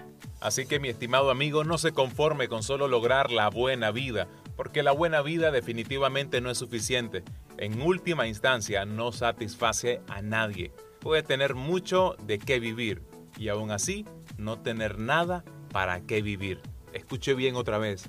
Así 0.41 0.67
que 0.67 0.79
mi 0.79 0.89
estimado 0.89 1.31
amigo, 1.31 1.65
no 1.65 1.79
se 1.79 1.93
conforme 1.93 2.49
con 2.49 2.63
solo 2.63 2.87
lograr 2.87 3.33
la 3.33 3.51
buena 3.51 3.91
vida, 3.91 4.29
porque 4.55 4.85
la 4.85 4.93
buena 4.93 5.21
vida 5.21 5.51
definitivamente 5.51 6.41
no 6.41 6.51
es 6.51 6.59
suficiente. 6.59 7.25
En 7.59 7.83
última 7.83 8.29
instancia, 8.29 8.85
no 8.85 9.11
satisface 9.11 10.01
a 10.09 10.23
nadie. 10.23 10.73
Puede 11.01 11.23
tener 11.23 11.55
mucho 11.55 12.17
de 12.23 12.39
qué 12.39 12.61
vivir 12.61 13.03
y 13.37 13.49
aún 13.49 13.71
así 13.71 14.05
no 14.37 14.59
tener 14.59 14.99
nada 14.99 15.45
para 15.73 16.01
qué 16.01 16.23
vivir 16.23 16.61
escuche 16.97 17.35
bien 17.35 17.57
otra 17.57 17.79
vez, 17.79 18.09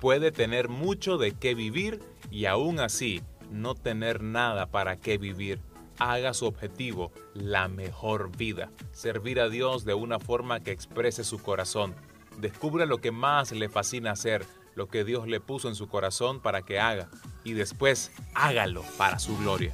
puede 0.00 0.32
tener 0.32 0.68
mucho 0.68 1.16
de 1.16 1.32
qué 1.32 1.54
vivir 1.54 2.00
y 2.30 2.46
aún 2.46 2.80
así 2.80 3.22
no 3.50 3.74
tener 3.74 4.22
nada 4.22 4.66
para 4.66 4.96
qué 4.96 5.18
vivir. 5.18 5.60
Haga 5.98 6.34
su 6.34 6.46
objetivo 6.46 7.12
la 7.34 7.68
mejor 7.68 8.36
vida, 8.36 8.70
servir 8.90 9.40
a 9.40 9.48
Dios 9.48 9.84
de 9.84 9.94
una 9.94 10.18
forma 10.18 10.60
que 10.60 10.72
exprese 10.72 11.22
su 11.22 11.40
corazón. 11.40 11.94
Descubra 12.38 12.84
lo 12.84 12.98
que 12.98 13.12
más 13.12 13.52
le 13.52 13.68
fascina 13.68 14.10
hacer, 14.10 14.44
lo 14.74 14.88
que 14.88 15.04
Dios 15.04 15.28
le 15.28 15.40
puso 15.40 15.68
en 15.68 15.76
su 15.76 15.86
corazón 15.86 16.40
para 16.40 16.62
que 16.62 16.80
haga, 16.80 17.08
y 17.44 17.52
después 17.52 18.10
hágalo 18.34 18.82
para 18.98 19.20
su 19.20 19.38
gloria. 19.38 19.70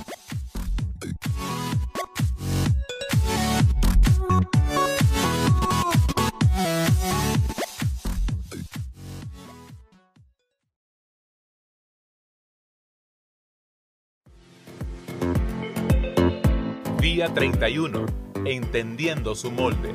Día 17.00 17.32
31. 17.32 18.04
Entendiendo 18.44 19.34
su 19.34 19.50
molde. 19.50 19.94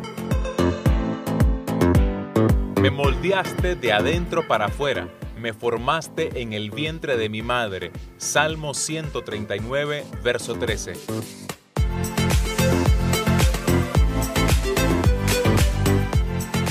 Me 2.81 2.89
moldeaste 2.89 3.75
de 3.75 3.93
adentro 3.93 4.47
para 4.47 4.65
afuera, 4.65 5.07
me 5.39 5.53
formaste 5.53 6.41
en 6.41 6.53
el 6.53 6.71
vientre 6.71 7.15
de 7.15 7.29
mi 7.29 7.43
madre. 7.43 7.91
Salmo 8.17 8.73
139, 8.73 10.03
verso 10.23 10.55
13. 10.55 10.93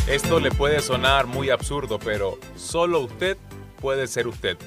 Esto 0.08 0.40
le 0.40 0.50
puede 0.50 0.80
sonar 0.80 1.28
muy 1.28 1.50
absurdo, 1.50 2.00
pero 2.00 2.40
solo 2.56 2.98
usted 2.98 3.36
puede 3.80 4.08
ser 4.08 4.26
usted. 4.26 4.58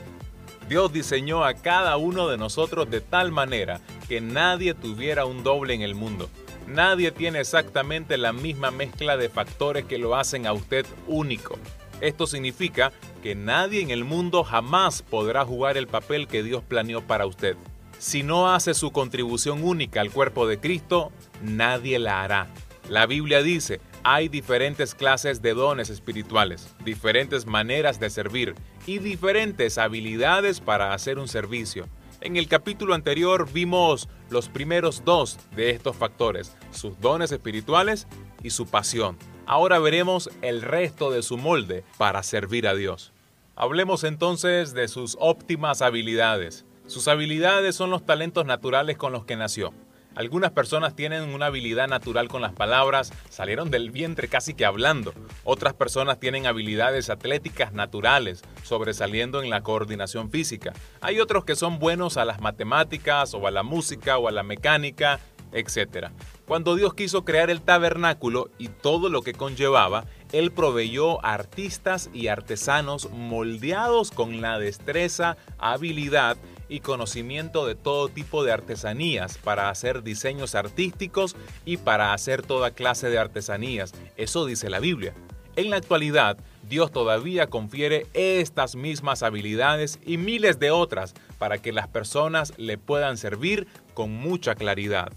Dios 0.69 0.93
diseñó 0.93 1.43
a 1.43 1.55
cada 1.55 1.97
uno 1.97 2.29
de 2.29 2.37
nosotros 2.37 2.89
de 2.89 3.01
tal 3.01 3.33
manera 3.33 3.81
que 4.07 4.21
nadie 4.21 4.73
tuviera 4.73 5.25
un 5.25 5.43
doble 5.43 5.73
en 5.73 5.81
el 5.81 5.95
mundo. 5.95 6.29
Nadie 6.67 7.11
tiene 7.11 7.39
exactamente 7.39 8.17
la 8.17 8.33
misma 8.33 8.71
mezcla 8.71 9.17
de 9.17 9.29
factores 9.29 9.85
que 9.85 9.97
lo 9.97 10.15
hacen 10.15 10.45
a 10.45 10.53
usted 10.53 10.85
único. 11.07 11.57
Esto 12.01 12.27
significa 12.27 12.91
que 13.23 13.35
nadie 13.35 13.81
en 13.81 13.89
el 13.89 14.03
mundo 14.03 14.43
jamás 14.43 15.01
podrá 15.01 15.45
jugar 15.45 15.77
el 15.77 15.87
papel 15.87 16.27
que 16.27 16.43
Dios 16.43 16.63
planeó 16.63 17.01
para 17.01 17.25
usted. 17.25 17.55
Si 17.99 18.21
no 18.21 18.53
hace 18.53 18.73
su 18.73 18.91
contribución 18.91 19.63
única 19.63 20.01
al 20.01 20.11
cuerpo 20.11 20.45
de 20.45 20.59
Cristo, 20.59 21.11
nadie 21.41 21.97
la 21.97 22.23
hará. 22.23 22.47
La 22.89 23.05
Biblia 23.05 23.41
dice, 23.41 23.81
hay 24.03 24.29
diferentes 24.29 24.93
clases 24.93 25.41
de 25.41 25.53
dones 25.53 25.89
espirituales, 25.89 26.73
diferentes 26.85 27.45
maneras 27.45 27.99
de 27.99 28.09
servir 28.09 28.55
y 28.85 28.99
diferentes 28.99 29.77
habilidades 29.77 30.61
para 30.61 30.93
hacer 30.93 31.17
un 31.17 31.27
servicio. 31.27 31.87
En 32.19 32.35
el 32.35 32.47
capítulo 32.47 32.95
anterior 32.95 33.47
vimos 33.51 34.09
los 34.31 34.49
primeros 34.49 35.05
dos 35.05 35.37
de 35.55 35.69
estos 35.69 35.95
factores, 35.95 36.55
sus 36.71 36.99
dones 36.99 37.31
espirituales 37.31 38.07
y 38.41 38.49
su 38.49 38.65
pasión. 38.65 39.17
Ahora 39.45 39.77
veremos 39.77 40.31
el 40.41 40.63
resto 40.63 41.11
de 41.11 41.21
su 41.21 41.37
molde 41.37 41.83
para 41.99 42.23
servir 42.23 42.67
a 42.67 42.73
Dios. 42.73 43.13
Hablemos 43.55 44.03
entonces 44.03 44.73
de 44.73 44.87
sus 44.87 45.15
óptimas 45.19 45.83
habilidades. 45.83 46.65
Sus 46.87 47.07
habilidades 47.07 47.75
son 47.75 47.91
los 47.91 48.05
talentos 48.05 48.45
naturales 48.45 48.97
con 48.97 49.11
los 49.11 49.25
que 49.25 49.35
nació. 49.35 49.71
Algunas 50.17 50.49
personas 50.49 50.95
tienen 50.95 51.29
una 51.29 51.45
habilidad 51.45 51.87
natural 51.87 52.27
con 52.27 52.41
las 52.41 52.51
palabras, 52.51 53.13
salieron 53.29 53.69
del 53.69 53.91
vientre 53.91 54.27
casi 54.27 54.55
que 54.55 54.65
hablando. 54.65 55.13
Otras 55.43 55.75
personas 55.75 56.19
tienen 56.19 56.47
habilidades 56.47 57.11
atléticas 57.11 57.71
naturales, 57.71 58.41
sobresaliendo 58.63 59.43
en 59.43 59.51
la 59.51 59.61
coordinación 59.61 60.31
física. 60.31 60.73
Hay 61.01 61.19
otros 61.19 61.45
que 61.45 61.55
son 61.55 61.77
buenos 61.77 62.17
a 62.17 62.25
las 62.25 62.41
matemáticas 62.41 63.35
o 63.35 63.45
a 63.45 63.51
la 63.51 63.61
música 63.61 64.17
o 64.17 64.27
a 64.27 64.31
la 64.31 64.41
mecánica, 64.41 65.19
etc. 65.51 66.07
Cuando 66.47 66.75
Dios 66.75 66.95
quiso 66.95 67.23
crear 67.23 67.51
el 67.51 67.61
tabernáculo 67.61 68.49
y 68.57 68.69
todo 68.69 69.09
lo 69.09 69.21
que 69.21 69.33
conllevaba, 69.33 70.05
Él 70.31 70.51
proveyó 70.51 71.23
artistas 71.23 72.09
y 72.11 72.29
artesanos 72.29 73.11
moldeados 73.11 74.09
con 74.09 74.41
la 74.41 74.57
destreza, 74.57 75.37
habilidad 75.59 76.37
y 76.69 76.81
conocimiento 76.81 77.65
de 77.65 77.75
todo 77.75 78.09
tipo 78.09 78.43
de 78.43 78.51
artesanías 78.51 79.37
para 79.37 79.69
hacer 79.69 80.03
diseños 80.03 80.55
artísticos 80.55 81.35
y 81.65 81.77
para 81.77 82.13
hacer 82.13 82.41
toda 82.41 82.71
clase 82.71 83.09
de 83.09 83.17
artesanías. 83.17 83.93
Eso 84.15 84.45
dice 84.45 84.69
la 84.69 84.79
Biblia. 84.79 85.13
En 85.55 85.69
la 85.69 85.77
actualidad, 85.77 86.37
Dios 86.69 86.91
todavía 86.91 87.47
confiere 87.47 88.05
estas 88.13 88.75
mismas 88.75 89.23
habilidades 89.23 89.99
y 90.05 90.17
miles 90.17 90.59
de 90.59 90.69
otras 90.69 91.15
para 91.39 91.57
que 91.57 91.71
las 91.71 91.87
personas 91.87 92.53
le 92.57 92.77
puedan 92.77 93.17
servir 93.17 93.67
con 93.93 94.11
mucha 94.11 94.55
claridad. 94.55 95.11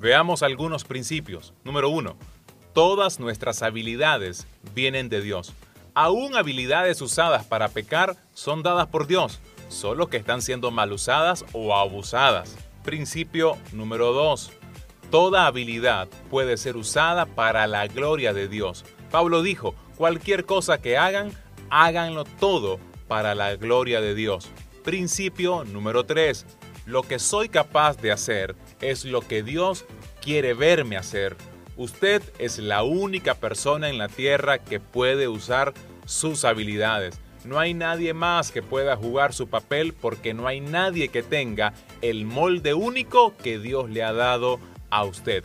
Veamos 0.00 0.42
algunos 0.42 0.84
principios. 0.84 1.54
Número 1.62 1.90
1. 1.90 2.16
Todas 2.72 3.20
nuestras 3.20 3.62
habilidades 3.62 4.48
vienen 4.74 5.08
de 5.08 5.20
Dios. 5.20 5.52
Aún 5.94 6.34
habilidades 6.34 7.00
usadas 7.00 7.44
para 7.44 7.68
pecar 7.68 8.16
son 8.32 8.64
dadas 8.64 8.88
por 8.88 9.06
Dios 9.06 9.40
solo 9.68 10.08
que 10.08 10.16
están 10.16 10.42
siendo 10.42 10.70
mal 10.70 10.92
usadas 10.92 11.44
o 11.52 11.74
abusadas. 11.74 12.56
Principio 12.82 13.56
número 13.72 14.12
2. 14.12 14.52
Toda 15.10 15.46
habilidad 15.46 16.08
puede 16.30 16.56
ser 16.56 16.76
usada 16.76 17.26
para 17.26 17.66
la 17.66 17.86
gloria 17.86 18.32
de 18.32 18.48
Dios. 18.48 18.84
Pablo 19.10 19.42
dijo, 19.42 19.74
cualquier 19.96 20.44
cosa 20.44 20.78
que 20.78 20.98
hagan, 20.98 21.32
háganlo 21.70 22.24
todo 22.24 22.78
para 23.08 23.34
la 23.34 23.56
gloria 23.56 24.00
de 24.00 24.14
Dios. 24.14 24.48
Principio 24.82 25.64
número 25.64 26.04
3. 26.04 26.46
Lo 26.86 27.02
que 27.02 27.18
soy 27.18 27.48
capaz 27.48 27.96
de 27.96 28.12
hacer 28.12 28.56
es 28.80 29.04
lo 29.04 29.22
que 29.22 29.42
Dios 29.42 29.84
quiere 30.20 30.52
verme 30.52 30.96
hacer. 30.96 31.36
Usted 31.76 32.22
es 32.38 32.58
la 32.58 32.82
única 32.82 33.34
persona 33.34 33.88
en 33.88 33.98
la 33.98 34.08
tierra 34.08 34.58
que 34.58 34.80
puede 34.80 35.28
usar 35.28 35.74
sus 36.04 36.44
habilidades. 36.44 37.18
No 37.44 37.58
hay 37.58 37.74
nadie 37.74 38.14
más 38.14 38.50
que 38.50 38.62
pueda 38.62 38.96
jugar 38.96 39.34
su 39.34 39.48
papel 39.48 39.92
porque 39.92 40.32
no 40.32 40.46
hay 40.46 40.60
nadie 40.60 41.08
que 41.08 41.22
tenga 41.22 41.74
el 42.00 42.24
molde 42.24 42.72
único 42.72 43.36
que 43.36 43.58
Dios 43.58 43.90
le 43.90 44.02
ha 44.02 44.14
dado 44.14 44.58
a 44.88 45.04
usted. 45.04 45.44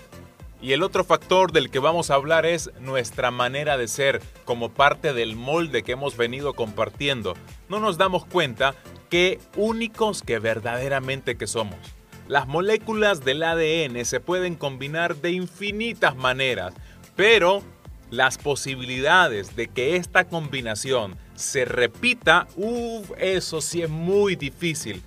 Y 0.61 0.73
el 0.73 0.83
otro 0.83 1.03
factor 1.03 1.51
del 1.51 1.69
que 1.69 1.79
vamos 1.79 2.09
a 2.09 2.15
hablar 2.15 2.45
es 2.45 2.71
nuestra 2.79 3.31
manera 3.31 3.77
de 3.77 3.87
ser 3.87 4.21
como 4.45 4.69
parte 4.69 5.13
del 5.13 5.35
molde 5.35 5.83
que 5.83 5.93
hemos 5.93 6.15
venido 6.17 6.53
compartiendo. 6.53 7.33
No 7.67 7.79
nos 7.79 7.97
damos 7.97 8.25
cuenta 8.25 8.75
qué 9.09 9.39
únicos 9.55 10.21
que 10.21 10.39
verdaderamente 10.39 11.37
que 11.37 11.47
somos. 11.47 11.79
Las 12.27 12.47
moléculas 12.47 13.25
del 13.25 13.43
ADN 13.43 14.05
se 14.05 14.19
pueden 14.19 14.55
combinar 14.55 15.15
de 15.17 15.31
infinitas 15.31 16.15
maneras, 16.15 16.73
pero 17.15 17.63
las 18.09 18.37
posibilidades 18.37 19.55
de 19.55 19.67
que 19.67 19.95
esta 19.95 20.25
combinación 20.25 21.17
se 21.39 21.63
repita, 21.63 22.47
uff, 22.57 23.11
eso 23.17 23.61
sí 23.61 23.81
es 23.81 23.89
muy 23.89 24.35
difícil. 24.35 25.01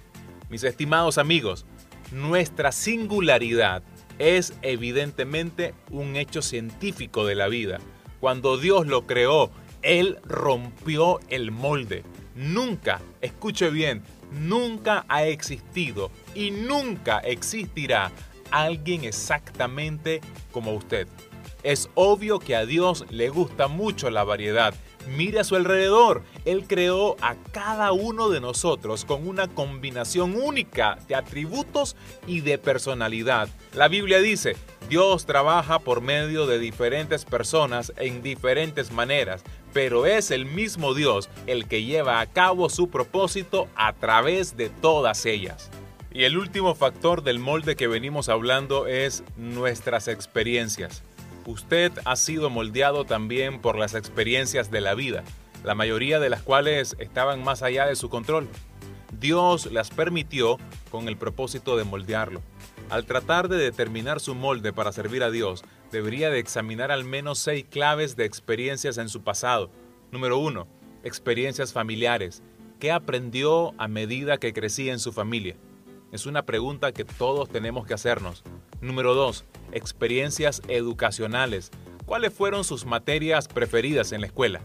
Mis 0.49 0.65
estimados 0.65 1.19
amigos, 1.19 1.67
nuestra 2.11 2.73
singularidad 2.73 3.83
es 4.19 4.55
evidentemente 4.63 5.75
un 5.91 6.17
hecho 6.17 6.41
científico 6.41 7.27
de 7.27 7.35
la 7.35 7.49
vida. 7.49 7.81
Cuando 8.19 8.57
Dios 8.57 8.87
lo 8.87 9.07
creó, 9.07 9.51
Él 9.83 10.19
rompió 10.25 11.21
el 11.29 11.51
molde. 11.51 12.03
Nunca, 12.35 13.03
escuche 13.21 13.69
bien, 13.69 14.03
nunca 14.33 15.05
ha 15.09 15.25
existido 15.25 16.11
y 16.35 16.51
nunca 16.51 17.19
existirá 17.19 18.11
alguien 18.51 19.05
exactamente 19.05 20.23
como 20.51 20.73
usted. 20.73 21.07
Es 21.63 21.91
obvio 21.95 22.39
que 22.39 22.57
a 22.57 22.65
Dios 22.65 23.05
le 23.11 23.29
gusta 23.29 23.69
mucho 23.69 24.11
la 24.11 24.25
variedad. 24.25 24.75
Mire 25.09 25.41
a 25.41 25.45
su 25.45 25.57
alrededor. 25.57 26.23
Él 26.45 26.65
creó 26.67 27.17
a 27.21 27.35
cada 27.53 27.93
uno 27.93 28.29
de 28.29 28.41
nosotros 28.41 29.05
con 29.05 29.27
una 29.27 29.49
combinación 29.49 30.37
única 30.37 30.99
de 31.09 31.15
atributos 31.15 31.97
y 32.27 32.41
de 32.41 32.59
personalidad. 32.59 33.49
La 33.75 33.89
Biblia 33.89 34.19
dice, 34.21 34.57
Dios 34.89 35.27
trabaja 35.27 35.79
por 35.79 36.01
medio 36.01 36.47
de 36.47 36.59
diferentes 36.59 37.25
personas 37.25 37.93
en 37.97 38.23
diferentes 38.23 38.93
maneras, 38.93 39.43
pero 39.73 40.07
es 40.07 40.31
el 40.31 40.47
mismo 40.47 40.95
Dios 40.95 41.31
el 41.47 41.67
que 41.67 41.85
lleva 41.85 42.21
a 42.21 42.27
cabo 42.27 42.69
su 42.69 42.91
propósito 42.91 43.69
a 43.75 43.93
través 43.95 44.57
de 44.57 44.69
todas 44.69 45.27
ellas. 45.27 45.71
Y 46.15 46.25
el 46.25 46.37
último 46.37 46.75
factor 46.75 47.23
del 47.23 47.39
molde 47.39 47.75
que 47.75 47.89
venimos 47.89 48.29
hablando 48.29 48.87
es 48.87 49.25
nuestras 49.37 50.09
experiencias. 50.09 51.03
Usted 51.47 51.93
ha 52.05 52.17
sido 52.17 52.51
moldeado 52.51 53.05
también 53.05 53.61
por 53.61 53.77
las 53.77 53.95
experiencias 53.95 54.71
de 54.71 54.81
la 54.81 54.95
vida, 54.95 55.25
la 55.65 55.75
mayoría 55.75 56.21
de 56.21 56.31
las 56.31 56.43
cuales 56.43 56.97
estaban 56.99 57.43
más 57.43 57.63
allá 57.63 57.87
de 57.87 57.97
su 57.97 58.09
control. 58.09 58.49
Dios 59.19 59.71
las 59.73 59.91
permitió 59.91 60.59
con 60.91 61.09
el 61.09 61.17
propósito 61.17 61.77
de 61.77 61.85
moldearlo. 61.85 62.43
Al 62.91 63.07
tratar 63.07 63.49
de 63.49 63.57
determinar 63.57 64.21
su 64.21 64.35
molde 64.35 64.73
para 64.73 64.93
servir 64.93 65.23
a 65.23 65.31
Dios, 65.31 65.65
debería 65.91 66.31
de 66.31 66.39
examinar 66.39 66.93
al 66.93 67.05
menos 67.05 67.39
seis 67.39 67.65
claves 67.69 68.17
de 68.17 68.25
experiencias 68.25 68.99
en 68.99 69.09
su 69.09 69.23
pasado. 69.23 69.71
Número 70.11 70.39
uno, 70.39 70.69
experiencias 71.03 71.73
familiares. 71.73 72.43
¿Qué 72.79 72.93
aprendió 72.93 73.75
a 73.79 73.89
medida 73.89 74.39
que 74.39 74.53
crecía 74.53 74.93
en 74.93 74.99
su 74.99 75.13
familia? 75.13 75.57
Es 76.13 76.27
una 76.27 76.45
pregunta 76.45 76.93
que 76.93 77.07
todos 77.07 77.49
tenemos 77.49 77.87
que 77.87 77.95
hacernos. 77.95 78.45
Número 78.83 79.15
2. 79.15 79.47
Experiencias 79.73 80.61
educacionales. 80.69 81.71
¿Cuáles 82.05 82.35
fueron 82.35 82.65
sus 82.65 82.85
materias 82.85 83.49
preferidas 83.49 84.13
en 84.13 84.21
la 84.21 84.27
escuela? 84.27 84.61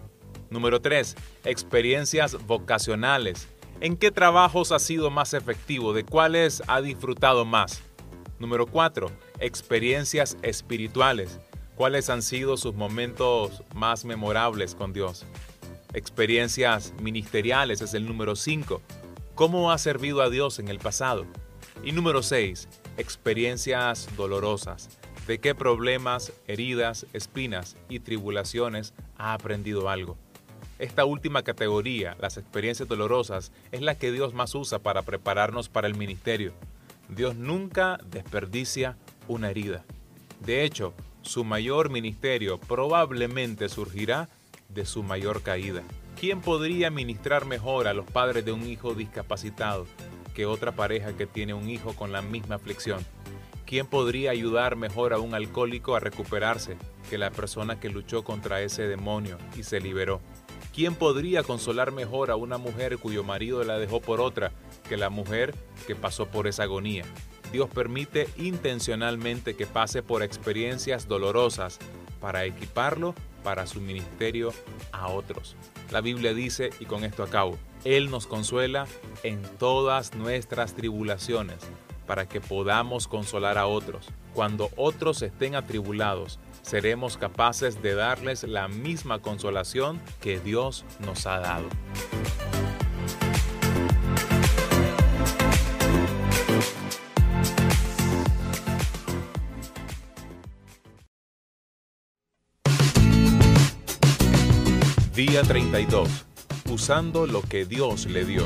Número 0.50 0.82
3. 0.82 1.16
Experiencias 1.46 2.46
vocacionales. 2.46 3.48
¿En 3.80 3.96
qué 3.96 4.12
trabajos 4.12 4.74
ha 4.74 4.80
sido 4.80 5.10
más 5.10 5.34
efectivo? 5.34 5.94
¿De 5.94 6.04
cuáles 6.04 6.62
ha 6.68 6.82
disfrutado 6.82 7.46
más? 7.46 7.82
Número 8.40 8.68
4. 8.68 9.10
Experiencias 9.40 10.38
espirituales. 10.42 11.40
¿Cuáles 11.76 12.10
han 12.10 12.24
sido 12.24 12.58
sus 12.58 12.76
momentos 12.76 13.64
más 13.74 14.04
memorables 14.04 14.76
con 14.76 14.92
Dios? 14.92 15.26
Experiencias 15.94 16.94
ministeriales 17.02 17.82
es 17.82 17.94
el 17.94 18.06
número 18.06 18.36
5. 18.36 18.82
¿Cómo 19.38 19.72
ha 19.72 19.78
servido 19.78 20.24
a 20.24 20.32
Dios 20.32 20.58
en 20.58 20.68
el 20.68 20.80
pasado? 20.80 21.28
Y 21.84 21.92
número 21.92 22.24
6. 22.24 22.68
Experiencias 22.98 24.10
dolorosas. 24.18 24.90
¿De 25.28 25.38
qué 25.38 25.54
problemas, 25.54 26.34
heridas, 26.48 27.06
espinas 27.14 27.78
y 27.88 28.00
tribulaciones 28.00 28.96
ha 29.16 29.34
aprendido 29.36 29.90
algo? 29.90 30.18
Esta 30.80 31.06
última 31.06 31.44
categoría, 31.44 32.18
las 32.20 32.38
experiencias 32.38 32.90
dolorosas, 32.90 33.52
es 33.72 33.82
la 33.82 33.94
que 33.94 34.12
Dios 34.12 34.34
más 34.34 34.56
usa 34.56 34.80
para 34.80 35.04
prepararnos 35.04 35.70
para 35.70 35.86
el 35.86 35.94
ministerio. 35.94 36.54
Dios 37.08 37.36
nunca 37.36 38.00
desperdicia 38.10 38.98
una 39.28 39.52
herida. 39.52 39.86
De 40.40 40.64
hecho, 40.64 40.96
su 41.22 41.44
mayor 41.44 41.92
ministerio 41.92 42.58
probablemente 42.60 43.70
surgirá 43.70 44.30
de 44.70 44.84
su 44.84 45.04
mayor 45.04 45.44
caída. 45.44 45.84
¿Quién 46.20 46.42
podría 46.42 46.90
ministrar 46.90 47.46
mejor 47.46 47.88
a 47.88 47.94
los 47.94 48.08
padres 48.08 48.44
de 48.44 48.52
un 48.52 48.66
hijo 48.66 48.96
discapacitado 48.96 49.86
que 50.34 50.48
otra 50.48 50.72
pareja 50.72 51.16
que 51.16 51.28
tiene 51.28 51.54
un 51.54 51.70
hijo 51.70 51.94
con 51.94 52.12
la 52.12 52.24
misma 52.24 52.56
aflicción? 52.56 53.06
¿Quién 53.68 53.86
podría 53.86 54.32
ayudar 54.32 54.78
mejor 54.78 55.14
a 55.14 55.20
un 55.20 55.36
alcohólico 55.36 55.96
a 55.96 56.00
recuperarse 56.00 56.76
que 57.12 57.20
la 57.20 57.30
persona 57.30 57.80
que 57.80 57.90
luchó 57.90 58.24
contra 58.24 58.62
ese 58.62 58.88
demonio 58.88 59.38
y 59.56 59.62
se 59.62 59.80
liberó? 59.80 60.20
¿Quién 60.74 60.96
podría 60.96 61.44
consolar 61.44 61.92
mejor 61.92 62.32
a 62.32 62.36
una 62.36 62.58
mujer 62.58 62.98
cuyo 62.98 63.24
marido 63.24 63.64
la 63.64 63.78
dejó 63.78 64.02
por 64.02 64.20
otra 64.20 64.52
que 64.90 64.98
la 64.98 65.12
mujer 65.12 65.54
que 65.86 65.96
pasó 65.96 66.26
por 66.26 66.48
esa 66.48 66.64
agonía? 66.64 67.06
Dios 67.52 67.70
permite 67.70 68.28
intencionalmente 68.38 69.56
que 69.56 69.68
pase 69.68 70.02
por 70.02 70.24
experiencias 70.24 71.08
dolorosas 71.08 71.78
para 72.20 72.46
equiparlo 72.46 73.14
para 73.44 73.68
su 73.68 73.80
ministerio 73.80 74.52
a 74.92 75.10
otros. 75.10 75.56
La 75.92 76.02
Biblia 76.02 76.34
dice, 76.34 76.72
y 76.80 76.86
con 76.86 77.04
esto 77.04 77.24
acabo, 77.24 77.58
Él 77.84 78.12
nos 78.12 78.28
consuela 78.28 78.88
en 79.24 79.42
todas 79.58 80.16
nuestras 80.16 80.76
tribulaciones 80.76 81.58
para 82.06 82.28
que 82.28 82.42
podamos 82.42 83.08
consolar 83.08 83.58
a 83.58 83.68
otros. 83.68 84.08
Cuando 84.34 84.70
otros 84.76 85.22
estén 85.22 85.56
atribulados, 85.56 86.40
seremos 86.62 87.18
capaces 87.18 87.82
de 87.82 87.96
darles 87.96 88.44
la 88.44 88.68
misma 88.68 89.20
consolación 89.20 90.00
que 90.22 90.40
Dios 90.40 90.86
nos 91.00 91.26
ha 91.26 91.40
dado. 91.40 91.68
Día 105.18 105.42
32. 105.42 106.08
Usando 106.70 107.26
lo 107.26 107.42
que 107.42 107.66
Dios 107.66 108.06
le 108.06 108.24
dio. 108.24 108.46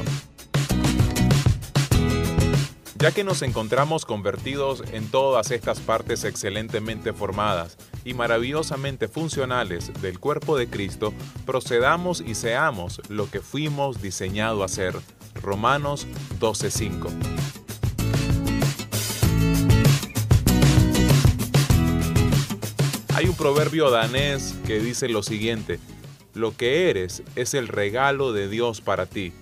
Ya 2.98 3.12
que 3.12 3.26
nos 3.26 3.42
encontramos 3.42 4.06
convertidos 4.06 4.82
en 4.94 5.12
todas 5.12 5.52
estas 5.52 5.82
partes 5.82 6.24
excelentemente 6.24 7.12
formadas 7.12 7.78
y 8.06 8.14
maravillosamente 8.14 9.10
funcionales 9.10 9.92
del 10.02 10.18
cuerpo 10.18 10.58
de 10.58 10.70
Cristo, 10.70 11.14
procedamos 11.46 12.22
y 12.22 12.36
seamos 12.36 13.02
lo 13.10 13.30
que 13.30 13.42
fuimos 13.42 14.02
diseñado 14.02 14.64
a 14.64 14.70
ser. 14.70 14.96
Romanos 15.44 16.08
12:5. 16.40 17.10
Hay 23.14 23.26
un 23.28 23.36
proverbio 23.36 23.92
danés 23.92 24.56
que 24.66 24.80
dice 24.80 25.10
lo 25.10 25.22
siguiente, 25.22 25.82
lo 26.34 26.56
que 26.56 26.90
eres 26.90 27.24
es 27.36 27.54
el 27.54 27.68
regalo 27.68 28.34
de 28.34 28.48
Dios 28.48 28.82
para 28.82 29.06
ti, 29.06 29.34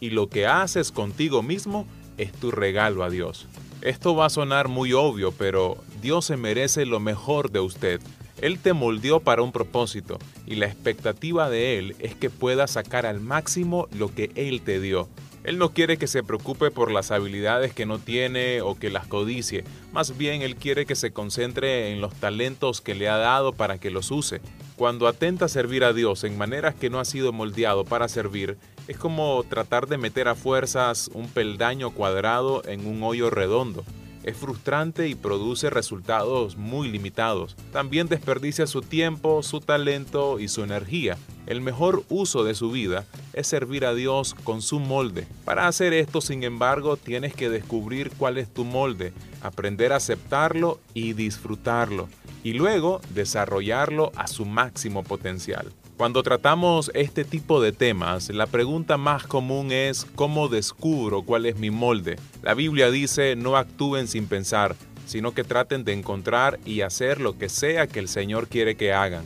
y 0.00 0.10
lo 0.10 0.28
que 0.28 0.46
haces 0.46 0.92
contigo 0.92 1.42
mismo 1.42 1.86
es 2.18 2.32
tu 2.32 2.50
regalo 2.50 3.04
a 3.04 3.10
Dios. 3.10 3.46
Esto 3.82 4.14
va 4.14 4.26
a 4.26 4.30
sonar 4.30 4.68
muy 4.68 4.92
obvio, 4.92 5.32
pero 5.32 5.76
Dios 6.00 6.26
se 6.26 6.36
merece 6.36 6.86
lo 6.86 7.00
mejor 7.00 7.50
de 7.50 7.60
usted. 7.60 8.00
Él 8.40 8.58
te 8.58 8.72
moldeó 8.72 9.20
para 9.20 9.42
un 9.42 9.52
propósito, 9.52 10.18
y 10.46 10.56
la 10.56 10.66
expectativa 10.66 11.48
de 11.48 11.78
Él 11.78 11.96
es 12.00 12.14
que 12.14 12.30
puedas 12.30 12.72
sacar 12.72 13.06
al 13.06 13.20
máximo 13.20 13.88
lo 13.96 14.12
que 14.12 14.30
Él 14.34 14.62
te 14.62 14.80
dio. 14.80 15.08
Él 15.44 15.58
no 15.58 15.72
quiere 15.72 15.96
que 15.96 16.06
se 16.06 16.22
preocupe 16.22 16.70
por 16.70 16.92
las 16.92 17.10
habilidades 17.10 17.72
que 17.72 17.86
no 17.86 17.98
tiene 17.98 18.60
o 18.60 18.76
que 18.76 18.90
las 18.90 19.06
codicie, 19.08 19.64
más 19.92 20.16
bien 20.16 20.42
Él 20.42 20.54
quiere 20.54 20.86
que 20.86 20.94
se 20.94 21.12
concentre 21.12 21.92
en 21.92 22.00
los 22.00 22.14
talentos 22.14 22.80
que 22.80 22.94
le 22.94 23.08
ha 23.08 23.16
dado 23.16 23.52
para 23.52 23.78
que 23.78 23.90
los 23.90 24.10
use. 24.10 24.40
Cuando 24.82 25.06
atenta 25.06 25.44
a 25.44 25.48
servir 25.48 25.84
a 25.84 25.92
Dios 25.92 26.24
en 26.24 26.36
maneras 26.36 26.74
que 26.74 26.90
no 26.90 26.98
ha 26.98 27.04
sido 27.04 27.32
moldeado 27.32 27.84
para 27.84 28.08
servir, 28.08 28.58
es 28.88 28.96
como 28.96 29.44
tratar 29.48 29.86
de 29.86 29.96
meter 29.96 30.26
a 30.26 30.34
fuerzas 30.34 31.08
un 31.14 31.28
peldaño 31.28 31.92
cuadrado 31.92 32.64
en 32.66 32.84
un 32.84 33.00
hoyo 33.04 33.30
redondo. 33.30 33.84
Es 34.24 34.36
frustrante 34.36 35.06
y 35.06 35.14
produce 35.14 35.70
resultados 35.70 36.56
muy 36.56 36.88
limitados. 36.90 37.54
También 37.72 38.08
desperdicia 38.08 38.66
su 38.66 38.82
tiempo, 38.82 39.44
su 39.44 39.60
talento 39.60 40.40
y 40.40 40.48
su 40.48 40.64
energía. 40.64 41.16
El 41.46 41.60
mejor 41.60 42.02
uso 42.08 42.42
de 42.42 42.56
su 42.56 42.72
vida 42.72 43.04
es 43.34 43.46
servir 43.46 43.84
a 43.84 43.94
Dios 43.94 44.34
con 44.42 44.62
su 44.62 44.80
molde. 44.80 45.28
Para 45.44 45.68
hacer 45.68 45.92
esto, 45.92 46.20
sin 46.20 46.42
embargo, 46.42 46.96
tienes 46.96 47.34
que 47.34 47.48
descubrir 47.48 48.10
cuál 48.18 48.36
es 48.36 48.52
tu 48.52 48.64
molde, 48.64 49.12
aprender 49.42 49.92
a 49.92 49.96
aceptarlo 49.96 50.80
y 50.92 51.12
disfrutarlo, 51.12 52.08
y 52.42 52.54
luego 52.54 53.00
desarrollarlo 53.10 54.12
a 54.16 54.26
su 54.26 54.44
máximo 54.44 55.02
potencial. 55.02 55.72
Cuando 55.96 56.22
tratamos 56.22 56.90
este 56.94 57.24
tipo 57.24 57.60
de 57.60 57.72
temas, 57.72 58.28
la 58.30 58.46
pregunta 58.46 58.96
más 58.96 59.24
común 59.26 59.70
es 59.70 60.04
¿cómo 60.14 60.48
descubro 60.48 61.22
cuál 61.22 61.46
es 61.46 61.56
mi 61.56 61.70
molde? 61.70 62.18
La 62.42 62.54
Biblia 62.54 62.90
dice 62.90 63.36
no 63.36 63.56
actúen 63.56 64.08
sin 64.08 64.26
pensar, 64.26 64.74
sino 65.06 65.32
que 65.32 65.44
traten 65.44 65.84
de 65.84 65.92
encontrar 65.92 66.58
y 66.64 66.80
hacer 66.80 67.20
lo 67.20 67.38
que 67.38 67.48
sea 67.48 67.86
que 67.86 68.00
el 68.00 68.08
Señor 68.08 68.48
quiere 68.48 68.76
que 68.76 68.92
hagan. 68.92 69.24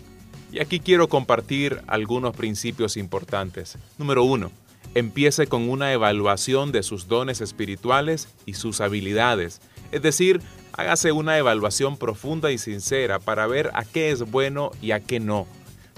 Y 0.53 0.61
aquí 0.61 0.81
quiero 0.81 1.09
compartir 1.09 1.81
algunos 1.87 2.37
principios 2.37 2.97
importantes. 2.97 3.79
Número 3.99 4.25
uno, 4.25 4.51
empiece 4.95 5.47
con 5.47 5.69
una 5.69 5.93
evaluación 5.93 6.73
de 6.73 6.83
sus 6.83 7.09
dones 7.09 7.41
espirituales 7.41 8.29
y 8.47 8.55
sus 8.55 8.81
habilidades. 8.81 9.61
Es 9.93 10.03
decir, 10.03 10.41
hágase 10.77 11.13
una 11.13 11.39
evaluación 11.39 11.97
profunda 11.97 12.53
y 12.53 12.59
sincera 12.59 13.19
para 13.19 13.47
ver 13.47 13.71
a 13.75 13.85
qué 13.85 14.11
es 14.11 14.31
bueno 14.31 14.71
y 14.81 14.93
a 14.93 15.01
qué 15.01 15.21
no. 15.21 15.47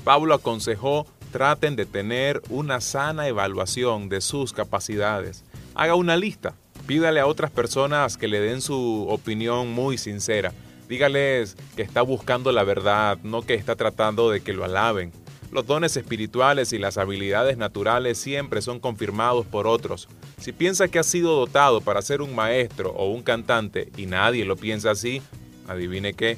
Pablo 0.05 0.34
aconsejó 0.34 1.07
traten 1.32 1.76
de 1.76 1.86
tener 1.86 2.42
una 2.48 2.81
sana 2.81 3.28
evaluación 3.28 4.08
de 4.08 4.20
sus 4.20 4.52
capacidades. 4.52 5.44
Haga 5.74 5.94
una 5.94 6.16
lista, 6.16 6.55
pídale 6.86 7.20
a 7.20 7.26
otras 7.26 7.50
personas 7.50 8.16
que 8.16 8.28
le 8.28 8.40
den 8.40 8.60
su 8.60 9.07
opinión 9.08 9.70
muy 9.70 9.98
sincera. 9.98 10.52
Dígales 10.89 11.57
que 11.76 11.82
está 11.82 12.02
buscando 12.02 12.50
la 12.50 12.65
verdad, 12.65 13.18
no 13.23 13.42
que 13.42 13.55
está 13.55 13.76
tratando 13.76 14.31
de 14.31 14.40
que 14.40 14.55
lo 14.55 14.65
alaben. 14.65 15.12
Los 15.51 15.67
dones 15.67 15.97
espirituales 15.97 16.75
y 16.75 16.78
las 16.78 16.99
habilidades 16.99 17.57
naturales 17.57 18.18
siempre 18.18 18.60
son 18.60 18.81
confirmados 18.81 19.47
por 19.47 19.67
otros. 19.67 20.07
Si 20.39 20.52
piensa 20.52 20.89
que 20.89 20.99
ha 20.99 21.02
sido 21.02 21.36
dotado 21.36 21.81
para 21.81 22.02
ser 22.02 22.20
un 22.20 22.35
maestro 22.35 22.91
o 22.91 23.10
un 23.10 23.23
cantante 23.23 23.91
y 23.97 24.05
nadie 24.05 24.44
lo 24.44 24.57
piensa 24.57 24.91
así, 24.91 25.23
adivine 25.67 26.12
qué. 26.12 26.36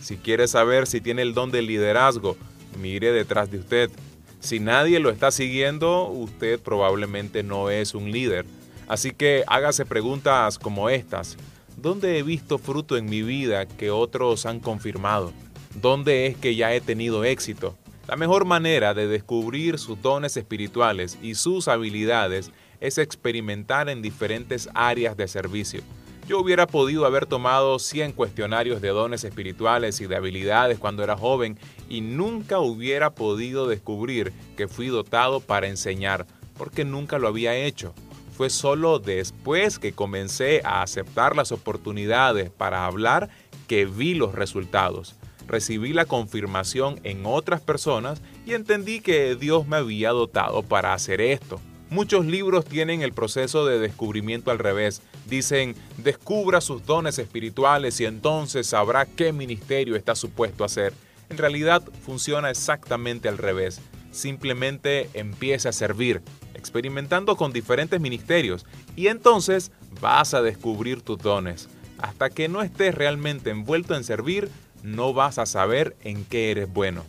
Si 0.00 0.16
quiere 0.18 0.46
saber 0.46 0.86
si 0.86 1.00
tiene 1.00 1.22
el 1.22 1.34
don 1.34 1.50
de 1.50 1.62
liderazgo, 1.62 2.36
mire 2.80 3.10
detrás 3.10 3.50
de 3.50 3.58
usted. 3.58 3.90
Si 4.38 4.60
nadie 4.60 5.00
lo 5.00 5.10
está 5.10 5.32
siguiendo, 5.32 6.06
usted 6.08 6.60
probablemente 6.60 7.42
no 7.42 7.70
es 7.70 7.94
un 7.94 8.12
líder. 8.12 8.46
Así 8.86 9.10
que 9.10 9.42
hágase 9.48 9.84
preguntas 9.84 10.58
como 10.58 10.90
estas. 10.90 11.36
¿Dónde 11.76 12.18
he 12.18 12.22
visto 12.22 12.58
fruto 12.58 12.96
en 12.96 13.06
mi 13.06 13.22
vida 13.22 13.66
que 13.66 13.90
otros 13.90 14.46
han 14.46 14.60
confirmado? 14.60 15.32
¿Dónde 15.74 16.26
es 16.26 16.36
que 16.36 16.54
ya 16.54 16.72
he 16.72 16.80
tenido 16.80 17.24
éxito? 17.24 17.76
La 18.06 18.16
mejor 18.16 18.44
manera 18.44 18.92
de 18.92 19.06
descubrir 19.06 19.78
sus 19.78 20.00
dones 20.02 20.36
espirituales 20.36 21.18
y 21.22 21.36
sus 21.36 21.68
habilidades 21.68 22.52
es 22.80 22.98
experimentar 22.98 23.88
en 23.88 24.02
diferentes 24.02 24.68
áreas 24.74 25.16
de 25.16 25.26
servicio. 25.26 25.80
Yo 26.28 26.38
hubiera 26.38 26.66
podido 26.66 27.06
haber 27.06 27.24
tomado 27.24 27.78
100 27.78 28.12
cuestionarios 28.12 28.82
de 28.82 28.88
dones 28.88 29.24
espirituales 29.24 30.02
y 30.02 30.06
de 30.06 30.16
habilidades 30.16 30.78
cuando 30.78 31.02
era 31.02 31.16
joven 31.16 31.58
y 31.88 32.02
nunca 32.02 32.58
hubiera 32.58 33.14
podido 33.14 33.66
descubrir 33.66 34.34
que 34.54 34.68
fui 34.68 34.88
dotado 34.88 35.40
para 35.40 35.68
enseñar, 35.68 36.26
porque 36.58 36.84
nunca 36.84 37.18
lo 37.18 37.28
había 37.28 37.56
hecho. 37.56 37.94
Fue 38.36 38.50
solo 38.50 38.98
después 38.98 39.78
que 39.78 39.92
comencé 39.92 40.60
a 40.64 40.82
aceptar 40.82 41.36
las 41.36 41.52
oportunidades 41.52 42.50
para 42.50 42.84
hablar 42.84 43.30
que 43.66 43.86
vi 43.86 44.12
los 44.12 44.34
resultados 44.34 45.16
recibí 45.46 45.92
la 45.92 46.04
confirmación 46.04 47.00
en 47.04 47.26
otras 47.26 47.60
personas 47.60 48.20
y 48.46 48.52
entendí 48.52 49.00
que 49.00 49.36
Dios 49.36 49.66
me 49.66 49.76
había 49.76 50.10
dotado 50.10 50.62
para 50.62 50.92
hacer 50.92 51.20
esto. 51.20 51.60
Muchos 51.90 52.26
libros 52.26 52.64
tienen 52.64 53.02
el 53.02 53.12
proceso 53.12 53.66
de 53.66 53.78
descubrimiento 53.78 54.50
al 54.50 54.58
revés. 54.58 55.02
Dicen, 55.26 55.76
descubra 55.98 56.60
sus 56.60 56.84
dones 56.86 57.18
espirituales 57.18 58.00
y 58.00 58.04
entonces 58.04 58.66
sabrá 58.66 59.06
qué 59.06 59.32
ministerio 59.32 59.94
está 59.94 60.14
supuesto 60.14 60.64
a 60.64 60.66
hacer. 60.66 60.92
En 61.28 61.38
realidad 61.38 61.82
funciona 62.04 62.50
exactamente 62.50 63.28
al 63.28 63.38
revés. 63.38 63.80
Simplemente 64.10 65.08
empiece 65.14 65.68
a 65.68 65.72
servir, 65.72 66.22
experimentando 66.54 67.36
con 67.36 67.52
diferentes 67.52 68.00
ministerios 68.00 68.66
y 68.96 69.08
entonces 69.08 69.70
vas 70.00 70.34
a 70.34 70.42
descubrir 70.42 71.02
tus 71.02 71.18
dones. 71.18 71.68
Hasta 71.98 72.28
que 72.30 72.48
no 72.48 72.62
estés 72.62 72.94
realmente 72.94 73.50
envuelto 73.50 73.94
en 73.94 74.04
servir, 74.04 74.50
no 74.84 75.14
vas 75.14 75.38
a 75.38 75.46
saber 75.46 75.96
en 76.04 76.24
qué 76.24 76.50
eres 76.50 76.72
bueno. 76.72 77.04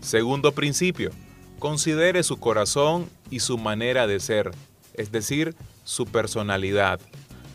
Segundo 0.00 0.52
principio, 0.52 1.10
considere 1.58 2.22
su 2.22 2.38
corazón 2.38 3.08
y 3.30 3.40
su 3.40 3.56
manera 3.58 4.06
de 4.06 4.20
ser, 4.20 4.52
es 4.94 5.10
decir, 5.10 5.56
su 5.82 6.06
personalidad. 6.06 7.00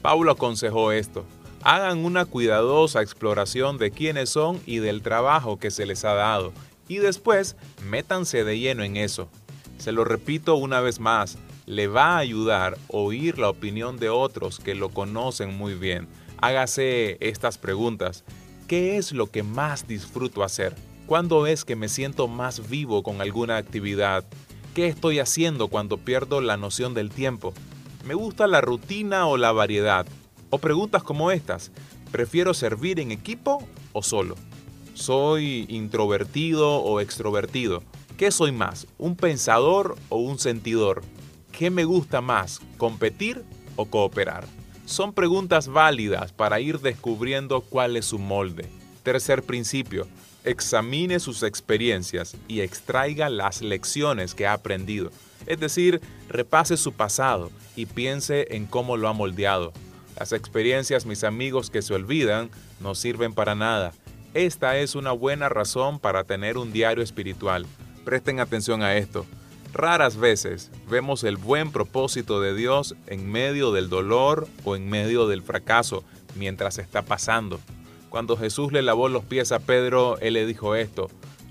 Paulo 0.02 0.32
aconsejó 0.32 0.92
esto. 0.92 1.26
Hagan 1.62 2.04
una 2.04 2.26
cuidadosa 2.26 3.04
exploración 3.04 3.78
de 3.78 3.92
quiénes 3.92 4.32
son 4.32 4.60
y 4.66 4.78
del 4.78 5.04
trabajo 5.04 5.60
que 5.60 5.70
se 5.70 5.86
les 5.86 6.04
ha 6.06 6.16
dado, 6.16 6.52
y 6.88 6.98
después 6.98 7.56
métanse 7.86 8.44
de 8.44 8.58
lleno 8.58 8.84
en 8.84 8.98
eso. 8.98 9.30
Se 9.78 9.92
lo 9.92 10.04
repito 10.04 10.56
una 10.56 10.82
vez 10.82 11.00
más, 11.00 11.38
le 11.68 11.88
va 11.88 12.16
a 12.16 12.18
ayudar 12.18 12.80
oír 12.88 13.38
la 13.38 13.50
opinión 13.50 13.98
de 13.98 14.10
otros 14.10 14.60
que 14.60 14.74
lo 14.74 14.90
conocen 14.90 15.56
muy 15.56 15.76
bien. 15.76 16.08
Hágase 16.42 17.18
estas 17.20 17.60
preguntas. 17.60 18.24
¿Qué 18.72 18.96
es 18.96 19.12
lo 19.12 19.30
que 19.30 19.44
más 19.44 19.86
disfruto 19.86 20.46
hacer? 20.46 20.78
¿Cuándo 21.06 21.46
es 21.46 21.66
que 21.66 21.76
me 21.76 21.90
siento 21.90 22.30
más 22.30 22.70
vivo 22.70 23.04
con 23.04 23.20
alguna 23.20 23.58
actividad? 23.58 24.24
¿Qué 24.74 24.88
estoy 24.88 25.20
haciendo 25.20 25.68
cuando 25.68 25.98
pierdo 25.98 26.40
la 26.40 26.56
noción 26.56 26.94
del 26.94 27.10
tiempo? 27.10 27.54
¿Me 28.06 28.14
gusta 28.14 28.48
la 28.48 28.62
rutina 28.62 29.28
o 29.28 29.36
la 29.36 29.52
variedad? 29.52 30.06
O 30.52 30.60
preguntas 30.60 31.04
como 31.04 31.32
estas, 31.32 31.74
¿prefiero 32.14 32.54
servir 32.54 33.02
en 33.02 33.12
equipo 33.12 33.62
o 33.92 34.04
solo? 34.04 34.36
¿Soy 34.94 35.66
introvertido 35.68 36.78
o 36.78 37.02
extrovertido? 37.02 37.84
¿Qué 38.16 38.32
soy 38.32 38.54
más, 38.54 38.88
un 38.98 39.18
pensador 39.18 39.98
o 40.08 40.16
un 40.16 40.40
sentidor? 40.40 41.02
¿Qué 41.52 41.72
me 41.72 41.84
gusta 41.84 42.22
más, 42.22 42.62
competir 42.78 43.44
o 43.76 43.88
cooperar? 43.88 44.46
Son 44.92 45.14
preguntas 45.14 45.70
válidas 45.70 46.34
para 46.34 46.60
ir 46.60 46.82
descubriendo 46.82 47.62
cuál 47.62 47.96
es 47.96 48.08
su 48.08 48.20
molde. 48.20 48.68
Tercer 49.04 49.42
principio, 49.42 50.06
examine 50.44 51.22
sus 51.22 51.44
experiencias 51.44 52.36
y 52.50 52.60
extraiga 52.60 53.30
las 53.30 53.62
lecciones 53.62 54.36
que 54.36 54.48
ha 54.48 54.52
aprendido. 54.52 55.10
Es 55.48 55.62
decir, 55.62 56.02
repase 56.28 56.76
su 56.76 56.92
pasado 56.92 57.52
y 57.78 57.86
piense 57.86 58.48
en 58.54 58.66
cómo 58.66 58.98
lo 58.98 59.08
ha 59.08 59.14
moldeado. 59.14 59.72
Las 60.20 60.34
experiencias, 60.34 61.06
mis 61.06 61.24
amigos, 61.24 61.70
que 61.70 61.82
se 61.82 61.94
olvidan, 61.94 62.50
no 62.82 62.94
sirven 62.94 63.34
para 63.34 63.56
nada. 63.56 63.94
Esta 64.34 64.78
es 64.78 64.96
una 64.96 65.14
buena 65.14 65.48
razón 65.48 66.00
para 66.00 66.26
tener 66.26 66.58
un 66.58 66.74
diario 66.74 67.02
espiritual. 67.02 67.66
Presten 68.04 68.42
atención 68.42 68.84
a 68.84 68.98
esto. 68.98 69.26
Raras 69.74 70.18
veces 70.18 70.70
vemos 70.90 71.24
el 71.24 71.38
buen 71.38 71.72
propósito 71.72 72.42
de 72.42 72.54
Dios 72.54 72.96
en 73.08 73.32
medio 73.32 73.72
del 73.72 73.90
dolor 73.90 74.48
o 74.66 74.76
en 74.76 74.90
medio 74.90 75.28
del 75.28 75.42
fracaso 75.42 76.04
mientras 76.36 76.78
está 76.78 77.04
pasando. 77.04 77.60
Cuando 78.10 78.36
Jesús 78.36 78.74
le 78.74 78.82
lavó 78.82 79.08
los 79.08 79.24
pies 79.24 79.54
a 79.54 79.60
Pedro, 79.60 80.18
él 80.20 80.34
le 80.34 80.46
dijo 80.46 80.76
esto, 80.76 81.10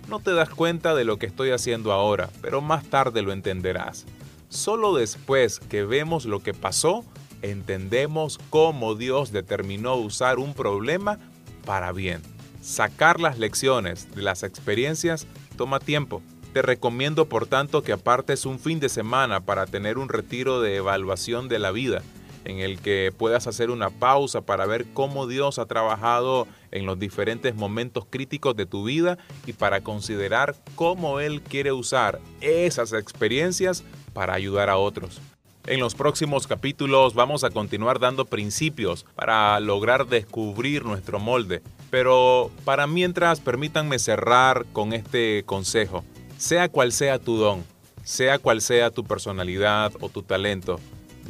no 0.08 0.20
te 0.20 0.34
das 0.34 0.50
cuenta 0.50 0.94
de 0.94 1.04
lo 1.04 1.18
que 1.18 1.24
estoy 1.24 1.50
haciendo 1.50 1.92
ahora, 1.92 2.28
pero 2.42 2.60
más 2.60 2.84
tarde 2.84 3.22
lo 3.22 3.32
entenderás. 3.32 4.04
Solo 4.50 4.94
después 4.94 5.58
que 5.58 5.84
vemos 5.84 6.26
lo 6.26 6.40
que 6.40 6.52
pasó, 6.52 7.04
entendemos 7.40 8.38
cómo 8.50 8.96
Dios 8.96 9.32
determinó 9.32 9.94
usar 9.94 10.38
un 10.38 10.52
problema 10.52 11.18
para 11.64 11.92
bien. 11.92 12.20
Sacar 12.60 13.18
las 13.18 13.38
lecciones 13.38 14.14
de 14.14 14.20
las 14.20 14.42
experiencias 14.42 15.26
toma 15.56 15.80
tiempo 15.80 16.20
te 16.52 16.62
recomiendo 16.62 17.26
por 17.26 17.46
tanto 17.46 17.82
que 17.82 17.92
apartes 17.92 18.44
un 18.44 18.58
fin 18.58 18.80
de 18.80 18.88
semana 18.88 19.40
para 19.40 19.66
tener 19.66 19.98
un 19.98 20.08
retiro 20.08 20.60
de 20.60 20.76
evaluación 20.76 21.48
de 21.48 21.58
la 21.58 21.70
vida, 21.70 22.02
en 22.44 22.58
el 22.58 22.80
que 22.80 23.12
puedas 23.16 23.46
hacer 23.46 23.70
una 23.70 23.90
pausa 23.90 24.40
para 24.42 24.66
ver 24.66 24.86
cómo 24.92 25.26
Dios 25.26 25.58
ha 25.58 25.66
trabajado 25.66 26.48
en 26.70 26.86
los 26.86 26.98
diferentes 26.98 27.54
momentos 27.54 28.06
críticos 28.08 28.56
de 28.56 28.66
tu 28.66 28.84
vida 28.84 29.18
y 29.46 29.52
para 29.52 29.82
considerar 29.82 30.56
cómo 30.74 31.20
Él 31.20 31.42
quiere 31.42 31.72
usar 31.72 32.20
esas 32.40 32.92
experiencias 32.92 33.84
para 34.12 34.34
ayudar 34.34 34.70
a 34.70 34.76
otros. 34.76 35.20
En 35.66 35.78
los 35.78 35.94
próximos 35.94 36.46
capítulos 36.46 37.14
vamos 37.14 37.44
a 37.44 37.50
continuar 37.50 38.00
dando 38.00 38.24
principios 38.24 39.04
para 39.14 39.60
lograr 39.60 40.06
descubrir 40.06 40.84
nuestro 40.84 41.20
molde, 41.20 41.62
pero 41.90 42.50
para 42.64 42.86
mientras 42.86 43.40
permítanme 43.40 43.98
cerrar 43.98 44.64
con 44.72 44.94
este 44.94 45.42
consejo. 45.44 46.02
Sea 46.40 46.70
cual 46.70 46.90
sea 46.90 47.18
tu 47.18 47.36
don, 47.36 47.66
sea 48.02 48.38
cual 48.38 48.62
sea 48.62 48.90
tu 48.90 49.04
personalidad 49.04 49.92
o 50.00 50.08
tu 50.08 50.22
talento, 50.22 50.80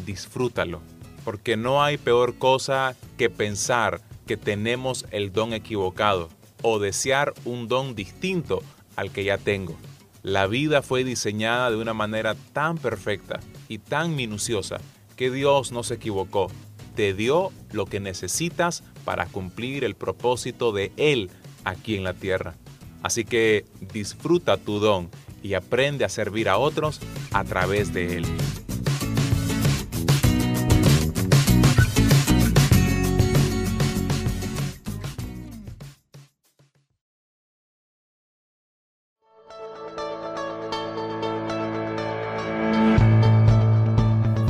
disfrútalo, 0.07 0.83
porque 1.25 1.57
no 1.57 1.83
hay 1.83 1.99
peor 1.99 2.37
cosa 2.39 2.95
que 3.19 3.29
pensar 3.29 4.01
que 4.29 4.37
tenemos 4.37 5.07
el 5.11 5.33
don 5.33 5.53
equivocado 5.53 6.29
o 6.63 6.79
desear 6.79 7.35
un 7.45 7.67
don 7.67 7.97
distinto 7.97 8.63
al 8.95 9.11
que 9.11 9.25
ya 9.25 9.37
tengo. 9.37 9.75
La 10.23 10.47
vida 10.47 10.81
fue 10.81 11.03
diseñada 11.03 11.73
de 11.73 11.77
una 11.79 11.93
manera 11.93 12.37
tan 12.53 12.79
perfecta 12.79 13.41
y 13.67 13.79
tan 13.79 14.15
minuciosa 14.15 14.81
que 15.17 15.33
Dios 15.33 15.73
no 15.73 15.83
se 15.83 15.95
equivocó. 15.95 16.53
Te 16.95 17.15
dio 17.15 17.51
lo 17.73 17.85
que 17.85 17.99
necesitas 17.99 18.85
para 19.05 19.27
cumplir 19.27 19.83
el 19.83 19.97
propósito 19.97 20.71
de 20.71 20.93
Él 20.97 21.33
aquí 21.65 21.97
en 21.97 22.05
la 22.05 22.15
tierra. 22.15 22.55
Así 23.03 23.25
que 23.25 23.65
disfruta 23.93 24.57
tu 24.57 24.79
don 24.79 25.09
y 25.43 25.55
aprende 25.55 26.05
a 26.05 26.09
servir 26.09 26.49
a 26.49 26.59
otros 26.59 27.01
a 27.33 27.45
través 27.45 27.93
de 27.95 28.19
él. 28.19 28.27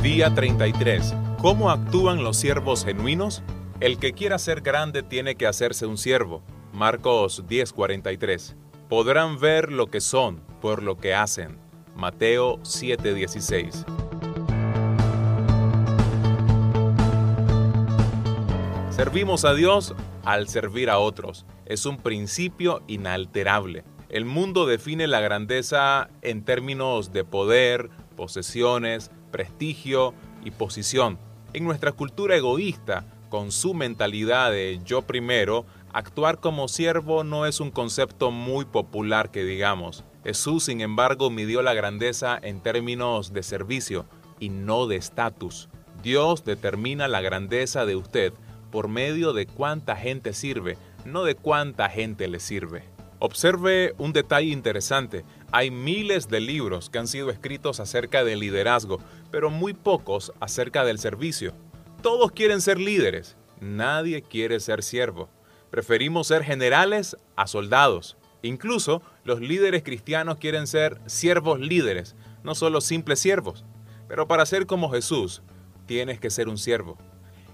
Día 0.03 0.33
33. 0.33 1.13
¿Cómo 1.39 1.71
actúan 1.71 2.23
los 2.23 2.37
siervos 2.37 2.83
genuinos? 2.83 3.43
El 3.79 3.97
que 3.97 4.13
quiera 4.13 4.37
ser 4.37 4.61
grande 4.61 5.03
tiene 5.03 5.35
que 5.35 5.47
hacerse 5.47 5.85
un 5.85 5.97
siervo 5.97 6.43
Marcos 6.73 7.43
10:43. 7.47 8.55
Podrán 8.89 9.39
ver 9.39 9.71
lo 9.71 9.87
que 9.87 10.01
son 10.01 10.41
por 10.61 10.83
lo 10.83 10.97
que 10.97 11.13
hacen. 11.13 11.57
Mateo 11.95 12.59
7:16. 12.63 13.85
Servimos 18.89 19.45
a 19.45 19.53
Dios 19.53 19.95
al 20.23 20.47
servir 20.47 20.89
a 20.89 20.99
otros. 20.99 21.45
Es 21.65 21.85
un 21.85 21.97
principio 21.97 22.83
inalterable. 22.87 23.83
El 24.09 24.25
mundo 24.25 24.65
define 24.65 25.07
la 25.07 25.21
grandeza 25.21 26.09
en 26.21 26.43
términos 26.43 27.13
de 27.13 27.23
poder, 27.23 27.89
posesiones, 28.15 29.09
prestigio 29.31 30.13
y 30.43 30.51
posición. 30.51 31.17
En 31.53 31.63
nuestra 31.63 31.93
cultura 31.93 32.35
egoísta, 32.35 33.05
con 33.29 33.51
su 33.51 33.73
mentalidad 33.73 34.51
de 34.51 34.81
yo 34.83 35.01
primero, 35.01 35.65
actuar 35.93 36.39
como 36.39 36.67
siervo 36.67 37.23
no 37.23 37.45
es 37.45 37.59
un 37.59 37.71
concepto 37.71 38.31
muy 38.31 38.65
popular 38.65 39.31
que 39.31 39.43
digamos. 39.43 40.03
Jesús, 40.23 40.65
sin 40.65 40.81
embargo, 40.81 41.29
midió 41.29 41.61
la 41.61 41.73
grandeza 41.73 42.39
en 42.41 42.61
términos 42.61 43.33
de 43.33 43.43
servicio 43.43 44.05
y 44.39 44.49
no 44.49 44.87
de 44.87 44.97
estatus. 44.97 45.69
Dios 46.03 46.45
determina 46.45 47.07
la 47.07 47.21
grandeza 47.21 47.85
de 47.85 47.95
usted 47.95 48.33
por 48.71 48.87
medio 48.87 49.33
de 49.33 49.45
cuánta 49.45 49.95
gente 49.95 50.33
sirve, 50.33 50.77
no 51.05 51.23
de 51.23 51.35
cuánta 51.35 51.89
gente 51.89 52.27
le 52.27 52.39
sirve. 52.39 52.83
Observe 53.19 53.93
un 53.99 54.13
detalle 54.13 54.49
interesante. 54.49 55.23
Hay 55.51 55.69
miles 55.69 56.27
de 56.27 56.39
libros 56.39 56.89
que 56.89 56.97
han 56.97 57.07
sido 57.07 57.29
escritos 57.29 57.79
acerca 57.79 58.23
del 58.23 58.39
liderazgo, 58.39 58.99
pero 59.29 59.51
muy 59.51 59.73
pocos 59.73 60.33
acerca 60.39 60.83
del 60.85 60.97
servicio. 60.97 61.53
Todos 62.01 62.31
quieren 62.31 62.61
ser 62.61 62.79
líderes, 62.79 63.37
nadie 63.59 64.23
quiere 64.23 64.59
ser 64.59 64.81
siervo. 64.81 65.29
Preferimos 65.71 66.27
ser 66.27 66.43
generales 66.43 67.15
a 67.37 67.47
soldados. 67.47 68.17
Incluso 68.41 69.01
los 69.23 69.39
líderes 69.39 69.83
cristianos 69.83 70.37
quieren 70.37 70.67
ser 70.67 70.99
siervos 71.05 71.61
líderes, 71.61 72.15
no 72.43 72.55
solo 72.55 72.81
simples 72.81 73.19
siervos. 73.19 73.63
Pero 74.09 74.27
para 74.27 74.45
ser 74.45 74.65
como 74.65 74.91
Jesús, 74.91 75.41
tienes 75.85 76.19
que 76.19 76.29
ser 76.29 76.49
un 76.49 76.57
siervo. 76.57 76.97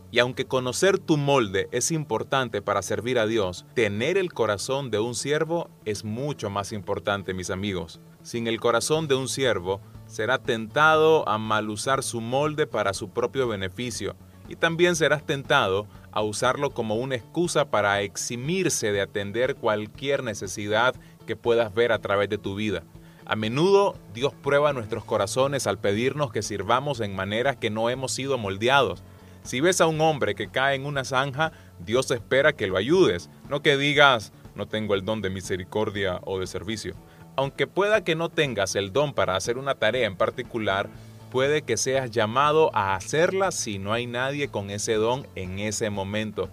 Y 0.10 0.18
aunque 0.18 0.46
conocer 0.46 0.98
tu 0.98 1.18
molde 1.18 1.68
es 1.72 1.92
importante 1.92 2.64
para 2.64 2.82
servir 2.82 3.20
a 3.20 3.28
Dios, 3.28 3.66
tener 3.76 4.18
el 4.18 4.34
corazón 4.34 4.90
de 4.90 4.98
un 4.98 5.14
siervo 5.14 5.70
es 5.86 6.04
mucho 6.04 6.50
más 6.50 6.72
importante, 6.72 7.36
mis 7.36 7.52
amigos. 7.52 8.00
Sin 8.24 8.48
el 8.48 8.60
corazón 8.60 9.08
de 9.08 9.16
un 9.16 9.28
siervo, 9.28 9.80
será 10.08 10.42
tentado 10.42 11.28
a 11.30 11.38
mal 11.38 11.70
usar 11.70 12.02
su 12.02 12.20
molde 12.22 12.66
para 12.66 12.94
su 12.94 13.10
propio 13.10 13.48
beneficio 13.48 14.16
y 14.48 14.56
también 14.56 14.96
serás 14.96 15.26
tentado 15.26 15.88
a 16.12 16.22
usarlo 16.22 16.72
como 16.72 16.96
una 16.96 17.16
excusa 17.16 17.70
para 17.70 18.02
eximirse 18.02 18.92
de 18.92 19.02
atender 19.02 19.56
cualquier 19.56 20.24
necesidad 20.24 20.96
que 21.26 21.36
puedas 21.36 21.74
ver 21.74 21.92
a 21.92 22.00
través 22.00 22.30
de 22.30 22.38
tu 22.38 22.56
vida. 22.56 22.84
A 23.26 23.36
menudo 23.36 23.96
Dios 24.14 24.34
prueba 24.34 24.74
nuestros 24.74 25.04
corazones 25.04 25.68
al 25.68 25.80
pedirnos 25.80 26.32
que 26.32 26.42
sirvamos 26.42 27.02
en 27.02 27.16
maneras 27.16 27.58
que 27.58 27.70
no 27.70 27.90
hemos 27.90 28.14
sido 28.14 28.38
moldeados 28.38 29.04
si 29.48 29.62
ves 29.62 29.80
a 29.80 29.88
un 29.88 30.02
hombre 30.02 30.36
que 30.36 30.50
cae 30.50 30.76
en 30.76 30.86
una 30.86 31.06
zanja, 31.06 31.54
Dios 31.80 32.12
espera 32.12 32.52
que 32.52 32.68
lo 32.68 32.76
ayudes, 32.76 33.30
no 33.48 33.62
que 33.62 33.78
digas, 33.78 34.34
no 34.56 34.68
tengo 34.68 34.94
el 34.94 35.06
don 35.06 35.22
de 35.22 35.30
misericordia 35.30 36.20
o 36.26 36.38
de 36.38 36.48
servicio. 36.48 36.96
Aunque 37.38 37.66
pueda 37.66 38.04
que 38.04 38.16
no 38.16 38.28
tengas 38.28 38.76
el 38.76 38.92
don 38.92 39.14
para 39.14 39.38
hacer 39.38 39.58
una 39.58 39.76
tarea 39.76 40.06
en 40.06 40.18
particular, 40.18 40.90
puede 41.32 41.62
que 41.62 41.78
seas 41.78 42.12
llamado 42.12 42.70
a 42.74 42.96
hacerla 42.96 43.52
si 43.52 43.80
no 43.80 43.94
hay 43.94 44.08
nadie 44.08 44.50
con 44.50 44.70
ese 44.70 44.94
don 44.94 45.28
en 45.36 45.60
ese 45.60 45.90
momento. 45.90 46.50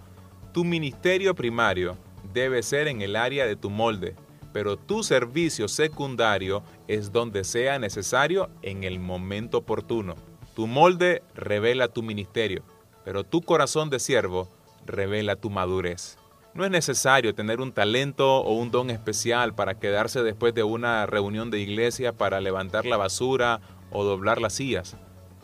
Tu 0.53 0.63
ministerio 0.63 1.35
primario 1.35 1.97
debe 2.33 2.63
ser 2.63 2.87
en 2.87 3.01
el 3.01 3.15
área 3.15 3.45
de 3.45 3.55
tu 3.55 3.69
molde, 3.69 4.15
pero 4.53 4.77
tu 4.77 5.03
servicio 5.03 5.67
secundario 5.67 6.63
es 6.87 7.11
donde 7.11 7.43
sea 7.43 7.79
necesario 7.79 8.49
en 8.61 8.83
el 8.83 8.99
momento 8.99 9.59
oportuno. 9.59 10.15
Tu 10.55 10.67
molde 10.67 11.23
revela 11.35 11.87
tu 11.87 12.03
ministerio 12.03 12.63
pero 13.05 13.23
tu 13.23 13.43
corazón 13.43 13.89
de 13.89 13.99
siervo 13.99 14.49
revela 14.85 15.37
tu 15.37 15.49
madurez. 15.49 16.17
No 16.55 16.65
es 16.65 16.71
necesario 16.71 17.35
tener 17.35 17.61
un 17.61 17.71
talento 17.71 18.37
o 18.37 18.53
un 18.53 18.71
don 18.71 18.89
especial 18.89 19.53
para 19.53 19.75
quedarse 19.75 20.23
después 20.23 20.53
de 20.55 20.63
una 20.63 21.05
reunión 21.05 21.51
de 21.51 21.59
iglesia 21.59 22.13
para 22.13 22.41
levantar 22.41 22.85
la 22.85 22.97
basura 22.97 23.61
o 23.91 24.03
doblar 24.03 24.41
las 24.41 24.53
sillas. 24.53 24.95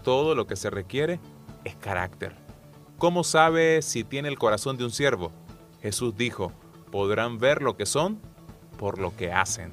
Todo 0.04 0.36
lo 0.36 0.48
que 0.48 0.56
se 0.56 0.70
requiere 0.70 1.20
es 1.64 1.76
carácter. 1.76 2.36
¿Cómo 2.98 3.24
sabe 3.24 3.82
si 3.82 4.04
tiene 4.04 4.30
el 4.30 4.38
corazón 4.38 4.78
de 4.78 4.84
un 4.84 4.92
siervo? 4.92 5.32
Jesús 5.82 6.16
dijo, 6.16 6.52
podrán 6.92 7.40
ver 7.40 7.62
lo 7.62 7.76
que 7.76 7.86
son 7.86 8.20
por 8.78 9.00
lo 9.00 9.16
que 9.16 9.32
hacen. 9.32 9.72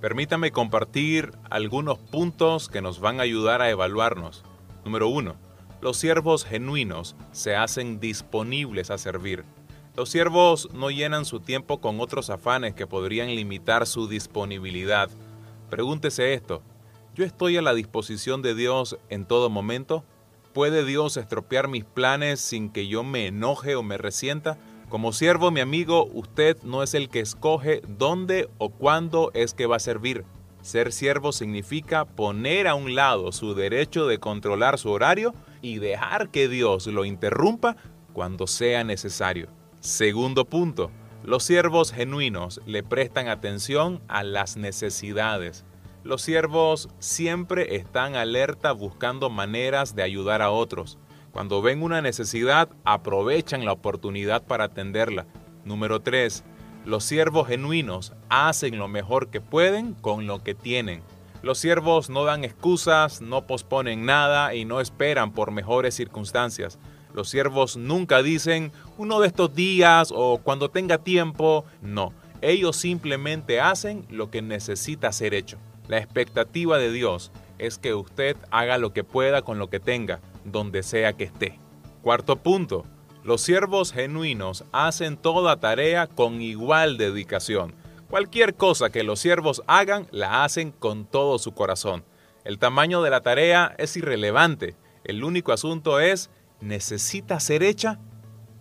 Permítame 0.00 0.50
compartir 0.50 1.32
algunos 1.48 1.98
puntos 1.98 2.68
que 2.68 2.82
nos 2.82 2.98
van 2.98 3.20
a 3.20 3.22
ayudar 3.22 3.62
a 3.62 3.70
evaluarnos. 3.70 4.42
Número 4.84 5.08
uno, 5.08 5.36
los 5.80 5.96
siervos 5.96 6.44
genuinos 6.44 7.14
se 7.32 7.56
hacen 7.56 8.00
disponibles 8.00 8.90
a 8.90 8.98
servir. 8.98 9.44
Los 9.94 10.08
siervos 10.08 10.68
no 10.72 10.90
llenan 10.90 11.24
su 11.24 11.40
tiempo 11.40 11.80
con 11.80 12.00
otros 12.00 12.30
afanes 12.30 12.74
que 12.74 12.86
podrían 12.86 13.28
limitar 13.28 13.86
su 13.86 14.08
disponibilidad. 14.08 15.10
Pregúntese 15.68 16.34
esto, 16.34 16.62
¿yo 17.14 17.24
estoy 17.24 17.56
a 17.56 17.62
la 17.62 17.74
disposición 17.74 18.42
de 18.42 18.54
Dios 18.54 18.98
en 19.08 19.26
todo 19.26 19.50
momento? 19.50 20.04
¿Puede 20.52 20.84
Dios 20.84 21.16
estropear 21.16 21.68
mis 21.68 21.84
planes 21.84 22.40
sin 22.40 22.70
que 22.70 22.88
yo 22.88 23.04
me 23.04 23.26
enoje 23.26 23.74
o 23.74 23.82
me 23.82 23.98
resienta? 23.98 24.58
Como 24.88 25.12
siervo, 25.12 25.50
mi 25.50 25.60
amigo, 25.60 26.06
usted 26.12 26.56
no 26.62 26.82
es 26.82 26.94
el 26.94 27.08
que 27.08 27.20
escoge 27.20 27.82
dónde 27.86 28.48
o 28.58 28.70
cuándo 28.70 29.30
es 29.34 29.54
que 29.54 29.66
va 29.66 29.76
a 29.76 29.80
servir. 29.80 30.24
Ser 30.60 30.92
siervo 30.92 31.32
significa 31.32 32.04
poner 32.04 32.68
a 32.68 32.74
un 32.74 32.94
lado 32.94 33.32
su 33.32 33.54
derecho 33.54 34.06
de 34.06 34.18
controlar 34.18 34.78
su 34.78 34.90
horario 34.90 35.34
y 35.60 35.78
dejar 35.78 36.30
que 36.30 36.48
Dios 36.48 36.86
lo 36.86 37.04
interrumpa 37.04 37.76
cuando 38.12 38.46
sea 38.46 38.84
necesario. 38.84 39.48
Segundo 39.80 40.44
punto, 40.44 40.90
los 41.24 41.42
siervos 41.42 41.92
genuinos 41.92 42.60
le 42.66 42.82
prestan 42.82 43.28
atención 43.28 44.02
a 44.08 44.22
las 44.22 44.56
necesidades. 44.56 45.64
Los 46.04 46.22
siervos 46.22 46.88
siempre 46.98 47.76
están 47.76 48.16
alerta 48.16 48.72
buscando 48.72 49.30
maneras 49.30 49.94
de 49.94 50.02
ayudar 50.02 50.42
a 50.42 50.50
otros. 50.50 50.98
Cuando 51.30 51.62
ven 51.62 51.80
una 51.80 52.02
necesidad, 52.02 52.68
aprovechan 52.84 53.64
la 53.64 53.70
oportunidad 53.70 54.42
para 54.42 54.64
atenderla. 54.64 55.26
Número 55.64 56.00
3. 56.00 56.42
Los 56.84 57.04
siervos 57.04 57.46
genuinos 57.46 58.14
hacen 58.28 58.78
lo 58.78 58.88
mejor 58.88 59.28
que 59.28 59.40
pueden 59.40 59.94
con 59.94 60.26
lo 60.26 60.42
que 60.42 60.56
tienen. 60.56 61.02
Los 61.40 61.58
siervos 61.58 62.10
no 62.10 62.24
dan 62.24 62.42
excusas, 62.42 63.20
no 63.20 63.46
posponen 63.46 64.04
nada 64.04 64.56
y 64.56 64.64
no 64.64 64.80
esperan 64.80 65.32
por 65.32 65.52
mejores 65.52 65.94
circunstancias. 65.94 66.80
Los 67.14 67.28
siervos 67.28 67.76
nunca 67.76 68.24
dicen 68.24 68.72
uno 68.98 69.20
de 69.20 69.28
estos 69.28 69.54
días 69.54 70.12
o 70.12 70.38
cuando 70.38 70.68
tenga 70.68 70.98
tiempo. 70.98 71.64
No, 71.80 72.12
ellos 72.40 72.74
simplemente 72.74 73.60
hacen 73.60 74.04
lo 74.10 74.32
que 74.32 74.42
necesita 74.42 75.12
ser 75.12 75.34
hecho. 75.34 75.58
La 75.92 75.98
expectativa 75.98 76.78
de 76.78 76.90
Dios 76.90 77.32
es 77.58 77.76
que 77.76 77.92
usted 77.92 78.38
haga 78.50 78.78
lo 78.78 78.94
que 78.94 79.04
pueda 79.04 79.42
con 79.42 79.58
lo 79.58 79.68
que 79.68 79.78
tenga, 79.78 80.20
donde 80.42 80.82
sea 80.82 81.12
que 81.12 81.24
esté. 81.24 81.58
Cuarto 82.00 82.36
punto, 82.36 82.86
los 83.24 83.42
siervos 83.42 83.92
genuinos 83.92 84.64
hacen 84.72 85.18
toda 85.18 85.60
tarea 85.60 86.06
con 86.06 86.40
igual 86.40 86.96
dedicación. 86.96 87.74
Cualquier 88.08 88.54
cosa 88.54 88.88
que 88.88 89.02
los 89.02 89.20
siervos 89.20 89.62
hagan, 89.66 90.06
la 90.12 90.44
hacen 90.44 90.70
con 90.70 91.04
todo 91.04 91.38
su 91.38 91.52
corazón. 91.52 92.04
El 92.44 92.58
tamaño 92.58 93.02
de 93.02 93.10
la 93.10 93.20
tarea 93.20 93.74
es 93.76 93.94
irrelevante. 93.94 94.76
El 95.04 95.22
único 95.22 95.52
asunto 95.52 96.00
es, 96.00 96.30
¿necesita 96.62 97.38
ser 97.38 97.62
hecha? 97.62 97.98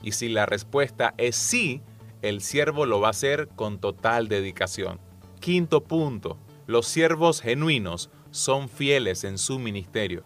Y 0.03 0.11
si 0.11 0.27
la 0.27 0.45
respuesta 0.45 1.14
es 1.16 1.38
sí, 1.38 1.82
el 2.22 2.42
siervo 2.42 2.85
lo 2.85 3.00
va 3.00 3.08
a 3.08 3.11
hacer 3.11 3.48
con 3.56 3.80
total 3.80 4.27
dedicación. 4.27 5.00
Quinto 5.40 5.82
punto. 5.82 6.38
Los 6.72 6.88
siervos 6.88 7.41
genuinos 7.41 8.09
son 8.32 8.69
fieles 8.69 9.25
en 9.25 9.38
su 9.38 9.59
ministerio. 9.59 10.24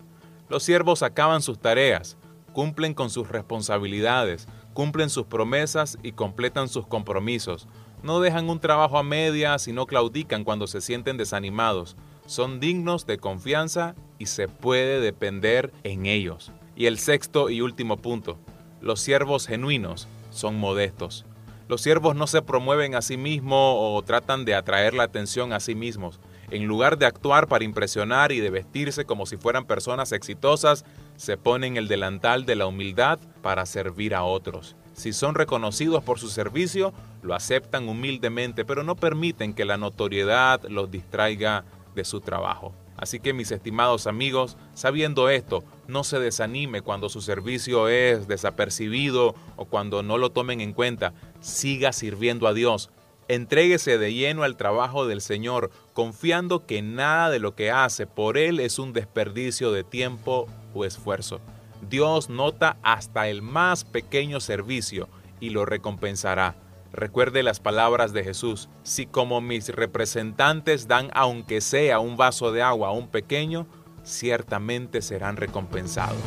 Los 0.48 0.62
siervos 0.62 1.02
acaban 1.02 1.42
sus 1.42 1.58
tareas, 1.58 2.18
cumplen 2.54 2.94
con 2.94 3.10
sus 3.10 3.28
responsabilidades, 3.30 4.48
cumplen 4.76 5.10
sus 5.10 5.26
promesas 5.26 5.98
y 6.04 6.12
completan 6.12 6.70
sus 6.70 6.86
compromisos 6.86 7.68
no 8.06 8.20
dejan 8.20 8.50
un 8.52 8.60
trabajo 8.60 9.00
a 9.00 9.04
medias 9.04 9.68
y 9.68 9.74
no 9.74 9.88
claudican 9.88 10.44
cuando 10.44 10.68
se 10.68 10.80
sienten 10.80 11.18
desanimados. 11.18 11.98
Son 12.28 12.60
dignos 12.60 13.08
de 13.08 13.18
confianza 13.18 13.96
y 14.20 14.28
se 14.28 14.48
puede 14.48 15.00
depender 15.00 15.74
en 15.84 16.06
ellos. 16.06 16.52
Y 16.76 16.86
el 16.86 17.00
sexto 17.00 17.50
y 17.50 17.62
último 17.62 17.98
punto, 17.98 18.38
los 18.80 19.00
siervos 19.00 19.48
genuinos 19.48 20.08
son 20.30 20.60
modestos. 20.60 21.26
Los 21.68 21.82
siervos 21.82 22.16
no 22.16 22.28
se 22.28 22.44
promueven 22.44 22.94
a 22.94 23.02
sí 23.02 23.18
mismos 23.18 23.76
o 23.76 24.00
tratan 24.04 24.46
de 24.46 24.54
atraer 24.54 24.94
la 24.94 25.04
atención 25.04 25.52
a 25.52 25.60
sí 25.60 25.74
mismos. 25.74 26.20
En 26.52 26.68
lugar 26.68 26.98
de 26.98 27.06
actuar 27.06 27.48
para 27.48 27.64
impresionar 27.64 28.32
y 28.32 28.40
de 28.40 28.50
vestirse 28.50 29.06
como 29.06 29.26
si 29.26 29.38
fueran 29.38 29.66
personas 29.66 30.12
exitosas, 30.12 30.86
se 31.16 31.38
ponen 31.38 31.78
el 31.78 31.88
delantal 31.88 32.46
de 32.46 32.56
la 32.56 32.68
humildad 32.68 33.20
para 33.42 33.66
servir 33.66 34.14
a 34.14 34.24
otros. 34.24 34.76
Si 34.94 35.12
son 35.12 35.36
reconocidos 35.36 36.04
por 36.04 36.20
su 36.20 36.30
servicio, 36.30 36.94
lo 37.22 37.36
aceptan 37.36 37.90
humildemente, 37.90 38.64
pero 38.64 38.84
no 38.84 38.96
permiten 38.96 39.54
que 39.54 39.66
la 39.66 39.78
notoriedad 39.78 40.62
los 40.70 40.92
distraiga 40.92 41.66
de 41.96 42.06
su 42.06 42.22
trabajo. 42.22 42.74
Así 42.98 43.20
que 43.20 43.34
mis 43.34 43.52
estimados 43.52 44.08
amigos, 44.08 44.56
sabiendo 44.74 45.30
esto, 45.30 45.64
no 45.88 46.04
se 46.04 46.20
desanime 46.20 46.82
cuando 46.82 47.10
su 47.10 47.22
servicio 47.22 47.90
es 47.90 48.28
desapercibido 48.28 49.36
o 49.58 49.66
cuando 49.66 50.02
no 50.02 50.18
lo 50.18 50.32
tomen 50.32 50.62
en 50.62 50.72
cuenta. 50.72 51.14
Siga 51.42 51.92
sirviendo 51.92 52.48
a 52.48 52.54
Dios. 52.54 52.90
Entréguese 53.28 53.98
de 53.98 54.14
lleno 54.14 54.44
al 54.44 54.56
trabajo 54.56 55.08
del 55.08 55.20
Señor, 55.20 55.72
confiando 55.94 56.68
que 56.68 56.84
nada 56.84 57.32
de 57.32 57.40
lo 57.40 57.56
que 57.56 57.72
hace 57.72 58.06
por 58.06 58.38
Él 58.38 58.60
es 58.60 58.78
un 58.78 58.94
desperdicio 58.94 59.72
de 59.72 59.84
tiempo 59.84 60.48
o 60.76 60.86
esfuerzo. 60.86 61.42
Dios 61.90 62.30
nota 62.30 62.78
hasta 62.84 63.28
el 63.28 63.42
más 63.42 63.84
pequeño 63.84 64.40
servicio 64.40 65.10
y 65.40 65.50
lo 65.50 65.66
recompensará. 65.66 66.56
Recuerde 66.94 67.44
las 67.44 67.60
palabras 67.60 68.14
de 68.14 68.24
Jesús, 68.24 68.70
si 68.84 69.06
como 69.08 69.42
mis 69.42 69.70
representantes 69.70 70.88
dan 70.88 71.10
aunque 71.14 71.62
sea 71.62 72.00
un 72.00 72.18
vaso 72.18 72.52
de 72.52 72.62
agua 72.62 72.90
a 72.90 72.94
un 72.94 73.08
pequeño, 73.08 73.66
ciertamente 74.04 75.02
serán 75.02 75.36
recompensados. 75.36 76.22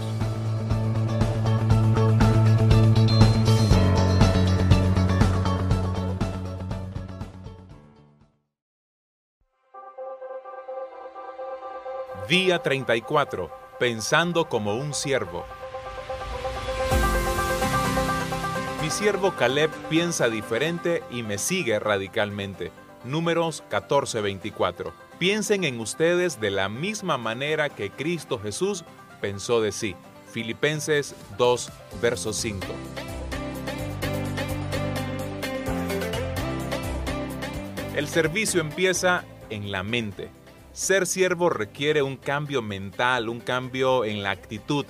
Día 12.28 12.58
34. 12.58 13.50
Pensando 13.80 14.50
como 14.50 14.74
un 14.74 14.92
siervo. 14.92 15.46
Mi 18.82 18.90
siervo 18.90 19.34
Caleb 19.34 19.70
piensa 19.88 20.28
diferente 20.28 21.02
y 21.10 21.22
me 21.22 21.38
sigue 21.38 21.78
radicalmente. 21.78 22.70
Números 23.02 23.64
14:24. 23.70 24.92
Piensen 25.18 25.64
en 25.64 25.80
ustedes 25.80 26.38
de 26.38 26.50
la 26.50 26.68
misma 26.68 27.16
manera 27.16 27.70
que 27.70 27.90
Cristo 27.90 28.38
Jesús 28.38 28.84
pensó 29.22 29.62
de 29.62 29.72
sí. 29.72 29.96
Filipenses 30.30 31.14
2, 31.38 31.72
verso 32.02 32.34
5. 32.34 32.66
El 37.96 38.06
servicio 38.06 38.60
empieza 38.60 39.24
en 39.48 39.72
la 39.72 39.82
mente. 39.82 40.37
Ser 40.78 41.08
siervo 41.08 41.50
requiere 41.50 42.02
un 42.02 42.16
cambio 42.16 42.62
mental, 42.62 43.28
un 43.28 43.40
cambio 43.40 44.04
en 44.04 44.22
la 44.22 44.30
actitud. 44.30 44.86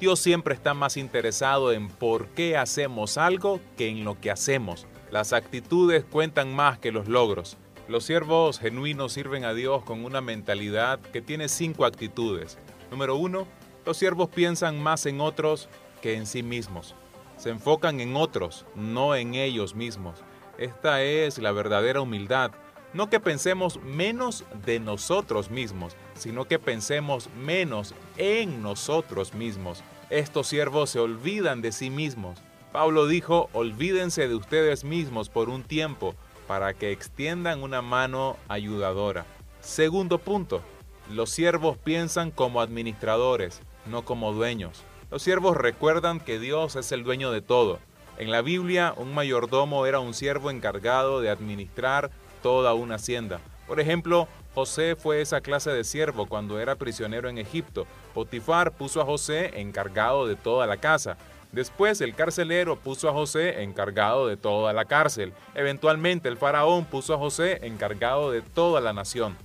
Dios 0.00 0.18
siempre 0.18 0.54
está 0.54 0.74
más 0.74 0.96
interesado 0.96 1.70
en 1.70 1.86
por 1.88 2.26
qué 2.30 2.56
hacemos 2.56 3.16
algo 3.16 3.60
que 3.76 3.86
en 3.86 4.04
lo 4.04 4.20
que 4.20 4.32
hacemos. 4.32 4.88
Las 5.12 5.32
actitudes 5.32 6.02
cuentan 6.02 6.52
más 6.52 6.80
que 6.80 6.90
los 6.90 7.06
logros. 7.06 7.58
Los 7.86 8.06
siervos 8.06 8.58
genuinos 8.58 9.12
sirven 9.12 9.44
a 9.44 9.54
Dios 9.54 9.84
con 9.84 10.04
una 10.04 10.20
mentalidad 10.20 10.98
que 10.98 11.22
tiene 11.22 11.48
cinco 11.48 11.84
actitudes. 11.84 12.58
Número 12.90 13.14
uno, 13.14 13.46
los 13.86 13.98
siervos 13.98 14.30
piensan 14.30 14.82
más 14.82 15.06
en 15.06 15.20
otros 15.20 15.68
que 16.02 16.16
en 16.16 16.26
sí 16.26 16.42
mismos. 16.42 16.96
Se 17.36 17.50
enfocan 17.50 18.00
en 18.00 18.16
otros, 18.16 18.66
no 18.74 19.14
en 19.14 19.36
ellos 19.36 19.76
mismos. 19.76 20.24
Esta 20.58 21.04
es 21.04 21.38
la 21.38 21.52
verdadera 21.52 22.00
humildad. 22.00 22.50
No 22.92 23.08
que 23.08 23.20
pensemos 23.20 23.80
menos 23.82 24.44
de 24.64 24.80
nosotros 24.80 25.50
mismos, 25.50 25.96
sino 26.14 26.46
que 26.46 26.58
pensemos 26.58 27.28
menos 27.40 27.94
en 28.16 28.62
nosotros 28.62 29.32
mismos. 29.32 29.82
Estos 30.10 30.48
siervos 30.48 30.90
se 30.90 30.98
olvidan 30.98 31.62
de 31.62 31.70
sí 31.70 31.88
mismos. 31.88 32.40
Pablo 32.72 33.06
dijo, 33.06 33.48
olvídense 33.52 34.26
de 34.26 34.34
ustedes 34.34 34.82
mismos 34.82 35.28
por 35.28 35.48
un 35.48 35.62
tiempo 35.62 36.16
para 36.48 36.74
que 36.74 36.90
extiendan 36.90 37.62
una 37.62 37.80
mano 37.80 38.36
ayudadora. 38.48 39.24
Segundo 39.60 40.18
punto, 40.18 40.60
los 41.12 41.30
siervos 41.30 41.78
piensan 41.78 42.32
como 42.32 42.60
administradores, 42.60 43.60
no 43.86 44.04
como 44.04 44.32
dueños. 44.32 44.82
Los 45.12 45.22
siervos 45.22 45.56
recuerdan 45.56 46.18
que 46.18 46.40
Dios 46.40 46.74
es 46.74 46.90
el 46.90 47.04
dueño 47.04 47.30
de 47.30 47.40
todo. 47.40 47.78
En 48.18 48.32
la 48.32 48.42
Biblia, 48.42 48.94
un 48.96 49.14
mayordomo 49.14 49.86
era 49.86 50.00
un 50.00 50.12
siervo 50.12 50.50
encargado 50.50 51.20
de 51.20 51.30
administrar 51.30 52.10
toda 52.42 52.74
una 52.74 52.96
hacienda. 52.96 53.40
Por 53.66 53.80
ejemplo, 53.80 54.26
José 54.54 54.96
fue 54.96 55.20
esa 55.20 55.40
clase 55.40 55.70
de 55.70 55.84
siervo 55.84 56.26
cuando 56.26 56.58
era 56.58 56.74
prisionero 56.74 57.28
en 57.28 57.38
Egipto. 57.38 57.86
Potifar 58.14 58.72
puso 58.72 59.00
a 59.00 59.04
José 59.04 59.60
encargado 59.60 60.26
de 60.26 60.34
toda 60.36 60.66
la 60.66 60.78
casa. 60.78 61.16
Después 61.52 62.00
el 62.00 62.14
carcelero 62.14 62.76
puso 62.76 63.08
a 63.08 63.12
José 63.12 63.62
encargado 63.62 64.26
de 64.26 64.36
toda 64.36 64.72
la 64.72 64.84
cárcel. 64.84 65.32
Eventualmente 65.54 66.28
el 66.28 66.36
faraón 66.36 66.84
puso 66.84 67.14
a 67.14 67.18
José 67.18 67.60
encargado 67.62 68.30
de 68.30 68.42
toda 68.42 68.80
la 68.80 68.92
nación. 68.92 69.36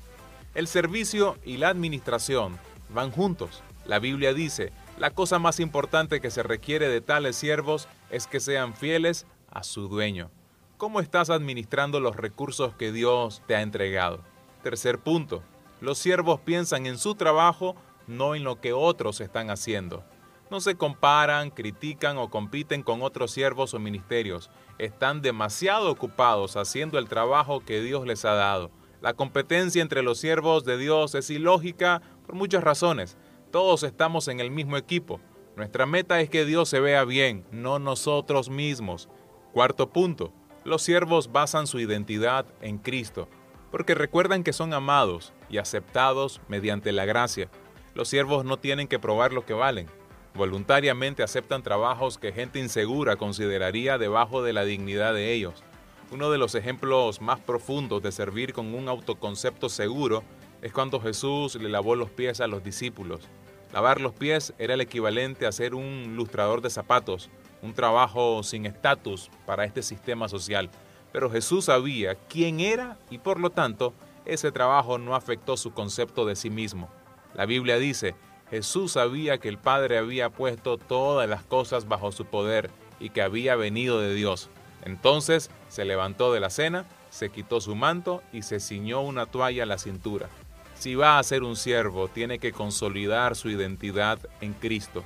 El 0.55 0.67
servicio 0.67 1.37
y 1.43 1.57
la 1.57 1.69
administración 1.69 2.57
van 2.89 3.11
juntos. 3.11 3.61
La 3.85 3.99
Biblia 3.99 4.33
dice, 4.33 4.71
la 4.97 5.11
cosa 5.11 5.37
más 5.37 5.59
importante 5.59 6.21
que 6.21 6.31
se 6.31 6.43
requiere 6.43 6.89
de 6.89 7.01
tales 7.01 7.35
siervos 7.35 7.87
es 8.09 8.27
que 8.27 8.39
sean 8.39 8.73
fieles 8.73 9.25
a 9.51 9.63
su 9.63 9.87
dueño. 9.87 10.31
¿Cómo 10.77 10.99
estás 10.99 11.29
administrando 11.29 12.01
los 12.01 12.17
recursos 12.17 12.75
que 12.75 12.91
Dios 12.91 13.41
te 13.47 13.55
ha 13.55 13.61
entregado? 13.61 14.19
Tercer 14.61 14.99
punto, 14.99 15.41
los 15.79 15.97
siervos 15.97 16.41
piensan 16.41 16.85
en 16.85 16.97
su 16.97 17.15
trabajo, 17.15 17.77
no 18.07 18.35
en 18.35 18.43
lo 18.43 18.59
que 18.59 18.73
otros 18.73 19.21
están 19.21 19.49
haciendo. 19.49 20.03
No 20.51 20.59
se 20.59 20.75
comparan, 20.75 21.49
critican 21.49 22.17
o 22.17 22.29
compiten 22.29 22.83
con 22.83 23.03
otros 23.03 23.31
siervos 23.31 23.73
o 23.73 23.79
ministerios. 23.79 24.51
Están 24.77 25.21
demasiado 25.21 25.89
ocupados 25.89 26.57
haciendo 26.57 26.99
el 26.99 27.07
trabajo 27.07 27.61
que 27.61 27.79
Dios 27.81 28.05
les 28.05 28.25
ha 28.25 28.33
dado. 28.33 28.69
La 29.01 29.13
competencia 29.13 29.81
entre 29.81 30.03
los 30.03 30.17
siervos 30.19 30.65
de 30.65 30.77
Dios 30.77 31.15
es 31.15 31.29
ilógica 31.29 32.01
por 32.25 32.35
muchas 32.35 32.65
razones. 32.65 33.15
Todos 33.49 33.83
estamos 33.83 34.27
en 34.27 34.41
el 34.41 34.51
mismo 34.51 34.75
equipo. 34.75 35.21
Nuestra 35.55 35.85
meta 35.85 36.19
es 36.19 36.29
que 36.29 36.43
Dios 36.43 36.67
se 36.67 36.81
vea 36.81 37.05
bien, 37.05 37.45
no 37.49 37.79
nosotros 37.79 38.49
mismos. 38.49 39.07
Cuarto 39.53 39.89
punto. 39.89 40.33
Los 40.65 40.81
siervos 40.81 41.31
basan 41.31 41.67
su 41.67 41.79
identidad 41.79 42.47
en 42.59 42.79
Cristo 42.79 43.29
porque 43.69 43.93
recuerdan 43.93 44.43
que 44.43 44.51
son 44.51 44.73
amados 44.73 45.31
y 45.47 45.59
aceptados 45.59 46.41
mediante 46.47 46.91
la 46.91 47.05
gracia. 47.05 47.51
Los 47.93 48.07
siervos 48.07 48.45
no 48.45 48.57
tienen 48.57 48.87
que 48.87 48.97
probar 48.97 49.31
lo 49.31 49.45
que 49.45 49.53
valen. 49.53 49.85
Voluntariamente 50.33 51.21
aceptan 51.21 51.61
trabajos 51.61 52.17
que 52.17 52.31
gente 52.31 52.57
insegura 52.57 53.15
consideraría 53.15 53.99
debajo 53.99 54.41
de 54.41 54.53
la 54.53 54.65
dignidad 54.65 55.13
de 55.13 55.33
ellos. 55.33 55.63
Uno 56.09 56.31
de 56.31 56.39
los 56.39 56.55
ejemplos 56.55 57.21
más 57.21 57.39
profundos 57.39 58.01
de 58.01 58.11
servir 58.11 58.51
con 58.51 58.73
un 58.73 58.89
autoconcepto 58.89 59.69
seguro 59.69 60.23
es 60.63 60.73
cuando 60.73 60.99
Jesús 60.99 61.53
le 61.61 61.69
lavó 61.69 61.95
los 61.95 62.09
pies 62.09 62.41
a 62.41 62.47
los 62.47 62.63
discípulos. 62.63 63.21
Lavar 63.71 64.01
los 64.01 64.13
pies 64.13 64.55
era 64.57 64.73
el 64.73 64.81
equivalente 64.81 65.45
a 65.45 65.51
ser 65.51 65.75
un 65.75 66.15
lustrador 66.15 66.61
de 66.61 66.71
zapatos, 66.71 67.29
un 67.65 67.73
trabajo 67.73 68.41
sin 68.43 68.65
estatus 68.65 69.29
para 69.45 69.65
este 69.65 69.81
sistema 69.81 70.29
social 70.29 70.69
pero 71.15 71.29
Jesús 71.29 71.63
sabía 71.63 72.15
quién 72.15 72.59
era 72.59 72.97
y 73.09 73.19
por 73.19 73.39
lo 73.39 73.49
tanto 73.49 73.93
ese 74.25 74.51
trabajo 74.51 74.97
no 74.97 75.15
afectó 75.15 75.55
su 75.55 75.71
concepto 75.71 76.25
de 76.25 76.35
sí 76.35 76.49
mismo. 76.49 76.89
La 77.33 77.45
Biblia 77.45 77.77
dice, 77.77 78.15
Jesús 78.49 78.91
sabía 78.91 79.37
que 79.37 79.47
el 79.47 79.57
Padre 79.57 79.97
había 79.97 80.29
puesto 80.29 80.77
todas 80.77 81.29
las 81.29 81.41
cosas 81.41 81.87
bajo 81.87 82.11
su 82.11 82.25
poder 82.25 82.69
y 82.99 83.11
que 83.11 83.21
había 83.21 83.55
venido 83.55 84.01
de 84.01 84.13
Dios. 84.13 84.49
Entonces 84.83 85.51
se 85.69 85.85
levantó 85.85 86.33
de 86.33 86.41
la 86.41 86.49
cena, 86.49 86.83
se 87.11 87.29
quitó 87.29 87.61
su 87.61 87.75
manto 87.77 88.21
y 88.33 88.41
se 88.41 88.59
ciñó 88.59 88.99
una 88.99 89.25
toalla 89.25 89.63
a 89.63 89.67
la 89.67 89.77
cintura. 89.77 90.27
Si 90.73 90.95
va 90.95 91.17
a 91.17 91.23
ser 91.23 91.43
un 91.43 91.55
siervo, 91.55 92.09
tiene 92.09 92.39
que 92.39 92.51
consolidar 92.51 93.37
su 93.37 93.49
identidad 93.49 94.19
en 94.41 94.51
Cristo. 94.51 95.05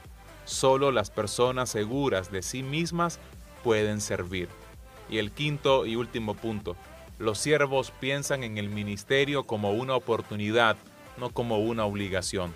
Solo 0.50 0.92
las 0.92 1.12
personas 1.12 1.70
seguras 1.70 2.32
de 2.32 2.42
sí 2.42 2.64
mismas 2.64 3.20
pueden 3.64 4.02
servir. 4.02 4.50
Y 5.08 5.20
el 5.20 5.32
quinto 5.32 5.86
y 5.86 5.96
último 5.96 6.34
punto, 6.34 6.76
los 7.20 7.38
siervos 7.38 7.92
piensan 8.00 8.44
en 8.44 8.58
el 8.58 8.68
ministerio 8.68 9.44
como 9.44 9.74
una 9.74 9.94
oportunidad, 9.96 10.76
no 11.18 11.30
como 11.30 11.60
una 11.60 11.86
obligación. 11.86 12.52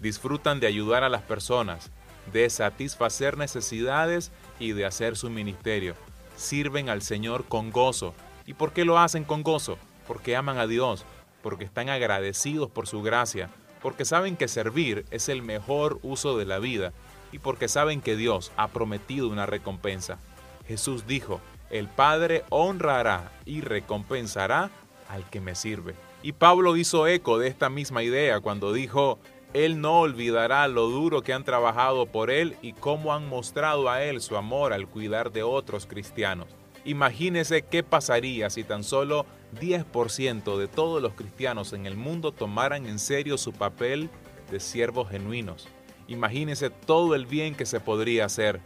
Disfrutan 0.00 0.58
de 0.58 0.66
ayudar 0.66 1.04
a 1.04 1.08
las 1.08 1.22
personas, 1.22 1.92
de 2.32 2.50
satisfacer 2.50 3.38
necesidades 3.38 4.32
y 4.58 4.72
de 4.72 4.84
hacer 4.84 5.16
su 5.16 5.30
ministerio. 5.30 5.94
Sirven 6.34 6.88
al 6.88 7.00
Señor 7.00 7.44
con 7.44 7.70
gozo. 7.70 8.12
¿Y 8.44 8.54
por 8.54 8.72
qué 8.72 8.84
lo 8.84 8.98
hacen 8.98 9.22
con 9.22 9.44
gozo? 9.44 9.78
Porque 10.08 10.34
aman 10.34 10.58
a 10.58 10.66
Dios, 10.66 11.04
porque 11.44 11.64
están 11.64 11.90
agradecidos 11.90 12.72
por 12.72 12.88
su 12.88 13.02
gracia, 13.02 13.50
porque 13.80 14.04
saben 14.04 14.36
que 14.36 14.48
servir 14.48 15.04
es 15.12 15.28
el 15.28 15.42
mejor 15.42 16.00
uso 16.02 16.36
de 16.36 16.44
la 16.44 16.58
vida 16.58 16.92
y 17.32 17.38
porque 17.38 17.68
saben 17.68 18.00
que 18.00 18.16
Dios 18.16 18.52
ha 18.56 18.68
prometido 18.68 19.28
una 19.28 19.46
recompensa. 19.46 20.18
Jesús 20.66 21.06
dijo, 21.06 21.40
el 21.70 21.88
Padre 21.88 22.44
honrará 22.50 23.32
y 23.44 23.60
recompensará 23.60 24.70
al 25.08 25.28
que 25.30 25.40
me 25.40 25.54
sirve. 25.54 25.94
Y 26.22 26.32
Pablo 26.32 26.76
hizo 26.76 27.06
eco 27.06 27.38
de 27.38 27.48
esta 27.48 27.70
misma 27.70 28.02
idea 28.02 28.40
cuando 28.40 28.72
dijo, 28.72 29.18
Él 29.54 29.80
no 29.80 30.00
olvidará 30.00 30.68
lo 30.68 30.88
duro 30.88 31.22
que 31.22 31.32
han 31.32 31.44
trabajado 31.44 32.06
por 32.06 32.30
Él 32.30 32.56
y 32.60 32.72
cómo 32.72 33.14
han 33.14 33.28
mostrado 33.28 33.88
a 33.88 34.02
Él 34.02 34.20
su 34.20 34.36
amor 34.36 34.72
al 34.72 34.86
cuidar 34.86 35.32
de 35.32 35.42
otros 35.42 35.86
cristianos. 35.86 36.48
Imagínese 36.84 37.62
qué 37.62 37.82
pasaría 37.82 38.50
si 38.50 38.64
tan 38.64 38.84
solo 38.84 39.26
10% 39.60 40.56
de 40.56 40.68
todos 40.68 41.02
los 41.02 41.14
cristianos 41.14 41.72
en 41.72 41.86
el 41.86 41.96
mundo 41.96 42.32
tomaran 42.32 42.86
en 42.86 42.98
serio 42.98 43.38
su 43.38 43.52
papel 43.52 44.10
de 44.50 44.60
siervos 44.60 45.10
genuinos. 45.10 45.68
Imagínese 46.10 46.70
todo 46.70 47.14
el 47.14 47.24
bien 47.24 47.54
que 47.54 47.64
se 47.64 47.78
podría 47.78 48.24
hacer. 48.24 48.60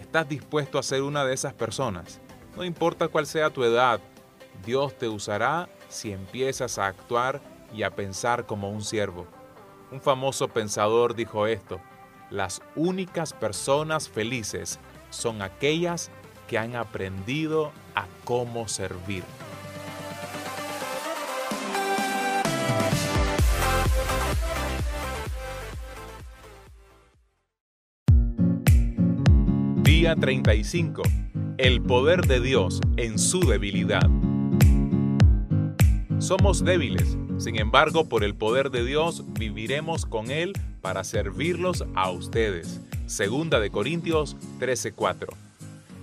¿Estás 0.00 0.26
dispuesto 0.26 0.78
a 0.78 0.82
ser 0.82 1.02
una 1.02 1.22
de 1.22 1.34
esas 1.34 1.52
personas? 1.52 2.18
No 2.56 2.64
importa 2.64 3.08
cuál 3.08 3.26
sea 3.26 3.50
tu 3.50 3.62
edad, 3.62 4.00
Dios 4.64 4.96
te 4.96 5.06
usará 5.06 5.68
si 5.90 6.12
empiezas 6.12 6.78
a 6.78 6.86
actuar 6.86 7.42
y 7.74 7.82
a 7.82 7.90
pensar 7.90 8.46
como 8.46 8.70
un 8.70 8.80
siervo. 8.80 9.26
Un 9.90 10.00
famoso 10.00 10.48
pensador 10.48 11.14
dijo 11.14 11.46
esto, 11.46 11.78
las 12.30 12.62
únicas 12.74 13.34
personas 13.34 14.08
felices 14.08 14.78
son 15.10 15.42
aquellas 15.42 16.10
que 16.46 16.56
han 16.56 16.74
aprendido 16.74 17.70
a 17.94 18.06
cómo 18.24 18.66
servir. 18.66 19.24
Día 29.98 30.14
35. 30.14 31.02
El 31.58 31.82
poder 31.82 32.24
de 32.28 32.38
Dios 32.38 32.80
en 32.96 33.18
su 33.18 33.40
debilidad. 33.40 34.08
Somos 36.20 36.64
débiles, 36.64 37.18
sin 37.38 37.58
embargo, 37.58 38.08
por 38.08 38.22
el 38.22 38.36
poder 38.36 38.70
de 38.70 38.84
Dios 38.84 39.24
viviremos 39.32 40.06
con 40.06 40.30
Él 40.30 40.52
para 40.82 41.02
servirlos 41.02 41.84
a 41.96 42.12
ustedes. 42.12 42.80
Segunda 43.06 43.58
de 43.58 43.70
Corintios 43.70 44.36
13:4. 44.60 45.30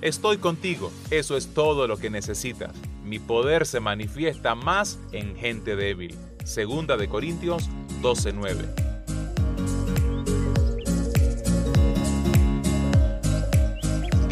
Estoy 0.01 0.39
contigo, 0.39 0.91
eso 1.09 1.37
es 1.37 1.53
todo 1.53 1.87
lo 1.87 1.95
que 1.95 2.09
necesitas. 2.09 2.73
Mi 3.05 3.19
poder 3.19 3.65
se 3.65 3.79
manifiesta 3.79 4.55
más 4.55 4.99
en 5.13 5.37
gente 5.37 5.77
débil. 5.77 6.15
Segunda 6.43 6.97
de 6.97 7.07
Corintios 7.07 7.69
12:9. 8.01 8.84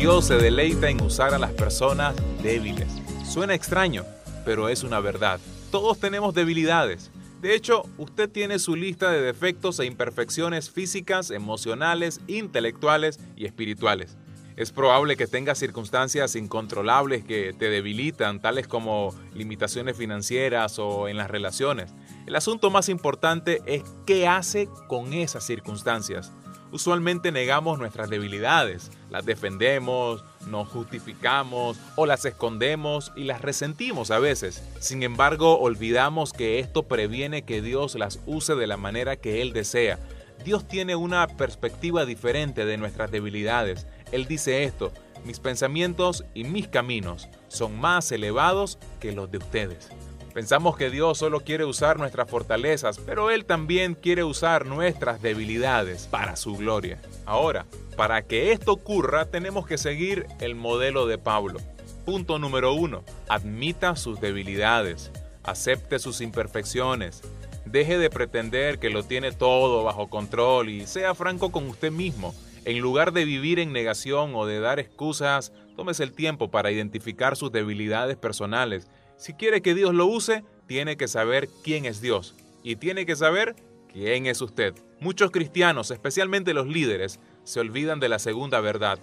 Dios 0.04 0.26
se 0.26 0.36
deleita 0.36 0.90
en 0.90 1.02
usar 1.02 1.34
a 1.34 1.40
las 1.40 1.54
personas 1.54 2.14
débiles. 2.42 2.90
Suena 3.24 3.54
extraño, 3.54 4.04
pero 4.44 4.68
es 4.68 4.84
una 4.84 5.00
verdad. 5.00 5.40
Todos 5.72 5.98
tenemos 5.98 6.34
debilidades. 6.34 7.10
De 7.40 7.56
hecho, 7.56 7.84
usted 7.98 8.30
tiene 8.30 8.60
su 8.60 8.76
lista 8.76 9.10
de 9.10 9.22
defectos 9.22 9.80
e 9.80 9.86
imperfecciones 9.86 10.70
físicas, 10.70 11.32
emocionales, 11.32 12.20
intelectuales 12.28 13.18
y 13.38 13.46
espirituales. 13.46 14.18
Es 14.58 14.74
probable 14.74 15.16
que 15.16 15.26
tengas 15.26 15.58
circunstancias 15.58 16.36
incontrolables 16.36 17.24
que 17.24 17.54
te 17.58 17.70
debilitan, 17.70 18.42
tales 18.42 18.68
como 18.68 19.16
limitaciones 19.34 19.96
financieras 19.96 20.80
o 20.80 21.08
en 21.08 21.16
las 21.16 21.32
relaciones. 21.32 21.94
El 22.26 22.36
asunto 22.36 22.70
más 22.70 22.90
importante 22.90 23.62
es 23.66 23.84
qué 24.06 24.28
hace 24.28 24.68
con 24.90 25.14
esas 25.14 25.46
circunstancias. 25.46 26.34
Usualmente 26.74 27.32
negamos 27.32 27.78
nuestras 27.78 28.10
debilidades, 28.10 28.90
las 29.12 29.28
defendemos, 29.28 30.26
nos 30.48 30.68
justificamos 30.70 31.80
o 31.96 32.08
las 32.08 32.26
escondemos 32.26 33.12
y 33.16 33.26
las 33.26 33.44
resentimos 33.44 34.10
a 34.10 34.18
veces. 34.18 34.64
Sin 34.80 35.04
embargo, 35.04 35.60
olvidamos 35.60 36.34
que 36.34 36.58
esto 36.58 36.88
previene 36.88 37.44
que 37.44 37.62
Dios 37.62 37.94
las 37.94 38.22
use 38.26 38.56
de 38.56 38.66
la 38.66 38.78
manera 38.78 39.18
que 39.18 39.44
Él 39.44 39.54
desea. 39.54 40.00
Dios 40.44 40.68
tiene 40.68 40.96
una 40.96 41.28
perspectiva 41.28 42.08
diferente 42.08 42.66
de 42.66 42.78
nuestras 42.78 43.12
debilidades. 43.12 43.86
Él 44.12 44.26
dice 44.26 44.64
esto, 44.64 44.92
mis 45.26 45.40
pensamientos 45.40 46.26
y 46.34 46.44
mis 46.44 46.68
caminos 46.68 47.30
son 47.50 47.80
más 47.80 48.12
elevados 48.12 48.80
que 49.00 49.12
los 49.12 49.30
de 49.30 49.38
ustedes. 49.38 49.90
Pensamos 50.34 50.76
que 50.78 50.90
Dios 50.90 51.20
solo 51.20 51.42
quiere 51.42 51.64
usar 51.64 52.00
nuestras 52.00 52.28
fortalezas, 52.28 52.98
pero 52.98 53.30
Él 53.30 53.46
también 53.46 53.94
quiere 53.94 54.24
usar 54.24 54.66
nuestras 54.66 55.22
debilidades 55.22 56.08
para 56.08 56.36
su 56.36 56.58
gloria. 56.58 57.00
Ahora, 57.28 57.68
para 57.96 58.24
que 58.24 58.52
esto 58.52 58.72
ocurra, 58.72 59.26
tenemos 59.26 59.68
que 59.68 59.78
seguir 59.78 60.26
el 60.40 60.56
modelo 60.56 61.06
de 61.06 61.20
Pablo. 61.20 61.60
Punto 62.04 62.40
número 62.40 62.74
uno, 62.74 63.04
admita 63.30 63.96
sus 63.96 64.20
debilidades, 64.20 65.12
acepte 65.44 66.00
sus 66.00 66.20
imperfecciones, 66.20 67.22
deje 67.66 68.00
de 68.00 68.10
pretender 68.10 68.80
que 68.80 68.90
lo 68.90 69.04
tiene 69.04 69.32
todo 69.34 69.84
bajo 69.84 70.10
control 70.10 70.70
y 70.70 70.88
sea 70.88 71.14
franco 71.14 71.52
con 71.52 71.68
usted 71.68 71.92
mismo. 71.92 72.34
En 72.66 72.80
lugar 72.80 73.14
de 73.14 73.26
vivir 73.26 73.60
en 73.60 73.72
negación 73.72 74.34
o 74.34 74.48
de 74.48 74.60
dar 74.60 74.80
excusas, 74.80 75.54
tómese 75.76 76.04
el 76.04 76.14
tiempo 76.14 76.50
para 76.50 76.72
identificar 76.72 77.36
sus 77.36 77.52
debilidades 77.52 78.18
personales 78.18 78.88
si 79.18 79.34
quiere 79.34 79.62
que 79.62 79.76
Dios 79.76 79.94
lo 79.94 80.06
use, 80.06 80.44
tiene 80.68 80.98
que 80.98 81.08
saber 81.08 81.50
quién 81.64 81.86
es 81.86 82.02
Dios 82.02 82.36
y 82.64 82.78
tiene 82.78 83.06
que 83.06 83.16
saber 83.16 83.56
quién 83.92 84.26
es 84.26 84.42
usted. 84.42 84.74
Muchos 85.00 85.32
cristianos, 85.32 85.92
especialmente 85.92 86.54
los 86.54 86.68
líderes, 86.68 87.20
se 87.44 87.60
olvidan 87.60 88.00
de 88.00 88.10
la 88.10 88.20
segunda 88.20 88.60
verdad. 88.62 89.00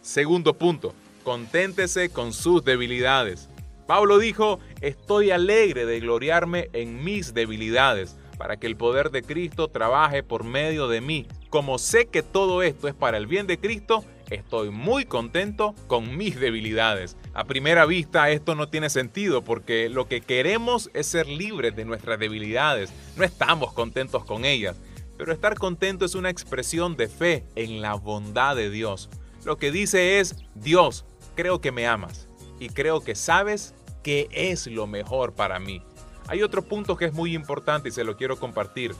Segundo 0.00 0.54
punto, 0.54 0.94
conténtese 1.22 2.10
con 2.10 2.32
sus 2.32 2.64
debilidades. 2.64 3.48
Pablo 3.86 4.18
dijo, 4.18 4.60
estoy 4.80 5.30
alegre 5.30 5.86
de 5.86 6.00
gloriarme 6.00 6.68
en 6.72 7.04
mis 7.04 7.34
debilidades, 7.34 8.16
para 8.38 8.56
que 8.56 8.66
el 8.66 8.76
poder 8.76 9.10
de 9.10 9.22
Cristo 9.22 9.68
trabaje 9.68 10.22
por 10.22 10.44
medio 10.44 10.88
de 10.88 11.00
mí. 11.00 11.26
Como 11.50 11.78
sé 11.78 12.06
que 12.06 12.22
todo 12.22 12.62
esto 12.62 12.88
es 12.88 12.94
para 12.94 13.16
el 13.16 13.26
bien 13.26 13.46
de 13.46 13.58
Cristo, 13.58 14.04
estoy 14.30 14.70
muy 14.70 15.04
contento 15.04 15.74
con 15.86 16.16
mis 16.16 16.38
debilidades. 16.38 17.16
A 17.34 17.44
primera 17.44 17.86
vista 17.86 18.30
esto 18.30 18.54
no 18.54 18.68
tiene 18.68 18.90
sentido 18.90 19.42
porque 19.42 19.88
lo 19.88 20.08
que 20.08 20.20
queremos 20.20 20.90
es 20.94 21.06
ser 21.06 21.26
libres 21.26 21.76
de 21.76 21.84
nuestras 21.84 22.18
debilidades, 22.18 22.92
no 23.16 23.24
estamos 23.24 23.72
contentos 23.72 24.24
con 24.24 24.44
ellas. 24.44 24.76
Pero 25.16 25.32
estar 25.32 25.54
contento 25.56 26.04
es 26.04 26.14
una 26.14 26.30
expresión 26.30 26.96
de 26.96 27.08
fe 27.08 27.44
en 27.54 27.80
la 27.80 27.94
bondad 27.94 28.56
de 28.56 28.70
Dios. 28.70 29.08
Lo 29.44 29.58
que 29.58 29.70
dice 29.70 30.18
es, 30.18 30.36
Dios, 30.54 31.04
creo 31.36 31.60
que 31.60 31.72
me 31.72 31.86
amas 31.86 32.28
y 32.58 32.68
creo 32.68 33.00
que 33.00 33.14
sabes 33.14 33.74
que 34.02 34.28
es 34.32 34.66
lo 34.66 34.86
mejor 34.86 35.34
para 35.34 35.58
mí. 35.58 35.82
Hay 36.26 36.42
otro 36.42 36.62
punto 36.62 36.96
que 36.96 37.04
es 37.04 37.12
muy 37.12 37.34
importante 37.34 37.90
y 37.90 37.92
se 37.92 38.04
lo 38.04 38.16
quiero 38.16 38.38
compartir. 38.38 38.94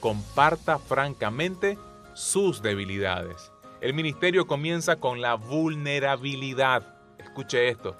Comparta 0.00 0.78
francamente 0.78 1.76
sus 2.14 2.62
debilidades. 2.62 3.52
El 3.80 3.94
ministerio 3.94 4.48
comienza 4.48 4.96
con 4.96 5.20
la 5.20 5.34
vulnerabilidad. 5.34 6.96
Escuche 7.16 7.68
esto. 7.68 7.94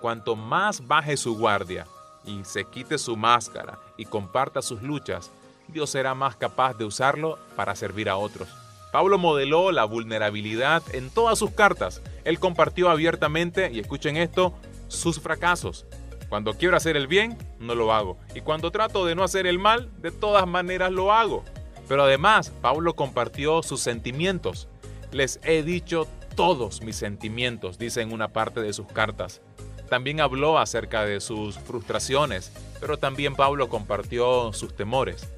Cuanto 0.00 0.36
más 0.36 0.86
baje 0.86 1.18
su 1.18 1.36
guardia 1.36 1.86
y 2.24 2.44
se 2.44 2.64
quite 2.64 2.96
su 2.96 3.14
máscara 3.14 3.78
y 3.98 4.06
comparta 4.06 4.62
sus 4.62 4.80
luchas, 4.82 5.30
Dios 5.68 5.90
será 5.90 6.14
más 6.14 6.36
capaz 6.36 6.78
de 6.78 6.86
usarlo 6.86 7.38
para 7.56 7.76
servir 7.76 8.08
a 8.08 8.16
otros. 8.16 8.48
Pablo 8.90 9.18
modeló 9.18 9.70
la 9.70 9.84
vulnerabilidad 9.84 10.82
en 10.94 11.10
todas 11.10 11.38
sus 11.38 11.50
cartas. 11.50 12.00
Él 12.24 12.40
compartió 12.40 12.88
abiertamente, 12.88 13.70
y 13.70 13.80
escuchen 13.80 14.16
esto, 14.16 14.54
sus 14.88 15.20
fracasos. 15.20 15.84
Cuando 16.30 16.54
quiero 16.54 16.74
hacer 16.74 16.96
el 16.96 17.06
bien, 17.06 17.36
no 17.58 17.74
lo 17.74 17.92
hago. 17.92 18.16
Y 18.34 18.40
cuando 18.40 18.70
trato 18.70 19.04
de 19.04 19.14
no 19.14 19.24
hacer 19.24 19.46
el 19.46 19.58
mal, 19.58 19.90
de 20.00 20.10
todas 20.10 20.46
maneras 20.46 20.90
lo 20.90 21.12
hago. 21.12 21.44
Pero 21.86 22.04
además, 22.04 22.50
Pablo 22.62 22.94
compartió 22.96 23.62
sus 23.62 23.80
sentimientos. 23.80 24.68
Les 25.12 25.40
he 25.42 25.62
dicho 25.62 26.06
todos 26.36 26.82
mis 26.82 26.96
sentimientos, 26.96 27.78
dice 27.78 28.02
en 28.02 28.12
una 28.12 28.28
parte 28.28 28.60
de 28.60 28.72
sus 28.72 28.86
cartas. 28.86 29.40
También 29.88 30.20
habló 30.20 30.58
acerca 30.58 31.04
de 31.04 31.20
sus 31.20 31.58
frustraciones, 31.58 32.52
pero 32.80 32.98
también 32.98 33.34
Pablo 33.34 33.68
compartió 33.68 34.52
sus 34.52 34.76
temores. 34.76 35.28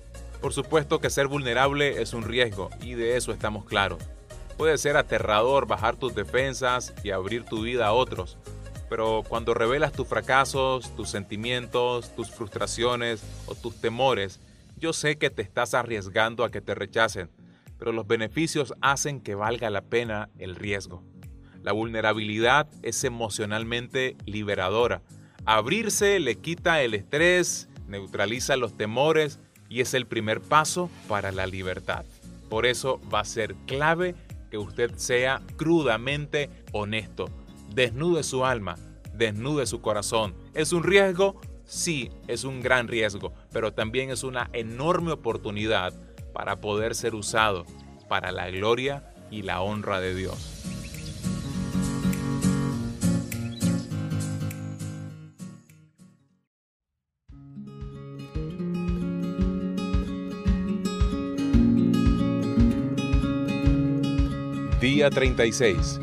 Por 0.40 0.52
supuesto 0.52 1.00
que 1.00 1.10
ser 1.10 1.28
vulnerable 1.28 2.02
es 2.02 2.14
un 2.14 2.24
riesgo 2.24 2.70
y 2.80 2.94
de 2.94 3.16
eso 3.16 3.32
estamos 3.32 3.64
claros. 3.64 4.02
Puede 4.56 4.76
ser 4.76 4.96
aterrador 4.96 5.66
bajar 5.66 5.96
tus 5.96 6.14
defensas 6.14 6.92
y 7.04 7.12
abrir 7.12 7.44
tu 7.44 7.62
vida 7.62 7.86
a 7.86 7.92
otros, 7.92 8.36
pero 8.88 9.22
cuando 9.26 9.54
revelas 9.54 9.92
tus 9.92 10.08
fracasos, 10.08 10.94
tus 10.96 11.08
sentimientos, 11.08 12.14
tus 12.16 12.30
frustraciones 12.30 13.22
o 13.46 13.54
tus 13.54 13.80
temores, 13.80 14.40
yo 14.76 14.92
sé 14.92 15.16
que 15.16 15.30
te 15.30 15.42
estás 15.42 15.74
arriesgando 15.74 16.42
a 16.42 16.50
que 16.50 16.60
te 16.60 16.74
rechacen, 16.74 17.30
pero 17.80 17.92
los 17.92 18.06
beneficios 18.06 18.74
hacen 18.82 19.20
que 19.22 19.34
valga 19.34 19.70
la 19.70 19.80
pena 19.80 20.28
el 20.38 20.54
riesgo. 20.54 21.02
La 21.62 21.72
vulnerabilidad 21.72 22.68
es 22.82 23.02
emocionalmente 23.04 24.16
liberadora. 24.26 25.02
Abrirse 25.46 26.20
le 26.20 26.36
quita 26.36 26.82
el 26.82 26.92
estrés, 26.92 27.70
neutraliza 27.88 28.58
los 28.58 28.76
temores 28.76 29.40
y 29.70 29.80
es 29.80 29.94
el 29.94 30.06
primer 30.06 30.42
paso 30.42 30.90
para 31.08 31.32
la 31.32 31.46
libertad. 31.46 32.04
Por 32.50 32.66
eso 32.66 33.00
va 33.12 33.20
a 33.20 33.24
ser 33.24 33.54
clave 33.66 34.14
que 34.50 34.58
usted 34.58 34.94
sea 34.96 35.40
crudamente 35.56 36.50
honesto. 36.72 37.30
Desnude 37.74 38.24
su 38.24 38.44
alma, 38.44 38.76
desnude 39.14 39.64
su 39.64 39.80
corazón. 39.80 40.34
¿Es 40.52 40.72
un 40.72 40.82
riesgo? 40.82 41.40
Sí, 41.64 42.10
es 42.26 42.44
un 42.44 42.60
gran 42.60 42.88
riesgo, 42.88 43.32
pero 43.52 43.72
también 43.72 44.10
es 44.10 44.22
una 44.22 44.50
enorme 44.52 45.12
oportunidad 45.12 45.94
para 46.32 46.60
poder 46.60 46.94
ser 46.94 47.14
usado 47.14 47.64
para 48.08 48.32
la 48.32 48.50
gloria 48.50 49.04
y 49.30 49.42
la 49.42 49.60
honra 49.60 50.00
de 50.00 50.14
Dios. 50.14 50.60
Día 64.80 65.10
36. 65.10 66.00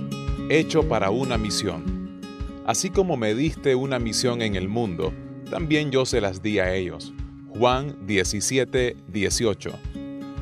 Hecho 0.50 0.88
para 0.88 1.10
una 1.10 1.40
misión. 1.40 2.22
Así 2.68 2.92
como 2.92 3.18
me 3.18 3.34
diste 3.34 3.74
una 3.74 3.98
misión 3.98 4.44
en 4.44 4.56
el 4.56 4.70
mundo, 4.70 5.14
también 5.50 5.90
yo 5.90 6.06
se 6.06 6.22
las 6.22 6.44
di 6.44 6.60
a 6.60 6.74
ellos. 6.76 7.12
Juan 7.50 8.06
17, 8.06 8.96
18. 9.08 9.72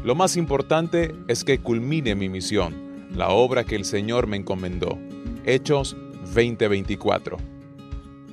Lo 0.05 0.13
más 0.13 0.37
importante 0.37 1.15
es 1.27 1.43
que 1.43 1.57
culmine 1.57 2.13
mi 2.13 2.29
misión, 2.29 3.07
la 3.15 3.29
obra 3.29 3.63
que 3.63 3.75
el 3.75 3.85
Señor 3.85 4.27
me 4.27 4.37
encomendó. 4.37 4.99
Hechos 5.47 5.97
20:24. 6.31 7.37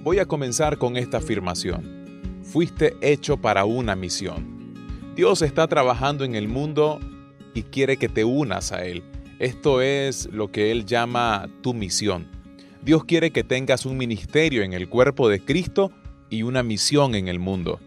Voy 0.03 0.19
a 0.19 0.27
comenzar 0.27 0.77
con 0.77 0.99
esta 0.99 1.17
afirmación. 1.17 2.43
Fuiste 2.43 2.95
hecho 3.01 3.39
para 3.39 3.65
una 3.65 3.97
misión. 3.97 4.75
Dios 5.17 5.41
está 5.41 5.67
trabajando 5.67 6.25
en 6.25 6.35
el 6.35 6.47
mundo 6.47 7.01
y 7.55 7.63
quiere 7.63 7.97
que 7.97 8.11
te 8.11 8.23
unas 8.23 8.71
a 8.71 8.85
Él. 8.85 9.03
Esto 9.39 9.81
es 9.81 10.29
lo 10.31 10.53
que 10.53 10.73
Él 10.73 10.85
llama 10.85 11.49
tu 11.63 11.73
misión. 11.73 12.29
Dios 12.83 13.07
quiere 13.07 13.31
que 13.31 13.45
tengas 13.45 13.87
un 13.87 13.97
ministerio 13.97 14.63
en 14.63 14.75
el 14.75 14.91
cuerpo 14.91 15.31
de 15.31 15.43
Cristo 15.43 15.91
y 16.29 16.43
una 16.43 16.63
misión 16.63 17.15
en 17.15 17.29
el 17.29 17.39
mundo. 17.39 17.81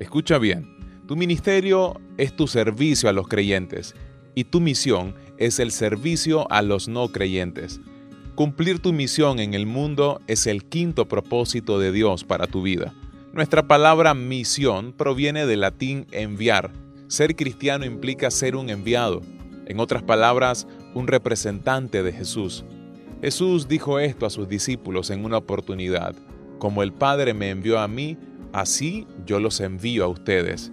Escucha 0.00 0.38
bien, 0.38 0.79
tu 1.10 1.16
ministerio 1.16 2.00
es 2.18 2.36
tu 2.36 2.46
servicio 2.46 3.08
a 3.08 3.12
los 3.12 3.26
creyentes 3.26 3.96
y 4.36 4.44
tu 4.44 4.60
misión 4.60 5.16
es 5.38 5.58
el 5.58 5.72
servicio 5.72 6.48
a 6.52 6.62
los 6.62 6.86
no 6.86 7.08
creyentes. 7.08 7.80
Cumplir 8.36 8.78
tu 8.78 8.92
misión 8.92 9.40
en 9.40 9.54
el 9.54 9.66
mundo 9.66 10.20
es 10.28 10.46
el 10.46 10.64
quinto 10.64 11.08
propósito 11.08 11.80
de 11.80 11.90
Dios 11.90 12.22
para 12.22 12.46
tu 12.46 12.62
vida. 12.62 12.94
Nuestra 13.32 13.66
palabra 13.66 14.14
misión 14.14 14.92
proviene 14.92 15.46
del 15.46 15.62
latín 15.62 16.06
enviar. 16.12 16.70
Ser 17.08 17.34
cristiano 17.34 17.84
implica 17.84 18.30
ser 18.30 18.54
un 18.54 18.70
enviado. 18.70 19.20
En 19.66 19.80
otras 19.80 20.04
palabras, 20.04 20.68
un 20.94 21.08
representante 21.08 22.04
de 22.04 22.12
Jesús. 22.12 22.64
Jesús 23.20 23.66
dijo 23.66 23.98
esto 23.98 24.26
a 24.26 24.30
sus 24.30 24.48
discípulos 24.48 25.10
en 25.10 25.24
una 25.24 25.38
oportunidad. 25.38 26.14
Como 26.60 26.84
el 26.84 26.92
Padre 26.92 27.34
me 27.34 27.50
envió 27.50 27.80
a 27.80 27.88
mí, 27.88 28.16
así 28.52 29.08
yo 29.26 29.40
los 29.40 29.58
envío 29.58 30.04
a 30.04 30.08
ustedes. 30.08 30.70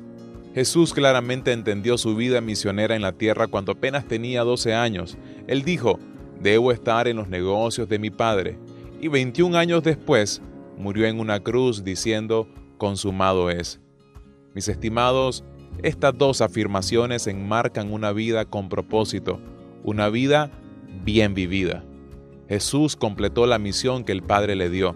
Jesús 0.57 0.91
claramente 0.91 1.51
entendió 1.51 1.99
su 1.99 2.15
vida 2.15 2.41
misionera 2.41 2.95
en 2.95 3.03
la 3.03 3.11
tierra 3.11 3.45
cuando 3.45 3.73
apenas 3.73 4.07
tenía 4.07 4.43
12 4.43 4.73
años. 4.73 5.15
Él 5.45 5.61
dijo, 5.61 5.99
debo 6.41 6.71
estar 6.71 7.07
en 7.07 7.17
los 7.17 7.27
negocios 7.27 7.87
de 7.87 7.99
mi 7.99 8.09
Padre. 8.09 8.57
Y 8.99 9.07
21 9.07 9.55
años 9.55 9.83
después, 9.83 10.41
murió 10.75 11.05
en 11.05 11.19
una 11.19 11.41
cruz 11.41 11.83
diciendo, 11.83 12.47
consumado 12.79 13.51
es. 13.51 13.79
Mis 14.55 14.67
estimados, 14.67 15.43
estas 15.83 16.17
dos 16.17 16.41
afirmaciones 16.41 17.27
enmarcan 17.27 17.93
una 17.93 18.11
vida 18.11 18.45
con 18.45 18.67
propósito, 18.67 19.39
una 19.83 20.09
vida 20.09 20.49
bien 21.05 21.35
vivida. 21.35 21.83
Jesús 22.49 22.95
completó 22.95 23.45
la 23.45 23.59
misión 23.59 24.03
que 24.03 24.11
el 24.11 24.23
Padre 24.23 24.55
le 24.55 24.71
dio, 24.71 24.95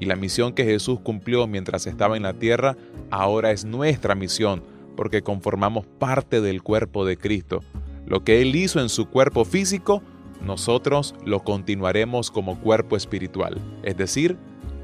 y 0.00 0.06
la 0.06 0.16
misión 0.16 0.52
que 0.52 0.64
Jesús 0.64 0.98
cumplió 0.98 1.46
mientras 1.46 1.86
estaba 1.86 2.16
en 2.16 2.24
la 2.24 2.40
tierra 2.40 2.76
ahora 3.12 3.52
es 3.52 3.64
nuestra 3.64 4.16
misión, 4.16 4.74
porque 4.96 5.22
conformamos 5.22 5.86
parte 5.86 6.40
del 6.40 6.62
cuerpo 6.62 7.04
de 7.04 7.16
Cristo. 7.16 7.62
Lo 8.06 8.24
que 8.24 8.42
Él 8.42 8.56
hizo 8.56 8.80
en 8.80 8.88
su 8.88 9.08
cuerpo 9.08 9.44
físico, 9.44 10.02
nosotros 10.44 11.14
lo 11.24 11.44
continuaremos 11.44 12.30
como 12.30 12.60
cuerpo 12.60 12.96
espiritual, 12.96 13.60
es 13.82 13.96
decir, 13.96 14.36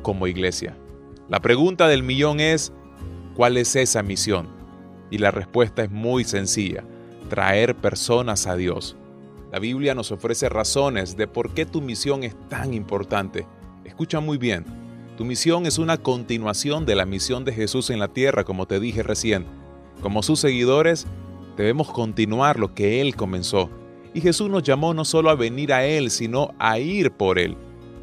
como 0.02 0.26
iglesia. 0.26 0.76
La 1.28 1.40
pregunta 1.40 1.88
del 1.88 2.02
millón 2.02 2.40
es, 2.40 2.72
¿cuál 3.34 3.56
es 3.56 3.74
esa 3.76 4.02
misión? 4.02 4.48
Y 5.10 5.18
la 5.18 5.30
respuesta 5.30 5.82
es 5.82 5.90
muy 5.90 6.24
sencilla, 6.24 6.84
traer 7.28 7.74
personas 7.74 8.46
a 8.46 8.56
Dios. 8.56 8.96
La 9.50 9.58
Biblia 9.58 9.94
nos 9.94 10.10
ofrece 10.12 10.48
razones 10.48 11.16
de 11.16 11.26
por 11.26 11.52
qué 11.54 11.66
tu 11.66 11.80
misión 11.80 12.24
es 12.24 12.34
tan 12.48 12.74
importante. 12.74 13.46
Escucha 13.84 14.20
muy 14.20 14.38
bien, 14.38 14.64
tu 15.16 15.26
misión 15.26 15.66
es 15.66 15.78
una 15.78 15.98
continuación 15.98 16.86
de 16.86 16.96
la 16.96 17.04
misión 17.04 17.44
de 17.44 17.52
Jesús 17.52 17.90
en 17.90 17.98
la 17.98 18.08
tierra, 18.08 18.44
como 18.44 18.66
te 18.66 18.80
dije 18.80 19.02
recién. 19.02 19.46
Como 20.02 20.22
sus 20.22 20.40
seguidores, 20.40 21.06
debemos 21.56 21.90
continuar 21.90 22.58
lo 22.58 22.74
que 22.74 23.00
Él 23.00 23.14
comenzó. 23.14 23.70
Y 24.14 24.20
Jesús 24.20 24.50
nos 24.50 24.64
llamó 24.64 24.92
no 24.92 25.04
solo 25.04 25.30
a 25.30 25.36
venir 25.36 25.72
a 25.72 25.84
Él, 25.86 26.10
sino 26.10 26.54
a 26.58 26.78
ir 26.78 27.12
por 27.12 27.38
Él. 27.38 27.56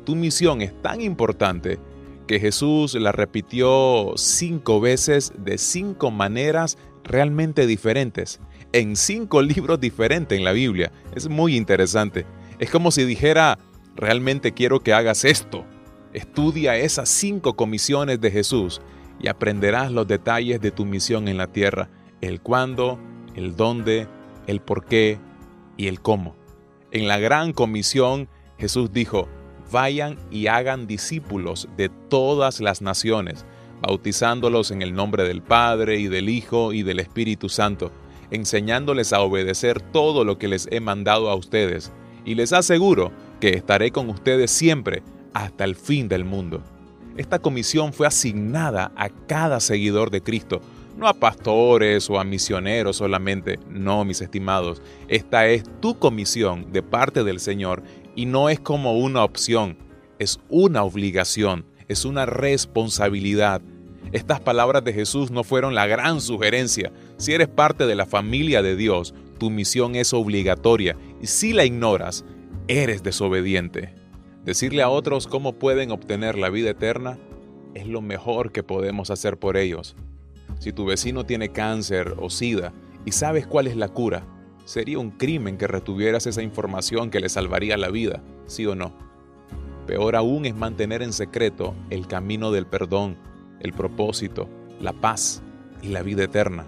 Tu 0.05 0.15
misión 0.15 0.61
es 0.61 0.81
tan 0.81 1.01
importante 1.01 1.77
que 2.25 2.39
Jesús 2.39 2.95
la 2.95 3.11
repitió 3.11 4.13
cinco 4.15 4.79
veces 4.79 5.33
de 5.37 5.57
cinco 5.57 6.09
maneras 6.09 6.77
realmente 7.03 7.67
diferentes 7.67 8.39
en 8.71 8.95
cinco 8.95 9.41
libros 9.43 9.79
diferentes 9.79 10.37
en 10.37 10.45
la 10.45 10.53
Biblia. 10.53 10.91
Es 11.15 11.27
muy 11.27 11.55
interesante. 11.55 12.25
Es 12.59 12.69
como 12.69 12.91
si 12.91 13.03
dijera, 13.03 13.59
realmente 13.95 14.53
quiero 14.53 14.79
que 14.79 14.93
hagas 14.93 15.25
esto. 15.25 15.65
Estudia 16.13 16.77
esas 16.77 17.09
cinco 17.09 17.55
comisiones 17.55 18.21
de 18.21 18.31
Jesús 18.31 18.81
y 19.19 19.27
aprenderás 19.27 19.91
los 19.91 20.07
detalles 20.07 20.61
de 20.61 20.71
tu 20.71 20.85
misión 20.85 21.27
en 21.27 21.37
la 21.37 21.47
tierra, 21.47 21.89
el 22.21 22.41
cuándo, 22.41 22.99
el 23.35 23.55
dónde, 23.55 24.07
el 24.47 24.61
por 24.61 24.85
qué 24.85 25.19
y 25.77 25.87
el 25.87 26.01
cómo. 26.01 26.35
En 26.91 27.07
la 27.07 27.19
gran 27.19 27.53
comisión 27.53 28.27
Jesús 28.57 28.91
dijo, 28.91 29.27
vayan 29.71 30.17
y 30.31 30.47
hagan 30.47 30.87
discípulos 30.87 31.67
de 31.77 31.89
todas 31.89 32.59
las 32.59 32.81
naciones, 32.81 33.45
bautizándolos 33.81 34.71
en 34.71 34.81
el 34.81 34.93
nombre 34.93 35.23
del 35.23 35.41
Padre 35.41 35.99
y 35.99 36.07
del 36.07 36.29
Hijo 36.29 36.73
y 36.73 36.83
del 36.83 36.99
Espíritu 36.99 37.49
Santo 37.49 37.91
enseñándoles 38.31 39.13
a 39.13 39.21
obedecer 39.21 39.81
todo 39.81 40.23
lo 40.23 40.37
que 40.37 40.47
les 40.47 40.67
he 40.71 40.79
mandado 40.79 41.29
a 41.29 41.35
ustedes, 41.35 41.91
y 42.25 42.35
les 42.35 42.53
aseguro 42.53 43.11
que 43.39 43.49
estaré 43.49 43.91
con 43.91 44.09
ustedes 44.09 44.51
siempre 44.51 45.01
hasta 45.33 45.63
el 45.63 45.75
fin 45.75 46.07
del 46.07 46.25
mundo. 46.25 46.63
Esta 47.19 47.39
comisión 47.39 47.91
fue 47.91 48.07
asignada 48.07 48.93
a 48.95 49.09
cada 49.09 49.59
seguidor 49.59 50.09
de 50.09 50.21
Cristo, 50.21 50.61
no 50.95 51.05
a 51.05 51.13
pastores 51.13 52.09
o 52.09 52.17
a 52.17 52.23
misioneros 52.23 52.95
solamente, 52.95 53.59
no, 53.67 54.05
mis 54.05 54.21
estimados. 54.21 54.81
Esta 55.09 55.45
es 55.47 55.63
tu 55.81 55.99
comisión 55.99 56.71
de 56.71 56.81
parte 56.81 57.25
del 57.25 57.41
Señor 57.41 57.83
y 58.15 58.25
no 58.25 58.47
es 58.47 58.61
como 58.61 58.97
una 58.97 59.25
opción, 59.25 59.77
es 60.17 60.39
una 60.47 60.83
obligación, 60.83 61.65
es 61.89 62.05
una 62.05 62.25
responsabilidad 62.25 63.61
estas 64.11 64.39
palabras 64.39 64.83
de 64.83 64.93
Jesús 64.93 65.29
no 65.29 65.43
fueron 65.43 65.75
la 65.75 65.85
gran 65.85 66.19
sugerencia. 66.19 66.91
Si 67.17 67.33
eres 67.33 67.47
parte 67.47 67.85
de 67.85 67.95
la 67.95 68.07
familia 68.07 68.63
de 68.63 68.75
Dios, 68.75 69.13
tu 69.37 69.51
misión 69.51 69.95
es 69.95 70.13
obligatoria 70.13 70.95
y 71.21 71.27
si 71.27 71.53
la 71.53 71.65
ignoras, 71.65 72.25
eres 72.67 73.03
desobediente. 73.03 73.98
Decirle 74.45 74.81
a 74.81 74.89
otros 74.89 75.27
cómo 75.27 75.53
pueden 75.53 75.91
obtener 75.91 76.37
la 76.37 76.49
vida 76.49 76.71
eterna 76.71 77.17
es 77.73 77.87
lo 77.87 78.01
mejor 78.01 78.51
que 78.51 78.63
podemos 78.63 79.11
hacer 79.11 79.37
por 79.37 79.57
ellos. 79.57 79.95
Si 80.59 80.73
tu 80.73 80.85
vecino 80.85 81.25
tiene 81.25 81.49
cáncer 81.49 82.15
o 82.17 82.29
sida 82.29 82.73
y 83.05 83.11
sabes 83.11 83.45
cuál 83.45 83.67
es 83.67 83.75
la 83.75 83.89
cura, 83.89 84.25
sería 84.65 84.99
un 84.99 85.11
crimen 85.11 85.57
que 85.57 85.67
retuvieras 85.67 86.27
esa 86.27 86.41
información 86.41 87.09
que 87.09 87.19
le 87.19 87.29
salvaría 87.29 87.77
la 87.77 87.89
vida, 87.89 88.21
sí 88.45 88.65
o 88.65 88.75
no. 88.75 88.93
Peor 89.87 90.15
aún 90.15 90.45
es 90.45 90.55
mantener 90.55 91.01
en 91.01 91.13
secreto 91.13 91.75
el 91.89 92.07
camino 92.07 92.51
del 92.51 92.65
perdón 92.67 93.17
el 93.59 93.73
propósito, 93.73 94.47
la 94.79 94.93
paz 94.93 95.41
y 95.81 95.89
la 95.89 96.01
vida 96.01 96.23
eterna. 96.23 96.65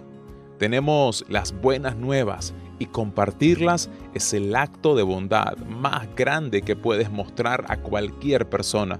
Tenemos 0.58 1.26
las 1.30 1.60
buenas 1.60 1.96
nuevas 1.96 2.54
y 2.82 2.88
compartirlas 2.88 3.92
es 4.16 4.34
el 4.34 4.56
acto 4.56 4.96
de 4.96 5.04
bondad 5.04 5.56
más 5.58 6.08
grande 6.16 6.64
que 6.64 6.76
puedes 6.76 7.12
mostrar 7.12 7.64
a 7.68 7.78
cualquier 7.78 8.50
persona. 8.50 9.00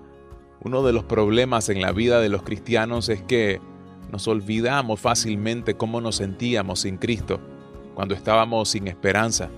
Uno 0.64 0.84
de 0.84 0.94
los 0.94 1.04
problemas 1.04 1.68
en 1.70 1.82
la 1.82 1.92
vida 1.92 2.20
de 2.20 2.30
los 2.30 2.44
cristianos 2.44 3.10
es 3.10 3.24
que 3.24 3.60
nos 4.12 4.28
olvidamos 4.28 5.00
fácilmente 5.00 5.78
cómo 5.78 6.00
nos 6.00 6.18
sentíamos 6.18 6.82
sin 6.82 6.98
Cristo, 6.98 7.40
cuando 7.96 8.14
estábamos 8.14 8.70
sin 8.70 8.88
esperanza. 8.88 9.50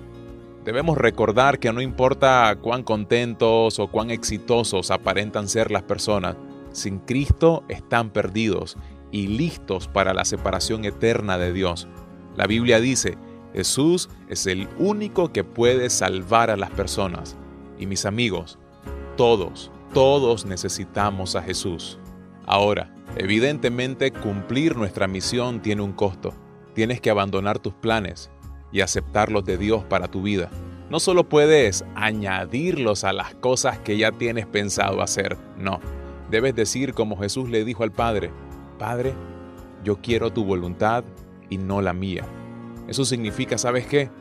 Debemos 0.64 0.98
recordar 0.98 1.60
que 1.60 1.74
no 1.74 1.82
importa 1.82 2.56
cuán 2.62 2.84
contentos 2.84 3.78
o 3.78 3.88
cuán 3.88 4.10
exitosos 4.10 4.90
aparentan 4.90 5.50
ser 5.50 5.70
las 5.70 5.84
personas, 5.84 6.38
sin 6.72 7.00
Cristo 7.00 7.66
están 7.68 8.10
perdidos 8.10 8.78
y 9.12 9.28
listos 9.28 9.90
para 9.90 10.14
la 10.14 10.24
separación 10.24 10.86
eterna 10.86 11.38
de 11.38 11.52
Dios. 11.52 11.90
La 12.38 12.48
Biblia 12.48 12.80
dice, 12.80 13.18
Jesús 13.54 14.10
es 14.30 14.48
el 14.48 14.68
único 14.80 15.32
que 15.32 15.44
puede 15.44 15.90
salvar 15.90 16.50
a 16.50 16.58
las 16.58 16.72
personas. 16.72 17.38
Y 17.78 17.86
mis 17.86 18.06
amigos, 18.06 18.58
todos, 19.16 19.72
todos 19.94 20.46
necesitamos 20.46 21.36
a 21.36 21.44
Jesús. 21.44 22.00
Ahora, 22.46 22.94
evidentemente 23.16 24.12
cumplir 24.12 24.76
nuestra 24.76 25.08
misión 25.08 25.62
tiene 25.62 25.84
un 25.84 25.94
costo. 25.94 26.34
Tienes 26.74 27.00
que 27.00 27.10
abandonar 27.10 27.60
tus 27.60 27.74
planes. 27.74 28.30
y 28.72 28.82
aceptarlos 28.82 29.46
de 29.46 29.60
Dios 29.60 29.84
para 29.84 30.08
tu 30.08 30.24
vida. 30.24 30.50
No 30.90 31.00
solo 31.00 31.30
puedes 31.30 31.86
añadirlos 31.94 33.04
a 33.04 33.14
las 33.14 33.36
cosas 33.36 33.78
que 33.78 33.98
ya 33.98 34.12
tienes 34.12 34.48
pensado 34.48 35.04
hacer, 35.04 35.38
no. 35.60 35.80
Debes 36.32 36.56
decir 36.56 36.96
como 36.96 37.16
Jesús 37.16 37.50
le 37.50 37.66
dijo 37.66 37.84
al 37.84 37.92
Padre, 37.92 38.32
Padre, 38.80 39.14
yo 39.84 40.02
quiero 40.02 40.34
tu 40.34 40.44
voluntad 40.44 41.04
y 41.52 41.60
no 41.60 41.84
la 41.84 41.94
mía. 41.94 42.26
Eso 42.94 43.06
significa, 43.06 43.58
¿sabes 43.58 43.88
qué? 43.88 44.12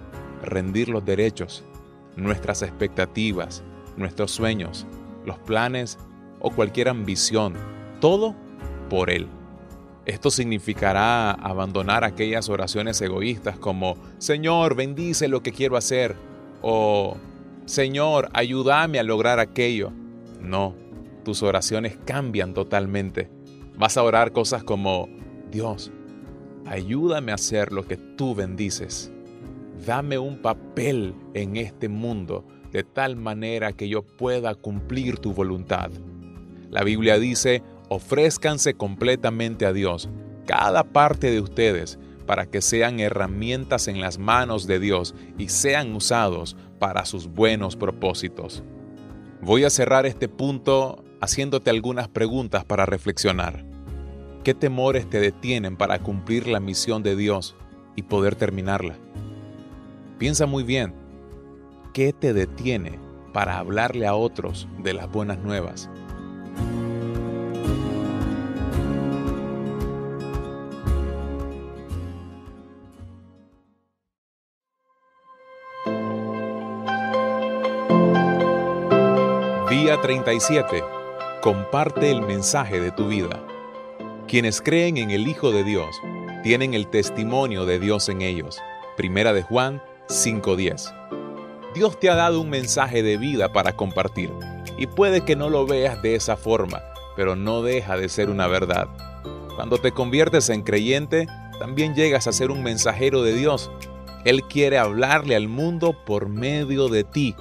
Rendir 0.42 0.89
los 0.89 1.05
derechos, 1.05 1.62
nuestras 2.17 2.62
expectativas, 2.62 3.62
nuestros 3.99 4.31
sueños, 4.31 4.86
los 5.26 5.39
planes 5.41 5.99
o 6.41 6.51
cualquier 6.51 6.89
ambición, 6.89 7.52
todo 8.01 8.34
por 8.89 9.10
Él. 9.10 9.28
Esto 10.07 10.31
significará 10.31 11.33
abandonar 11.33 12.02
aquellas 12.02 12.49
oraciones 12.49 12.99
egoístas 13.02 13.59
como 13.59 13.99
Señor, 14.17 14.75
bendice 14.75 15.28
lo 15.28 15.42
que 15.42 15.52
quiero 15.52 15.76
hacer 15.76 16.17
o 16.62 17.18
Señor, 17.67 18.31
ayúdame 18.33 18.99
a 18.99 19.02
lograr 19.02 19.39
aquello. 19.39 19.92
No, 20.41 20.75
tus 21.26 21.42
oraciones 21.42 21.99
cambian 22.07 22.55
totalmente. 22.55 23.28
Vas 23.76 23.99
a 23.99 24.02
orar 24.02 24.33
cosas 24.33 24.65
como 24.65 25.10
Dios, 25.51 25.92
ayúdame 26.66 27.32
a 27.32 27.36
hacer 27.36 27.73
lo 27.73 27.86
que 27.86 27.97
tú 27.97 28.34
bendices. 28.34 29.12
Dame 29.86 30.18
un 30.18 30.39
papel 30.39 31.15
en 31.34 31.57
este 31.57 31.89
mundo 31.89 32.44
de 32.70 32.82
tal 32.84 33.16
manera 33.16 33.73
que 33.73 33.89
yo 33.89 34.02
pueda 34.02 34.55
cumplir 34.55 35.18
tu 35.18 35.32
voluntad. 35.32 35.91
La 36.70 36.84
Biblia 36.84 37.18
dice, 37.18 37.62
ofrézcanse 37.89 38.74
completamente 38.74 39.66
a 39.66 39.73
Dios, 39.73 40.08
cada 40.47 40.84
parte 40.84 41.31
de 41.31 41.41
ustedes, 41.41 41.99
para 42.26 42.47
que 42.47 42.62
sean 42.62 43.00
herramientas 43.00 43.89
en 43.89 44.00
las 44.00 44.18
manos 44.18 44.66
de 44.66 44.78
Dios 44.78 45.15
y 45.36 45.49
sean 45.49 45.94
usados 45.94 46.57
para 46.78 47.05
sus 47.05 47.26
buenos 47.26 47.76
propósitos. 47.76 48.62
Voy 49.42 49.65
a 49.65 49.70
cerrar 49.70 50.07
este 50.07 50.28
punto 50.28 51.05
haciéndote 51.20 51.70
algunas 51.70 52.08
preguntas 52.08 52.65
para 52.65 52.86
reflexionar. 52.86 53.72
¿Qué 54.44 54.54
temores 54.54 55.08
te 55.08 55.20
detienen 55.20 55.76
para 55.76 56.00
cumplir 56.00 56.48
la 56.48 56.58
misión 56.58 57.04
de 57.04 57.14
Dios 57.14 57.54
y 57.94 58.02
poder 58.02 58.34
terminarla? 58.34 58.96
Piensa 60.18 60.46
muy 60.46 60.64
bien, 60.64 60.94
¿qué 61.94 62.12
te 62.12 62.32
detiene 62.32 62.98
para 63.32 63.58
hablarle 63.58 64.04
a 64.04 64.16
otros 64.16 64.66
de 64.82 64.94
las 64.94 65.08
buenas 65.08 65.38
nuevas? 65.38 65.88
Día 79.70 80.00
37. 80.00 80.82
Comparte 81.40 82.10
el 82.10 82.22
mensaje 82.22 82.80
de 82.80 82.90
tu 82.90 83.06
vida. 83.06 83.40
Quienes 84.32 84.62
creen 84.62 84.96
en 84.96 85.10
el 85.10 85.28
Hijo 85.28 85.52
de 85.52 85.62
Dios 85.62 86.00
tienen 86.42 86.72
el 86.72 86.86
testimonio 86.86 87.66
de 87.66 87.78
Dios 87.78 88.08
en 88.08 88.22
ellos. 88.22 88.62
Primera 88.96 89.34
de 89.34 89.42
Juan 89.42 89.82
5:10. 90.08 90.90
Dios 91.74 92.00
te 92.00 92.08
ha 92.08 92.14
dado 92.14 92.40
un 92.40 92.48
mensaje 92.48 93.02
de 93.02 93.18
vida 93.18 93.52
para 93.52 93.76
compartir 93.76 94.30
y 94.78 94.86
puede 94.86 95.20
que 95.20 95.36
no 95.36 95.50
lo 95.50 95.66
veas 95.66 96.00
de 96.00 96.14
esa 96.14 96.38
forma, 96.38 96.80
pero 97.14 97.36
no 97.36 97.60
deja 97.60 97.98
de 97.98 98.08
ser 98.08 98.30
una 98.30 98.46
verdad. 98.46 98.88
Cuando 99.54 99.76
te 99.76 99.92
conviertes 99.92 100.48
en 100.48 100.62
creyente, 100.62 101.26
también 101.58 101.94
llegas 101.94 102.26
a 102.26 102.32
ser 102.32 102.50
un 102.50 102.62
mensajero 102.62 103.22
de 103.22 103.34
Dios. 103.34 103.70
Él 104.24 104.44
quiere 104.44 104.78
hablarle 104.78 105.36
al 105.36 105.48
mundo 105.48 105.94
por 106.06 106.30
medio 106.30 106.88
de 106.88 107.04
ti 107.04 107.36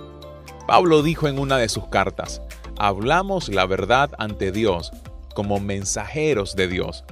Pablo 0.68 1.04
dijo 1.04 1.28
en 1.28 1.40
una 1.40 1.58
de 1.58 1.68
sus 1.68 1.88
cartas, 1.88 2.42
hablamos 2.78 3.50
la 3.50 3.66
verdad 3.66 4.12
ante 4.18 4.52
Dios 4.52 4.92
como 5.32 5.60
mensajeros 5.60 6.56
de 6.56 6.68
Dios. 6.68 7.04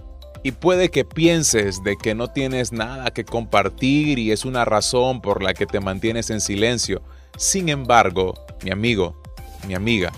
Y 0.41 0.51
puede 0.51 0.89
que 0.89 1.03
pienses 1.03 1.83
de 1.83 1.97
que 1.97 2.15
no 2.15 2.27
tienes 2.27 2.71
nada 2.71 3.11
que 3.11 3.25
compartir 3.25 4.19
y 4.19 4.31
es 4.31 4.45
una 4.45 4.63
razón 4.63 5.21
por 5.21 5.43
la 5.43 5.53
que 5.53 5.65
te 5.65 5.81
mantienes 5.81 6.29
en 6.29 6.39
silencio. 6.39 7.01
Sin 7.37 7.67
embargo, 7.67 8.33
mi 8.63 8.71
amigo, 8.71 9.21
mi 9.67 9.73
amiga, 9.75 10.13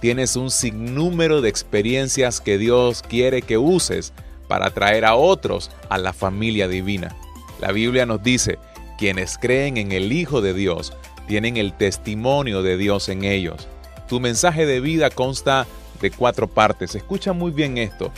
tienes 0.00 0.36
un 0.36 0.50
sinnúmero 0.50 1.42
de 1.42 1.50
experiencias 1.50 2.40
que 2.40 2.56
Dios 2.56 3.02
quiere 3.02 3.42
que 3.42 3.58
uses 3.58 4.14
para 4.48 4.70
traer 4.70 5.04
a 5.04 5.14
otros 5.14 5.70
a 5.90 5.98
la 5.98 6.12
familia 6.12 6.66
divina. 6.66 7.14
La 7.60 7.72
Biblia 7.72 8.06
nos 8.06 8.22
dice, 8.22 8.58
quienes 8.98 9.36
creen 9.38 9.76
en 9.76 9.92
el 9.92 10.12
Hijo 10.12 10.40
de 10.40 10.54
Dios 10.54 10.94
tienen 11.28 11.56
el 11.56 11.74
testimonio 11.74 12.62
de 12.62 12.76
Dios 12.76 13.08
en 13.08 13.24
ellos. 13.24 13.68
Tu 14.08 14.18
mensaje 14.18 14.66
de 14.66 14.80
vida 14.80 15.10
consta 15.10 15.66
de 16.00 16.10
cuatro 16.10 16.46
partes. 16.48 16.94
Escucha 16.94 17.32
muy 17.32 17.50
bien 17.50 17.78
esto. 17.78 18.12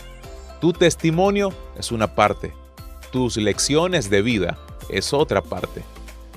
Tu 0.60 0.72
testimonio 0.72 1.52
es 1.78 1.92
una 1.92 2.14
parte. 2.14 2.52
Tus 3.10 3.36
lecciones 3.36 4.10
de 4.10 4.22
vida 4.22 4.58
es 4.88 5.12
otra 5.12 5.42
parte. 5.42 5.82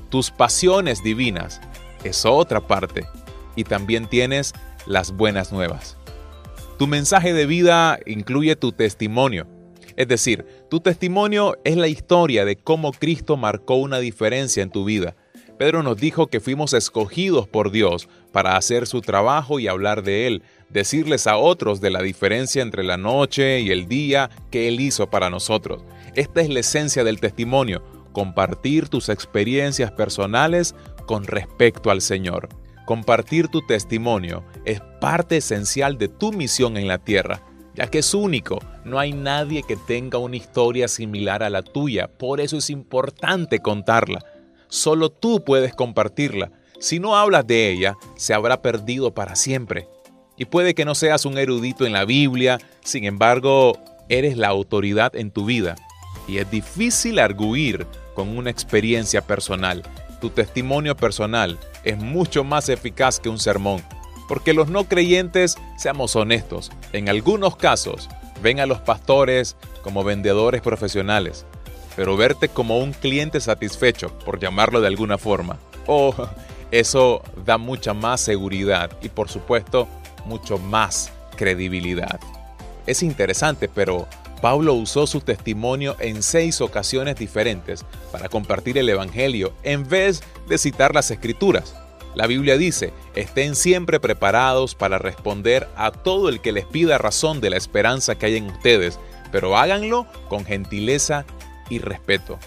Tus 0.09 0.31
pasiones 0.31 1.03
divinas 1.03 1.61
es 2.03 2.25
otra 2.25 2.61
parte. 2.61 3.05
Y 3.55 3.63
también 3.63 4.07
tienes 4.07 4.53
las 4.85 5.11
buenas 5.11 5.51
nuevas. 5.51 5.97
Tu 6.77 6.87
mensaje 6.87 7.33
de 7.33 7.45
vida 7.45 7.99
incluye 8.05 8.55
tu 8.55 8.71
testimonio. 8.71 9.47
Es 9.95 10.09
decir, 10.09 10.45
tu 10.69 10.81
testimonio 10.81 11.57
es 11.63 11.77
la 11.77 11.87
historia 11.87 12.43
de 12.43 12.57
cómo 12.57 12.91
Cristo 12.91 13.37
marcó 13.37 13.75
una 13.75 13.99
diferencia 13.99 14.61
en 14.61 14.69
tu 14.69 14.83
vida 14.83 15.15
Pedro 15.57 15.83
nos 15.83 15.97
dijo 15.97 16.27
que 16.27 16.41
fuimos 16.41 16.73
escogidos 16.73 17.47
por 17.47 17.71
Dios 17.71 18.09
para 18.33 18.57
hacer 18.57 18.87
su 18.87 19.01
trabajo 19.01 19.59
y 19.59 19.67
hablar 19.67 20.03
de 20.03 20.27
Él, 20.27 20.43
decirles 20.75 21.25
a 21.25 21.37
otros 21.37 21.79
de 21.79 21.89
la 21.89 22.01
diferencia 22.01 22.61
entre 22.61 22.83
la 22.83 22.97
noche 22.97 23.61
y 23.61 23.71
el 23.71 23.87
día 23.87 24.29
que 24.51 24.67
Él 24.67 24.81
hizo 24.81 25.09
para 25.09 25.29
nosotros. 25.29 25.83
Esta 26.15 26.41
es 26.41 26.49
la 26.49 26.59
esencia 26.59 27.05
del 27.05 27.21
testimonio, 27.21 27.81
compartir 28.11 28.89
tus 28.89 29.07
experiencias 29.07 29.91
personales 29.93 30.75
con 31.07 31.23
respecto 31.23 31.91
al 31.91 32.01
Señor. 32.01 32.49
Compartir 32.85 33.47
tu 33.47 33.65
testimonio 33.65 34.43
es 34.65 34.81
parte 34.99 35.37
esencial 35.37 35.97
de 35.97 36.09
tu 36.09 36.33
misión 36.33 36.75
en 36.75 36.89
la 36.89 36.97
tierra, 36.97 37.41
ya 37.73 37.87
que 37.87 37.99
es 37.99 38.13
único, 38.13 38.59
no 38.83 38.99
hay 38.99 39.13
nadie 39.13 39.63
que 39.63 39.77
tenga 39.77 40.17
una 40.17 40.35
historia 40.35 40.89
similar 40.89 41.41
a 41.41 41.49
la 41.49 41.61
tuya, 41.61 42.09
por 42.09 42.41
eso 42.41 42.57
es 42.57 42.69
importante 42.69 43.59
contarla. 43.59 44.19
Solo 44.67 45.09
tú 45.09 45.41
puedes 45.45 45.73
compartirla. 45.73 46.51
Si 46.79 46.99
no 46.99 47.15
hablas 47.15 47.47
de 47.47 47.71
ella, 47.71 47.95
se 48.17 48.33
habrá 48.33 48.61
perdido 48.61 49.13
para 49.13 49.37
siempre. 49.37 49.87
Y 50.37 50.45
puede 50.45 50.73
que 50.73 50.85
no 50.85 50.95
seas 50.95 51.25
un 51.25 51.37
erudito 51.37 51.85
en 51.85 51.93
la 51.93 52.05
Biblia, 52.05 52.59
sin 52.83 53.05
embargo, 53.05 53.77
eres 54.09 54.37
la 54.37 54.49
autoridad 54.49 55.15
en 55.15 55.31
tu 55.31 55.45
vida. 55.45 55.75
Y 56.27 56.37
es 56.37 56.49
difícil 56.49 57.19
arguir 57.19 57.87
con 58.13 58.37
una 58.37 58.49
experiencia 58.49 59.21
personal. 59.21 59.83
Tu 60.21 60.29
testimonio 60.29 60.95
personal 60.95 61.57
es 61.83 61.97
mucho 61.97 62.43
más 62.43 62.69
eficaz 62.69 63.19
que 63.19 63.29
un 63.29 63.39
sermón. 63.39 63.81
Porque 64.27 64.53
los 64.53 64.69
no 64.69 64.85
creyentes, 64.85 65.55
seamos 65.77 66.15
honestos, 66.15 66.71
en 66.93 67.09
algunos 67.09 67.55
casos 67.55 68.09
ven 68.41 68.59
a 68.59 68.65
los 68.65 68.79
pastores 68.81 69.55
como 69.83 70.03
vendedores 70.03 70.61
profesionales 70.61 71.45
pero 71.95 72.17
verte 72.17 72.49
como 72.49 72.79
un 72.79 72.93
cliente 72.93 73.39
satisfecho, 73.39 74.09
por 74.25 74.39
llamarlo 74.39 74.81
de 74.81 74.87
alguna 74.87 75.17
forma, 75.17 75.57
oh, 75.87 76.13
eso 76.71 77.21
da 77.45 77.57
mucha 77.57 77.93
más 77.93 78.21
seguridad 78.21 78.91
y 79.01 79.09
por 79.09 79.29
supuesto 79.29 79.87
mucho 80.25 80.57
más 80.57 81.11
credibilidad. 81.35 82.19
Es 82.87 83.03
interesante, 83.03 83.67
pero 83.67 84.07
Pablo 84.41 84.73
usó 84.73 85.07
su 85.07 85.21
testimonio 85.21 85.95
en 85.99 86.21
seis 86.21 86.61
ocasiones 86.61 87.15
diferentes 87.15 87.85
para 88.11 88.29
compartir 88.29 88.77
el 88.77 88.89
Evangelio 88.89 89.53
en 89.63 89.87
vez 89.87 90.21
de 90.47 90.57
citar 90.57 90.93
las 90.93 91.09
Escrituras. 91.09 91.75
La 92.15 92.27
Biblia 92.27 92.57
dice, 92.57 92.93
estén 93.15 93.55
siempre 93.55 93.99
preparados 93.99 94.75
para 94.75 94.99
responder 94.99 95.67
a 95.75 95.91
todo 95.91 96.29
el 96.29 96.41
que 96.41 96.51
les 96.51 96.65
pida 96.65 96.97
razón 96.97 97.41
de 97.41 97.49
la 97.49 97.57
esperanza 97.57 98.15
que 98.15 98.27
hay 98.27 98.37
en 98.37 98.45
ustedes, 98.45 98.99
pero 99.31 99.57
háganlo 99.57 100.07
con 100.29 100.45
gentileza 100.45 101.25
y 101.69 101.79
respeto. 101.79 102.39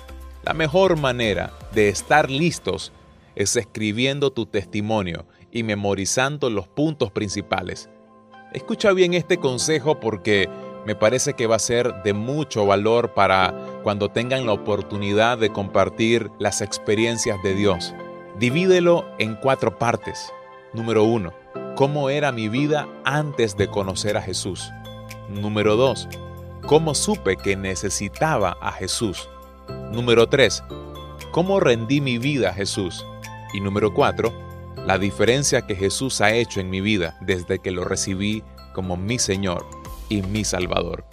La 0.45 0.55
mejor 0.55 0.97
manera 0.97 1.53
de 1.73 1.89
estar 1.89 2.31
listos 2.31 2.93
es 3.35 3.57
escribiendo 3.57 4.31
tu 4.31 4.47
testimonio 4.47 5.27
y 5.53 5.63
memorizando 5.63 6.51
los 6.51 6.69
puntos 6.69 7.11
principales. 7.11 7.89
Escucha 8.53 8.93
bien 8.93 9.15
este 9.15 9.39
consejo 9.39 10.01
porque 10.01 10.49
me 10.87 10.95
parece 10.95 11.35
que 11.35 11.47
va 11.47 11.57
a 11.57 11.61
ser 11.61 12.03
de 12.03 12.13
mucho 12.13 12.67
valor 12.67 13.13
para 13.15 13.55
cuando 13.83 14.11
tengan 14.11 14.47
la 14.47 14.53
oportunidad 14.53 15.39
de 15.39 15.51
compartir 15.51 16.31
las 16.39 16.61
experiencias 16.61 17.43
de 17.43 17.55
Dios. 17.55 17.95
Divídelo 18.39 19.05
en 19.19 19.35
cuatro 19.37 19.79
partes. 19.79 20.33
Número 20.73 21.05
uno, 21.05 21.33
¿cómo 21.77 22.11
era 22.11 22.33
mi 22.33 22.49
vida 22.49 22.89
antes 23.05 23.57
de 23.57 23.69
conocer 23.69 24.17
a 24.17 24.23
Jesús? 24.23 24.71
Número 25.29 25.77
dos, 25.77 26.09
¿Cómo 26.69 26.95
supe 26.95 27.37
que 27.37 27.57
necesitaba 27.57 28.59
a 28.61 28.73
Jesús? 28.73 29.31
Número 29.91 30.29
3. 30.29 30.63
¿Cómo 31.31 31.61
rendí 31.61 32.03
mi 32.03 32.19
vida 32.19 32.51
a 32.51 32.53
Jesús? 32.53 33.07
Y 33.55 33.61
número 33.61 33.95
4, 33.95 34.31
la 34.89 34.97
diferencia 34.97 35.67
que 35.67 35.77
Jesús 35.77 36.23
ha 36.23 36.33
hecho 36.33 36.61
en 36.61 36.71
mi 36.71 36.81
vida 36.81 37.15
desde 37.21 37.59
que 37.59 37.71
lo 37.71 37.85
recibí 37.85 38.43
como 38.73 38.97
mi 38.97 39.19
Señor 39.19 39.67
y 40.09 40.23
mi 40.23 40.45
Salvador. 40.45 41.05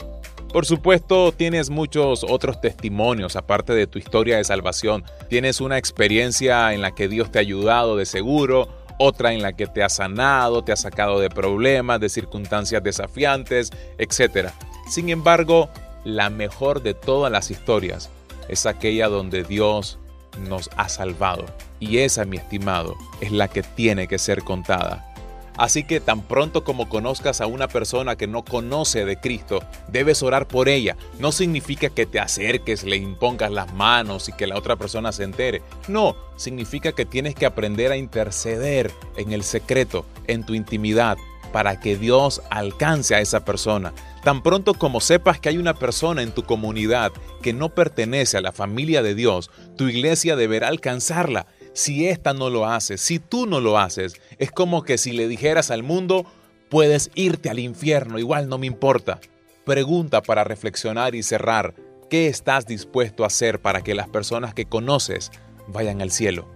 Por 0.53 0.65
supuesto, 0.65 1.33
tienes 1.33 1.69
muchos 1.69 2.23
otros 2.23 2.61
testimonios 2.61 3.35
aparte 3.35 3.73
de 3.73 3.85
tu 3.85 3.99
historia 3.99 4.37
de 4.37 4.45
salvación. 4.45 5.03
Tienes 5.27 5.59
una 5.59 5.77
experiencia 5.77 6.73
en 6.73 6.81
la 6.81 6.95
que 6.95 7.09
Dios 7.09 7.33
te 7.33 7.39
ha 7.39 7.41
ayudado 7.41 7.97
de 7.97 8.05
seguro, 8.05 8.69
otra 8.97 9.33
en 9.33 9.41
la 9.41 9.51
que 9.51 9.67
te 9.67 9.83
ha 9.83 9.89
sanado, 9.89 10.63
te 10.63 10.71
ha 10.71 10.77
sacado 10.77 11.19
de 11.19 11.29
problemas, 11.29 11.99
de 11.99 12.07
circunstancias 12.07 12.81
desafiantes, 12.81 13.71
etc. 13.97 14.51
Sin 14.89 15.09
embargo, 15.09 15.69
la 16.05 16.29
mejor 16.29 16.81
de 16.81 16.93
todas 16.93 17.29
las 17.29 17.51
historias 17.51 18.09
es 18.47 18.65
aquella 18.67 19.09
donde 19.09 19.43
Dios 19.43 19.99
nos 20.39 20.69
ha 20.77 20.89
salvado. 20.89 21.45
Y 21.79 21.99
esa, 21.99 22.25
mi 22.25 22.37
estimado, 22.37 22.95
es 23.21 23.31
la 23.31 23.47
que 23.47 23.63
tiene 23.63 24.07
que 24.07 24.17
ser 24.17 24.43
contada. 24.43 25.11
Así 25.57 25.85
que 25.85 26.01
tan 26.01 26.21
pronto 26.21 26.63
como 26.63 26.89
conozcas 26.89 27.39
a 27.39 27.47
una 27.47 27.67
persona 27.67 28.17
que 28.17 28.27
no 28.27 28.43
conoce 28.43 29.05
de 29.05 29.17
Cristo, 29.17 29.63
debes 29.87 30.21
orar 30.21 30.47
por 30.47 30.67
ella. 30.67 30.97
No 31.19 31.31
significa 31.31 31.89
que 31.89 32.05
te 32.05 32.19
acerques, 32.19 32.83
le 32.83 32.97
impongas 32.97 33.51
las 33.51 33.73
manos 33.73 34.27
y 34.27 34.33
que 34.33 34.47
la 34.47 34.57
otra 34.57 34.75
persona 34.75 35.11
se 35.11 35.23
entere. 35.23 35.61
No, 35.87 36.15
significa 36.35 36.91
que 36.91 37.05
tienes 37.05 37.35
que 37.35 37.45
aprender 37.45 37.91
a 37.91 37.97
interceder 37.97 38.91
en 39.15 39.31
el 39.31 39.43
secreto, 39.43 40.05
en 40.27 40.45
tu 40.45 40.55
intimidad, 40.55 41.17
para 41.55 41.79
que 41.79 41.95
Dios 41.95 42.41
alcance 42.49 43.15
a 43.15 43.21
esa 43.21 43.45
persona. 43.45 43.93
Tan 44.25 44.43
pronto 44.43 44.73
como 44.73 44.99
sepas 44.99 45.39
que 45.39 45.47
hay 45.47 45.57
una 45.57 45.73
persona 45.73 46.21
en 46.21 46.33
tu 46.33 46.43
comunidad 46.43 47.13
que 47.41 47.53
no 47.53 47.73
pertenece 47.73 48.35
a 48.35 48.41
la 48.41 48.51
familia 48.51 49.01
de 49.01 49.15
Dios, 49.15 49.49
tu 49.77 49.87
iglesia 49.87 50.35
deberá 50.35 50.67
alcanzarla 50.67 51.47
si 51.71 52.09
ésta 52.09 52.33
no 52.33 52.49
lo 52.49 52.65
hace, 52.65 52.97
si 52.97 53.19
tú 53.19 53.45
no 53.45 53.61
lo 53.61 53.79
haces, 53.79 54.19
es 54.37 54.51
como 54.51 54.83
que 54.83 54.97
si 54.97 55.13
le 55.13 55.29
dijeras 55.29 55.71
al 55.71 55.81
mundo, 55.81 56.25
puedes 56.67 57.09
irte 57.15 57.49
al 57.49 57.59
infierno, 57.59 58.19
igual 58.19 58.49
no 58.49 58.57
me 58.57 58.67
importa. 58.67 59.21
Pregunta 59.63 60.21
para 60.21 60.43
reflexionar 60.43 61.15
y 61.15 61.23
cerrar, 61.23 61.73
¿qué 62.09 62.27
estás 62.27 62.67
dispuesto 62.67 63.23
a 63.23 63.27
hacer 63.27 63.61
para 63.61 63.81
que 63.81 63.95
las 63.95 64.09
personas 64.09 64.53
que 64.53 64.65
conoces 64.65 65.31
vayan 65.69 66.01
al 66.01 66.11
cielo? 66.11 66.49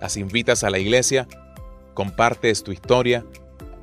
¿Las 0.00 0.16
invitas 0.16 0.64
a 0.64 0.70
la 0.70 0.78
iglesia? 0.78 1.28
¿Compartes 1.92 2.64
tu 2.64 2.72
historia? 2.72 3.26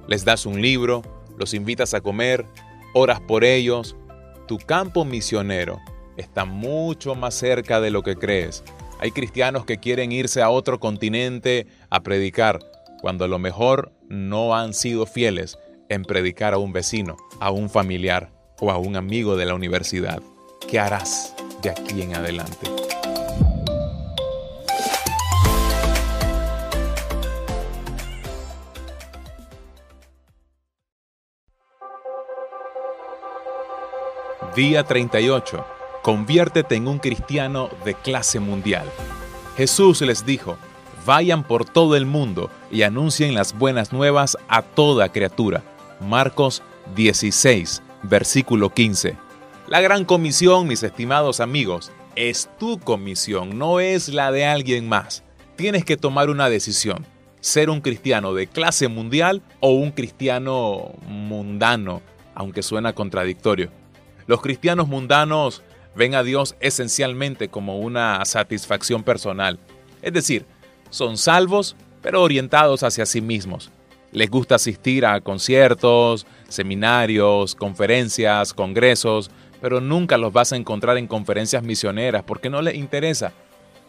¿Les 0.08 0.24
das 0.24 0.46
un 0.46 0.62
libro? 0.62 1.02
¿Los 1.38 1.54
invitas 1.54 1.94
a 1.94 2.02
comer? 2.02 2.46
¿Oras 2.94 3.20
por 3.20 3.44
ellos? 3.44 3.96
Tu 4.48 4.58
campo 4.60 5.04
misionero 5.04 5.80
está 6.16 6.46
mucho 6.46 7.16
más 7.16 7.34
cerca 7.34 7.82
de 7.82 7.90
lo 7.90 8.04
que 8.04 8.16
crees. 8.16 8.64
Hay 9.00 9.12
cristianos 9.12 9.66
que 9.66 9.80
quieren 9.80 10.12
irse 10.12 10.42
a 10.42 10.50
otro 10.50 10.80
continente 10.80 11.68
a 11.90 12.04
predicar, 12.04 12.60
cuando 13.02 13.26
a 13.26 13.28
lo 13.28 13.40
mejor 13.40 13.92
no 14.08 14.56
han 14.56 14.74
sido 14.74 15.06
fieles 15.06 15.58
en 15.90 16.04
predicar 16.04 16.54
a 16.54 16.58
un 16.58 16.72
vecino, 16.72 17.18
a 17.40 17.52
un 17.52 17.70
familiar 17.70 18.32
o 18.60 18.72
a 18.72 18.78
un 18.78 18.96
amigo 18.96 19.36
de 19.36 19.46
la 19.46 19.56
universidad. 19.56 20.22
¿Qué 20.70 20.80
harás 20.80 21.36
de 21.62 21.72
aquí 21.72 22.02
en 22.02 22.16
adelante? 22.16 22.68
Día 34.56 34.86
38 34.86 35.66
conviértete 36.02 36.76
en 36.76 36.88
un 36.88 37.00
cristiano 37.00 37.70
de 37.84 37.94
clase 37.94 38.40
mundial. 38.40 38.86
Jesús 39.58 40.00
les 40.00 40.26
dijo, 40.26 40.58
vayan 41.06 41.44
por 41.44 41.66
todo 41.66 41.98
el 41.98 42.06
mundo 42.06 42.50
y 42.72 42.84
anuncien 42.84 43.34
las 43.34 43.58
buenas 43.58 43.92
nuevas 43.92 44.38
a 44.48 44.62
toda 44.62 45.12
criatura. 45.12 45.62
Marcos 46.00 46.64
16, 46.96 47.84
versículo 48.04 48.70
15. 48.70 49.18
La 49.68 49.82
gran 49.82 50.06
comisión, 50.06 50.68
mis 50.68 50.84
estimados 50.84 51.42
amigos, 51.42 51.92
es 52.16 52.50
tu 52.58 52.80
comisión, 52.80 53.58
no 53.58 53.82
es 53.82 54.08
la 54.08 54.32
de 54.32 54.46
alguien 54.46 54.88
más. 54.88 55.24
Tienes 55.58 55.84
que 55.84 55.98
tomar 55.98 56.30
una 56.30 56.48
decisión, 56.48 57.06
ser 57.42 57.70
un 57.70 57.82
cristiano 57.82 58.34
de 58.34 58.48
clase 58.48 58.88
mundial 58.88 59.42
o 59.60 59.72
un 59.72 59.92
cristiano 59.92 60.94
mundano, 61.10 62.02
aunque 62.36 62.64
suena 62.64 62.94
contradictorio. 62.94 63.70
Los 64.28 64.42
cristianos 64.42 64.88
mundanos 64.88 65.62
ven 65.96 66.16
a 66.16 66.24
Dios 66.24 66.56
esencialmente 66.60 67.48
como 67.50 67.80
una 67.80 68.24
satisfacción 68.26 69.04
personal. 69.04 69.60
Es 70.02 70.14
decir, 70.14 70.46
son 70.90 71.18
salvos, 71.18 71.76
pero 72.02 72.22
orientados 72.22 72.84
hacia 72.84 73.06
sí 73.06 73.22
mismos. 73.22 73.72
Les 74.12 74.30
gusta 74.30 74.56
asistir 74.56 75.06
a 75.06 75.20
conciertos, 75.22 76.26
seminarios, 76.48 77.56
conferencias, 77.56 78.54
congresos, 78.54 79.30
pero 79.62 79.82
nunca 79.82 80.18
los 80.18 80.32
vas 80.32 80.54
a 80.54 80.56
encontrar 80.56 80.98
en 80.98 81.08
conferencias 81.08 81.64
misioneras 81.64 82.24
porque 82.24 82.50
no 82.50 82.62
les 82.62 82.76
interesa. 82.76 83.34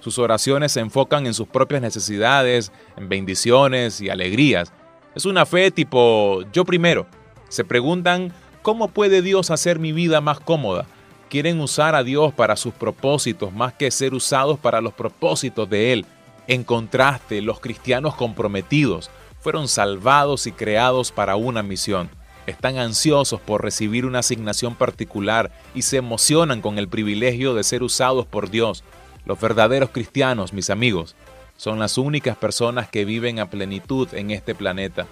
Sus 0.01 0.19
oraciones 0.19 0.73
se 0.73 0.81
enfocan 0.81 1.27
en 1.27 1.35
sus 1.35 1.49
propias 1.49 1.83
necesidades, 1.83 2.73
en 2.97 3.09
bendiciones 3.09 4.01
y 4.01 4.11
alegrías. 4.11 4.73
Es 5.15 5.25
una 5.25 5.47
fe 5.47 5.71
tipo 5.71 6.43
yo 6.53 6.65
primero. 6.65 7.07
Se 7.49 7.65
preguntan, 7.65 8.33
¿cómo 8.67 8.89
puede 8.89 9.23
Dios 9.23 9.53
hacer 9.53 9.79
mi 9.79 9.93
vida 9.93 10.21
más 10.21 10.41
cómoda? 10.41 10.87
quieren 11.31 11.61
usar 11.61 11.95
a 11.95 12.03
Dios 12.03 12.35
para 12.35 12.57
sus 12.57 12.75
propósitos 12.75 13.53
más 13.53 13.73
que 13.75 13.93
ser 13.93 14.13
usados 14.13 14.59
para 14.59 14.81
los 14.81 14.93
propósitos 14.93 15.71
de 15.71 15.93
Él. 15.93 16.05
En 16.49 16.65
contraste, 16.65 17.43
los 17.43 17.61
cristianos 17.61 18.17
comprometidos 18.17 19.09
fueron 19.41 19.69
salvados 19.69 20.49
y 20.49 20.53
creados 20.53 21.13
para 21.13 21.37
una 21.37 21.63
misión. 21.63 22.11
Están 22.49 22.77
ansiosos 22.79 23.41
por 23.41 23.63
recibir 23.63 24.05
una 24.05 24.19
asignación 24.19 24.75
particular 24.75 25.53
y 25.73 25.83
se 25.83 25.99
emocionan 25.99 26.61
con 26.61 26.77
el 26.77 26.89
privilegio 26.89 27.55
de 27.55 27.63
ser 27.63 27.85
usados 27.85 28.27
por 28.27 28.51
Dios. 28.51 28.83
Los 29.27 29.41
verdaderos 29.41 29.91
cristianos, 29.91 30.53
mis 30.53 30.71
amigos, 30.71 31.15
son 31.57 31.79
las 31.79 31.99
únicas 31.99 32.37
personas 32.37 32.89
que 32.89 33.05
viven 33.05 33.39
a 33.39 33.49
plenitud 33.49 34.09
en 34.13 34.33
este 34.33 34.57
planeta. 34.57 35.07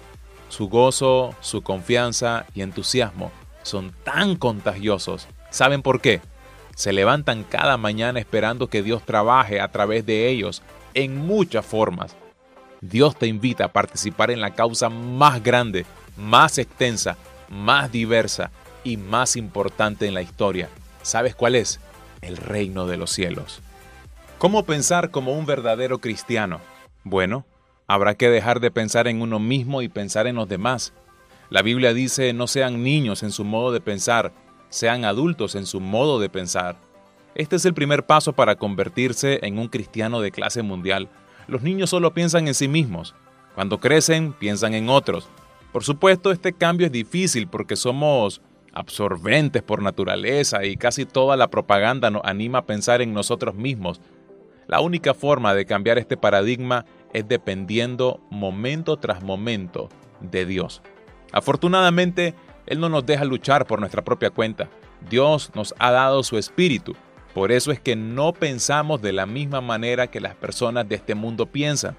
Su 0.49 0.67
gozo, 0.67 1.33
su 1.39 1.61
confianza 1.61 2.47
y 2.53 2.61
entusiasmo 2.61 3.31
son 3.65 3.93
tan 4.03 4.35
contagiosos 4.35 5.27
¿Saben 5.55 5.81
por 5.81 6.01
qué? 6.01 6.19
Se 6.75 6.91
levantan 6.91 7.45
cada 7.45 7.77
mañana 7.77 8.19
esperando 8.19 8.67
que 8.67 8.83
Dios 8.83 9.03
trabaje 9.05 9.61
a 9.61 9.69
través 9.69 10.05
de 10.05 10.27
ellos 10.27 10.61
en 10.93 11.15
muchas 11.15 11.65
formas. 11.65 12.17
Dios 12.81 13.15
te 13.15 13.27
invita 13.27 13.63
a 13.63 13.71
participar 13.71 14.31
en 14.31 14.41
la 14.41 14.53
causa 14.53 14.89
más 14.89 15.41
grande, 15.41 15.85
más 16.17 16.57
extensa, 16.57 17.15
más 17.47 17.89
diversa 17.89 18.51
y 18.83 18.97
más 18.97 19.37
importante 19.37 20.07
en 20.07 20.13
la 20.13 20.21
historia. 20.21 20.67
¿Sabes 21.03 21.35
cuál 21.35 21.55
es? 21.55 21.79
El 22.19 22.35
reino 22.35 22.85
de 22.85 22.97
los 22.97 23.11
cielos. 23.11 23.61
¿Cómo 24.37 24.65
pensar 24.65 25.09
como 25.09 25.31
un 25.31 25.45
verdadero 25.45 25.99
cristiano? 25.99 26.59
Bueno, 27.05 27.45
habrá 27.87 28.15
que 28.15 28.29
dejar 28.29 28.59
de 28.59 28.71
pensar 28.71 29.07
en 29.07 29.21
uno 29.21 29.39
mismo 29.39 29.81
y 29.81 29.87
pensar 29.87 30.27
en 30.27 30.35
los 30.35 30.49
demás. 30.49 30.91
La 31.49 31.61
Biblia 31.61 31.93
dice 31.93 32.33
no 32.33 32.47
sean 32.47 32.83
niños 32.83 33.23
en 33.23 33.31
su 33.31 33.43
modo 33.43 33.71
de 33.71 33.81
pensar, 33.81 34.33
sean 34.69 35.05
adultos 35.05 35.55
en 35.55 35.65
su 35.65 35.79
modo 35.79 36.19
de 36.19 36.29
pensar. 36.29 36.77
Este 37.35 37.57
es 37.57 37.65
el 37.65 37.73
primer 37.73 38.05
paso 38.05 38.33
para 38.33 38.55
convertirse 38.55 39.39
en 39.43 39.59
un 39.59 39.67
cristiano 39.67 40.21
de 40.21 40.31
clase 40.31 40.61
mundial. 40.61 41.09
Los 41.47 41.61
niños 41.61 41.89
solo 41.89 42.13
piensan 42.13 42.47
en 42.47 42.53
sí 42.53 42.67
mismos. 42.67 43.13
Cuando 43.53 43.79
crecen, 43.79 44.33
piensan 44.33 44.73
en 44.73 44.89
otros. 44.89 45.27
Por 45.71 45.83
supuesto, 45.83 46.31
este 46.31 46.53
cambio 46.53 46.87
es 46.87 46.91
difícil 46.91 47.47
porque 47.47 47.75
somos 47.75 48.41
absorbentes 48.73 49.61
por 49.61 49.81
naturaleza 49.81 50.65
y 50.65 50.77
casi 50.77 51.05
toda 51.05 51.37
la 51.37 51.49
propaganda 51.49 52.09
nos 52.09 52.23
anima 52.25 52.59
a 52.59 52.65
pensar 52.65 53.01
en 53.01 53.13
nosotros 53.13 53.55
mismos. 53.55 54.01
La 54.67 54.81
única 54.81 55.13
forma 55.13 55.53
de 55.53 55.65
cambiar 55.65 55.97
este 55.97 56.17
paradigma 56.17 56.85
es 57.13 57.27
dependiendo 57.27 58.19
momento 58.29 58.97
tras 58.97 59.23
momento 59.23 59.89
de 60.21 60.45
Dios. 60.45 60.81
Afortunadamente, 61.35 62.33
él 62.65 62.79
no 62.79 62.87
nos 62.87 63.05
deja 63.05 63.25
luchar 63.25 63.67
por 63.67 63.81
nuestra 63.81 64.05
propia 64.05 64.29
cuenta. 64.29 64.69
Dios 65.09 65.51
nos 65.53 65.75
ha 65.79 65.91
dado 65.91 66.23
su 66.23 66.37
espíritu. 66.37 66.95
Por 67.33 67.51
eso 67.51 67.73
es 67.73 67.79
que 67.81 67.97
no 67.97 68.31
pensamos 68.31 69.01
de 69.01 69.11
la 69.11 69.25
misma 69.25 69.59
manera 69.59 70.07
que 70.07 70.21
las 70.21 70.33
personas 70.33 70.87
de 70.87 70.95
este 70.95 71.13
mundo 71.13 71.45
piensan. 71.45 71.97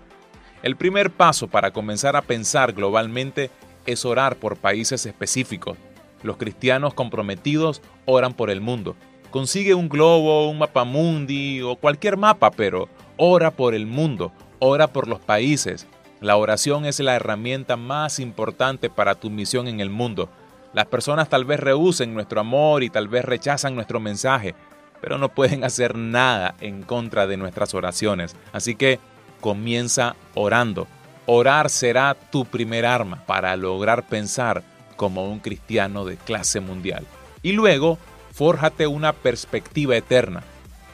El 0.63 0.77
primer 0.77 1.11
paso 1.11 1.49
para 1.49 1.71
comenzar 1.71 2.17
a 2.17 2.23
pensar 2.23 2.73
globalmente 2.73 3.51
es 3.85 4.07
orar 4.07 4.37
por 4.37 4.57
países 4.57 5.05
específicos. 5.05 5.77
Los 6.23 6.39
cristianos 6.39 6.95
comprometidos 6.95 7.83
oran 8.07 8.33
por 8.33 8.49
el 8.49 8.63
mundo. 8.63 8.97
Consigue 9.31 9.75
un 9.75 9.91
globo, 9.91 10.49
un 10.49 10.59
mapa 10.59 10.85
mundi 10.85 11.61
o 11.61 11.77
cualquier 11.77 12.17
mapa, 12.17 12.51
pero 12.51 12.89
ora 13.19 13.51
por 13.51 13.75
el 13.75 13.85
mundo, 13.85 14.33
ora 14.61 14.87
por 14.87 15.07
los 15.07 15.21
países. 15.21 15.87
La 16.21 16.37
oración 16.37 16.87
es 16.87 16.99
la 17.01 17.15
herramienta 17.15 17.77
más 17.77 18.21
importante 18.21 18.89
para 18.89 19.17
tu 19.17 19.29
misión 19.29 19.69
en 19.69 19.81
el 19.81 19.91
mundo. 19.91 20.31
Las 20.73 20.87
personas 20.87 21.29
tal 21.29 21.45
vez 21.45 21.61
rehúsen 21.61 22.15
nuestro 22.15 22.41
amor 22.41 22.83
y 22.83 22.91
tal 22.91 23.09
vez 23.09 23.25
rechazan 23.25 23.75
nuestro 23.75 24.01
mensaje, 24.01 24.55
pero 25.01 25.19
no 25.19 25.29
pueden 25.29 25.63
hacer 25.63 25.95
nada 25.95 26.55
en 26.61 26.83
contra 26.83 27.27
de 27.27 27.37
nuestras 27.37 27.75
oraciones. 27.75 28.35
Así 28.53 28.75
que 28.77 28.99
comienza 29.41 30.17
orando. 30.35 30.87
Orar 31.27 31.69
será 31.71 32.15
tu 32.15 32.45
primer 32.45 32.87
arma 32.87 33.23
para 33.27 33.55
lograr 33.57 34.07
pensar 34.07 34.63
como 34.97 35.31
un 35.31 35.41
cristiano 35.41 36.05
de 36.05 36.17
clase 36.17 36.61
mundial. 36.61 37.07
Y 37.43 37.53
luego, 37.53 37.99
fórjate 38.33 38.87
una 38.87 39.13
perspectiva 39.13 39.97
eterna. 39.97 40.43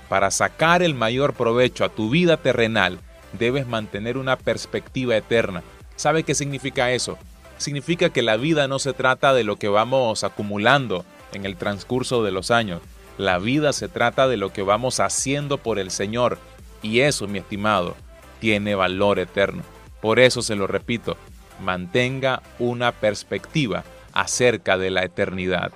Para 0.09 0.31
sacar 0.31 0.83
el 0.83 0.94
mayor 0.94 1.34
provecho 1.34 1.84
a 1.84 1.89
tu 1.89 2.10
vida 2.10 2.36
terrenal, 2.36 2.99
debes 3.39 3.67
mantener 3.67 4.17
una 4.17 4.36
perspectiva 4.36 5.17
eterna. 5.17 5.62
¿Sabe 5.97 6.23
qué 6.23 6.35
significa 6.35 6.91
eso? 6.91 7.19
Significa 7.59 8.11
que 8.11 8.23
la 8.23 8.36
vida 8.36 8.69
no 8.69 8.78
se 8.78 8.93
trata 8.93 9.35
de 9.35 9.44
lo 9.44 9.57
que 9.57 9.69
vamos 9.69 10.25
acumulando 10.25 11.05
en 11.33 11.44
el 11.44 11.57
transcurso 11.57 12.23
de 12.23 12.33
los 12.33 12.51
años. 12.51 12.81
La 13.19 13.39
vida 13.39 13.73
se 13.73 13.89
trata 13.89 14.27
de 14.27 14.36
lo 14.36 14.52
que 14.52 14.62
vamos 14.62 15.01
haciendo 15.01 15.59
por 15.59 15.78
el 15.78 15.91
Señor. 15.91 16.39
Y 16.83 17.01
eso, 17.01 17.28
mi 17.28 17.39
estimado, 17.39 17.94
tiene 18.41 18.75
valor 18.75 19.19
eterno. 19.19 19.62
Por 20.01 20.19
eso 20.19 20.43
se 20.43 20.57
lo 20.57 20.67
repito, 20.67 21.17
mantenga 21.61 22.43
una 22.59 22.91
perspectiva 22.93 23.85
acerca 24.12 24.77
de 24.78 24.91
la 24.91 25.05
eternidad. 25.05 25.73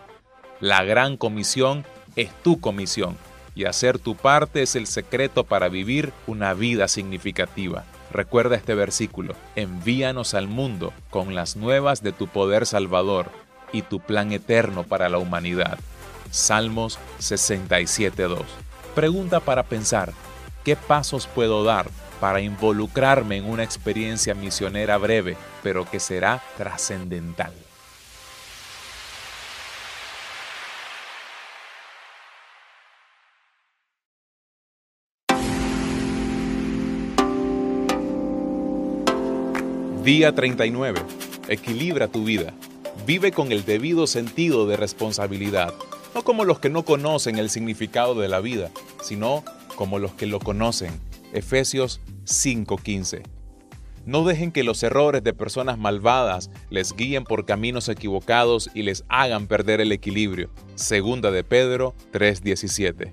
La 0.60 0.82
gran 0.82 1.16
comisión 1.16 1.84
es 2.16 2.30
tu 2.42 2.60
comisión 2.60 3.16
y 3.56 3.64
hacer 3.64 3.98
tu 3.98 4.14
parte 4.14 4.62
es 4.62 4.76
el 4.76 4.86
secreto 4.86 5.42
para 5.42 5.68
vivir 5.68 6.12
una 6.28 6.54
vida 6.54 6.86
significativa. 6.86 7.84
Recuerda 8.12 8.54
este 8.54 8.74
versículo, 8.74 9.34
envíanos 9.56 10.34
al 10.34 10.46
mundo 10.46 10.92
con 11.10 11.34
las 11.34 11.56
nuevas 11.56 12.02
de 12.02 12.12
tu 12.12 12.28
poder 12.28 12.66
salvador 12.66 13.30
y 13.72 13.82
tu 13.82 13.98
plan 13.98 14.30
eterno 14.30 14.84
para 14.84 15.08
la 15.08 15.18
humanidad. 15.18 15.78
Salmos 16.30 16.98
67.2. 17.18 18.42
Pregunta 18.94 19.40
para 19.40 19.64
pensar, 19.64 20.12
¿qué 20.62 20.76
pasos 20.76 21.26
puedo 21.26 21.64
dar 21.64 21.86
para 22.20 22.40
involucrarme 22.42 23.38
en 23.38 23.46
una 23.46 23.64
experiencia 23.64 24.34
misionera 24.34 24.98
breve, 24.98 25.36
pero 25.62 25.90
que 25.90 25.98
será 25.98 26.42
trascendental? 26.58 27.52
Día 40.06 40.32
39. 40.32 41.00
Equilibra 41.48 42.06
tu 42.06 42.22
vida. 42.22 42.54
Vive 43.08 43.32
con 43.32 43.50
el 43.50 43.64
debido 43.64 44.06
sentido 44.06 44.68
de 44.68 44.76
responsabilidad, 44.76 45.74
no 46.14 46.22
como 46.22 46.44
los 46.44 46.60
que 46.60 46.70
no 46.70 46.84
conocen 46.84 47.38
el 47.38 47.50
significado 47.50 48.14
de 48.14 48.28
la 48.28 48.38
vida, 48.38 48.70
sino 49.02 49.42
como 49.74 49.98
los 49.98 50.12
que 50.12 50.26
lo 50.26 50.38
conocen. 50.38 50.92
Efesios 51.32 52.00
5:15. 52.22 53.24
No 54.04 54.22
dejen 54.22 54.52
que 54.52 54.62
los 54.62 54.80
errores 54.84 55.24
de 55.24 55.34
personas 55.34 55.76
malvadas 55.76 56.52
les 56.70 56.92
guíen 56.92 57.24
por 57.24 57.44
caminos 57.44 57.88
equivocados 57.88 58.70
y 58.74 58.82
les 58.82 59.04
hagan 59.08 59.48
perder 59.48 59.80
el 59.80 59.90
equilibrio. 59.90 60.50
Segunda 60.76 61.32
de 61.32 61.42
Pedro 61.42 61.96
3:17. 62.12 63.12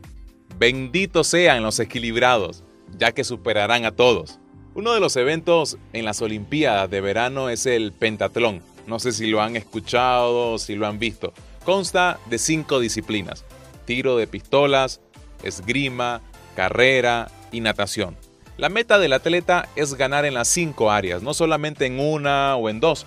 Benditos 0.60 1.26
sean 1.26 1.64
los 1.64 1.80
equilibrados, 1.80 2.64
ya 2.96 3.14
que 3.14 3.24
superarán 3.24 3.84
a 3.84 3.94
todos. 3.94 4.40
Uno 4.76 4.94
de 4.94 5.00
los 5.00 5.16
eventos 5.18 5.78
en 5.94 6.04
las 6.04 6.24
Olimpiadas 6.24 6.90
de 6.90 7.00
verano 7.00 7.50
es 7.50 7.68
el 7.68 7.92
pentatlón. 7.92 8.64
No 8.88 8.98
sé 8.98 9.12
si 9.12 9.28
lo 9.28 9.40
han 9.40 9.56
escuchado 9.56 10.54
o 10.54 10.58
si 10.58 10.74
lo 10.74 10.88
han 10.88 10.98
visto. 10.98 11.32
Consta 11.64 12.20
de 12.26 12.40
cinco 12.40 12.80
disciplinas. 12.80 13.46
Tiro 13.86 14.18
de 14.18 14.26
pistolas, 14.26 15.00
esgrima, 15.44 16.22
carrera 16.56 17.30
y 17.52 17.60
natación. 17.60 18.18
La 18.58 18.70
meta 18.70 18.98
del 18.98 19.14
atleta 19.14 19.70
es 19.76 19.94
ganar 19.94 20.26
en 20.26 20.34
las 20.34 20.48
cinco 20.48 20.90
áreas, 20.90 21.22
no 21.22 21.36
solamente 21.36 21.86
en 21.86 22.00
una 22.00 22.56
o 22.56 22.68
en 22.68 22.80
dos. 22.80 23.06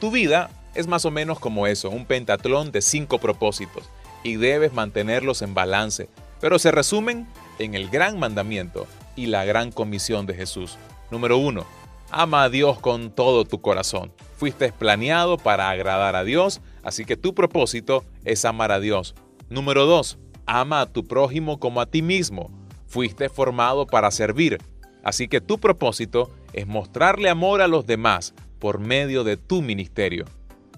Tu 0.00 0.12
vida 0.12 0.48
es 0.76 0.86
más 0.86 1.04
o 1.04 1.10
menos 1.10 1.40
como 1.40 1.66
eso, 1.66 1.90
un 1.90 2.06
pentatlón 2.06 2.70
de 2.70 2.82
cinco 2.82 3.18
propósitos, 3.18 3.82
y 4.22 4.36
debes 4.36 4.72
mantenerlos 4.72 5.42
en 5.42 5.54
balance, 5.54 6.08
pero 6.40 6.60
se 6.60 6.70
resumen 6.70 7.26
en 7.58 7.74
el 7.74 7.90
gran 7.90 8.18
mandamiento 8.18 8.86
y 9.16 9.26
la 9.26 9.44
gran 9.44 9.72
comisión 9.72 10.26
de 10.26 10.34
Jesús. 10.34 10.78
Número 11.10 11.38
1. 11.38 11.66
Ama 12.12 12.44
a 12.44 12.48
Dios 12.48 12.78
con 12.78 13.10
todo 13.10 13.44
tu 13.44 13.60
corazón. 13.60 14.12
Fuiste 14.36 14.72
planeado 14.72 15.38
para 15.38 15.68
agradar 15.68 16.14
a 16.14 16.22
Dios, 16.22 16.60
así 16.84 17.04
que 17.04 17.16
tu 17.16 17.34
propósito 17.34 18.04
es 18.24 18.44
amar 18.44 18.70
a 18.70 18.78
Dios. 18.78 19.16
Número 19.48 19.86
2. 19.86 20.18
Ama 20.46 20.82
a 20.82 20.86
tu 20.86 21.04
prójimo 21.06 21.58
como 21.58 21.80
a 21.80 21.86
ti 21.86 22.00
mismo. 22.00 22.50
Fuiste 22.86 23.28
formado 23.28 23.86
para 23.86 24.10
servir, 24.12 24.58
así 25.02 25.26
que 25.26 25.40
tu 25.40 25.58
propósito 25.58 26.30
es 26.52 26.66
mostrarle 26.66 27.28
amor 27.28 27.60
a 27.60 27.68
los 27.68 27.86
demás 27.86 28.34
por 28.60 28.78
medio 28.78 29.24
de 29.24 29.36
tu 29.36 29.62
ministerio. 29.62 30.26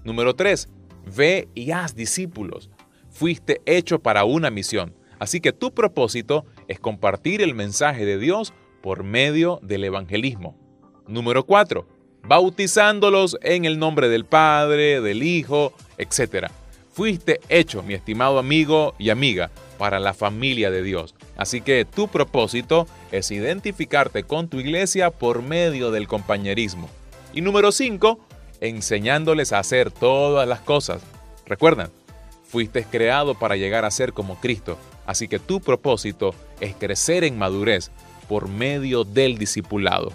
Número 0.05 0.35
3. 0.35 0.69
Ve 1.15 1.49
y 1.55 1.73
haz 1.73 1.95
discípulos. 1.95 2.71
Fuiste 3.11 3.61
hecho 3.67 3.99
para 3.99 4.25
una 4.25 4.51
misión, 4.51 4.95
así 5.19 5.41
que 5.41 5.53
tu 5.53 5.75
propósito 5.75 6.47
es 6.69 6.81
compartir 6.81 7.43
el 7.43 7.55
mensaje 7.55 8.07
de 8.07 8.19
Dios 8.19 8.55
por 8.83 9.05
medio 9.05 9.59
del 9.63 9.85
evangelismo. 9.85 10.57
Número 11.07 11.45
4. 11.45 11.87
Bautizándolos 12.25 13.39
en 13.43 13.65
el 13.65 13.79
nombre 13.79 14.09
del 14.09 14.25
Padre, 14.25 15.01
del 15.01 15.23
Hijo, 15.23 15.73
etc. 15.99 16.49
Fuiste 16.93 17.41
hecho, 17.49 17.83
mi 17.83 17.95
estimado 17.95 18.39
amigo 18.39 18.95
y 18.99 19.11
amiga, 19.11 19.51
para 19.79 19.99
la 19.99 20.15
familia 20.15 20.71
de 20.71 20.83
Dios. 20.83 21.15
Así 21.37 21.61
que 21.61 21.85
tu 21.85 22.09
propósito 22.09 22.87
es 23.11 23.31
identificarte 23.31 24.25
con 24.25 24.49
tu 24.49 24.61
iglesia 24.61 25.11
por 25.11 25.43
medio 25.43 25.91
del 25.91 26.07
compañerismo. 26.07 26.89
Y 27.33 27.41
número 27.41 27.73
5, 27.73 28.21
enseñándoles 28.61 29.53
a 29.53 29.59
hacer 29.59 29.91
todas 29.91 30.47
las 30.47 30.61
cosas. 30.61 31.03
Recuerdan, 31.47 31.91
fuiste 32.45 32.85
creado 32.85 33.35
para 33.35 33.57
llegar 33.57 33.85
a 33.85 33.91
ser 33.91 34.13
como 34.13 34.39
Cristo. 34.39 34.77
Así 35.07 35.27
que 35.27 35.41
tu 35.41 35.61
propósito 35.61 36.35
es 36.61 36.77
crecer 36.77 37.25
en 37.25 37.39
madurez 37.39 37.91
por 38.33 38.49
medio 38.49 39.05
del 39.05 39.37
discipulado. 39.37 40.11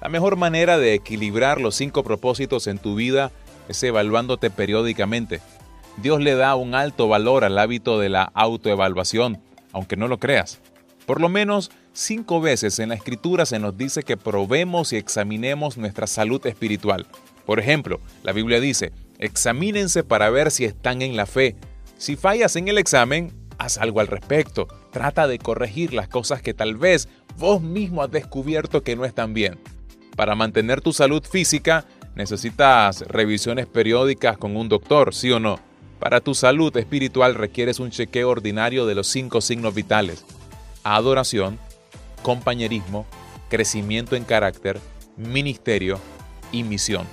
La 0.00 0.08
mejor 0.08 0.36
manera 0.36 0.78
de 0.78 0.94
equilibrar 0.94 1.60
los 1.60 1.74
cinco 1.74 2.04
propósitos 2.04 2.68
en 2.68 2.78
tu 2.78 2.94
vida 2.94 3.32
es 3.68 3.82
evaluándote 3.82 4.50
periódicamente. 4.50 5.40
Dios 5.96 6.20
le 6.20 6.36
da 6.36 6.54
un 6.54 6.76
alto 6.76 7.08
valor 7.08 7.42
al 7.42 7.58
hábito 7.58 7.98
de 7.98 8.08
la 8.08 8.30
autoevaluación, 8.34 9.42
aunque 9.72 9.96
no 9.96 10.06
lo 10.06 10.20
creas. 10.20 10.60
Por 11.06 11.20
lo 11.20 11.28
menos 11.28 11.72
cinco 11.92 12.40
veces 12.40 12.78
en 12.78 12.90
la 12.90 12.94
escritura 12.94 13.44
se 13.46 13.58
nos 13.58 13.76
dice 13.76 14.04
que 14.04 14.16
probemos 14.16 14.92
y 14.92 14.96
examinemos 14.96 15.76
nuestra 15.76 16.06
salud 16.06 16.46
espiritual. 16.46 17.04
Por 17.46 17.58
ejemplo, 17.58 17.98
la 18.22 18.30
Biblia 18.30 18.60
dice, 18.60 18.92
examínense 19.18 20.04
para 20.04 20.30
ver 20.30 20.52
si 20.52 20.66
están 20.66 21.02
en 21.02 21.16
la 21.16 21.26
fe. 21.26 21.56
Si 21.98 22.14
fallas 22.14 22.54
en 22.54 22.68
el 22.68 22.78
examen, 22.78 23.32
haz 23.58 23.78
algo 23.78 23.98
al 23.98 24.06
respecto. 24.06 24.68
Trata 24.92 25.26
de 25.26 25.40
corregir 25.40 25.94
las 25.94 26.06
cosas 26.06 26.42
que 26.42 26.54
tal 26.54 26.76
vez 26.76 27.08
vos 27.38 27.60
mismo 27.60 28.02
has 28.02 28.10
descubierto 28.10 28.82
que 28.82 28.96
no 28.96 29.04
están 29.04 29.34
bien. 29.34 29.58
Para 30.16 30.34
mantener 30.34 30.80
tu 30.80 30.92
salud 30.92 31.22
física, 31.22 31.84
necesitas 32.14 33.02
revisiones 33.02 33.66
periódicas 33.66 34.38
con 34.38 34.56
un 34.56 34.68
doctor, 34.68 35.14
¿sí 35.14 35.30
o 35.30 35.38
no? 35.38 35.58
Para 35.98 36.20
tu 36.20 36.34
salud 36.34 36.74
espiritual 36.76 37.34
requieres 37.34 37.80
un 37.80 37.90
chequeo 37.90 38.30
ordinario 38.30 38.86
de 38.86 38.94
los 38.94 39.06
cinco 39.06 39.40
signos 39.40 39.74
vitales. 39.74 40.24
Adoración, 40.84 41.58
compañerismo, 42.22 43.06
crecimiento 43.48 44.16
en 44.16 44.24
carácter, 44.24 44.80
ministerio 45.16 45.98
y 46.52 46.62
misión. 46.62 47.06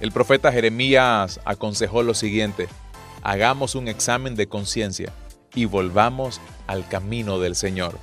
El 0.00 0.12
profeta 0.12 0.52
Jeremías 0.52 1.40
aconsejó 1.44 2.02
lo 2.02 2.14
siguiente, 2.14 2.68
hagamos 3.22 3.74
un 3.76 3.86
examen 3.86 4.34
de 4.34 4.48
conciencia 4.48 5.12
y 5.54 5.66
volvamos 5.66 6.40
al 6.66 6.88
camino 6.88 7.38
del 7.38 7.54
Señor. 7.54 7.98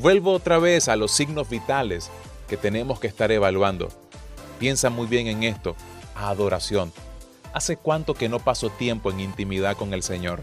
Vuelvo 0.00 0.32
otra 0.32 0.58
vez 0.58 0.88
a 0.88 0.96
los 0.96 1.10
signos 1.10 1.48
vitales 1.48 2.10
que 2.48 2.58
tenemos 2.58 3.00
que 3.00 3.06
estar 3.06 3.32
evaluando. 3.32 3.88
Piensa 4.58 4.90
muy 4.90 5.06
bien 5.06 5.26
en 5.26 5.42
esto. 5.42 5.74
Adoración. 6.14 6.92
¿Hace 7.54 7.78
cuánto 7.78 8.12
que 8.12 8.28
no 8.28 8.38
paso 8.38 8.68
tiempo 8.68 9.10
en 9.10 9.20
intimidad 9.20 9.74
con 9.74 9.94
el 9.94 10.02
Señor? 10.02 10.42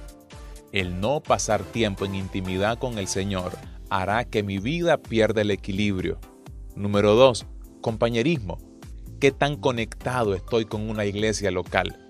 El 0.72 1.00
no 1.00 1.22
pasar 1.22 1.62
tiempo 1.62 2.04
en 2.06 2.16
intimidad 2.16 2.80
con 2.80 2.98
el 2.98 3.08
Señor 3.08 3.52
hará 3.92 4.26
que 4.26 4.42
mi 4.42 4.58
vida 4.58 4.98
pierda 4.98 5.42
el 5.42 5.52
equilibrio. 5.52 6.20
Número 6.76 7.14
2. 7.14 7.46
Compañerismo. 7.82 8.58
¿Qué 9.20 9.32
tan 9.32 9.56
conectado 9.56 10.34
estoy 10.34 10.66
con 10.66 10.90
una 10.90 11.06
iglesia 11.06 11.52
local? 11.52 12.10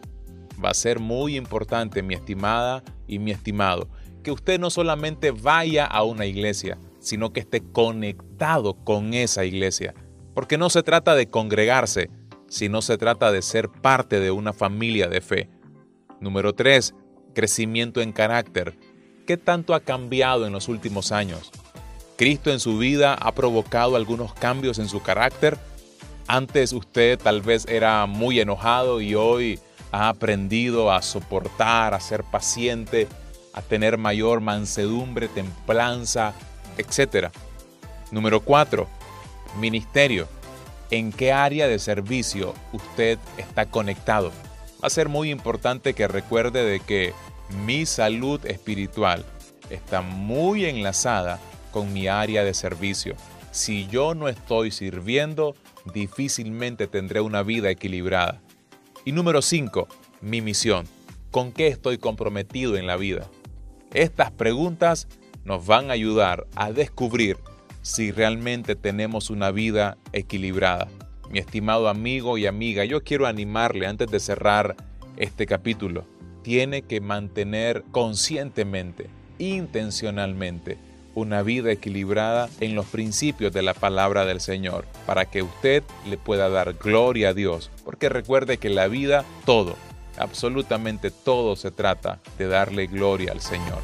Va 0.63 0.69
a 0.69 0.73
ser 0.73 0.99
muy 0.99 1.35
importante, 1.35 2.03
mi 2.03 2.13
estimada 2.13 2.85
y 3.05 3.19
mi 3.19 3.31
estimado, 3.31 3.89
que 4.23 4.31
usted 4.31 4.61
no 4.61 4.69
solamente 4.69 5.31
vaya 5.31 5.85
a 5.85 6.03
una 6.03 6.25
iglesia, 6.25 6.77
sino 7.03 7.33
que 7.33 7.41
esté 7.41 7.61
conectado 7.61 8.73
con 8.73 9.13
esa 9.13 9.43
iglesia. 9.45 9.93
Porque 10.33 10.57
no 10.57 10.69
se 10.69 10.83
trata 10.83 11.15
de 11.15 11.27
congregarse, 11.27 12.09
sino 12.47 12.81
se 12.81 12.97
trata 12.97 13.31
de 13.31 13.41
ser 13.41 13.69
parte 13.69 14.19
de 14.19 14.31
una 14.31 14.53
familia 14.53 15.07
de 15.09 15.21
fe. 15.21 15.49
Número 16.21 16.53
3. 16.53 16.95
Crecimiento 17.35 18.01
en 18.01 18.13
carácter. 18.13 18.77
¿Qué 19.27 19.37
tanto 19.37 19.75
ha 19.75 19.81
cambiado 19.81 20.47
en 20.47 20.53
los 20.53 20.69
últimos 20.69 21.11
años? 21.11 21.51
¿Cristo 22.17 22.51
en 22.51 22.59
su 22.59 22.77
vida 22.77 23.15
ha 23.15 23.33
provocado 23.33 23.95
algunos 23.95 24.33
cambios 24.33 24.79
en 24.79 24.87
su 24.87 25.01
carácter? 25.01 25.57
Antes 26.27 26.71
usted 26.71 27.19
tal 27.19 27.41
vez 27.41 27.65
era 27.67 28.05
muy 28.05 28.39
enojado 28.39 29.01
y 29.01 29.13
hoy 29.13 29.59
ha 29.91 30.07
aprendido 30.07 30.91
a 30.91 31.01
soportar, 31.01 31.93
a 31.93 31.99
ser 31.99 32.23
paciente, 32.23 33.07
a 33.53 33.61
tener 33.61 33.97
mayor 33.97 34.39
mansedumbre, 34.39 35.27
templanza, 35.27 36.33
etc. 36.77 37.29
Número 38.11 38.41
4. 38.41 38.87
Ministerio. 39.59 40.27
¿En 40.91 41.11
qué 41.11 41.31
área 41.31 41.67
de 41.67 41.79
servicio 41.79 42.53
usted 42.71 43.17
está 43.37 43.65
conectado? 43.65 44.31
Va 44.83 44.87
a 44.87 44.89
ser 44.89 45.09
muy 45.09 45.31
importante 45.31 45.93
que 45.93 46.07
recuerde 46.07 46.63
de 46.63 46.79
que 46.79 47.13
mi 47.65 47.85
salud 47.85 48.45
espiritual 48.45 49.25
está 49.69 50.01
muy 50.01 50.65
enlazada 50.65 51.39
con 51.71 51.93
mi 51.93 52.07
área 52.07 52.43
de 52.43 52.53
servicio. 52.53 53.15
Si 53.51 53.87
yo 53.87 54.13
no 54.13 54.29
estoy 54.29 54.71
sirviendo, 54.71 55.55
difícilmente 55.93 56.87
tendré 56.87 57.21
una 57.21 57.43
vida 57.43 57.69
equilibrada. 57.69 58.41
Y 59.05 59.11
número 59.11 59.41
5, 59.41 59.87
mi 60.21 60.41
misión. 60.41 60.87
¿Con 61.31 61.51
qué 61.51 61.67
estoy 61.67 61.97
comprometido 61.97 62.77
en 62.77 62.87
la 62.87 62.95
vida? 62.95 63.27
Estas 63.93 64.31
preguntas 64.31 65.07
nos 65.45 65.65
van 65.65 65.89
a 65.89 65.93
ayudar 65.93 66.47
a 66.55 66.71
descubrir 66.71 67.37
si 67.81 68.11
realmente 68.11 68.75
tenemos 68.75 69.29
una 69.29 69.51
vida 69.51 69.97
equilibrada. 70.13 70.87
Mi 71.29 71.39
estimado 71.39 71.89
amigo 71.89 72.37
y 72.37 72.45
amiga, 72.45 72.85
yo 72.85 73.03
quiero 73.03 73.27
animarle 73.27 73.87
antes 73.87 74.09
de 74.09 74.19
cerrar 74.19 74.75
este 75.17 75.45
capítulo. 75.45 76.05
Tiene 76.43 76.83
que 76.83 77.01
mantener 77.01 77.83
conscientemente, 77.91 79.09
intencionalmente, 79.39 80.77
una 81.15 81.43
vida 81.43 81.71
equilibrada 81.71 82.49
en 82.59 82.75
los 82.75 82.85
principios 82.87 83.53
de 83.53 83.61
la 83.61 83.73
palabra 83.73 84.25
del 84.25 84.41
Señor, 84.41 84.85
para 85.05 85.25
que 85.25 85.43
usted 85.43 85.83
le 86.07 86.17
pueda 86.17 86.49
dar 86.49 86.73
gloria 86.73 87.29
a 87.29 87.33
Dios. 87.33 87.69
Porque 87.85 88.09
recuerde 88.09 88.57
que 88.57 88.69
la 88.69 88.87
vida, 88.87 89.23
todo, 89.45 89.75
absolutamente 90.17 91.11
todo 91.11 91.55
se 91.55 91.71
trata 91.71 92.19
de 92.37 92.47
darle 92.47 92.87
gloria 92.87 93.31
al 93.31 93.41
Señor. 93.41 93.79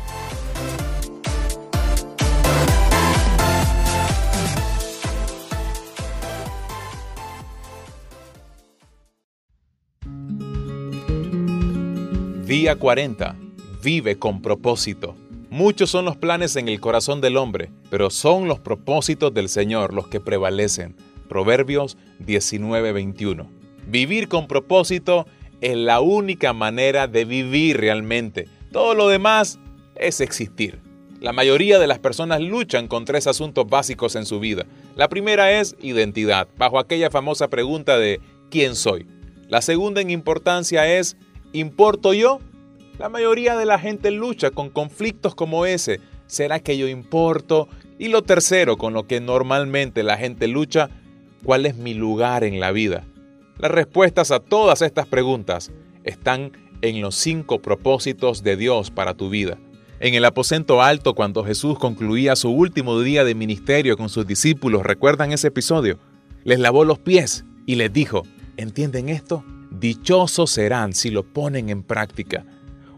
Día 12.49 12.77
40. 12.77 13.35
Vive 13.83 14.17
con 14.17 14.41
propósito. 14.41 15.15
Muchos 15.51 15.91
son 15.91 16.05
los 16.05 16.17
planes 16.17 16.55
en 16.55 16.67
el 16.67 16.79
corazón 16.79 17.21
del 17.21 17.37
hombre, 17.37 17.69
pero 17.91 18.09
son 18.09 18.47
los 18.47 18.57
propósitos 18.57 19.31
del 19.35 19.49
Señor 19.49 19.93
los 19.93 20.07
que 20.07 20.19
prevalecen. 20.19 20.95
Proverbios 21.27 21.95
19:21. 22.17 23.45
Vivir 23.85 24.29
con 24.29 24.47
propósito 24.47 25.27
es 25.61 25.77
la 25.77 26.01
única 26.01 26.51
manera 26.53 27.05
de 27.05 27.23
vivir 27.23 27.77
realmente. 27.77 28.47
Todo 28.71 28.95
lo 28.95 29.09
demás 29.09 29.59
es 29.93 30.19
existir. 30.19 30.79
La 31.21 31.33
mayoría 31.33 31.77
de 31.77 31.85
las 31.85 31.99
personas 31.99 32.41
luchan 32.41 32.87
con 32.87 33.05
tres 33.05 33.27
asuntos 33.27 33.67
básicos 33.67 34.15
en 34.15 34.25
su 34.25 34.39
vida. 34.39 34.65
La 34.95 35.07
primera 35.07 35.51
es 35.51 35.75
identidad, 35.83 36.47
bajo 36.57 36.79
aquella 36.79 37.11
famosa 37.11 37.47
pregunta 37.47 37.99
de 37.99 38.19
¿quién 38.49 38.75
soy? 38.75 39.05
La 39.49 39.61
segunda 39.61 40.01
en 40.01 40.09
importancia 40.09 40.87
es 40.97 41.15
¿importo 41.53 42.13
yo? 42.13 42.39
La 42.97 43.09
mayoría 43.09 43.55
de 43.55 43.65
la 43.65 43.79
gente 43.79 44.11
lucha 44.11 44.51
con 44.51 44.69
conflictos 44.69 45.35
como 45.35 45.65
ese. 45.65 45.99
¿Será 46.27 46.59
que 46.59 46.77
yo 46.77 46.87
importo? 46.87 47.67
Y 47.97 48.09
lo 48.09 48.23
tercero, 48.23 48.77
con 48.77 48.93
lo 48.93 49.07
que 49.07 49.19
normalmente 49.19 50.03
la 50.03 50.17
gente 50.17 50.47
lucha, 50.47 50.89
¿cuál 51.43 51.65
es 51.65 51.75
mi 51.75 51.93
lugar 51.93 52.43
en 52.43 52.59
la 52.59 52.71
vida? 52.71 53.05
Las 53.57 53.71
respuestas 53.71 54.31
a 54.31 54.39
todas 54.39 54.81
estas 54.81 55.07
preguntas 55.07 55.71
están 56.03 56.51
en 56.81 57.01
los 57.01 57.15
cinco 57.15 57.61
propósitos 57.61 58.43
de 58.43 58.55
Dios 58.55 58.91
para 58.91 59.13
tu 59.13 59.29
vida. 59.29 59.57
En 59.99 60.13
el 60.13 60.23
aposento 60.23 60.81
alto, 60.81 61.13
cuando 61.13 61.43
Jesús 61.43 61.77
concluía 61.77 62.37
su 62.37 62.49
último 62.49 63.01
día 63.01 63.25
de 63.25 63.35
ministerio 63.35 63.97
con 63.97 64.07
sus 64.07 64.25
discípulos, 64.25 64.83
¿recuerdan 64.83 65.33
ese 65.33 65.47
episodio? 65.47 65.99
Les 66.45 66.59
lavó 66.59 66.85
los 66.85 66.99
pies 66.99 67.43
y 67.65 67.75
les 67.75 67.91
dijo, 67.91 68.23
¿entienden 68.55 69.09
esto? 69.09 69.43
Dichosos 69.71 70.49
serán 70.49 70.93
si 70.93 71.11
lo 71.11 71.23
ponen 71.23 71.69
en 71.69 71.83
práctica. 71.83 72.45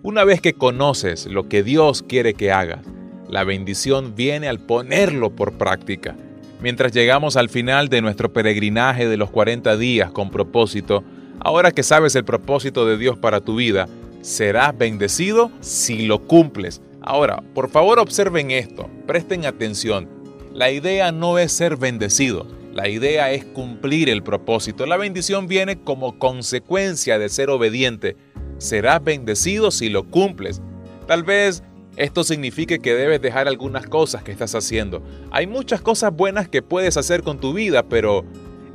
Una 0.03 0.24
vez 0.24 0.41
que 0.41 0.53
conoces 0.53 1.25
lo 1.25 1.50
que 1.50 1.64
Dios 1.64 2.01
quiere 2.01 2.33
que 2.33 2.51
hagas, 2.51 2.85
la 3.27 3.43
bendición 3.43 4.16
viene 4.16 4.48
al 4.48 4.59
ponerlo 4.59 5.35
por 5.35 5.53
práctica. 5.53 6.16
Mientras 6.61 6.91
llegamos 6.91 7.38
al 7.38 7.50
final 7.50 7.90
de 7.90 8.01
nuestro 8.01 8.32
peregrinaje 8.32 9.08
de 9.08 9.17
los 9.17 9.32
40 9.32 9.77
días 9.77 10.11
con 10.11 10.30
propósito, 10.30 11.03
ahora 11.40 11.72
que 11.72 11.83
sabes 11.83 12.16
el 12.16 12.24
propósito 12.24 12.85
de 12.85 12.98
Dios 12.98 13.17
para 13.17 13.41
tu 13.41 13.56
vida, 13.56 13.88
serás 14.22 14.77
bendecido 14.77 15.51
si 15.59 16.06
lo 16.06 16.19
cumples. 16.19 16.82
Ahora, 17.01 17.43
por 17.53 17.69
favor 17.69 18.00
observen 18.00 18.51
esto, 18.51 18.90
presten 19.08 19.45
atención. 19.45 20.08
La 20.53 20.72
idea 20.72 21.11
no 21.11 21.38
es 21.38 21.51
ser 21.51 21.77
bendecido, 21.77 22.45
la 22.74 22.88
idea 22.88 23.32
es 23.32 23.43
cumplir 23.43 24.09
el 24.09 24.24
propósito. 24.24 24.85
La 24.85 24.98
bendición 24.98 25.48
viene 25.48 25.82
como 25.82 26.17
consecuencia 26.17 27.19
de 27.19 27.30
ser 27.30 27.50
obediente. 27.50 28.16
Serás 28.58 29.03
bendecido 29.03 29.72
si 29.72 29.90
lo 29.90 30.09
cumples. 30.09 30.61
Tal 31.06 31.24
vez 31.24 31.64
esto 31.98 32.24
significa 32.24 32.77
que 32.77 32.95
debes 32.95 33.22
dejar 33.22 33.50
algunas 33.50 33.85
cosas 33.88 34.24
que 34.24 34.32
estás 34.32 34.56
haciendo. 34.56 35.03
Hay 35.32 35.48
muchas 35.48 35.82
cosas 35.82 36.16
buenas 36.16 36.48
que 36.48 36.61
puedes 36.61 36.95
hacer 36.95 37.24
con 37.24 37.40
tu 37.40 37.53
vida, 37.53 37.83
pero 37.83 38.24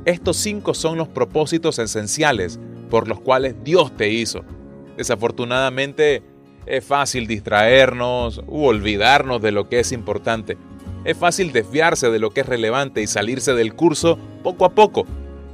estos 0.05 0.37
cinco 0.37 0.75
son 0.75 0.97
los 0.97 1.07
propósitos 1.07 1.79
esenciales 1.79 2.59
por 2.91 3.07
los 3.07 3.19
cuales 3.19 3.55
Dios 3.63 3.95
te 3.97 4.09
hizo. 4.09 4.43
Desafortunadamente 4.95 6.21
es 6.67 6.85
fácil 6.85 7.25
distraernos 7.25 8.41
u 8.45 8.65
olvidarnos 8.65 9.41
de 9.41 9.51
lo 9.51 9.67
que 9.67 9.79
es 9.79 9.91
importante. 9.91 10.57
Es 11.07 11.15
fácil 11.15 11.53
desviarse 11.53 12.11
de 12.11 12.19
lo 12.19 12.31
que 12.31 12.41
es 12.41 12.45
relevante 12.45 13.01
y 13.01 13.07
salirse 13.07 13.53
del 13.53 13.73
curso 13.73 14.19
poco 14.43 14.65
a 14.65 14.75
poco. 14.75 15.05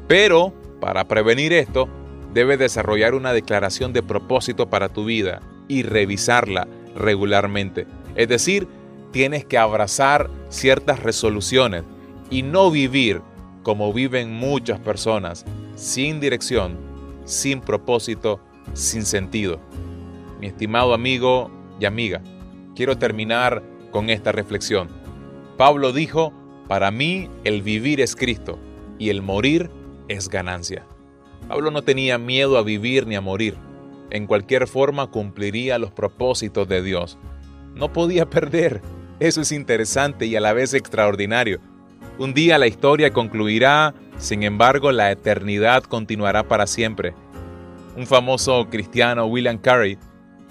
Pero, 0.08 0.52
para 0.82 1.08
prevenir 1.08 1.54
esto, 1.54 1.88
debes 2.34 2.58
desarrollar 2.58 3.14
una 3.14 3.34
declaración 3.34 3.94
de 3.94 4.02
propósito 4.02 4.72
para 4.72 4.90
tu 4.90 5.06
vida 5.06 5.42
y 5.68 5.84
revisarla 5.84 6.68
regularmente. 6.96 7.86
Es 8.16 8.30
decir, 8.30 8.68
tienes 9.12 9.46
que 9.46 9.60
abrazar 9.60 10.28
ciertas 10.50 11.04
resoluciones 11.04 11.84
y 12.32 12.42
no 12.42 12.72
vivir 12.72 13.22
como 13.62 13.94
viven 13.94 14.34
muchas 14.34 14.80
personas, 14.80 15.46
sin 15.76 16.20
dirección, 16.20 16.80
sin 17.26 17.62
propósito, 17.62 18.40
sin 18.74 19.06
sentido. 19.06 19.60
Mi 20.40 20.48
estimado 20.48 20.96
amigo 20.96 21.52
y 21.80 21.86
amiga, 21.86 22.24
quiero 22.76 22.98
terminar 22.98 23.62
con 23.92 24.10
esta 24.10 24.32
reflexión. 24.32 25.03
Pablo 25.58 25.92
dijo, 25.92 26.34
para 26.68 26.92
mí 26.92 27.30
el 27.44 27.62
vivir 27.62 28.02
es 28.02 28.16
Cristo 28.16 28.60
y 29.00 29.10
el 29.10 29.22
morir 29.22 29.70
es 30.08 30.30
ganancia. 30.30 30.86
Pablo 31.48 31.72
no 31.72 31.82
tenía 31.82 32.18
miedo 32.18 32.58
a 32.58 32.64
vivir 32.64 33.06
ni 33.06 33.16
a 33.16 33.22
morir 33.22 33.56
en 34.14 34.28
cualquier 34.28 34.68
forma 34.68 35.08
cumpliría 35.08 35.80
los 35.80 35.92
propósitos 35.92 36.68
de 36.70 36.82
Dios. 36.82 37.18
No 37.76 37.92
podía 37.92 38.26
perder. 38.30 38.82
Eso 39.20 39.42
es 39.42 39.52
interesante 39.52 40.26
y 40.28 40.36
a 40.36 40.42
la 40.42 40.54
vez 40.54 40.74
extraordinario. 40.74 41.60
Un 42.20 42.34
día 42.34 42.60
la 42.60 42.68
historia 42.68 43.12
concluirá, 43.12 43.96
sin 44.18 44.44
embargo 44.44 44.92
la 44.92 45.12
eternidad 45.12 45.84
continuará 45.84 46.44
para 46.44 46.68
siempre. 46.68 47.14
Un 47.98 48.06
famoso 48.06 48.68
cristiano, 48.70 49.26
William 49.26 49.58
Carey, 49.58 49.98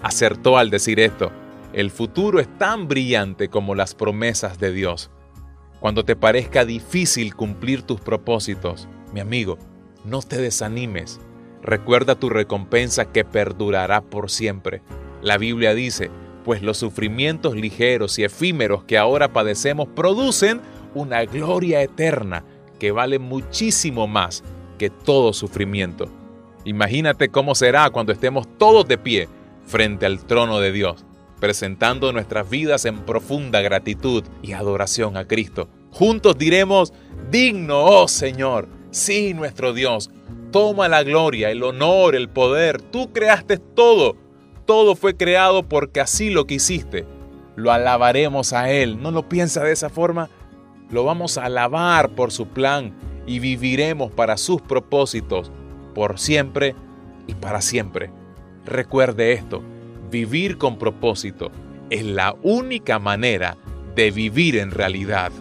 acertó 0.01 0.57
al 0.57 0.69
decir 0.69 0.99
esto. 0.99 1.31
El 1.73 1.89
futuro 1.89 2.39
es 2.39 2.47
tan 2.59 2.87
brillante 2.87 3.49
como 3.49 3.73
las 3.73 3.95
promesas 3.95 4.59
de 4.59 4.71
Dios. 4.71 5.09
Cuando 5.79 6.05
te 6.05 6.15
parezca 6.15 6.65
difícil 6.65 7.35
cumplir 7.35 7.81
tus 7.81 7.99
propósitos, 7.99 8.87
mi 9.11 9.19
amigo, 9.19 9.57
no 10.05 10.21
te 10.21 10.37
desanimes. 10.37 11.19
Recuerda 11.63 12.13
tu 12.13 12.29
recompensa 12.29 13.11
que 13.11 13.25
perdurará 13.25 14.01
por 14.01 14.29
siempre. 14.29 14.83
La 15.23 15.39
Biblia 15.39 15.73
dice, 15.73 16.11
pues 16.43 16.61
los 16.61 16.77
sufrimientos 16.77 17.55
ligeros 17.55 18.19
y 18.19 18.23
efímeros 18.23 18.83
que 18.83 18.99
ahora 18.99 19.33
padecemos 19.33 19.87
producen 19.87 20.61
una 20.93 21.25
gloria 21.25 21.81
eterna 21.81 22.45
que 22.79 22.91
vale 22.91 23.17
muchísimo 23.17 24.07
más 24.07 24.43
que 24.77 24.91
todo 24.91 25.33
sufrimiento. 25.33 26.07
Imagínate 26.65 27.29
cómo 27.29 27.55
será 27.55 27.89
cuando 27.89 28.11
estemos 28.11 28.47
todos 28.59 28.87
de 28.87 28.97
pie 28.97 29.27
frente 29.65 30.05
al 30.05 30.23
trono 30.25 30.59
de 30.59 30.71
Dios, 30.71 31.05
presentando 31.43 32.13
nuestras 32.13 32.49
vidas 32.49 32.85
en 32.85 32.99
profunda 32.99 33.59
gratitud 33.59 34.23
y 34.41 34.53
adoración 34.53 35.17
a 35.17 35.27
Cristo. 35.27 35.67
Juntos 35.91 36.37
diremos, 36.37 36.93
digno, 37.31 37.83
oh 37.83 38.07
Señor, 38.07 38.69
sí, 38.91 39.33
nuestro 39.33 39.73
Dios, 39.73 40.09
toma 40.53 40.87
la 40.87 41.03
gloria, 41.03 41.51
el 41.51 41.61
honor, 41.63 42.15
el 42.15 42.29
poder, 42.29 42.81
tú 42.81 43.11
creaste 43.11 43.57
todo, 43.57 44.15
todo 44.65 44.95
fue 44.95 45.17
creado 45.17 45.67
porque 45.67 45.99
así 45.99 46.29
lo 46.29 46.47
quisiste. 46.47 47.05
Lo 47.57 47.73
alabaremos 47.73 48.53
a 48.53 48.71
Él, 48.71 49.01
¿no 49.01 49.11
lo 49.11 49.27
piensa 49.27 49.65
de 49.65 49.73
esa 49.73 49.89
forma? 49.89 50.29
Lo 50.91 51.03
vamos 51.03 51.37
a 51.37 51.43
alabar 51.43 52.15
por 52.15 52.31
su 52.31 52.47
plan 52.47 52.93
y 53.27 53.39
viviremos 53.39 54.13
para 54.13 54.37
sus 54.37 54.61
propósitos, 54.61 55.51
por 55.93 56.19
siempre 56.19 56.73
y 57.27 57.33
para 57.33 57.59
siempre. 57.59 58.11
Recuerde 58.63 59.33
esto, 59.33 59.61
vivir 60.13 60.59
con 60.59 60.77
propósito 60.77 61.51
es 61.89 62.05
la 62.05 62.35
única 62.43 62.99
manera 62.99 63.57
de 63.95 64.11
vivir 64.11 64.57
en 64.57 64.69
realidad. 64.69 65.31